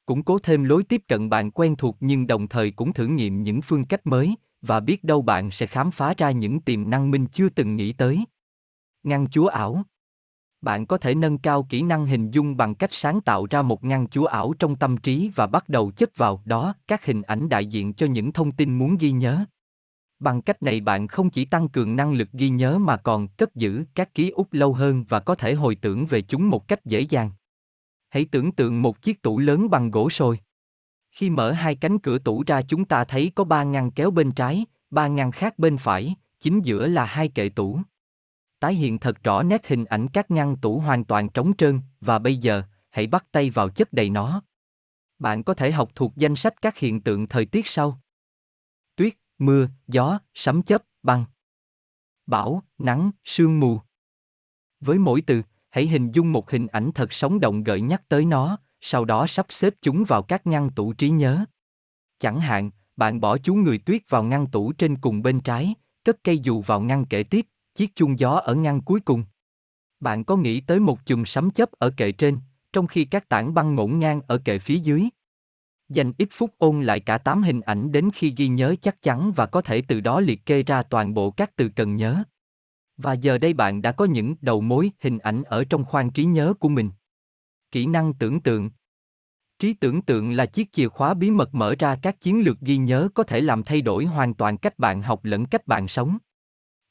củng 0.06 0.24
cố 0.24 0.40
thêm 0.40 0.64
lối 0.64 0.84
tiếp 0.84 1.02
cận 1.08 1.30
bạn 1.30 1.52
quen 1.52 1.76
thuộc 1.76 1.98
nhưng 2.00 2.28
đồng 2.28 2.48
thời 2.48 2.72
cũng 2.72 2.94
thử 2.94 3.08
nghiệm 3.08 3.44
những 3.44 3.62
phương 3.62 3.86
cách 3.86 4.08
mới 4.08 4.36
và 4.62 4.80
biết 4.80 5.04
đâu 5.04 5.22
bạn 5.22 5.52
sẽ 5.52 5.66
khám 5.66 5.92
phá 5.92 6.14
ra 6.18 6.32
những 6.32 6.62
tiềm 6.62 6.90
năng 6.90 7.12
mình 7.12 7.28
chưa 7.28 7.50
từng 7.50 7.76
nghĩ 7.76 7.94
tới. 7.94 8.26
Ngăn 9.04 9.28
chúa 9.30 9.48
ảo. 9.48 9.84
Bạn 10.62 10.86
có 10.86 10.98
thể 10.98 11.16
nâng 11.16 11.38
cao 11.38 11.68
kỹ 11.70 11.82
năng 11.82 12.06
hình 12.06 12.32
dung 12.32 12.58
bằng 12.58 12.76
cách 12.76 12.94
sáng 12.94 13.22
tạo 13.22 13.48
ra 13.50 13.62
một 13.62 13.84
ngăn 13.84 14.08
chúa 14.08 14.26
ảo 14.26 14.54
trong 14.60 14.76
tâm 14.76 14.98
trí 14.98 15.32
và 15.36 15.48
bắt 15.48 15.70
đầu 15.70 15.92
chất 15.92 16.18
vào 16.18 16.42
đó, 16.46 16.74
các 16.88 17.06
hình 17.06 17.22
ảnh 17.22 17.50
đại 17.50 17.66
diện 17.66 17.94
cho 17.94 18.06
những 18.08 18.32
thông 18.32 18.52
tin 18.52 18.78
muốn 18.78 18.98
ghi 18.98 19.12
nhớ 19.12 19.46
bằng 20.20 20.42
cách 20.42 20.64
này 20.64 20.82
bạn 20.82 21.08
không 21.08 21.30
chỉ 21.30 21.46
tăng 21.46 21.70
cường 21.70 21.96
năng 21.96 22.14
lực 22.14 22.30
ghi 22.34 22.50
nhớ 22.50 22.78
mà 22.78 22.98
còn 22.98 23.28
cất 23.28 23.56
giữ 23.56 23.86
các 23.96 24.14
ký 24.14 24.30
ức 24.30 24.48
lâu 24.52 24.74
hơn 24.74 25.06
và 25.10 25.20
có 25.20 25.36
thể 25.36 25.54
hồi 25.54 25.76
tưởng 25.76 26.06
về 26.06 26.22
chúng 26.22 26.50
một 26.50 26.68
cách 26.68 26.86
dễ 26.86 27.00
dàng 27.00 27.32
hãy 28.10 28.26
tưởng 28.32 28.52
tượng 28.52 28.82
một 28.82 29.02
chiếc 29.02 29.22
tủ 29.22 29.40
lớn 29.40 29.70
bằng 29.70 29.92
gỗ 29.92 30.10
sồi 30.10 30.40
khi 31.12 31.30
mở 31.30 31.52
hai 31.52 31.76
cánh 31.76 32.00
cửa 32.00 32.20
tủ 32.20 32.44
ra 32.48 32.62
chúng 32.62 32.86
ta 32.86 33.04
thấy 33.04 33.32
có 33.36 33.44
ba 33.44 33.64
ngăn 33.64 33.92
kéo 33.92 34.12
bên 34.12 34.32
trái 34.32 34.66
ba 34.90 35.08
ngăn 35.08 35.32
khác 35.32 35.60
bên 35.60 35.78
phải 35.78 36.16
chính 36.40 36.62
giữa 36.62 36.88
là 36.88 37.06
hai 37.06 37.28
kệ 37.28 37.50
tủ 37.50 37.80
tái 38.66 38.74
hiện 38.74 39.00
thật 39.00 39.24
rõ 39.24 39.44
nét 39.44 39.68
hình 39.68 39.86
ảnh 39.86 40.08
các 40.08 40.32
ngăn 40.32 40.56
tủ 40.56 40.80
hoàn 40.80 41.04
toàn 41.04 41.30
trống 41.30 41.54
trơn, 41.58 41.80
và 42.02 42.20
bây 42.20 42.38
giờ, 42.38 42.64
hãy 42.90 43.08
bắt 43.08 43.26
tay 43.32 43.50
vào 43.50 43.70
chất 43.70 43.94
đầy 43.94 44.10
nó. 44.10 44.42
Bạn 45.20 45.44
có 45.44 45.54
thể 45.54 45.72
học 45.72 45.90
thuộc 45.96 46.14
danh 46.16 46.36
sách 46.36 46.62
các 46.62 46.78
hiện 46.78 47.02
tượng 47.02 47.28
thời 47.28 47.46
tiết 47.46 47.68
sau. 47.68 48.00
Mưa, 49.38 49.68
gió, 49.88 50.20
sấm 50.34 50.64
chớp, 50.64 50.84
băng. 51.04 51.26
Bão, 52.26 52.64
nắng, 52.78 53.12
sương 53.26 53.60
mù. 53.60 53.80
Với 54.80 55.00
mỗi 55.00 55.22
từ, 55.22 55.42
hãy 55.70 55.88
hình 55.88 56.12
dung 56.12 56.32
một 56.32 56.52
hình 56.52 56.68
ảnh 56.68 56.92
thật 56.92 57.14
sống 57.14 57.40
động 57.40 57.64
gợi 57.64 57.82
nhắc 57.82 58.10
tới 58.10 58.26
nó, 58.26 58.58
sau 58.82 59.06
đó 59.06 59.28
sắp 59.28 59.46
xếp 59.50 59.74
chúng 59.82 60.04
vào 60.04 60.22
các 60.22 60.48
ngăn 60.48 60.70
tủ 60.70 60.94
trí 60.94 61.10
nhớ. 61.10 61.46
Chẳng 62.20 62.40
hạn, 62.40 62.72
bạn 62.98 63.20
bỏ 63.20 63.38
chú 63.38 63.56
người 63.56 63.78
tuyết 63.78 64.10
vào 64.10 64.24
ngăn 64.24 64.48
tủ 64.48 64.72
trên 64.72 64.98
cùng 64.98 65.22
bên 65.22 65.42
trái, 65.42 65.74
cất 66.04 66.24
cây 66.24 66.40
dù 66.40 66.62
vào 66.62 66.82
ngăn 66.82 67.06
kệ 67.06 67.24
tiếp, 67.24 67.48
chiếc 67.76 67.96
chuông 67.96 68.20
gió 68.20 68.32
ở 68.32 68.56
ngăn 68.56 68.82
cuối 68.82 69.00
cùng. 69.00 69.24
Bạn 70.00 70.24
có 70.24 70.36
nghĩ 70.36 70.62
tới 70.62 70.80
một 70.80 71.06
chùm 71.06 71.26
sấm 71.26 71.52
chớp 71.52 71.72
ở 71.72 71.94
kệ 71.98 72.12
trên, 72.12 72.38
trong 72.74 72.88
khi 72.88 73.06
các 73.06 73.30
tảng 73.30 73.54
băng 73.54 73.76
ngổn 73.76 74.00
ngang 74.00 74.22
ở 74.28 74.38
kệ 74.38 74.60
phía 74.60 74.76
dưới? 74.76 75.10
Dành 75.90 76.14
ít 76.18 76.30
phút 76.32 76.54
ôn 76.58 76.82
lại 76.82 77.00
cả 77.00 77.18
tám 77.18 77.44
hình 77.44 77.62
ảnh 77.62 77.92
đến 77.92 78.10
khi 78.14 78.34
ghi 78.38 78.48
nhớ 78.48 78.76
chắc 78.82 79.02
chắn 79.02 79.32
và 79.36 79.46
có 79.46 79.62
thể 79.62 79.82
từ 79.82 80.00
đó 80.00 80.20
liệt 80.20 80.46
kê 80.46 80.64
ra 80.64 80.84
toàn 80.84 81.14
bộ 81.14 81.32
các 81.32 81.56
từ 81.56 81.70
cần 81.70 81.96
nhớ. 81.96 82.24
Và 82.98 83.14
giờ 83.14 83.38
đây 83.38 83.54
bạn 83.54 83.82
đã 83.82 83.92
có 83.92 84.06
những 84.06 84.36
đầu 84.42 84.62
mối 84.62 84.92
hình 85.00 85.18
ảnh 85.18 85.44
ở 85.44 85.64
trong 85.64 85.86
khoang 85.86 86.12
trí 86.12 86.26
nhớ 86.26 86.54
của 86.60 86.70
mình. 86.70 86.90
Kỹ 87.72 87.86
năng 87.86 88.14
tưởng 88.14 88.42
tượng 88.42 88.70
Trí 89.60 89.74
tưởng 89.74 90.02
tượng 90.02 90.32
là 90.32 90.46
chiếc 90.46 90.72
chìa 90.72 90.88
khóa 90.88 91.14
bí 91.14 91.32
mật 91.32 91.56
mở 91.56 91.76
ra 91.80 91.96
các 92.02 92.22
chiến 92.22 92.42
lược 92.42 92.60
ghi 92.60 92.78
nhớ 92.78 93.10
có 93.14 93.24
thể 93.24 93.42
làm 93.42 93.64
thay 93.64 93.82
đổi 93.82 94.06
hoàn 94.06 94.34
toàn 94.34 94.58
cách 94.58 94.80
bạn 94.80 95.02
học 95.02 95.26
lẫn 95.26 95.46
cách 95.46 95.68
bạn 95.68 95.88
sống. 95.88 96.18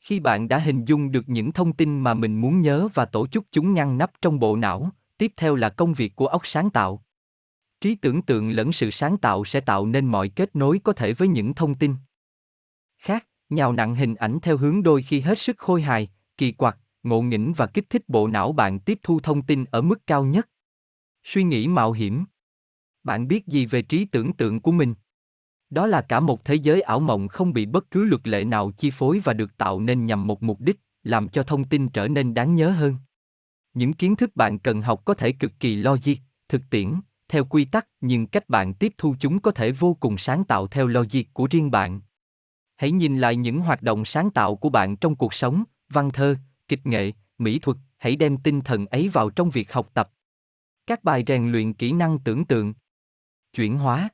Khi 0.01 0.21
bạn 0.21 0.49
đã 0.49 0.59
hình 0.59 0.85
dung 0.85 1.13
được 1.13 1.29
những 1.29 1.53
thông 1.53 1.73
tin 1.73 2.01
mà 2.01 2.15
mình 2.15 2.41
muốn 2.41 2.61
nhớ 2.61 2.89
và 2.95 3.05
tổ 3.05 3.27
chức 3.27 3.45
chúng 3.53 3.75
ngăn 3.75 3.99
nắp 3.99 4.13
trong 4.23 4.39
bộ 4.39 4.57
não, 4.57 4.91
tiếp 5.19 5.33
theo 5.37 5.55
là 5.55 5.69
công 5.69 5.95
việc 5.95 6.17
của 6.17 6.27
óc 6.27 6.47
sáng 6.47 6.71
tạo. 6.71 7.04
Trí 7.85 7.95
tưởng 7.95 8.23
tượng 8.23 8.51
lẫn 8.51 8.73
sự 8.73 8.91
sáng 8.91 9.19
tạo 9.19 9.45
sẽ 9.45 9.61
tạo 9.61 9.87
nên 9.87 10.07
mọi 10.07 10.29
kết 10.29 10.57
nối 10.57 10.81
có 10.85 10.93
thể 10.93 11.13
với 11.13 11.29
những 11.29 11.55
thông 11.55 11.75
tin 11.75 11.95
khác, 12.99 13.27
nhào 13.49 13.73
nặng 13.73 13.95
hình 13.95 14.15
ảnh 14.15 14.39
theo 14.43 14.57
hướng 14.57 14.83
đôi 14.83 15.03
khi 15.03 15.21
hết 15.21 15.39
sức 15.39 15.59
khôi 15.59 15.83
hài, 15.83 16.11
kỳ 16.37 16.53
quặc, 16.53 16.79
ngộ 17.03 17.23
nghĩnh 17.23 17.53
và 17.53 17.67
kích 17.67 17.91
thích 17.91 18.09
bộ 18.09 18.29
não 18.29 18.53
bạn 18.53 18.81
tiếp 18.81 18.99
thu 19.03 19.21
thông 19.21 19.43
tin 19.43 19.65
ở 19.65 19.83
mức 19.83 20.07
cao 20.07 20.25
nhất. 20.25 20.49
Suy 21.25 21.43
nghĩ 21.43 21.69
mạo 21.69 21.93
hiểm. 21.93 22.25
Bạn 23.03 23.29
biết 23.29 23.47
gì 23.47 23.67
về 23.67 23.83
trí 23.83 24.05
tưởng 24.05 24.33
tượng 24.33 24.61
của 24.61 24.73
mình? 24.73 24.95
Đó 25.71 25.87
là 25.87 26.01
cả 26.03 26.21
một 26.21 26.45
thế 26.45 26.55
giới 26.55 26.81
ảo 26.81 27.01
mộng 27.01 27.29
không 27.29 27.53
bị 27.53 27.67
bất 27.67 27.91
cứ 27.91 28.05
luật 28.05 28.29
lệ 28.29 28.45
nào 28.45 28.71
chi 28.71 28.91
phối 28.91 29.21
và 29.25 29.33
được 29.33 29.57
tạo 29.57 29.81
nên 29.81 30.07
nhằm 30.07 30.27
một 30.27 30.43
mục 30.43 30.61
đích, 30.61 30.81
làm 31.03 31.29
cho 31.29 31.43
thông 31.43 31.65
tin 31.65 31.89
trở 31.89 32.09
nên 32.09 32.35
đáng 32.35 32.55
nhớ 32.55 32.71
hơn. 32.71 32.97
Những 33.75 33.93
kiến 33.93 34.17
thức 34.17 34.37
bạn 34.37 34.59
cần 34.59 34.83
học 34.83 35.03
có 35.05 35.15
thể 35.15 35.33
cực 35.33 35.53
kỳ 35.61 35.77
logic, 35.77 36.17
thực 36.49 36.63
tiễn, 36.71 36.95
theo 37.35 37.45
quy 37.45 37.65
tắc, 37.65 37.89
nhưng 38.01 38.27
cách 38.27 38.49
bạn 38.49 38.75
tiếp 38.75 38.93
thu 38.99 39.15
chúng 39.21 39.41
có 39.41 39.51
thể 39.51 39.73
vô 39.73 39.97
cùng 40.01 40.19
sáng 40.19 40.45
tạo 40.45 40.67
theo 40.67 40.87
logic 40.87 41.23
của 41.33 41.47
riêng 41.51 41.71
bạn. 41.71 42.01
Hãy 42.77 42.91
nhìn 42.91 43.19
lại 43.19 43.37
những 43.37 43.61
hoạt 43.61 43.83
động 43.83 44.05
sáng 44.05 44.31
tạo 44.31 44.57
của 44.57 44.69
bạn 44.69 44.97
trong 44.97 45.17
cuộc 45.17 45.35
sống, 45.35 45.65
văn 45.89 46.11
thơ, 46.11 46.37
kịch 46.69 46.87
nghệ, 46.87 47.13
mỹ 47.39 47.59
thuật, 47.59 47.77
hãy 47.99 48.17
đem 48.17 48.37
tinh 48.37 48.61
thần 48.61 48.87
ấy 48.87 49.09
vào 49.09 49.31
trong 49.31 49.51
việc 49.51 49.73
học 49.73 49.91
tập. 49.95 50.11
Các 50.87 51.05
bài 51.05 51.25
rèn 51.27 51.53
luyện 51.53 51.73
kỹ 51.73 51.93
năng 51.93 52.19
tưởng 52.19 52.45
tượng. 52.45 52.75
Chuyển 53.53 53.77
hóa 53.77 54.09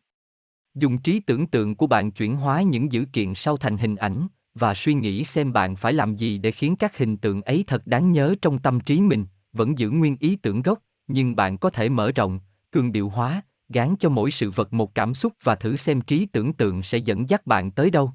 Dùng 0.74 0.98
trí 0.98 1.20
tưởng 1.20 1.46
tượng 1.46 1.74
của 1.74 1.86
bạn 1.86 2.10
chuyển 2.10 2.36
hóa 2.36 2.62
những 2.62 2.92
dữ 2.92 3.04
kiện 3.12 3.34
sau 3.34 3.56
thành 3.56 3.76
hình 3.76 3.96
ảnh, 3.96 4.28
và 4.54 4.74
suy 4.74 4.94
nghĩ 4.94 5.24
xem 5.24 5.52
bạn 5.52 5.76
phải 5.76 5.92
làm 5.92 6.16
gì 6.16 6.38
để 6.38 6.50
khiến 6.50 6.76
các 6.76 6.96
hình 6.96 7.16
tượng 7.16 7.42
ấy 7.42 7.64
thật 7.66 7.86
đáng 7.86 8.12
nhớ 8.12 8.34
trong 8.42 8.58
tâm 8.58 8.80
trí 8.80 9.00
mình, 9.00 9.26
vẫn 9.52 9.78
giữ 9.78 9.90
nguyên 9.90 10.16
ý 10.20 10.36
tưởng 10.36 10.62
gốc, 10.62 10.78
nhưng 11.06 11.36
bạn 11.36 11.58
có 11.58 11.70
thể 11.70 11.88
mở 11.88 12.12
rộng, 12.12 12.40
cường 12.70 12.92
điệu 12.92 13.08
hóa, 13.08 13.42
gán 13.68 13.94
cho 14.00 14.08
mỗi 14.08 14.30
sự 14.30 14.50
vật 14.50 14.72
một 14.72 14.94
cảm 14.94 15.14
xúc 15.14 15.32
và 15.42 15.54
thử 15.54 15.76
xem 15.76 16.00
trí 16.00 16.26
tưởng 16.26 16.52
tượng 16.52 16.82
sẽ 16.82 16.98
dẫn 16.98 17.28
dắt 17.28 17.46
bạn 17.46 17.70
tới 17.70 17.90
đâu. 17.90 18.12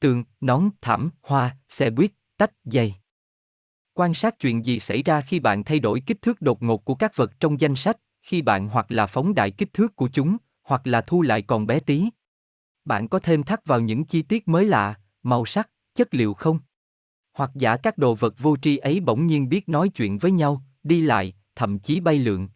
Tường, 0.00 0.24
nón, 0.40 0.70
thảm, 0.80 1.10
hoa, 1.22 1.56
xe 1.68 1.90
buýt, 1.90 2.12
tách, 2.36 2.52
giày. 2.64 2.94
Quan 3.94 4.14
sát 4.14 4.38
chuyện 4.38 4.64
gì 4.66 4.80
xảy 4.80 5.02
ra 5.02 5.20
khi 5.20 5.40
bạn 5.40 5.64
thay 5.64 5.78
đổi 5.78 6.00
kích 6.06 6.22
thước 6.22 6.40
đột 6.40 6.62
ngột 6.62 6.84
của 6.84 6.94
các 6.94 7.16
vật 7.16 7.40
trong 7.40 7.60
danh 7.60 7.76
sách, 7.76 7.96
khi 8.22 8.42
bạn 8.42 8.68
hoặc 8.68 8.86
là 8.88 9.06
phóng 9.06 9.34
đại 9.34 9.50
kích 9.50 9.72
thước 9.72 9.96
của 9.96 10.08
chúng, 10.12 10.36
hoặc 10.62 10.86
là 10.86 11.00
thu 11.00 11.22
lại 11.22 11.42
còn 11.42 11.66
bé 11.66 11.80
tí. 11.80 12.04
Bạn 12.84 13.08
có 13.08 13.18
thêm 13.18 13.42
thắt 13.42 13.64
vào 13.64 13.80
những 13.80 14.04
chi 14.04 14.22
tiết 14.22 14.48
mới 14.48 14.64
lạ, 14.64 14.94
màu 15.22 15.44
sắc, 15.44 15.70
chất 15.94 16.14
liệu 16.14 16.34
không? 16.34 16.58
Hoặc 17.32 17.50
giả 17.54 17.76
các 17.76 17.98
đồ 17.98 18.14
vật 18.14 18.34
vô 18.38 18.56
tri 18.56 18.76
ấy 18.76 19.00
bỗng 19.00 19.26
nhiên 19.26 19.48
biết 19.48 19.68
nói 19.68 19.88
chuyện 19.88 20.18
với 20.18 20.30
nhau, 20.30 20.62
đi 20.82 21.00
lại, 21.00 21.32
thậm 21.54 21.78
chí 21.78 22.00
bay 22.00 22.18
lượn. 22.18 22.48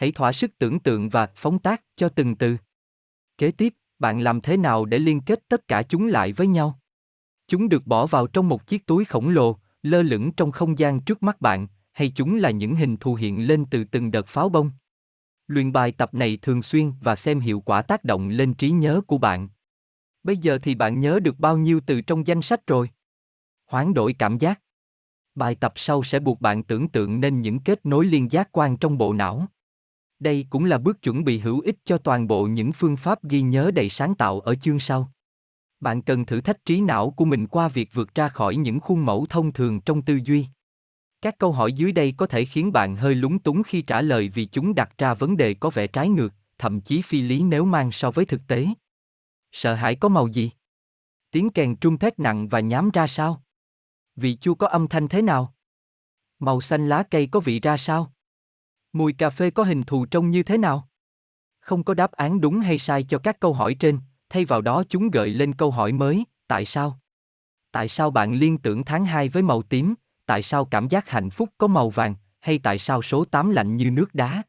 Hãy 0.00 0.12
thỏa 0.12 0.32
sức 0.32 0.58
tưởng 0.58 0.80
tượng 0.80 1.08
và 1.08 1.28
phóng 1.36 1.58
tác 1.58 1.82
cho 1.96 2.08
từng 2.08 2.36
từ. 2.36 2.56
Kế 3.38 3.50
tiếp, 3.50 3.74
bạn 3.98 4.20
làm 4.20 4.40
thế 4.40 4.56
nào 4.56 4.84
để 4.84 4.98
liên 4.98 5.20
kết 5.20 5.48
tất 5.48 5.68
cả 5.68 5.82
chúng 5.82 6.06
lại 6.06 6.32
với 6.32 6.46
nhau? 6.46 6.78
Chúng 7.48 7.68
được 7.68 7.86
bỏ 7.86 8.06
vào 8.06 8.26
trong 8.26 8.48
một 8.48 8.66
chiếc 8.66 8.86
túi 8.86 9.04
khổng 9.04 9.28
lồ, 9.28 9.56
lơ 9.82 10.02
lửng 10.02 10.32
trong 10.32 10.50
không 10.50 10.78
gian 10.78 11.00
trước 11.00 11.22
mắt 11.22 11.40
bạn, 11.40 11.66
hay 11.92 12.12
chúng 12.14 12.36
là 12.36 12.50
những 12.50 12.76
hình 12.76 12.96
thù 12.96 13.14
hiện 13.14 13.46
lên 13.46 13.64
từ 13.70 13.84
từng 13.84 14.10
đợt 14.10 14.26
pháo 14.26 14.48
bông? 14.48 14.70
Luyện 15.46 15.72
bài 15.72 15.92
tập 15.92 16.14
này 16.14 16.38
thường 16.42 16.62
xuyên 16.62 16.92
và 17.00 17.16
xem 17.16 17.40
hiệu 17.40 17.60
quả 17.60 17.82
tác 17.82 18.04
động 18.04 18.28
lên 18.28 18.54
trí 18.54 18.70
nhớ 18.70 19.00
của 19.06 19.18
bạn. 19.18 19.48
Bây 20.22 20.36
giờ 20.36 20.58
thì 20.62 20.74
bạn 20.74 21.00
nhớ 21.00 21.20
được 21.20 21.38
bao 21.38 21.56
nhiêu 21.56 21.80
từ 21.86 22.00
trong 22.00 22.26
danh 22.26 22.42
sách 22.42 22.66
rồi? 22.66 22.90
Hoán 23.66 23.94
đổi 23.94 24.12
cảm 24.12 24.38
giác. 24.38 24.60
Bài 25.34 25.54
tập 25.54 25.72
sau 25.76 26.02
sẽ 26.02 26.20
buộc 26.20 26.40
bạn 26.40 26.62
tưởng 26.62 26.88
tượng 26.88 27.20
nên 27.20 27.40
những 27.40 27.60
kết 27.60 27.86
nối 27.86 28.06
liên 28.06 28.30
giác 28.30 28.48
quan 28.52 28.76
trong 28.76 28.98
bộ 28.98 29.12
não. 29.12 29.48
Đây 30.20 30.46
cũng 30.50 30.64
là 30.64 30.78
bước 30.78 31.02
chuẩn 31.02 31.24
bị 31.24 31.38
hữu 31.38 31.60
ích 31.60 31.76
cho 31.84 31.98
toàn 31.98 32.26
bộ 32.26 32.46
những 32.46 32.72
phương 32.72 32.96
pháp 32.96 33.24
ghi 33.24 33.42
nhớ 33.42 33.70
đầy 33.74 33.88
sáng 33.88 34.14
tạo 34.14 34.40
ở 34.40 34.54
chương 34.54 34.80
sau. 34.80 35.12
Bạn 35.80 36.02
cần 36.02 36.26
thử 36.26 36.40
thách 36.40 36.64
trí 36.64 36.80
não 36.80 37.10
của 37.10 37.24
mình 37.24 37.46
qua 37.46 37.68
việc 37.68 37.90
vượt 37.92 38.14
ra 38.14 38.28
khỏi 38.28 38.56
những 38.56 38.80
khuôn 38.80 39.06
mẫu 39.06 39.26
thông 39.30 39.52
thường 39.52 39.80
trong 39.80 40.02
tư 40.02 40.20
duy. 40.24 40.46
Các 41.22 41.38
câu 41.38 41.52
hỏi 41.52 41.72
dưới 41.72 41.92
đây 41.92 42.14
có 42.16 42.26
thể 42.26 42.44
khiến 42.44 42.72
bạn 42.72 42.96
hơi 42.96 43.14
lúng 43.14 43.38
túng 43.38 43.62
khi 43.62 43.82
trả 43.82 44.02
lời 44.02 44.28
vì 44.28 44.44
chúng 44.44 44.74
đặt 44.74 44.98
ra 44.98 45.14
vấn 45.14 45.36
đề 45.36 45.54
có 45.54 45.70
vẻ 45.70 45.86
trái 45.86 46.08
ngược, 46.08 46.32
thậm 46.58 46.80
chí 46.80 47.02
phi 47.02 47.20
lý 47.20 47.42
nếu 47.42 47.64
mang 47.64 47.92
so 47.92 48.10
với 48.10 48.24
thực 48.24 48.40
tế. 48.46 48.66
Sợ 49.52 49.74
hãi 49.74 49.94
có 49.94 50.08
màu 50.08 50.28
gì? 50.28 50.50
Tiếng 51.30 51.50
kèn 51.50 51.76
trung 51.76 51.98
thét 51.98 52.18
nặng 52.18 52.48
và 52.48 52.60
nhám 52.60 52.90
ra 52.90 53.06
sao? 53.06 53.42
Vị 54.16 54.36
chua 54.36 54.54
có 54.54 54.66
âm 54.66 54.88
thanh 54.88 55.08
thế 55.08 55.22
nào? 55.22 55.54
Màu 56.38 56.60
xanh 56.60 56.88
lá 56.88 57.02
cây 57.10 57.26
có 57.26 57.40
vị 57.40 57.60
ra 57.60 57.76
sao? 57.76 58.12
Mùi 58.92 59.12
cà 59.12 59.30
phê 59.30 59.50
có 59.50 59.62
hình 59.62 59.82
thù 59.82 60.06
trông 60.06 60.30
như 60.30 60.42
thế 60.42 60.58
nào? 60.58 60.88
Không 61.60 61.84
có 61.84 61.94
đáp 61.94 62.12
án 62.12 62.40
đúng 62.40 62.60
hay 62.60 62.78
sai 62.78 63.02
cho 63.02 63.18
các 63.18 63.40
câu 63.40 63.52
hỏi 63.52 63.74
trên, 63.74 63.98
thay 64.28 64.44
vào 64.44 64.60
đó 64.60 64.84
chúng 64.88 65.10
gợi 65.10 65.28
lên 65.28 65.52
câu 65.52 65.70
hỏi 65.70 65.92
mới, 65.92 66.24
tại 66.46 66.64
sao? 66.64 67.00
Tại 67.72 67.88
sao 67.88 68.10
bạn 68.10 68.34
liên 68.34 68.58
tưởng 68.58 68.84
tháng 68.84 69.04
2 69.04 69.28
với 69.28 69.42
màu 69.42 69.62
tím, 69.62 69.94
tại 70.26 70.42
sao 70.42 70.64
cảm 70.64 70.88
giác 70.88 71.08
hạnh 71.08 71.30
phúc 71.30 71.48
có 71.58 71.66
màu 71.66 71.90
vàng, 71.90 72.14
hay 72.40 72.58
tại 72.58 72.78
sao 72.78 73.02
số 73.02 73.24
8 73.24 73.50
lạnh 73.50 73.76
như 73.76 73.90
nước 73.90 74.14
đá. 74.14 74.42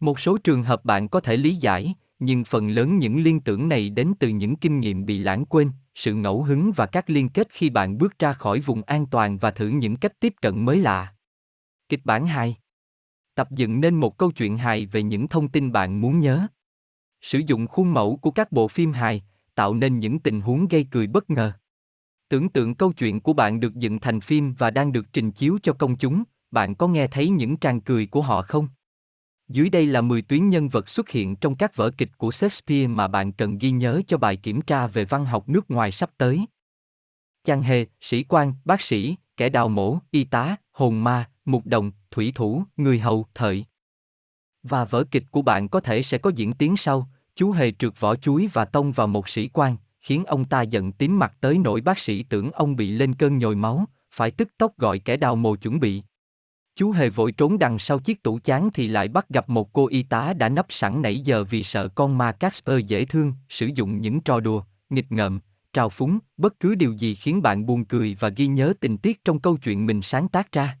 Một 0.00 0.20
số 0.20 0.38
trường 0.38 0.62
hợp 0.62 0.84
bạn 0.84 1.08
có 1.08 1.20
thể 1.20 1.36
lý 1.36 1.54
giải, 1.54 1.94
nhưng 2.18 2.44
phần 2.44 2.68
lớn 2.68 2.98
những 2.98 3.22
liên 3.22 3.40
tưởng 3.40 3.68
này 3.68 3.90
đến 3.90 4.12
từ 4.18 4.28
những 4.28 4.56
kinh 4.56 4.80
nghiệm 4.80 5.06
bị 5.06 5.18
lãng 5.18 5.44
quên, 5.44 5.70
sự 5.94 6.14
ngẫu 6.14 6.42
hứng 6.42 6.72
và 6.76 6.86
các 6.86 7.10
liên 7.10 7.28
kết 7.28 7.48
khi 7.50 7.70
bạn 7.70 7.98
bước 7.98 8.18
ra 8.18 8.32
khỏi 8.32 8.60
vùng 8.60 8.82
an 8.82 9.06
toàn 9.06 9.38
và 9.38 9.50
thử 9.50 9.68
những 9.68 9.96
cách 9.96 10.20
tiếp 10.20 10.34
cận 10.42 10.64
mới 10.64 10.78
lạ. 10.78 11.14
Kịch 11.88 12.00
bản 12.04 12.26
2 12.26 12.56
Tập 13.38 13.50
dựng 13.50 13.80
nên 13.80 13.94
một 13.94 14.18
câu 14.18 14.30
chuyện 14.30 14.56
hài 14.56 14.86
về 14.86 15.02
những 15.02 15.28
thông 15.28 15.48
tin 15.48 15.72
bạn 15.72 16.00
muốn 16.00 16.20
nhớ. 16.20 16.46
Sử 17.20 17.38
dụng 17.38 17.66
khuôn 17.66 17.94
mẫu 17.94 18.16
của 18.16 18.30
các 18.30 18.52
bộ 18.52 18.68
phim 18.68 18.92
hài, 18.92 19.22
tạo 19.54 19.74
nên 19.74 19.98
những 19.98 20.18
tình 20.18 20.40
huống 20.40 20.68
gây 20.68 20.86
cười 20.90 21.06
bất 21.06 21.30
ngờ. 21.30 21.52
Tưởng 22.28 22.48
tượng 22.48 22.74
câu 22.74 22.92
chuyện 22.92 23.20
của 23.20 23.32
bạn 23.32 23.60
được 23.60 23.74
dựng 23.74 24.00
thành 24.00 24.20
phim 24.20 24.54
và 24.54 24.70
đang 24.70 24.92
được 24.92 25.06
trình 25.12 25.30
chiếu 25.30 25.58
cho 25.62 25.72
công 25.72 25.96
chúng, 25.96 26.22
bạn 26.50 26.74
có 26.74 26.88
nghe 26.88 27.06
thấy 27.06 27.28
những 27.28 27.56
tràng 27.56 27.80
cười 27.80 28.06
của 28.06 28.22
họ 28.22 28.42
không? 28.42 28.68
Dưới 29.48 29.70
đây 29.70 29.86
là 29.86 30.00
10 30.00 30.22
tuyến 30.22 30.48
nhân 30.48 30.68
vật 30.68 30.88
xuất 30.88 31.08
hiện 31.08 31.36
trong 31.36 31.56
các 31.56 31.76
vở 31.76 31.90
kịch 31.90 32.18
của 32.18 32.30
Shakespeare 32.30 32.86
mà 32.86 33.08
bạn 33.08 33.32
cần 33.32 33.58
ghi 33.58 33.70
nhớ 33.70 34.02
cho 34.06 34.18
bài 34.18 34.36
kiểm 34.36 34.62
tra 34.62 34.86
về 34.86 35.04
văn 35.04 35.24
học 35.24 35.48
nước 35.48 35.70
ngoài 35.70 35.92
sắp 35.92 36.10
tới. 36.16 36.46
Chàng 37.44 37.62
hề, 37.62 37.86
sĩ 38.00 38.22
quan, 38.22 38.54
bác 38.64 38.82
sĩ, 38.82 39.16
kẻ 39.36 39.48
đào 39.48 39.68
mổ, 39.68 39.98
y 40.10 40.24
tá, 40.24 40.56
hồn 40.72 41.04
ma, 41.04 41.30
mục 41.44 41.66
đồng, 41.66 41.92
thủy 42.10 42.32
thủ, 42.34 42.62
người 42.76 42.98
hầu, 42.98 43.26
thợ. 43.34 43.54
Và 44.62 44.84
vở 44.84 45.04
kịch 45.10 45.24
của 45.30 45.42
bạn 45.42 45.68
có 45.68 45.80
thể 45.80 46.02
sẽ 46.02 46.18
có 46.18 46.30
diễn 46.36 46.52
tiến 46.52 46.76
sau, 46.76 47.08
chú 47.36 47.50
hề 47.52 47.72
trượt 47.72 48.00
vỏ 48.00 48.16
chuối 48.16 48.48
và 48.52 48.64
tông 48.64 48.92
vào 48.92 49.06
một 49.06 49.28
sĩ 49.28 49.48
quan, 49.48 49.76
khiến 50.00 50.24
ông 50.24 50.44
ta 50.44 50.62
giận 50.62 50.92
tím 50.92 51.18
mặt 51.18 51.34
tới 51.40 51.58
nỗi 51.58 51.80
bác 51.80 51.98
sĩ 51.98 52.22
tưởng 52.22 52.50
ông 52.50 52.76
bị 52.76 52.90
lên 52.90 53.14
cơn 53.14 53.38
nhồi 53.38 53.54
máu, 53.54 53.84
phải 54.10 54.30
tức 54.30 54.48
tốc 54.58 54.76
gọi 54.76 54.98
kẻ 54.98 55.16
đào 55.16 55.36
mồ 55.36 55.56
chuẩn 55.56 55.80
bị. 55.80 56.02
Chú 56.76 56.90
hề 56.90 57.10
vội 57.10 57.32
trốn 57.32 57.58
đằng 57.58 57.78
sau 57.78 57.98
chiếc 57.98 58.22
tủ 58.22 58.38
chán 58.44 58.68
thì 58.74 58.88
lại 58.88 59.08
bắt 59.08 59.28
gặp 59.28 59.48
một 59.48 59.72
cô 59.72 59.86
y 59.86 60.02
tá 60.02 60.32
đã 60.32 60.48
nấp 60.48 60.66
sẵn 60.68 61.02
nãy 61.02 61.20
giờ 61.20 61.44
vì 61.44 61.62
sợ 61.62 61.88
con 61.88 62.18
ma 62.18 62.32
Casper 62.32 62.86
dễ 62.86 63.04
thương, 63.04 63.32
sử 63.48 63.66
dụng 63.74 64.00
những 64.00 64.20
trò 64.20 64.40
đùa, 64.40 64.62
nghịch 64.90 65.12
ngợm, 65.12 65.40
trào 65.72 65.88
phúng, 65.88 66.18
bất 66.36 66.60
cứ 66.60 66.74
điều 66.74 66.92
gì 66.92 67.14
khiến 67.14 67.42
bạn 67.42 67.66
buồn 67.66 67.84
cười 67.84 68.16
và 68.20 68.28
ghi 68.28 68.46
nhớ 68.46 68.72
tình 68.80 68.98
tiết 68.98 69.24
trong 69.24 69.40
câu 69.40 69.56
chuyện 69.56 69.86
mình 69.86 70.02
sáng 70.02 70.28
tác 70.28 70.52
ra. 70.52 70.78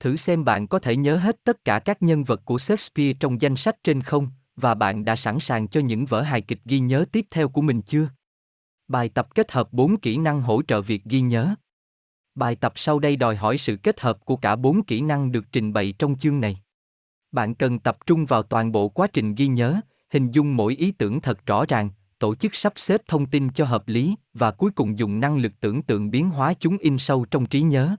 Thử 0.00 0.16
xem 0.16 0.44
bạn 0.44 0.66
có 0.66 0.78
thể 0.78 0.96
nhớ 0.96 1.16
hết 1.16 1.44
tất 1.44 1.64
cả 1.64 1.78
các 1.78 2.02
nhân 2.02 2.24
vật 2.24 2.40
của 2.44 2.58
Shakespeare 2.58 3.12
trong 3.20 3.40
danh 3.40 3.56
sách 3.56 3.84
trên 3.84 4.02
không, 4.02 4.30
và 4.56 4.74
bạn 4.74 5.04
đã 5.04 5.16
sẵn 5.16 5.40
sàng 5.40 5.68
cho 5.68 5.80
những 5.80 6.06
vở 6.06 6.22
hài 6.22 6.40
kịch 6.40 6.60
ghi 6.64 6.78
nhớ 6.78 7.04
tiếp 7.12 7.26
theo 7.30 7.48
của 7.48 7.60
mình 7.60 7.82
chưa? 7.82 8.08
Bài 8.88 9.08
tập 9.08 9.34
kết 9.34 9.52
hợp 9.52 9.72
4 9.72 10.00
kỹ 10.00 10.16
năng 10.16 10.40
hỗ 10.40 10.62
trợ 10.62 10.80
việc 10.80 11.04
ghi 11.04 11.20
nhớ. 11.20 11.54
Bài 12.34 12.56
tập 12.56 12.72
sau 12.76 12.98
đây 12.98 13.16
đòi 13.16 13.36
hỏi 13.36 13.58
sự 13.58 13.76
kết 13.76 14.00
hợp 14.00 14.24
của 14.24 14.36
cả 14.36 14.56
4 14.56 14.84
kỹ 14.84 15.00
năng 15.00 15.32
được 15.32 15.44
trình 15.52 15.72
bày 15.72 15.94
trong 15.98 16.18
chương 16.18 16.40
này. 16.40 16.60
Bạn 17.32 17.54
cần 17.54 17.78
tập 17.78 17.98
trung 18.06 18.26
vào 18.26 18.42
toàn 18.42 18.72
bộ 18.72 18.88
quá 18.88 19.06
trình 19.12 19.34
ghi 19.34 19.46
nhớ, 19.46 19.80
hình 20.10 20.30
dung 20.30 20.56
mỗi 20.56 20.76
ý 20.76 20.92
tưởng 20.92 21.20
thật 21.20 21.46
rõ 21.46 21.64
ràng, 21.68 21.90
tổ 22.18 22.34
chức 22.34 22.54
sắp 22.54 22.72
xếp 22.76 23.00
thông 23.08 23.26
tin 23.26 23.50
cho 23.50 23.64
hợp 23.64 23.88
lý 23.88 24.14
và 24.34 24.50
cuối 24.50 24.70
cùng 24.70 24.98
dùng 24.98 25.20
năng 25.20 25.36
lực 25.36 25.52
tưởng 25.60 25.82
tượng 25.82 26.10
biến 26.10 26.30
hóa 26.30 26.54
chúng 26.60 26.78
in 26.78 26.98
sâu 26.98 27.24
trong 27.30 27.46
trí 27.46 27.60
nhớ. 27.60 27.96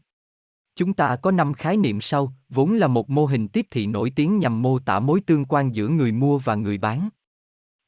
Chúng 0.76 0.94
ta 0.94 1.16
có 1.16 1.32
năm 1.32 1.54
khái 1.54 1.78
niệm 1.78 2.02
sau, 2.02 2.34
vốn 2.50 2.74
là 2.74 2.88
một 2.88 3.10
mô 3.10 3.26
hình 3.26 3.48
tiếp 3.48 3.68
thị 3.72 3.88
nổi 3.88 4.12
tiếng 4.16 4.40
nhằm 4.40 4.62
mô 4.62 4.80
tả 4.80 5.00
mối 5.00 5.22
tương 5.22 5.46
quan 5.46 5.76
giữa 5.76 5.88
người 5.88 6.12
mua 6.12 6.38
và 6.40 6.56
người 6.56 6.78
bán. 6.78 7.10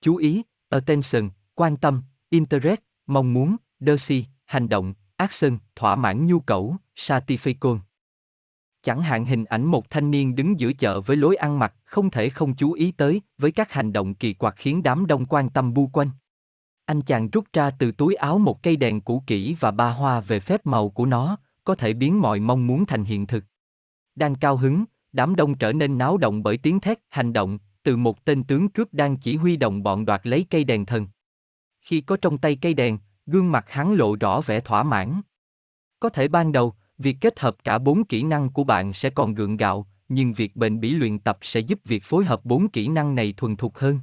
Chú 0.02 0.16
ý, 0.16 0.44
attention, 0.70 1.30
quan 1.56 1.78
tâm, 1.78 2.02
interest, 2.30 2.80
mong 3.08 3.34
muốn, 3.34 3.56
desire 3.80 4.26
hành 4.45 4.70
động, 4.70 4.94
action, 5.18 5.58
thỏa 5.76 5.95
mãn 5.95 6.26
nhu 6.26 6.40
cầu, 6.40 6.76
satisfaction. 6.95 7.80
Chẳng 8.84 9.02
hạn 9.02 9.26
hình 9.26 9.45
ảnh 9.45 9.66
một 9.66 9.90
thanh 9.90 10.12
niên 10.12 10.36
đứng 10.36 10.60
giữa 10.60 10.74
chợ 10.74 11.02
với 11.02 11.18
lối 11.18 11.36
ăn 11.36 11.60
mặc 11.60 11.74
không 11.84 12.10
thể 12.10 12.30
không 12.30 12.56
chú 12.56 12.72
ý 12.72 12.91
tới 12.91 13.22
với 13.38 13.52
các 13.52 13.72
hành 13.72 13.94
động 13.94 14.14
kỳ 14.14 14.34
quặc 14.34 14.56
khiến 14.58 14.84
đám 14.84 15.08
đông 15.08 15.26
quan 15.26 15.49
tâm 15.49 15.74
bu 15.74 15.88
quanh. 15.94 16.10
Anh 16.86 17.02
chàng 17.02 17.30
rút 17.30 17.45
ra 17.53 17.72
từ 17.72 17.91
túi 17.91 18.16
áo 18.16 18.38
một 18.38 18.64
cây 18.64 18.76
đèn 18.76 19.02
cũ 19.02 19.24
kỹ 19.28 19.56
và 19.60 19.72
ba 19.72 19.90
hoa 19.90 20.20
về 20.20 20.40
phép 20.40 20.66
màu 20.66 20.90
của 20.90 21.06
nó, 21.06 21.38
có 21.63 21.75
thể 21.75 21.93
biến 21.93 22.21
mọi 22.21 22.39
mong 22.39 22.67
muốn 22.67 22.85
thành 22.85 23.03
hiện 23.03 23.27
thực. 23.27 23.43
Đang 24.15 24.35
cao 24.35 24.57
hứng, 24.57 24.85
đám 25.11 25.35
đông 25.35 25.57
trở 25.57 25.73
nên 25.73 25.97
náo 25.97 26.17
động 26.17 26.43
bởi 26.43 26.57
tiếng 26.57 26.79
thét 26.79 26.99
hành 27.09 27.33
động 27.33 27.57
từ 27.83 27.97
một 27.97 28.25
tên 28.25 28.43
tướng 28.43 28.69
cướp 28.69 28.93
đang 28.93 29.17
chỉ 29.17 29.35
huy 29.35 29.57
đồng 29.57 29.83
bọn 29.83 30.05
đoạt 30.05 30.21
lấy 30.23 30.45
cây 30.49 30.63
đèn 30.63 30.85
thần. 30.85 31.07
Khi 31.81 32.01
có 32.01 32.17
trong 32.17 32.38
tay 32.38 32.55
cây 32.55 32.73
đèn, 32.73 32.97
gương 33.25 33.51
mặt 33.51 33.65
hắn 33.69 33.93
lộ 33.93 34.15
rõ 34.15 34.41
vẻ 34.41 34.59
thỏa 34.59 34.83
mãn. 34.83 35.21
Có 35.99 36.09
thể 36.09 36.27
ban 36.27 36.51
đầu, 36.51 36.73
việc 36.97 37.17
kết 37.21 37.39
hợp 37.39 37.55
cả 37.63 37.79
bốn 37.79 38.03
kỹ 38.05 38.23
năng 38.23 38.49
của 38.49 38.63
bạn 38.63 38.93
sẽ 38.93 39.09
còn 39.09 39.33
gượng 39.33 39.57
gạo, 39.57 39.88
nhưng 40.09 40.33
việc 40.33 40.55
bền 40.55 40.79
bỉ 40.79 40.91
luyện 40.91 41.19
tập 41.19 41.38
sẽ 41.41 41.59
giúp 41.59 41.79
việc 41.85 42.03
phối 42.03 42.25
hợp 42.25 42.45
bốn 42.45 42.69
kỹ 42.69 42.88
năng 42.88 43.15
này 43.15 43.33
thuần 43.38 43.55
thục 43.55 43.77
hơn. 43.77 43.99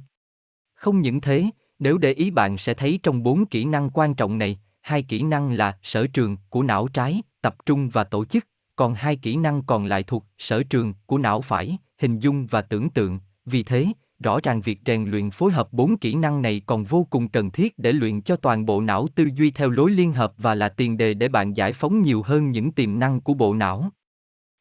Không 0.73 1.01
những 1.01 1.21
thế, 1.21 1.45
nếu 1.79 1.97
để 1.97 2.13
ý 2.13 2.31
bạn 2.31 2.57
sẽ 2.57 2.73
thấy 2.73 2.99
trong 3.03 3.23
bốn 3.23 3.45
kỹ 3.45 3.65
năng 3.65 3.89
quan 3.89 4.15
trọng 4.15 4.37
này, 4.37 4.59
hai 4.81 5.03
kỹ 5.03 5.23
năng 5.23 5.51
là 5.51 5.77
sở 5.83 6.07
trường 6.07 6.37
của 6.49 6.63
não 6.63 6.87
trái, 6.87 7.21
tập 7.41 7.55
trung 7.65 7.89
và 7.89 8.03
tổ 8.03 8.25
chức, 8.25 8.47
còn 8.75 8.93
hai 8.93 9.15
kỹ 9.15 9.35
năng 9.35 9.63
còn 9.63 9.85
lại 9.85 10.03
thuộc 10.03 10.25
sở 10.37 10.63
trường 10.63 10.93
của 11.05 11.17
não 11.17 11.41
phải, 11.41 11.77
hình 11.97 12.19
dung 12.19 12.47
và 12.47 12.61
tưởng 12.61 12.89
tượng. 12.89 13.19
Vì 13.45 13.63
thế, 13.63 13.87
rõ 14.19 14.39
ràng 14.43 14.61
việc 14.61 14.79
rèn 14.85 15.11
luyện 15.11 15.31
phối 15.31 15.51
hợp 15.51 15.73
bốn 15.73 15.97
kỹ 15.97 16.15
năng 16.15 16.41
này 16.41 16.61
còn 16.65 16.83
vô 16.83 17.07
cùng 17.09 17.29
cần 17.29 17.51
thiết 17.51 17.73
để 17.77 17.91
luyện 17.93 18.21
cho 18.21 18.35
toàn 18.35 18.65
bộ 18.65 18.81
não 18.81 19.07
tư 19.15 19.29
duy 19.33 19.51
theo 19.51 19.69
lối 19.69 19.91
liên 19.91 20.13
hợp 20.13 20.33
và 20.37 20.55
là 20.55 20.69
tiền 20.69 20.97
đề 20.97 21.13
để 21.13 21.27
bạn 21.27 21.53
giải 21.53 21.73
phóng 21.73 22.01
nhiều 22.01 22.23
hơn 22.23 22.51
những 22.51 22.71
tiềm 22.71 22.99
năng 22.99 23.21
của 23.21 23.33
bộ 23.33 23.53
não. 23.53 23.89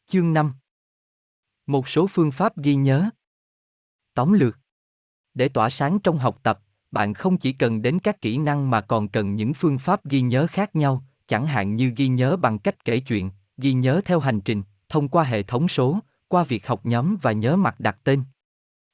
Chương 0.06 0.32
5 0.32 0.52
Một 1.66 1.88
số 1.88 2.06
phương 2.06 2.30
pháp 2.30 2.56
ghi 2.56 2.74
nhớ 2.74 3.10
Tóm 4.14 4.32
lược 4.32 4.58
Để 5.34 5.48
tỏa 5.48 5.70
sáng 5.70 5.98
trong 5.98 6.18
học 6.18 6.38
tập, 6.42 6.60
bạn 6.90 7.14
không 7.14 7.38
chỉ 7.38 7.52
cần 7.52 7.82
đến 7.82 7.98
các 7.98 8.20
kỹ 8.20 8.38
năng 8.38 8.70
mà 8.70 8.80
còn 8.80 9.08
cần 9.08 9.34
những 9.34 9.54
phương 9.54 9.78
pháp 9.78 10.04
ghi 10.04 10.20
nhớ 10.20 10.46
khác 10.46 10.76
nhau, 10.76 11.04
chẳng 11.28 11.46
hạn 11.46 11.76
như 11.76 11.92
ghi 11.96 12.08
nhớ 12.08 12.36
bằng 12.36 12.58
cách 12.58 12.84
kể 12.84 13.00
chuyện, 13.00 13.30
ghi 13.56 13.72
nhớ 13.72 14.00
theo 14.04 14.20
hành 14.20 14.40
trình, 14.40 14.62
thông 14.88 15.08
qua 15.08 15.24
hệ 15.24 15.42
thống 15.42 15.68
số, 15.68 15.98
qua 16.28 16.44
việc 16.44 16.66
học 16.66 16.80
nhóm 16.86 17.16
và 17.22 17.32
nhớ 17.32 17.56
mặt 17.56 17.80
đặt 17.80 17.98
tên. 18.04 18.22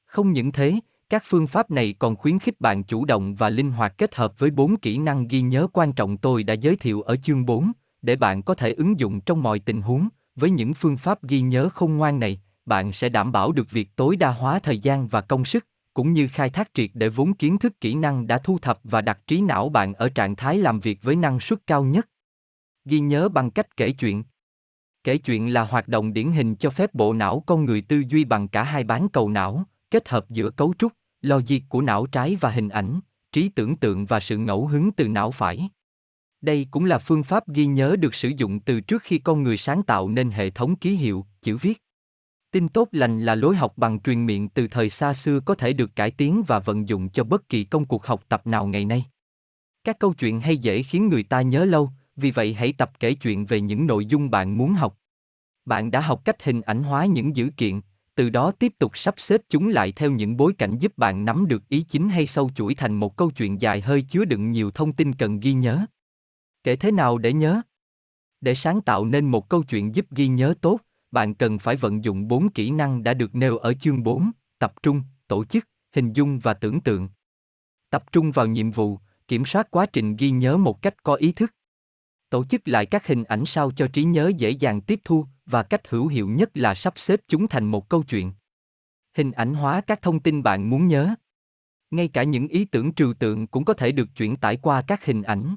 Không 0.06 0.32
những 0.32 0.52
thế, 0.52 0.74
các 1.10 1.22
phương 1.26 1.46
pháp 1.46 1.70
này 1.70 1.94
còn 1.98 2.16
khuyến 2.16 2.38
khích 2.38 2.60
bạn 2.60 2.84
chủ 2.84 3.04
động 3.04 3.34
và 3.34 3.48
linh 3.48 3.70
hoạt 3.70 3.98
kết 3.98 4.14
hợp 4.14 4.38
với 4.38 4.50
bốn 4.50 4.76
kỹ 4.76 4.98
năng 4.98 5.28
ghi 5.28 5.40
nhớ 5.40 5.66
quan 5.72 5.92
trọng 5.92 6.16
tôi 6.16 6.42
đã 6.42 6.54
giới 6.54 6.76
thiệu 6.76 7.02
ở 7.02 7.16
chương 7.16 7.46
4, 7.46 7.72
để 8.02 8.16
bạn 8.16 8.42
có 8.42 8.54
thể 8.54 8.72
ứng 8.72 8.98
dụng 8.98 9.20
trong 9.20 9.42
mọi 9.42 9.58
tình 9.58 9.82
huống. 9.82 10.08
Với 10.36 10.50
những 10.50 10.74
phương 10.74 10.96
pháp 10.96 11.22
ghi 11.22 11.40
nhớ 11.40 11.68
khôn 11.68 11.96
ngoan 11.96 12.20
này, 12.20 12.40
bạn 12.66 12.92
sẽ 12.92 13.08
đảm 13.08 13.32
bảo 13.32 13.52
được 13.52 13.70
việc 13.70 13.96
tối 13.96 14.16
đa 14.16 14.30
hóa 14.30 14.58
thời 14.58 14.78
gian 14.78 15.08
và 15.08 15.20
công 15.20 15.44
sức, 15.44 15.66
cũng 15.94 16.12
như 16.12 16.28
khai 16.28 16.50
thác 16.50 16.70
triệt 16.74 16.90
để 16.94 17.08
vốn 17.08 17.34
kiến 17.34 17.58
thức 17.58 17.80
kỹ 17.80 17.94
năng 17.94 18.26
đã 18.26 18.38
thu 18.38 18.58
thập 18.58 18.78
và 18.84 19.00
đặt 19.00 19.18
trí 19.26 19.40
não 19.40 19.68
bạn 19.68 19.94
ở 19.94 20.08
trạng 20.08 20.36
thái 20.36 20.58
làm 20.58 20.80
việc 20.80 21.02
với 21.02 21.16
năng 21.16 21.40
suất 21.40 21.66
cao 21.66 21.84
nhất. 21.84 22.08
Ghi 22.84 23.00
nhớ 23.00 23.28
bằng 23.28 23.50
cách 23.50 23.76
kể 23.76 23.90
chuyện. 23.90 24.24
Kể 25.04 25.18
chuyện 25.18 25.52
là 25.52 25.64
hoạt 25.64 25.88
động 25.88 26.12
điển 26.12 26.32
hình 26.32 26.56
cho 26.56 26.70
phép 26.70 26.94
bộ 26.94 27.12
não 27.12 27.42
con 27.46 27.64
người 27.64 27.80
tư 27.80 28.02
duy 28.08 28.24
bằng 28.24 28.48
cả 28.48 28.62
hai 28.62 28.84
bán 28.84 29.08
cầu 29.08 29.28
não, 29.28 29.64
kết 29.90 30.08
hợp 30.08 30.30
giữa 30.30 30.50
cấu 30.50 30.74
trúc, 30.78 30.92
logic 31.20 31.58
của 31.68 31.80
não 31.80 32.06
trái 32.06 32.36
và 32.40 32.50
hình 32.50 32.68
ảnh, 32.68 33.00
trí 33.32 33.48
tưởng 33.48 33.76
tượng 33.76 34.06
và 34.06 34.20
sự 34.20 34.36
ngẫu 34.36 34.66
hứng 34.66 34.92
từ 34.92 35.08
não 35.08 35.30
phải. 35.30 35.68
Đây 36.40 36.66
cũng 36.70 36.84
là 36.84 36.98
phương 36.98 37.22
pháp 37.22 37.48
ghi 37.48 37.66
nhớ 37.66 37.96
được 37.96 38.14
sử 38.14 38.28
dụng 38.28 38.60
từ 38.60 38.80
trước 38.80 39.02
khi 39.02 39.18
con 39.18 39.42
người 39.42 39.56
sáng 39.56 39.82
tạo 39.82 40.08
nên 40.08 40.30
hệ 40.30 40.50
thống 40.50 40.76
ký 40.76 40.90
hiệu, 40.90 41.26
chữ 41.42 41.56
viết. 41.56 41.82
Tin 42.50 42.68
tốt 42.68 42.88
lành 42.92 43.20
là 43.20 43.34
lối 43.34 43.56
học 43.56 43.72
bằng 43.76 44.00
truyền 44.00 44.26
miệng 44.26 44.48
từ 44.48 44.68
thời 44.68 44.90
xa 44.90 45.14
xưa 45.14 45.40
có 45.40 45.54
thể 45.54 45.72
được 45.72 45.96
cải 45.96 46.10
tiến 46.10 46.42
và 46.46 46.58
vận 46.58 46.88
dụng 46.88 47.08
cho 47.08 47.24
bất 47.24 47.48
kỳ 47.48 47.64
công 47.64 47.84
cuộc 47.84 48.06
học 48.06 48.24
tập 48.28 48.46
nào 48.46 48.66
ngày 48.66 48.84
nay. 48.84 49.04
Các 49.84 49.98
câu 49.98 50.14
chuyện 50.14 50.40
hay 50.40 50.56
dễ 50.56 50.82
khiến 50.82 51.08
người 51.08 51.22
ta 51.22 51.42
nhớ 51.42 51.64
lâu, 51.64 51.90
vì 52.16 52.30
vậy 52.30 52.54
hãy 52.54 52.72
tập 52.72 52.90
kể 53.00 53.14
chuyện 53.14 53.46
về 53.46 53.60
những 53.60 53.86
nội 53.86 54.06
dung 54.06 54.30
bạn 54.30 54.58
muốn 54.58 54.72
học. 54.72 54.98
Bạn 55.64 55.90
đã 55.90 56.00
học 56.00 56.24
cách 56.24 56.42
hình 56.42 56.60
ảnh 56.60 56.82
hóa 56.82 57.06
những 57.06 57.36
dữ 57.36 57.50
kiện, 57.56 57.80
từ 58.14 58.30
đó 58.30 58.52
tiếp 58.58 58.72
tục 58.78 58.98
sắp 58.98 59.14
xếp 59.16 59.40
chúng 59.48 59.68
lại 59.68 59.92
theo 59.92 60.10
những 60.10 60.36
bối 60.36 60.52
cảnh 60.58 60.78
giúp 60.78 60.98
bạn 60.98 61.24
nắm 61.24 61.48
được 61.48 61.68
ý 61.68 61.84
chính 61.88 62.08
hay 62.08 62.26
sâu 62.26 62.50
chuỗi 62.54 62.74
thành 62.74 62.94
một 62.94 63.16
câu 63.16 63.30
chuyện 63.30 63.60
dài 63.60 63.80
hơi 63.80 64.02
chứa 64.02 64.24
đựng 64.24 64.50
nhiều 64.50 64.70
thông 64.70 64.92
tin 64.92 65.12
cần 65.12 65.40
ghi 65.40 65.52
nhớ. 65.52 65.86
Kể 66.64 66.76
thế 66.76 66.90
nào 66.90 67.18
để 67.18 67.32
nhớ? 67.32 67.62
Để 68.40 68.54
sáng 68.54 68.80
tạo 68.80 69.04
nên 69.04 69.30
một 69.30 69.48
câu 69.48 69.62
chuyện 69.62 69.94
giúp 69.94 70.06
ghi 70.10 70.28
nhớ 70.28 70.54
tốt, 70.60 70.80
bạn 71.10 71.34
cần 71.34 71.58
phải 71.58 71.76
vận 71.76 72.04
dụng 72.04 72.28
bốn 72.28 72.52
kỹ 72.52 72.70
năng 72.70 73.02
đã 73.02 73.14
được 73.14 73.34
nêu 73.34 73.58
ở 73.58 73.74
chương 73.74 74.02
4, 74.02 74.30
tập 74.58 74.72
trung, 74.82 75.02
tổ 75.28 75.44
chức, 75.44 75.68
hình 75.92 76.12
dung 76.12 76.38
và 76.38 76.54
tưởng 76.54 76.80
tượng. 76.80 77.08
Tập 77.90 78.12
trung 78.12 78.32
vào 78.32 78.46
nhiệm 78.46 78.70
vụ, 78.70 78.98
kiểm 79.28 79.44
soát 79.44 79.70
quá 79.70 79.86
trình 79.86 80.16
ghi 80.16 80.30
nhớ 80.30 80.56
một 80.56 80.82
cách 80.82 81.02
có 81.02 81.14
ý 81.14 81.32
thức. 81.32 81.54
Tổ 82.34 82.44
chức 82.44 82.68
lại 82.68 82.86
các 82.86 83.06
hình 83.06 83.24
ảnh 83.24 83.46
sao 83.46 83.70
cho 83.70 83.88
trí 83.88 84.04
nhớ 84.04 84.32
dễ 84.36 84.50
dàng 84.50 84.80
tiếp 84.80 85.00
thu, 85.04 85.26
và 85.46 85.62
cách 85.62 85.88
hữu 85.88 86.06
hiệu 86.06 86.28
nhất 86.28 86.50
là 86.54 86.74
sắp 86.74 86.92
xếp 86.96 87.20
chúng 87.28 87.48
thành 87.48 87.64
một 87.64 87.88
câu 87.88 88.02
chuyện. 88.02 88.32
Hình 89.16 89.32
ảnh 89.32 89.54
hóa 89.54 89.80
các 89.80 90.02
thông 90.02 90.20
tin 90.20 90.42
bạn 90.42 90.70
muốn 90.70 90.88
nhớ. 90.88 91.14
Ngay 91.90 92.08
cả 92.08 92.22
những 92.22 92.48
ý 92.48 92.64
tưởng 92.64 92.92
trừu 92.92 93.14
tượng 93.14 93.46
cũng 93.46 93.64
có 93.64 93.74
thể 93.74 93.92
được 93.92 94.08
chuyển 94.16 94.36
tải 94.36 94.56
qua 94.56 94.82
các 94.82 95.04
hình 95.04 95.22
ảnh. 95.22 95.54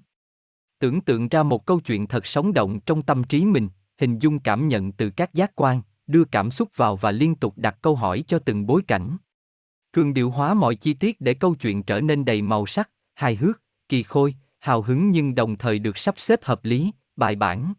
Tưởng 0.79 1.01
tượng 1.01 1.29
ra 1.29 1.43
một 1.43 1.65
câu 1.65 1.79
chuyện 1.79 2.07
thật 2.07 2.27
sống 2.27 2.53
động 2.53 2.79
trong 2.79 3.01
tâm 3.01 3.23
trí 3.23 3.45
mình, 3.45 3.69
hình 3.97 4.19
dung 4.19 4.39
cảm 4.39 4.67
nhận 4.67 4.91
từ 4.91 5.09
các 5.09 5.33
giác 5.33 5.51
quan, 5.55 5.81
đưa 6.07 6.23
cảm 6.25 6.51
xúc 6.51 6.69
vào 6.75 6.95
và 6.95 7.11
liên 7.11 7.35
tục 7.35 7.53
đặt 7.57 7.77
câu 7.81 7.95
hỏi 7.95 8.23
cho 8.27 8.39
từng 8.39 8.65
bối 8.65 8.81
cảnh. 8.87 9.17
Cường 9.91 10.13
điệu 10.13 10.29
hóa 10.29 10.53
mọi 10.53 10.75
chi 10.75 10.93
tiết 10.93 11.21
để 11.21 11.33
câu 11.33 11.55
chuyện 11.55 11.83
trở 11.83 12.01
nên 12.01 12.25
đầy 12.25 12.41
màu 12.41 12.65
sắc, 12.65 12.89
hài 13.15 13.35
hước, 13.35 13.61
kỳ 13.89 14.03
khôi, 14.03 14.35
hào 14.59 14.81
hứng 14.81 15.11
nhưng 15.11 15.35
đồng 15.35 15.57
thời 15.57 15.79
được 15.79 15.97
sắp 15.97 16.15
xếp 16.17 16.43
hợp 16.43 16.65
lý, 16.65 16.91
bài 17.15 17.35
bản. 17.35 17.73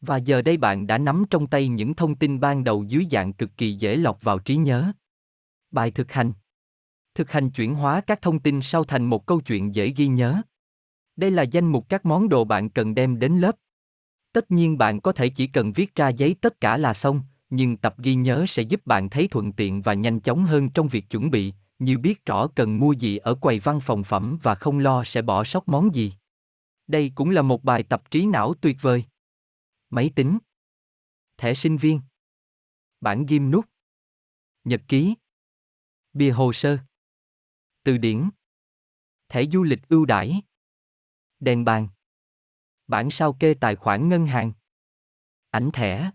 Và 0.00 0.16
giờ 0.16 0.42
đây 0.42 0.56
bạn 0.56 0.86
đã 0.86 0.98
nắm 0.98 1.24
trong 1.30 1.46
tay 1.46 1.68
những 1.68 1.94
thông 1.94 2.14
tin 2.14 2.40
ban 2.40 2.64
đầu 2.64 2.84
dưới 2.84 3.06
dạng 3.10 3.32
cực 3.32 3.56
kỳ 3.56 3.72
dễ 3.72 3.96
lọc 3.96 4.22
vào 4.22 4.38
trí 4.38 4.56
nhớ. 4.56 4.92
Bài 5.70 5.90
thực 5.90 6.12
hành 6.12 6.32
Thực 7.14 7.30
hành 7.30 7.50
chuyển 7.50 7.74
hóa 7.74 8.00
các 8.00 8.22
thông 8.22 8.38
tin 8.38 8.62
sau 8.62 8.84
thành 8.84 9.04
một 9.04 9.26
câu 9.26 9.40
chuyện 9.40 9.74
dễ 9.74 9.88
ghi 9.88 10.06
nhớ. 10.06 10.42
Đây 11.16 11.30
là 11.30 11.42
danh 11.42 11.66
mục 11.66 11.88
các 11.88 12.06
món 12.06 12.28
đồ 12.28 12.44
bạn 12.44 12.70
cần 12.70 12.94
đem 12.94 13.18
đến 13.18 13.38
lớp. 13.38 13.56
Tất 14.32 14.50
nhiên 14.50 14.78
bạn 14.78 15.00
có 15.00 15.12
thể 15.12 15.28
chỉ 15.28 15.46
cần 15.46 15.72
viết 15.72 15.94
ra 15.94 16.08
giấy 16.08 16.36
tất 16.40 16.60
cả 16.60 16.76
là 16.76 16.94
xong, 16.94 17.22
nhưng 17.50 17.76
tập 17.76 17.94
ghi 17.98 18.14
nhớ 18.14 18.44
sẽ 18.48 18.62
giúp 18.62 18.86
bạn 18.86 19.10
thấy 19.10 19.28
thuận 19.28 19.52
tiện 19.52 19.82
và 19.82 19.94
nhanh 19.94 20.20
chóng 20.20 20.44
hơn 20.44 20.70
trong 20.70 20.88
việc 20.88 21.10
chuẩn 21.10 21.30
bị, 21.30 21.52
như 21.80 21.98
biết 21.98 22.26
rõ 22.26 22.48
cần 22.56 22.78
mua 22.78 22.92
gì 22.92 23.16
ở 23.16 23.34
quầy 23.34 23.60
văn 23.60 23.80
phòng 23.82 24.04
phẩm 24.04 24.38
và 24.42 24.54
không 24.54 24.78
lo 24.78 25.04
sẽ 25.04 25.22
bỏ 25.22 25.44
sót 25.44 25.68
món 25.68 25.94
gì. 25.94 26.12
Đây 26.86 27.12
cũng 27.14 27.30
là 27.30 27.42
một 27.42 27.64
bài 27.64 27.82
tập 27.88 28.10
trí 28.10 28.26
não 28.26 28.54
tuyệt 28.60 28.76
vời. 28.80 29.04
Máy 29.90 30.10
tính. 30.16 30.38
Thẻ 31.36 31.54
sinh 31.54 31.76
viên. 31.76 32.00
Bản 33.00 33.26
ghim 33.26 33.50
nút. 33.50 33.64
Nhật 34.64 34.82
ký. 34.88 35.14
Bìa 36.12 36.30
hồ 36.30 36.52
sơ. 36.52 36.78
Từ 37.82 37.98
điển. 37.98 38.30
Thẻ 39.28 39.44
du 39.52 39.62
lịch 39.62 39.88
ưu 39.88 40.04
đãi. 40.04 40.42
Đèn 41.40 41.64
bàn. 41.64 41.88
Bản 42.86 43.10
sao 43.10 43.36
kê 43.40 43.54
tài 43.60 43.76
khoản 43.76 44.08
ngân 44.08 44.26
hàng. 44.26 44.52
Ảnh 45.50 45.70
thẻ. 45.72 46.10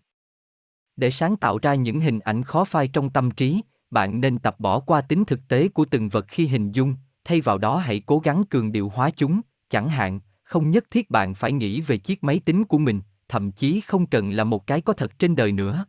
Để 0.96 1.12
sáng 1.12 1.38
tạo 1.38 1.58
ra 1.58 1.76
những 1.76 2.00
hình 2.00 2.20
ảnh 2.20 2.44
khó 2.44 2.66
phai 2.66 2.90
trong 2.94 3.14
tâm 3.14 3.32
trí, 3.32 3.62
bạn 3.96 4.22
nên 4.22 4.38
tập 4.38 4.56
bỏ 4.60 4.80
qua 4.80 5.02
tính 5.02 5.26
thực 5.26 5.40
tế 5.48 5.68
của 5.68 5.86
từng 5.86 6.10
vật 6.10 6.26
khi 6.28 6.48
hình 6.48 6.72
dung, 6.72 6.96
thay 7.24 7.42
vào 7.42 7.58
đó 7.58 7.78
hãy 7.78 8.02
cố 8.06 8.20
gắng 8.20 8.44
cường 8.50 8.72
điệu 8.72 8.90
hóa 8.90 9.10
chúng, 9.10 9.42
chẳng 9.70 9.90
hạn, 9.90 10.20
không 10.44 10.72
nhất 10.72 10.86
thiết 10.92 11.10
bạn 11.10 11.34
phải 11.34 11.52
nghĩ 11.52 11.82
về 11.82 11.98
chiếc 11.98 12.24
máy 12.24 12.40
tính 12.46 12.64
của 12.64 12.78
mình, 12.78 13.02
thậm 13.28 13.52
chí 13.52 13.82
không 13.82 14.06
cần 14.06 14.32
là 14.32 14.44
một 14.44 14.68
cái 14.68 14.82
có 14.82 14.94
thật 14.94 15.20
trên 15.20 15.36
đời 15.36 15.52
nữa. 15.52 15.86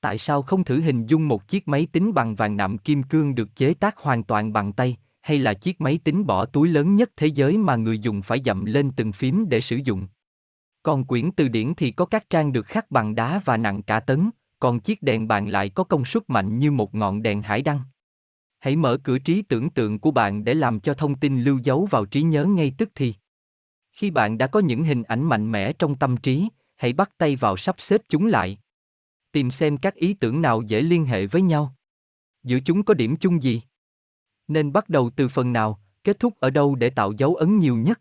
Tại 0.00 0.18
sao 0.18 0.42
không 0.42 0.64
thử 0.64 0.80
hình 0.80 1.06
dung 1.06 1.28
một 1.28 1.48
chiếc 1.48 1.68
máy 1.68 1.86
tính 1.92 2.14
bằng 2.14 2.34
vàng 2.34 2.56
nạm 2.56 2.78
kim 2.78 3.02
cương 3.02 3.34
được 3.34 3.56
chế 3.56 3.74
tác 3.74 3.96
hoàn 3.98 4.22
toàn 4.22 4.52
bằng 4.52 4.72
tay, 4.72 4.96
hay 5.22 5.38
là 5.38 5.54
chiếc 5.54 5.80
máy 5.80 5.98
tính 6.04 6.26
bỏ 6.26 6.44
túi 6.44 6.68
lớn 6.68 6.96
nhất 6.96 7.10
thế 7.16 7.26
giới 7.26 7.58
mà 7.58 7.76
người 7.76 7.98
dùng 7.98 8.22
phải 8.22 8.40
dậm 8.44 8.64
lên 8.64 8.90
từng 8.96 9.12
phím 9.12 9.48
để 9.48 9.60
sử 9.60 9.76
dụng? 9.76 10.06
Còn 10.82 11.04
quyển 11.04 11.30
từ 11.30 11.48
điển 11.48 11.74
thì 11.74 11.90
có 11.90 12.04
các 12.04 12.30
trang 12.30 12.52
được 12.52 12.66
khắc 12.66 12.90
bằng 12.90 13.14
đá 13.14 13.40
và 13.44 13.56
nặng 13.56 13.82
cả 13.82 14.00
tấn, 14.00 14.30
còn 14.58 14.80
chiếc 14.80 15.02
đèn 15.02 15.28
bạn 15.28 15.48
lại 15.48 15.68
có 15.68 15.84
công 15.84 16.04
suất 16.04 16.30
mạnh 16.30 16.58
như 16.58 16.70
một 16.70 16.94
ngọn 16.94 17.22
đèn 17.22 17.42
hải 17.42 17.62
đăng. 17.62 17.80
Hãy 18.58 18.76
mở 18.76 18.98
cửa 19.04 19.18
trí 19.18 19.42
tưởng 19.42 19.70
tượng 19.70 19.98
của 19.98 20.10
bạn 20.10 20.44
để 20.44 20.54
làm 20.54 20.80
cho 20.80 20.94
thông 20.94 21.14
tin 21.14 21.42
lưu 21.42 21.58
dấu 21.62 21.86
vào 21.90 22.06
trí 22.06 22.22
nhớ 22.22 22.44
ngay 22.44 22.72
tức 22.78 22.90
thì. 22.94 23.14
Khi 23.92 24.10
bạn 24.10 24.38
đã 24.38 24.46
có 24.46 24.60
những 24.60 24.84
hình 24.84 25.02
ảnh 25.02 25.22
mạnh 25.22 25.52
mẽ 25.52 25.72
trong 25.72 25.98
tâm 25.98 26.16
trí, 26.16 26.48
hãy 26.76 26.92
bắt 26.92 27.18
tay 27.18 27.36
vào 27.36 27.56
sắp 27.56 27.74
xếp 27.78 28.00
chúng 28.08 28.26
lại. 28.26 28.58
Tìm 29.32 29.50
xem 29.50 29.76
các 29.76 29.94
ý 29.94 30.14
tưởng 30.14 30.42
nào 30.42 30.62
dễ 30.62 30.82
liên 30.82 31.04
hệ 31.04 31.26
với 31.26 31.42
nhau. 31.42 31.74
Giữa 32.42 32.58
chúng 32.60 32.82
có 32.82 32.94
điểm 32.94 33.16
chung 33.16 33.42
gì? 33.42 33.62
Nên 34.48 34.72
bắt 34.72 34.88
đầu 34.88 35.10
từ 35.16 35.28
phần 35.28 35.52
nào, 35.52 35.80
kết 36.04 36.18
thúc 36.18 36.34
ở 36.40 36.50
đâu 36.50 36.74
để 36.74 36.90
tạo 36.90 37.12
dấu 37.12 37.34
ấn 37.34 37.58
nhiều 37.58 37.76
nhất? 37.76 38.00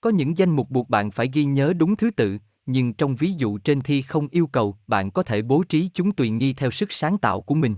Có 0.00 0.10
những 0.10 0.38
danh 0.38 0.50
mục 0.50 0.70
buộc 0.70 0.90
bạn 0.90 1.10
phải 1.10 1.30
ghi 1.32 1.44
nhớ 1.44 1.72
đúng 1.72 1.96
thứ 1.96 2.10
tự, 2.10 2.38
nhưng 2.66 2.92
trong 2.92 3.16
ví 3.16 3.32
dụ 3.32 3.58
trên 3.58 3.80
thi 3.80 4.02
không 4.02 4.28
yêu 4.28 4.46
cầu, 4.46 4.76
bạn 4.86 5.10
có 5.10 5.22
thể 5.22 5.42
bố 5.42 5.64
trí 5.68 5.90
chúng 5.94 6.12
tùy 6.12 6.30
nghi 6.30 6.52
theo 6.52 6.70
sức 6.70 6.92
sáng 6.92 7.18
tạo 7.18 7.40
của 7.40 7.54
mình. 7.54 7.74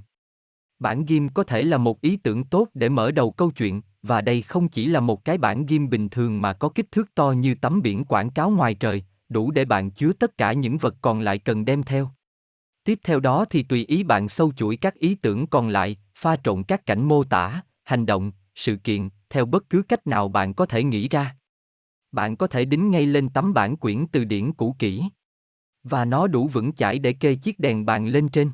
Bản 0.79 1.05
ghim 1.05 1.29
có 1.29 1.45
thể 1.45 1.63
là 1.63 1.79
một 1.79 2.01
ý 2.01 2.17
tưởng 2.17 2.45
tốt 2.45 2.69
để 2.75 2.89
mở 2.89 3.11
đầu 3.11 3.31
câu 3.31 3.51
chuyện, 3.51 3.83
và 4.03 4.21
đây 4.21 4.43
không 4.43 4.69
chỉ 4.69 4.87
là 4.87 5.01
một 5.01 5.25
cái 5.25 5.39
bản 5.39 5.67
ghim 5.67 5.91
bình 5.91 6.09
thường 6.09 6.43
mà 6.43 6.53
có 6.53 6.69
kích 6.69 6.93
thước 6.93 7.15
to 7.15 7.31
như 7.33 7.55
tấm 7.55 7.83
biển 7.83 8.05
quảng 8.05 8.31
cáo 8.31 8.51
ngoài 8.51 8.75
trời, 8.75 9.05
đủ 9.29 9.51
để 9.51 9.65
bạn 9.65 9.91
chứa 9.91 10.13
tất 10.13 10.39
cả 10.39 10.53
những 10.53 10.79
vật 10.79 10.95
còn 11.01 11.21
lại 11.21 11.39
cần 11.39 11.65
đem 11.65 11.83
theo. 11.83 12.11
Tiếp 12.85 12.99
theo 13.05 13.21
đó 13.21 13.45
thì 13.51 13.63
tùy 13.63 13.85
ý 13.85 14.03
bạn 14.03 14.29
sâu 14.29 14.53
chuỗi 14.57 14.77
các 14.77 14.95
ý 14.95 15.15
tưởng 15.15 15.47
còn 15.47 15.69
lại, 15.69 15.97
pha 16.15 16.37
trộn 16.37 16.63
các 16.63 16.87
cảnh 16.87 17.09
mô 17.09 17.25
tả, 17.25 17.63
hành 17.85 18.07
động, 18.07 18.33
sự 18.55 18.77
kiện, 18.77 19.09
theo 19.31 19.47
bất 19.47 19.71
cứ 19.71 19.83
cách 19.83 20.07
nào 20.07 20.29
bạn 20.29 20.55
có 20.55 20.67
thể 20.67 20.85
nghĩ 20.85 21.09
ra. 21.09 21.38
Bạn 22.13 22.37
có 22.37 22.47
thể 22.47 22.65
đính 22.65 22.91
ngay 22.91 23.07
lên 23.07 23.29
tấm 23.29 23.55
bản 23.55 23.77
quyển 23.77 24.07
từ 24.07 24.25
điển 24.25 24.53
cũ 24.53 24.77
kỹ. 24.79 25.05
Và 25.83 26.05
nó 26.05 26.27
đủ 26.27 26.49
vững 26.49 26.73
chãi 26.73 26.99
để 26.99 27.13
kê 27.13 27.35
chiếc 27.35 27.59
đèn 27.59 27.87
bàn 27.87 28.07
lên 28.07 28.29
trên. 28.29 28.51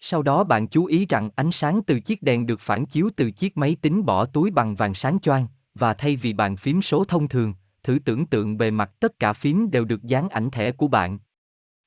Sau 0.00 0.22
đó 0.22 0.44
bạn 0.44 0.68
chú 0.68 0.84
ý 0.84 1.06
rằng 1.06 1.30
ánh 1.36 1.52
sáng 1.52 1.82
từ 1.82 2.00
chiếc 2.00 2.22
đèn 2.22 2.46
được 2.46 2.60
phản 2.60 2.86
chiếu 2.86 3.10
từ 3.16 3.30
chiếc 3.30 3.56
máy 3.56 3.76
tính 3.82 4.04
bỏ 4.04 4.26
túi 4.26 4.50
bằng 4.50 4.74
vàng 4.74 4.94
sáng 4.94 5.18
choang, 5.20 5.46
và 5.74 5.94
thay 5.94 6.16
vì 6.16 6.32
bàn 6.32 6.56
phím 6.56 6.82
số 6.82 7.04
thông 7.04 7.28
thường, 7.28 7.54
thử 7.82 7.98
tưởng 8.04 8.26
tượng 8.26 8.58
bề 8.58 8.70
mặt 8.70 8.90
tất 9.00 9.18
cả 9.18 9.32
phím 9.32 9.70
đều 9.70 9.84
được 9.84 10.02
dán 10.02 10.28
ảnh 10.28 10.50
thẻ 10.50 10.72
của 10.72 10.88
bạn. 10.88 11.18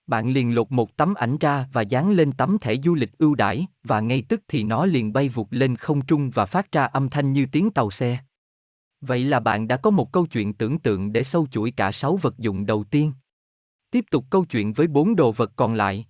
Bạn 0.08 0.30
liền 0.30 0.56
lột 0.56 0.72
một 0.72 0.98
tấm 0.98 1.14
ảnh 1.14 1.38
ra 1.38 1.68
và 1.74 1.82
dán 1.82 2.12
lên 2.12 2.32
tấm 2.32 2.58
thẻ 2.58 2.76
du 2.84 2.96
lịch 2.96 3.18
ưu 3.18 3.36
đãi, 3.36 3.68
và 3.84 4.00
ngay 4.00 4.24
tức 4.30 4.42
thì 4.48 4.64
nó 4.64 4.86
liền 4.86 5.14
bay 5.14 5.30
vụt 5.30 5.48
lên 5.50 5.76
không 5.76 6.06
trung 6.06 6.30
và 6.30 6.46
phát 6.46 6.72
ra 6.72 6.86
âm 6.86 7.10
thanh 7.10 7.34
như 7.34 7.46
tiếng 7.52 7.72
tàu 7.72 7.92
xe. 7.92 8.18
Vậy 9.08 9.24
là 9.24 9.40
bạn 9.40 9.68
đã 9.68 9.78
có 9.78 9.90
một 9.90 10.12
câu 10.12 10.26
chuyện 10.26 10.54
tưởng 10.54 10.80
tượng 10.80 11.14
để 11.14 11.24
sâu 11.24 11.48
chuỗi 11.52 11.72
cả 11.72 11.92
sáu 11.92 12.18
vật 12.18 12.38
dụng 12.38 12.66
đầu 12.66 12.84
tiên. 12.84 13.14
Tiếp 13.92 14.06
tục 14.12 14.26
câu 14.30 14.46
chuyện 14.46 14.74
với 14.74 14.88
bốn 14.88 15.16
đồ 15.16 15.32
vật 15.32 15.52
còn 15.56 15.74
lại. 15.74 16.08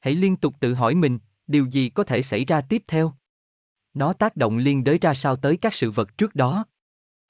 Hãy 0.00 0.14
liên 0.14 0.36
tục 0.36 0.54
tự 0.60 0.74
hỏi 0.74 0.94
mình, 0.94 1.18
điều 1.46 1.66
gì 1.66 1.88
có 1.88 2.04
thể 2.04 2.22
xảy 2.22 2.44
ra 2.44 2.60
tiếp 2.60 2.82
theo? 2.86 3.12
Nó 3.94 4.12
tác 4.12 4.36
động 4.36 4.58
liên 4.58 4.84
đới 4.84 4.98
ra 4.98 5.14
sao 5.14 5.36
tới 5.36 5.56
các 5.56 5.74
sự 5.74 5.90
vật 5.90 6.18
trước 6.18 6.34
đó? 6.34 6.64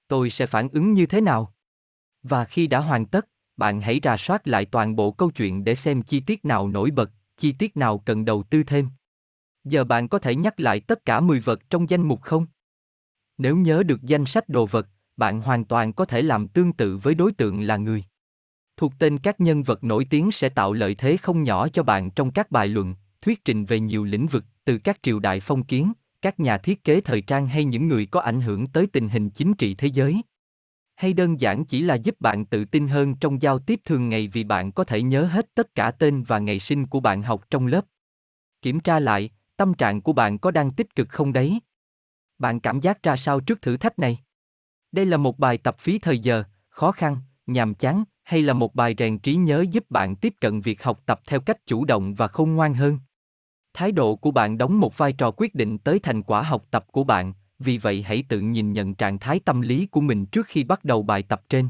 Tôi 0.09 0.31
sẽ 0.31 0.47
phản 0.47 0.68
ứng 0.68 0.93
như 0.93 1.06
thế 1.06 1.20
nào? 1.20 1.55
Và 2.23 2.44
khi 2.44 2.66
đã 2.66 2.81
hoàn 2.81 3.06
tất, 3.06 3.28
bạn 3.56 3.81
hãy 3.81 4.01
rà 4.02 4.16
soát 4.16 4.48
lại 4.48 4.64
toàn 4.64 4.97
bộ 4.97 5.12
câu 5.12 5.31
chuyện 5.31 5.64
để 5.64 5.74
xem 5.74 6.02
chi 6.02 6.20
tiết 6.20 6.44
nào 6.44 6.68
nổi 6.68 6.90
bật, 6.90 7.10
chi 7.36 7.52
tiết 7.52 7.77
nào 7.77 7.98
cần 7.98 8.24
đầu 8.24 8.43
tư 8.43 8.62
thêm. 8.62 8.89
Giờ 9.64 9.85
bạn 9.85 10.09
có 10.09 10.18
thể 10.18 10.35
nhắc 10.35 10.60
lại 10.60 10.81
tất 10.81 11.05
cả 11.05 11.20
10 11.20 11.40
vật 11.40 11.70
trong 11.70 11.90
danh 11.90 12.09
mục 12.09 12.23
không? 12.23 12.47
Nếu 13.38 13.56
nhớ 13.56 13.82
được 13.82 14.02
danh 14.02 14.26
sách 14.26 14.48
đồ 14.48 14.66
vật, 14.66 14.88
bạn 15.16 15.40
hoàn 15.40 15.64
toàn 15.64 15.92
có 15.92 16.04
thể 16.04 16.22
làm 16.22 16.48
tương 16.48 16.72
tự 16.72 16.96
với 16.96 17.14
đối 17.14 17.32
tượng 17.32 17.60
là 17.60 17.76
người. 17.76 18.04
Thuộc 18.76 18.92
tên 18.98 19.18
các 19.18 19.40
nhân 19.40 19.62
vật 19.62 19.84
nổi 19.84 20.06
tiếng 20.10 20.32
sẽ 20.32 20.48
tạo 20.48 20.72
lợi 20.72 20.94
thế 20.94 21.16
không 21.16 21.42
nhỏ 21.42 21.68
cho 21.68 21.82
bạn 21.82 22.10
trong 22.10 22.30
các 22.30 22.50
bài 22.50 22.68
luận, 22.68 22.94
thuyết 23.20 23.44
trình 23.44 23.64
về 23.64 23.80
nhiều 23.80 24.04
lĩnh 24.04 24.26
vực, 24.26 24.44
từ 24.64 24.78
các 24.78 24.98
triều 25.02 25.18
đại 25.18 25.40
phong 25.40 25.64
kiến, 25.64 25.92
các 26.22 26.40
nhà 26.40 26.58
thiết 26.58 26.84
kế 26.84 27.00
thời 27.00 27.20
trang 27.20 27.48
hay 27.48 27.64
những 27.64 27.88
người 27.88 28.06
có 28.06 28.20
ảnh 28.20 28.40
hưởng 28.40 28.66
tới 28.66 28.86
tình 28.86 29.08
hình 29.08 29.30
chính 29.30 29.54
trị 29.54 29.74
thế 29.74 29.88
giới. 29.88 30.22
Hay 30.96 31.12
đơn 31.12 31.40
giản 31.40 31.64
chỉ 31.64 31.82
là 31.82 31.94
giúp 31.94 32.20
bạn 32.20 32.44
tự 32.44 32.64
tin 32.64 32.88
hơn 32.88 33.14
trong 33.14 33.42
giao 33.42 33.58
tiếp 33.58 33.80
thường 33.84 34.08
ngày 34.08 34.28
vì 34.28 34.44
bạn 34.44 34.72
có 34.72 34.84
thể 34.84 35.02
nhớ 35.02 35.24
hết 35.24 35.54
tất 35.54 35.74
cả 35.74 35.90
tên 35.90 36.22
và 36.22 36.38
ngày 36.38 36.58
sinh 36.58 36.86
của 36.86 37.00
bạn 37.00 37.22
học 37.22 37.44
trong 37.50 37.66
lớp. 37.66 37.84
Kiểm 38.62 38.80
tra 38.80 39.00
lại, 39.00 39.30
tâm 39.56 39.74
trạng 39.74 40.00
của 40.00 40.12
bạn 40.12 40.38
có 40.38 40.50
đang 40.50 40.72
tích 40.72 40.94
cực 40.94 41.08
không 41.08 41.32
đấy? 41.32 41.60
Bạn 42.38 42.60
cảm 42.60 42.80
giác 42.80 43.02
ra 43.02 43.16
sao 43.16 43.40
trước 43.40 43.62
thử 43.62 43.76
thách 43.76 43.98
này? 43.98 44.18
Đây 44.92 45.06
là 45.06 45.16
một 45.16 45.38
bài 45.38 45.58
tập 45.58 45.76
phí 45.78 45.98
thời 45.98 46.18
giờ, 46.18 46.44
khó 46.68 46.92
khăn, 46.92 47.16
nhàm 47.46 47.74
chán, 47.74 48.04
hay 48.24 48.42
là 48.42 48.52
một 48.52 48.74
bài 48.74 48.94
rèn 48.98 49.18
trí 49.18 49.34
nhớ 49.34 49.64
giúp 49.70 49.90
bạn 49.90 50.16
tiếp 50.16 50.34
cận 50.40 50.60
việc 50.60 50.82
học 50.82 51.00
tập 51.06 51.20
theo 51.26 51.40
cách 51.40 51.66
chủ 51.66 51.84
động 51.84 52.14
và 52.14 52.28
khôn 52.28 52.54
ngoan 52.54 52.74
hơn? 52.74 52.98
Thái 53.74 53.92
độ 53.92 54.16
của 54.16 54.30
bạn 54.30 54.58
đóng 54.58 54.80
một 54.80 54.98
vai 54.98 55.12
trò 55.12 55.30
quyết 55.30 55.54
định 55.54 55.78
tới 55.78 55.98
thành 55.98 56.22
quả 56.22 56.42
học 56.42 56.64
tập 56.70 56.86
của 56.92 57.04
bạn, 57.04 57.32
vì 57.58 57.78
vậy 57.78 58.02
hãy 58.02 58.24
tự 58.28 58.40
nhìn 58.40 58.72
nhận 58.72 58.94
trạng 58.94 59.18
thái 59.18 59.40
tâm 59.40 59.60
lý 59.60 59.86
của 59.86 60.00
mình 60.00 60.26
trước 60.26 60.46
khi 60.46 60.64
bắt 60.64 60.84
đầu 60.84 61.02
bài 61.02 61.22
tập 61.22 61.42
trên. 61.48 61.68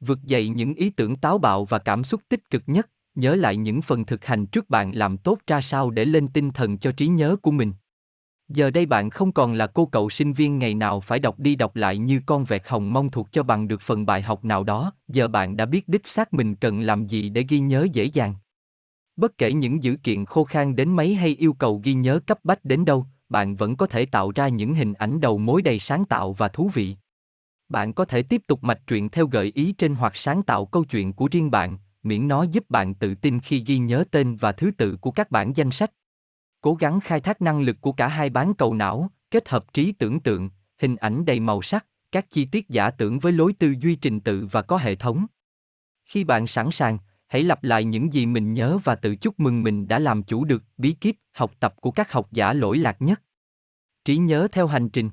Vực 0.00 0.18
dậy 0.24 0.48
những 0.48 0.74
ý 0.74 0.90
tưởng 0.90 1.16
táo 1.16 1.38
bạo 1.38 1.64
và 1.64 1.78
cảm 1.78 2.04
xúc 2.04 2.20
tích 2.28 2.50
cực 2.50 2.62
nhất, 2.66 2.90
nhớ 3.14 3.34
lại 3.34 3.56
những 3.56 3.82
phần 3.82 4.04
thực 4.04 4.24
hành 4.24 4.46
trước 4.46 4.70
bạn 4.70 4.92
làm 4.92 5.16
tốt 5.16 5.38
ra 5.46 5.60
sao 5.60 5.90
để 5.90 6.04
lên 6.04 6.28
tinh 6.28 6.50
thần 6.50 6.78
cho 6.78 6.92
trí 6.92 7.06
nhớ 7.06 7.36
của 7.42 7.50
mình. 7.50 7.72
Giờ 8.54 8.70
đây 8.70 8.86
bạn 8.86 9.10
không 9.10 9.32
còn 9.32 9.54
là 9.54 9.66
cô 9.66 9.86
cậu 9.86 10.10
sinh 10.10 10.32
viên 10.32 10.58
ngày 10.58 10.74
nào 10.74 11.00
phải 11.00 11.18
đọc 11.18 11.38
đi 11.38 11.56
đọc 11.56 11.76
lại 11.76 11.98
như 11.98 12.20
con 12.26 12.44
vẹt 12.44 12.62
hồng 12.66 12.92
mong 12.92 13.10
thuộc 13.10 13.32
cho 13.32 13.42
bằng 13.42 13.68
được 13.68 13.80
phần 13.80 14.06
bài 14.06 14.22
học 14.22 14.44
nào 14.44 14.64
đó, 14.64 14.92
giờ 15.08 15.28
bạn 15.28 15.56
đã 15.56 15.66
biết 15.66 15.88
đích 15.88 16.06
xác 16.06 16.34
mình 16.34 16.54
cần 16.54 16.80
làm 16.80 17.06
gì 17.06 17.28
để 17.28 17.44
ghi 17.48 17.58
nhớ 17.58 17.86
dễ 17.92 18.04
dàng. 18.04 18.34
Bất 19.16 19.38
kể 19.38 19.52
những 19.52 19.82
dữ 19.82 19.96
kiện 20.02 20.24
khô 20.24 20.44
khan 20.44 20.76
đến 20.76 20.96
mấy 20.96 21.14
hay 21.14 21.36
yêu 21.36 21.52
cầu 21.52 21.80
ghi 21.84 21.94
nhớ 21.94 22.20
cấp 22.26 22.38
bách 22.44 22.64
đến 22.64 22.84
đâu, 22.84 23.06
bạn 23.28 23.56
vẫn 23.56 23.76
có 23.76 23.86
thể 23.86 24.06
tạo 24.06 24.32
ra 24.34 24.48
những 24.48 24.74
hình 24.74 24.92
ảnh 24.94 25.20
đầu 25.20 25.38
mối 25.38 25.62
đầy 25.62 25.78
sáng 25.78 26.04
tạo 26.04 26.32
và 26.32 26.48
thú 26.48 26.70
vị. 26.74 26.96
Bạn 27.68 27.92
có 27.92 28.04
thể 28.04 28.22
tiếp 28.22 28.42
tục 28.46 28.64
mạch 28.64 28.80
truyện 28.86 29.08
theo 29.08 29.26
gợi 29.26 29.52
ý 29.54 29.72
trên 29.72 29.94
hoặc 29.94 30.16
sáng 30.16 30.42
tạo 30.42 30.66
câu 30.66 30.84
chuyện 30.84 31.12
của 31.12 31.28
riêng 31.30 31.50
bạn, 31.50 31.78
miễn 32.02 32.28
nó 32.28 32.42
giúp 32.42 32.64
bạn 32.68 32.94
tự 32.94 33.14
tin 33.14 33.40
khi 33.40 33.64
ghi 33.66 33.78
nhớ 33.78 34.04
tên 34.10 34.36
và 34.36 34.52
thứ 34.52 34.70
tự 34.70 34.96
của 34.96 35.10
các 35.10 35.30
bản 35.30 35.52
danh 35.56 35.70
sách. 35.70 35.90
Cố 36.60 36.74
gắng 36.74 37.00
khai 37.00 37.20
thác 37.20 37.42
năng 37.42 37.60
lực 37.60 37.80
của 37.80 37.92
cả 37.92 38.08
hai 38.08 38.30
bán 38.30 38.54
cầu 38.54 38.74
não, 38.74 39.10
kết 39.30 39.48
hợp 39.48 39.72
trí 39.72 39.92
tưởng 39.92 40.20
tượng, 40.20 40.50
hình 40.78 40.96
ảnh 40.96 41.24
đầy 41.24 41.40
màu 41.40 41.62
sắc, 41.62 41.86
các 42.12 42.30
chi 42.30 42.44
tiết 42.44 42.68
giả 42.68 42.90
tưởng 42.90 43.18
với 43.18 43.32
lối 43.32 43.52
tư 43.52 43.74
duy 43.80 43.96
trình 43.96 44.20
tự 44.20 44.46
và 44.50 44.62
có 44.62 44.76
hệ 44.76 44.94
thống. 44.94 45.26
Khi 46.04 46.24
bạn 46.24 46.46
sẵn 46.46 46.70
sàng, 46.70 46.98
hãy 47.26 47.42
lặp 47.42 47.64
lại 47.64 47.84
những 47.84 48.12
gì 48.12 48.26
mình 48.26 48.52
nhớ 48.52 48.78
và 48.84 48.94
tự 48.94 49.16
chúc 49.16 49.40
mừng 49.40 49.62
mình 49.62 49.88
đã 49.88 49.98
làm 49.98 50.22
chủ 50.22 50.44
được 50.44 50.62
bí 50.76 50.92
kíp 50.92 51.16
học 51.32 51.52
tập 51.60 51.74
của 51.80 51.90
các 51.90 52.12
học 52.12 52.28
giả 52.32 52.52
lỗi 52.52 52.78
lạc 52.78 53.02
nhất. 53.02 53.22
Trí 54.04 54.16
nhớ 54.16 54.48
theo 54.52 54.66
hành 54.66 54.88
trình. 54.88 55.10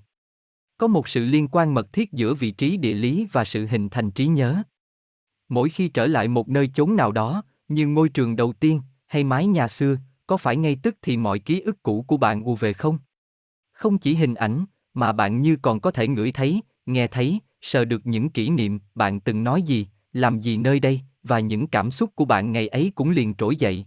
Có 0.77 0.87
một 0.87 1.07
sự 1.07 1.25
liên 1.25 1.47
quan 1.47 1.73
mật 1.73 1.93
thiết 1.93 2.11
giữa 2.11 2.33
vị 2.33 2.51
trí 2.51 2.77
địa 2.77 2.93
lý 2.93 3.27
và 3.31 3.45
sự 3.45 3.65
hình 3.65 3.89
thành 3.89 4.11
trí 4.11 4.27
nhớ. 4.27 4.63
Mỗi 5.49 5.69
khi 5.69 5.89
trở 5.89 6.07
lại 6.07 6.27
một 6.27 6.49
nơi 6.49 6.71
chốn 6.73 6.95
nào 6.95 7.11
đó, 7.11 7.43
như 7.67 7.87
ngôi 7.87 8.09
trường 8.09 8.35
đầu 8.35 8.53
tiên 8.53 8.81
hay 9.07 9.23
mái 9.23 9.45
nhà 9.45 9.67
xưa, 9.67 9.97
có 10.27 10.37
phải 10.37 10.57
ngay 10.57 10.77
tức 10.83 10.97
thì 11.01 11.17
mọi 11.17 11.39
ký 11.39 11.59
ức 11.61 11.83
cũ 11.83 12.05
của 12.07 12.17
bạn 12.17 12.43
ùa 12.43 12.55
về 12.55 12.73
không? 12.73 12.97
Không 13.71 13.97
chỉ 13.97 14.15
hình 14.15 14.33
ảnh, 14.33 14.65
mà 14.93 15.11
bạn 15.11 15.41
như 15.41 15.57
còn 15.61 15.79
có 15.79 15.91
thể 15.91 16.07
ngửi 16.07 16.31
thấy, 16.31 16.61
nghe 16.85 17.07
thấy, 17.07 17.39
sờ 17.61 17.85
được 17.85 18.07
những 18.07 18.29
kỷ 18.29 18.49
niệm 18.49 18.79
bạn 18.95 19.19
từng 19.19 19.43
nói 19.43 19.61
gì, 19.61 19.87
làm 20.13 20.41
gì 20.41 20.57
nơi 20.57 20.79
đây, 20.79 21.01
và 21.23 21.39
những 21.39 21.67
cảm 21.67 21.91
xúc 21.91 22.15
của 22.15 22.25
bạn 22.25 22.51
ngày 22.51 22.67
ấy 22.67 22.91
cũng 22.95 23.09
liền 23.09 23.35
trỗi 23.35 23.55
dậy. 23.55 23.85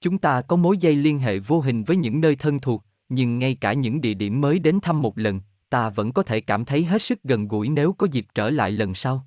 Chúng 0.00 0.18
ta 0.18 0.42
có 0.42 0.56
mối 0.56 0.78
dây 0.78 0.96
liên 0.96 1.18
hệ 1.18 1.38
vô 1.38 1.60
hình 1.60 1.84
với 1.84 1.96
những 1.96 2.20
nơi 2.20 2.36
thân 2.36 2.60
thuộc, 2.60 2.84
nhưng 3.08 3.38
ngay 3.38 3.54
cả 3.54 3.72
những 3.72 4.00
địa 4.00 4.14
điểm 4.14 4.40
mới 4.40 4.58
đến 4.58 4.80
thăm 4.80 5.02
một 5.02 5.18
lần, 5.18 5.40
ta 5.70 5.90
vẫn 5.90 6.12
có 6.12 6.22
thể 6.22 6.40
cảm 6.40 6.64
thấy 6.64 6.84
hết 6.84 7.02
sức 7.02 7.22
gần 7.22 7.48
gũi 7.48 7.68
nếu 7.68 7.92
có 7.92 8.06
dịp 8.10 8.26
trở 8.34 8.50
lại 8.50 8.70
lần 8.70 8.94
sau. 8.94 9.26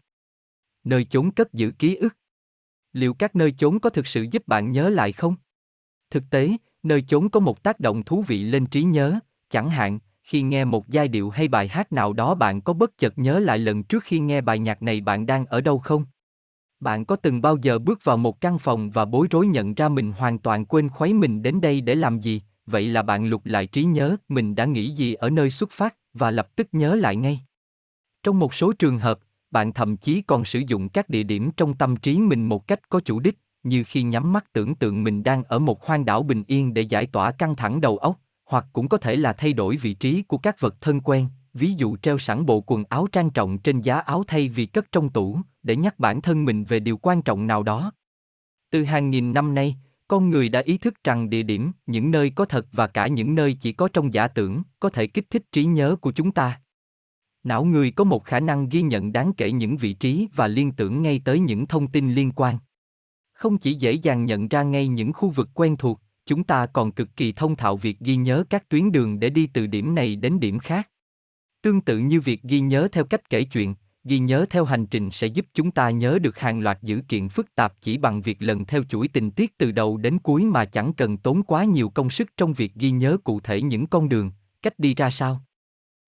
Nơi 0.84 1.06
chốn 1.06 1.32
cất 1.32 1.54
giữ 1.54 1.72
ký 1.72 1.96
ức. 1.96 2.18
Liệu 2.94 3.14
các 3.14 3.36
nơi 3.36 3.52
chốn 3.58 3.80
có 3.80 3.90
thực 3.90 4.08
sự 4.08 4.26
giúp 4.32 4.48
bạn 4.48 4.72
nhớ 4.72 4.90
lại 4.90 5.12
không? 5.12 5.36
Thực 6.14 6.30
tế, 6.30 6.52
nơi 6.84 7.02
chốn 7.08 7.30
có 7.30 7.40
một 7.40 7.64
tác 7.64 7.80
động 7.80 8.04
thú 8.04 8.22
vị 8.22 8.44
lên 8.44 8.66
trí 8.66 8.84
nhớ, 8.84 9.20
chẳng 9.50 9.70
hạn, 9.70 10.00
khi 10.24 10.42
nghe 10.42 10.66
một 10.66 10.90
giai 10.90 11.08
điệu 11.08 11.30
hay 11.30 11.48
bài 11.48 11.68
hát 11.68 11.92
nào 11.92 12.14
đó 12.14 12.36
bạn 12.36 12.62
có 12.62 12.74
bất 12.74 12.98
chợt 12.98 13.14
nhớ 13.16 13.40
lại 13.40 13.60
lần 13.60 13.84
trước 13.84 14.04
khi 14.04 14.20
nghe 14.20 14.42
bài 14.42 14.60
nhạc 14.60 14.82
này 14.82 15.02
bạn 15.02 15.26
đang 15.26 15.46
ở 15.46 15.62
đâu 15.62 15.80
không? 15.80 16.06
Bạn 16.80 17.06
có 17.06 17.16
từng 17.16 17.42
bao 17.42 17.58
giờ 17.62 17.80
bước 17.80 18.04
vào 18.04 18.18
một 18.18 18.42
căn 18.42 18.60
phòng 18.60 18.90
và 18.90 19.06
bối 19.06 19.28
rối 19.32 19.48
nhận 19.48 19.74
ra 19.74 19.90
mình 19.90 20.12
hoàn 20.12 20.40
toàn 20.40 20.66
quên 20.66 20.90
khuấy 20.90 21.14
mình 21.14 21.44
đến 21.44 21.62
đây 21.62 21.82
để 21.82 21.96
làm 21.96 22.20
gì? 22.20 22.42
Vậy 22.66 22.88
là 22.88 23.02
bạn 23.02 23.26
lục 23.26 23.42
lại 23.46 23.68
trí 23.68 23.84
nhớ 23.84 24.16
mình 24.30 24.56
đã 24.56 24.66
nghĩ 24.66 24.90
gì 24.90 25.14
ở 25.14 25.30
nơi 25.30 25.50
xuất 25.50 25.72
phát 25.72 25.96
và 26.14 26.32
lập 26.32 26.56
tức 26.56 26.68
nhớ 26.72 26.96
lại 26.96 27.16
ngay. 27.16 27.40
Trong 28.24 28.40
một 28.40 28.54
số 28.54 28.74
trường 28.74 28.98
hợp, 28.98 29.20
bạn 29.52 29.74
thậm 29.74 29.98
chí 29.98 30.22
còn 30.22 30.46
sử 30.46 30.62
dụng 30.68 30.90
các 30.90 31.10
địa 31.10 31.24
điểm 31.24 31.52
trong 31.58 31.74
tâm 31.74 31.96
trí 31.96 32.18
mình 32.18 32.50
một 32.50 32.68
cách 32.68 32.90
có 32.90 33.00
chủ 33.00 33.20
đích, 33.20 33.40
như 33.64 33.84
khi 33.88 34.04
nhắm 34.04 34.34
mắt 34.34 34.54
tưởng 34.54 34.76
tượng 34.76 35.04
mình 35.04 35.24
đang 35.24 35.44
ở 35.44 35.60
một 35.60 35.86
hoang 35.86 36.06
đảo 36.06 36.24
bình 36.24 36.44
yên 36.48 36.74
để 36.74 36.82
giải 36.82 37.06
tỏa 37.06 37.32
căng 37.32 37.56
thẳng 37.56 37.82
đầu 37.82 37.98
óc, 37.98 38.20
hoặc 38.46 38.66
cũng 38.74 38.88
có 38.88 38.98
thể 38.98 39.16
là 39.16 39.34
thay 39.34 39.54
đổi 39.54 39.78
vị 39.78 39.94
trí 39.94 40.22
của 40.22 40.38
các 40.38 40.60
vật 40.60 40.82
thân 40.82 41.00
quen, 41.00 41.28
ví 41.54 41.74
dụ 41.74 41.98
treo 41.98 42.18
sẵn 42.18 42.46
bộ 42.46 42.64
quần 42.68 42.84
áo 42.90 43.08
trang 43.12 43.30
trọng 43.30 43.58
trên 43.58 43.82
giá 43.82 44.00
áo 44.00 44.24
thay 44.28 44.50
vì 44.50 44.66
cất 44.66 44.92
trong 44.92 45.10
tủ, 45.10 45.40
để 45.64 45.76
nhắc 45.76 46.00
bản 46.00 46.22
thân 46.22 46.46
mình 46.46 46.64
về 46.64 46.80
điều 46.80 46.98
quan 46.98 47.22
trọng 47.22 47.48
nào 47.48 47.64
đó. 47.64 47.92
Từ 48.70 48.84
hàng 48.84 49.10
nghìn 49.10 49.34
năm 49.34 49.56
nay, 49.56 49.76
con 50.08 50.30
người 50.30 50.50
đã 50.50 50.60
ý 50.60 50.78
thức 50.78 50.94
rằng 51.04 51.30
địa 51.30 51.44
điểm, 51.44 51.72
những 51.86 52.12
nơi 52.12 52.30
có 52.30 52.46
thật 52.46 52.68
và 52.72 52.88
cả 52.88 53.08
những 53.08 53.36
nơi 53.36 53.54
chỉ 53.54 53.72
có 53.72 53.88
trong 53.94 54.14
giả 54.14 54.28
tưởng, 54.28 54.64
có 54.80 54.90
thể 54.90 55.08
kích 55.08 55.30
thích 55.30 55.52
trí 55.52 55.66
nhớ 55.66 55.96
của 56.02 56.12
chúng 56.12 56.32
ta. 56.32 56.62
Não 57.44 57.64
người 57.64 57.92
có 57.92 58.04
một 58.04 58.24
khả 58.24 58.40
năng 58.40 58.70
ghi 58.70 58.82
nhận 58.82 59.12
đáng 59.12 59.34
kể 59.34 59.52
những 59.52 59.78
vị 59.78 59.94
trí 59.94 60.28
và 60.36 60.48
liên 60.48 60.72
tưởng 60.72 61.02
ngay 61.02 61.22
tới 61.26 61.40
những 61.40 61.68
thông 61.68 61.88
tin 61.88 62.14
liên 62.14 62.32
quan. 62.36 62.58
Không 63.44 63.58
chỉ 63.58 63.74
dễ 63.74 63.92
dàng 63.92 64.26
nhận 64.26 64.48
ra 64.48 64.64
ngay 64.64 64.88
những 64.88 65.14
khu 65.14 65.30
vực 65.30 65.50
quen 65.54 65.78
thuộc, 65.78 66.02
chúng 66.26 66.44
ta 66.44 66.66
còn 66.66 66.92
cực 66.92 67.16
kỳ 67.16 67.32
thông 67.32 67.56
thạo 67.56 67.78
việc 67.78 68.00
ghi 68.00 68.16
nhớ 68.16 68.44
các 68.50 68.70
tuyến 68.70 68.92
đường 68.92 69.20
để 69.20 69.30
đi 69.30 69.48
từ 69.48 69.68
điểm 69.68 69.96
này 69.96 70.16
đến 70.16 70.40
điểm 70.40 70.60
khác. 70.60 70.90
Tương 71.62 71.82
tự 71.82 71.98
như 71.98 72.22
việc 72.22 72.44
ghi 72.44 72.60
nhớ 72.60 72.88
theo 72.92 73.04
cách 73.04 73.30
kể 73.30 73.44
chuyện, 73.44 73.76
ghi 74.04 74.20
nhớ 74.20 74.46
theo 74.50 74.66
hành 74.66 74.86
trình 74.86 75.10
sẽ 75.12 75.28
giúp 75.28 75.46
chúng 75.54 75.72
ta 75.72 75.90
nhớ 75.90 76.20
được 76.22 76.40
hàng 76.40 76.60
loạt 76.60 76.82
dữ 76.82 77.02
kiện 77.08 77.30
phức 77.30 77.56
tạp 77.56 77.74
chỉ 77.82 77.98
bằng 77.98 78.22
việc 78.22 78.42
lần 78.42 78.66
theo 78.66 78.84
chuỗi 78.84 79.08
tình 79.08 79.32
tiết 79.32 79.58
từ 79.58 79.72
đầu 79.72 79.98
đến 79.98 80.20
cuối 80.20 80.46
mà 80.46 80.66
chẳng 80.66 80.94
cần 80.94 81.18
tốn 81.18 81.44
quá 81.44 81.64
nhiều 81.64 81.90
công 81.90 82.10
sức 82.10 82.30
trong 82.38 82.54
việc 82.54 82.76
ghi 82.76 82.92
nhớ 82.92 83.18
cụ 83.24 83.40
thể 83.40 83.62
những 83.62 83.88
con 83.88 84.10
đường, 84.10 84.32
cách 84.62 84.80
đi 84.80 84.96
ra 84.96 85.10
sao. 85.10 85.42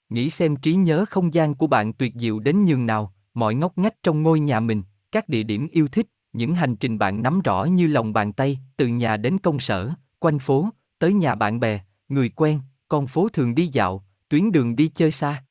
Nghĩ 0.09 0.31
xem 0.31 0.57
trí 0.57 0.75
nhớ 0.75 1.05
không 1.11 1.35
gian 1.35 1.55
của 1.55 1.67
bạn 1.67 1.93
tuyệt 1.93 2.13
diệu 2.15 2.39
đến 2.39 2.65
nhường 2.65 2.87
nào, 2.87 3.15
mọi 3.35 3.55
ngóc 3.55 3.79
ngách 3.79 4.03
trong 4.03 4.23
ngôi 4.23 4.41
nhà 4.41 4.61
mình, 4.61 4.83
các 5.13 5.29
địa 5.29 5.43
điểm 5.43 5.69
yêu 5.73 5.89
thích, 5.89 6.07
những 6.35 6.55
hành 6.55 6.77
trình 6.77 6.99
bạn 6.99 7.23
nắm 7.23 7.41
rõ 7.41 7.65
như 7.65 7.87
lòng 7.87 8.13
bàn 8.13 8.33
tay, 8.33 8.59
từ 8.77 8.87
nhà 8.87 9.17
đến 9.17 9.39
công 9.39 9.61
sở, 9.61 9.91
quanh 10.19 10.39
phố, 10.39 10.69
tới 10.99 11.13
nhà 11.13 11.35
bạn 11.35 11.61
bè, 11.61 11.81
người 12.09 12.29
quen, 12.29 12.61
con 12.89 13.07
phố 13.07 13.29
thường 13.29 13.55
đi 13.55 13.67
dạo, 13.67 14.05
tuyến 14.29 14.53
đường 14.53 14.77
đi 14.77 14.89
chơi 14.89 15.11
xa. 15.11 15.45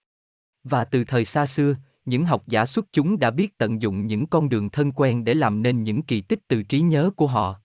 Và 0.63 0.85
từ 0.85 1.03
thời 1.03 1.25
xa 1.25 1.45
xưa, 1.45 1.75
những 2.05 2.25
học 2.25 2.43
giả 2.47 2.65
xuất 2.65 2.85
chúng 2.93 3.19
đã 3.19 3.31
biết 3.31 3.57
tận 3.57 3.81
dụng 3.81 4.07
những 4.07 4.27
con 4.27 4.49
đường 4.49 4.69
thân 4.69 4.91
quen 4.91 5.23
để 5.23 5.33
làm 5.33 5.63
nên 5.63 5.83
những 5.83 6.01
kỳ 6.01 6.21
tích 6.21 6.39
từ 6.47 6.63
trí 6.63 6.79
nhớ 6.79 7.11
của 7.15 7.27
họ. 7.27 7.59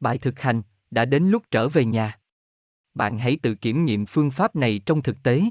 Bài 0.00 0.18
thực 0.18 0.40
hành, 0.40 0.62
đã 0.90 1.04
đến 1.04 1.28
lúc 1.28 1.42
trở 1.50 1.68
về 1.68 1.84
nhà. 1.84 2.18
Bạn 2.94 3.18
hãy 3.18 3.38
tự 3.42 3.54
kiểm 3.54 3.84
nghiệm 3.84 4.06
phương 4.06 4.30
pháp 4.30 4.56
này 4.56 4.80
trong 4.86 5.02
thực 5.02 5.22
tế. 5.22 5.42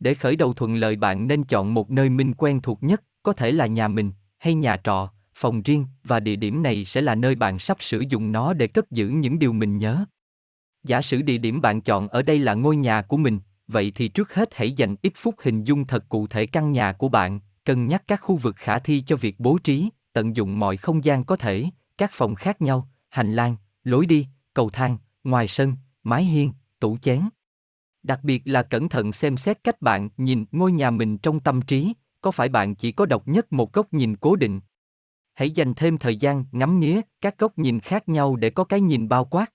Để 0.00 0.14
khởi 0.14 0.36
đầu 0.36 0.52
thuận 0.52 0.74
lợi 0.74 0.96
bạn 0.96 1.28
nên 1.28 1.44
chọn 1.44 1.74
một 1.74 1.90
nơi 1.90 2.10
minh 2.10 2.34
quen 2.34 2.60
thuộc 2.60 2.82
nhất, 2.82 3.02
có 3.22 3.32
thể 3.32 3.52
là 3.52 3.66
nhà 3.66 3.88
mình, 3.88 4.12
hay 4.38 4.54
nhà 4.54 4.76
trọ, 4.84 5.12
phòng 5.34 5.62
riêng, 5.62 5.86
và 6.04 6.20
địa 6.20 6.36
điểm 6.36 6.62
này 6.62 6.84
sẽ 6.84 7.00
là 7.00 7.14
nơi 7.14 7.34
bạn 7.34 7.58
sắp 7.58 7.76
sử 7.80 8.04
dụng 8.08 8.32
nó 8.32 8.52
để 8.52 8.66
cất 8.66 8.90
giữ 8.90 9.08
những 9.08 9.38
điều 9.38 9.52
mình 9.52 9.78
nhớ. 9.78 10.04
Giả 10.84 11.02
sử 11.02 11.22
địa 11.22 11.38
điểm 11.38 11.60
bạn 11.60 11.80
chọn 11.80 12.08
ở 12.08 12.22
đây 12.22 12.38
là 12.38 12.54
ngôi 12.54 12.76
nhà 12.76 13.02
của 13.02 13.16
mình, 13.16 13.40
vậy 13.68 13.92
thì 13.94 14.08
trước 14.08 14.34
hết 14.34 14.48
hãy 14.54 14.72
dành 14.72 14.96
ít 15.02 15.12
phút 15.16 15.34
hình 15.42 15.64
dung 15.64 15.86
thật 15.86 16.08
cụ 16.08 16.26
thể 16.26 16.46
căn 16.46 16.72
nhà 16.72 16.92
của 16.92 17.08
bạn, 17.08 17.40
cân 17.64 17.86
nhắc 17.86 18.02
các 18.06 18.20
khu 18.20 18.36
vực 18.36 18.56
khả 18.56 18.78
thi 18.78 19.02
cho 19.06 19.16
việc 19.16 19.40
bố 19.40 19.58
trí, 19.58 19.90
tận 20.12 20.36
dụng 20.36 20.58
mọi 20.58 20.76
không 20.76 21.04
gian 21.04 21.24
có 21.24 21.36
thể, 21.36 21.64
các 21.98 22.10
phòng 22.14 22.34
khác 22.34 22.62
nhau, 22.62 22.88
hành 23.08 23.34
lang, 23.34 23.56
lối 23.84 24.06
đi, 24.06 24.26
cầu 24.54 24.70
thang, 24.70 24.98
ngoài 25.24 25.48
sân, 25.48 25.76
mái 26.02 26.24
hiên, 26.24 26.52
tủ 26.80 26.98
chén. 26.98 27.20
Đặc 28.02 28.20
biệt 28.22 28.42
là 28.44 28.62
cẩn 28.62 28.88
thận 28.88 29.12
xem 29.12 29.36
xét 29.36 29.64
cách 29.64 29.82
bạn 29.82 30.08
nhìn 30.16 30.44
ngôi 30.52 30.72
nhà 30.72 30.90
mình 30.90 31.18
trong 31.18 31.40
tâm 31.40 31.62
trí, 31.62 31.92
có 32.20 32.30
phải 32.30 32.48
bạn 32.48 32.74
chỉ 32.74 32.92
có 32.92 33.06
độc 33.06 33.28
nhất 33.28 33.52
một 33.52 33.72
góc 33.72 33.92
nhìn 33.92 34.16
cố 34.16 34.36
định. 34.36 34.60
Hãy 35.34 35.50
dành 35.50 35.74
thêm 35.74 35.98
thời 35.98 36.16
gian 36.16 36.44
ngắm 36.52 36.80
nghía 36.80 37.00
các 37.20 37.38
góc 37.38 37.58
nhìn 37.58 37.80
khác 37.80 38.08
nhau 38.08 38.36
để 38.36 38.50
có 38.50 38.64
cái 38.64 38.80
nhìn 38.80 39.08
bao 39.08 39.24
quát. 39.24 39.52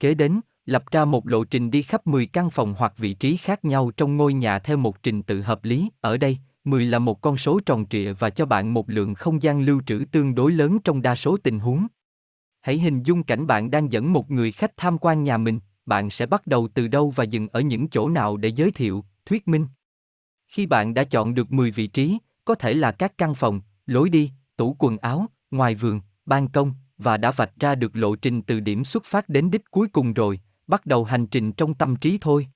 Kế 0.00 0.14
đến, 0.14 0.40
lập 0.66 0.84
ra 0.90 1.04
một 1.04 1.28
lộ 1.28 1.44
trình 1.44 1.70
đi 1.70 1.82
khắp 1.82 2.06
10 2.06 2.26
căn 2.26 2.50
phòng 2.50 2.74
hoặc 2.78 2.94
vị 2.96 3.14
trí 3.14 3.36
khác 3.36 3.64
nhau 3.64 3.90
trong 3.96 4.16
ngôi 4.16 4.34
nhà 4.34 4.58
theo 4.58 4.76
một 4.76 5.02
trình 5.02 5.22
tự 5.22 5.40
hợp 5.40 5.64
lý. 5.64 5.90
Ở 6.00 6.16
đây, 6.16 6.38
10 6.64 6.86
là 6.86 6.98
một 6.98 7.20
con 7.20 7.36
số 7.36 7.60
tròn 7.66 7.86
trịa 7.90 8.12
và 8.12 8.30
cho 8.30 8.46
bạn 8.46 8.74
một 8.74 8.90
lượng 8.90 9.14
không 9.14 9.42
gian 9.42 9.60
lưu 9.60 9.82
trữ 9.86 10.04
tương 10.12 10.34
đối 10.34 10.52
lớn 10.52 10.78
trong 10.84 11.02
đa 11.02 11.14
số 11.14 11.36
tình 11.36 11.60
huống. 11.60 11.86
Hãy 12.60 12.78
hình 12.78 13.02
dung 13.02 13.22
cảnh 13.22 13.46
bạn 13.46 13.70
đang 13.70 13.92
dẫn 13.92 14.12
một 14.12 14.30
người 14.30 14.52
khách 14.52 14.76
tham 14.76 14.98
quan 14.98 15.24
nhà 15.24 15.36
mình, 15.36 15.60
bạn 15.86 16.10
sẽ 16.10 16.26
bắt 16.26 16.46
đầu 16.46 16.68
từ 16.74 16.88
đâu 16.88 17.10
và 17.10 17.24
dừng 17.24 17.48
ở 17.48 17.60
những 17.60 17.88
chỗ 17.88 18.08
nào 18.08 18.36
để 18.36 18.48
giới 18.48 18.70
thiệu, 18.70 19.04
thuyết 19.26 19.48
minh. 19.48 19.66
Khi 20.48 20.66
bạn 20.66 20.94
đã 20.94 21.04
chọn 21.04 21.34
được 21.34 21.52
10 21.52 21.70
vị 21.70 21.86
trí, 21.86 22.18
có 22.44 22.54
thể 22.54 22.74
là 22.74 22.92
các 22.92 23.18
căn 23.18 23.34
phòng, 23.34 23.60
lối 23.86 24.08
đi, 24.08 24.30
tủ 24.56 24.76
quần 24.78 24.98
áo, 24.98 25.26
ngoài 25.50 25.74
vườn, 25.74 26.00
ban 26.26 26.48
công, 26.48 26.72
và 26.98 27.16
đã 27.16 27.30
vạch 27.30 27.52
ra 27.60 27.74
được 27.74 27.96
lộ 27.96 28.16
trình 28.16 28.42
từ 28.42 28.60
điểm 28.60 28.84
xuất 28.84 29.04
phát 29.04 29.28
đến 29.28 29.50
đích 29.50 29.70
cuối 29.70 29.88
cùng 29.88 30.12
rồi, 30.12 30.40
bắt 30.66 30.86
đầu 30.86 31.04
hành 31.04 31.26
trình 31.26 31.52
trong 31.52 31.74
tâm 31.74 31.96
trí 31.96 32.18
thôi. 32.20 32.48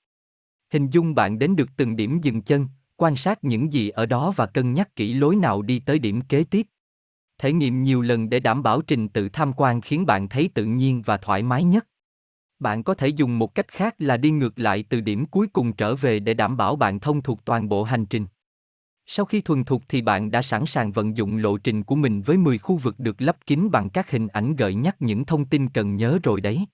Hình 0.72 0.90
dung 0.90 1.14
bạn 1.14 1.38
đến 1.38 1.56
được 1.56 1.68
từng 1.76 1.96
điểm 1.96 2.20
dừng 2.20 2.42
chân, 2.42 2.68
quan 2.96 3.16
sát 3.16 3.44
những 3.44 3.72
gì 3.72 3.88
ở 3.88 4.06
đó 4.06 4.32
và 4.36 4.46
cân 4.46 4.74
nhắc 4.74 4.96
kỹ 4.96 5.14
lối 5.14 5.36
nào 5.36 5.62
đi 5.62 5.78
tới 5.78 5.98
điểm 5.98 6.20
kế 6.20 6.44
tiếp. 6.44 6.66
Thể 7.38 7.52
nghiệm 7.52 7.82
nhiều 7.82 8.02
lần 8.02 8.30
để 8.30 8.40
đảm 8.40 8.62
bảo 8.62 8.82
trình 8.82 9.08
tự 9.08 9.28
tham 9.28 9.52
quan 9.56 9.80
khiến 9.80 10.06
bạn 10.06 10.28
thấy 10.28 10.50
tự 10.54 10.64
nhiên 10.64 11.02
và 11.02 11.16
thoải 11.16 11.42
mái 11.42 11.64
nhất. 11.64 11.86
Bạn 12.58 12.82
có 12.82 12.94
thể 12.94 13.08
dùng 13.08 13.38
một 13.38 13.54
cách 13.54 13.68
khác 13.68 13.94
là 13.98 14.16
đi 14.16 14.30
ngược 14.30 14.58
lại 14.58 14.84
từ 14.88 15.00
điểm 15.00 15.26
cuối 15.26 15.46
cùng 15.52 15.72
trở 15.72 15.94
về 15.94 16.20
để 16.20 16.34
đảm 16.34 16.56
bảo 16.56 16.76
bạn 16.76 17.00
thông 17.00 17.22
thuộc 17.22 17.44
toàn 17.44 17.68
bộ 17.68 17.84
hành 17.84 18.06
trình. 18.06 18.26
Sau 19.10 19.26
khi 19.26 19.40
thuần 19.40 19.64
thục 19.64 19.82
thì 19.88 20.02
bạn 20.02 20.30
đã 20.30 20.42
sẵn 20.42 20.66
sàng 20.66 20.92
vận 20.92 21.16
dụng 21.16 21.36
lộ 21.36 21.58
trình 21.58 21.82
của 21.82 21.94
mình 21.94 22.22
với 22.22 22.36
10 22.36 22.58
khu 22.58 22.76
vực 22.76 22.94
được 22.98 23.20
lấp 23.22 23.36
kín 23.46 23.70
bằng 23.70 23.90
các 23.90 24.10
hình 24.10 24.28
ảnh 24.28 24.56
gợi 24.56 24.74
nhắc 24.74 24.96
những 25.00 25.24
thông 25.24 25.44
tin 25.44 25.68
cần 25.68 25.96
nhớ 25.96 26.18
rồi 26.22 26.40
đấy. 26.40 26.66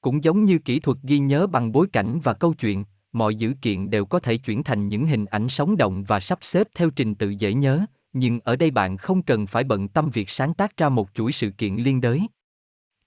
Cũng 0.00 0.24
giống 0.24 0.44
như 0.44 0.58
kỹ 0.58 0.80
thuật 0.80 0.98
ghi 1.02 1.18
nhớ 1.18 1.46
bằng 1.46 1.72
bối 1.72 1.86
cảnh 1.92 2.20
và 2.22 2.32
câu 2.32 2.54
chuyện, 2.54 2.84
mọi 3.12 3.34
dữ 3.34 3.52
kiện 3.62 3.90
đều 3.90 4.04
có 4.04 4.18
thể 4.20 4.36
chuyển 4.36 4.62
thành 4.62 4.88
những 4.88 5.06
hình 5.06 5.24
ảnh 5.24 5.48
sống 5.48 5.76
động 5.76 6.04
và 6.04 6.20
sắp 6.20 6.38
xếp 6.42 6.68
theo 6.74 6.90
trình 6.90 7.14
tự 7.14 7.30
dễ 7.30 7.54
nhớ, 7.54 7.86
nhưng 8.12 8.40
ở 8.40 8.56
đây 8.56 8.70
bạn 8.70 8.96
không 8.96 9.22
cần 9.22 9.46
phải 9.46 9.64
bận 9.64 9.88
tâm 9.88 10.10
việc 10.10 10.30
sáng 10.30 10.54
tác 10.54 10.76
ra 10.76 10.88
một 10.88 11.08
chuỗi 11.14 11.32
sự 11.32 11.50
kiện 11.50 11.76
liên 11.76 12.00
đới. 12.00 12.20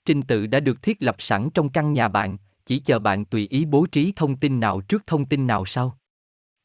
Trình 0.06 0.22
tự 0.22 0.48
đã 0.48 0.60
được 0.60 0.82
thiết 0.82 0.98
lập 1.00 1.16
sẵn 1.20 1.50
trong 1.50 1.70
căn 1.70 1.94
nhà 1.94 2.08
bạn, 2.08 2.38
chỉ 2.66 2.80
chờ 2.80 3.00
bạn 3.00 3.26
tùy 3.26 3.48
ý 3.48 3.66
bố 3.66 3.86
trí 3.86 4.14
thông 4.16 4.36
tin 4.36 4.60
nào 4.60 4.82
trước 4.82 5.08
thông 5.08 5.26
tin 5.26 5.48
nào 5.48 5.66
sau. 5.66 5.98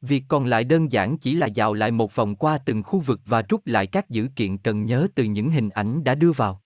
Việc 0.00 0.24
còn 0.28 0.46
lại 0.46 0.64
đơn 0.64 0.92
giản 0.92 1.18
chỉ 1.18 1.34
là 1.34 1.46
dạo 1.46 1.74
lại 1.74 1.90
một 1.90 2.14
vòng 2.14 2.36
qua 2.36 2.58
từng 2.58 2.82
khu 2.82 3.00
vực 3.00 3.20
và 3.24 3.42
rút 3.42 3.66
lại 3.66 3.86
các 3.86 4.10
dữ 4.10 4.28
kiện 4.36 4.58
cần 4.58 4.86
nhớ 4.86 5.08
từ 5.14 5.24
những 5.24 5.50
hình 5.50 5.70
ảnh 5.70 6.04
đã 6.04 6.14
đưa 6.14 6.32
vào. 6.32 6.62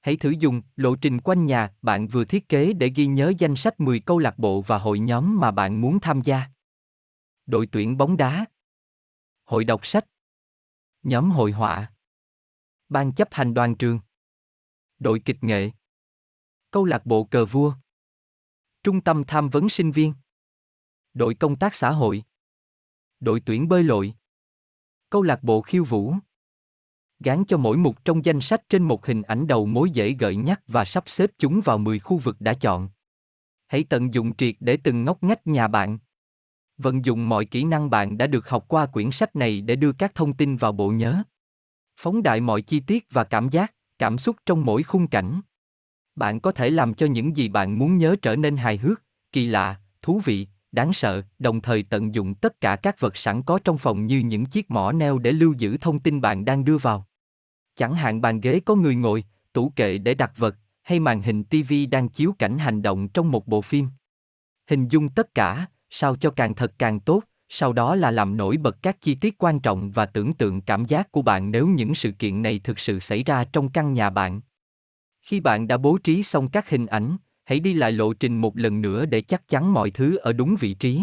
Hãy 0.00 0.16
thử 0.16 0.30
dùng 0.30 0.62
lộ 0.76 0.96
trình 0.96 1.20
quanh 1.20 1.46
nhà 1.46 1.74
bạn 1.82 2.08
vừa 2.08 2.24
thiết 2.24 2.48
kế 2.48 2.72
để 2.72 2.88
ghi 2.88 3.06
nhớ 3.06 3.32
danh 3.38 3.56
sách 3.56 3.80
10 3.80 4.00
câu 4.00 4.18
lạc 4.18 4.38
bộ 4.38 4.60
và 4.60 4.78
hội 4.78 4.98
nhóm 4.98 5.40
mà 5.40 5.50
bạn 5.50 5.80
muốn 5.80 6.00
tham 6.00 6.20
gia. 6.22 6.42
Đội 7.46 7.66
tuyển 7.66 7.96
bóng 7.96 8.16
đá, 8.16 8.44
hội 9.44 9.64
đọc 9.64 9.86
sách, 9.86 10.04
nhóm 11.02 11.30
hội 11.30 11.52
họa, 11.52 11.92
ban 12.88 13.12
chấp 13.12 13.28
hành 13.30 13.54
đoàn 13.54 13.74
trường, 13.74 14.00
đội 14.98 15.22
kịch 15.24 15.44
nghệ, 15.44 15.70
câu 16.70 16.84
lạc 16.84 17.06
bộ 17.06 17.24
cờ 17.24 17.44
vua, 17.44 17.74
trung 18.82 19.00
tâm 19.00 19.24
tham 19.26 19.48
vấn 19.48 19.68
sinh 19.68 19.92
viên, 19.92 20.14
đội 21.14 21.34
công 21.34 21.56
tác 21.56 21.74
xã 21.74 21.90
hội, 21.90 22.24
đội 23.20 23.40
tuyển 23.40 23.68
bơi 23.68 23.82
lội, 23.82 24.14
câu 25.10 25.22
lạc 25.22 25.42
bộ 25.42 25.62
khiêu 25.62 25.84
vũ. 25.84 26.14
Gán 27.20 27.44
cho 27.44 27.56
mỗi 27.56 27.76
mục 27.76 28.04
trong 28.04 28.24
danh 28.24 28.40
sách 28.40 28.68
trên 28.68 28.82
một 28.82 29.06
hình 29.06 29.22
ảnh 29.22 29.46
đầu 29.46 29.66
mối 29.66 29.90
dễ 29.90 30.12
gợi 30.12 30.36
nhắc 30.36 30.60
và 30.66 30.84
sắp 30.84 31.04
xếp 31.06 31.30
chúng 31.38 31.60
vào 31.64 31.78
10 31.78 31.98
khu 31.98 32.16
vực 32.18 32.36
đã 32.40 32.54
chọn. 32.54 32.88
Hãy 33.66 33.84
tận 33.84 34.14
dụng 34.14 34.36
triệt 34.36 34.54
để 34.60 34.78
từng 34.84 35.04
ngóc 35.04 35.22
ngách 35.22 35.46
nhà 35.46 35.68
bạn. 35.68 35.98
Vận 36.76 37.04
dụng 37.04 37.28
mọi 37.28 37.44
kỹ 37.44 37.64
năng 37.64 37.90
bạn 37.90 38.18
đã 38.18 38.26
được 38.26 38.48
học 38.48 38.64
qua 38.68 38.86
quyển 38.86 39.10
sách 39.10 39.36
này 39.36 39.60
để 39.60 39.76
đưa 39.76 39.92
các 39.92 40.14
thông 40.14 40.34
tin 40.34 40.56
vào 40.56 40.72
bộ 40.72 40.90
nhớ. 40.90 41.22
Phóng 41.96 42.22
đại 42.22 42.40
mọi 42.40 42.62
chi 42.62 42.80
tiết 42.80 43.06
và 43.10 43.24
cảm 43.24 43.48
giác, 43.48 43.74
cảm 43.98 44.18
xúc 44.18 44.36
trong 44.46 44.64
mỗi 44.64 44.82
khung 44.82 45.06
cảnh. 45.06 45.40
Bạn 46.14 46.40
có 46.40 46.52
thể 46.52 46.70
làm 46.70 46.94
cho 46.94 47.06
những 47.06 47.36
gì 47.36 47.48
bạn 47.48 47.78
muốn 47.78 47.98
nhớ 47.98 48.16
trở 48.22 48.36
nên 48.36 48.56
hài 48.56 48.76
hước, 48.76 49.02
kỳ 49.32 49.46
lạ, 49.46 49.80
thú 50.02 50.20
vị, 50.24 50.46
đáng 50.72 50.92
sợ, 50.92 51.22
đồng 51.38 51.60
thời 51.60 51.82
tận 51.82 52.14
dụng 52.14 52.34
tất 52.34 52.60
cả 52.60 52.76
các 52.76 53.00
vật 53.00 53.16
sẵn 53.16 53.42
có 53.42 53.58
trong 53.64 53.78
phòng 53.78 54.06
như 54.06 54.18
những 54.18 54.46
chiếc 54.46 54.70
mỏ 54.70 54.92
neo 54.92 55.18
để 55.18 55.32
lưu 55.32 55.52
giữ 55.58 55.76
thông 55.80 56.00
tin 56.00 56.20
bạn 56.20 56.44
đang 56.44 56.64
đưa 56.64 56.78
vào. 56.78 57.06
Chẳng 57.76 57.94
hạn 57.94 58.20
bàn 58.20 58.40
ghế 58.40 58.60
có 58.64 58.74
người 58.74 58.94
ngồi, 58.94 59.24
tủ 59.52 59.72
kệ 59.76 59.98
để 59.98 60.14
đặt 60.14 60.32
vật, 60.36 60.56
hay 60.82 61.00
màn 61.00 61.22
hình 61.22 61.44
TV 61.44 61.72
đang 61.90 62.08
chiếu 62.08 62.34
cảnh 62.38 62.58
hành 62.58 62.82
động 62.82 63.08
trong 63.08 63.30
một 63.30 63.46
bộ 63.46 63.60
phim. 63.60 63.88
Hình 64.70 64.88
dung 64.88 65.08
tất 65.08 65.34
cả, 65.34 65.66
sao 65.90 66.16
cho 66.16 66.30
càng 66.30 66.54
thật 66.54 66.72
càng 66.78 67.00
tốt, 67.00 67.22
sau 67.48 67.72
đó 67.72 67.94
là 67.94 68.10
làm 68.10 68.36
nổi 68.36 68.56
bật 68.56 68.76
các 68.82 69.00
chi 69.00 69.14
tiết 69.14 69.38
quan 69.38 69.60
trọng 69.60 69.90
và 69.90 70.06
tưởng 70.06 70.34
tượng 70.34 70.60
cảm 70.60 70.84
giác 70.84 71.12
của 71.12 71.22
bạn 71.22 71.50
nếu 71.50 71.66
những 71.66 71.94
sự 71.94 72.10
kiện 72.10 72.42
này 72.42 72.60
thực 72.64 72.78
sự 72.78 72.98
xảy 72.98 73.22
ra 73.22 73.44
trong 73.44 73.68
căn 73.68 73.92
nhà 73.92 74.10
bạn. 74.10 74.40
Khi 75.22 75.40
bạn 75.40 75.68
đã 75.68 75.76
bố 75.76 75.98
trí 75.98 76.22
xong 76.22 76.48
các 76.48 76.70
hình 76.70 76.86
ảnh, 76.86 77.16
hãy 77.48 77.60
đi 77.60 77.74
lại 77.74 77.92
lộ 77.92 78.12
trình 78.12 78.40
một 78.40 78.56
lần 78.56 78.80
nữa 78.80 79.06
để 79.06 79.20
chắc 79.20 79.48
chắn 79.48 79.72
mọi 79.72 79.90
thứ 79.90 80.16
ở 80.16 80.32
đúng 80.32 80.56
vị 80.60 80.74
trí. 80.74 81.02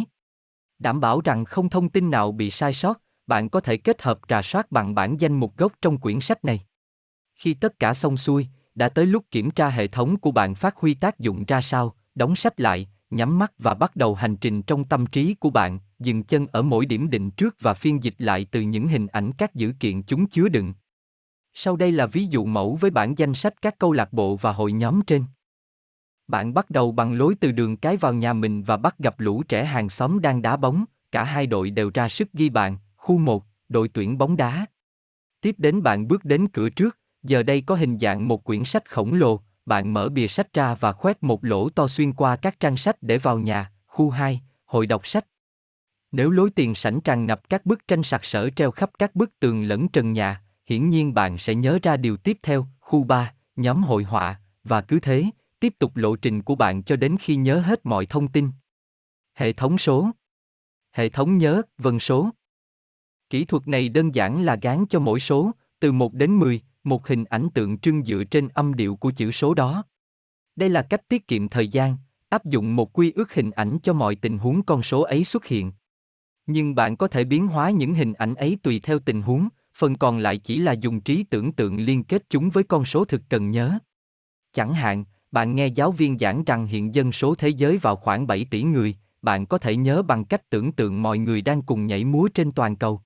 Đảm 0.79 0.99
bảo 0.99 1.21
rằng 1.21 1.45
không 1.45 1.69
thông 1.69 1.89
tin 1.89 2.11
nào 2.11 2.31
bị 2.31 2.51
sai 2.51 2.73
sót, 2.73 3.01
bạn 3.27 3.49
có 3.49 3.59
thể 3.59 3.77
kết 3.77 4.01
hợp 4.01 4.19
rà 4.29 4.41
soát 4.41 4.71
bằng 4.71 4.95
bản 4.95 5.17
danh 5.19 5.33
mục 5.33 5.57
gốc 5.57 5.73
trong 5.81 5.97
quyển 5.97 6.21
sách 6.21 6.45
này. 6.45 6.61
Khi 7.35 7.53
tất 7.53 7.79
cả 7.79 7.93
xong 7.93 8.17
xuôi, 8.17 8.47
đã 8.75 8.89
tới 8.89 9.05
lúc 9.05 9.25
kiểm 9.31 9.51
tra 9.51 9.69
hệ 9.69 9.87
thống 9.87 10.17
của 10.17 10.31
bạn 10.31 10.55
phát 10.55 10.75
huy 10.77 10.93
tác 10.93 11.19
dụng 11.19 11.45
ra 11.45 11.61
sao, 11.61 11.95
đóng 12.15 12.35
sách 12.35 12.59
lại, 12.59 12.89
nhắm 13.09 13.39
mắt 13.39 13.51
và 13.57 13.73
bắt 13.73 13.95
đầu 13.95 14.15
hành 14.15 14.35
trình 14.35 14.61
trong 14.61 14.83
tâm 14.83 15.05
trí 15.05 15.33
của 15.33 15.49
bạn, 15.49 15.79
dừng 15.99 16.23
chân 16.23 16.47
ở 16.51 16.61
mỗi 16.61 16.85
điểm 16.85 17.09
định 17.09 17.31
trước 17.31 17.55
và 17.59 17.73
phiên 17.73 18.03
dịch 18.03 18.15
lại 18.17 18.47
từ 18.51 18.61
những 18.61 18.87
hình 18.87 19.07
ảnh 19.07 19.31
các 19.37 19.55
dữ 19.55 19.73
kiện 19.79 20.03
chúng 20.03 20.27
chứa 20.27 20.49
đựng. 20.49 20.73
Sau 21.53 21.75
đây 21.75 21.91
là 21.91 22.05
ví 22.05 22.25
dụ 22.25 22.45
mẫu 22.45 22.77
với 22.81 22.91
bản 22.91 23.17
danh 23.17 23.33
sách 23.33 23.61
các 23.61 23.79
câu 23.79 23.91
lạc 23.91 24.13
bộ 24.13 24.35
và 24.35 24.51
hội 24.51 24.71
nhóm 24.71 25.01
trên. 25.01 25.23
Bạn 26.27 26.53
bắt 26.53 26.69
đầu 26.69 26.91
bằng 26.91 27.13
lối 27.13 27.35
từ 27.39 27.51
đường 27.51 27.77
cái 27.77 27.97
vào 27.97 28.13
nhà 28.13 28.33
mình 28.33 28.63
và 28.63 28.77
bắt 28.77 28.99
gặp 28.99 29.19
lũ 29.19 29.43
trẻ 29.47 29.65
hàng 29.65 29.89
xóm 29.89 30.21
đang 30.21 30.41
đá 30.41 30.57
bóng, 30.57 30.85
cả 31.11 31.23
hai 31.23 31.47
đội 31.47 31.69
đều 31.69 31.91
ra 31.93 32.09
sức 32.09 32.33
ghi 32.33 32.49
bàn, 32.49 32.77
khu 32.97 33.17
1, 33.17 33.43
đội 33.69 33.87
tuyển 33.87 34.17
bóng 34.17 34.37
đá. 34.37 34.65
Tiếp 35.41 35.55
đến 35.57 35.83
bạn 35.83 36.07
bước 36.07 36.25
đến 36.25 36.47
cửa 36.47 36.69
trước, 36.69 36.97
giờ 37.23 37.43
đây 37.43 37.61
có 37.61 37.75
hình 37.75 37.99
dạng 37.99 38.27
một 38.27 38.43
quyển 38.43 38.65
sách 38.65 38.91
khổng 38.91 39.13
lồ, 39.13 39.39
bạn 39.65 39.93
mở 39.93 40.09
bìa 40.09 40.27
sách 40.27 40.53
ra 40.53 40.75
và 40.75 40.91
khoét 40.91 41.23
một 41.23 41.45
lỗ 41.45 41.69
to 41.69 41.87
xuyên 41.87 42.13
qua 42.13 42.35
các 42.35 42.59
trang 42.59 42.77
sách 42.77 42.95
để 43.01 43.17
vào 43.17 43.39
nhà, 43.39 43.71
khu 43.87 44.09
2, 44.09 44.41
hội 44.65 44.87
đọc 44.87 45.07
sách. 45.07 45.25
Nếu 46.11 46.29
lối 46.29 46.49
tiền 46.49 46.75
sảnh 46.75 47.01
tràn 47.01 47.25
ngập 47.25 47.49
các 47.49 47.65
bức 47.65 47.87
tranh 47.87 48.03
sặc 48.03 48.25
sỡ 48.25 48.49
treo 48.49 48.71
khắp 48.71 48.89
các 48.99 49.15
bức 49.15 49.39
tường 49.39 49.63
lẫn 49.63 49.87
trần 49.87 50.13
nhà, 50.13 50.41
hiển 50.65 50.89
nhiên 50.89 51.13
bạn 51.13 51.37
sẽ 51.37 51.55
nhớ 51.55 51.79
ra 51.83 51.97
điều 51.97 52.17
tiếp 52.17 52.37
theo, 52.43 52.67
khu 52.79 53.03
3, 53.03 53.33
nhóm 53.55 53.83
hội 53.83 54.03
họa, 54.03 54.39
và 54.63 54.81
cứ 54.81 54.99
thế, 54.99 55.25
tiếp 55.59 55.73
tục 55.79 55.95
lộ 55.95 56.15
trình 56.15 56.41
của 56.41 56.55
bạn 56.55 56.83
cho 56.83 56.95
đến 56.95 57.15
khi 57.19 57.35
nhớ 57.35 57.59
hết 57.59 57.85
mọi 57.85 58.05
thông 58.05 58.27
tin. 58.27 58.49
Hệ 59.33 59.53
thống 59.53 59.77
số 59.77 60.09
Hệ 60.91 61.09
thống 61.09 61.37
nhớ, 61.37 61.61
vân 61.77 61.99
số 61.99 62.29
Kỹ 63.29 63.45
thuật 63.45 63.67
này 63.67 63.89
đơn 63.89 64.15
giản 64.15 64.41
là 64.41 64.55
gán 64.61 64.85
cho 64.89 64.99
mỗi 64.99 65.19
số, 65.19 65.51
từ 65.79 65.91
1 65.91 66.13
đến 66.13 66.39
10, 66.39 66.61
một 66.83 67.07
hình 67.07 67.25
ảnh 67.25 67.49
tượng 67.53 67.77
trưng 67.77 68.03
dựa 68.03 68.23
trên 68.31 68.47
âm 68.47 68.73
điệu 68.73 68.95
của 68.95 69.11
chữ 69.11 69.31
số 69.31 69.53
đó. 69.53 69.83
Đây 70.55 70.69
là 70.69 70.81
cách 70.81 71.07
tiết 71.07 71.27
kiệm 71.27 71.49
thời 71.49 71.67
gian, 71.67 71.97
áp 72.29 72.45
dụng 72.45 72.75
một 72.75 72.93
quy 72.93 73.11
ước 73.11 73.33
hình 73.33 73.51
ảnh 73.51 73.77
cho 73.83 73.93
mọi 73.93 74.15
tình 74.15 74.37
huống 74.37 74.63
con 74.63 74.83
số 74.83 75.01
ấy 75.01 75.23
xuất 75.23 75.45
hiện. 75.45 75.71
Nhưng 76.45 76.75
bạn 76.75 76.97
có 76.97 77.07
thể 77.07 77.23
biến 77.23 77.47
hóa 77.47 77.69
những 77.69 77.93
hình 77.93 78.13
ảnh 78.13 78.35
ấy 78.35 78.57
tùy 78.63 78.79
theo 78.79 78.99
tình 78.99 79.21
huống, 79.21 79.49
phần 79.73 79.97
còn 79.97 80.17
lại 80.17 80.37
chỉ 80.37 80.57
là 80.57 80.71
dùng 80.71 81.01
trí 81.01 81.23
tưởng 81.23 81.51
tượng 81.51 81.77
liên 81.77 82.03
kết 82.03 82.23
chúng 82.29 82.49
với 82.49 82.63
con 82.63 82.85
số 82.85 83.05
thực 83.05 83.21
cần 83.29 83.51
nhớ. 83.51 83.79
Chẳng 84.53 84.73
hạn, 84.73 85.05
bạn 85.35 85.55
nghe 85.55 85.67
giáo 85.67 85.91
viên 85.91 86.19
giảng 86.19 86.43
rằng 86.43 86.67
hiện 86.67 86.95
dân 86.95 87.11
số 87.11 87.35
thế 87.35 87.49
giới 87.49 87.77
vào 87.77 87.95
khoảng 87.95 88.27
7 88.27 88.45
tỷ 88.45 88.63
người, 88.63 88.95
bạn 89.21 89.45
có 89.45 89.57
thể 89.57 89.75
nhớ 89.75 90.01
bằng 90.01 90.25
cách 90.25 90.49
tưởng 90.49 90.71
tượng 90.71 91.01
mọi 91.01 91.17
người 91.17 91.41
đang 91.41 91.61
cùng 91.61 91.87
nhảy 91.87 92.03
múa 92.03 92.27
trên 92.33 92.51
toàn 92.51 92.75
cầu. 92.75 93.01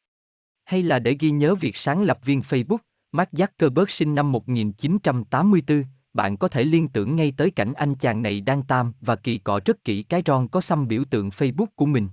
Hay 0.65 0.83
là 0.83 0.99
để 0.99 1.17
ghi 1.19 1.31
nhớ 1.31 1.55
việc 1.55 1.77
sáng 1.77 2.03
lập 2.03 2.19
viên 2.25 2.39
Facebook, 2.39 2.77
Mark 3.11 3.29
Zuckerberg 3.31 3.85
sinh 3.89 4.15
năm 4.15 4.31
1984, 4.31 5.83
bạn 6.13 6.37
có 6.37 6.47
thể 6.47 6.63
liên 6.63 6.87
tưởng 6.87 7.15
ngay 7.15 7.33
tới 7.37 7.51
cảnh 7.51 7.73
anh 7.73 7.95
chàng 7.95 8.21
này 8.21 8.41
đang 8.41 8.63
tam 8.63 8.93
và 9.01 9.15
kỳ 9.15 9.37
cọ 9.37 9.59
rất 9.65 9.83
kỹ 9.83 10.03
cái 10.03 10.21
ron 10.25 10.47
có 10.47 10.61
xăm 10.61 10.87
biểu 10.87 11.03
tượng 11.09 11.29
Facebook 11.29 11.67
của 11.75 11.85
mình. 11.85 12.09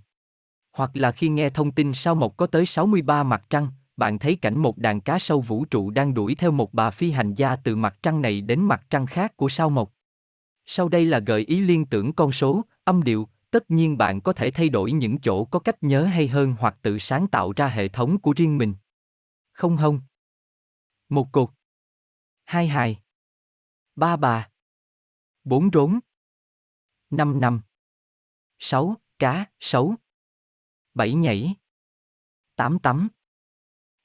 Hoặc 0.72 0.90
là 0.94 1.12
khi 1.12 1.28
nghe 1.28 1.50
thông 1.50 1.70
tin 1.70 1.94
sao 1.94 2.14
mộc 2.14 2.36
có 2.36 2.46
tới 2.46 2.66
63 2.66 3.22
mặt 3.22 3.44
trăng, 3.50 3.68
bạn 3.96 4.18
thấy 4.18 4.36
cảnh 4.36 4.58
một 4.58 4.78
đàn 4.78 5.00
cá 5.00 5.18
sâu 5.18 5.40
vũ 5.40 5.64
trụ 5.64 5.90
đang 5.90 6.14
đuổi 6.14 6.34
theo 6.34 6.50
một 6.50 6.74
bà 6.74 6.90
phi 6.90 7.10
hành 7.10 7.34
gia 7.34 7.56
từ 7.56 7.76
mặt 7.76 7.96
trăng 8.02 8.22
này 8.22 8.40
đến 8.40 8.60
mặt 8.60 8.86
trăng 8.90 9.06
khác 9.06 9.36
của 9.36 9.48
sao 9.48 9.70
mộc. 9.70 9.95
Sau 10.66 10.88
đây 10.88 11.04
là 11.04 11.18
gợi 11.18 11.40
ý 11.40 11.60
liên 11.60 11.86
tưởng 11.86 12.12
con 12.12 12.32
số, 12.32 12.64
âm 12.84 13.02
điệu, 13.02 13.28
tất 13.50 13.70
nhiên 13.70 13.98
bạn 13.98 14.20
có 14.20 14.32
thể 14.32 14.50
thay 14.50 14.68
đổi 14.68 14.92
những 14.92 15.18
chỗ 15.20 15.44
có 15.44 15.58
cách 15.58 15.76
nhớ 15.80 16.04
hay 16.04 16.28
hơn 16.28 16.54
hoặc 16.58 16.78
tự 16.82 16.98
sáng 16.98 17.26
tạo 17.28 17.52
ra 17.56 17.68
hệ 17.68 17.88
thống 17.88 18.20
của 18.20 18.32
riêng 18.36 18.58
mình. 18.58 18.74
Không 19.52 19.76
hông. 19.76 20.00
Một 21.08 21.28
cột. 21.32 21.50
Hai 22.44 22.68
hài. 22.68 23.02
Ba 23.96 24.16
bà. 24.16 24.50
Bốn 25.44 25.70
rốn. 25.72 26.00
Năm 27.10 27.40
năm. 27.40 27.60
Sáu, 28.58 28.96
cá, 29.18 29.46
sấu. 29.60 29.94
Bảy 30.94 31.14
nhảy. 31.14 31.54
Tám 32.56 32.78
tắm. 32.78 33.08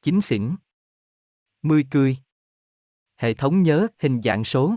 Chín 0.01 0.21
xỉn. 0.21 0.55
Mười 1.61 1.85
cười. 1.91 2.17
Hệ 3.15 3.33
thống 3.33 3.63
nhớ 3.63 3.87
hình 3.99 4.21
dạng 4.21 4.43
số. 4.43 4.75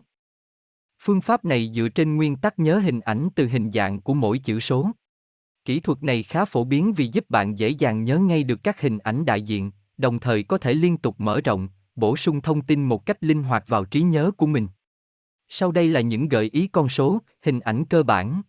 Phương 1.07 1.21
pháp 1.21 1.45
này 1.45 1.71
dựa 1.75 1.89
trên 1.89 2.17
nguyên 2.17 2.37
tắc 2.37 2.59
nhớ 2.59 2.79
hình 2.79 3.01
ảnh 3.01 3.29
từ 3.35 3.49
hình 3.49 3.71
dạng 3.73 4.01
của 4.01 4.15
mỗi 4.15 4.39
chữ 4.39 4.61
số. 4.61 4.91
Kỹ 5.65 5.81
thuật 5.81 6.03
này 6.03 6.23
khá 6.23 6.45
phổ 6.45 6.65
biến 6.65 6.93
vì 6.93 7.11
giúp 7.13 7.31
bạn 7.31 7.59
dễ 7.59 7.69
dàng 7.69 8.05
nhớ 8.05 8.19
ngay 8.19 8.45
được 8.45 8.61
các 8.63 8.81
hình 8.81 8.99
ảnh 8.99 9.25
đại 9.25 9.43
diện, 9.43 9.71
đồng 9.97 10.21
thời 10.21 10.43
có 10.43 10.59
thể 10.59 10.75
liên 10.75 10.97
tục 10.99 11.15
mở 11.19 11.41
rộng, 11.41 11.69
bổ 11.97 12.17
sung 12.17 12.41
thông 12.41 12.63
tin 12.63 12.85
một 12.85 13.07
cách 13.07 13.17
linh 13.21 13.43
hoạt 13.43 13.65
vào 13.69 13.85
trí 13.85 14.03
nhớ 14.03 14.31
của 14.37 14.47
mình. 14.47 14.69
Sau 15.49 15.73
đây 15.73 15.89
là 15.89 16.01
những 16.01 16.29
gợi 16.29 16.51
ý 16.53 16.67
con 16.67 16.89
số, 16.89 17.19
hình 17.43 17.61
ảnh 17.61 17.85
cơ 17.85 18.03
bản. 18.03 18.43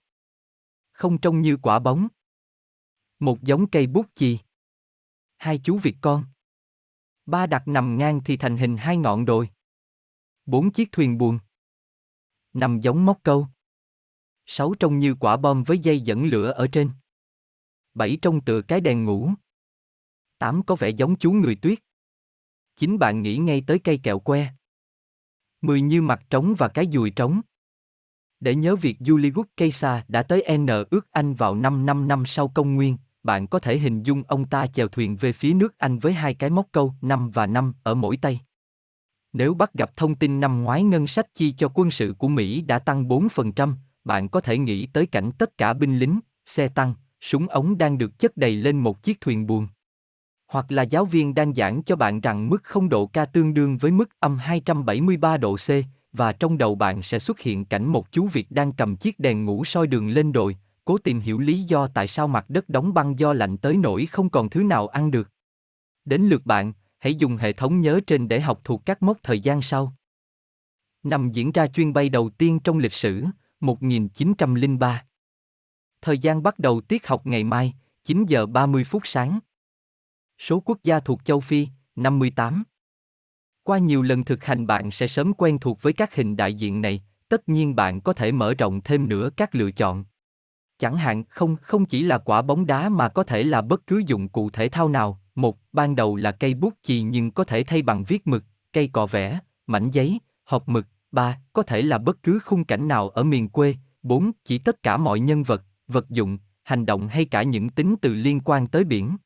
Không 0.91 1.17
trông 1.17 1.41
như 1.41 1.57
quả 1.57 1.79
bóng. 1.79 2.07
Một 3.19 3.41
giống 3.41 3.67
cây 3.67 3.87
bút 3.87 4.05
chì. 4.15 4.39
Hai 5.37 5.59
chú 5.63 5.77
vịt 5.77 5.95
con. 6.01 6.23
Ba 7.25 7.47
đặt 7.47 7.67
nằm 7.67 7.97
ngang 7.97 8.21
thì 8.25 8.37
thành 8.37 8.57
hình 8.57 8.77
hai 8.77 8.97
ngọn 8.97 9.25
đồi. 9.25 9.49
Bốn 10.45 10.71
chiếc 10.71 10.91
thuyền 10.91 11.17
buồm. 11.17 11.39
Năm 12.55 12.79
giống 12.79 13.05
móc 13.05 13.19
câu. 13.23 13.47
Sáu 14.45 14.73
trông 14.79 14.99
như 14.99 15.15
quả 15.19 15.37
bom 15.37 15.63
với 15.63 15.77
dây 15.77 16.01
dẫn 16.01 16.25
lửa 16.25 16.51
ở 16.51 16.67
trên. 16.67 16.89
Bảy 17.93 18.17
trông 18.21 18.41
tựa 18.41 18.61
cái 18.61 18.81
đèn 18.81 19.05
ngủ. 19.05 19.29
Tám 20.37 20.63
có 20.63 20.75
vẻ 20.75 20.89
giống 20.89 21.15
chú 21.15 21.31
người 21.31 21.55
tuyết. 21.55 21.79
chín 22.75 22.99
bạn 22.99 23.21
nghĩ 23.21 23.37
ngay 23.37 23.63
tới 23.67 23.79
cây 23.79 23.99
kẹo 24.03 24.19
que. 24.19 24.47
Mười 25.61 25.81
như 25.81 26.01
mặt 26.01 26.23
trống 26.29 26.55
và 26.57 26.67
cái 26.67 26.87
dùi 26.93 27.11
trống. 27.11 27.41
Để 28.39 28.55
nhớ 28.55 28.75
việc 28.75 28.97
Julius 28.99 29.43
Caesar 29.57 30.03
đã 30.07 30.23
tới 30.23 30.57
N 30.57 30.67
ước 30.89 31.11
Anh 31.11 31.33
vào 31.33 31.55
năm 31.55 31.85
5 31.85 32.07
năm 32.07 32.25
sau 32.25 32.47
công 32.47 32.75
nguyên, 32.75 32.97
bạn 33.23 33.47
có 33.47 33.59
thể 33.59 33.77
hình 33.77 34.03
dung 34.03 34.23
ông 34.27 34.49
ta 34.49 34.67
chèo 34.67 34.87
thuyền 34.87 35.17
về 35.17 35.33
phía 35.33 35.53
nước 35.53 35.77
Anh 35.77 35.99
với 35.99 36.13
hai 36.13 36.33
cái 36.33 36.49
móc 36.49 36.67
câu 36.71 36.93
5 37.01 37.31
và 37.31 37.47
5 37.47 37.73
ở 37.83 37.95
mỗi 37.95 38.17
tay. 38.17 38.39
Nếu 39.37 39.53
bắt 39.53 39.73
gặp 39.73 39.91
thông 39.95 40.15
tin 40.15 40.39
năm 40.39 40.63
ngoái 40.63 40.83
ngân 40.83 41.07
sách 41.07 41.35
chi 41.35 41.51
cho 41.51 41.69
quân 41.73 41.91
sự 41.91 42.13
của 42.17 42.27
Mỹ 42.27 42.61
đã 42.61 42.79
tăng 42.79 43.07
4%, 43.07 43.73
bạn 44.03 44.29
có 44.29 44.41
thể 44.41 44.57
nghĩ 44.57 44.85
tới 44.85 45.05
cảnh 45.05 45.31
tất 45.37 45.57
cả 45.57 45.73
binh 45.73 45.99
lính, 45.99 46.19
xe 46.45 46.67
tăng, 46.67 46.93
súng 47.21 47.47
ống 47.47 47.77
đang 47.77 47.97
được 47.97 48.19
chất 48.19 48.37
đầy 48.37 48.55
lên 48.55 48.79
một 48.79 49.03
chiếc 49.03 49.21
thuyền 49.21 49.47
buồm. 49.47 49.67
Hoặc 50.47 50.71
là 50.71 50.83
giáo 50.83 51.05
viên 51.05 51.33
đang 51.33 51.53
giảng 51.53 51.83
cho 51.83 51.95
bạn 51.95 52.21
rằng 52.21 52.49
mức 52.49 52.63
không 52.63 52.89
độ 52.89 53.07
K 53.07 53.33
tương 53.33 53.53
đương 53.53 53.77
với 53.77 53.91
mức 53.91 54.09
âm 54.19 54.37
273 54.37 55.37
độ 55.37 55.55
C, 55.55 55.69
và 56.13 56.31
trong 56.31 56.57
đầu 56.57 56.75
bạn 56.75 57.01
sẽ 57.01 57.19
xuất 57.19 57.39
hiện 57.39 57.65
cảnh 57.65 57.85
một 57.85 58.11
chú 58.11 58.27
Việt 58.27 58.51
đang 58.51 58.73
cầm 58.73 58.95
chiếc 58.95 59.19
đèn 59.19 59.45
ngủ 59.45 59.65
soi 59.65 59.87
đường 59.87 60.09
lên 60.09 60.31
đồi, 60.31 60.57
cố 60.85 60.97
tìm 60.97 61.19
hiểu 61.19 61.39
lý 61.39 61.61
do 61.61 61.87
tại 61.87 62.07
sao 62.07 62.27
mặt 62.27 62.49
đất 62.49 62.69
đóng 62.69 62.93
băng 62.93 63.19
do 63.19 63.33
lạnh 63.33 63.57
tới 63.57 63.77
nỗi 63.77 64.05
không 64.05 64.29
còn 64.29 64.49
thứ 64.49 64.63
nào 64.63 64.87
ăn 64.87 65.11
được. 65.11 65.29
Đến 66.05 66.21
lượt 66.21 66.45
bạn, 66.45 66.73
hãy 67.05 67.15
dùng 67.15 67.37
hệ 67.37 67.53
thống 67.53 67.81
nhớ 67.81 67.99
trên 68.07 68.27
để 68.27 68.39
học 68.39 68.61
thuộc 68.63 68.85
các 68.85 69.03
mốc 69.03 69.17
thời 69.23 69.39
gian 69.39 69.61
sau. 69.61 69.93
Năm 71.03 71.31
diễn 71.31 71.51
ra 71.51 71.67
chuyến 71.67 71.93
bay 71.93 72.09
đầu 72.09 72.29
tiên 72.29 72.59
trong 72.59 72.77
lịch 72.77 72.93
sử, 72.93 73.23
1903. 73.59 75.05
Thời 76.01 76.17
gian 76.17 76.43
bắt 76.43 76.59
đầu 76.59 76.81
tiết 76.81 77.07
học 77.07 77.27
ngày 77.27 77.43
mai, 77.43 77.73
9 78.03 78.25
giờ 78.25 78.45
30 78.45 78.83
phút 78.83 79.01
sáng. 79.05 79.39
Số 80.37 80.59
quốc 80.59 80.79
gia 80.83 80.99
thuộc 80.99 81.25
châu 81.25 81.39
Phi, 81.39 81.67
58. 81.95 82.63
Qua 83.63 83.77
nhiều 83.77 84.01
lần 84.01 84.23
thực 84.23 84.43
hành 84.43 84.67
bạn 84.67 84.91
sẽ 84.91 85.07
sớm 85.07 85.33
quen 85.33 85.59
thuộc 85.59 85.81
với 85.81 85.93
các 85.93 86.15
hình 86.15 86.37
đại 86.37 86.53
diện 86.53 86.81
này, 86.81 87.03
tất 87.29 87.49
nhiên 87.49 87.75
bạn 87.75 88.01
có 88.01 88.13
thể 88.13 88.31
mở 88.31 88.53
rộng 88.53 88.81
thêm 88.81 89.09
nữa 89.09 89.29
các 89.37 89.55
lựa 89.55 89.71
chọn. 89.71 90.05
Chẳng 90.77 90.97
hạn 90.97 91.23
không 91.23 91.55
không 91.61 91.85
chỉ 91.85 92.03
là 92.03 92.17
quả 92.17 92.41
bóng 92.41 92.65
đá 92.65 92.89
mà 92.89 93.09
có 93.09 93.23
thể 93.23 93.43
là 93.43 93.61
bất 93.61 93.87
cứ 93.87 94.03
dụng 94.07 94.29
cụ 94.29 94.49
thể 94.49 94.69
thao 94.69 94.89
nào. 94.89 95.21
Một, 95.35 95.57
ban 95.73 95.95
đầu 95.95 96.15
là 96.15 96.31
cây 96.31 96.53
bút 96.53 96.73
chì 96.81 97.01
nhưng 97.01 97.31
có 97.31 97.43
thể 97.43 97.63
thay 97.63 97.81
bằng 97.81 98.03
viết 98.03 98.27
mực, 98.27 98.43
cây 98.73 98.87
cọ 98.87 99.05
vẽ, 99.05 99.39
mảnh 99.67 99.91
giấy, 99.91 100.19
hộp 100.43 100.69
mực, 100.69 100.87
ba 101.11 101.39
Có 101.53 101.63
thể 101.63 101.81
là 101.81 101.97
bất 101.97 102.23
cứ 102.23 102.39
khung 102.45 102.63
cảnh 102.63 102.87
nào 102.87 103.09
ở 103.09 103.23
miền 103.23 103.49
quê. 103.49 103.75
bốn 104.03 104.31
Chỉ 104.43 104.57
tất 104.57 104.83
cả 104.83 104.97
mọi 104.97 105.19
nhân 105.19 105.43
vật, 105.43 105.63
vật 105.87 106.09
dụng, 106.09 106.37
hành 106.63 106.85
động 106.85 107.07
hay 107.07 107.25
cả 107.25 107.43
những 107.43 107.69
tính 107.69 107.95
từ 108.01 108.13
liên 108.13 108.39
quan 108.39 108.67
tới 108.67 108.83
biển. 108.83 109.17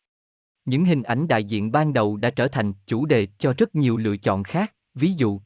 Những 0.65 0.85
hình 0.85 1.03
ảnh 1.03 1.27
đại 1.27 1.43
diện 1.43 1.71
ban 1.71 1.93
đầu 1.93 2.17
đã 2.17 2.29
trở 2.29 2.47
thành 2.47 2.73
chủ 2.85 3.05
đề 3.05 3.27
cho 3.37 3.53
rất 3.57 3.75
nhiều 3.75 3.97
lựa 3.97 4.17
chọn 4.17 4.43
khác, 4.43 4.73
ví 4.93 5.13
dụ 5.13 5.39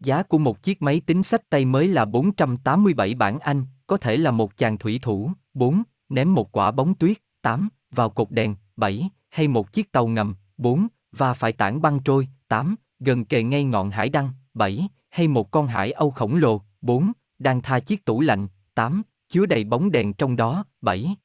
Giá 0.00 0.22
của 0.22 0.38
một 0.38 0.62
chiếc 0.62 0.82
máy 0.82 1.00
tính 1.00 1.22
sách 1.22 1.50
tay 1.50 1.64
mới 1.64 1.88
là 1.88 2.04
487 2.04 3.14
bảng 3.14 3.38
Anh, 3.38 3.66
có 3.86 3.96
thể 3.96 4.16
là 4.16 4.30
một 4.30 4.56
chàng 4.56 4.78
thủy 4.78 4.98
thủ, 5.02 5.32
4, 5.54 5.82
ném 6.08 6.34
một 6.34 6.52
quả 6.52 6.70
bóng 6.70 6.94
tuyết, 6.94 7.18
8, 7.42 7.68
vào 7.90 8.10
cột 8.10 8.30
đèn, 8.30 8.56
7, 8.76 9.10
hay 9.30 9.48
một 9.48 9.72
chiếc 9.72 9.92
tàu 9.92 10.06
ngầm, 10.06 10.34
4, 10.56 10.88
và 11.12 11.34
phải 11.34 11.52
tảng 11.52 11.82
băng 11.82 12.00
trôi, 12.04 12.28
8, 12.48 12.74
gần 13.00 13.24
kề 13.24 13.42
ngay 13.42 13.64
ngọn 13.64 13.90
hải 13.90 14.08
đăng, 14.08 14.30
7, 14.54 14.88
hay 15.10 15.28
một 15.28 15.50
con 15.50 15.66
hải 15.66 15.92
âu 15.92 16.10
khổng 16.10 16.36
lồ, 16.36 16.62
4, 16.80 17.12
đang 17.38 17.62
tha 17.62 17.80
chiếc 17.80 18.04
tủ 18.04 18.20
lạnh, 18.20 18.48
8, 18.74 19.02
chứa 19.28 19.46
đầy 19.46 19.64
bóng 19.64 19.90
đèn 19.90 20.12
trong 20.12 20.36
đó, 20.36 20.64
7. 20.80 21.16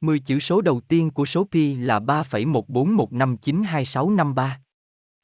10 0.00 0.18
chữ 0.18 0.40
số 0.40 0.60
đầu 0.60 0.80
tiên 0.80 1.10
của 1.10 1.26
số 1.26 1.46
pi 1.50 1.74
là 1.74 2.00
3,141592653. 2.00 4.48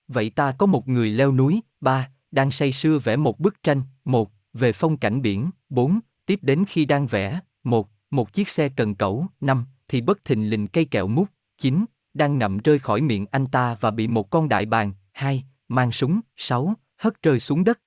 Vậy 0.09 0.31
ta 0.31 0.53
có 0.59 0.67
một 0.67 0.89
người 0.89 1.11
leo 1.11 1.33
núi, 1.33 1.61
3, 1.81 2.09
đang 2.31 2.51
say 2.51 2.73
sưa 2.73 2.99
vẽ 2.99 3.17
một 3.17 3.41
bức 3.41 3.63
tranh, 3.63 3.83
1, 4.05 4.31
về 4.53 4.73
phong 4.73 4.97
cảnh 4.97 5.23
biển, 5.23 5.51
4, 5.69 6.01
tiếp 6.27 6.39
đến 6.43 6.65
khi 6.69 6.85
đang 6.85 7.07
vẽ, 7.07 7.41
1, 7.65 7.89
một 8.11 8.33
chiếc 8.33 8.49
xe 8.49 8.69
cần 8.69 8.95
cẩu, 8.95 9.27
5, 9.41 9.65
thì 9.89 10.01
bất 10.01 10.25
thình 10.25 10.51
lình 10.51 10.67
cây 10.67 10.85
kẹo 10.85 11.07
mút, 11.07 11.29
9, 11.59 11.85
đang 12.15 12.39
ngậm 12.39 12.59
rơi 12.59 12.79
khỏi 12.79 13.01
miệng 13.01 13.27
anh 13.31 13.47
ta 13.47 13.77
và 13.81 13.91
bị 13.91 14.09
một 14.09 14.31
con 14.31 14.49
đại 14.49 14.67
bàng, 14.67 14.93
hai 15.13 15.45
mang 15.69 15.93
súng, 15.93 16.21
sáu 16.37 16.75
hất 16.97 17.23
rơi 17.23 17.41
xuống 17.41 17.65
đất. 17.65 17.81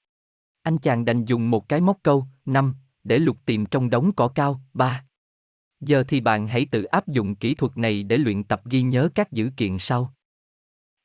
Anh 0.61 0.77
chàng 0.77 1.05
đành 1.05 1.25
dùng 1.25 1.51
một 1.51 1.69
cái 1.69 1.81
móc 1.81 1.97
câu, 2.03 2.25
năm 2.45 2.75
để 3.03 3.19
lục 3.19 3.37
tìm 3.45 3.65
trong 3.65 3.89
đống 3.89 4.11
cỏ 4.15 4.27
cao, 4.27 4.61
ba. 4.73 5.03
Giờ 5.79 6.03
thì 6.07 6.19
bạn 6.19 6.47
hãy 6.47 6.65
tự 6.71 6.83
áp 6.83 7.07
dụng 7.07 7.35
kỹ 7.35 7.55
thuật 7.55 7.77
này 7.77 8.03
để 8.03 8.17
luyện 8.17 8.43
tập 8.43 8.61
ghi 8.65 8.81
nhớ 8.81 9.09
các 9.15 9.31
dữ 9.31 9.49
kiện 9.57 9.77
sau. 9.79 10.13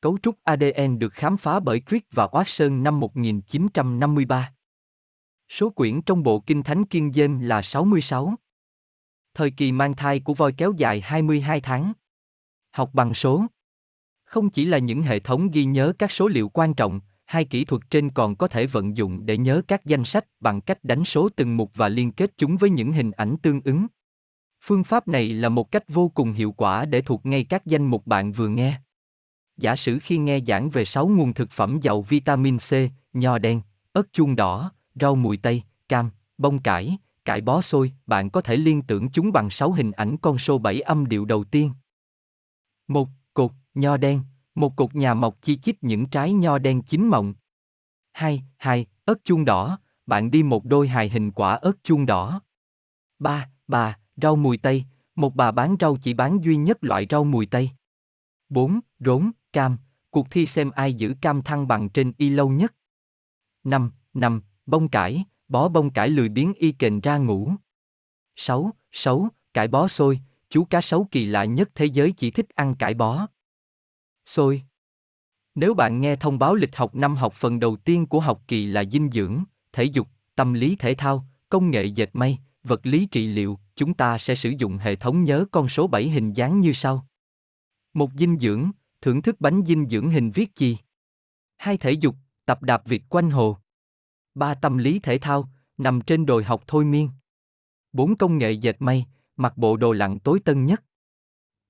Cấu 0.00 0.18
trúc 0.22 0.38
ADN 0.42 0.98
được 0.98 1.12
khám 1.12 1.36
phá 1.36 1.60
bởi 1.60 1.82
Crick 1.88 2.12
và 2.12 2.26
Watson 2.26 2.82
năm 2.82 3.00
1953. 3.00 4.52
Số 5.48 5.70
quyển 5.70 6.02
trong 6.02 6.22
bộ 6.22 6.40
Kinh 6.40 6.62
Thánh 6.62 6.84
Kiên 6.84 7.08
James 7.08 7.42
là 7.42 7.62
66. 7.62 8.34
Thời 9.34 9.50
kỳ 9.50 9.72
mang 9.72 9.96
thai 9.96 10.20
của 10.20 10.34
voi 10.34 10.52
kéo 10.52 10.72
dài 10.76 11.00
22 11.00 11.60
tháng. 11.60 11.92
Học 12.72 12.90
bằng 12.92 13.14
số. 13.14 13.44
Không 14.24 14.50
chỉ 14.50 14.64
là 14.64 14.78
những 14.78 15.02
hệ 15.02 15.18
thống 15.18 15.50
ghi 15.50 15.64
nhớ 15.64 15.92
các 15.98 16.12
số 16.12 16.28
liệu 16.28 16.48
quan 16.48 16.74
trọng, 16.74 17.00
hai 17.24 17.44
kỹ 17.44 17.64
thuật 17.64 17.82
trên 17.90 18.10
còn 18.10 18.36
có 18.36 18.48
thể 18.48 18.66
vận 18.66 18.96
dụng 18.96 19.26
để 19.26 19.36
nhớ 19.36 19.62
các 19.68 19.84
danh 19.84 20.04
sách 20.04 20.24
bằng 20.40 20.60
cách 20.60 20.84
đánh 20.84 21.04
số 21.04 21.28
từng 21.36 21.56
mục 21.56 21.70
và 21.74 21.88
liên 21.88 22.12
kết 22.12 22.32
chúng 22.36 22.56
với 22.56 22.70
những 22.70 22.92
hình 22.92 23.10
ảnh 23.10 23.36
tương 23.42 23.60
ứng. 23.64 23.86
Phương 24.64 24.84
pháp 24.84 25.08
này 25.08 25.28
là 25.28 25.48
một 25.48 25.70
cách 25.70 25.84
vô 25.88 26.08
cùng 26.14 26.32
hiệu 26.32 26.52
quả 26.52 26.84
để 26.84 27.00
thuộc 27.00 27.26
ngay 27.26 27.44
các 27.44 27.66
danh 27.66 27.86
mục 27.86 28.06
bạn 28.06 28.32
vừa 28.32 28.48
nghe. 28.48 28.80
Giả 29.56 29.76
sử 29.76 29.98
khi 30.02 30.18
nghe 30.18 30.40
giảng 30.46 30.70
về 30.70 30.84
6 30.84 31.08
nguồn 31.08 31.34
thực 31.34 31.50
phẩm 31.50 31.80
giàu 31.82 32.02
vitamin 32.02 32.58
C, 32.58 32.72
nho 33.12 33.38
đen, 33.38 33.60
ớt 33.92 34.12
chuông 34.12 34.36
đỏ, 34.36 34.72
rau 35.00 35.14
mùi 35.14 35.36
tây, 35.36 35.62
cam, 35.88 36.10
bông 36.38 36.58
cải, 36.58 36.98
cải 37.24 37.40
bó 37.40 37.62
xôi, 37.62 37.92
bạn 38.06 38.30
có 38.30 38.40
thể 38.40 38.56
liên 38.56 38.82
tưởng 38.82 39.08
chúng 39.10 39.32
bằng 39.32 39.50
6 39.50 39.72
hình 39.72 39.92
ảnh 39.92 40.16
con 40.16 40.38
số 40.38 40.58
7 40.58 40.80
âm 40.80 41.06
điệu 41.06 41.24
đầu 41.24 41.44
tiên. 41.44 41.70
Một 42.88 43.08
cột 43.34 43.52
nho 43.74 43.96
đen, 43.96 44.20
một 44.54 44.76
cột 44.76 44.94
nhà 44.94 45.14
mọc 45.14 45.42
chi 45.42 45.56
chít 45.56 45.76
những 45.80 46.06
trái 46.06 46.32
nho 46.32 46.58
đen 46.58 46.82
chín 46.82 47.08
mọng. 47.08 47.34
Hai, 48.12 48.42
hai, 48.58 48.86
ớt 49.04 49.24
chuông 49.24 49.44
đỏ, 49.44 49.78
bạn 50.06 50.30
đi 50.30 50.42
một 50.42 50.64
đôi 50.64 50.88
hài 50.88 51.08
hình 51.08 51.30
quả 51.30 51.54
ớt 51.54 51.84
chuông 51.84 52.06
đỏ. 52.06 52.40
Ba, 53.18 53.48
bà, 53.68 53.98
rau 54.16 54.36
mùi 54.36 54.58
tây, 54.58 54.84
một 55.14 55.34
bà 55.34 55.50
bán 55.50 55.76
rau 55.80 55.96
chỉ 56.02 56.14
bán 56.14 56.44
duy 56.44 56.56
nhất 56.56 56.78
loại 56.80 57.06
rau 57.10 57.24
mùi 57.24 57.46
tây. 57.46 57.70
4. 58.48 58.80
Rốn, 58.98 59.30
cam, 59.52 59.78
cuộc 60.10 60.30
thi 60.30 60.46
xem 60.46 60.70
ai 60.70 60.94
giữ 60.94 61.14
cam 61.20 61.42
thăng 61.42 61.68
bằng 61.68 61.88
trên 61.88 62.12
y 62.16 62.30
lâu 62.30 62.48
nhất. 62.48 62.74
5. 63.64 63.90
5. 64.14 64.42
Bông 64.66 64.88
cải, 64.88 65.24
bó 65.48 65.68
bông 65.68 65.90
cải 65.90 66.08
lười 66.08 66.28
biến 66.28 66.54
y 66.54 66.72
kềnh 66.72 67.00
ra 67.00 67.16
ngủ. 67.16 67.52
6. 68.36 68.70
6. 68.92 69.28
Cải 69.54 69.68
bó 69.68 69.88
xôi, 69.88 70.20
chú 70.52 70.64
cá 70.64 70.80
sấu 70.80 71.08
kỳ 71.10 71.26
lạ 71.26 71.44
nhất 71.44 71.70
thế 71.74 71.84
giới 71.84 72.12
chỉ 72.12 72.30
thích 72.30 72.46
ăn 72.54 72.74
cải 72.74 72.94
bó. 72.94 73.26
Xôi. 74.24 74.62
Nếu 75.54 75.74
bạn 75.74 76.00
nghe 76.00 76.16
thông 76.16 76.38
báo 76.38 76.54
lịch 76.54 76.76
học 76.76 76.94
năm 76.94 77.16
học 77.16 77.34
phần 77.36 77.60
đầu 77.60 77.76
tiên 77.76 78.06
của 78.06 78.20
học 78.20 78.42
kỳ 78.48 78.66
là 78.66 78.84
dinh 78.84 79.10
dưỡng, 79.12 79.44
thể 79.72 79.84
dục, 79.84 80.08
tâm 80.34 80.52
lý 80.52 80.76
thể 80.76 80.94
thao, 80.94 81.26
công 81.48 81.70
nghệ 81.70 81.84
dệt 81.84 82.10
may, 82.12 82.38
vật 82.62 82.86
lý 82.86 83.06
trị 83.06 83.26
liệu, 83.26 83.58
chúng 83.76 83.94
ta 83.94 84.18
sẽ 84.18 84.34
sử 84.34 84.50
dụng 84.58 84.76
hệ 84.76 84.96
thống 84.96 85.24
nhớ 85.24 85.44
con 85.50 85.68
số 85.68 85.86
7 85.86 86.08
hình 86.08 86.32
dáng 86.32 86.60
như 86.60 86.72
sau. 86.72 87.06
Một 87.94 88.10
dinh 88.18 88.38
dưỡng, 88.38 88.70
thưởng 89.00 89.22
thức 89.22 89.40
bánh 89.40 89.62
dinh 89.66 89.88
dưỡng 89.88 90.10
hình 90.10 90.30
viết 90.30 90.56
chi; 90.56 90.76
Hai 91.56 91.76
thể 91.76 91.92
dục, 91.92 92.16
tập 92.44 92.62
đạp 92.62 92.82
việc 92.86 93.02
quanh 93.08 93.30
hồ. 93.30 93.56
Ba 94.34 94.54
tâm 94.54 94.78
lý 94.78 94.98
thể 94.98 95.18
thao, 95.18 95.48
nằm 95.78 96.00
trên 96.00 96.26
đồi 96.26 96.44
học 96.44 96.64
thôi 96.66 96.84
miên. 96.84 97.08
Bốn 97.92 98.16
công 98.16 98.38
nghệ 98.38 98.52
dệt 98.52 98.76
may, 98.78 99.06
mặc 99.36 99.56
bộ 99.56 99.76
đồ 99.76 99.92
lặn 99.92 100.18
tối 100.18 100.40
tân 100.44 100.64
nhất. 100.64 100.82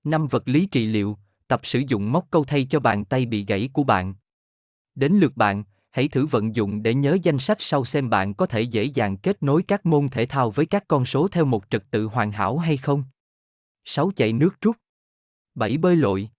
Năm 0.05 0.26
vật 0.26 0.43
lý 0.48 0.66
trị 0.66 0.86
liệu, 0.86 1.18
tập 1.48 1.60
sử 1.64 1.82
dụng 1.89 2.12
móc 2.12 2.26
câu 2.30 2.44
thay 2.44 2.66
cho 2.70 2.80
bàn 2.80 3.05
tay 3.05 3.26
bị 3.26 3.44
gãy 3.44 3.70
của 3.72 3.84
bạn. 3.84 4.14
Đến 4.94 5.12
lượt 5.12 5.36
bạn, 5.36 5.64
hãy 5.90 6.09
thử 6.09 6.26
vận 6.26 6.55
dụng 6.55 6.82
để 6.82 6.94
nhớ 6.94 7.18
danh 7.22 7.39
sách 7.39 7.56
sau 7.60 7.84
xem 7.84 8.10
bạn 8.10 8.34
có 8.34 8.47
thể 8.47 8.60
dễ 8.60 8.84
dàng 8.84 9.16
kết 9.16 9.43
nối 9.43 9.62
các 9.62 9.86
môn 9.86 10.09
thể 10.09 10.26
thao 10.26 10.51
với 10.51 10.66
các 10.66 10.84
con 10.89 11.06
số 11.06 11.28
theo 11.28 11.44
một 11.44 11.64
trật 11.70 11.84
tự 11.90 12.06
hoàn 12.06 12.32
hảo 12.32 12.59
hay 12.59 12.76
không. 12.76 13.05
6 13.84 14.10
chạy 14.16 14.32
nước 14.32 14.60
rút 14.60 14.76
7 15.55 15.76
bơi 15.76 15.97
lội 15.97 16.30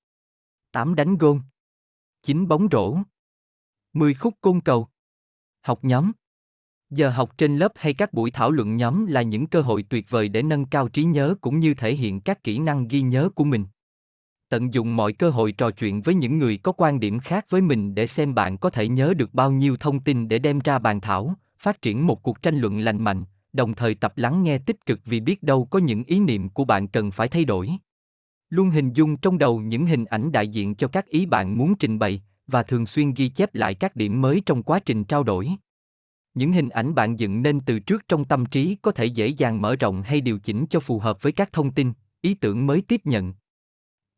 8 0.72 0.96
đánh 0.96 1.18
gôn 1.18 1.42
9 2.22 2.48
bóng 2.48 2.68
rổ 2.72 2.98
10 3.94 4.14
khúc 4.14 4.34
côn 4.42 4.62
cầu 4.62 4.88
Học 5.62 5.80
nhóm 5.82 6.12
Giờ 6.96 7.10
học 7.10 7.38
trên 7.38 7.58
lớp 7.58 7.72
hay 7.76 7.94
các 7.94 8.14
buổi 8.14 8.32
thảo 8.32 8.52
luận 8.52 8.76
nhóm 8.76 9.06
là 9.06 9.22
những 9.22 9.48
cơ 9.48 9.62
hội 9.62 9.84
tuyệt 9.84 10.10
vời 10.10 10.30
để 10.30 10.44
nâng 10.44 10.66
cao 10.66 10.88
trí 10.88 11.04
nhớ 11.04 11.36
cũng 11.42 11.60
như 11.60 11.74
thể 11.74 11.96
hiện 11.96 12.20
các 12.20 12.44
kỹ 12.44 12.60
năng 12.60 12.88
ghi 12.88 13.02
nhớ 13.02 13.30
của 13.36 13.44
mình. 13.44 13.66
Tận 14.50 14.74
dụng 14.74 14.96
mọi 14.96 15.14
cơ 15.14 15.30
hội 15.30 15.52
trò 15.52 15.72
chuyện 15.72 16.02
với 16.02 16.16
những 16.16 16.38
người 16.38 16.58
có 16.58 16.72
quan 16.72 17.00
điểm 17.00 17.20
khác 17.20 17.46
với 17.50 17.62
mình 17.62 17.96
để 17.96 18.08
xem 18.08 18.36
bạn 18.36 18.58
có 18.58 18.70
thể 18.70 18.88
nhớ 18.88 19.14
được 19.14 19.34
bao 19.34 19.52
nhiêu 19.52 19.78
thông 19.78 20.00
tin 20.00 20.28
để 20.28 20.40
đem 20.40 20.60
ra 20.60 20.80
bàn 20.80 21.02
thảo, 21.02 21.36
phát 21.58 21.82
triển 21.82 22.08
một 22.08 22.24
cuộc 22.24 22.42
tranh 22.42 22.60
luận 22.60 22.80
lành 22.80 23.04
mạnh, 23.04 23.24
đồng 23.54 23.74
thời 23.74 23.96
tập 23.96 24.14
lắng 24.16 24.44
nghe 24.44 24.58
tích 24.58 24.86
cực 24.86 25.00
vì 25.06 25.20
biết 25.20 25.44
đâu 25.44 25.66
có 25.66 25.80
những 25.80 26.04
ý 26.04 26.20
niệm 26.20 26.50
của 26.50 26.66
bạn 26.66 26.88
cần 26.88 27.12
phải 27.12 27.28
thay 27.28 27.46
đổi. 27.46 27.70
Luôn 28.50 28.70
hình 28.70 28.94
dung 28.94 29.18
trong 29.18 29.38
đầu 29.38 29.60
những 29.60 29.86
hình 29.86 30.06
ảnh 30.06 30.32
đại 30.32 30.48
diện 30.48 30.76
cho 30.76 30.88
các 30.88 31.06
ý 31.08 31.26
bạn 31.26 31.58
muốn 31.58 31.76
trình 31.76 32.00
bày 32.00 32.22
và 32.48 32.64
thường 32.64 32.86
xuyên 32.86 33.14
ghi 33.14 33.30
chép 33.30 33.56
lại 33.56 33.74
các 33.74 33.96
điểm 33.96 34.22
mới 34.22 34.42
trong 34.46 34.64
quá 34.64 34.80
trình 34.80 35.04
trao 35.04 35.24
đổi. 35.24 35.50
Những 36.34 36.52
hình 36.52 36.70
ảnh 36.70 36.96
bạn 36.96 37.20
dựng 37.20 37.42
nên 37.42 37.60
từ 37.60 37.80
trước 37.80 38.08
trong 38.08 38.26
tâm 38.26 38.46
trí 38.46 38.78
có 38.82 38.92
thể 38.92 39.06
dễ 39.06 39.28
dàng 39.28 39.62
mở 39.62 39.76
rộng 39.76 40.02
hay 40.02 40.22
điều 40.22 40.40
chỉnh 40.40 40.66
cho 40.70 40.80
phù 40.80 41.00
hợp 41.00 41.22
với 41.22 41.32
các 41.32 41.54
thông 41.54 41.72
tin, 41.72 41.94
ý 42.22 42.34
tưởng 42.34 42.68
mới 42.68 42.82
tiếp 42.88 43.02
nhận. 43.04 43.34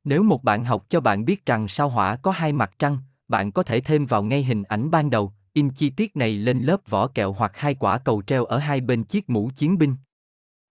Nếu 0.03 0.23
một 0.23 0.43
bạn 0.43 0.63
học 0.63 0.85
cho 0.89 0.99
bạn 0.99 1.25
biết 1.25 1.45
rằng 1.45 1.67
sao 1.67 1.89
hỏa 1.89 2.15
có 2.15 2.31
hai 2.31 2.51
mặt 2.51 2.71
trăng, 2.79 2.97
bạn 3.27 3.51
có 3.51 3.63
thể 3.63 3.81
thêm 3.81 4.05
vào 4.05 4.23
ngay 4.23 4.43
hình 4.43 4.63
ảnh 4.63 4.91
ban 4.91 5.09
đầu, 5.09 5.33
in 5.53 5.69
chi 5.69 5.89
tiết 5.89 6.15
này 6.15 6.33
lên 6.33 6.59
lớp 6.59 6.89
vỏ 6.89 7.07
kẹo 7.07 7.33
hoặc 7.33 7.57
hai 7.57 7.75
quả 7.75 7.97
cầu 7.97 8.21
treo 8.27 8.45
ở 8.45 8.57
hai 8.57 8.81
bên 8.81 9.03
chiếc 9.03 9.29
mũ 9.29 9.49
chiến 9.55 9.77
binh. 9.77 9.95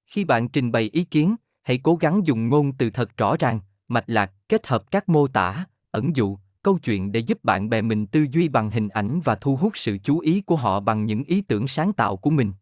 Khi 0.07 0.25
bạn 0.25 0.49
trình 0.49 0.73
bày 0.73 0.91
ý 0.93 1.05
kiến, 1.05 1.37
hãy 1.63 1.79
cố 1.83 1.97
gắng 1.97 2.27
dùng 2.27 2.49
ngôn 2.49 2.73
từ 2.73 2.91
thật 2.91 3.17
rõ 3.17 3.37
ràng, 3.37 3.61
mạch 3.89 4.05
lạc, 4.07 4.33
kết 4.49 4.67
hợp 4.67 4.91
các 4.91 5.09
mô 5.09 5.29
tả, 5.29 5.65
ẩn 5.91 6.17
dụ, 6.17 6.39
câu 6.65 6.79
chuyện 6.79 7.13
để 7.13 7.21
giúp 7.21 7.45
bạn 7.45 7.69
bè 7.71 7.83
mình 7.83 8.07
tư 8.07 8.27
duy 8.33 8.49
bằng 8.49 8.71
hình 8.71 8.89
ảnh 8.89 9.21
và 9.25 9.35
thu 9.35 9.57
hút 9.57 9.73
sự 9.77 9.99
chú 9.99 10.19
ý 10.19 10.41
của 10.41 10.57
họ 10.57 10.81
bằng 10.81 11.07
những 11.07 11.25
ý 11.25 11.41
tưởng 11.41 11.69
sáng 11.69 11.93
tạo 11.93 12.17
của 12.17 12.31
mình. 12.31 12.53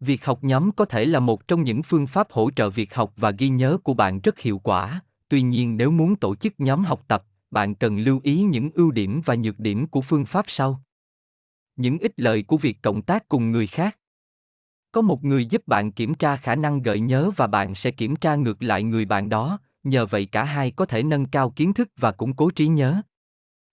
Việc 0.00 0.24
học 0.24 0.44
nhóm 0.44 0.72
có 0.72 0.84
thể 0.84 1.04
là 1.04 1.20
một 1.20 1.48
trong 1.48 1.62
những 1.62 1.82
phương 1.82 2.06
pháp 2.06 2.30
hỗ 2.30 2.50
trợ 2.50 2.70
việc 2.70 2.94
học 2.94 3.12
và 3.16 3.30
ghi 3.30 3.48
nhớ 3.48 3.78
của 3.84 3.94
bạn 3.94 4.20
rất 4.20 4.38
hiệu 4.38 4.58
quả, 4.58 5.00
tuy 5.28 5.42
nhiên 5.42 5.76
nếu 5.76 5.90
muốn 5.90 6.16
tổ 6.16 6.34
chức 6.34 6.54
nhóm 6.58 6.84
học 6.84 7.04
tập, 7.08 7.24
bạn 7.50 7.74
cần 7.74 7.98
lưu 7.98 8.20
ý 8.22 8.42
những 8.42 8.70
ưu 8.74 8.90
điểm 8.90 9.20
và 9.24 9.34
nhược 9.34 9.58
điểm 9.58 9.86
của 9.86 10.00
phương 10.00 10.24
pháp 10.24 10.44
sau. 10.48 10.82
Những 11.76 11.98
ích 11.98 12.12
lợi 12.16 12.42
của 12.42 12.56
việc 12.56 12.82
cộng 12.82 13.02
tác 13.02 13.28
cùng 13.28 13.50
người 13.50 13.66
khác 13.66 13.96
có 14.92 15.00
một 15.00 15.24
người 15.24 15.46
giúp 15.46 15.62
bạn 15.66 15.92
kiểm 15.92 16.14
tra 16.14 16.36
khả 16.36 16.54
năng 16.54 16.82
gợi 16.82 17.00
nhớ 17.00 17.30
và 17.36 17.46
bạn 17.46 17.74
sẽ 17.74 17.90
kiểm 17.90 18.16
tra 18.16 18.34
ngược 18.34 18.62
lại 18.62 18.82
người 18.82 19.04
bạn 19.04 19.28
đó, 19.28 19.58
nhờ 19.84 20.06
vậy 20.06 20.26
cả 20.26 20.44
hai 20.44 20.70
có 20.70 20.86
thể 20.86 21.02
nâng 21.02 21.26
cao 21.26 21.50
kiến 21.50 21.74
thức 21.74 21.88
và 21.96 22.12
củng 22.12 22.36
cố 22.36 22.50
trí 22.50 22.66
nhớ. 22.66 23.02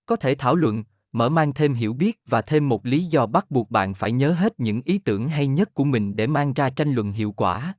Có 0.07 0.15
thể 0.15 0.35
thảo 0.35 0.55
luận, 0.55 0.83
mở 1.11 1.29
mang 1.29 1.53
thêm 1.53 1.73
hiểu 1.73 1.93
biết 1.93 2.19
và 2.25 2.41
thêm 2.41 2.69
một 2.69 2.85
lý 2.85 3.03
do 3.03 3.25
bắt 3.25 3.51
buộc 3.51 3.71
bạn 3.71 3.93
phải 3.93 4.11
nhớ 4.11 4.31
hết 4.31 4.59
những 4.59 4.81
ý 4.85 4.97
tưởng 4.97 5.27
hay 5.27 5.47
nhất 5.47 5.73
của 5.73 5.83
mình 5.83 6.15
để 6.15 6.27
mang 6.27 6.53
ra 6.53 6.69
tranh 6.69 6.93
luận 6.93 7.11
hiệu 7.11 7.31
quả. 7.31 7.73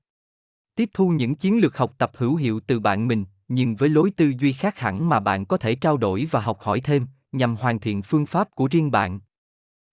Tiếp 0.74 0.90
thu 0.92 1.08
những 1.08 1.34
chiến 1.34 1.60
lược 1.60 1.76
học 1.76 1.94
tập 1.98 2.10
hữu 2.14 2.36
hiệu 2.36 2.60
từ 2.60 2.80
bạn 2.80 3.08
mình, 3.08 3.24
nhưng 3.48 3.76
với 3.76 3.88
lối 3.88 4.10
tư 4.10 4.32
duy 4.38 4.52
khác 4.52 4.78
hẳn 4.78 5.08
mà 5.08 5.20
bạn 5.20 5.46
có 5.46 5.56
thể 5.56 5.74
trao 5.74 5.96
đổi 5.96 6.28
và 6.30 6.40
học 6.40 6.58
hỏi 6.60 6.80
thêm, 6.80 7.06
nhằm 7.32 7.56
hoàn 7.56 7.80
thiện 7.80 8.02
phương 8.02 8.26
pháp 8.26 8.50
của 8.54 8.68
riêng 8.70 8.90
bạn. 8.90 9.20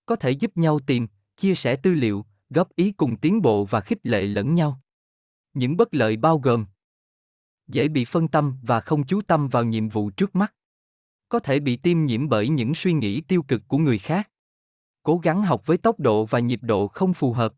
Có 0.06 0.16
thể 0.16 0.32
giúp 0.32 0.58
nhau 0.58 0.80
tìm, 0.80 1.08
chia 1.38 1.56
sẻ 1.56 1.76
tư 1.76 1.94
liệu, 1.94 2.26
góp 2.50 2.76
ý 2.76 2.92
cùng 2.92 3.18
tiến 3.18 3.42
bộ 3.42 3.66
và 3.66 3.82
khích 3.82 4.00
lệ 4.04 4.22
lẫn 4.22 4.56
nhau. 4.56 4.82
Những 5.54 5.78
bất 5.78 5.94
lợi 5.94 6.18
bao 6.18 6.38
gồm 6.40 6.66
dễ 7.68 7.88
bị 7.88 8.06
phân 8.06 8.28
tâm 8.28 8.56
và 8.62 8.80
không 8.80 9.04
chú 9.04 9.22
tâm 9.22 9.48
vào 9.48 9.64
nhiệm 9.64 9.90
vụ 9.90 10.10
trước 10.10 10.36
mắt. 10.36 10.54
Có 11.30 11.40
thể 11.40 11.60
bị 11.60 11.76
tiêm 11.76 12.06
nhiễm 12.06 12.30
bởi 12.30 12.50
những 12.50 12.76
suy 12.76 12.94
nghĩ 12.94 13.22
tiêu 13.22 13.44
cực 13.44 13.68
của 13.68 13.78
người 13.78 13.98
khác. 13.98 14.30
Cố 15.04 15.18
gắng 15.18 15.42
học 15.42 15.66
với 15.66 15.78
tốc 15.78 16.00
độ 16.00 16.26
và 16.26 16.40
nhịp 16.40 16.60
độ 16.64 16.88
không 16.88 17.14
phù 17.14 17.34
hợp. 17.34 17.54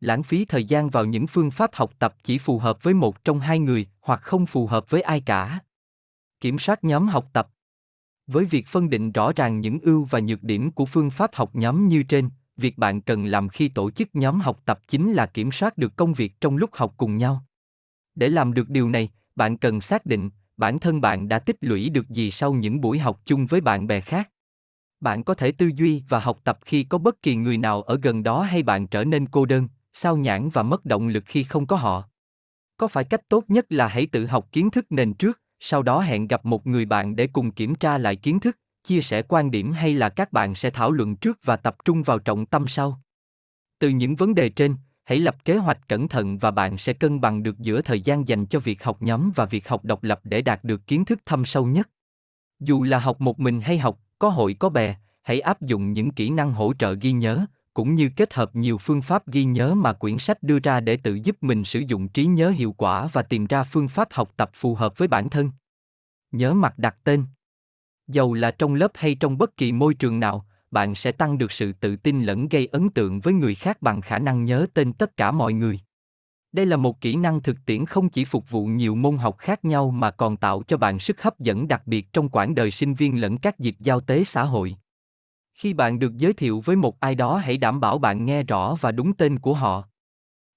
Lãng 0.00 0.22
phí 0.22 0.44
thời 0.44 0.64
gian 0.64 0.90
vào 0.90 1.04
những 1.04 1.26
phương 1.26 1.50
pháp 1.50 1.74
học 1.74 1.92
tập 1.98 2.14
chỉ 2.22 2.38
phù 2.38 2.58
hợp 2.58 2.82
với 2.82 2.94
một 2.94 3.24
trong 3.24 3.40
hai 3.40 3.58
người 3.58 3.86
hoặc 4.00 4.20
không 4.22 4.46
phù 4.46 4.66
hợp 4.66 4.90
với 4.90 5.02
ai 5.02 5.20
cả. 5.20 5.60
Kiểm 6.40 6.58
soát 6.58 6.84
nhóm 6.84 7.08
học 7.08 7.30
tập. 7.32 7.48
Với 8.26 8.44
việc 8.44 8.66
phân 8.66 8.90
định 8.90 9.12
rõ 9.12 9.32
ràng 9.36 9.60
những 9.60 9.78
ưu 9.80 10.04
và 10.04 10.20
nhược 10.20 10.42
điểm 10.42 10.70
của 10.70 10.86
phương 10.86 11.10
pháp 11.10 11.34
học 11.34 11.50
nhóm 11.54 11.88
như 11.88 12.02
trên, 12.02 12.30
việc 12.56 12.78
bạn 12.78 13.00
cần 13.00 13.24
làm 13.24 13.48
khi 13.48 13.68
tổ 13.68 13.90
chức 13.90 14.08
nhóm 14.12 14.40
học 14.40 14.60
tập 14.64 14.80
chính 14.86 15.12
là 15.12 15.26
kiểm 15.26 15.52
soát 15.52 15.78
được 15.78 15.96
công 15.96 16.14
việc 16.14 16.40
trong 16.40 16.56
lúc 16.56 16.70
học 16.72 16.94
cùng 16.96 17.16
nhau. 17.16 17.44
Để 18.14 18.28
làm 18.28 18.54
được 18.54 18.68
điều 18.68 18.88
này, 18.88 19.10
bạn 19.36 19.58
cần 19.58 19.80
xác 19.80 20.06
định 20.06 20.30
bản 20.56 20.78
thân 20.78 21.00
bạn 21.00 21.28
đã 21.28 21.38
tích 21.38 21.56
lũy 21.60 21.88
được 21.88 22.08
gì 22.08 22.30
sau 22.30 22.52
những 22.52 22.80
buổi 22.80 22.98
học 22.98 23.20
chung 23.24 23.46
với 23.46 23.60
bạn 23.60 23.86
bè 23.86 24.00
khác. 24.00 24.30
Bạn 25.00 25.24
có 25.24 25.34
thể 25.34 25.52
tư 25.52 25.70
duy 25.74 26.02
và 26.08 26.18
học 26.18 26.38
tập 26.44 26.58
khi 26.64 26.84
có 26.84 26.98
bất 26.98 27.22
kỳ 27.22 27.36
người 27.36 27.58
nào 27.58 27.82
ở 27.82 27.98
gần 28.02 28.22
đó 28.22 28.42
hay 28.42 28.62
bạn 28.62 28.86
trở 28.86 29.04
nên 29.04 29.26
cô 29.26 29.44
đơn, 29.44 29.68
sao 29.92 30.16
nhãn 30.16 30.50
và 30.50 30.62
mất 30.62 30.84
động 30.84 31.08
lực 31.08 31.24
khi 31.26 31.44
không 31.44 31.66
có 31.66 31.76
họ. 31.76 32.08
Có 32.76 32.88
phải 32.88 33.04
cách 33.04 33.28
tốt 33.28 33.44
nhất 33.48 33.66
là 33.68 33.88
hãy 33.88 34.06
tự 34.06 34.26
học 34.26 34.48
kiến 34.52 34.70
thức 34.70 34.86
nền 34.90 35.14
trước, 35.14 35.40
sau 35.60 35.82
đó 35.82 36.00
hẹn 36.00 36.28
gặp 36.28 36.44
một 36.44 36.66
người 36.66 36.84
bạn 36.84 37.16
để 37.16 37.26
cùng 37.26 37.50
kiểm 37.50 37.74
tra 37.74 37.98
lại 37.98 38.16
kiến 38.16 38.40
thức, 38.40 38.58
chia 38.84 39.02
sẻ 39.02 39.22
quan 39.22 39.50
điểm 39.50 39.72
hay 39.72 39.94
là 39.94 40.08
các 40.08 40.32
bạn 40.32 40.54
sẽ 40.54 40.70
thảo 40.70 40.92
luận 40.92 41.16
trước 41.16 41.38
và 41.44 41.56
tập 41.56 41.76
trung 41.84 42.02
vào 42.02 42.18
trọng 42.18 42.46
tâm 42.46 42.64
sau. 42.68 43.00
Từ 43.78 43.88
những 43.88 44.16
vấn 44.16 44.34
đề 44.34 44.48
trên, 44.48 44.76
hãy 45.04 45.18
lập 45.18 45.44
kế 45.44 45.56
hoạch 45.56 45.88
cẩn 45.88 46.08
thận 46.08 46.38
và 46.38 46.50
bạn 46.50 46.78
sẽ 46.78 46.92
cân 46.92 47.20
bằng 47.20 47.42
được 47.42 47.58
giữa 47.58 47.82
thời 47.82 48.00
gian 48.00 48.28
dành 48.28 48.46
cho 48.46 48.60
việc 48.60 48.84
học 48.84 49.02
nhóm 49.02 49.32
và 49.34 49.44
việc 49.44 49.68
học 49.68 49.84
độc 49.84 50.02
lập 50.02 50.20
để 50.24 50.42
đạt 50.42 50.64
được 50.64 50.86
kiến 50.86 51.04
thức 51.04 51.18
thâm 51.26 51.44
sâu 51.44 51.66
nhất. 51.66 51.88
Dù 52.60 52.82
là 52.82 52.98
học 52.98 53.20
một 53.20 53.40
mình 53.40 53.60
hay 53.60 53.78
học, 53.78 53.98
có 54.18 54.28
hội 54.28 54.56
có 54.58 54.68
bè, 54.68 54.96
hãy 55.22 55.40
áp 55.40 55.62
dụng 55.62 55.92
những 55.92 56.10
kỹ 56.10 56.30
năng 56.30 56.52
hỗ 56.52 56.72
trợ 56.78 56.92
ghi 56.92 57.12
nhớ, 57.12 57.46
cũng 57.74 57.94
như 57.94 58.10
kết 58.16 58.34
hợp 58.34 58.56
nhiều 58.56 58.78
phương 58.78 59.02
pháp 59.02 59.26
ghi 59.26 59.44
nhớ 59.44 59.74
mà 59.74 59.92
quyển 59.92 60.18
sách 60.18 60.42
đưa 60.42 60.58
ra 60.58 60.80
để 60.80 60.96
tự 60.96 61.14
giúp 61.14 61.36
mình 61.40 61.64
sử 61.64 61.80
dụng 61.80 62.08
trí 62.08 62.26
nhớ 62.26 62.50
hiệu 62.50 62.72
quả 62.72 63.08
và 63.12 63.22
tìm 63.22 63.46
ra 63.46 63.64
phương 63.64 63.88
pháp 63.88 64.08
học 64.12 64.32
tập 64.36 64.50
phù 64.54 64.74
hợp 64.74 64.98
với 64.98 65.08
bản 65.08 65.30
thân. 65.30 65.50
Nhớ 66.32 66.54
mặt 66.54 66.78
đặt 66.78 66.96
tên. 67.04 67.24
Dầu 68.06 68.34
là 68.34 68.50
trong 68.50 68.74
lớp 68.74 68.90
hay 68.94 69.14
trong 69.14 69.38
bất 69.38 69.56
kỳ 69.56 69.72
môi 69.72 69.94
trường 69.94 70.20
nào, 70.20 70.46
bạn 70.74 70.94
sẽ 70.94 71.12
tăng 71.12 71.38
được 71.38 71.52
sự 71.52 71.72
tự 71.72 71.96
tin 71.96 72.22
lẫn 72.22 72.48
gây 72.48 72.66
ấn 72.66 72.90
tượng 72.90 73.20
với 73.20 73.34
người 73.34 73.54
khác 73.54 73.82
bằng 73.82 74.00
khả 74.00 74.18
năng 74.18 74.44
nhớ 74.44 74.66
tên 74.74 74.92
tất 74.92 75.16
cả 75.16 75.30
mọi 75.30 75.52
người. 75.52 75.80
Đây 76.52 76.66
là 76.66 76.76
một 76.76 77.00
kỹ 77.00 77.16
năng 77.16 77.42
thực 77.42 77.56
tiễn 77.66 77.86
không 77.86 78.08
chỉ 78.08 78.24
phục 78.24 78.50
vụ 78.50 78.66
nhiều 78.66 78.94
môn 78.94 79.16
học 79.16 79.38
khác 79.38 79.64
nhau 79.64 79.90
mà 79.90 80.10
còn 80.10 80.36
tạo 80.36 80.62
cho 80.62 80.76
bạn 80.76 80.98
sức 80.98 81.22
hấp 81.22 81.38
dẫn 81.38 81.68
đặc 81.68 81.82
biệt 81.86 82.12
trong 82.12 82.28
quãng 82.28 82.54
đời 82.54 82.70
sinh 82.70 82.94
viên 82.94 83.20
lẫn 83.20 83.38
các 83.38 83.58
dịp 83.58 83.76
giao 83.80 84.00
tế 84.00 84.24
xã 84.24 84.42
hội. 84.42 84.76
Khi 85.54 85.72
bạn 85.72 85.98
được 85.98 86.16
giới 86.16 86.32
thiệu 86.32 86.60
với 86.60 86.76
một 86.76 87.00
ai 87.00 87.14
đó 87.14 87.36
hãy 87.36 87.58
đảm 87.58 87.80
bảo 87.80 87.98
bạn 87.98 88.24
nghe 88.26 88.42
rõ 88.42 88.76
và 88.80 88.92
đúng 88.92 89.14
tên 89.14 89.38
của 89.38 89.54
họ. 89.54 89.84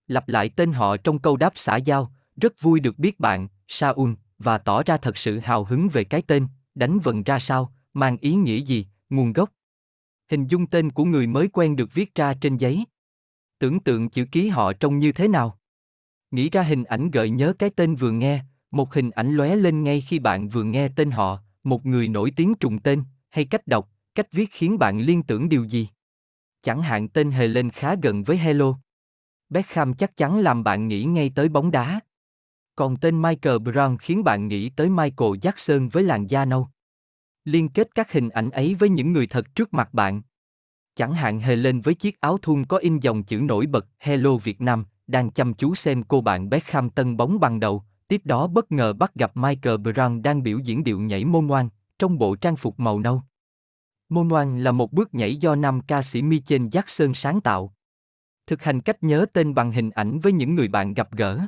Lặp 0.07 0.29
lại 0.29 0.49
tên 0.49 0.73
họ 0.73 0.97
trong 0.97 1.19
câu 1.19 1.37
đáp 1.37 1.53
xã 1.55 1.75
giao, 1.75 2.11
rất 2.35 2.61
vui 2.61 2.79
được 2.79 2.99
biết 2.99 3.19
bạn, 3.19 3.47
Saul, 3.67 4.11
và 4.39 4.57
tỏ 4.57 4.83
ra 4.83 4.97
thật 4.97 5.17
sự 5.17 5.39
hào 5.39 5.63
hứng 5.63 5.89
về 5.89 6.03
cái 6.03 6.21
tên, 6.21 6.47
đánh 6.75 6.99
vần 6.99 7.23
ra 7.23 7.39
sao, 7.39 7.73
mang 7.93 8.17
ý 8.21 8.35
nghĩa 8.35 8.57
gì, 8.57 8.87
nguồn 9.09 9.33
gốc. 9.33 9.49
Hình 10.29 10.47
dung 10.47 10.67
tên 10.67 10.91
của 10.91 11.05
người 11.05 11.27
mới 11.27 11.47
quen 11.47 11.75
được 11.75 11.93
viết 11.93 12.15
ra 12.15 12.33
trên 12.33 12.57
giấy. 12.57 12.85
Tưởng 13.59 13.79
tượng 13.79 14.09
chữ 14.09 14.25
ký 14.31 14.47
họ 14.47 14.73
trông 14.73 14.99
như 14.99 15.11
thế 15.11 15.27
nào. 15.27 15.59
Nghĩ 16.31 16.49
ra 16.49 16.61
hình 16.61 16.83
ảnh 16.83 17.11
gợi 17.11 17.29
nhớ 17.29 17.53
cái 17.59 17.69
tên 17.69 17.95
vừa 17.95 18.11
nghe, 18.11 18.43
một 18.71 18.93
hình 18.93 19.09
ảnh 19.09 19.35
lóe 19.35 19.55
lên 19.55 19.83
ngay 19.83 20.01
khi 20.01 20.19
bạn 20.19 20.49
vừa 20.49 20.63
nghe 20.63 20.89
tên 20.95 21.11
họ, 21.11 21.39
một 21.63 21.85
người 21.85 22.07
nổi 22.07 22.31
tiếng 22.35 22.55
trùng 22.55 22.79
tên, 22.79 23.03
hay 23.29 23.45
cách 23.45 23.67
đọc, 23.67 23.89
cách 24.15 24.31
viết 24.31 24.49
khiến 24.51 24.79
bạn 24.79 24.99
liên 24.99 25.23
tưởng 25.23 25.49
điều 25.49 25.63
gì. 25.63 25.89
Chẳng 26.61 26.81
hạn 26.81 27.09
tên 27.09 27.31
hề 27.31 27.47
lên 27.47 27.69
khá 27.69 27.95
gần 27.95 28.23
với 28.23 28.37
Hello. 28.37 28.77
Beckham 29.49 29.93
chắc 29.93 30.17
chắn 30.17 30.39
làm 30.39 30.63
bạn 30.63 30.87
nghĩ 30.87 31.03
ngay 31.03 31.31
tới 31.35 31.49
bóng 31.49 31.71
đá. 31.71 31.99
Còn 32.75 32.97
tên 32.97 33.21
Michael 33.21 33.57
Brown 33.57 33.97
khiến 33.97 34.23
bạn 34.23 34.47
nghĩ 34.47 34.69
tới 34.69 34.89
Michael 34.89 35.31
Jackson 35.31 35.89
với 35.89 36.03
làn 36.03 36.27
da 36.27 36.45
nâu. 36.45 36.67
Liên 37.47 37.69
kết 37.69 37.95
các 37.95 38.11
hình 38.11 38.29
ảnh 38.29 38.49
ấy 38.49 38.75
với 38.75 38.89
những 38.89 39.13
người 39.13 39.27
thật 39.27 39.55
trước 39.55 39.73
mặt 39.73 39.93
bạn. 39.93 40.21
Chẳng 40.95 41.13
hạn 41.13 41.39
Helen 41.39 41.81
với 41.81 41.93
chiếc 41.93 42.21
áo 42.21 42.37
thun 42.37 42.65
có 42.65 42.77
in 42.77 42.99
dòng 42.99 43.23
chữ 43.23 43.37
nổi 43.37 43.67
bật 43.67 43.87
Hello 43.99 44.37
Việt 44.37 44.61
Nam, 44.61 44.85
đang 45.07 45.31
chăm 45.31 45.53
chú 45.53 45.75
xem 45.75 46.03
cô 46.03 46.21
bạn 46.21 46.49
Beckham 46.49 46.89
tân 46.89 47.17
bóng 47.17 47.39
bằng 47.39 47.59
đầu, 47.59 47.83
tiếp 48.07 48.21
đó 48.23 48.47
bất 48.47 48.71
ngờ 48.71 48.93
bắt 48.93 49.15
gặp 49.15 49.37
Michael 49.37 49.75
Brown 49.75 50.21
đang 50.21 50.43
biểu 50.43 50.59
diễn 50.59 50.83
điệu 50.83 50.99
nhảy 50.99 51.25
môn 51.25 51.45
ngoan, 51.45 51.69
trong 51.99 52.17
bộ 52.17 52.35
trang 52.35 52.55
phục 52.55 52.79
màu 52.79 52.99
nâu. 52.99 53.21
Môn 54.09 54.27
ngoan 54.27 54.63
là 54.63 54.71
một 54.71 54.93
bước 54.93 55.13
nhảy 55.13 55.35
do 55.35 55.55
nam 55.55 55.81
ca 55.81 56.03
sĩ 56.03 56.21
Michael 56.21 56.61
Jackson 56.61 57.13
sáng 57.13 57.41
tạo. 57.41 57.73
Thực 58.47 58.63
hành 58.63 58.81
cách 58.81 59.03
nhớ 59.03 59.25
tên 59.33 59.53
bằng 59.53 59.71
hình 59.71 59.89
ảnh 59.89 60.19
với 60.19 60.31
những 60.31 60.55
người 60.55 60.67
bạn 60.67 60.93
gặp 60.93 61.11
gỡ. 61.11 61.39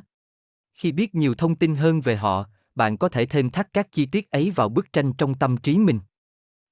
Khi 0.74 0.92
biết 0.92 1.14
nhiều 1.14 1.34
thông 1.34 1.54
tin 1.54 1.76
hơn 1.76 2.00
về 2.00 2.16
họ, 2.16 2.46
bạn 2.80 2.96
có 2.96 3.08
thể 3.08 3.26
thêm 3.26 3.50
thắt 3.50 3.72
các 3.72 3.92
chi 3.92 4.06
tiết 4.06 4.30
ấy 4.30 4.50
vào 4.50 4.68
bức 4.68 4.92
tranh 4.92 5.12
trong 5.12 5.34
tâm 5.34 5.56
trí 5.56 5.78
mình. 5.78 6.00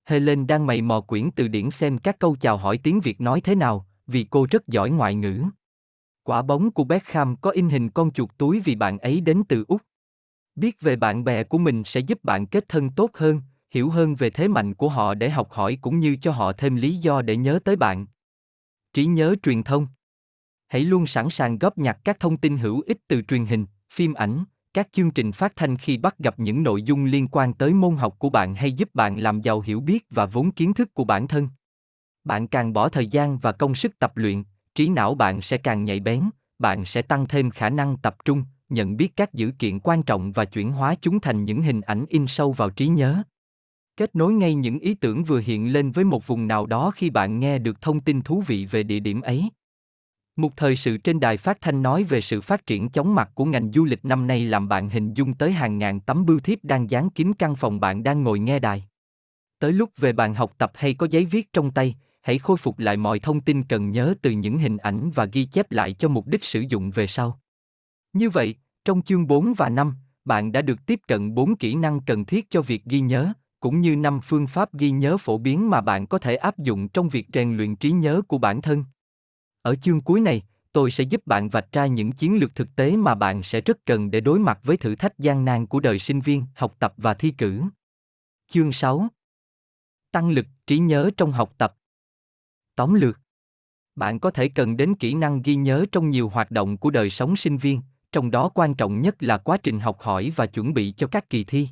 Helen 0.05 0.47
đang 0.47 0.66
mày 0.66 0.82
mò 0.82 1.01
quyển 1.01 1.30
từ 1.36 1.48
điển 1.48 1.70
xem 1.70 1.98
các 1.98 2.18
câu 2.18 2.36
chào 2.40 2.56
hỏi 2.56 2.78
tiếng 2.82 3.01
Việt 3.01 3.20
nói 3.20 3.40
thế 3.40 3.55
nào, 3.55 3.86
vì 4.06 4.26
cô 4.30 4.47
rất 4.51 4.68
giỏi 4.68 4.90
ngoại 4.90 5.14
ngữ. 5.14 5.44
Quả 6.22 6.43
bóng 6.43 6.70
của 6.70 6.85
Beckham 6.85 7.36
có 7.36 7.51
in 7.51 7.68
hình 7.68 7.90
con 7.90 8.12
chuột 8.12 8.30
túi 8.39 8.60
vì 8.60 8.74
bạn 8.74 8.98
ấy 8.98 9.20
đến 9.20 9.43
từ 9.48 9.64
Úc. 9.68 9.82
Biết 10.56 10.80
về 10.80 10.97
bạn 10.97 11.24
bè 11.24 11.44
của 11.44 11.59
mình 11.59 11.82
sẽ 11.86 12.01
giúp 12.01 12.24
bạn 12.24 12.47
kết 12.47 12.68
thân 12.68 12.90
tốt 12.90 13.10
hơn, 13.14 13.40
hiểu 13.70 13.90
hơn 13.90 14.14
về 14.14 14.30
thế 14.30 14.48
mạnh 14.48 14.74
của 14.74 14.89
họ 14.89 15.14
để 15.14 15.30
học 15.30 15.48
hỏi 15.51 15.78
cũng 15.80 16.01
như 16.01 16.16
cho 16.22 16.32
họ 16.32 16.52
thêm 16.52 16.76
lý 16.76 16.97
do 16.97 17.22
để 17.22 17.36
nhớ 17.36 17.59
tới 17.64 17.76
bạn. 17.76 18.06
Trí 18.93 19.06
nhớ 19.06 19.35
truyền 19.43 19.62
thông 19.62 19.86
Hãy 20.68 20.85
luôn 20.85 21.06
sẵn 21.06 21.30
sàng 21.30 21.59
góp 21.59 21.78
nhặt 21.78 21.98
các 22.05 22.20
thông 22.20 22.36
tin 22.36 22.59
hữu 22.59 22.80
ích 22.86 22.98
từ 23.09 23.22
truyền 23.22 23.47
hình, 23.47 23.66
phim 23.90 24.14
ảnh, 24.14 24.44
các 24.78 24.88
chương 24.92 25.10
trình 25.10 25.32
phát 25.32 25.56
thanh 25.56 25.76
khi 25.76 25.96
bắt 25.96 26.18
gặp 26.18 26.38
những 26.38 26.62
nội 26.62 26.82
dung 26.82 27.05
liên 27.05 27.28
quan 27.28 27.55
tới 27.55 27.74
môn 27.74 27.96
học 27.96 28.14
của 28.18 28.30
bạn 28.30 28.55
hay 28.55 28.72
giúp 28.72 28.94
bạn 28.94 29.18
làm 29.18 29.40
giàu 29.40 29.60
hiểu 29.60 29.80
biết 29.80 30.06
và 30.10 30.26
vốn 30.26 30.50
kiến 30.50 30.74
thức 30.74 30.94
của 30.94 31.05
bản 31.05 31.28
thân. 31.28 31.48
Bạn 32.24 32.48
càng 32.48 32.72
bỏ 32.72 32.88
thời 32.88 33.06
gian 33.06 33.38
và 33.38 33.52
công 33.52 33.74
sức 33.74 33.98
tập 33.98 34.16
luyện, 34.16 34.42
trí 34.74 34.88
não 34.88 35.14
bạn 35.14 35.42
sẽ 35.42 35.56
càng 35.56 35.84
nhạy 35.84 36.00
bén, 36.00 36.22
bạn 36.59 36.84
sẽ 36.84 37.02
tăng 37.02 37.26
thêm 37.28 37.50
khả 37.50 37.70
năng 37.70 37.96
tập 37.96 38.16
trung, 38.24 38.44
nhận 38.68 38.96
biết 38.96 39.16
các 39.16 39.34
dữ 39.34 39.50
kiện 39.59 39.80
quan 39.80 40.02
trọng 40.02 40.32
và 40.32 40.44
chuyển 40.44 40.72
hóa 40.72 40.94
chúng 41.00 41.20
thành 41.20 41.44
những 41.44 41.62
hình 41.62 41.80
ảnh 41.80 42.05
in 42.09 42.26
sâu 42.26 42.52
vào 42.52 42.70
trí 42.70 42.88
nhớ. 42.88 43.22
Kết 43.96 44.16
nối 44.16 44.32
ngay 44.32 44.55
những 44.55 44.78
ý 44.78 44.94
tưởng 44.94 45.24
vừa 45.24 45.40
hiện 45.40 45.72
lên 45.72 45.92
với 45.92 46.05
một 46.05 46.26
vùng 46.26 46.48
nào 46.48 46.66
đó 46.66 46.90
khi 46.90 47.10
bạn 47.10 47.40
nghe 47.40 47.59
được 47.59 47.80
thông 47.80 48.00
tin 48.00 48.22
thú 48.22 48.42
vị 48.46 48.66
về 48.66 48.82
địa 48.82 49.00
điểm 49.00 49.20
ấy. 49.20 49.48
Một 50.39 50.56
thời 50.56 50.77
sự 50.77 50.97
trên 50.97 51.20
đài 51.20 51.36
phát 51.36 51.60
thanh 51.60 51.82
nói 51.82 52.05
về 52.05 52.20
sự 52.20 52.40
phát 52.40 52.66
triển 52.66 52.89
chóng 52.89 53.15
mặt 53.15 53.31
của 53.35 53.44
ngành 53.44 53.73
du 53.73 53.85
lịch 53.85 54.05
năm 54.05 54.27
nay 54.27 54.40
làm 54.40 54.69
bạn 54.69 54.89
hình 54.89 55.15
dung 55.15 55.35
tới 55.35 55.52
hàng 55.52 55.78
ngàn 55.78 56.01
tấm 56.01 56.27
bưu 56.27 56.40
thiếp 56.40 56.65
đang 56.65 56.90
dán 56.90 57.10
kín 57.10 57.32
căn 57.39 57.56
phòng 57.56 57.81
bạn 57.81 58.02
đang 58.02 58.23
ngồi 58.23 58.39
nghe 58.39 58.59
đài. 58.59 58.85
Tới 59.59 59.73
lúc 59.73 59.90
về 59.97 60.12
bàn 60.12 60.35
học 60.35 60.52
tập 60.59 60.73
hay 60.74 60.94
có 60.94 61.06
giấy 61.10 61.24
viết 61.24 61.52
trong 61.52 61.70
tay, 61.70 61.97
hãy 62.23 62.39
khôi 62.39 62.56
phục 62.56 62.78
lại 62.78 62.97
mọi 62.97 63.19
thông 63.19 63.40
tin 63.40 63.62
cần 63.65 63.90
nhớ 63.90 64.15
từ 64.23 64.31
những 64.31 64.59
hình 64.59 64.77
ảnh 64.77 65.10
và 65.15 65.24
ghi 65.24 65.44
chép 65.44 65.73
lại 65.73 65.93
cho 65.93 66.09
mục 66.09 66.27
đích 66.27 66.44
sử 66.44 66.60
dụng 66.60 66.90
về 66.90 67.06
sau. 67.06 67.40
Như 68.12 68.31
vậy, 68.31 68.55
trong 68.85 69.02
chương 69.02 69.27
4 69.27 69.55
và 69.56 69.69
5, 69.69 69.94
bạn 70.24 70.52
đã 70.52 70.62
được 70.62 70.86
tiếp 70.86 71.01
cận 71.09 71.35
4 71.35 71.56
kỹ 71.56 71.74
năng 71.74 72.01
cần 72.01 72.24
thiết 72.24 72.51
cho 72.51 72.62
việc 72.62 72.85
ghi 72.85 73.01
nhớ, 73.01 73.32
cũng 73.60 73.81
như 73.81 73.97
5 73.97 74.20
phương 74.24 74.47
pháp 74.47 74.74
ghi 74.74 74.90
nhớ 74.90 75.19
phổ 75.19 75.39
biến 75.39 75.70
mà 75.70 75.81
bạn 75.81 76.06
có 76.06 76.19
thể 76.19 76.36
áp 76.36 76.59
dụng 76.59 76.89
trong 76.89 77.09
việc 77.09 77.27
rèn 77.32 77.56
luyện 77.56 77.77
trí 77.77 77.90
nhớ 77.90 78.23
của 78.28 78.39
bản 78.39 78.62
thân. 78.62 78.85
Ở 79.62 79.74
chương 79.74 80.01
cuối 80.01 80.20
này, 80.20 80.43
tôi 80.72 80.90
sẽ 80.90 81.05
giúp 81.05 81.26
bạn 81.26 81.48
vạch 81.48 81.72
ra 81.72 81.86
những 81.86 82.12
chiến 82.12 82.39
lược 82.39 82.55
thực 82.55 82.76
tế 82.76 82.97
mà 82.97 83.14
bạn 83.14 83.43
sẽ 83.43 83.60
rất 83.60 83.78
cần 83.86 84.10
để 84.10 84.20
đối 84.20 84.39
mặt 84.39 84.59
với 84.62 84.76
thử 84.76 84.94
thách 84.94 85.18
gian 85.18 85.44
nan 85.44 85.66
của 85.66 85.80
đời 85.80 85.98
sinh 85.98 86.20
viên, 86.20 86.44
học 86.55 86.76
tập 86.78 86.94
và 86.97 87.14
thi 87.14 87.30
cử. 87.39 87.62
Chương 88.48 88.72
6 88.72 89.09
Tăng 90.12 90.30
lực 90.30 90.47
trí 90.66 90.78
nhớ 90.78 91.10
trong 91.16 91.32
học 91.32 91.52
tập 91.59 91.76
Tóm 92.76 92.94
lược 92.94 93.20
Bạn 93.97 94.20
có 94.20 94.30
thể 94.30 94.48
cần 94.48 94.76
đến 94.76 94.94
kỹ 94.94 95.14
năng 95.14 95.43
ghi 95.43 95.55
nhớ 95.55 95.86
trong 95.93 96.10
nhiều 96.10 96.28
hoạt 96.28 96.51
động 96.51 96.76
của 96.76 96.90
đời 96.90 97.10
sống 97.10 97.36
sinh 97.36 97.56
viên, 97.56 97.80
trong 98.12 98.30
đó 98.30 98.48
quan 98.55 98.74
trọng 98.74 99.01
nhất 99.01 99.22
là 99.22 99.39
quá 99.39 99.56
trình 99.56 99.80
học 99.80 100.01
hỏi 100.01 100.32
và 100.36 100.47
chuẩn 100.47 100.74
bị 100.74 100.94
cho 100.97 101.06
các 101.06 101.30
kỳ 101.30 101.44
thi. 101.44 101.68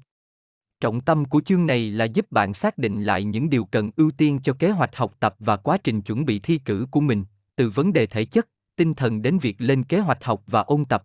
Trọng 0.81 1.01
tâm 1.01 1.25
của 1.25 1.41
chương 1.41 1.67
này 1.67 1.91
là 1.91 2.05
giúp 2.05 2.33
bạn 2.33 2.55
xác 2.55 2.79
định 2.79 3.03
lại 3.03 3.25
những 3.25 3.51
điều 3.51 3.65
cần 3.65 3.91
ưu 3.97 4.11
tiên 4.11 4.41
cho 4.45 4.53
kế 4.53 4.71
hoạch 4.71 4.97
học 4.97 5.15
tập 5.21 5.35
và 5.39 5.57
quá 5.57 5.79
trình 5.85 6.03
chuẩn 6.03 6.25
bị 6.25 6.39
thi 6.39 6.59
cử 6.65 6.87
của 6.91 7.01
mình, 7.01 7.25
từ 7.57 7.71
vấn 7.71 7.93
đề 7.93 8.07
thể 8.07 8.25
chất, 8.25 8.49
tinh 8.77 8.95
thần 8.95 9.23
đến 9.23 9.39
việc 9.39 9.57
lên 9.59 9.85
kế 9.85 9.99
hoạch 9.99 10.25
học 10.25 10.43
và 10.47 10.61
ôn 10.61 10.85
tập. 10.85 11.05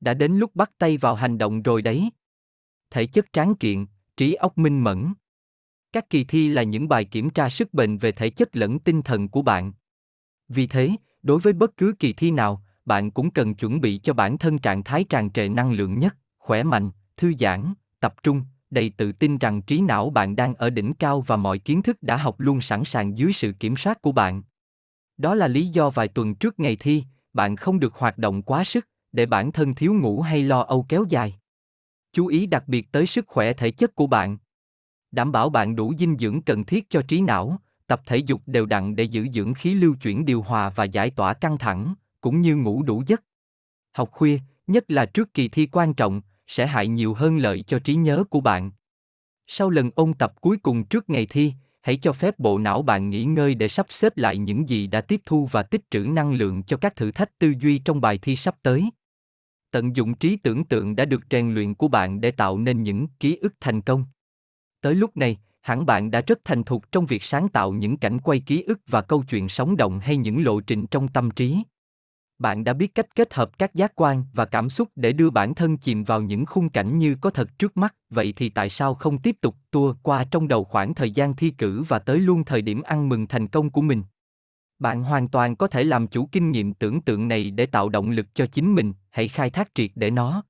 Đã 0.00 0.14
đến 0.14 0.32
lúc 0.32 0.56
bắt 0.56 0.70
tay 0.78 0.96
vào 0.96 1.14
hành 1.14 1.38
động 1.38 1.62
rồi 1.62 1.82
đấy. 1.82 2.10
Thể 2.90 3.06
chất 3.06 3.32
tráng 3.32 3.54
kiện, 3.54 3.86
trí 4.16 4.34
óc 4.34 4.58
minh 4.58 4.84
mẫn. 4.84 5.12
Các 5.92 6.10
kỳ 6.10 6.24
thi 6.24 6.48
là 6.48 6.62
những 6.62 6.88
bài 6.88 7.04
kiểm 7.04 7.30
tra 7.30 7.48
sức 7.48 7.74
bền 7.74 7.98
về 7.98 8.12
thể 8.12 8.30
chất 8.30 8.56
lẫn 8.56 8.78
tinh 8.78 9.02
thần 9.02 9.28
của 9.28 9.42
bạn. 9.42 9.72
Vì 10.48 10.66
thế, 10.66 10.90
đối 11.22 11.40
với 11.40 11.52
bất 11.52 11.76
cứ 11.76 11.94
kỳ 11.98 12.12
thi 12.12 12.30
nào, 12.30 12.62
bạn 12.84 13.10
cũng 13.10 13.30
cần 13.30 13.54
chuẩn 13.54 13.80
bị 13.80 13.98
cho 13.98 14.12
bản 14.12 14.38
thân 14.38 14.58
trạng 14.58 14.84
thái 14.84 15.04
tràn 15.04 15.30
trề 15.30 15.48
năng 15.48 15.72
lượng 15.72 15.98
nhất, 15.98 16.16
khỏe 16.38 16.62
mạnh, 16.62 16.90
thư 17.16 17.32
giãn, 17.38 17.74
tập 18.00 18.14
trung, 18.22 18.42
đầy 18.70 18.90
tự 18.96 19.12
tin 19.12 19.38
rằng 19.38 19.62
trí 19.62 19.80
não 19.80 20.10
bạn 20.10 20.36
đang 20.36 20.54
ở 20.54 20.70
đỉnh 20.70 20.94
cao 20.94 21.20
và 21.20 21.36
mọi 21.36 21.58
kiến 21.58 21.82
thức 21.82 22.02
đã 22.02 22.16
học 22.16 22.40
luôn 22.40 22.60
sẵn 22.60 22.84
sàng 22.84 23.16
dưới 23.16 23.32
sự 23.32 23.52
kiểm 23.52 23.76
soát 23.76 24.02
của 24.02 24.12
bạn. 24.12 24.42
Đó 25.16 25.34
là 25.34 25.48
lý 25.48 25.66
do 25.66 25.90
vài 25.90 26.08
tuần 26.08 26.34
trước 26.34 26.60
ngày 26.60 26.76
thi, 26.76 27.04
bạn 27.32 27.56
không 27.56 27.80
được 27.80 27.94
hoạt 27.94 28.18
động 28.18 28.42
quá 28.42 28.64
sức, 28.64 28.88
để 29.12 29.26
bản 29.26 29.52
thân 29.52 29.74
thiếu 29.74 29.94
ngủ 29.94 30.20
hay 30.20 30.42
lo 30.42 30.60
âu 30.60 30.86
kéo 30.88 31.04
dài. 31.08 31.38
Chú 32.12 32.26
ý 32.26 32.46
đặc 32.46 32.64
biệt 32.66 32.92
tới 32.92 33.06
sức 33.06 33.26
khỏe 33.28 33.52
thể 33.52 33.70
chất 33.70 33.94
của 33.94 34.06
bạn. 34.06 34.38
Đảm 35.10 35.32
bảo 35.32 35.50
bạn 35.50 35.76
đủ 35.76 35.92
dinh 35.98 36.16
dưỡng 36.18 36.42
cần 36.42 36.64
thiết 36.64 36.90
cho 36.90 37.02
trí 37.02 37.20
não, 37.20 37.58
tập 37.86 38.02
thể 38.06 38.16
dục 38.16 38.42
đều 38.46 38.66
đặn 38.66 38.96
để 38.96 39.04
giữ 39.04 39.28
dưỡng 39.32 39.54
khí 39.54 39.74
lưu 39.74 39.94
chuyển 39.94 40.24
điều 40.24 40.42
hòa 40.42 40.70
và 40.70 40.84
giải 40.84 41.10
tỏa 41.10 41.34
căng 41.34 41.58
thẳng, 41.58 41.94
cũng 42.20 42.40
như 42.40 42.56
ngủ 42.56 42.82
đủ 42.82 43.02
giấc. 43.06 43.22
Học 43.92 44.10
khuya, 44.12 44.38
nhất 44.66 44.84
là 44.88 45.06
trước 45.06 45.34
kỳ 45.34 45.48
thi 45.48 45.68
quan 45.72 45.94
trọng, 45.94 46.22
sẽ 46.46 46.66
hại 46.66 46.88
nhiều 46.88 47.14
hơn 47.14 47.38
lợi 47.38 47.62
cho 47.62 47.78
trí 47.78 47.94
nhớ 47.94 48.24
của 48.30 48.40
bạn. 48.40 48.70
Sau 49.46 49.70
lần 49.70 49.90
ôn 49.94 50.14
tập 50.14 50.40
cuối 50.40 50.56
cùng 50.56 50.84
trước 50.84 51.10
ngày 51.10 51.26
thi, 51.26 51.52
hãy 51.84 51.96
cho 51.96 52.12
phép 52.12 52.38
bộ 52.38 52.58
não 52.58 52.82
bạn 52.82 53.10
nghỉ 53.10 53.24
ngơi 53.24 53.54
để 53.54 53.68
sắp 53.68 53.86
xếp 53.90 54.16
lại 54.16 54.38
những 54.38 54.68
gì 54.68 54.86
đã 54.86 55.00
tiếp 55.00 55.20
thu 55.26 55.48
và 55.52 55.62
tích 55.62 55.90
trữ 55.90 56.00
năng 56.00 56.32
lượng 56.32 56.62
cho 56.62 56.76
các 56.76 56.96
thử 56.96 57.10
thách 57.10 57.38
tư 57.38 57.54
duy 57.60 57.78
trong 57.78 58.00
bài 58.00 58.18
thi 58.18 58.36
sắp 58.36 58.54
tới. 58.62 58.90
Tận 59.70 59.96
dụng 59.96 60.14
trí 60.14 60.36
tưởng 60.36 60.64
tượng 60.64 60.96
đã 60.96 61.04
được 61.04 61.20
rèn 61.30 61.54
luyện 61.54 61.74
của 61.74 61.88
bạn 61.88 62.20
để 62.20 62.30
tạo 62.30 62.58
nên 62.58 62.82
những 62.82 63.06
ký 63.20 63.36
ức 63.36 63.54
thành 63.60 63.80
công. 63.80 64.04
Tới 64.80 64.94
lúc 64.94 65.16
này, 65.16 65.38
hẳn 65.60 65.86
bạn 65.86 66.10
đã 66.10 66.20
rất 66.20 66.38
thành 66.44 66.64
thục 66.64 66.92
trong 66.92 67.06
việc 67.06 67.22
sáng 67.22 67.48
tạo 67.48 67.72
những 67.72 67.96
cảnh 67.96 68.18
quay 68.18 68.40
ký 68.40 68.62
ức 68.62 68.80
và 68.86 69.02
câu 69.02 69.24
chuyện 69.28 69.48
sống 69.48 69.76
động 69.76 69.98
hay 69.98 70.16
những 70.16 70.44
lộ 70.44 70.60
trình 70.60 70.86
trong 70.86 71.08
tâm 71.08 71.30
trí 71.30 71.62
bạn 72.38 72.64
đã 72.64 72.72
biết 72.72 72.94
cách 72.94 73.14
kết 73.14 73.34
hợp 73.34 73.58
các 73.58 73.74
giác 73.74 73.92
quan 73.94 74.24
và 74.32 74.44
cảm 74.44 74.70
xúc 74.70 74.88
để 74.96 75.12
đưa 75.12 75.30
bản 75.30 75.54
thân 75.54 75.76
chìm 75.76 76.04
vào 76.04 76.20
những 76.22 76.46
khung 76.46 76.68
cảnh 76.68 76.98
như 76.98 77.16
có 77.20 77.30
thật 77.30 77.58
trước 77.58 77.76
mắt. 77.76 77.94
Vậy 78.10 78.32
thì 78.36 78.48
tại 78.48 78.70
sao 78.70 78.94
không 78.94 79.18
tiếp 79.18 79.36
tục 79.40 79.56
tua 79.70 79.94
qua 80.02 80.24
trong 80.24 80.48
đầu 80.48 80.64
khoảng 80.64 80.94
thời 80.94 81.10
gian 81.10 81.36
thi 81.36 81.50
cử 81.50 81.82
và 81.82 81.98
tới 81.98 82.18
luôn 82.18 82.44
thời 82.44 82.62
điểm 82.62 82.82
ăn 82.82 83.08
mừng 83.08 83.26
thành 83.26 83.48
công 83.48 83.70
của 83.70 83.82
mình? 83.82 84.02
Bạn 84.78 85.02
hoàn 85.02 85.28
toàn 85.28 85.56
có 85.56 85.66
thể 85.66 85.84
làm 85.84 86.06
chủ 86.06 86.28
kinh 86.32 86.50
nghiệm 86.50 86.74
tưởng 86.74 87.00
tượng 87.00 87.28
này 87.28 87.50
để 87.50 87.66
tạo 87.66 87.88
động 87.88 88.10
lực 88.10 88.26
cho 88.34 88.46
chính 88.46 88.74
mình. 88.74 88.92
Hãy 89.10 89.28
khai 89.28 89.50
thác 89.50 89.74
triệt 89.74 89.90
để 89.94 90.10
nó. 90.10 90.42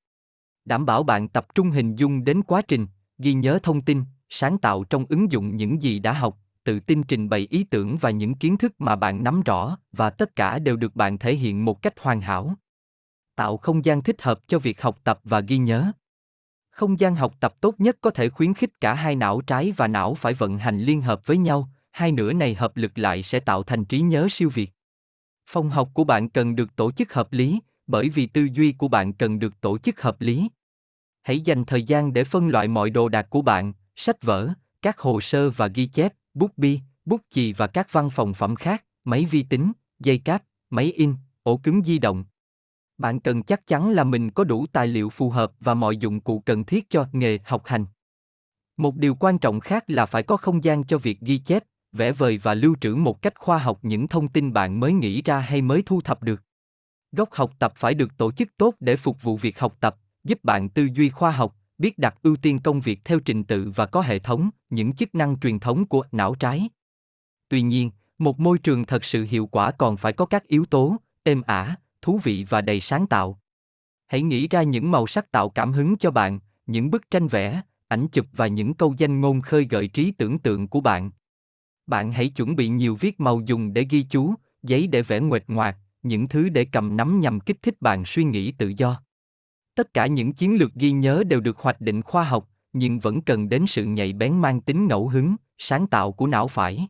Đảm 0.65 0.87
bảo 0.87 1.03
bạn 1.03 1.29
tập 1.29 1.47
trung 1.55 1.71
hình 1.71 1.97
dung 1.97 2.25
đến 2.25 2.43
quá 2.43 2.63
trình, 2.63 2.87
ghi 3.19 3.33
nhớ 3.33 3.59
thông 3.63 3.83
tin, 3.83 4.03
sáng 4.29 4.59
tạo 4.59 4.85
trong 4.85 5.05
ứng 5.09 5.33
dụng 5.33 5.57
những 5.57 5.83
gì 5.83 5.99
đã 5.99 6.13
học 6.13 6.39
tự 6.65 6.81
tin 6.81 7.03
trình 7.03 7.29
bày 7.29 7.47
ý 7.51 7.65
tưởng 7.65 7.97
và 7.97 8.11
những 8.11 8.35
kiến 8.35 8.57
thức 8.57 8.73
mà 8.79 8.97
bạn 8.97 9.25
nắm 9.25 9.43
rõ, 9.43 9.79
và 9.93 10.11
tất 10.11 10.37
cả 10.37 10.59
đều 10.59 10.77
được 10.77 10.97
bạn 10.97 11.19
thể 11.19 11.35
hiện 11.35 11.65
một 11.65 11.83
cách 11.83 11.95
hoàn 12.01 12.21
hảo. 12.21 12.55
Tạo 13.37 13.57
không 13.57 13.85
gian 13.85 14.03
thích 14.03 14.23
hợp 14.23 14.41
cho 14.47 14.59
việc 14.59 14.83
học 14.83 14.99
tập 15.05 15.21
và 15.25 15.41
ghi 15.41 15.59
nhớ. 15.59 15.93
Không 16.71 17.01
gian 17.01 17.17
học 17.17 17.35
tập 17.41 17.61
tốt 17.61 17.75
nhất 17.79 17.97
có 18.01 18.11
thể 18.11 18.29
khuyến 18.29 18.55
khích 18.55 18.81
cả 18.81 18.95
hai 18.95 19.17
não 19.17 19.41
trái 19.41 19.73
và 19.77 19.89
não 19.89 20.15
phải 20.15 20.35
vận 20.35 20.59
hành 20.59 20.81
liên 20.81 21.03
hợp 21.03 21.27
với 21.27 21.37
nhau, 21.37 21.69
hai 21.91 22.13
nửa 22.13 22.33
này 22.33 22.55
hợp 22.55 22.77
lực 22.77 22.99
lại 22.99 23.23
sẽ 23.23 23.41
tạo 23.41 23.63
thành 23.63 23.85
trí 23.85 24.01
nhớ 24.01 24.29
siêu 24.31 24.51
việt. 24.55 24.71
Phòng 25.47 25.71
học 25.71 25.91
của 25.95 26.05
bạn 26.05 26.29
cần 26.29 26.57
được 26.57 26.77
tổ 26.77 26.93
chức 26.93 27.15
hợp 27.15 27.33
lý, 27.33 27.61
bởi 27.87 28.09
vì 28.09 28.27
tư 28.27 28.49
duy 28.53 28.73
của 28.73 28.89
bạn 28.89 29.13
cần 29.13 29.39
được 29.39 29.61
tổ 29.61 29.79
chức 29.79 30.03
hợp 30.03 30.21
lý. 30.21 30.49
Hãy 31.23 31.41
dành 31.41 31.65
thời 31.65 31.83
gian 31.83 32.13
để 32.13 32.25
phân 32.25 32.49
loại 32.49 32.69
mọi 32.69 32.91
đồ 32.91 33.09
đạc 33.09 33.31
của 33.31 33.43
bạn, 33.43 33.73
sách 33.97 34.23
vở, 34.23 34.49
các 34.83 34.99
hồ 34.99 35.21
sơ 35.21 35.51
và 35.51 35.67
ghi 35.67 35.87
chép 35.87 36.13
bút 36.35 36.59
bi, 36.59 36.81
bút 37.05 37.21
chì 37.31 37.53
và 37.53 37.67
các 37.67 37.93
văn 37.93 38.11
phòng 38.11 38.35
phẩm 38.35 38.55
khác, 38.55 38.85
máy 39.05 39.25
vi 39.25 39.43
tính, 39.43 39.73
dây 39.99 40.19
cáp, 40.19 40.43
máy 40.71 40.93
in, 40.93 41.15
ổ 41.43 41.57
cứng 41.57 41.83
di 41.85 41.99
động. 41.99 42.25
Bạn 42.99 43.21
cần 43.21 43.43
chắc 43.43 43.67
chắn 43.67 43.91
là 43.91 44.05
mình 44.05 44.31
có 44.31 44.45
đủ 44.45 44.67
tài 44.73 44.87
liệu 44.87 45.11
phù 45.11 45.31
hợp 45.31 45.53
và 45.61 45.75
mọi 45.75 45.97
dụng 45.97 46.21
cụ 46.21 46.43
cần 46.47 46.65
thiết 46.65 46.91
cho 46.91 47.07
nghề 47.13 47.39
học 47.45 47.63
hành. 47.67 47.87
Một 48.77 48.97
điều 48.97 49.15
quan 49.15 49.39
trọng 49.39 49.61
khác 49.61 49.85
là 49.87 50.07
phải 50.07 50.23
có 50.23 50.37
không 50.37 50.65
gian 50.65 50.85
cho 50.85 50.99
việc 50.99 51.21
ghi 51.21 51.39
chép, 51.39 51.65
vẽ 51.93 52.13
vời 52.13 52.39
và 52.43 52.55
lưu 52.55 52.77
trữ 52.81 52.95
một 52.95 53.23
cách 53.23 53.39
khoa 53.39 53.59
học 53.59 53.79
những 53.83 54.09
thông 54.09 54.29
tin 54.29 54.53
bạn 54.53 54.81
mới 54.81 54.93
nghĩ 54.93 55.23
ra 55.23 55.39
hay 55.39 55.63
mới 55.63 55.83
thu 55.87 56.01
thập 56.01 56.23
được. 56.23 56.43
Góc 57.13 57.29
học 57.33 57.53
tập 57.59 57.73
phải 57.77 57.95
được 57.95 58.17
tổ 58.17 58.33
chức 58.33 58.49
tốt 58.57 58.75
để 58.81 58.97
phục 58.97 59.23
vụ 59.23 59.37
việc 59.37 59.59
học 59.59 59.77
tập, 59.81 59.97
giúp 60.25 60.45
bạn 60.45 60.69
tư 60.69 60.89
duy 60.95 61.11
khoa 61.11 61.31
học, 61.31 61.57
biết 61.79 61.99
đặt 61.99 62.15
ưu 62.23 62.37
tiên 62.37 62.59
công 62.59 62.81
việc 62.81 63.01
theo 63.05 63.21
trình 63.21 63.45
tự 63.45 63.73
và 63.75 63.87
có 63.87 64.01
hệ 64.01 64.19
thống, 64.19 64.51
những 64.71 64.93
chức 64.93 65.15
năng 65.15 65.41
truyền 65.41 65.59
thống 65.59 65.87
của 65.87 66.05
não 66.13 66.35
trái. 66.35 66.69
Tuy 67.49 67.63
nhiên, 67.63 67.91
một 68.19 68.41
môi 68.41 68.59
trường 68.59 68.85
thật 68.85 69.05
sự 69.05 69.27
hiệu 69.31 69.47
quả 69.47 69.71
còn 69.71 69.97
phải 69.97 70.13
có 70.13 70.27
các 70.27 70.47
yếu 70.47 70.65
tố 70.65 70.97
êm 71.23 71.43
ả, 71.43 71.77
thú 72.03 72.21
vị 72.23 72.47
và 72.49 72.61
đầy 72.61 72.81
sáng 72.81 73.07
tạo. 73.07 73.39
Hãy 74.07 74.23
nghĩ 74.23 74.49
ra 74.49 74.63
những 74.63 74.91
màu 74.91 75.07
sắc 75.07 75.31
tạo 75.31 75.49
cảm 75.49 75.73
hứng 75.73 75.97
cho 75.97 76.11
bạn, 76.11 76.39
những 76.67 76.91
bức 76.91 77.11
tranh 77.11 77.29
vẽ, 77.29 77.63
ảnh 77.89 78.09
chụp 78.09 78.27
và 78.33 78.47
những 78.47 78.75
câu 78.75 78.95
danh 78.99 79.21
ngôn 79.21 79.41
khơi 79.41 79.67
gợi 79.71 79.89
trí 79.89 80.11
tưởng 80.11 80.39
tượng 80.39 80.69
của 80.69 80.81
bạn. 80.81 81.11
Bạn 81.87 82.13
hãy 82.13 82.29
chuẩn 82.29 82.57
bị 82.57 82.69
nhiều 82.69 82.97
viết 83.01 83.21
màu 83.21 83.41
dùng 83.47 83.73
để 83.73 83.87
ghi 83.91 84.03
chú, 84.03 84.35
giấy 84.63 84.87
để 84.87 85.03
vẽ 85.03 85.21
nguệch 85.21 85.45
ngoạc, 85.47 85.77
những 86.03 86.29
thứ 86.29 86.49
để 86.49 86.65
cầm 86.65 86.97
nắm 86.97 87.21
nhằm 87.21 87.41
kích 87.41 87.63
thích 87.63 87.83
bạn 87.83 88.05
suy 88.05 88.25
nghĩ 88.25 88.53
tự 88.53 88.73
do. 88.77 89.04
Tất 89.75 89.95
cả 89.95 90.07
những 90.07 90.33
chiến 90.33 90.59
lược 90.59 90.75
ghi 90.75 90.93
nhớ 90.93 91.23
đều 91.27 91.41
được 91.41 91.59
hoạch 91.59 91.81
định 91.81 92.03
khoa 92.03 92.25
học, 92.25 92.49
nhưng 92.73 92.99
vẫn 92.99 93.21
cần 93.21 93.49
đến 93.49 93.67
sự 93.67 93.85
nhạy 93.85 94.13
bén 94.13 94.39
mang 94.39 94.61
tính 94.61 94.87
ngẫu 94.87 95.09
hứng, 95.09 95.37
sáng 95.59 95.87
tạo 95.87 96.13
của 96.13 96.27
não 96.27 96.49
phải. 96.49 96.89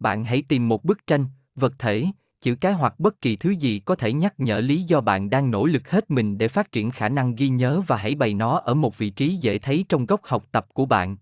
Bạn 0.00 0.24
hãy 0.24 0.42
tìm 0.48 0.68
một 0.68 0.84
bức 0.84 1.06
tranh, 1.06 1.26
vật 1.54 1.74
thể, 1.78 2.06
chữ 2.40 2.54
cái 2.54 2.72
hoặc 2.72 3.00
bất 3.00 3.20
kỳ 3.20 3.36
thứ 3.36 3.50
gì 3.50 3.78
có 3.78 3.94
thể 3.94 4.12
nhắc 4.12 4.34
nhở 4.38 4.60
lý 4.60 4.82
do 4.82 5.00
bạn 5.00 5.30
đang 5.30 5.50
nỗ 5.50 5.66
lực 5.66 5.90
hết 5.90 6.10
mình 6.10 6.38
để 6.38 6.48
phát 6.48 6.72
triển 6.72 6.90
khả 6.90 7.08
năng 7.08 7.34
ghi 7.34 7.48
nhớ 7.48 7.82
và 7.86 7.96
hãy 7.96 8.14
bày 8.14 8.34
nó 8.34 8.58
ở 8.58 8.74
một 8.74 8.98
vị 8.98 9.10
trí 9.10 9.34
dễ 9.34 9.58
thấy 9.58 9.84
trong 9.88 10.06
góc 10.06 10.20
học 10.24 10.44
tập 10.52 10.66
của 10.74 10.86
bạn. 10.86 11.16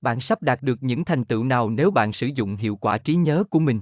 Bạn 0.00 0.20
sắp 0.20 0.42
đạt 0.42 0.62
được 0.62 0.82
những 0.82 1.04
thành 1.04 1.24
tựu 1.24 1.44
nào 1.44 1.70
nếu 1.70 1.90
bạn 1.90 2.12
sử 2.12 2.26
dụng 2.26 2.56
hiệu 2.56 2.76
quả 2.76 2.98
trí 2.98 3.14
nhớ 3.14 3.44
của 3.50 3.58
mình? 3.58 3.80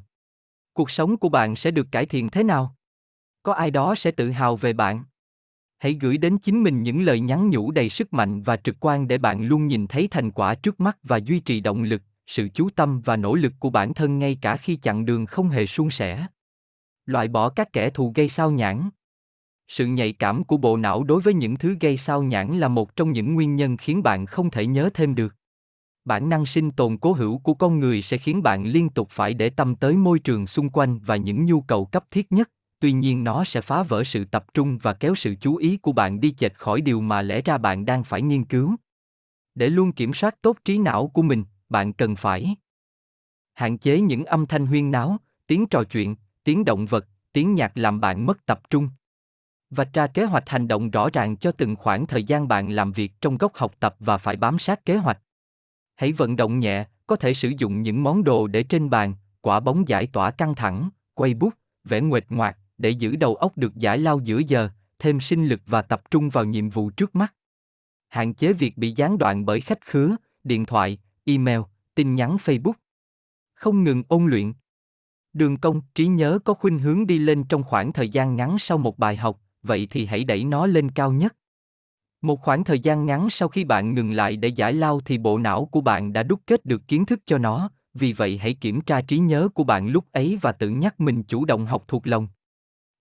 Cuộc 0.72 0.90
sống 0.90 1.16
của 1.16 1.28
bạn 1.28 1.56
sẽ 1.56 1.70
được 1.70 1.86
cải 1.92 2.06
thiện 2.06 2.28
thế 2.28 2.42
nào? 2.42 2.74
Có 3.42 3.52
ai 3.52 3.70
đó 3.70 3.94
sẽ 3.94 4.10
tự 4.10 4.30
hào 4.30 4.56
về 4.56 4.72
bạn? 4.72 5.04
Hãy 5.86 5.98
gửi 6.00 6.18
đến 6.18 6.38
chính 6.38 6.62
mình 6.62 6.82
những 6.82 7.02
lời 7.02 7.20
nhắn 7.20 7.50
nhủ 7.50 7.70
đầy 7.70 7.88
sức 7.88 8.12
mạnh 8.12 8.42
và 8.42 8.56
trực 8.56 8.76
quan 8.80 9.08
để 9.08 9.18
bạn 9.18 9.42
luôn 9.42 9.66
nhìn 9.66 9.86
thấy 9.86 10.08
thành 10.08 10.30
quả 10.30 10.54
trước 10.54 10.80
mắt 10.80 10.98
và 11.02 11.16
duy 11.16 11.40
trì 11.40 11.60
động 11.60 11.82
lực, 11.82 12.02
sự 12.26 12.48
chú 12.54 12.68
tâm 12.70 13.00
và 13.00 13.16
nỗ 13.16 13.34
lực 13.34 13.52
của 13.58 13.70
bản 13.70 13.94
thân 13.94 14.18
ngay 14.18 14.38
cả 14.40 14.56
khi 14.56 14.76
chặng 14.76 15.06
đường 15.06 15.26
không 15.26 15.48
hề 15.48 15.66
suôn 15.66 15.90
sẻ. 15.90 16.26
Loại 17.06 17.28
bỏ 17.28 17.48
các 17.48 17.72
kẻ 17.72 17.90
thù 17.90 18.12
gây 18.14 18.28
sao 18.28 18.50
nhãn 18.50 18.90
sự 19.68 19.86
nhạy 19.86 20.12
cảm 20.12 20.44
của 20.44 20.56
bộ 20.56 20.76
não 20.76 21.04
đối 21.04 21.20
với 21.20 21.34
những 21.34 21.56
thứ 21.56 21.76
gây 21.80 21.96
sao 21.96 22.22
nhãn 22.22 22.58
là 22.58 22.68
một 22.68 22.96
trong 22.96 23.12
những 23.12 23.34
nguyên 23.34 23.56
nhân 23.56 23.76
khiến 23.76 24.02
bạn 24.02 24.26
không 24.26 24.50
thể 24.50 24.66
nhớ 24.66 24.90
thêm 24.94 25.14
được. 25.14 25.34
Bản 26.04 26.28
năng 26.28 26.46
sinh 26.46 26.70
tồn 26.70 26.96
cố 26.96 27.12
hữu 27.12 27.38
của 27.38 27.54
con 27.54 27.80
người 27.80 28.02
sẽ 28.02 28.18
khiến 28.18 28.42
bạn 28.42 28.64
liên 28.64 28.88
tục 28.88 29.08
phải 29.10 29.34
để 29.34 29.50
tâm 29.50 29.74
tới 29.74 29.96
môi 29.96 30.18
trường 30.18 30.46
xung 30.46 30.68
quanh 30.68 30.98
và 30.98 31.16
những 31.16 31.44
nhu 31.44 31.60
cầu 31.60 31.84
cấp 31.84 32.04
thiết 32.10 32.32
nhất 32.32 32.50
tuy 32.78 32.92
nhiên 32.92 33.24
nó 33.24 33.44
sẽ 33.44 33.60
phá 33.60 33.82
vỡ 33.82 34.04
sự 34.04 34.24
tập 34.24 34.54
trung 34.54 34.78
và 34.82 34.92
kéo 34.92 35.14
sự 35.14 35.34
chú 35.40 35.56
ý 35.56 35.76
của 35.76 35.92
bạn 35.92 36.20
đi 36.20 36.30
chệch 36.30 36.54
khỏi 36.54 36.80
điều 36.80 37.00
mà 37.00 37.22
lẽ 37.22 37.42
ra 37.42 37.58
bạn 37.58 37.86
đang 37.86 38.04
phải 38.04 38.22
nghiên 38.22 38.44
cứu. 38.44 38.76
Để 39.54 39.68
luôn 39.68 39.92
kiểm 39.92 40.14
soát 40.14 40.42
tốt 40.42 40.56
trí 40.64 40.78
não 40.78 41.08
của 41.08 41.22
mình, 41.22 41.44
bạn 41.68 41.92
cần 41.92 42.16
phải 42.16 42.56
hạn 43.54 43.78
chế 43.78 44.00
những 44.00 44.24
âm 44.24 44.46
thanh 44.46 44.66
huyên 44.66 44.90
náo, 44.90 45.16
tiếng 45.46 45.66
trò 45.66 45.84
chuyện, 45.84 46.16
tiếng 46.44 46.64
động 46.64 46.86
vật, 46.86 47.06
tiếng 47.32 47.54
nhạc 47.54 47.78
làm 47.78 48.00
bạn 48.00 48.26
mất 48.26 48.46
tập 48.46 48.60
trung. 48.70 48.88
Vạch 49.70 49.92
ra 49.92 50.06
kế 50.06 50.24
hoạch 50.24 50.48
hành 50.48 50.68
động 50.68 50.90
rõ 50.90 51.10
ràng 51.12 51.36
cho 51.36 51.52
từng 51.52 51.76
khoảng 51.76 52.06
thời 52.06 52.24
gian 52.24 52.48
bạn 52.48 52.70
làm 52.70 52.92
việc 52.92 53.12
trong 53.20 53.38
góc 53.38 53.54
học 53.54 53.74
tập 53.80 53.96
và 54.00 54.18
phải 54.18 54.36
bám 54.36 54.58
sát 54.58 54.84
kế 54.84 54.96
hoạch. 54.96 55.18
Hãy 55.94 56.12
vận 56.12 56.36
động 56.36 56.58
nhẹ, 56.58 56.84
có 57.06 57.16
thể 57.16 57.34
sử 57.34 57.52
dụng 57.58 57.82
những 57.82 58.02
món 58.02 58.24
đồ 58.24 58.46
để 58.46 58.62
trên 58.62 58.90
bàn, 58.90 59.14
quả 59.40 59.60
bóng 59.60 59.88
giải 59.88 60.06
tỏa 60.06 60.30
căng 60.30 60.54
thẳng, 60.54 60.88
quay 61.14 61.34
bút 61.34 61.54
vẽ 61.84 62.00
nguệch 62.00 62.24
ngoạc 62.28 62.58
để 62.78 62.90
giữ 62.90 63.16
đầu 63.16 63.34
óc 63.34 63.58
được 63.58 63.76
giải 63.76 63.98
lao 63.98 64.20
giữa 64.20 64.38
giờ, 64.38 64.68
thêm 64.98 65.20
sinh 65.20 65.46
lực 65.46 65.60
và 65.66 65.82
tập 65.82 66.02
trung 66.10 66.30
vào 66.30 66.44
nhiệm 66.44 66.68
vụ 66.68 66.90
trước 66.90 67.16
mắt. 67.16 67.34
Hạn 68.08 68.34
chế 68.34 68.52
việc 68.52 68.78
bị 68.78 68.92
gián 68.96 69.18
đoạn 69.18 69.46
bởi 69.46 69.60
khách 69.60 69.80
khứa, 69.80 70.16
điện 70.44 70.66
thoại, 70.66 70.98
email, 71.24 71.60
tin 71.94 72.14
nhắn 72.14 72.36
Facebook. 72.44 72.72
Không 73.54 73.84
ngừng 73.84 74.02
ôn 74.08 74.26
luyện. 74.26 74.52
Đường 75.32 75.56
công, 75.56 75.82
trí 75.94 76.06
nhớ 76.06 76.38
có 76.44 76.54
khuynh 76.54 76.78
hướng 76.78 77.06
đi 77.06 77.18
lên 77.18 77.44
trong 77.44 77.62
khoảng 77.62 77.92
thời 77.92 78.08
gian 78.08 78.36
ngắn 78.36 78.56
sau 78.58 78.78
một 78.78 78.98
bài 78.98 79.16
học, 79.16 79.40
vậy 79.62 79.88
thì 79.90 80.06
hãy 80.06 80.24
đẩy 80.24 80.44
nó 80.44 80.66
lên 80.66 80.90
cao 80.90 81.12
nhất. 81.12 81.36
Một 82.22 82.40
khoảng 82.40 82.64
thời 82.64 82.78
gian 82.78 83.06
ngắn 83.06 83.30
sau 83.30 83.48
khi 83.48 83.64
bạn 83.64 83.94
ngừng 83.94 84.12
lại 84.12 84.36
để 84.36 84.48
giải 84.48 84.72
lao 84.72 85.00
thì 85.00 85.18
bộ 85.18 85.38
não 85.38 85.64
của 85.64 85.80
bạn 85.80 86.12
đã 86.12 86.22
đúc 86.22 86.40
kết 86.46 86.66
được 86.66 86.88
kiến 86.88 87.06
thức 87.06 87.20
cho 87.26 87.38
nó, 87.38 87.70
vì 87.94 88.12
vậy 88.12 88.38
hãy 88.38 88.54
kiểm 88.54 88.80
tra 88.80 89.00
trí 89.00 89.18
nhớ 89.18 89.48
của 89.54 89.64
bạn 89.64 89.88
lúc 89.88 90.04
ấy 90.12 90.38
và 90.42 90.52
tự 90.52 90.68
nhắc 90.68 91.00
mình 91.00 91.22
chủ 91.22 91.44
động 91.44 91.66
học 91.66 91.84
thuộc 91.88 92.06
lòng 92.06 92.28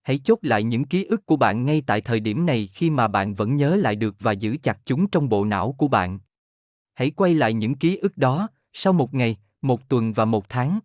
hãy 0.06 0.17
chốt 0.17 0.40
lại 0.42 0.64
những 0.64 0.85
ký 0.85 1.03
ức 1.03 1.25
của 1.25 1.35
bạn 1.35 1.66
ngay 1.66 1.84
tại 1.88 2.01
thời 2.01 2.19
điểm 2.19 2.45
này 2.45 2.69
khi 2.74 2.90
mà 2.90 3.08
bạn 3.08 3.34
vẫn 3.34 3.56
nhớ 3.56 3.75
lại 3.75 3.95
được 3.95 4.16
và 4.19 4.32
giữ 4.32 4.58
chặt 4.64 4.77
chúng 4.85 5.08
trong 5.08 5.30
bộ 5.30 5.45
não 5.45 5.75
của 5.77 5.88
bạn. 5.88 6.19
Hãy 6.93 7.11
quay 7.11 7.34
lại 7.34 7.53
những 7.53 7.75
ký 7.75 7.98
ức 7.98 8.17
đó 8.17 8.48
sau 8.74 8.93
một 8.93 9.14
ngày 9.14 9.38
một 9.61 9.90
tuần 9.90 10.14
và 10.14 10.25
một 10.25 10.50
tháng. 10.50 10.80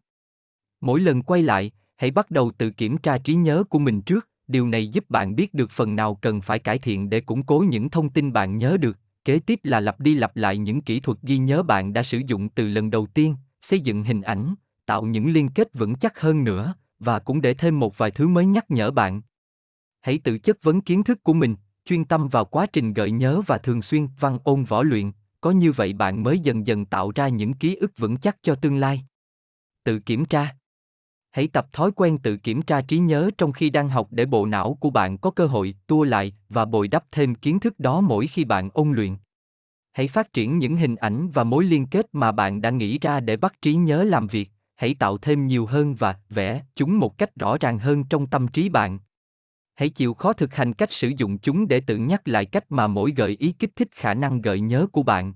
Mỗi 0.80 1.00
lần 1.00 1.22
quay 1.22 1.42
lại 1.42 1.72
Hãy 2.00 2.10
bắt 2.10 2.30
đầu 2.30 2.50
tự 2.58 2.70
kiểm 2.70 2.98
tra 2.98 3.18
trí 3.18 3.34
nhớ 3.34 3.64
của 3.70 3.78
mình 3.78 4.02
trước, 4.02 4.28
điều 4.48 4.68
này 4.68 4.88
giúp 4.88 5.10
bạn 5.10 5.36
biết 5.36 5.54
được 5.54 5.70
phần 5.70 5.96
nào 5.96 6.14
cần 6.14 6.40
phải 6.40 6.58
cải 6.58 6.78
thiện 6.78 7.10
để 7.10 7.20
củng 7.20 7.42
cố 7.42 7.64
những 7.68 7.90
thông 7.90 8.10
tin 8.10 8.32
bạn 8.32 8.58
nhớ 8.58 8.76
được. 8.76 8.98
Kế 9.24 9.38
tiếp 9.38 9.60
là 9.62 9.80
lặp 9.80 10.00
đi 10.00 10.14
lặp 10.14 10.36
lại 10.36 10.58
những 10.58 10.82
kỹ 10.82 11.00
thuật 11.00 11.18
ghi 11.22 11.38
nhớ 11.38 11.62
bạn 11.62 11.92
đã 11.92 12.02
sử 12.02 12.20
dụng 12.26 12.48
từ 12.48 12.68
lần 12.68 12.90
đầu 12.90 13.06
tiên, 13.06 13.36
xây 13.62 13.80
dựng 13.80 14.04
hình 14.04 14.22
ảnh, 14.22 14.54
tạo 14.86 15.02
những 15.02 15.32
liên 15.32 15.48
kết 15.48 15.74
vững 15.74 15.94
chắc 15.94 16.20
hơn 16.20 16.44
nữa, 16.44 16.74
và 17.00 17.18
cũng 17.18 17.40
để 17.40 17.54
thêm 17.54 17.80
một 17.80 17.98
vài 17.98 18.10
thứ 18.10 18.28
mới 18.28 18.46
nhắc 18.46 18.70
nhở 18.70 18.90
bạn. 18.90 19.22
Hãy 20.00 20.18
tự 20.18 20.38
chất 20.38 20.62
vấn 20.62 20.80
kiến 20.80 21.04
thức 21.04 21.24
của 21.24 21.32
mình, 21.32 21.56
chuyên 21.84 22.04
tâm 22.04 22.28
vào 22.28 22.44
quá 22.44 22.66
trình 22.66 22.92
gợi 22.92 23.10
nhớ 23.10 23.42
và 23.46 23.58
thường 23.58 23.82
xuyên 23.82 24.08
văn 24.20 24.38
ôn 24.44 24.64
võ 24.64 24.82
luyện, 24.82 25.12
có 25.40 25.50
như 25.50 25.72
vậy 25.72 25.92
bạn 25.92 26.22
mới 26.22 26.38
dần 26.38 26.66
dần 26.66 26.86
tạo 26.86 27.12
ra 27.14 27.28
những 27.28 27.52
ký 27.52 27.74
ức 27.74 27.92
vững 27.98 28.16
chắc 28.16 28.36
cho 28.42 28.54
tương 28.54 28.76
lai. 28.76 29.04
Tự 29.84 29.98
kiểm 29.98 30.24
tra 30.24 30.54
Hãy 31.30 31.48
tập 31.48 31.66
thói 31.72 31.92
quen 31.92 32.18
tự 32.18 32.36
kiểm 32.36 32.62
tra 32.62 32.82
trí 32.82 32.98
nhớ 32.98 33.30
trong 33.38 33.52
khi 33.52 33.70
đang 33.70 33.88
học 33.88 34.08
để 34.10 34.26
bộ 34.26 34.46
não 34.46 34.76
của 34.80 34.90
bạn 34.90 35.18
có 35.18 35.30
cơ 35.30 35.46
hội 35.46 35.74
tua 35.86 36.04
lại 36.04 36.34
và 36.48 36.64
bồi 36.64 36.88
đắp 36.88 37.04
thêm 37.12 37.34
kiến 37.34 37.60
thức 37.60 37.80
đó 37.80 38.00
mỗi 38.00 38.26
khi 38.26 38.44
bạn 38.44 38.70
ôn 38.72 38.92
luyện. 38.92 39.16
Hãy 39.92 40.08
phát 40.08 40.32
triển 40.32 40.58
những 40.58 40.76
hình 40.76 40.96
ảnh 40.96 41.30
và 41.30 41.44
mối 41.44 41.64
liên 41.64 41.86
kết 41.86 42.06
mà 42.12 42.32
bạn 42.32 42.60
đã 42.60 42.70
nghĩ 42.70 42.98
ra 42.98 43.20
để 43.20 43.36
bắt 43.36 43.62
trí 43.62 43.74
nhớ 43.74 44.04
làm 44.04 44.26
việc, 44.26 44.50
hãy 44.80 44.94
tạo 44.94 45.18
thêm 45.18 45.46
nhiều 45.46 45.66
hơn 45.66 45.94
và 45.94 46.16
vẽ 46.30 46.62
chúng 46.76 46.98
một 46.98 47.18
cách 47.18 47.36
rõ 47.36 47.56
ràng 47.60 47.78
hơn 47.78 48.04
trong 48.04 48.26
tâm 48.26 48.48
trí 48.48 48.68
bạn. 48.68 48.98
Hãy 49.74 49.88
chịu 49.88 50.14
khó 50.14 50.32
thực 50.32 50.54
hành 50.54 50.72
cách 50.72 50.92
sử 50.92 51.12
dụng 51.16 51.38
chúng 51.38 51.68
để 51.68 51.80
tự 51.80 51.96
nhắc 51.96 52.28
lại 52.28 52.46
cách 52.46 52.64
mà 52.68 52.86
mỗi 52.86 53.12
gợi 53.16 53.36
ý 53.40 53.52
kích 53.52 53.76
thích 53.76 53.88
khả 53.92 54.14
năng 54.14 54.40
gợi 54.40 54.60
nhớ 54.60 54.86
của 54.92 55.02
bạn. 55.02 55.34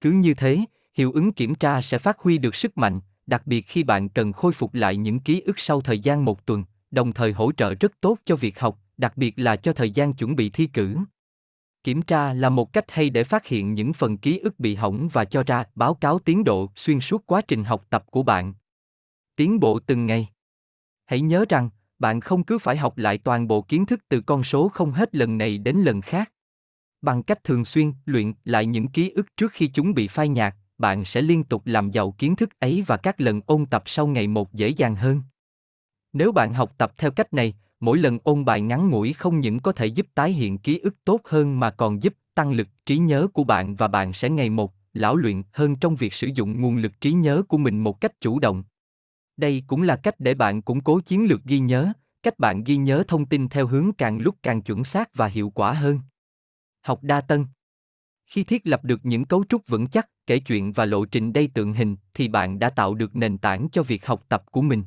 Cứ 0.00 0.10
như 0.10 0.34
thế, 0.34 0.58
hiệu 0.94 1.12
ứng 1.12 1.32
kiểm 1.32 1.54
tra 1.54 1.82
sẽ 1.82 1.98
phát 1.98 2.18
huy 2.18 2.38
được 2.38 2.56
sức 2.56 2.78
mạnh, 2.78 3.00
đặc 3.26 3.46
biệt 3.46 3.60
khi 3.60 3.82
bạn 3.82 4.08
cần 4.08 4.32
khôi 4.32 4.52
phục 4.52 4.74
lại 4.74 4.96
những 4.96 5.20
ký 5.20 5.40
ức 5.40 5.58
sau 5.60 5.80
thời 5.80 5.98
gian 5.98 6.24
một 6.24 6.46
tuần, 6.46 6.64
đồng 6.90 7.12
thời 7.12 7.32
hỗ 7.32 7.52
trợ 7.52 7.74
rất 7.74 7.92
tốt 8.00 8.18
cho 8.24 8.36
việc 8.36 8.60
học, 8.60 8.78
đặc 8.96 9.16
biệt 9.16 9.34
là 9.36 9.56
cho 9.56 9.72
thời 9.72 9.90
gian 9.90 10.12
chuẩn 10.12 10.36
bị 10.36 10.50
thi 10.50 10.66
cử. 10.66 10.96
Kiểm 11.84 12.02
tra 12.02 12.32
là 12.32 12.48
một 12.48 12.72
cách 12.72 12.84
hay 12.88 13.10
để 13.10 13.24
phát 13.24 13.46
hiện 13.46 13.74
những 13.74 13.92
phần 13.92 14.18
ký 14.18 14.38
ức 14.38 14.60
bị 14.60 14.74
hỏng 14.74 15.08
và 15.12 15.24
cho 15.24 15.42
ra 15.42 15.64
báo 15.74 15.94
cáo 15.94 16.18
tiến 16.18 16.44
độ 16.44 16.70
xuyên 16.76 17.00
suốt 17.00 17.26
quá 17.26 17.42
trình 17.48 17.64
học 17.64 17.86
tập 17.90 18.04
của 18.10 18.22
bạn. 18.22 18.54
Tiến 19.36 19.60
bộ 19.60 19.78
từng 19.78 20.06
ngày. 20.06 20.28
Hãy 21.06 21.20
nhớ 21.20 21.44
rằng, 21.48 21.70
bạn 21.98 22.20
không 22.20 22.44
cứ 22.44 22.58
phải 22.58 22.76
học 22.76 22.98
lại 22.98 23.18
toàn 23.18 23.48
bộ 23.48 23.62
kiến 23.62 23.86
thức 23.86 24.00
từ 24.08 24.20
con 24.20 24.44
số 24.44 24.68
không 24.68 24.92
hết 24.92 25.14
lần 25.14 25.38
này 25.38 25.58
đến 25.58 25.76
lần 25.76 26.00
khác. 26.00 26.32
Bằng 27.02 27.22
cách 27.22 27.44
thường 27.44 27.64
xuyên 27.64 27.92
luyện 28.06 28.32
lại 28.44 28.66
những 28.66 28.88
ký 28.88 29.10
ức 29.10 29.36
trước 29.36 29.52
khi 29.52 29.70
chúng 29.74 29.94
bị 29.94 30.08
phai 30.08 30.28
nhạt, 30.28 30.54
bạn 30.78 31.04
sẽ 31.04 31.22
liên 31.22 31.44
tục 31.44 31.62
làm 31.66 31.90
giàu 31.90 32.12
kiến 32.18 32.36
thức 32.36 32.60
ấy 32.60 32.84
và 32.86 32.96
các 32.96 33.20
lần 33.20 33.40
ôn 33.46 33.66
tập 33.66 33.82
sau 33.86 34.06
ngày 34.06 34.26
một 34.26 34.52
dễ 34.52 34.68
dàng 34.68 34.94
hơn. 34.94 35.22
Nếu 36.12 36.32
bạn 36.32 36.54
học 36.54 36.74
tập 36.78 36.92
theo 36.96 37.10
cách 37.10 37.34
này, 37.34 37.54
mỗi 37.80 37.98
lần 37.98 38.18
ôn 38.24 38.44
bài 38.44 38.60
ngắn 38.60 38.90
ngủi 38.90 39.12
không 39.12 39.40
những 39.40 39.60
có 39.60 39.72
thể 39.72 39.86
giúp 39.86 40.06
tái 40.14 40.32
hiện 40.32 40.58
ký 40.58 40.78
ức 40.78 40.94
tốt 41.04 41.20
hơn 41.24 41.60
mà 41.60 41.70
còn 41.70 42.02
giúp 42.02 42.14
tăng 42.34 42.52
lực 42.52 42.68
trí 42.86 42.98
nhớ 42.98 43.28
của 43.32 43.44
bạn 43.44 43.76
và 43.76 43.88
bạn 43.88 44.12
sẽ 44.12 44.30
ngày 44.30 44.50
một 44.50 44.74
lão 44.92 45.16
luyện 45.16 45.42
hơn 45.52 45.76
trong 45.76 45.96
việc 45.96 46.14
sử 46.14 46.28
dụng 46.34 46.60
nguồn 46.60 46.76
lực 46.76 47.00
trí 47.00 47.12
nhớ 47.12 47.42
của 47.48 47.58
mình 47.58 47.84
một 47.84 48.00
cách 48.00 48.20
chủ 48.20 48.38
động. 48.38 48.64
Đây 49.36 49.64
cũng 49.66 49.82
là 49.82 49.96
cách 49.96 50.14
để 50.18 50.34
bạn 50.34 50.62
củng 50.62 50.80
cố 50.80 51.00
chiến 51.00 51.24
lược 51.24 51.44
ghi 51.44 51.58
nhớ, 51.58 51.92
cách 52.22 52.38
bạn 52.38 52.64
ghi 52.64 52.76
nhớ 52.76 53.04
thông 53.08 53.26
tin 53.26 53.48
theo 53.48 53.66
hướng 53.66 53.92
càng 53.98 54.18
lúc 54.18 54.36
càng 54.42 54.62
chuẩn 54.62 54.84
xác 54.84 55.14
và 55.14 55.26
hiệu 55.26 55.50
quả 55.50 55.72
hơn. 55.72 56.00
Học 56.82 56.98
đa 57.02 57.20
tân 57.20 57.46
Khi 58.26 58.44
thiết 58.44 58.66
lập 58.66 58.84
được 58.84 59.00
những 59.02 59.24
cấu 59.24 59.44
trúc 59.48 59.66
vững 59.68 59.86
chắc, 59.86 60.10
kể 60.26 60.38
chuyện 60.38 60.72
và 60.72 60.84
lộ 60.84 61.04
trình 61.04 61.32
đầy 61.32 61.46
tượng 61.46 61.72
hình 61.72 61.96
thì 62.14 62.28
bạn 62.28 62.58
đã 62.58 62.70
tạo 62.70 62.94
được 62.94 63.16
nền 63.16 63.38
tảng 63.38 63.68
cho 63.72 63.82
việc 63.82 64.06
học 64.06 64.24
tập 64.28 64.44
của 64.50 64.62
mình. 64.62 64.84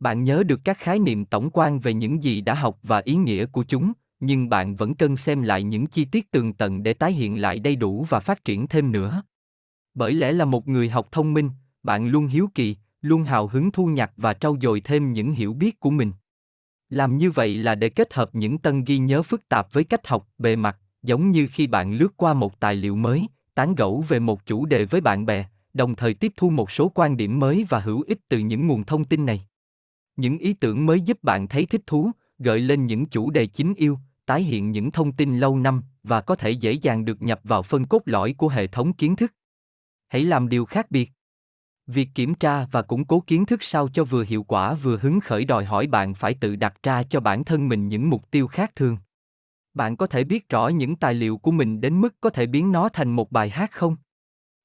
Bạn 0.00 0.24
nhớ 0.24 0.42
được 0.42 0.60
các 0.64 0.78
khái 0.78 0.98
niệm 0.98 1.24
tổng 1.24 1.50
quan 1.52 1.80
về 1.80 1.94
những 1.94 2.22
gì 2.22 2.40
đã 2.40 2.54
học 2.54 2.78
và 2.82 2.98
ý 2.98 3.14
nghĩa 3.14 3.46
của 3.46 3.64
chúng, 3.64 3.92
nhưng 4.20 4.48
bạn 4.48 4.76
vẫn 4.76 4.94
cần 4.94 5.16
xem 5.16 5.42
lại 5.42 5.62
những 5.62 5.86
chi 5.86 6.04
tiết 6.04 6.30
tường 6.30 6.52
tận 6.52 6.82
để 6.82 6.94
tái 6.94 7.12
hiện 7.12 7.40
lại 7.40 7.58
đầy 7.58 7.76
đủ 7.76 8.06
và 8.08 8.20
phát 8.20 8.44
triển 8.44 8.66
thêm 8.66 8.92
nữa. 8.92 9.22
Bởi 9.94 10.12
lẽ 10.12 10.32
là 10.32 10.44
một 10.44 10.68
người 10.68 10.88
học 10.88 11.08
thông 11.12 11.34
minh, 11.34 11.50
bạn 11.82 12.08
luôn 12.08 12.26
hiếu 12.26 12.50
kỳ, 12.54 12.76
luôn 13.02 13.24
hào 13.24 13.46
hứng 13.46 13.70
thu 13.70 13.86
nhặt 13.86 14.12
và 14.16 14.34
trau 14.34 14.56
dồi 14.62 14.80
thêm 14.80 15.12
những 15.12 15.32
hiểu 15.32 15.52
biết 15.54 15.80
của 15.80 15.90
mình. 15.90 16.12
Làm 16.88 17.18
như 17.18 17.30
vậy 17.30 17.54
là 17.54 17.74
để 17.74 17.88
kết 17.88 18.14
hợp 18.14 18.34
những 18.34 18.58
tân 18.58 18.84
ghi 18.84 18.98
nhớ 18.98 19.22
phức 19.22 19.48
tạp 19.48 19.72
với 19.72 19.84
cách 19.84 20.06
học 20.06 20.28
bề 20.38 20.56
mặt, 20.56 20.78
giống 21.02 21.30
như 21.30 21.48
khi 21.52 21.66
bạn 21.66 21.92
lướt 21.92 22.16
qua 22.16 22.34
một 22.34 22.60
tài 22.60 22.74
liệu 22.74 22.96
mới, 22.96 23.26
tán 23.54 23.74
gẫu 23.74 24.04
về 24.08 24.18
một 24.18 24.46
chủ 24.46 24.66
đề 24.66 24.84
với 24.84 25.00
bạn 25.00 25.26
bè, 25.26 25.44
đồng 25.74 25.94
thời 25.94 26.14
tiếp 26.14 26.32
thu 26.36 26.50
một 26.50 26.70
số 26.70 26.88
quan 26.94 27.16
điểm 27.16 27.38
mới 27.38 27.66
và 27.68 27.80
hữu 27.80 28.02
ích 28.06 28.18
từ 28.28 28.38
những 28.38 28.66
nguồn 28.66 28.84
thông 28.84 29.04
tin 29.04 29.26
này. 29.26 29.46
Những 30.20 30.38
ý 30.38 30.52
tưởng 30.52 30.86
mới 30.86 31.00
giúp 31.00 31.18
bạn 31.22 31.48
thấy 31.48 31.66
thích 31.66 31.80
thú, 31.86 32.10
gợi 32.38 32.60
lên 32.60 32.86
những 32.86 33.06
chủ 33.06 33.30
đề 33.30 33.46
chính 33.46 33.74
yêu, 33.74 33.98
tái 34.26 34.42
hiện 34.42 34.70
những 34.70 34.90
thông 34.90 35.12
tin 35.12 35.38
lâu 35.38 35.58
năm 35.58 35.82
và 36.02 36.20
có 36.20 36.34
thể 36.34 36.50
dễ 36.50 36.72
dàng 36.72 37.04
được 37.04 37.22
nhập 37.22 37.40
vào 37.44 37.62
phân 37.62 37.84
cốt 37.84 38.02
lõi 38.04 38.34
của 38.38 38.48
hệ 38.48 38.66
thống 38.66 38.92
kiến 38.92 39.16
thức. 39.16 39.34
Hãy 40.08 40.24
làm 40.24 40.48
điều 40.48 40.64
khác 40.64 40.90
biệt. 40.90 41.10
Việc 41.86 42.08
kiểm 42.14 42.34
tra 42.34 42.66
và 42.72 42.82
củng 42.82 43.04
cố 43.04 43.20
kiến 43.20 43.46
thức 43.46 43.62
sao 43.62 43.88
cho 43.88 44.04
vừa 44.04 44.24
hiệu 44.24 44.42
quả 44.42 44.74
vừa 44.74 44.98
hứng 44.98 45.20
khởi 45.20 45.44
đòi 45.44 45.64
hỏi 45.64 45.86
bạn 45.86 46.14
phải 46.14 46.34
tự 46.34 46.56
đặt 46.56 46.74
ra 46.82 47.02
cho 47.02 47.20
bản 47.20 47.44
thân 47.44 47.68
mình 47.68 47.88
những 47.88 48.10
mục 48.10 48.30
tiêu 48.30 48.46
khác 48.46 48.74
thường. 48.76 48.96
Bạn 49.74 49.96
có 49.96 50.06
thể 50.06 50.24
biết 50.24 50.48
rõ 50.48 50.68
những 50.68 50.96
tài 50.96 51.14
liệu 51.14 51.38
của 51.38 51.50
mình 51.50 51.80
đến 51.80 52.00
mức 52.00 52.14
có 52.20 52.30
thể 52.30 52.46
biến 52.46 52.72
nó 52.72 52.88
thành 52.88 53.10
một 53.10 53.32
bài 53.32 53.50
hát 53.50 53.72
không? 53.72 53.96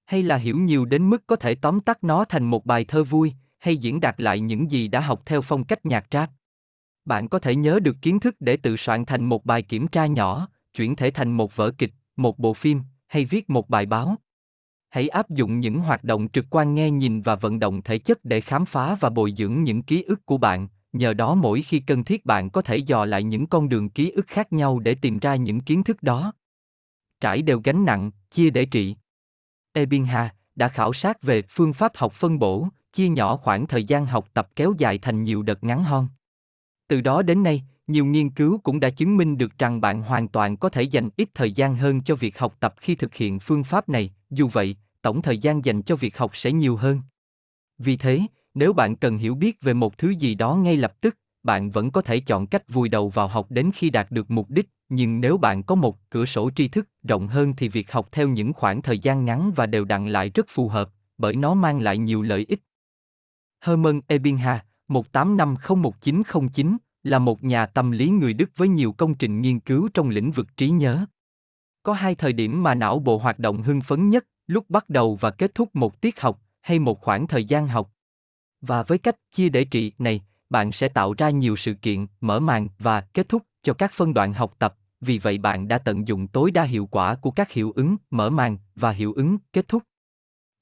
Hay 0.06 0.24
là 0.24 0.36
hiểu 0.36 0.58
nhiều 0.58 0.86
đến 0.86 1.10
mức 1.10 1.28
có 1.28 1.36
thể 1.36 1.56
tóm 1.56 1.80
tắt 1.80 2.04
nó 2.04 2.26
thành 2.26 2.44
một 2.44 2.66
bài 2.66 2.86
thơ 2.86 3.04
vui, 3.04 3.34
hay 3.66 3.78
diễn 3.78 4.00
đạt 4.00 4.16
lại 4.22 4.40
những 4.40 4.72
gì 4.72 4.88
đã 4.88 5.00
học 5.00 5.22
theo 5.26 5.42
phong 5.42 5.64
cách 5.64 5.86
nhạc 5.86 6.06
rap? 6.12 6.30
Bạn 7.06 7.30
có 7.30 7.40
thể 7.40 7.56
nhớ 7.56 7.80
được 7.80 7.96
kiến 8.02 8.20
thức 8.20 8.36
để 8.40 8.58
tự 8.58 8.78
soạn 8.78 9.06
thành 9.06 9.26
một 9.26 9.46
bài 9.46 9.62
kiểm 9.62 9.88
tra 9.88 10.06
nhỏ, 10.06 10.48
chuyển 10.74 10.96
thể 10.96 11.12
thành 11.12 11.32
một 11.32 11.56
vở 11.56 11.72
kịch, 11.78 11.92
một 12.16 12.40
bộ 12.40 12.54
phim, 12.54 12.82
hay 13.08 13.26
viết 13.26 13.50
một 13.50 13.70
bài 13.70 13.86
báo. 13.86 14.16
Hãy 14.90 15.08
áp 15.08 15.30
dụng 15.30 15.60
những 15.60 15.80
hoạt 15.80 16.04
động 16.04 16.28
trực 16.34 16.46
quan 16.50 16.76
nghe 16.76 16.92
nhìn 16.92 17.22
và 17.22 17.36
vận 17.36 17.60
động 17.60 17.82
thể 17.82 17.98
chất 17.98 18.26
để 18.26 18.42
khám 18.42 18.66
phá 18.66 18.98
và 19.00 19.10
bồi 19.10 19.34
dưỡng 19.38 19.64
những 19.64 19.84
ký 19.84 20.04
ức 20.04 20.26
của 20.26 20.38
bạn, 20.38 20.68
nhờ 20.94 21.14
đó 21.14 21.36
mỗi 21.36 21.62
khi 21.62 21.80
cần 21.80 22.04
thiết 22.04 22.26
bạn 22.26 22.50
có 22.50 22.62
thể 22.62 22.78
dò 22.78 23.06
lại 23.06 23.24
những 23.24 23.48
con 23.48 23.70
đường 23.70 23.90
ký 23.90 24.10
ức 24.10 24.28
khác 24.28 24.54
nhau 24.54 24.80
để 24.80 24.96
tìm 24.96 25.20
ra 25.20 25.36
những 25.36 25.60
kiến 25.60 25.84
thức 25.84 26.04
đó. 26.04 26.34
Trải 27.22 27.42
đều 27.42 27.62
gánh 27.64 27.86
nặng, 27.86 28.12
chia 28.30 28.50
để 28.50 28.66
trị. 28.66 28.96
Ebinha 29.74 30.36
đã 30.56 30.68
khảo 30.68 30.94
sát 30.94 31.22
về 31.22 31.42
phương 31.50 31.74
pháp 31.74 31.92
học 31.96 32.14
phân 32.14 32.40
bổ, 32.40 32.68
chia 32.96 33.08
nhỏ 33.08 33.38
khoảng 33.38 33.68
thời 33.68 33.84
gian 33.84 34.06
học 34.06 34.28
tập 34.34 34.50
kéo 34.56 34.74
dài 34.78 34.98
thành 34.98 35.24
nhiều 35.24 35.44
đợt 35.44 35.64
ngắn 35.64 35.84
hơn. 35.84 36.08
Từ 36.88 37.02
đó 37.02 37.22
đến 37.22 37.44
nay, 37.44 37.64
nhiều 37.88 38.06
nghiên 38.06 38.30
cứu 38.30 38.60
cũng 38.64 38.80
đã 38.80 38.90
chứng 38.90 39.18
minh 39.18 39.38
được 39.38 39.58
rằng 39.58 39.82
bạn 39.82 40.02
hoàn 40.02 40.28
toàn 40.28 40.58
có 40.58 40.70
thể 40.70 40.82
dành 40.82 41.10
ít 41.18 41.30
thời 41.34 41.52
gian 41.52 41.76
hơn 41.76 42.02
cho 42.02 42.16
việc 42.16 42.40
học 42.40 42.56
tập 42.60 42.76
khi 42.78 42.96
thực 42.96 43.16
hiện 43.16 43.40
phương 43.40 43.64
pháp 43.64 43.90
này, 43.90 44.14
dù 44.30 44.48
vậy, 44.48 44.76
tổng 45.02 45.22
thời 45.22 45.38
gian 45.38 45.66
dành 45.66 45.82
cho 45.82 45.96
việc 45.96 46.18
học 46.18 46.32
sẽ 46.34 46.52
nhiều 46.52 46.76
hơn. 46.76 47.02
Vì 47.78 47.98
thế, 47.98 48.22
nếu 48.54 48.74
bạn 48.74 48.96
cần 48.96 49.18
hiểu 49.18 49.36
biết 49.36 49.62
về 49.62 49.74
một 49.74 49.98
thứ 49.98 50.10
gì 50.10 50.36
đó 50.36 50.56
ngay 50.56 50.78
lập 50.78 51.02
tức, 51.02 51.18
bạn 51.44 51.72
vẫn 51.72 51.92
có 51.92 52.02
thể 52.02 52.20
chọn 52.20 52.48
cách 52.48 52.74
vùi 52.74 52.90
đầu 52.90 53.10
vào 53.10 53.28
học 53.28 53.48
đến 53.50 53.72
khi 53.76 53.90
đạt 53.90 54.12
được 54.12 54.32
mục 54.32 54.50
đích, 54.50 54.70
nhưng 54.90 55.22
nếu 55.22 55.38
bạn 55.38 55.64
có 55.64 55.76
một 55.76 56.10
cửa 56.10 56.26
sổ 56.26 56.50
tri 56.56 56.68
thức 56.68 56.90
rộng 57.04 57.28
hơn 57.28 57.54
thì 57.56 57.68
việc 57.70 57.92
học 57.92 58.08
theo 58.12 58.28
những 58.28 58.54
khoảng 58.54 58.82
thời 58.82 59.00
gian 59.00 59.26
ngắn 59.26 59.52
và 59.56 59.66
đều 59.66 59.86
đặn 59.86 60.08
lại 60.08 60.30
rất 60.30 60.46
phù 60.50 60.70
hợp, 60.70 60.90
bởi 61.18 61.36
nó 61.36 61.54
mang 61.54 61.80
lại 61.80 61.98
nhiều 61.98 62.22
lợi 62.22 62.46
ích. 62.50 62.60
Hermann 63.66 64.02
Ebinha, 64.08 64.66
1850-1909, 64.88 66.78
là 67.04 67.20
một 67.20 67.44
nhà 67.44 67.66
tâm 67.66 67.92
lý 67.92 68.10
người 68.10 68.34
Đức 68.34 68.50
với 68.56 68.68
nhiều 68.68 68.92
công 68.92 69.16
trình 69.16 69.42
nghiên 69.42 69.60
cứu 69.60 69.90
trong 69.94 70.10
lĩnh 70.10 70.32
vực 70.32 70.58
trí 70.58 70.70
nhớ. 70.70 71.06
Có 71.84 71.94
hai 71.94 72.16
thời 72.16 72.34
điểm 72.34 72.64
mà 72.64 72.76
não 72.76 73.00
bộ 73.00 73.18
hoạt 73.18 73.40
động 73.40 73.62
hưng 73.62 73.82
phấn 73.82 74.10
nhất, 74.10 74.26
lúc 74.48 74.70
bắt 74.70 74.90
đầu 74.90 75.16
và 75.16 75.32
kết 75.32 75.56
thúc 75.56 75.70
một 75.76 76.02
tiết 76.02 76.22
học, 76.22 76.42
hay 76.62 76.80
một 76.80 77.02
khoảng 77.02 77.28
thời 77.28 77.46
gian 77.46 77.68
học. 77.68 77.92
Và 78.62 78.84
với 78.84 78.98
cách 78.98 79.16
chia 79.32 79.50
để 79.50 79.66
trị 79.66 79.92
này, 79.98 80.22
bạn 80.50 80.72
sẽ 80.72 80.88
tạo 80.88 81.14
ra 81.18 81.30
nhiều 81.30 81.56
sự 81.56 81.74
kiện, 81.74 82.06
mở 82.22 82.40
màn 82.40 82.68
và 82.80 83.02
kết 83.02 83.30
thúc 83.30 83.44
cho 83.64 83.74
các 83.74 83.92
phân 83.94 84.14
đoạn 84.14 84.34
học 84.34 84.56
tập, 84.60 84.78
vì 85.02 85.18
vậy 85.18 85.38
bạn 85.38 85.68
đã 85.68 85.78
tận 85.78 86.08
dụng 86.08 86.28
tối 86.28 86.52
đa 86.52 86.64
hiệu 86.64 86.86
quả 86.92 87.16
của 87.16 87.32
các 87.32 87.52
hiệu 87.52 87.72
ứng 87.76 87.96
mở 88.10 88.30
màn 88.30 88.58
và 88.76 88.92
hiệu 88.92 89.14
ứng 89.14 89.38
kết 89.54 89.68
thúc. 89.68 89.84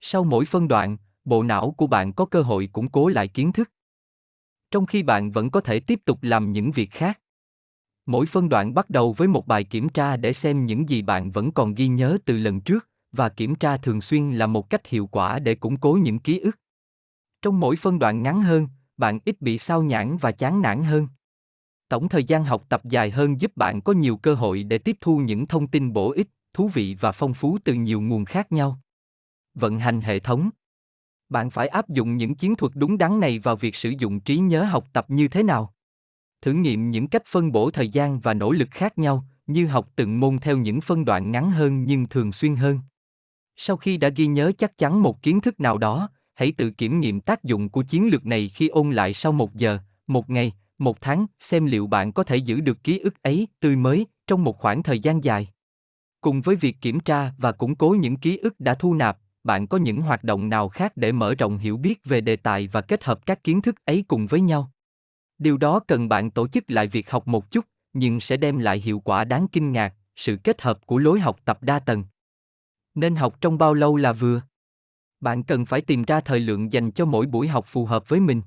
Sau 0.01 0.23
mỗi 0.23 0.45
phân 0.45 0.67
đoạn, 0.67 0.97
bộ 1.25 1.43
não 1.43 1.71
của 1.77 1.87
bạn 1.87 2.13
có 2.13 2.25
cơ 2.25 2.41
hội 2.41 2.69
củng 2.73 2.89
cố 2.89 3.07
lại 3.07 3.27
kiến 3.27 3.51
thức. 3.51 3.71
Trong 4.71 4.85
khi 4.85 5.03
bạn 5.03 5.31
vẫn 5.31 5.49
có 5.49 5.61
thể 5.61 5.79
tiếp 5.79 5.99
tục 6.05 6.19
làm 6.21 6.51
những 6.51 6.71
việc 6.71 6.91
khác. 6.91 7.19
Mỗi 8.05 8.25
phân 8.25 8.49
đoạn 8.49 8.73
bắt 8.73 8.89
đầu 8.89 9.13
với 9.13 9.27
một 9.27 9.47
bài 9.47 9.63
kiểm 9.63 9.89
tra 9.89 10.17
để 10.17 10.33
xem 10.33 10.65
những 10.65 10.89
gì 10.89 11.01
bạn 11.01 11.31
vẫn 11.31 11.51
còn 11.51 11.73
ghi 11.73 11.87
nhớ 11.87 12.17
từ 12.25 12.37
lần 12.37 12.61
trước, 12.61 12.89
và 13.11 13.29
kiểm 13.29 13.55
tra 13.55 13.77
thường 13.77 14.01
xuyên 14.01 14.31
là 14.31 14.47
một 14.47 14.69
cách 14.69 14.87
hiệu 14.87 15.07
quả 15.07 15.39
để 15.39 15.55
củng 15.55 15.77
cố 15.77 15.93
những 15.93 16.19
ký 16.19 16.39
ức. 16.39 16.59
Trong 17.41 17.59
mỗi 17.59 17.75
phân 17.75 17.99
đoạn 17.99 18.23
ngắn 18.23 18.41
hơn, 18.41 18.67
bạn 18.97 19.19
ít 19.25 19.41
bị 19.41 19.57
sao 19.57 19.83
nhãng 19.83 20.17
và 20.17 20.31
chán 20.31 20.61
nản 20.61 20.83
hơn. 20.83 21.07
Tổng 21.87 22.09
thời 22.09 22.23
gian 22.23 22.43
học 22.43 22.65
tập 22.69 22.81
dài 22.85 23.11
hơn 23.11 23.41
giúp 23.41 23.51
bạn 23.55 23.81
có 23.81 23.93
nhiều 23.93 24.17
cơ 24.17 24.35
hội 24.35 24.63
để 24.63 24.77
tiếp 24.77 24.97
thu 25.01 25.17
những 25.17 25.47
thông 25.47 25.67
tin 25.67 25.93
bổ 25.93 26.11
ích, 26.11 26.27
thú 26.53 26.67
vị 26.67 26.95
và 26.99 27.11
phong 27.11 27.33
phú 27.33 27.57
từ 27.63 27.73
nhiều 27.73 28.01
nguồn 28.01 28.25
khác 28.25 28.51
nhau. 28.51 28.79
Vận 29.53 29.79
hành 29.79 30.01
hệ 30.01 30.19
thống 30.19 30.49
bạn 31.33 31.49
phải 31.49 31.67
áp 31.67 31.89
dụng 31.89 32.17
những 32.17 32.35
chiến 32.35 32.55
thuật 32.55 32.71
đúng 32.75 32.97
đắn 32.97 33.19
này 33.19 33.39
vào 33.39 33.55
việc 33.55 33.75
sử 33.75 33.93
dụng 33.99 34.19
trí 34.19 34.37
nhớ 34.37 34.63
học 34.63 34.85
tập 34.93 35.05
như 35.07 35.27
thế 35.27 35.43
nào? 35.43 35.73
Thử 36.41 36.53
nghiệm 36.53 36.91
những 36.91 37.07
cách 37.07 37.21
phân 37.25 37.51
bổ 37.51 37.71
thời 37.71 37.89
gian 37.89 38.19
và 38.19 38.33
nỗ 38.33 38.51
lực 38.51 38.67
khác 38.71 38.97
nhau, 38.97 39.25
như 39.47 39.67
học 39.67 39.89
từng 39.95 40.19
môn 40.19 40.37
theo 40.39 40.57
những 40.57 40.81
phân 40.81 41.05
đoạn 41.05 41.31
ngắn 41.31 41.51
hơn 41.51 41.83
nhưng 41.85 42.07
thường 42.07 42.31
xuyên 42.31 42.55
hơn. 42.55 42.79
Sau 43.55 43.77
khi 43.77 43.97
đã 43.97 44.09
ghi 44.09 44.27
nhớ 44.27 44.51
chắc 44.57 44.77
chắn 44.77 45.01
một 45.01 45.21
kiến 45.21 45.41
thức 45.41 45.59
nào 45.59 45.77
đó, 45.77 46.09
hãy 46.33 46.51
tự 46.51 46.71
kiểm 46.71 46.99
nghiệm 46.99 47.19
tác 47.19 47.43
dụng 47.43 47.69
của 47.69 47.83
chiến 47.83 48.07
lược 48.07 48.25
này 48.25 48.49
khi 48.49 48.67
ôn 48.67 48.91
lại 48.91 49.13
sau 49.13 49.31
một 49.31 49.55
giờ, 49.55 49.79
một 50.07 50.29
ngày, 50.29 50.51
một 50.77 51.01
tháng, 51.01 51.25
xem 51.39 51.65
liệu 51.65 51.87
bạn 51.87 52.11
có 52.11 52.23
thể 52.23 52.37
giữ 52.37 52.61
được 52.61 52.83
ký 52.83 52.99
ức 52.99 53.21
ấy 53.21 53.47
tươi 53.59 53.75
mới 53.75 54.05
trong 54.27 54.43
một 54.43 54.57
khoảng 54.57 54.83
thời 54.83 54.99
gian 54.99 55.23
dài. 55.23 55.47
Cùng 56.21 56.41
với 56.41 56.55
việc 56.55 56.77
kiểm 56.81 56.99
tra 56.99 57.31
và 57.37 57.51
củng 57.51 57.75
cố 57.75 57.89
những 57.99 58.15
ký 58.15 58.37
ức 58.37 58.59
đã 58.59 58.73
thu 58.73 58.93
nạp, 58.93 59.17
bạn 59.43 59.67
có 59.67 59.77
những 59.77 60.01
hoạt 60.01 60.23
động 60.23 60.49
nào 60.49 60.69
khác 60.69 60.91
để 60.95 61.11
mở 61.11 61.35
rộng 61.35 61.57
hiểu 61.57 61.77
biết 61.77 62.05
về 62.05 62.21
đề 62.21 62.35
tài 62.35 62.67
và 62.67 62.81
kết 62.81 63.03
hợp 63.03 63.25
các 63.25 63.43
kiến 63.43 63.61
thức 63.61 63.75
ấy 63.85 64.05
cùng 64.07 64.27
với 64.27 64.41
nhau? 64.41 64.71
Điều 65.37 65.57
đó 65.57 65.79
cần 65.87 66.09
bạn 66.09 66.31
tổ 66.31 66.47
chức 66.47 66.63
lại 66.67 66.87
việc 66.87 67.11
học 67.11 67.27
một 67.27 67.51
chút, 67.51 67.65
nhưng 67.93 68.19
sẽ 68.19 68.37
đem 68.37 68.57
lại 68.57 68.79
hiệu 68.79 68.99
quả 68.99 69.23
đáng 69.23 69.47
kinh 69.51 69.71
ngạc, 69.71 69.93
sự 70.15 70.37
kết 70.43 70.61
hợp 70.61 70.85
của 70.85 70.97
lối 70.97 71.19
học 71.19 71.39
tập 71.45 71.57
đa 71.63 71.79
tầng. 71.79 72.03
Nên 72.95 73.15
học 73.15 73.41
trong 73.41 73.57
bao 73.57 73.73
lâu 73.73 73.95
là 73.95 74.13
vừa? 74.13 74.41
Bạn 75.19 75.43
cần 75.43 75.65
phải 75.65 75.81
tìm 75.81 76.03
ra 76.03 76.21
thời 76.21 76.39
lượng 76.39 76.73
dành 76.73 76.91
cho 76.91 77.05
mỗi 77.05 77.25
buổi 77.25 77.47
học 77.47 77.65
phù 77.67 77.85
hợp 77.85 78.09
với 78.09 78.19
mình. 78.19 78.41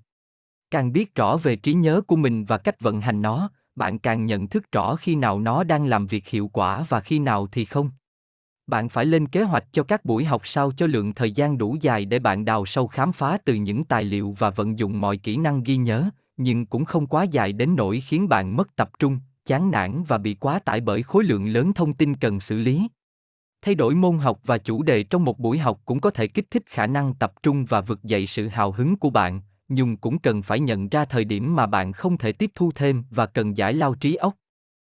Càng 0.71 0.93
biết 0.93 1.15
rõ 1.15 1.37
về 1.37 1.57
trí 1.57 1.75
nhớ 1.75 2.01
của 2.07 2.17
mình 2.17 2.45
và 2.45 2.59
cách 2.59 2.81
vận 2.81 3.01
hành 3.01 3.23
nó, 3.23 3.51
bạn 3.75 3.99
càng 3.99 4.27
nhận 4.27 4.49
thức 4.49 4.73
rõ 4.73 4.97
khi 4.97 5.15
nào 5.15 5.41
nó 5.41 5.65
đang 5.65 5.87
làm 5.87 6.07
việc 6.07 6.27
hiệu 6.29 6.51
quả 6.53 6.87
và 6.89 7.01
khi 7.01 7.19
nào 7.19 7.47
thì 7.47 7.65
không. 7.65 7.91
Bạn 8.67 8.89
phải 8.89 9.07
lên 9.07 9.27
kế 9.27 9.43
hoạch 9.43 9.65
cho 9.73 9.83
các 9.83 10.05
buổi 10.05 10.25
học 10.25 10.43
sao 10.45 10.73
cho 10.77 10.87
lượng 10.87 11.15
thời 11.15 11.33
gian 11.33 11.59
đủ 11.59 11.77
dài 11.81 12.05
để 12.05 12.19
bạn 12.19 12.45
đào 12.45 12.67
sâu 12.67 12.87
khám 12.87 13.13
phá 13.13 13.39
từ 13.45 13.55
những 13.55 13.85
tài 13.85 14.05
liệu 14.05 14.35
và 14.39 14.51
vận 14.51 14.79
dụng 14.79 15.01
mọi 15.01 15.17
kỹ 15.17 15.37
năng 15.37 15.63
ghi 15.63 15.77
nhớ, 15.77 16.11
nhưng 16.37 16.67
cũng 16.67 16.85
không 16.85 17.07
quá 17.07 17.23
dài 17.23 17.53
đến 17.53 17.77
nỗi 17.77 18.01
khiến 18.01 18.29
bạn 18.29 18.57
mất 18.57 18.77
tập 18.77 18.91
trung, 18.99 19.19
chán 19.45 19.71
nản 19.71 20.03
và 20.09 20.19
bị 20.19 20.35
quá 20.35 20.59
tải 20.59 20.81
bởi 20.81 21.03
khối 21.03 21.25
lượng 21.25 21.47
lớn 21.47 21.73
thông 21.73 21.95
tin 21.95 22.17
cần 22.17 22.41
xử 22.41 22.59
lý. 22.59 22.89
Thay 23.63 23.75
đổi 23.75 23.95
môn 23.95 24.19
học 24.19 24.41
và 24.45 24.59
chủ 24.59 24.83
đề 24.83 25.03
trong 25.03 25.25
một 25.25 25.39
buổi 25.39 25.59
học 25.59 25.81
cũng 25.85 26.01
có 26.01 26.11
thể 26.11 26.27
kích 26.27 26.51
thích 26.51 26.63
khả 26.67 26.87
năng 26.87 27.15
tập 27.15 27.33
trung 27.43 27.65
và 27.65 27.81
vực 27.81 28.03
dậy 28.03 28.27
sự 28.27 28.49
hào 28.49 28.73
hứng 28.73 28.97
của 28.97 29.11
bạn, 29.11 29.41
nhưng 29.69 29.97
cũng 29.97 30.19
cần 30.19 30.43
phải 30.43 30.61
nhận 30.61 30.89
ra 30.89 31.05
thời 31.05 31.25
điểm 31.25 31.57
mà 31.57 31.67
bạn 31.67 31.93
không 31.93 32.19
thể 32.19 32.33
tiếp 32.33 32.51
thu 32.55 32.73
thêm 32.75 33.05
và 33.11 33.27
cần 33.27 33.57
giải 33.57 33.75
lao 33.75 33.95
trí 33.95 34.15
óc. 34.15 34.35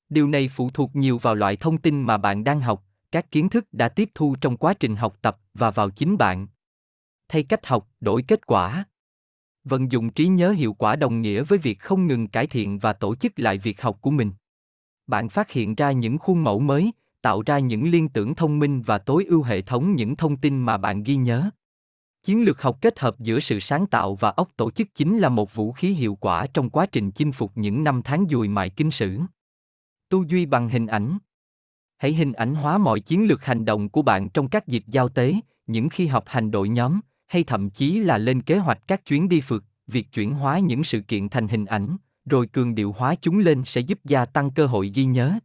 Điều 0.10 0.28
này 0.28 0.50
phụ 0.50 0.70
thuộc 0.74 0.96
nhiều 0.96 1.18
vào 1.18 1.36
loại 1.36 1.56
thông 1.56 1.78
tin 1.78 2.02
mà 2.02 2.18
bạn 2.18 2.44
đang 2.44 2.60
học, 2.60 2.84
các 3.18 3.32
kiến 3.32 3.50
thức 3.50 3.66
đã 3.72 3.90
tiếp 3.90 4.10
thu 4.16 4.36
trong 4.42 4.58
quá 4.58 4.74
trình 4.74 4.96
học 4.96 5.18
tập 5.22 5.40
và 5.54 5.72
vào 5.72 5.90
chính 5.90 6.18
bạn. 6.18 6.48
Thay 7.28 7.44
cách 7.44 7.66
học, 7.66 7.88
đổi 8.00 8.24
kết 8.28 8.48
quả. 8.48 8.86
Vận 9.64 9.92
dụng 9.92 10.10
trí 10.10 10.28
nhớ 10.28 10.52
hiệu 10.52 10.74
quả 10.74 10.96
đồng 10.96 11.22
nghĩa 11.22 11.44
với 11.44 11.58
việc 11.58 11.80
không 11.80 12.08
ngừng 12.08 12.28
cải 12.28 12.48
thiện 12.48 12.80
và 12.80 12.94
tổ 12.94 13.16
chức 13.16 13.40
lại 13.40 13.58
việc 13.58 13.82
học 13.82 13.98
của 14.02 14.12
mình. 14.12 14.32
Bạn 15.08 15.30
phát 15.30 15.52
hiện 15.52 15.76
ra 15.76 15.92
những 15.92 16.18
khuôn 16.18 16.44
mẫu 16.44 16.60
mới, 16.60 16.92
tạo 17.22 17.42
ra 17.46 17.60
những 17.60 17.92
liên 17.92 18.10
tưởng 18.10 18.36
thông 18.36 18.60
minh 18.60 18.82
và 18.82 18.98
tối 18.98 19.26
ưu 19.26 19.44
hệ 19.44 19.62
thống 19.62 19.96
những 19.96 20.16
thông 20.16 20.38
tin 20.38 20.62
mà 20.62 20.78
bạn 20.78 21.04
ghi 21.04 21.16
nhớ. 21.16 21.50
Chiến 22.24 22.44
lược 22.44 22.62
học 22.62 22.78
kết 22.82 23.00
hợp 23.00 23.20
giữa 23.20 23.40
sự 23.40 23.60
sáng 23.60 23.88
tạo 23.88 24.16
và 24.16 24.30
óc 24.30 24.50
tổ 24.58 24.72
chức 24.72 24.88
chính 24.96 25.18
là 25.18 25.30
một 25.30 25.56
vũ 25.56 25.72
khí 25.72 25.90
hiệu 25.90 26.16
quả 26.16 26.48
trong 26.54 26.70
quá 26.70 26.86
trình 26.86 27.12
chinh 27.12 27.32
phục 27.32 27.52
những 27.56 27.84
năm 27.84 28.02
tháng 28.04 28.26
dùi 28.30 28.48
mại 28.48 28.70
kinh 28.70 28.92
sử. 28.92 29.20
Tu 30.10 30.24
duy 30.24 30.46
bằng 30.46 30.70
hình 30.70 30.88
ảnh 30.88 31.18
Hãy 31.98 32.14
hình 32.14 32.34
ảnh 32.34 32.56
hóa 32.56 32.78
mọi 32.78 33.00
chiến 33.00 33.28
lược 33.28 33.46
hành 33.46 33.66
động 33.66 33.90
của 33.90 34.02
bạn 34.02 34.30
trong 34.30 34.48
các 34.48 34.68
dịp 34.68 34.84
giao 34.88 35.10
tế, 35.10 35.36
những 35.68 35.90
khi 35.90 36.08
học 36.08 36.24
hành 36.28 36.52
đội 36.52 36.70
nhóm, 36.70 37.00
hay 37.28 37.44
thậm 37.44 37.70
chí 37.70 38.00
là 38.00 38.18
lên 38.18 38.42
kế 38.42 38.58
hoạch 38.58 38.80
các 38.88 39.06
chuyến 39.06 39.30
đi 39.30 39.42
phượt, 39.42 39.64
việc 39.88 40.08
chuyển 40.14 40.34
hóa 40.34 40.60
những 40.60 40.84
sự 40.84 41.02
kiện 41.02 41.30
thành 41.30 41.48
hình 41.48 41.66
ảnh, 41.66 41.98
rồi 42.26 42.48
cường 42.48 42.76
điệu 42.76 42.92
hóa 42.92 43.16
chúng 43.22 43.40
lên 43.40 43.64
sẽ 43.66 43.82
giúp 43.82 44.00
gia 44.04 44.26
tăng 44.26 44.52
cơ 44.52 44.66
hội 44.66 44.92
ghi 44.96 45.06
nhớ. 45.06 45.40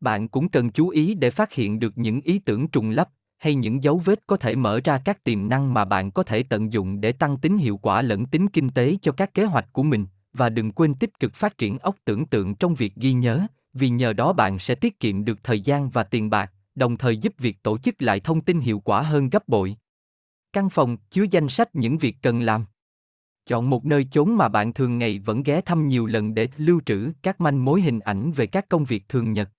Bạn 0.00 0.28
cũng 0.28 0.48
cần 0.48 0.70
chú 0.70 0.88
ý 0.88 1.14
để 1.14 1.30
phát 1.30 1.52
hiện 1.52 1.78
được 1.78 1.98
những 1.98 2.20
ý 2.20 2.38
tưởng 2.38 2.68
trùng 2.68 2.90
lắp 2.90 3.08
hay 3.38 3.54
những 3.54 3.82
dấu 3.82 3.98
vết 4.04 4.26
có 4.26 4.36
thể 4.36 4.56
mở 4.56 4.80
ra 4.84 4.98
các 5.04 5.24
tiềm 5.24 5.48
năng 5.48 5.74
mà 5.74 5.84
bạn 5.84 6.10
có 6.10 6.22
thể 6.22 6.42
tận 6.42 6.72
dụng 6.72 7.00
để 7.00 7.12
tăng 7.12 7.36
tính 7.36 7.58
hiệu 7.58 7.76
quả 7.76 8.02
lẫn 8.02 8.26
tính 8.26 8.48
kinh 8.48 8.70
tế 8.70 8.96
cho 9.02 9.12
các 9.12 9.34
kế 9.34 9.44
hoạch 9.44 9.72
của 9.72 9.82
mình 9.82 10.06
và 10.32 10.48
đừng 10.48 10.72
quên 10.72 10.94
tích 10.94 11.20
cực 11.20 11.34
phát 11.34 11.58
triển 11.58 11.78
óc 11.78 11.96
tưởng 12.04 12.26
tượng 12.26 12.54
trong 12.54 12.74
việc 12.74 12.94
ghi 12.94 13.12
nhớ 13.12 13.46
vì 13.74 13.88
nhờ 13.88 14.12
đó 14.12 14.32
bạn 14.32 14.58
sẽ 14.58 14.74
tiết 14.74 15.00
kiệm 15.00 15.24
được 15.24 15.44
thời 15.44 15.60
gian 15.60 15.90
và 15.90 16.04
tiền 16.04 16.30
bạc, 16.30 16.52
đồng 16.74 16.96
thời 16.96 17.16
giúp 17.16 17.34
việc 17.38 17.62
tổ 17.62 17.78
chức 17.78 18.02
lại 18.02 18.20
thông 18.20 18.40
tin 18.40 18.60
hiệu 18.60 18.80
quả 18.80 19.02
hơn 19.02 19.30
gấp 19.30 19.48
bội. 19.48 19.76
Căn 20.52 20.70
phòng 20.70 20.96
chứa 21.10 21.24
danh 21.30 21.48
sách 21.48 21.74
những 21.74 21.98
việc 21.98 22.16
cần 22.22 22.40
làm. 22.40 22.64
Chọn 23.46 23.70
một 23.70 23.84
nơi 23.84 24.08
chốn 24.10 24.36
mà 24.36 24.48
bạn 24.48 24.72
thường 24.72 24.98
ngày 24.98 25.18
vẫn 25.18 25.42
ghé 25.42 25.60
thăm 25.60 25.88
nhiều 25.88 26.06
lần 26.06 26.34
để 26.34 26.48
lưu 26.56 26.80
trữ 26.86 27.12
các 27.22 27.40
manh 27.40 27.64
mối 27.64 27.82
hình 27.82 28.00
ảnh 28.00 28.32
về 28.32 28.46
các 28.46 28.68
công 28.68 28.84
việc 28.84 29.08
thường 29.08 29.32
nhật. 29.32 29.50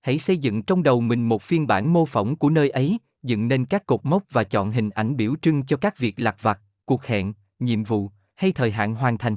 Hãy 0.00 0.18
xây 0.18 0.36
dựng 0.36 0.62
trong 0.62 0.82
đầu 0.82 1.00
mình 1.00 1.28
một 1.28 1.42
phiên 1.42 1.66
bản 1.66 1.92
mô 1.92 2.06
phỏng 2.06 2.36
của 2.36 2.50
nơi 2.50 2.70
ấy, 2.70 2.98
dựng 3.22 3.48
nên 3.48 3.64
các 3.64 3.86
cột 3.86 4.00
mốc 4.02 4.22
và 4.30 4.44
chọn 4.44 4.70
hình 4.70 4.90
ảnh 4.90 5.16
biểu 5.16 5.34
trưng 5.42 5.66
cho 5.66 5.76
các 5.76 5.98
việc 5.98 6.14
lặt 6.16 6.36
vặt, 6.40 6.60
cuộc 6.84 7.04
hẹn, 7.04 7.32
nhiệm 7.58 7.84
vụ 7.84 8.10
hay 8.34 8.52
thời 8.52 8.70
hạn 8.70 8.94
hoàn 8.94 9.18
thành. 9.18 9.36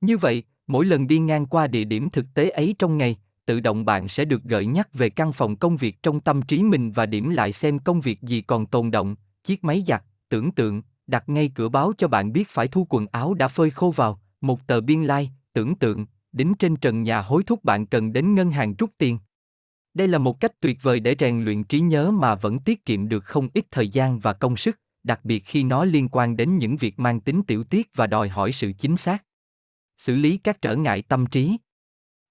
Như 0.00 0.18
vậy, 0.18 0.42
mỗi 0.66 0.84
lần 0.84 1.06
đi 1.06 1.18
ngang 1.18 1.46
qua 1.46 1.66
địa 1.66 1.84
điểm 1.84 2.10
thực 2.10 2.26
tế 2.34 2.50
ấy 2.50 2.74
trong 2.78 2.98
ngày 2.98 3.16
tự 3.44 3.60
động 3.60 3.84
bạn 3.84 4.08
sẽ 4.08 4.24
được 4.24 4.42
gợi 4.44 4.66
nhắc 4.66 4.94
về 4.94 5.10
căn 5.10 5.32
phòng 5.32 5.56
công 5.56 5.76
việc 5.76 6.02
trong 6.02 6.20
tâm 6.20 6.42
trí 6.42 6.62
mình 6.62 6.92
và 6.92 7.06
điểm 7.06 7.30
lại 7.30 7.52
xem 7.52 7.78
công 7.78 8.00
việc 8.00 8.22
gì 8.22 8.40
còn 8.40 8.66
tồn 8.66 8.90
động 8.90 9.16
chiếc 9.44 9.64
máy 9.64 9.82
giặt 9.86 10.02
tưởng 10.28 10.52
tượng 10.52 10.82
đặt 11.06 11.28
ngay 11.28 11.50
cửa 11.54 11.68
báo 11.68 11.92
cho 11.98 12.08
bạn 12.08 12.32
biết 12.32 12.48
phải 12.48 12.68
thu 12.68 12.86
quần 12.90 13.06
áo 13.12 13.34
đã 13.34 13.48
phơi 13.48 13.70
khô 13.70 13.90
vào 13.90 14.20
một 14.40 14.66
tờ 14.66 14.80
biên 14.80 15.04
lai 15.04 15.22
like, 15.22 15.32
tưởng 15.52 15.74
tượng 15.74 16.06
đính 16.32 16.54
trên 16.54 16.76
trần 16.76 17.02
nhà 17.02 17.20
hối 17.20 17.42
thúc 17.42 17.64
bạn 17.64 17.86
cần 17.86 18.12
đến 18.12 18.34
ngân 18.34 18.50
hàng 18.50 18.74
rút 18.78 18.90
tiền 18.98 19.18
đây 19.94 20.08
là 20.08 20.18
một 20.18 20.40
cách 20.40 20.60
tuyệt 20.60 20.78
vời 20.82 21.00
để 21.00 21.16
rèn 21.18 21.44
luyện 21.44 21.64
trí 21.64 21.80
nhớ 21.80 22.10
mà 22.10 22.34
vẫn 22.34 22.58
tiết 22.58 22.84
kiệm 22.84 23.08
được 23.08 23.24
không 23.24 23.48
ít 23.54 23.66
thời 23.70 23.88
gian 23.88 24.18
và 24.18 24.32
công 24.32 24.56
sức, 24.56 24.80
đặc 25.04 25.20
biệt 25.24 25.44
khi 25.46 25.64
nó 25.64 25.84
liên 25.84 26.08
quan 26.08 26.36
đến 26.36 26.58
những 26.58 26.76
việc 26.76 26.98
mang 26.98 27.20
tính 27.20 27.42
tiểu 27.42 27.64
tiết 27.64 27.90
và 27.94 28.06
đòi 28.06 28.28
hỏi 28.28 28.52
sự 28.52 28.72
chính 28.78 28.96
xác. 28.96 29.24
Xử 29.98 30.16
lý 30.16 30.36
các 30.36 30.62
trở 30.62 30.76
ngại 30.76 31.02
tâm 31.02 31.26
trí. 31.26 31.56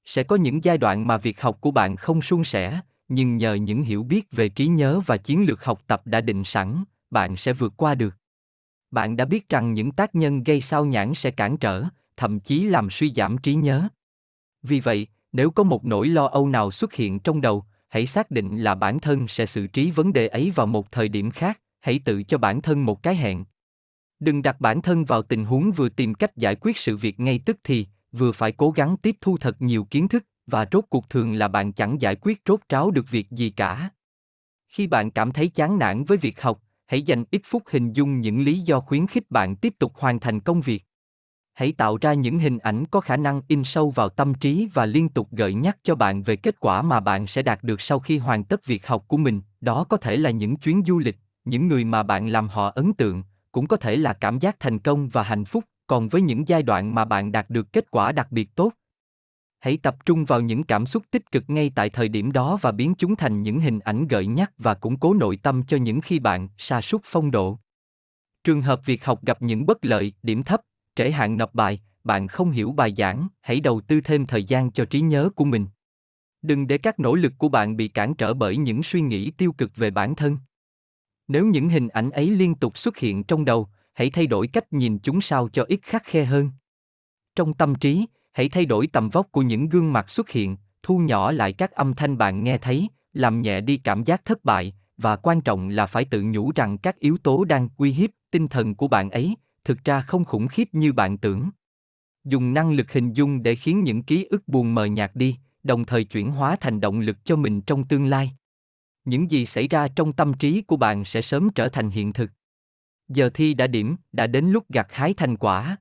Sẽ 0.06 0.24
có 0.24 0.36
những 0.36 0.64
giai 0.64 0.78
đoạn 0.78 1.08
mà 1.08 1.18
việc 1.18 1.42
học 1.42 1.58
của 1.62 1.72
bạn 1.72 1.96
không 1.96 2.22
suôn 2.22 2.44
sẻ, 2.44 2.80
nhưng 3.08 3.38
nhờ 3.38 3.54
những 3.54 3.84
hiểu 3.84 4.04
biết 4.04 4.32
về 4.32 4.50
trí 4.50 4.68
nhớ 4.68 5.02
và 5.06 5.18
chiến 5.18 5.46
lược 5.46 5.64
học 5.64 5.82
tập 5.88 6.02
đã 6.06 6.22
định 6.22 6.44
sẵn, 6.44 6.84
bạn 7.10 7.38
sẽ 7.38 7.54
vượt 7.54 7.74
qua 7.78 7.96
được. 7.96 8.16
Bạn 8.92 9.16
đã 9.16 9.26
biết 9.26 9.50
rằng 9.50 9.74
những 9.74 9.92
tác 9.92 10.16
nhân 10.16 10.44
gây 10.44 10.62
sao 10.62 10.86
nhãn 10.86 11.14
sẽ 11.14 11.32
cản 11.32 11.58
trở, 11.58 11.84
thậm 12.18 12.40
chí 12.40 12.64
làm 12.64 12.90
suy 12.90 13.12
giảm 13.16 13.38
trí 13.38 13.54
nhớ. 13.54 13.88
Vì 14.64 14.80
vậy, 14.80 15.08
nếu 15.32 15.52
có 15.52 15.64
một 15.64 15.86
nỗi 15.86 16.08
lo 16.08 16.26
âu 16.26 16.48
nào 16.48 16.72
xuất 16.72 16.94
hiện 16.94 17.20
trong 17.20 17.42
đầu, 17.42 17.66
hãy 17.88 18.06
xác 18.06 18.32
định 18.32 18.58
là 18.58 18.76
bản 18.76 19.00
thân 19.00 19.28
sẽ 19.28 19.46
xử 19.46 19.68
trí 19.68 19.92
vấn 19.92 20.14
đề 20.14 20.28
ấy 20.28 20.52
vào 20.56 20.66
một 20.68 20.92
thời 20.92 21.08
điểm 21.08 21.32
khác, 21.32 21.60
hãy 21.80 22.00
tự 22.06 22.24
cho 22.24 22.38
bản 22.38 22.62
thân 22.62 22.86
một 22.86 23.04
cái 23.04 23.16
hẹn. 23.16 23.44
Đừng 24.20 24.42
đặt 24.42 24.62
bản 24.62 24.82
thân 24.82 25.06
vào 25.06 25.22
tình 25.22 25.46
huống 25.46 25.72
vừa 25.72 25.90
tìm 25.90 26.14
cách 26.14 26.38
giải 26.38 26.56
quyết 26.56 26.78
sự 26.78 26.98
việc 26.98 27.20
ngay 27.20 27.40
tức 27.46 27.58
thì, 27.64 27.88
vừa 28.12 28.32
phải 28.32 28.52
cố 28.52 28.72
gắng 28.72 28.98
tiếp 28.98 29.16
thu 29.22 29.38
thật 29.38 29.62
nhiều 29.62 29.84
kiến 29.84 30.08
thức, 30.08 30.26
và 30.48 30.66
rốt 30.72 30.86
cuộc 30.90 31.10
thường 31.10 31.34
là 31.34 31.48
bạn 31.48 31.74
chẳng 31.74 32.02
giải 32.02 32.16
quyết 32.22 32.42
rốt 32.46 32.60
ráo 32.70 32.92
được 32.92 33.06
việc 33.10 33.32
gì 33.32 33.50
cả. 33.50 33.90
Khi 34.68 34.88
bạn 34.88 35.12
cảm 35.12 35.32
thấy 35.32 35.48
chán 35.48 35.80
nản 35.80 36.04
với 36.04 36.18
việc 36.18 36.42
học, 36.42 36.62
hãy 36.88 37.02
dành 37.02 37.24
ít 37.32 37.42
phút 37.46 37.64
hình 37.70 37.94
dung 37.94 38.22
những 38.22 38.42
lý 38.42 38.60
do 38.60 38.80
khuyến 38.80 39.08
khích 39.08 39.32
bạn 39.32 39.56
tiếp 39.56 39.74
tục 39.80 39.94
hoàn 39.96 40.20
thành 40.20 40.40
công 40.40 40.62
việc. 40.62 40.84
Hãy 41.54 41.72
tạo 41.72 41.98
ra 41.98 42.14
những 42.14 42.40
hình 42.40 42.58
ảnh 42.58 42.86
có 42.86 43.00
khả 43.00 43.18
năng 43.18 43.42
in 43.48 43.64
sâu 43.64 43.90
vào 43.90 44.10
tâm 44.10 44.34
trí 44.34 44.70
và 44.74 44.86
liên 44.86 45.10
tục 45.10 45.28
gợi 45.32 45.54
nhắc 45.54 45.78
cho 45.84 45.96
bạn 45.96 46.24
về 46.24 46.36
kết 46.36 46.60
quả 46.60 46.82
mà 46.82 47.00
bạn 47.00 47.28
sẽ 47.28 47.42
đạt 47.42 47.64
được 47.64 47.82
sau 47.82 48.00
khi 48.00 48.18
hoàn 48.18 48.44
tất 48.44 48.66
việc 48.66 48.88
học 48.88 49.04
của 49.08 49.18
mình. 49.18 49.42
Đó 49.62 49.84
có 49.84 49.98
thể 49.98 50.18
là 50.18 50.32
những 50.32 50.58
chuyến 50.58 50.84
du 50.88 51.00
lịch 51.00 51.18
những 51.46 51.68
người 51.68 51.84
mà 51.84 52.04
bạn 52.04 52.28
làm 52.28 52.48
họ 52.48 52.70
ấn 52.76 52.94
tượng 52.94 53.24
cũng 53.52 53.68
có 53.68 53.78
thể 53.78 53.96
là 53.96 54.14
cảm 54.14 54.40
giác 54.40 54.60
thành 54.60 54.80
công 54.80 55.10
và 55.10 55.24
hạnh 55.24 55.46
phúc 55.46 55.64
còn 55.92 56.10
với 56.10 56.22
những 56.22 56.48
giai 56.48 56.64
đoạn 56.64 56.96
mà 56.96 57.06
bạn 57.06 57.32
đạt 57.32 57.50
được 57.50 57.74
kết 57.74 57.92
quả 57.92 58.12
đặc 58.12 58.32
biệt 58.32 58.56
tốt 58.56 58.72
hãy 59.60 59.78
tập 59.78 59.96
trung 60.06 60.26
vào 60.26 60.42
những 60.42 60.64
cảm 60.64 60.86
xúc 60.86 61.04
tích 61.12 61.32
cực 61.32 61.50
ngay 61.50 61.72
tại 61.76 61.90
thời 61.90 62.08
điểm 62.08 62.32
đó 62.32 62.60
và 62.62 62.72
biến 62.72 62.94
chúng 62.98 63.16
thành 63.16 63.44
những 63.44 63.60
hình 63.60 63.80
ảnh 63.80 64.08
gợi 64.08 64.28
nhắc 64.28 64.52
và 64.58 64.74
củng 64.74 65.00
cố 65.00 65.14
nội 65.14 65.38
tâm 65.38 65.64
cho 65.68 65.78
những 65.78 66.02
khi 66.02 66.20
bạn 66.20 66.48
sa 66.58 66.82
sút 66.82 67.02
phong 67.04 67.32
độ 67.32 67.60
trường 68.44 68.62
hợp 68.62 68.82
việc 68.86 69.06
học 69.06 69.26
gặp 69.26 69.42
những 69.42 69.66
bất 69.66 69.86
lợi 69.86 70.14
điểm 70.24 70.44
thấp 70.44 70.62
trễ 70.96 71.12
hạn 71.12 71.38
nộp 71.38 71.54
bài, 71.54 71.82
bạn 72.04 72.28
không 72.28 72.52
hiểu 72.52 72.72
bài 72.72 72.94
giảng, 72.98 73.28
hãy 73.42 73.60
đầu 73.60 73.82
tư 73.82 74.02
thêm 74.02 74.26
thời 74.26 74.44
gian 74.44 74.72
cho 74.72 74.86
trí 74.86 75.02
nhớ 75.02 75.30
của 75.36 75.46
mình. 75.46 75.68
Đừng 76.42 76.68
để 76.68 76.78
các 76.78 77.00
nỗ 77.00 77.16
lực 77.16 77.34
của 77.38 77.50
bạn 77.50 77.78
bị 77.78 77.88
cản 77.88 78.16
trở 78.16 78.34
bởi 78.34 78.58
những 78.58 78.84
suy 78.84 79.02
nghĩ 79.02 79.32
tiêu 79.32 79.54
cực 79.58 79.76
về 79.76 79.92
bản 79.92 80.16
thân. 80.16 80.38
Nếu 81.28 81.46
những 81.46 81.70
hình 81.70 81.88
ảnh 81.88 82.12
ấy 82.12 82.30
liên 82.30 82.56
tục 82.56 82.78
xuất 82.78 82.98
hiện 82.98 83.24
trong 83.24 83.46
đầu, 83.46 83.70
hãy 83.94 84.10
thay 84.10 84.28
đổi 84.28 84.48
cách 84.48 84.74
nhìn 84.74 85.00
chúng 85.00 85.22
sao 85.22 85.50
cho 85.54 85.66
ít 85.68 85.80
khắc 85.84 86.04
khe 86.04 86.26
hơn. 86.26 86.50
Trong 87.36 87.54
tâm 87.54 87.76
trí, 87.76 88.06
hãy 88.32 88.50
thay 88.50 88.66
đổi 88.66 88.88
tầm 88.88 89.10
vóc 89.10 89.32
của 89.32 89.42
những 89.42 89.70
gương 89.70 89.94
mặt 89.94 90.10
xuất 90.10 90.30
hiện, 90.30 90.58
thu 90.84 90.98
nhỏ 90.98 91.32
lại 91.32 91.54
các 91.54 91.72
âm 91.72 91.94
thanh 91.94 92.18
bạn 92.18 92.44
nghe 92.44 92.58
thấy, 92.58 92.88
làm 93.14 93.42
nhẹ 93.42 93.62
đi 93.62 93.78
cảm 93.78 94.04
giác 94.04 94.26
thất 94.26 94.44
bại, 94.44 94.74
và 94.98 95.16
quan 95.16 95.42
trọng 95.42 95.70
là 95.70 95.86
phải 95.86 96.06
tự 96.06 96.22
nhủ 96.22 96.52
rằng 96.56 96.78
các 96.78 97.00
yếu 97.00 97.18
tố 97.18 97.44
đang 97.44 97.70
uy 97.78 97.92
hiếp 97.92 98.10
tinh 98.32 98.48
thần 98.48 98.76
của 98.76 98.88
bạn 98.88 99.10
ấy 99.10 99.36
thực 99.64 99.84
ra 99.84 100.02
không 100.02 100.26
khủng 100.26 100.48
khiếp 100.48 100.70
như 100.72 100.94
bạn 100.94 101.18
tưởng. 101.18 101.50
Dùng 102.24 102.54
năng 102.54 102.72
lực 102.72 102.92
hình 102.92 103.14
dung 103.14 103.44
để 103.44 103.56
khiến 103.56 103.84
những 103.84 104.04
ký 104.04 104.26
ức 104.30 104.48
buồn 104.48 104.76
mờ 104.76 104.86
nhạt 104.86 105.12
đi 105.14 105.38
đồng 105.64 105.86
thời 105.86 106.04
chuyển 106.04 106.32
hóa 106.32 106.56
thành 106.56 106.82
động 106.82 107.00
lực 107.00 107.26
cho 107.26 107.36
mình 107.36 107.62
trong 107.62 107.88
tương 107.88 108.06
lai. 108.06 108.32
Những 109.06 109.32
gì 109.32 109.46
xảy 109.46 109.68
ra 109.68 109.88
trong 109.88 110.14
tâm 110.14 110.34
trí 110.34 110.62
của 110.62 110.78
bạn 110.78 111.06
sẽ 111.06 111.22
sớm 111.22 111.50
trở 111.56 111.70
thành 111.70 111.90
hiện 111.90 112.14
thực 112.14 112.32
giờ 113.16 113.30
thi 113.34 113.54
đã 113.54 113.68
điểm, 113.68 113.96
đã 114.12 114.28
đến 114.28 114.46
lúc 114.46 114.66
gặt 114.70 114.88
hái 114.90 115.14
thành 115.14 115.38
quả. 115.38 115.78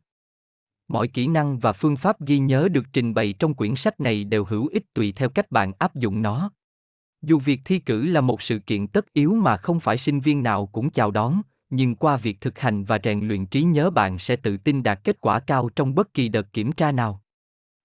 Mọi 0.89 1.09
kỹ 1.09 1.27
năng 1.27 1.59
và 1.59 1.73
phương 1.73 1.97
pháp 1.97 2.21
ghi 2.21 2.39
nhớ 2.39 2.69
được 2.73 2.85
trình 2.93 3.15
bày 3.15 3.35
trong 3.39 3.55
quyển 3.55 3.77
sách 3.77 4.01
này 4.01 4.25
đều 4.25 4.45
hữu 4.45 4.69
ích 4.69 4.95
tùy 4.95 5.13
theo 5.13 5.29
cách 5.29 5.51
bạn 5.51 5.73
áp 5.79 5.95
dụng 5.95 6.23
nó. 6.23 6.51
Dù 7.23 7.39
việc 7.39 7.61
thi 7.65 7.79
cử 7.79 8.05
là 8.05 8.21
một 8.21 8.43
sự 8.43 8.59
kiện 8.59 8.87
tất 8.87 9.13
yếu 9.13 9.35
mà 9.35 9.57
không 9.57 9.81
phải 9.81 9.99
sinh 9.99 10.21
viên 10.21 10.43
nào 10.43 10.67
cũng 10.67 10.91
chào 10.91 11.11
đón, 11.11 11.41
nhưng 11.71 11.95
qua 11.95 12.17
việc 12.17 12.41
thực 12.41 12.59
hành 12.59 12.85
và 12.85 12.99
rèn 13.05 13.29
luyện 13.29 13.47
trí 13.47 13.63
nhớ 13.63 13.91
bạn 13.91 14.19
sẽ 14.19 14.37
tự 14.37 14.57
tin 14.57 14.83
đạt 14.83 15.05
kết 15.05 15.21
quả 15.21 15.41
cao 15.41 15.69
trong 15.77 15.95
bất 15.95 16.15
kỳ 16.15 16.29
đợt 16.29 16.53
kiểm 16.53 16.73
tra 16.73 16.93
nào. 16.93 17.23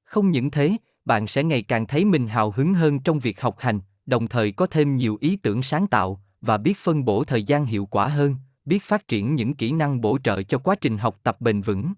Không 0.03 0.31
những 0.31 0.51
thế, 0.51 0.77
bạn 1.05 1.27
sẽ 1.27 1.43
ngày 1.43 1.61
càng 1.61 1.87
thấy 1.87 2.05
mình 2.05 2.27
hào 2.27 2.51
hứng 2.51 2.73
hơn 2.73 2.99
trong 2.99 3.19
việc 3.19 3.41
học 3.41 3.55
hành, 3.59 3.79
đồng 4.05 4.27
thời 4.27 4.51
có 4.51 4.67
thêm 4.67 4.95
nhiều 4.95 5.17
ý 5.21 5.35
tưởng 5.35 5.63
sáng 5.63 5.87
tạo 5.87 6.21
và 6.41 6.57
biết 6.57 6.77
phân 6.77 7.05
bổ 7.05 7.23
thời 7.23 7.43
gian 7.43 7.65
hiệu 7.65 7.85
quả 7.85 8.07
hơn 8.07 8.35
biết 8.65 8.83
phát 8.83 9.07
triển 9.07 9.35
những 9.35 9.55
kỹ 9.55 9.71
năng 9.71 10.01
bổ 10.01 10.17
trợ 10.23 10.43
cho 10.43 10.57
quá 10.57 10.75
trình 10.81 10.97
học 10.97 11.19
tập 11.23 11.41
bền 11.41 11.61
vững. 11.61 11.93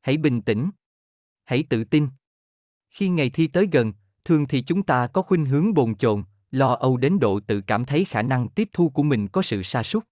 Hãy 0.00 0.16
bình 0.16 0.42
tĩnh. 0.42 0.70
Hãy 1.44 1.64
tự 1.68 1.84
tin. 1.84 2.08
Khi 2.90 3.08
ngày 3.08 3.30
thi 3.30 3.46
tới 3.46 3.68
gần, 3.72 3.92
thường 4.24 4.46
thì 4.46 4.62
chúng 4.62 4.82
ta 4.82 5.06
có 5.06 5.22
khuynh 5.22 5.46
hướng 5.46 5.74
bồn 5.74 5.94
chồn, 5.94 6.22
lo 6.50 6.74
âu 6.74 6.96
đến 6.96 7.18
độ 7.18 7.40
tự 7.40 7.60
cảm 7.60 7.84
thấy 7.84 8.04
khả 8.04 8.22
năng 8.22 8.48
tiếp 8.48 8.68
thu 8.72 8.88
của 8.88 9.02
mình 9.02 9.28
có 9.28 9.42
sự 9.42 9.62
sa 9.62 9.82
sút. 9.82 10.04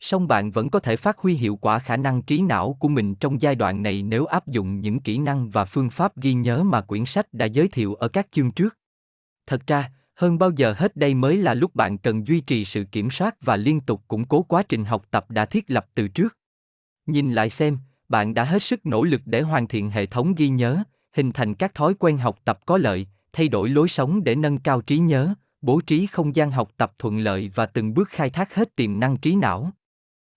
Song 0.00 0.28
bạn 0.28 0.50
vẫn 0.50 0.70
có 0.70 0.80
thể 0.80 0.96
phát 0.96 1.18
huy 1.18 1.34
hiệu 1.34 1.56
quả 1.56 1.78
khả 1.78 1.96
năng 1.96 2.22
trí 2.22 2.42
não 2.42 2.76
của 2.80 2.88
mình 2.88 3.14
trong 3.14 3.42
giai 3.42 3.54
đoạn 3.54 3.82
này 3.82 4.02
nếu 4.02 4.26
áp 4.26 4.46
dụng 4.46 4.80
những 4.80 5.00
kỹ 5.00 5.18
năng 5.18 5.50
và 5.50 5.64
phương 5.64 5.90
pháp 5.90 6.16
ghi 6.16 6.34
nhớ 6.34 6.62
mà 6.62 6.80
quyển 6.80 7.06
sách 7.06 7.26
đã 7.32 7.46
giới 7.46 7.68
thiệu 7.68 7.94
ở 7.94 8.08
các 8.08 8.26
chương 8.30 8.52
trước. 8.52 8.78
Thật 9.46 9.66
ra 9.66 9.90
hơn 10.16 10.38
bao 10.38 10.50
giờ 10.50 10.74
hết 10.78 10.96
đây 10.96 11.14
mới 11.14 11.36
là 11.36 11.54
lúc 11.54 11.74
bạn 11.74 11.98
cần 11.98 12.26
duy 12.26 12.40
trì 12.40 12.64
sự 12.64 12.84
kiểm 12.84 13.10
soát 13.10 13.36
và 13.40 13.56
liên 13.56 13.80
tục 13.80 14.02
củng 14.08 14.24
cố 14.24 14.42
quá 14.42 14.62
trình 14.62 14.84
học 14.84 15.06
tập 15.10 15.30
đã 15.30 15.44
thiết 15.46 15.64
lập 15.70 15.86
từ 15.94 16.08
trước. 16.08 16.36
Nhìn 17.06 17.32
lại 17.32 17.50
xem, 17.50 17.78
bạn 18.08 18.34
đã 18.34 18.44
hết 18.44 18.62
sức 18.62 18.86
nỗ 18.86 19.04
lực 19.04 19.20
để 19.24 19.40
hoàn 19.40 19.68
thiện 19.68 19.90
hệ 19.90 20.06
thống 20.06 20.34
ghi 20.34 20.48
nhớ, 20.48 20.82
hình 21.12 21.32
thành 21.32 21.54
các 21.54 21.74
thói 21.74 21.94
quen 21.94 22.18
học 22.18 22.38
tập 22.44 22.60
có 22.66 22.78
lợi, 22.78 23.06
thay 23.32 23.48
đổi 23.48 23.68
lối 23.68 23.88
sống 23.88 24.24
để 24.24 24.34
nâng 24.34 24.58
cao 24.58 24.80
trí 24.80 24.98
nhớ, 24.98 25.34
bố 25.60 25.80
trí 25.80 26.06
không 26.06 26.36
gian 26.36 26.50
học 26.50 26.70
tập 26.76 26.92
thuận 26.98 27.18
lợi 27.18 27.50
và 27.54 27.66
từng 27.66 27.94
bước 27.94 28.08
khai 28.08 28.30
thác 28.30 28.54
hết 28.54 28.76
tiềm 28.76 29.00
năng 29.00 29.16
trí 29.16 29.36
não. 29.36 29.70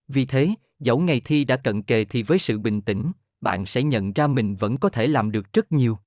Vì 0.08 0.26
thế, 0.26 0.50
dẫu 0.80 1.00
ngày 1.00 1.22
thi 1.26 1.44
đã 1.44 1.56
cận 1.56 1.82
kề 1.82 2.06
thì 2.06 2.24
với 2.24 2.40
sự 2.40 2.60
bình 2.60 2.82
tĩnh, 2.82 3.12
bạn 3.42 3.66
sẽ 3.66 3.84
nhận 3.84 4.14
ra 4.14 4.28
mình 4.28 4.56
vẫn 4.56 4.78
có 4.78 4.90
thể 4.90 5.08
làm 5.08 5.32
được 5.32 5.54
rất 5.54 5.72
nhiều. 5.72 5.98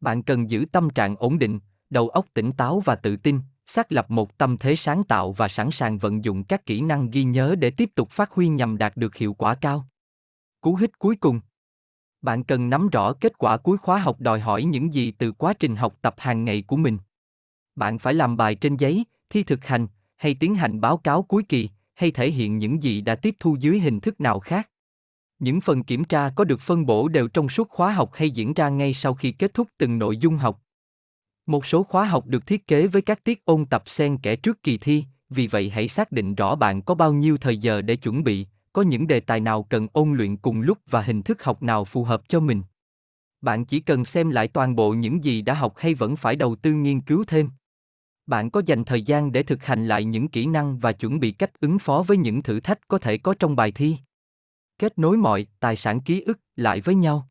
Bạn 0.00 0.22
cần 0.22 0.50
giữ 0.50 0.64
tâm 0.72 0.90
trạng 0.90 1.16
ổn 1.16 1.38
định 1.38 1.58
đầu 1.90 2.08
óc 2.08 2.26
tỉnh 2.34 2.52
táo 2.52 2.80
và 2.80 2.94
tự 2.94 3.16
tin, 3.16 3.40
xác 3.66 3.92
lập 3.92 4.10
một 4.10 4.38
tâm 4.38 4.56
thế 4.56 4.76
sáng 4.76 5.04
tạo 5.04 5.32
và 5.32 5.48
sẵn 5.48 5.70
sàng 5.70 5.98
vận 5.98 6.24
dụng 6.24 6.44
các 6.44 6.66
kỹ 6.66 6.80
năng 6.80 7.10
ghi 7.10 7.24
nhớ 7.24 7.54
để 7.58 7.70
tiếp 7.70 7.90
tục 7.94 8.10
phát 8.10 8.30
huy 8.32 8.48
nhằm 8.48 8.78
đạt 8.78 8.96
được 8.96 9.16
hiệu 9.16 9.34
quả 9.34 9.54
cao. 9.54 9.88
Cú 10.60 10.76
hích 10.76 10.98
cuối 10.98 11.16
cùng. 11.16 11.40
Bạn 12.22 12.44
cần 12.44 12.70
nắm 12.70 12.88
rõ 12.88 13.12
kết 13.12 13.38
quả 13.38 13.56
cuối 13.56 13.76
khóa 13.76 13.98
học 13.98 14.20
đòi 14.20 14.40
hỏi 14.40 14.64
những 14.64 14.94
gì 14.94 15.10
từ 15.10 15.32
quá 15.32 15.54
trình 15.54 15.76
học 15.76 15.98
tập 16.02 16.14
hàng 16.18 16.44
ngày 16.44 16.62
của 16.62 16.76
mình. 16.76 16.98
Bạn 17.76 17.98
phải 17.98 18.14
làm 18.14 18.36
bài 18.36 18.54
trên 18.54 18.76
giấy, 18.76 19.04
thi 19.30 19.42
thực 19.42 19.64
hành, 19.64 19.86
hay 20.16 20.34
tiến 20.34 20.54
hành 20.54 20.80
báo 20.80 20.96
cáo 20.96 21.22
cuối 21.22 21.42
kỳ, 21.48 21.68
hay 21.94 22.10
thể 22.10 22.30
hiện 22.30 22.58
những 22.58 22.82
gì 22.82 23.00
đã 23.00 23.14
tiếp 23.14 23.36
thu 23.40 23.56
dưới 23.60 23.80
hình 23.80 24.00
thức 24.00 24.20
nào 24.20 24.40
khác. 24.40 24.70
Những 25.38 25.60
phần 25.60 25.84
kiểm 25.84 26.04
tra 26.04 26.30
có 26.36 26.44
được 26.44 26.60
phân 26.60 26.86
bổ 26.86 27.08
đều 27.08 27.28
trong 27.28 27.48
suốt 27.48 27.68
khóa 27.68 27.92
học 27.92 28.10
hay 28.14 28.30
diễn 28.30 28.54
ra 28.54 28.68
ngay 28.68 28.94
sau 28.94 29.14
khi 29.14 29.32
kết 29.32 29.54
thúc 29.54 29.68
từng 29.78 29.98
nội 29.98 30.16
dung 30.16 30.36
học 30.36 30.62
một 31.48 31.66
số 31.66 31.82
khóa 31.82 32.04
học 32.04 32.26
được 32.26 32.46
thiết 32.46 32.66
kế 32.66 32.86
với 32.86 33.02
các 33.02 33.24
tiết 33.24 33.44
ôn 33.44 33.66
tập 33.66 33.82
xen 33.86 34.18
kẽ 34.18 34.36
trước 34.36 34.62
kỳ 34.62 34.78
thi, 34.78 35.04
vì 35.30 35.46
vậy 35.46 35.70
hãy 35.70 35.88
xác 35.88 36.12
định 36.12 36.34
rõ 36.34 36.54
bạn 36.54 36.82
có 36.82 36.94
bao 36.94 37.12
nhiêu 37.12 37.36
thời 37.36 37.58
giờ 37.58 37.82
để 37.82 37.96
chuẩn 37.96 38.24
bị, 38.24 38.46
có 38.72 38.82
những 38.82 39.06
đề 39.06 39.20
tài 39.20 39.40
nào 39.40 39.62
cần 39.62 39.86
ôn 39.92 40.12
luyện 40.12 40.36
cùng 40.36 40.60
lúc 40.60 40.78
và 40.90 41.02
hình 41.02 41.22
thức 41.22 41.42
học 41.42 41.62
nào 41.62 41.84
phù 41.84 42.04
hợp 42.04 42.28
cho 42.28 42.40
mình. 42.40 42.62
Bạn 43.40 43.64
chỉ 43.64 43.80
cần 43.80 44.04
xem 44.04 44.30
lại 44.30 44.48
toàn 44.48 44.76
bộ 44.76 44.92
những 44.92 45.24
gì 45.24 45.42
đã 45.42 45.54
học 45.54 45.74
hay 45.76 45.94
vẫn 45.94 46.16
phải 46.16 46.36
đầu 46.36 46.56
tư 46.56 46.72
nghiên 46.72 47.00
cứu 47.00 47.24
thêm. 47.24 47.50
Bạn 48.26 48.50
có 48.50 48.62
dành 48.66 48.84
thời 48.84 49.02
gian 49.02 49.32
để 49.32 49.42
thực 49.42 49.64
hành 49.64 49.88
lại 49.88 50.04
những 50.04 50.28
kỹ 50.28 50.46
năng 50.46 50.78
và 50.78 50.92
chuẩn 50.92 51.20
bị 51.20 51.32
cách 51.32 51.60
ứng 51.60 51.78
phó 51.78 52.04
với 52.06 52.16
những 52.16 52.42
thử 52.42 52.60
thách 52.60 52.88
có 52.88 52.98
thể 52.98 53.18
có 53.18 53.34
trong 53.38 53.56
bài 53.56 53.72
thi. 53.72 53.96
Kết 54.78 54.98
nối 54.98 55.16
mọi, 55.16 55.46
tài 55.60 55.76
sản 55.76 56.00
ký 56.00 56.20
ức 56.20 56.38
lại 56.56 56.80
với 56.80 56.94
nhau. 56.94 57.28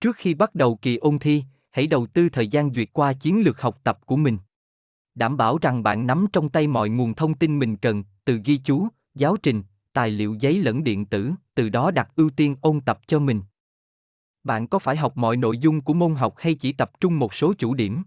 Trước 0.00 0.16
khi 0.16 0.34
bắt 0.34 0.54
đầu 0.54 0.76
kỳ 0.76 0.96
ôn 0.96 1.18
thi 1.18 1.42
hãy 1.76 1.86
đầu 1.86 2.06
tư 2.06 2.28
thời 2.28 2.48
gian 2.48 2.74
duyệt 2.74 2.88
qua 2.92 3.12
chiến 3.12 3.40
lược 3.40 3.60
học 3.60 3.80
tập 3.84 3.98
của 4.06 4.16
mình. 4.16 4.38
Đảm 5.14 5.36
bảo 5.36 5.58
rằng 5.58 5.82
bạn 5.82 6.06
nắm 6.06 6.26
trong 6.32 6.48
tay 6.48 6.66
mọi 6.66 6.88
nguồn 6.88 7.14
thông 7.14 7.34
tin 7.34 7.58
mình 7.58 7.76
cần, 7.76 8.04
từ 8.24 8.40
ghi 8.44 8.56
chú, 8.56 8.88
giáo 9.14 9.36
trình, 9.36 9.62
tài 9.92 10.10
liệu 10.10 10.36
giấy 10.40 10.58
lẫn 10.58 10.84
điện 10.84 11.06
tử, 11.06 11.32
từ 11.54 11.68
đó 11.68 11.90
đặt 11.90 12.08
ưu 12.16 12.30
tiên 12.30 12.56
ôn 12.60 12.80
tập 12.80 13.00
cho 13.06 13.18
mình. 13.18 13.42
Bạn 14.44 14.68
có 14.68 14.78
phải 14.78 14.96
học 14.96 15.16
mọi 15.16 15.36
nội 15.36 15.58
dung 15.58 15.80
của 15.80 15.94
môn 15.94 16.14
học 16.14 16.34
hay 16.38 16.54
chỉ 16.54 16.72
tập 16.72 16.90
trung 17.00 17.18
một 17.18 17.34
số 17.34 17.54
chủ 17.58 17.74
điểm? 17.74 18.02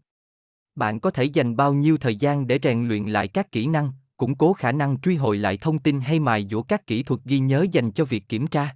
Bạn 0.75 0.99
có 0.99 1.11
thể 1.11 1.23
dành 1.23 1.55
bao 1.55 1.73
nhiêu 1.73 1.97
thời 1.97 2.15
gian 2.15 2.47
để 2.47 2.59
rèn 2.63 2.87
luyện 2.87 3.05
lại 3.05 3.27
các 3.27 3.51
kỹ 3.51 3.67
năng, 3.67 3.91
củng 4.17 4.35
cố 4.35 4.53
khả 4.53 4.71
năng 4.71 4.99
truy 4.99 5.15
hồi 5.15 5.37
lại 5.37 5.57
thông 5.57 5.79
tin 5.79 5.99
hay 5.99 6.19
mài 6.19 6.47
dũa 6.51 6.61
các 6.61 6.87
kỹ 6.87 7.03
thuật 7.03 7.21
ghi 7.25 7.39
nhớ 7.39 7.65
dành 7.71 7.91
cho 7.91 8.05
việc 8.05 8.29
kiểm 8.29 8.47
tra? 8.47 8.75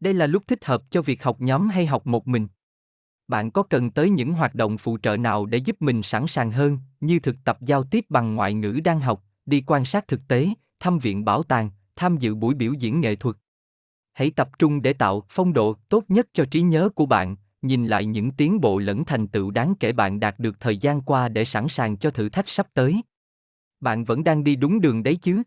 Đây 0.00 0.14
là 0.14 0.26
lúc 0.26 0.42
thích 0.46 0.64
hợp 0.64 0.82
cho 0.90 1.02
việc 1.02 1.22
học 1.22 1.40
nhóm 1.40 1.68
hay 1.68 1.86
học 1.86 2.06
một 2.06 2.28
mình 2.28 2.48
bạn 3.28 3.50
có 3.50 3.62
cần 3.62 3.90
tới 3.90 4.10
những 4.10 4.32
hoạt 4.32 4.54
động 4.54 4.78
phụ 4.78 4.98
trợ 4.98 5.16
nào 5.16 5.46
để 5.46 5.58
giúp 5.58 5.76
mình 5.80 6.02
sẵn 6.02 6.26
sàng 6.26 6.50
hơn, 6.50 6.78
như 7.00 7.18
thực 7.18 7.36
tập 7.44 7.58
giao 7.60 7.84
tiếp 7.84 8.04
bằng 8.08 8.34
ngoại 8.34 8.54
ngữ 8.54 8.80
đang 8.84 9.00
học, 9.00 9.24
đi 9.46 9.62
quan 9.66 9.84
sát 9.84 10.08
thực 10.08 10.28
tế, 10.28 10.48
thăm 10.80 10.98
viện 10.98 11.24
bảo 11.24 11.42
tàng, 11.42 11.70
tham 11.96 12.16
dự 12.16 12.34
buổi 12.34 12.54
biểu 12.54 12.72
diễn 12.72 13.00
nghệ 13.00 13.16
thuật? 13.16 13.36
Hãy 14.12 14.30
tập 14.30 14.50
trung 14.58 14.82
để 14.82 14.92
tạo 14.92 15.22
phong 15.28 15.52
độ 15.52 15.74
tốt 15.88 16.04
nhất 16.08 16.28
cho 16.32 16.44
trí 16.44 16.60
nhớ 16.60 16.88
của 16.94 17.06
bạn, 17.06 17.36
nhìn 17.62 17.86
lại 17.86 18.06
những 18.06 18.30
tiến 18.30 18.60
bộ 18.60 18.78
lẫn 18.78 19.04
thành 19.04 19.28
tựu 19.28 19.50
đáng 19.50 19.74
kể 19.80 19.92
bạn 19.92 20.20
đạt 20.20 20.38
được 20.38 20.60
thời 20.60 20.76
gian 20.76 21.02
qua 21.02 21.28
để 21.28 21.44
sẵn 21.44 21.68
sàng 21.68 21.96
cho 21.96 22.10
thử 22.10 22.28
thách 22.28 22.48
sắp 22.48 22.66
tới. 22.74 23.02
Bạn 23.80 24.04
vẫn 24.04 24.24
đang 24.24 24.44
đi 24.44 24.56
đúng 24.56 24.80
đường 24.80 25.02
đấy 25.02 25.16
chứ? 25.16 25.42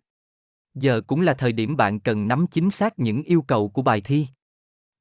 Giờ 0.73 1.01
cũng 1.07 1.21
là 1.21 1.33
thời 1.33 1.51
điểm 1.51 1.77
bạn 1.77 1.99
cần 1.99 2.27
nắm 2.27 2.45
chính 2.51 2.71
xác 2.71 2.99
những 2.99 3.23
yêu 3.23 3.41
cầu 3.41 3.69
của 3.69 3.81
bài 3.81 4.01
thi. 4.01 4.27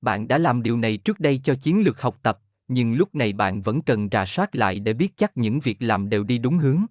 Bạn 0.01 0.29
đã 0.29 0.39
làm 0.39 0.63
điều 0.63 0.77
này 0.77 0.97
trước 0.97 1.21
đây 1.21 1.41
cho 1.45 1.55
chiến 1.55 1.83
lược 1.85 2.01
học 2.01 2.19
tập 2.23 2.41
nhưng 2.73 2.95
lúc 2.95 3.15
này 3.15 3.33
bạn 3.33 3.63
vẫn 3.63 3.83
cần 3.83 4.09
rà 4.13 4.27
soát 4.27 4.57
lại 4.57 4.81
để 4.81 4.93
biết 4.93 5.17
chắc 5.17 5.37
những 5.37 5.61
việc 5.61 5.77
làm 5.81 6.09
đều 6.09 6.25
đi 6.25 6.39
đúng 6.39 6.59
hướng. 6.59 6.85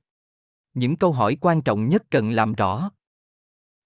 Những 0.74 0.96
câu 0.96 1.12
hỏi 1.12 1.38
quan 1.42 1.62
trọng 1.62 1.90
nhất 1.90 2.04
cần 2.10 2.32
làm 2.32 2.54
rõ. 2.54 2.92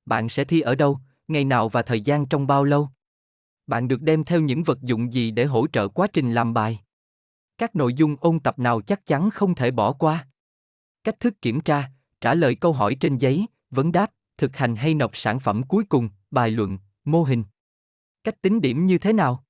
Bạn 0.05 0.29
sẽ 0.29 0.43
thi 0.43 0.61
ở 0.61 0.75
đâu, 0.75 0.99
ngày 1.27 1.45
nào 1.45 1.69
và 1.69 1.81
thời 1.81 2.01
gian 2.01 2.25
trong 2.25 2.47
bao 2.47 2.63
lâu? 2.63 2.89
Bạn 3.67 3.87
được 3.87 4.01
đem 4.01 4.23
theo 4.23 4.41
những 4.41 4.63
vật 4.63 4.81
dụng 4.81 5.13
gì 5.13 5.31
để 5.31 5.45
hỗ 5.45 5.67
trợ 5.67 5.87
quá 5.87 6.07
trình 6.13 6.33
làm 6.33 6.53
bài? 6.53 6.79
Các 7.57 7.75
nội 7.75 7.93
dung 7.93 8.15
ôn 8.19 8.39
tập 8.39 8.59
nào 8.59 8.81
chắc 8.81 9.05
chắn 9.05 9.29
không 9.29 9.55
thể 9.55 9.71
bỏ 9.71 9.93
qua? 9.93 10.27
Cách 11.03 11.19
thức 11.19 11.41
kiểm 11.41 11.61
tra, 11.61 11.91
trả 12.21 12.33
lời 12.33 12.55
câu 12.55 12.73
hỏi 12.73 12.95
trên 12.99 13.17
giấy, 13.17 13.47
vấn 13.69 13.91
đáp, 13.91 14.11
thực 14.37 14.57
hành 14.57 14.75
hay 14.75 14.93
nộp 14.93 15.17
sản 15.17 15.39
phẩm 15.39 15.63
cuối 15.63 15.83
cùng, 15.89 16.09
bài 16.31 16.51
luận, 16.51 16.77
mô 17.05 17.23
hình. 17.23 17.43
Cách 18.23 18.41
tính 18.41 18.61
điểm 18.61 18.85
như 18.85 18.97
thế 18.97 19.13
nào? 19.13 19.43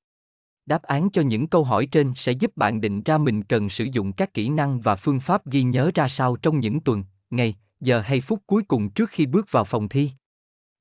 Đáp 0.66 0.84
án 0.84 1.10
cho 1.10 1.22
những 1.22 1.48
câu 1.48 1.64
hỏi 1.64 1.86
trên 1.86 2.14
sẽ 2.16 2.32
giúp 2.32 2.58
bạn 2.58 2.82
định 2.82 3.02
ra 3.04 3.18
mình 3.18 3.44
cần 3.44 3.70
sử 3.70 3.84
dụng 3.84 4.14
các 4.14 4.34
kỹ 4.34 4.50
năng 4.50 4.82
và 4.82 4.96
phương 4.96 5.20
pháp 5.20 5.46
ghi 5.46 5.64
nhớ 5.64 5.92
ra 5.96 6.08
sao 6.08 6.36
trong 6.36 6.60
những 6.60 6.80
tuần, 6.80 7.04
ngày, 7.30 7.56
giờ 7.80 8.02
hay 8.02 8.22
phút 8.22 8.40
cuối 8.48 8.64
cùng 8.64 8.90
trước 8.90 9.10
khi 9.10 9.26
bước 9.26 9.52
vào 9.52 9.64
phòng 9.64 9.90
thi. 9.90 10.12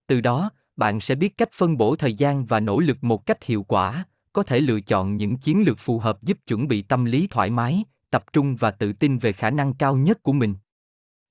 Từ 0.07 0.21
đó, 0.21 0.51
bạn 0.77 1.01
sẽ 1.01 1.15
biết 1.15 1.37
cách 1.37 1.49
phân 1.53 1.77
bổ 1.77 1.97
thời 1.97 2.15
gian 2.15 2.47
và 2.47 2.61
nỗ 2.61 2.81
lực 2.81 3.05
một 3.05 3.27
cách 3.27 3.45
hiệu 3.45 3.63
quả, 3.63 4.05
có 4.33 4.43
thể 4.43 4.61
lựa 4.61 4.81
chọn 4.81 5.17
những 5.17 5.37
chiến 5.37 5.63
lược 5.63 5.79
phù 5.79 5.99
hợp 5.99 6.23
giúp 6.23 6.39
chuẩn 6.47 6.69
bị 6.69 6.83
tâm 6.83 7.05
lý 7.05 7.27
thoải 7.27 7.51
mái, 7.51 7.85
tập 8.11 8.25
trung 8.33 8.57
và 8.57 8.71
tự 8.71 8.93
tin 8.93 9.19
về 9.19 9.33
khả 9.33 9.51
năng 9.51 9.75
cao 9.75 9.97
nhất 9.97 10.23
của 10.23 10.33
mình. 10.33 10.55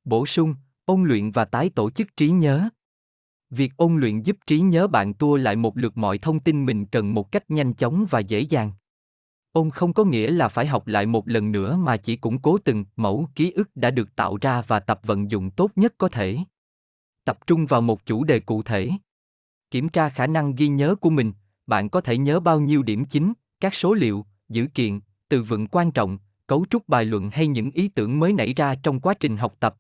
Bổ 0.04 0.26
sung, 0.26 0.56
ôn 0.86 1.04
luyện 1.04 1.32
và 1.32 1.46
tái 1.46 1.70
tổ 1.70 1.90
chức 1.90 2.18
trí 2.18 2.30
nhớ 2.30 2.70
việc 3.52 3.78
ôn 3.78 3.98
luyện 3.98 4.22
giúp 4.22 4.38
trí 4.48 4.60
nhớ 4.60 4.88
bạn 4.88 5.14
tua 5.14 5.36
lại 5.36 5.56
một 5.56 5.78
lượt 5.78 5.98
mọi 5.98 6.18
thông 6.18 6.40
tin 6.40 6.66
mình 6.66 6.86
cần 6.86 7.14
một 7.14 7.32
cách 7.32 7.52
nhanh 7.52 7.74
chóng 7.74 8.06
và 8.10 8.20
dễ 8.20 8.40
dàng. 8.40 8.72
Ôn 9.52 9.70
không 9.70 9.94
có 9.94 10.04
nghĩa 10.04 10.32
là 10.32 10.48
phải 10.48 10.66
học 10.66 10.88
lại 10.88 11.06
một 11.06 11.28
lần 11.28 11.52
nữa 11.52 11.76
mà 11.76 11.98
chỉ 11.98 12.16
củng 12.16 12.40
cố 12.40 12.58
từng 12.58 12.86
mẫu 12.96 13.28
ký 13.36 13.52
ức 13.52 13.70
đã 13.76 13.92
được 13.92 14.16
tạo 14.16 14.38
ra 14.42 14.62
và 14.68 14.80
tập 14.80 15.00
vận 15.04 15.32
dụng 15.32 15.52
tốt 15.52 15.72
nhất 15.76 15.94
có 15.98 16.08
thể. 16.08 16.38
Tập 17.24 17.48
trung 17.48 17.66
vào 17.66 17.82
một 17.82 18.06
chủ 18.06 18.24
đề 18.24 18.40
cụ 18.40 18.64
thể. 18.64 18.90
Kiểm 19.72 19.90
tra 19.90 20.10
khả 20.10 20.28
năng 20.28 20.56
ghi 20.56 20.68
nhớ 20.68 20.96
của 20.96 21.10
mình. 21.10 21.34
Bạn 21.68 21.90
có 21.90 22.02
thể 22.02 22.18
nhớ 22.18 22.40
bao 22.40 22.60
nhiêu 22.60 22.84
điểm 22.84 23.06
chính, 23.06 23.34
các 23.60 23.76
số 23.76 23.94
liệu, 23.94 24.26
dữ 24.50 24.68
kiện, 24.74 25.00
từ 25.30 25.44
vựng 25.44 25.68
quan 25.68 25.92
trọng, 25.92 26.18
cấu 26.48 26.66
trúc 26.70 26.90
bài 26.90 27.06
luận 27.06 27.30
hay 27.30 27.48
những 27.48 27.72
ý 27.72 27.88
tưởng 27.88 28.20
mới 28.20 28.34
nảy 28.34 28.54
ra 28.54 28.76
trong 28.76 29.00
quá 29.00 29.14
trình 29.14 29.38
học 29.38 29.56
tập. 29.60 29.76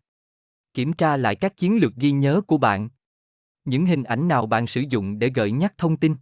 Kiểm 0.73 0.93
tra 0.93 1.17
lại 1.17 1.35
các 1.35 1.57
chiến 1.57 1.77
lược 1.77 1.95
ghi 1.95 2.11
nhớ 2.11 2.41
của 2.47 2.57
bạn. 2.57 2.89
Những 3.65 3.85
hình 3.85 4.03
ảnh 4.03 4.27
nào 4.27 4.45
bạn 4.45 4.67
sử 4.67 4.81
dụng 4.89 5.19
để 5.19 5.31
gợi 5.35 5.51
nhắc 5.51 5.73
thông 5.77 5.97
tin? 5.97 6.15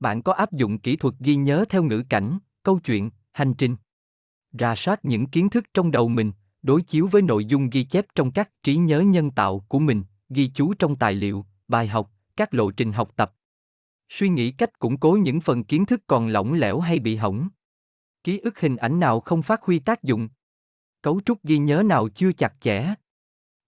Bạn 0.00 0.22
có 0.22 0.32
áp 0.32 0.52
dụng 0.52 0.78
kỹ 0.78 0.96
thuật 0.96 1.14
ghi 1.18 1.36
nhớ 1.36 1.64
theo 1.68 1.82
ngữ 1.82 2.02
cảnh, 2.08 2.38
câu 2.62 2.78
chuyện, 2.78 3.10
hành 3.32 3.54
trình? 3.54 3.76
Rà 4.52 4.74
soát 4.76 5.04
những 5.04 5.26
kiến 5.26 5.50
thức 5.50 5.64
trong 5.74 5.90
đầu 5.90 6.08
mình, 6.08 6.32
đối 6.62 6.82
chiếu 6.82 7.06
với 7.06 7.22
nội 7.22 7.44
dung 7.44 7.70
ghi 7.70 7.84
chép 7.84 8.06
trong 8.14 8.30
các 8.30 8.50
trí 8.62 8.76
nhớ 8.76 9.00
nhân 9.00 9.30
tạo 9.30 9.64
của 9.68 9.78
mình, 9.78 10.04
ghi 10.28 10.50
chú 10.54 10.74
trong 10.74 10.96
tài 10.96 11.14
liệu, 11.14 11.46
bài 11.68 11.86
học, 11.86 12.10
các 12.36 12.54
lộ 12.54 12.70
trình 12.70 12.92
học 12.92 13.10
tập. 13.16 13.34
Suy 14.08 14.28
nghĩ 14.28 14.50
cách 14.50 14.78
củng 14.78 14.98
cố 14.98 15.12
những 15.12 15.40
phần 15.40 15.64
kiến 15.64 15.86
thức 15.86 16.00
còn 16.06 16.28
lỏng 16.28 16.52
lẻo 16.52 16.80
hay 16.80 16.98
bị 16.98 17.16
hỏng. 17.16 17.48
Ký 18.24 18.38
ức 18.38 18.60
hình 18.60 18.76
ảnh 18.76 19.00
nào 19.00 19.20
không 19.20 19.42
phát 19.42 19.62
huy 19.62 19.78
tác 19.78 20.02
dụng? 20.02 20.28
Cấu 21.02 21.20
trúc 21.20 21.44
ghi 21.44 21.58
nhớ 21.58 21.82
nào 21.86 22.08
chưa 22.08 22.32
chặt 22.32 22.54
chẽ? 22.60 22.94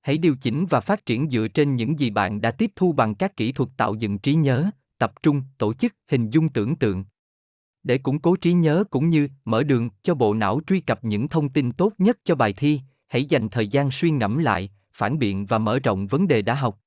Hãy 0.03 0.19
điều 0.19 0.37
chỉnh 0.37 0.67
và 0.71 0.81
phát 0.81 1.07
triển 1.07 1.31
dựa 1.31 1.49
trên 1.49 1.77
những 1.77 1.99
gì 1.99 2.11
bạn 2.11 2.41
đã 2.41 2.51
tiếp 2.51 2.73
thu 2.77 2.93
bằng 2.93 3.15
các 3.15 3.37
kỹ 3.37 3.53
thuật 3.53 3.71
tạo 3.77 3.95
dựng 3.95 4.19
trí 4.19 4.35
nhớ, 4.35 4.71
tập 4.99 5.13
trung, 5.23 5.43
tổ 5.59 5.75
chức, 5.75 5.95
hình 6.09 6.31
dung 6.31 6.49
tưởng 6.49 6.77
tượng. 6.77 7.05
Để 7.83 7.99
củng 7.99 8.19
cố 8.19 8.37
trí 8.37 8.53
nhớ 8.53 8.85
cũng 8.91 9.09
như 9.09 9.29
mở 9.45 9.63
đường 9.63 9.91
cho 10.03 10.15
bộ 10.15 10.35
não 10.35 10.61
truy 10.67 10.81
cập 10.81 11.05
những 11.05 11.29
thông 11.29 11.49
tin 11.49 11.73
tốt 11.73 11.93
nhất 11.99 12.19
cho 12.25 12.35
bài 12.35 12.53
thi, 12.53 12.81
hãy 13.09 13.25
dành 13.25 13.49
thời 13.49 13.69
gian 13.69 13.91
suy 13.91 14.11
ngẫm 14.11 14.39
lại, 14.39 14.71
phản 14.93 15.19
biện 15.19 15.47
và 15.47 15.59
mở 15.59 15.79
rộng 15.79 16.07
vấn 16.07 16.29
đề 16.29 16.43
đã 16.43 16.55
học. 16.55 16.79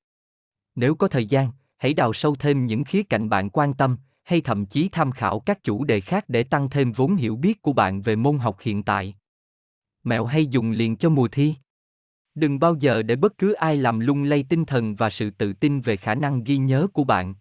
Nếu 0.76 0.96
có 0.96 1.08
thời 1.08 1.26
gian, 1.26 1.52
hãy 1.78 1.94
đào 1.94 2.14
sâu 2.14 2.36
thêm 2.36 2.66
những 2.66 2.84
khía 2.84 3.04
cạnh 3.04 3.30
bạn 3.30 3.50
quan 3.50 3.74
tâm, 3.74 3.98
hay 4.24 4.42
thậm 4.42 4.66
chí 4.66 4.90
tham 4.92 5.12
khảo 5.12 5.40
các 5.40 5.64
chủ 5.64 5.84
đề 5.84 6.00
khác 6.00 6.26
để 6.28 6.44
tăng 6.44 6.70
thêm 6.70 6.92
vốn 6.92 7.16
hiểu 7.16 7.36
biết 7.36 7.62
của 7.62 7.74
bạn 7.74 8.02
về 8.02 8.16
môn 8.16 8.38
học 8.38 8.58
hiện 8.62 8.84
tại. 8.84 9.16
Mẹo 10.04 10.26
hay 10.26 10.46
dùng 10.46 10.72
liền 10.72 10.96
cho 10.96 11.10
mùa 11.10 11.28
thi. 11.28 11.56
Đừng 12.36 12.60
bao 12.60 12.76
giờ 12.76 13.04
để 13.04 13.16
bất 13.16 13.38
cứ 13.38 13.54
ai 13.54 13.78
làm 13.78 14.00
lung 14.00 14.24
lay 14.24 14.46
tinh 14.50 14.66
thần 14.66 14.96
và 14.96 15.10
sự 15.10 15.30
tự 15.30 15.54
tin 15.54 15.82
về 15.82 15.98
khả 15.98 16.16
năng 16.16 16.44
ghi 16.44 16.58
nhớ 16.58 16.88
của 16.94 17.04
bạn. 17.04 17.36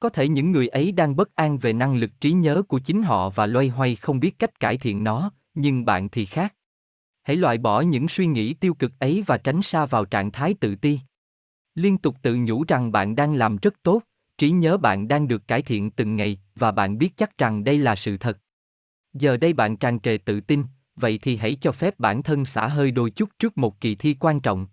Có 0.00 0.08
thể 0.08 0.28
những 0.28 0.52
người 0.52 0.68
ấy 0.68 0.92
đang 0.92 1.16
bất 1.16 1.34
an 1.34 1.58
về 1.58 1.72
năng 1.72 1.96
lực 1.96 2.10
trí 2.20 2.32
nhớ 2.32 2.62
của 2.68 2.78
chính 2.78 3.02
họ 3.02 3.30
và 3.30 3.46
loay 3.46 3.68
hoay 3.68 3.96
không 3.96 4.20
biết 4.20 4.38
cách 4.38 4.60
cải 4.60 4.78
thiện 4.78 5.04
nó, 5.04 5.30
nhưng 5.54 5.84
bạn 5.84 6.08
thì 6.08 6.24
khác. 6.24 6.54
Hãy 7.22 7.36
loại 7.36 7.58
bỏ 7.58 7.80
những 7.80 8.08
suy 8.08 8.26
nghĩ 8.26 8.54
tiêu 8.54 8.74
cực 8.74 8.92
ấy 8.98 9.24
và 9.26 9.38
tránh 9.38 9.62
xa 9.62 9.86
vào 9.86 10.04
trạng 10.04 10.32
thái 10.32 10.54
tự 10.60 10.74
ti. 10.74 11.00
Liên 11.74 11.98
tục 11.98 12.16
tự 12.22 12.36
nhủ 12.36 12.64
rằng 12.68 12.92
bạn 12.92 13.16
đang 13.16 13.34
làm 13.34 13.56
rất 13.56 13.74
tốt, 13.82 14.02
trí 14.38 14.50
nhớ 14.50 14.76
bạn 14.76 15.08
đang 15.08 15.28
được 15.28 15.48
cải 15.48 15.62
thiện 15.62 15.90
từng 15.90 16.16
ngày 16.16 16.40
và 16.54 16.72
bạn 16.72 16.98
biết 16.98 17.16
chắc 17.16 17.38
rằng 17.38 17.64
đây 17.64 17.78
là 17.78 17.96
sự 17.96 18.16
thật. 18.16 18.38
Giờ 19.12 19.36
đây 19.36 19.52
bạn 19.52 19.76
tràn 19.76 20.00
trề 20.00 20.18
tự 20.18 20.40
tin, 20.40 20.64
vậy 20.96 21.18
thì 21.22 21.36
hãy 21.36 21.56
cho 21.60 21.72
phép 21.72 21.98
bản 21.98 22.22
thân 22.22 22.44
xả 22.44 22.68
hơi 22.68 22.90
đôi 22.90 23.10
chút 23.10 23.28
trước 23.38 23.58
một 23.58 23.80
kỳ 23.80 23.94
thi 23.94 24.16
quan 24.20 24.40
trọng. 24.40 24.66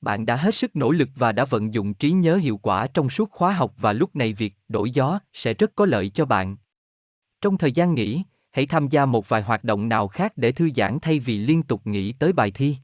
Bạn 0.00 0.26
đã 0.26 0.36
hết 0.36 0.54
sức 0.54 0.76
nỗ 0.76 0.90
lực 0.90 1.08
và 1.14 1.32
đã 1.32 1.44
vận 1.44 1.74
dụng 1.74 1.94
trí 1.94 2.10
nhớ 2.10 2.36
hiệu 2.36 2.56
quả 2.56 2.86
trong 2.86 3.10
suốt 3.10 3.30
khóa 3.30 3.52
học 3.52 3.74
và 3.78 3.92
lúc 3.92 4.16
này 4.16 4.32
việc 4.32 4.54
đổi 4.68 4.90
gió 4.90 5.18
sẽ 5.32 5.54
rất 5.54 5.72
có 5.74 5.86
lợi 5.86 6.08
cho 6.08 6.24
bạn. 6.24 6.56
Trong 7.40 7.58
thời 7.58 7.72
gian 7.72 7.94
nghỉ, 7.94 8.22
hãy 8.50 8.66
tham 8.66 8.88
gia 8.88 9.06
một 9.06 9.28
vài 9.28 9.42
hoạt 9.42 9.64
động 9.64 9.88
nào 9.88 10.08
khác 10.08 10.32
để 10.36 10.52
thư 10.52 10.70
giãn 10.76 10.98
thay 11.02 11.18
vì 11.18 11.38
liên 11.38 11.62
tục 11.62 11.86
nghĩ 11.86 12.12
tới 12.12 12.32
bài 12.32 12.50
thi. 12.50 12.76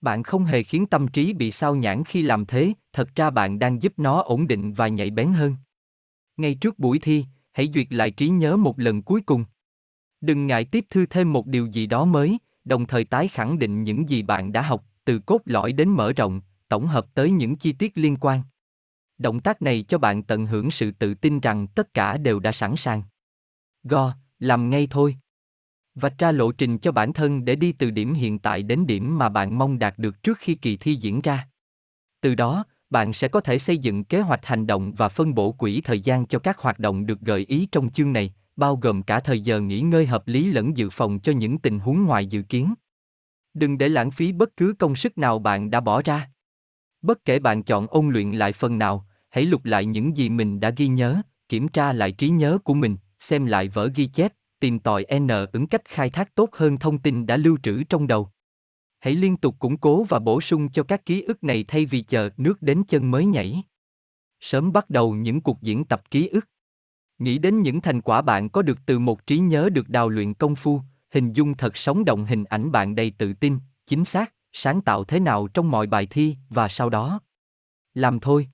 Bạn 0.00 0.22
không 0.22 0.44
hề 0.44 0.62
khiến 0.62 0.86
tâm 0.86 1.08
trí 1.08 1.32
bị 1.32 1.50
sao 1.50 1.74
nhãng 1.74 2.04
khi 2.04 2.22
làm 2.22 2.46
thế, 2.46 2.72
thật 2.92 3.14
ra 3.14 3.30
bạn 3.30 3.58
đang 3.58 3.82
giúp 3.82 3.92
nó 3.96 4.22
ổn 4.22 4.46
định 4.46 4.72
và 4.72 4.88
nhạy 4.88 5.10
bén 5.10 5.32
hơn. 5.32 5.56
Ngay 6.36 6.54
trước 6.54 6.78
buổi 6.78 6.98
thi, 6.98 7.24
hãy 7.52 7.70
duyệt 7.74 7.86
lại 7.90 8.10
trí 8.10 8.28
nhớ 8.28 8.56
một 8.56 8.78
lần 8.78 9.02
cuối 9.02 9.20
cùng. 9.20 9.44
Đừng 10.20 10.46
ngại 10.46 10.64
tiếp 10.64 10.86
thư 10.90 11.06
thêm 11.06 11.32
một 11.32 11.46
điều 11.46 11.66
gì 11.66 11.86
đó 11.86 12.04
mới, 12.04 12.38
đồng 12.64 12.86
thời 12.86 13.04
tái 13.04 13.28
khẳng 13.28 13.58
định 13.58 13.84
những 13.84 14.08
gì 14.08 14.22
bạn 14.22 14.52
đã 14.52 14.62
học, 14.62 14.84
từ 15.04 15.18
cốt 15.18 15.40
lõi 15.44 15.72
đến 15.72 15.88
mở 15.88 16.12
rộng, 16.12 16.40
tổng 16.68 16.86
hợp 16.86 17.06
tới 17.14 17.30
những 17.30 17.56
chi 17.56 17.72
tiết 17.72 17.92
liên 17.94 18.16
quan. 18.20 18.42
Động 19.18 19.40
tác 19.40 19.62
này 19.62 19.82
cho 19.82 19.98
bạn 19.98 20.22
tận 20.22 20.46
hưởng 20.46 20.70
sự 20.70 20.90
tự 20.90 21.14
tin 21.14 21.40
rằng 21.40 21.66
tất 21.66 21.94
cả 21.94 22.16
đều 22.16 22.38
đã 22.38 22.52
sẵn 22.52 22.76
sàng. 22.76 23.02
Go, 23.82 24.14
làm 24.38 24.70
ngay 24.70 24.86
thôi. 24.90 25.16
Vạch 25.94 26.18
ra 26.18 26.32
lộ 26.32 26.52
trình 26.52 26.78
cho 26.78 26.92
bản 26.92 27.12
thân 27.12 27.44
để 27.44 27.56
đi 27.56 27.72
từ 27.72 27.90
điểm 27.90 28.14
hiện 28.14 28.38
tại 28.38 28.62
đến 28.62 28.86
điểm 28.86 29.18
mà 29.18 29.28
bạn 29.28 29.58
mong 29.58 29.78
đạt 29.78 29.98
được 29.98 30.22
trước 30.22 30.38
khi 30.38 30.54
kỳ 30.54 30.76
thi 30.76 30.94
diễn 30.94 31.20
ra. 31.20 31.48
Từ 32.20 32.34
đó, 32.34 32.64
bạn 32.90 33.12
sẽ 33.12 33.28
có 33.28 33.40
thể 33.40 33.58
xây 33.58 33.78
dựng 33.78 34.04
kế 34.04 34.20
hoạch 34.20 34.46
hành 34.46 34.66
động 34.66 34.92
và 34.92 35.08
phân 35.08 35.34
bổ 35.34 35.52
quỹ 35.52 35.80
thời 35.80 36.00
gian 36.00 36.26
cho 36.26 36.38
các 36.38 36.58
hoạt 36.58 36.78
động 36.78 37.06
được 37.06 37.20
gợi 37.20 37.44
ý 37.48 37.68
trong 37.72 37.90
chương 37.90 38.12
này, 38.12 38.34
bao 38.56 38.76
gồm 38.76 39.02
cả 39.02 39.20
thời 39.20 39.40
giờ 39.40 39.60
nghỉ 39.60 39.80
ngơi 39.80 40.06
hợp 40.06 40.28
lý 40.28 40.50
lẫn 40.50 40.76
dự 40.76 40.90
phòng 40.90 41.20
cho 41.20 41.32
những 41.32 41.58
tình 41.58 41.78
huống 41.78 42.04
ngoài 42.04 42.26
dự 42.26 42.42
kiến. 42.42 42.74
Đừng 43.54 43.78
để 43.78 43.88
lãng 43.88 44.10
phí 44.10 44.32
bất 44.32 44.56
cứ 44.56 44.74
công 44.78 44.96
sức 44.96 45.18
nào 45.18 45.38
bạn 45.38 45.70
đã 45.70 45.80
bỏ 45.80 46.02
ra. 46.02 46.30
Bất 47.02 47.24
kể 47.24 47.38
bạn 47.38 47.62
chọn 47.62 47.86
ôn 47.86 48.08
luyện 48.08 48.32
lại 48.32 48.52
phần 48.52 48.78
nào, 48.78 49.06
hãy 49.30 49.44
lục 49.44 49.64
lại 49.64 49.86
những 49.86 50.16
gì 50.16 50.28
mình 50.28 50.60
đã 50.60 50.70
ghi 50.70 50.88
nhớ, 50.88 51.22
kiểm 51.48 51.68
tra 51.68 51.92
lại 51.92 52.12
trí 52.12 52.28
nhớ 52.28 52.58
của 52.64 52.74
mình, 52.74 52.96
xem 53.20 53.46
lại 53.46 53.68
vở 53.68 53.90
ghi 53.94 54.06
chép, 54.06 54.32
tìm 54.60 54.78
tòi 54.78 55.06
N 55.18 55.28
ứng 55.52 55.66
cách 55.66 55.84
khai 55.84 56.10
thác 56.10 56.34
tốt 56.34 56.48
hơn 56.52 56.78
thông 56.78 56.98
tin 56.98 57.26
đã 57.26 57.36
lưu 57.36 57.58
trữ 57.62 57.84
trong 57.84 58.06
đầu. 58.06 58.30
Hãy 58.98 59.14
liên 59.14 59.36
tục 59.36 59.56
củng 59.58 59.76
cố 59.76 60.04
và 60.04 60.18
bổ 60.18 60.40
sung 60.40 60.68
cho 60.68 60.82
các 60.82 61.06
ký 61.06 61.22
ức 61.22 61.44
này 61.44 61.64
thay 61.68 61.86
vì 61.86 62.00
chờ 62.00 62.30
nước 62.36 62.62
đến 62.62 62.82
chân 62.88 63.10
mới 63.10 63.24
nhảy. 63.24 63.62
Sớm 64.40 64.72
bắt 64.72 64.90
đầu 64.90 65.14
những 65.14 65.40
cuộc 65.40 65.62
diễn 65.62 65.84
tập 65.84 66.10
ký 66.10 66.28
ức. 66.28 66.48
Nghĩ 67.18 67.38
đến 67.38 67.62
những 67.62 67.80
thành 67.80 68.00
quả 68.00 68.22
bạn 68.22 68.48
có 68.48 68.62
được 68.62 68.78
từ 68.86 68.98
một 68.98 69.26
trí 69.26 69.38
nhớ 69.38 69.68
được 69.72 69.88
đào 69.88 70.08
luyện 70.08 70.34
công 70.34 70.56
phu, 70.56 70.80
hình 71.10 71.32
dung 71.32 71.56
thật 71.56 71.76
sống 71.76 72.04
động 72.04 72.26
hình 72.26 72.44
ảnh 72.44 72.72
bạn 72.72 72.94
đầy 72.94 73.12
tự 73.18 73.32
tin, 73.32 73.58
chính 73.86 74.04
xác, 74.04 74.32
sáng 74.52 74.80
tạo 74.80 75.04
thế 75.04 75.20
nào 75.20 75.48
trong 75.54 75.70
mọi 75.70 75.86
bài 75.86 76.06
thi 76.10 76.36
và 76.48 76.68
sau 76.68 76.90
đó. 76.90 77.20
Làm 77.94 78.20
thôi. 78.20 78.48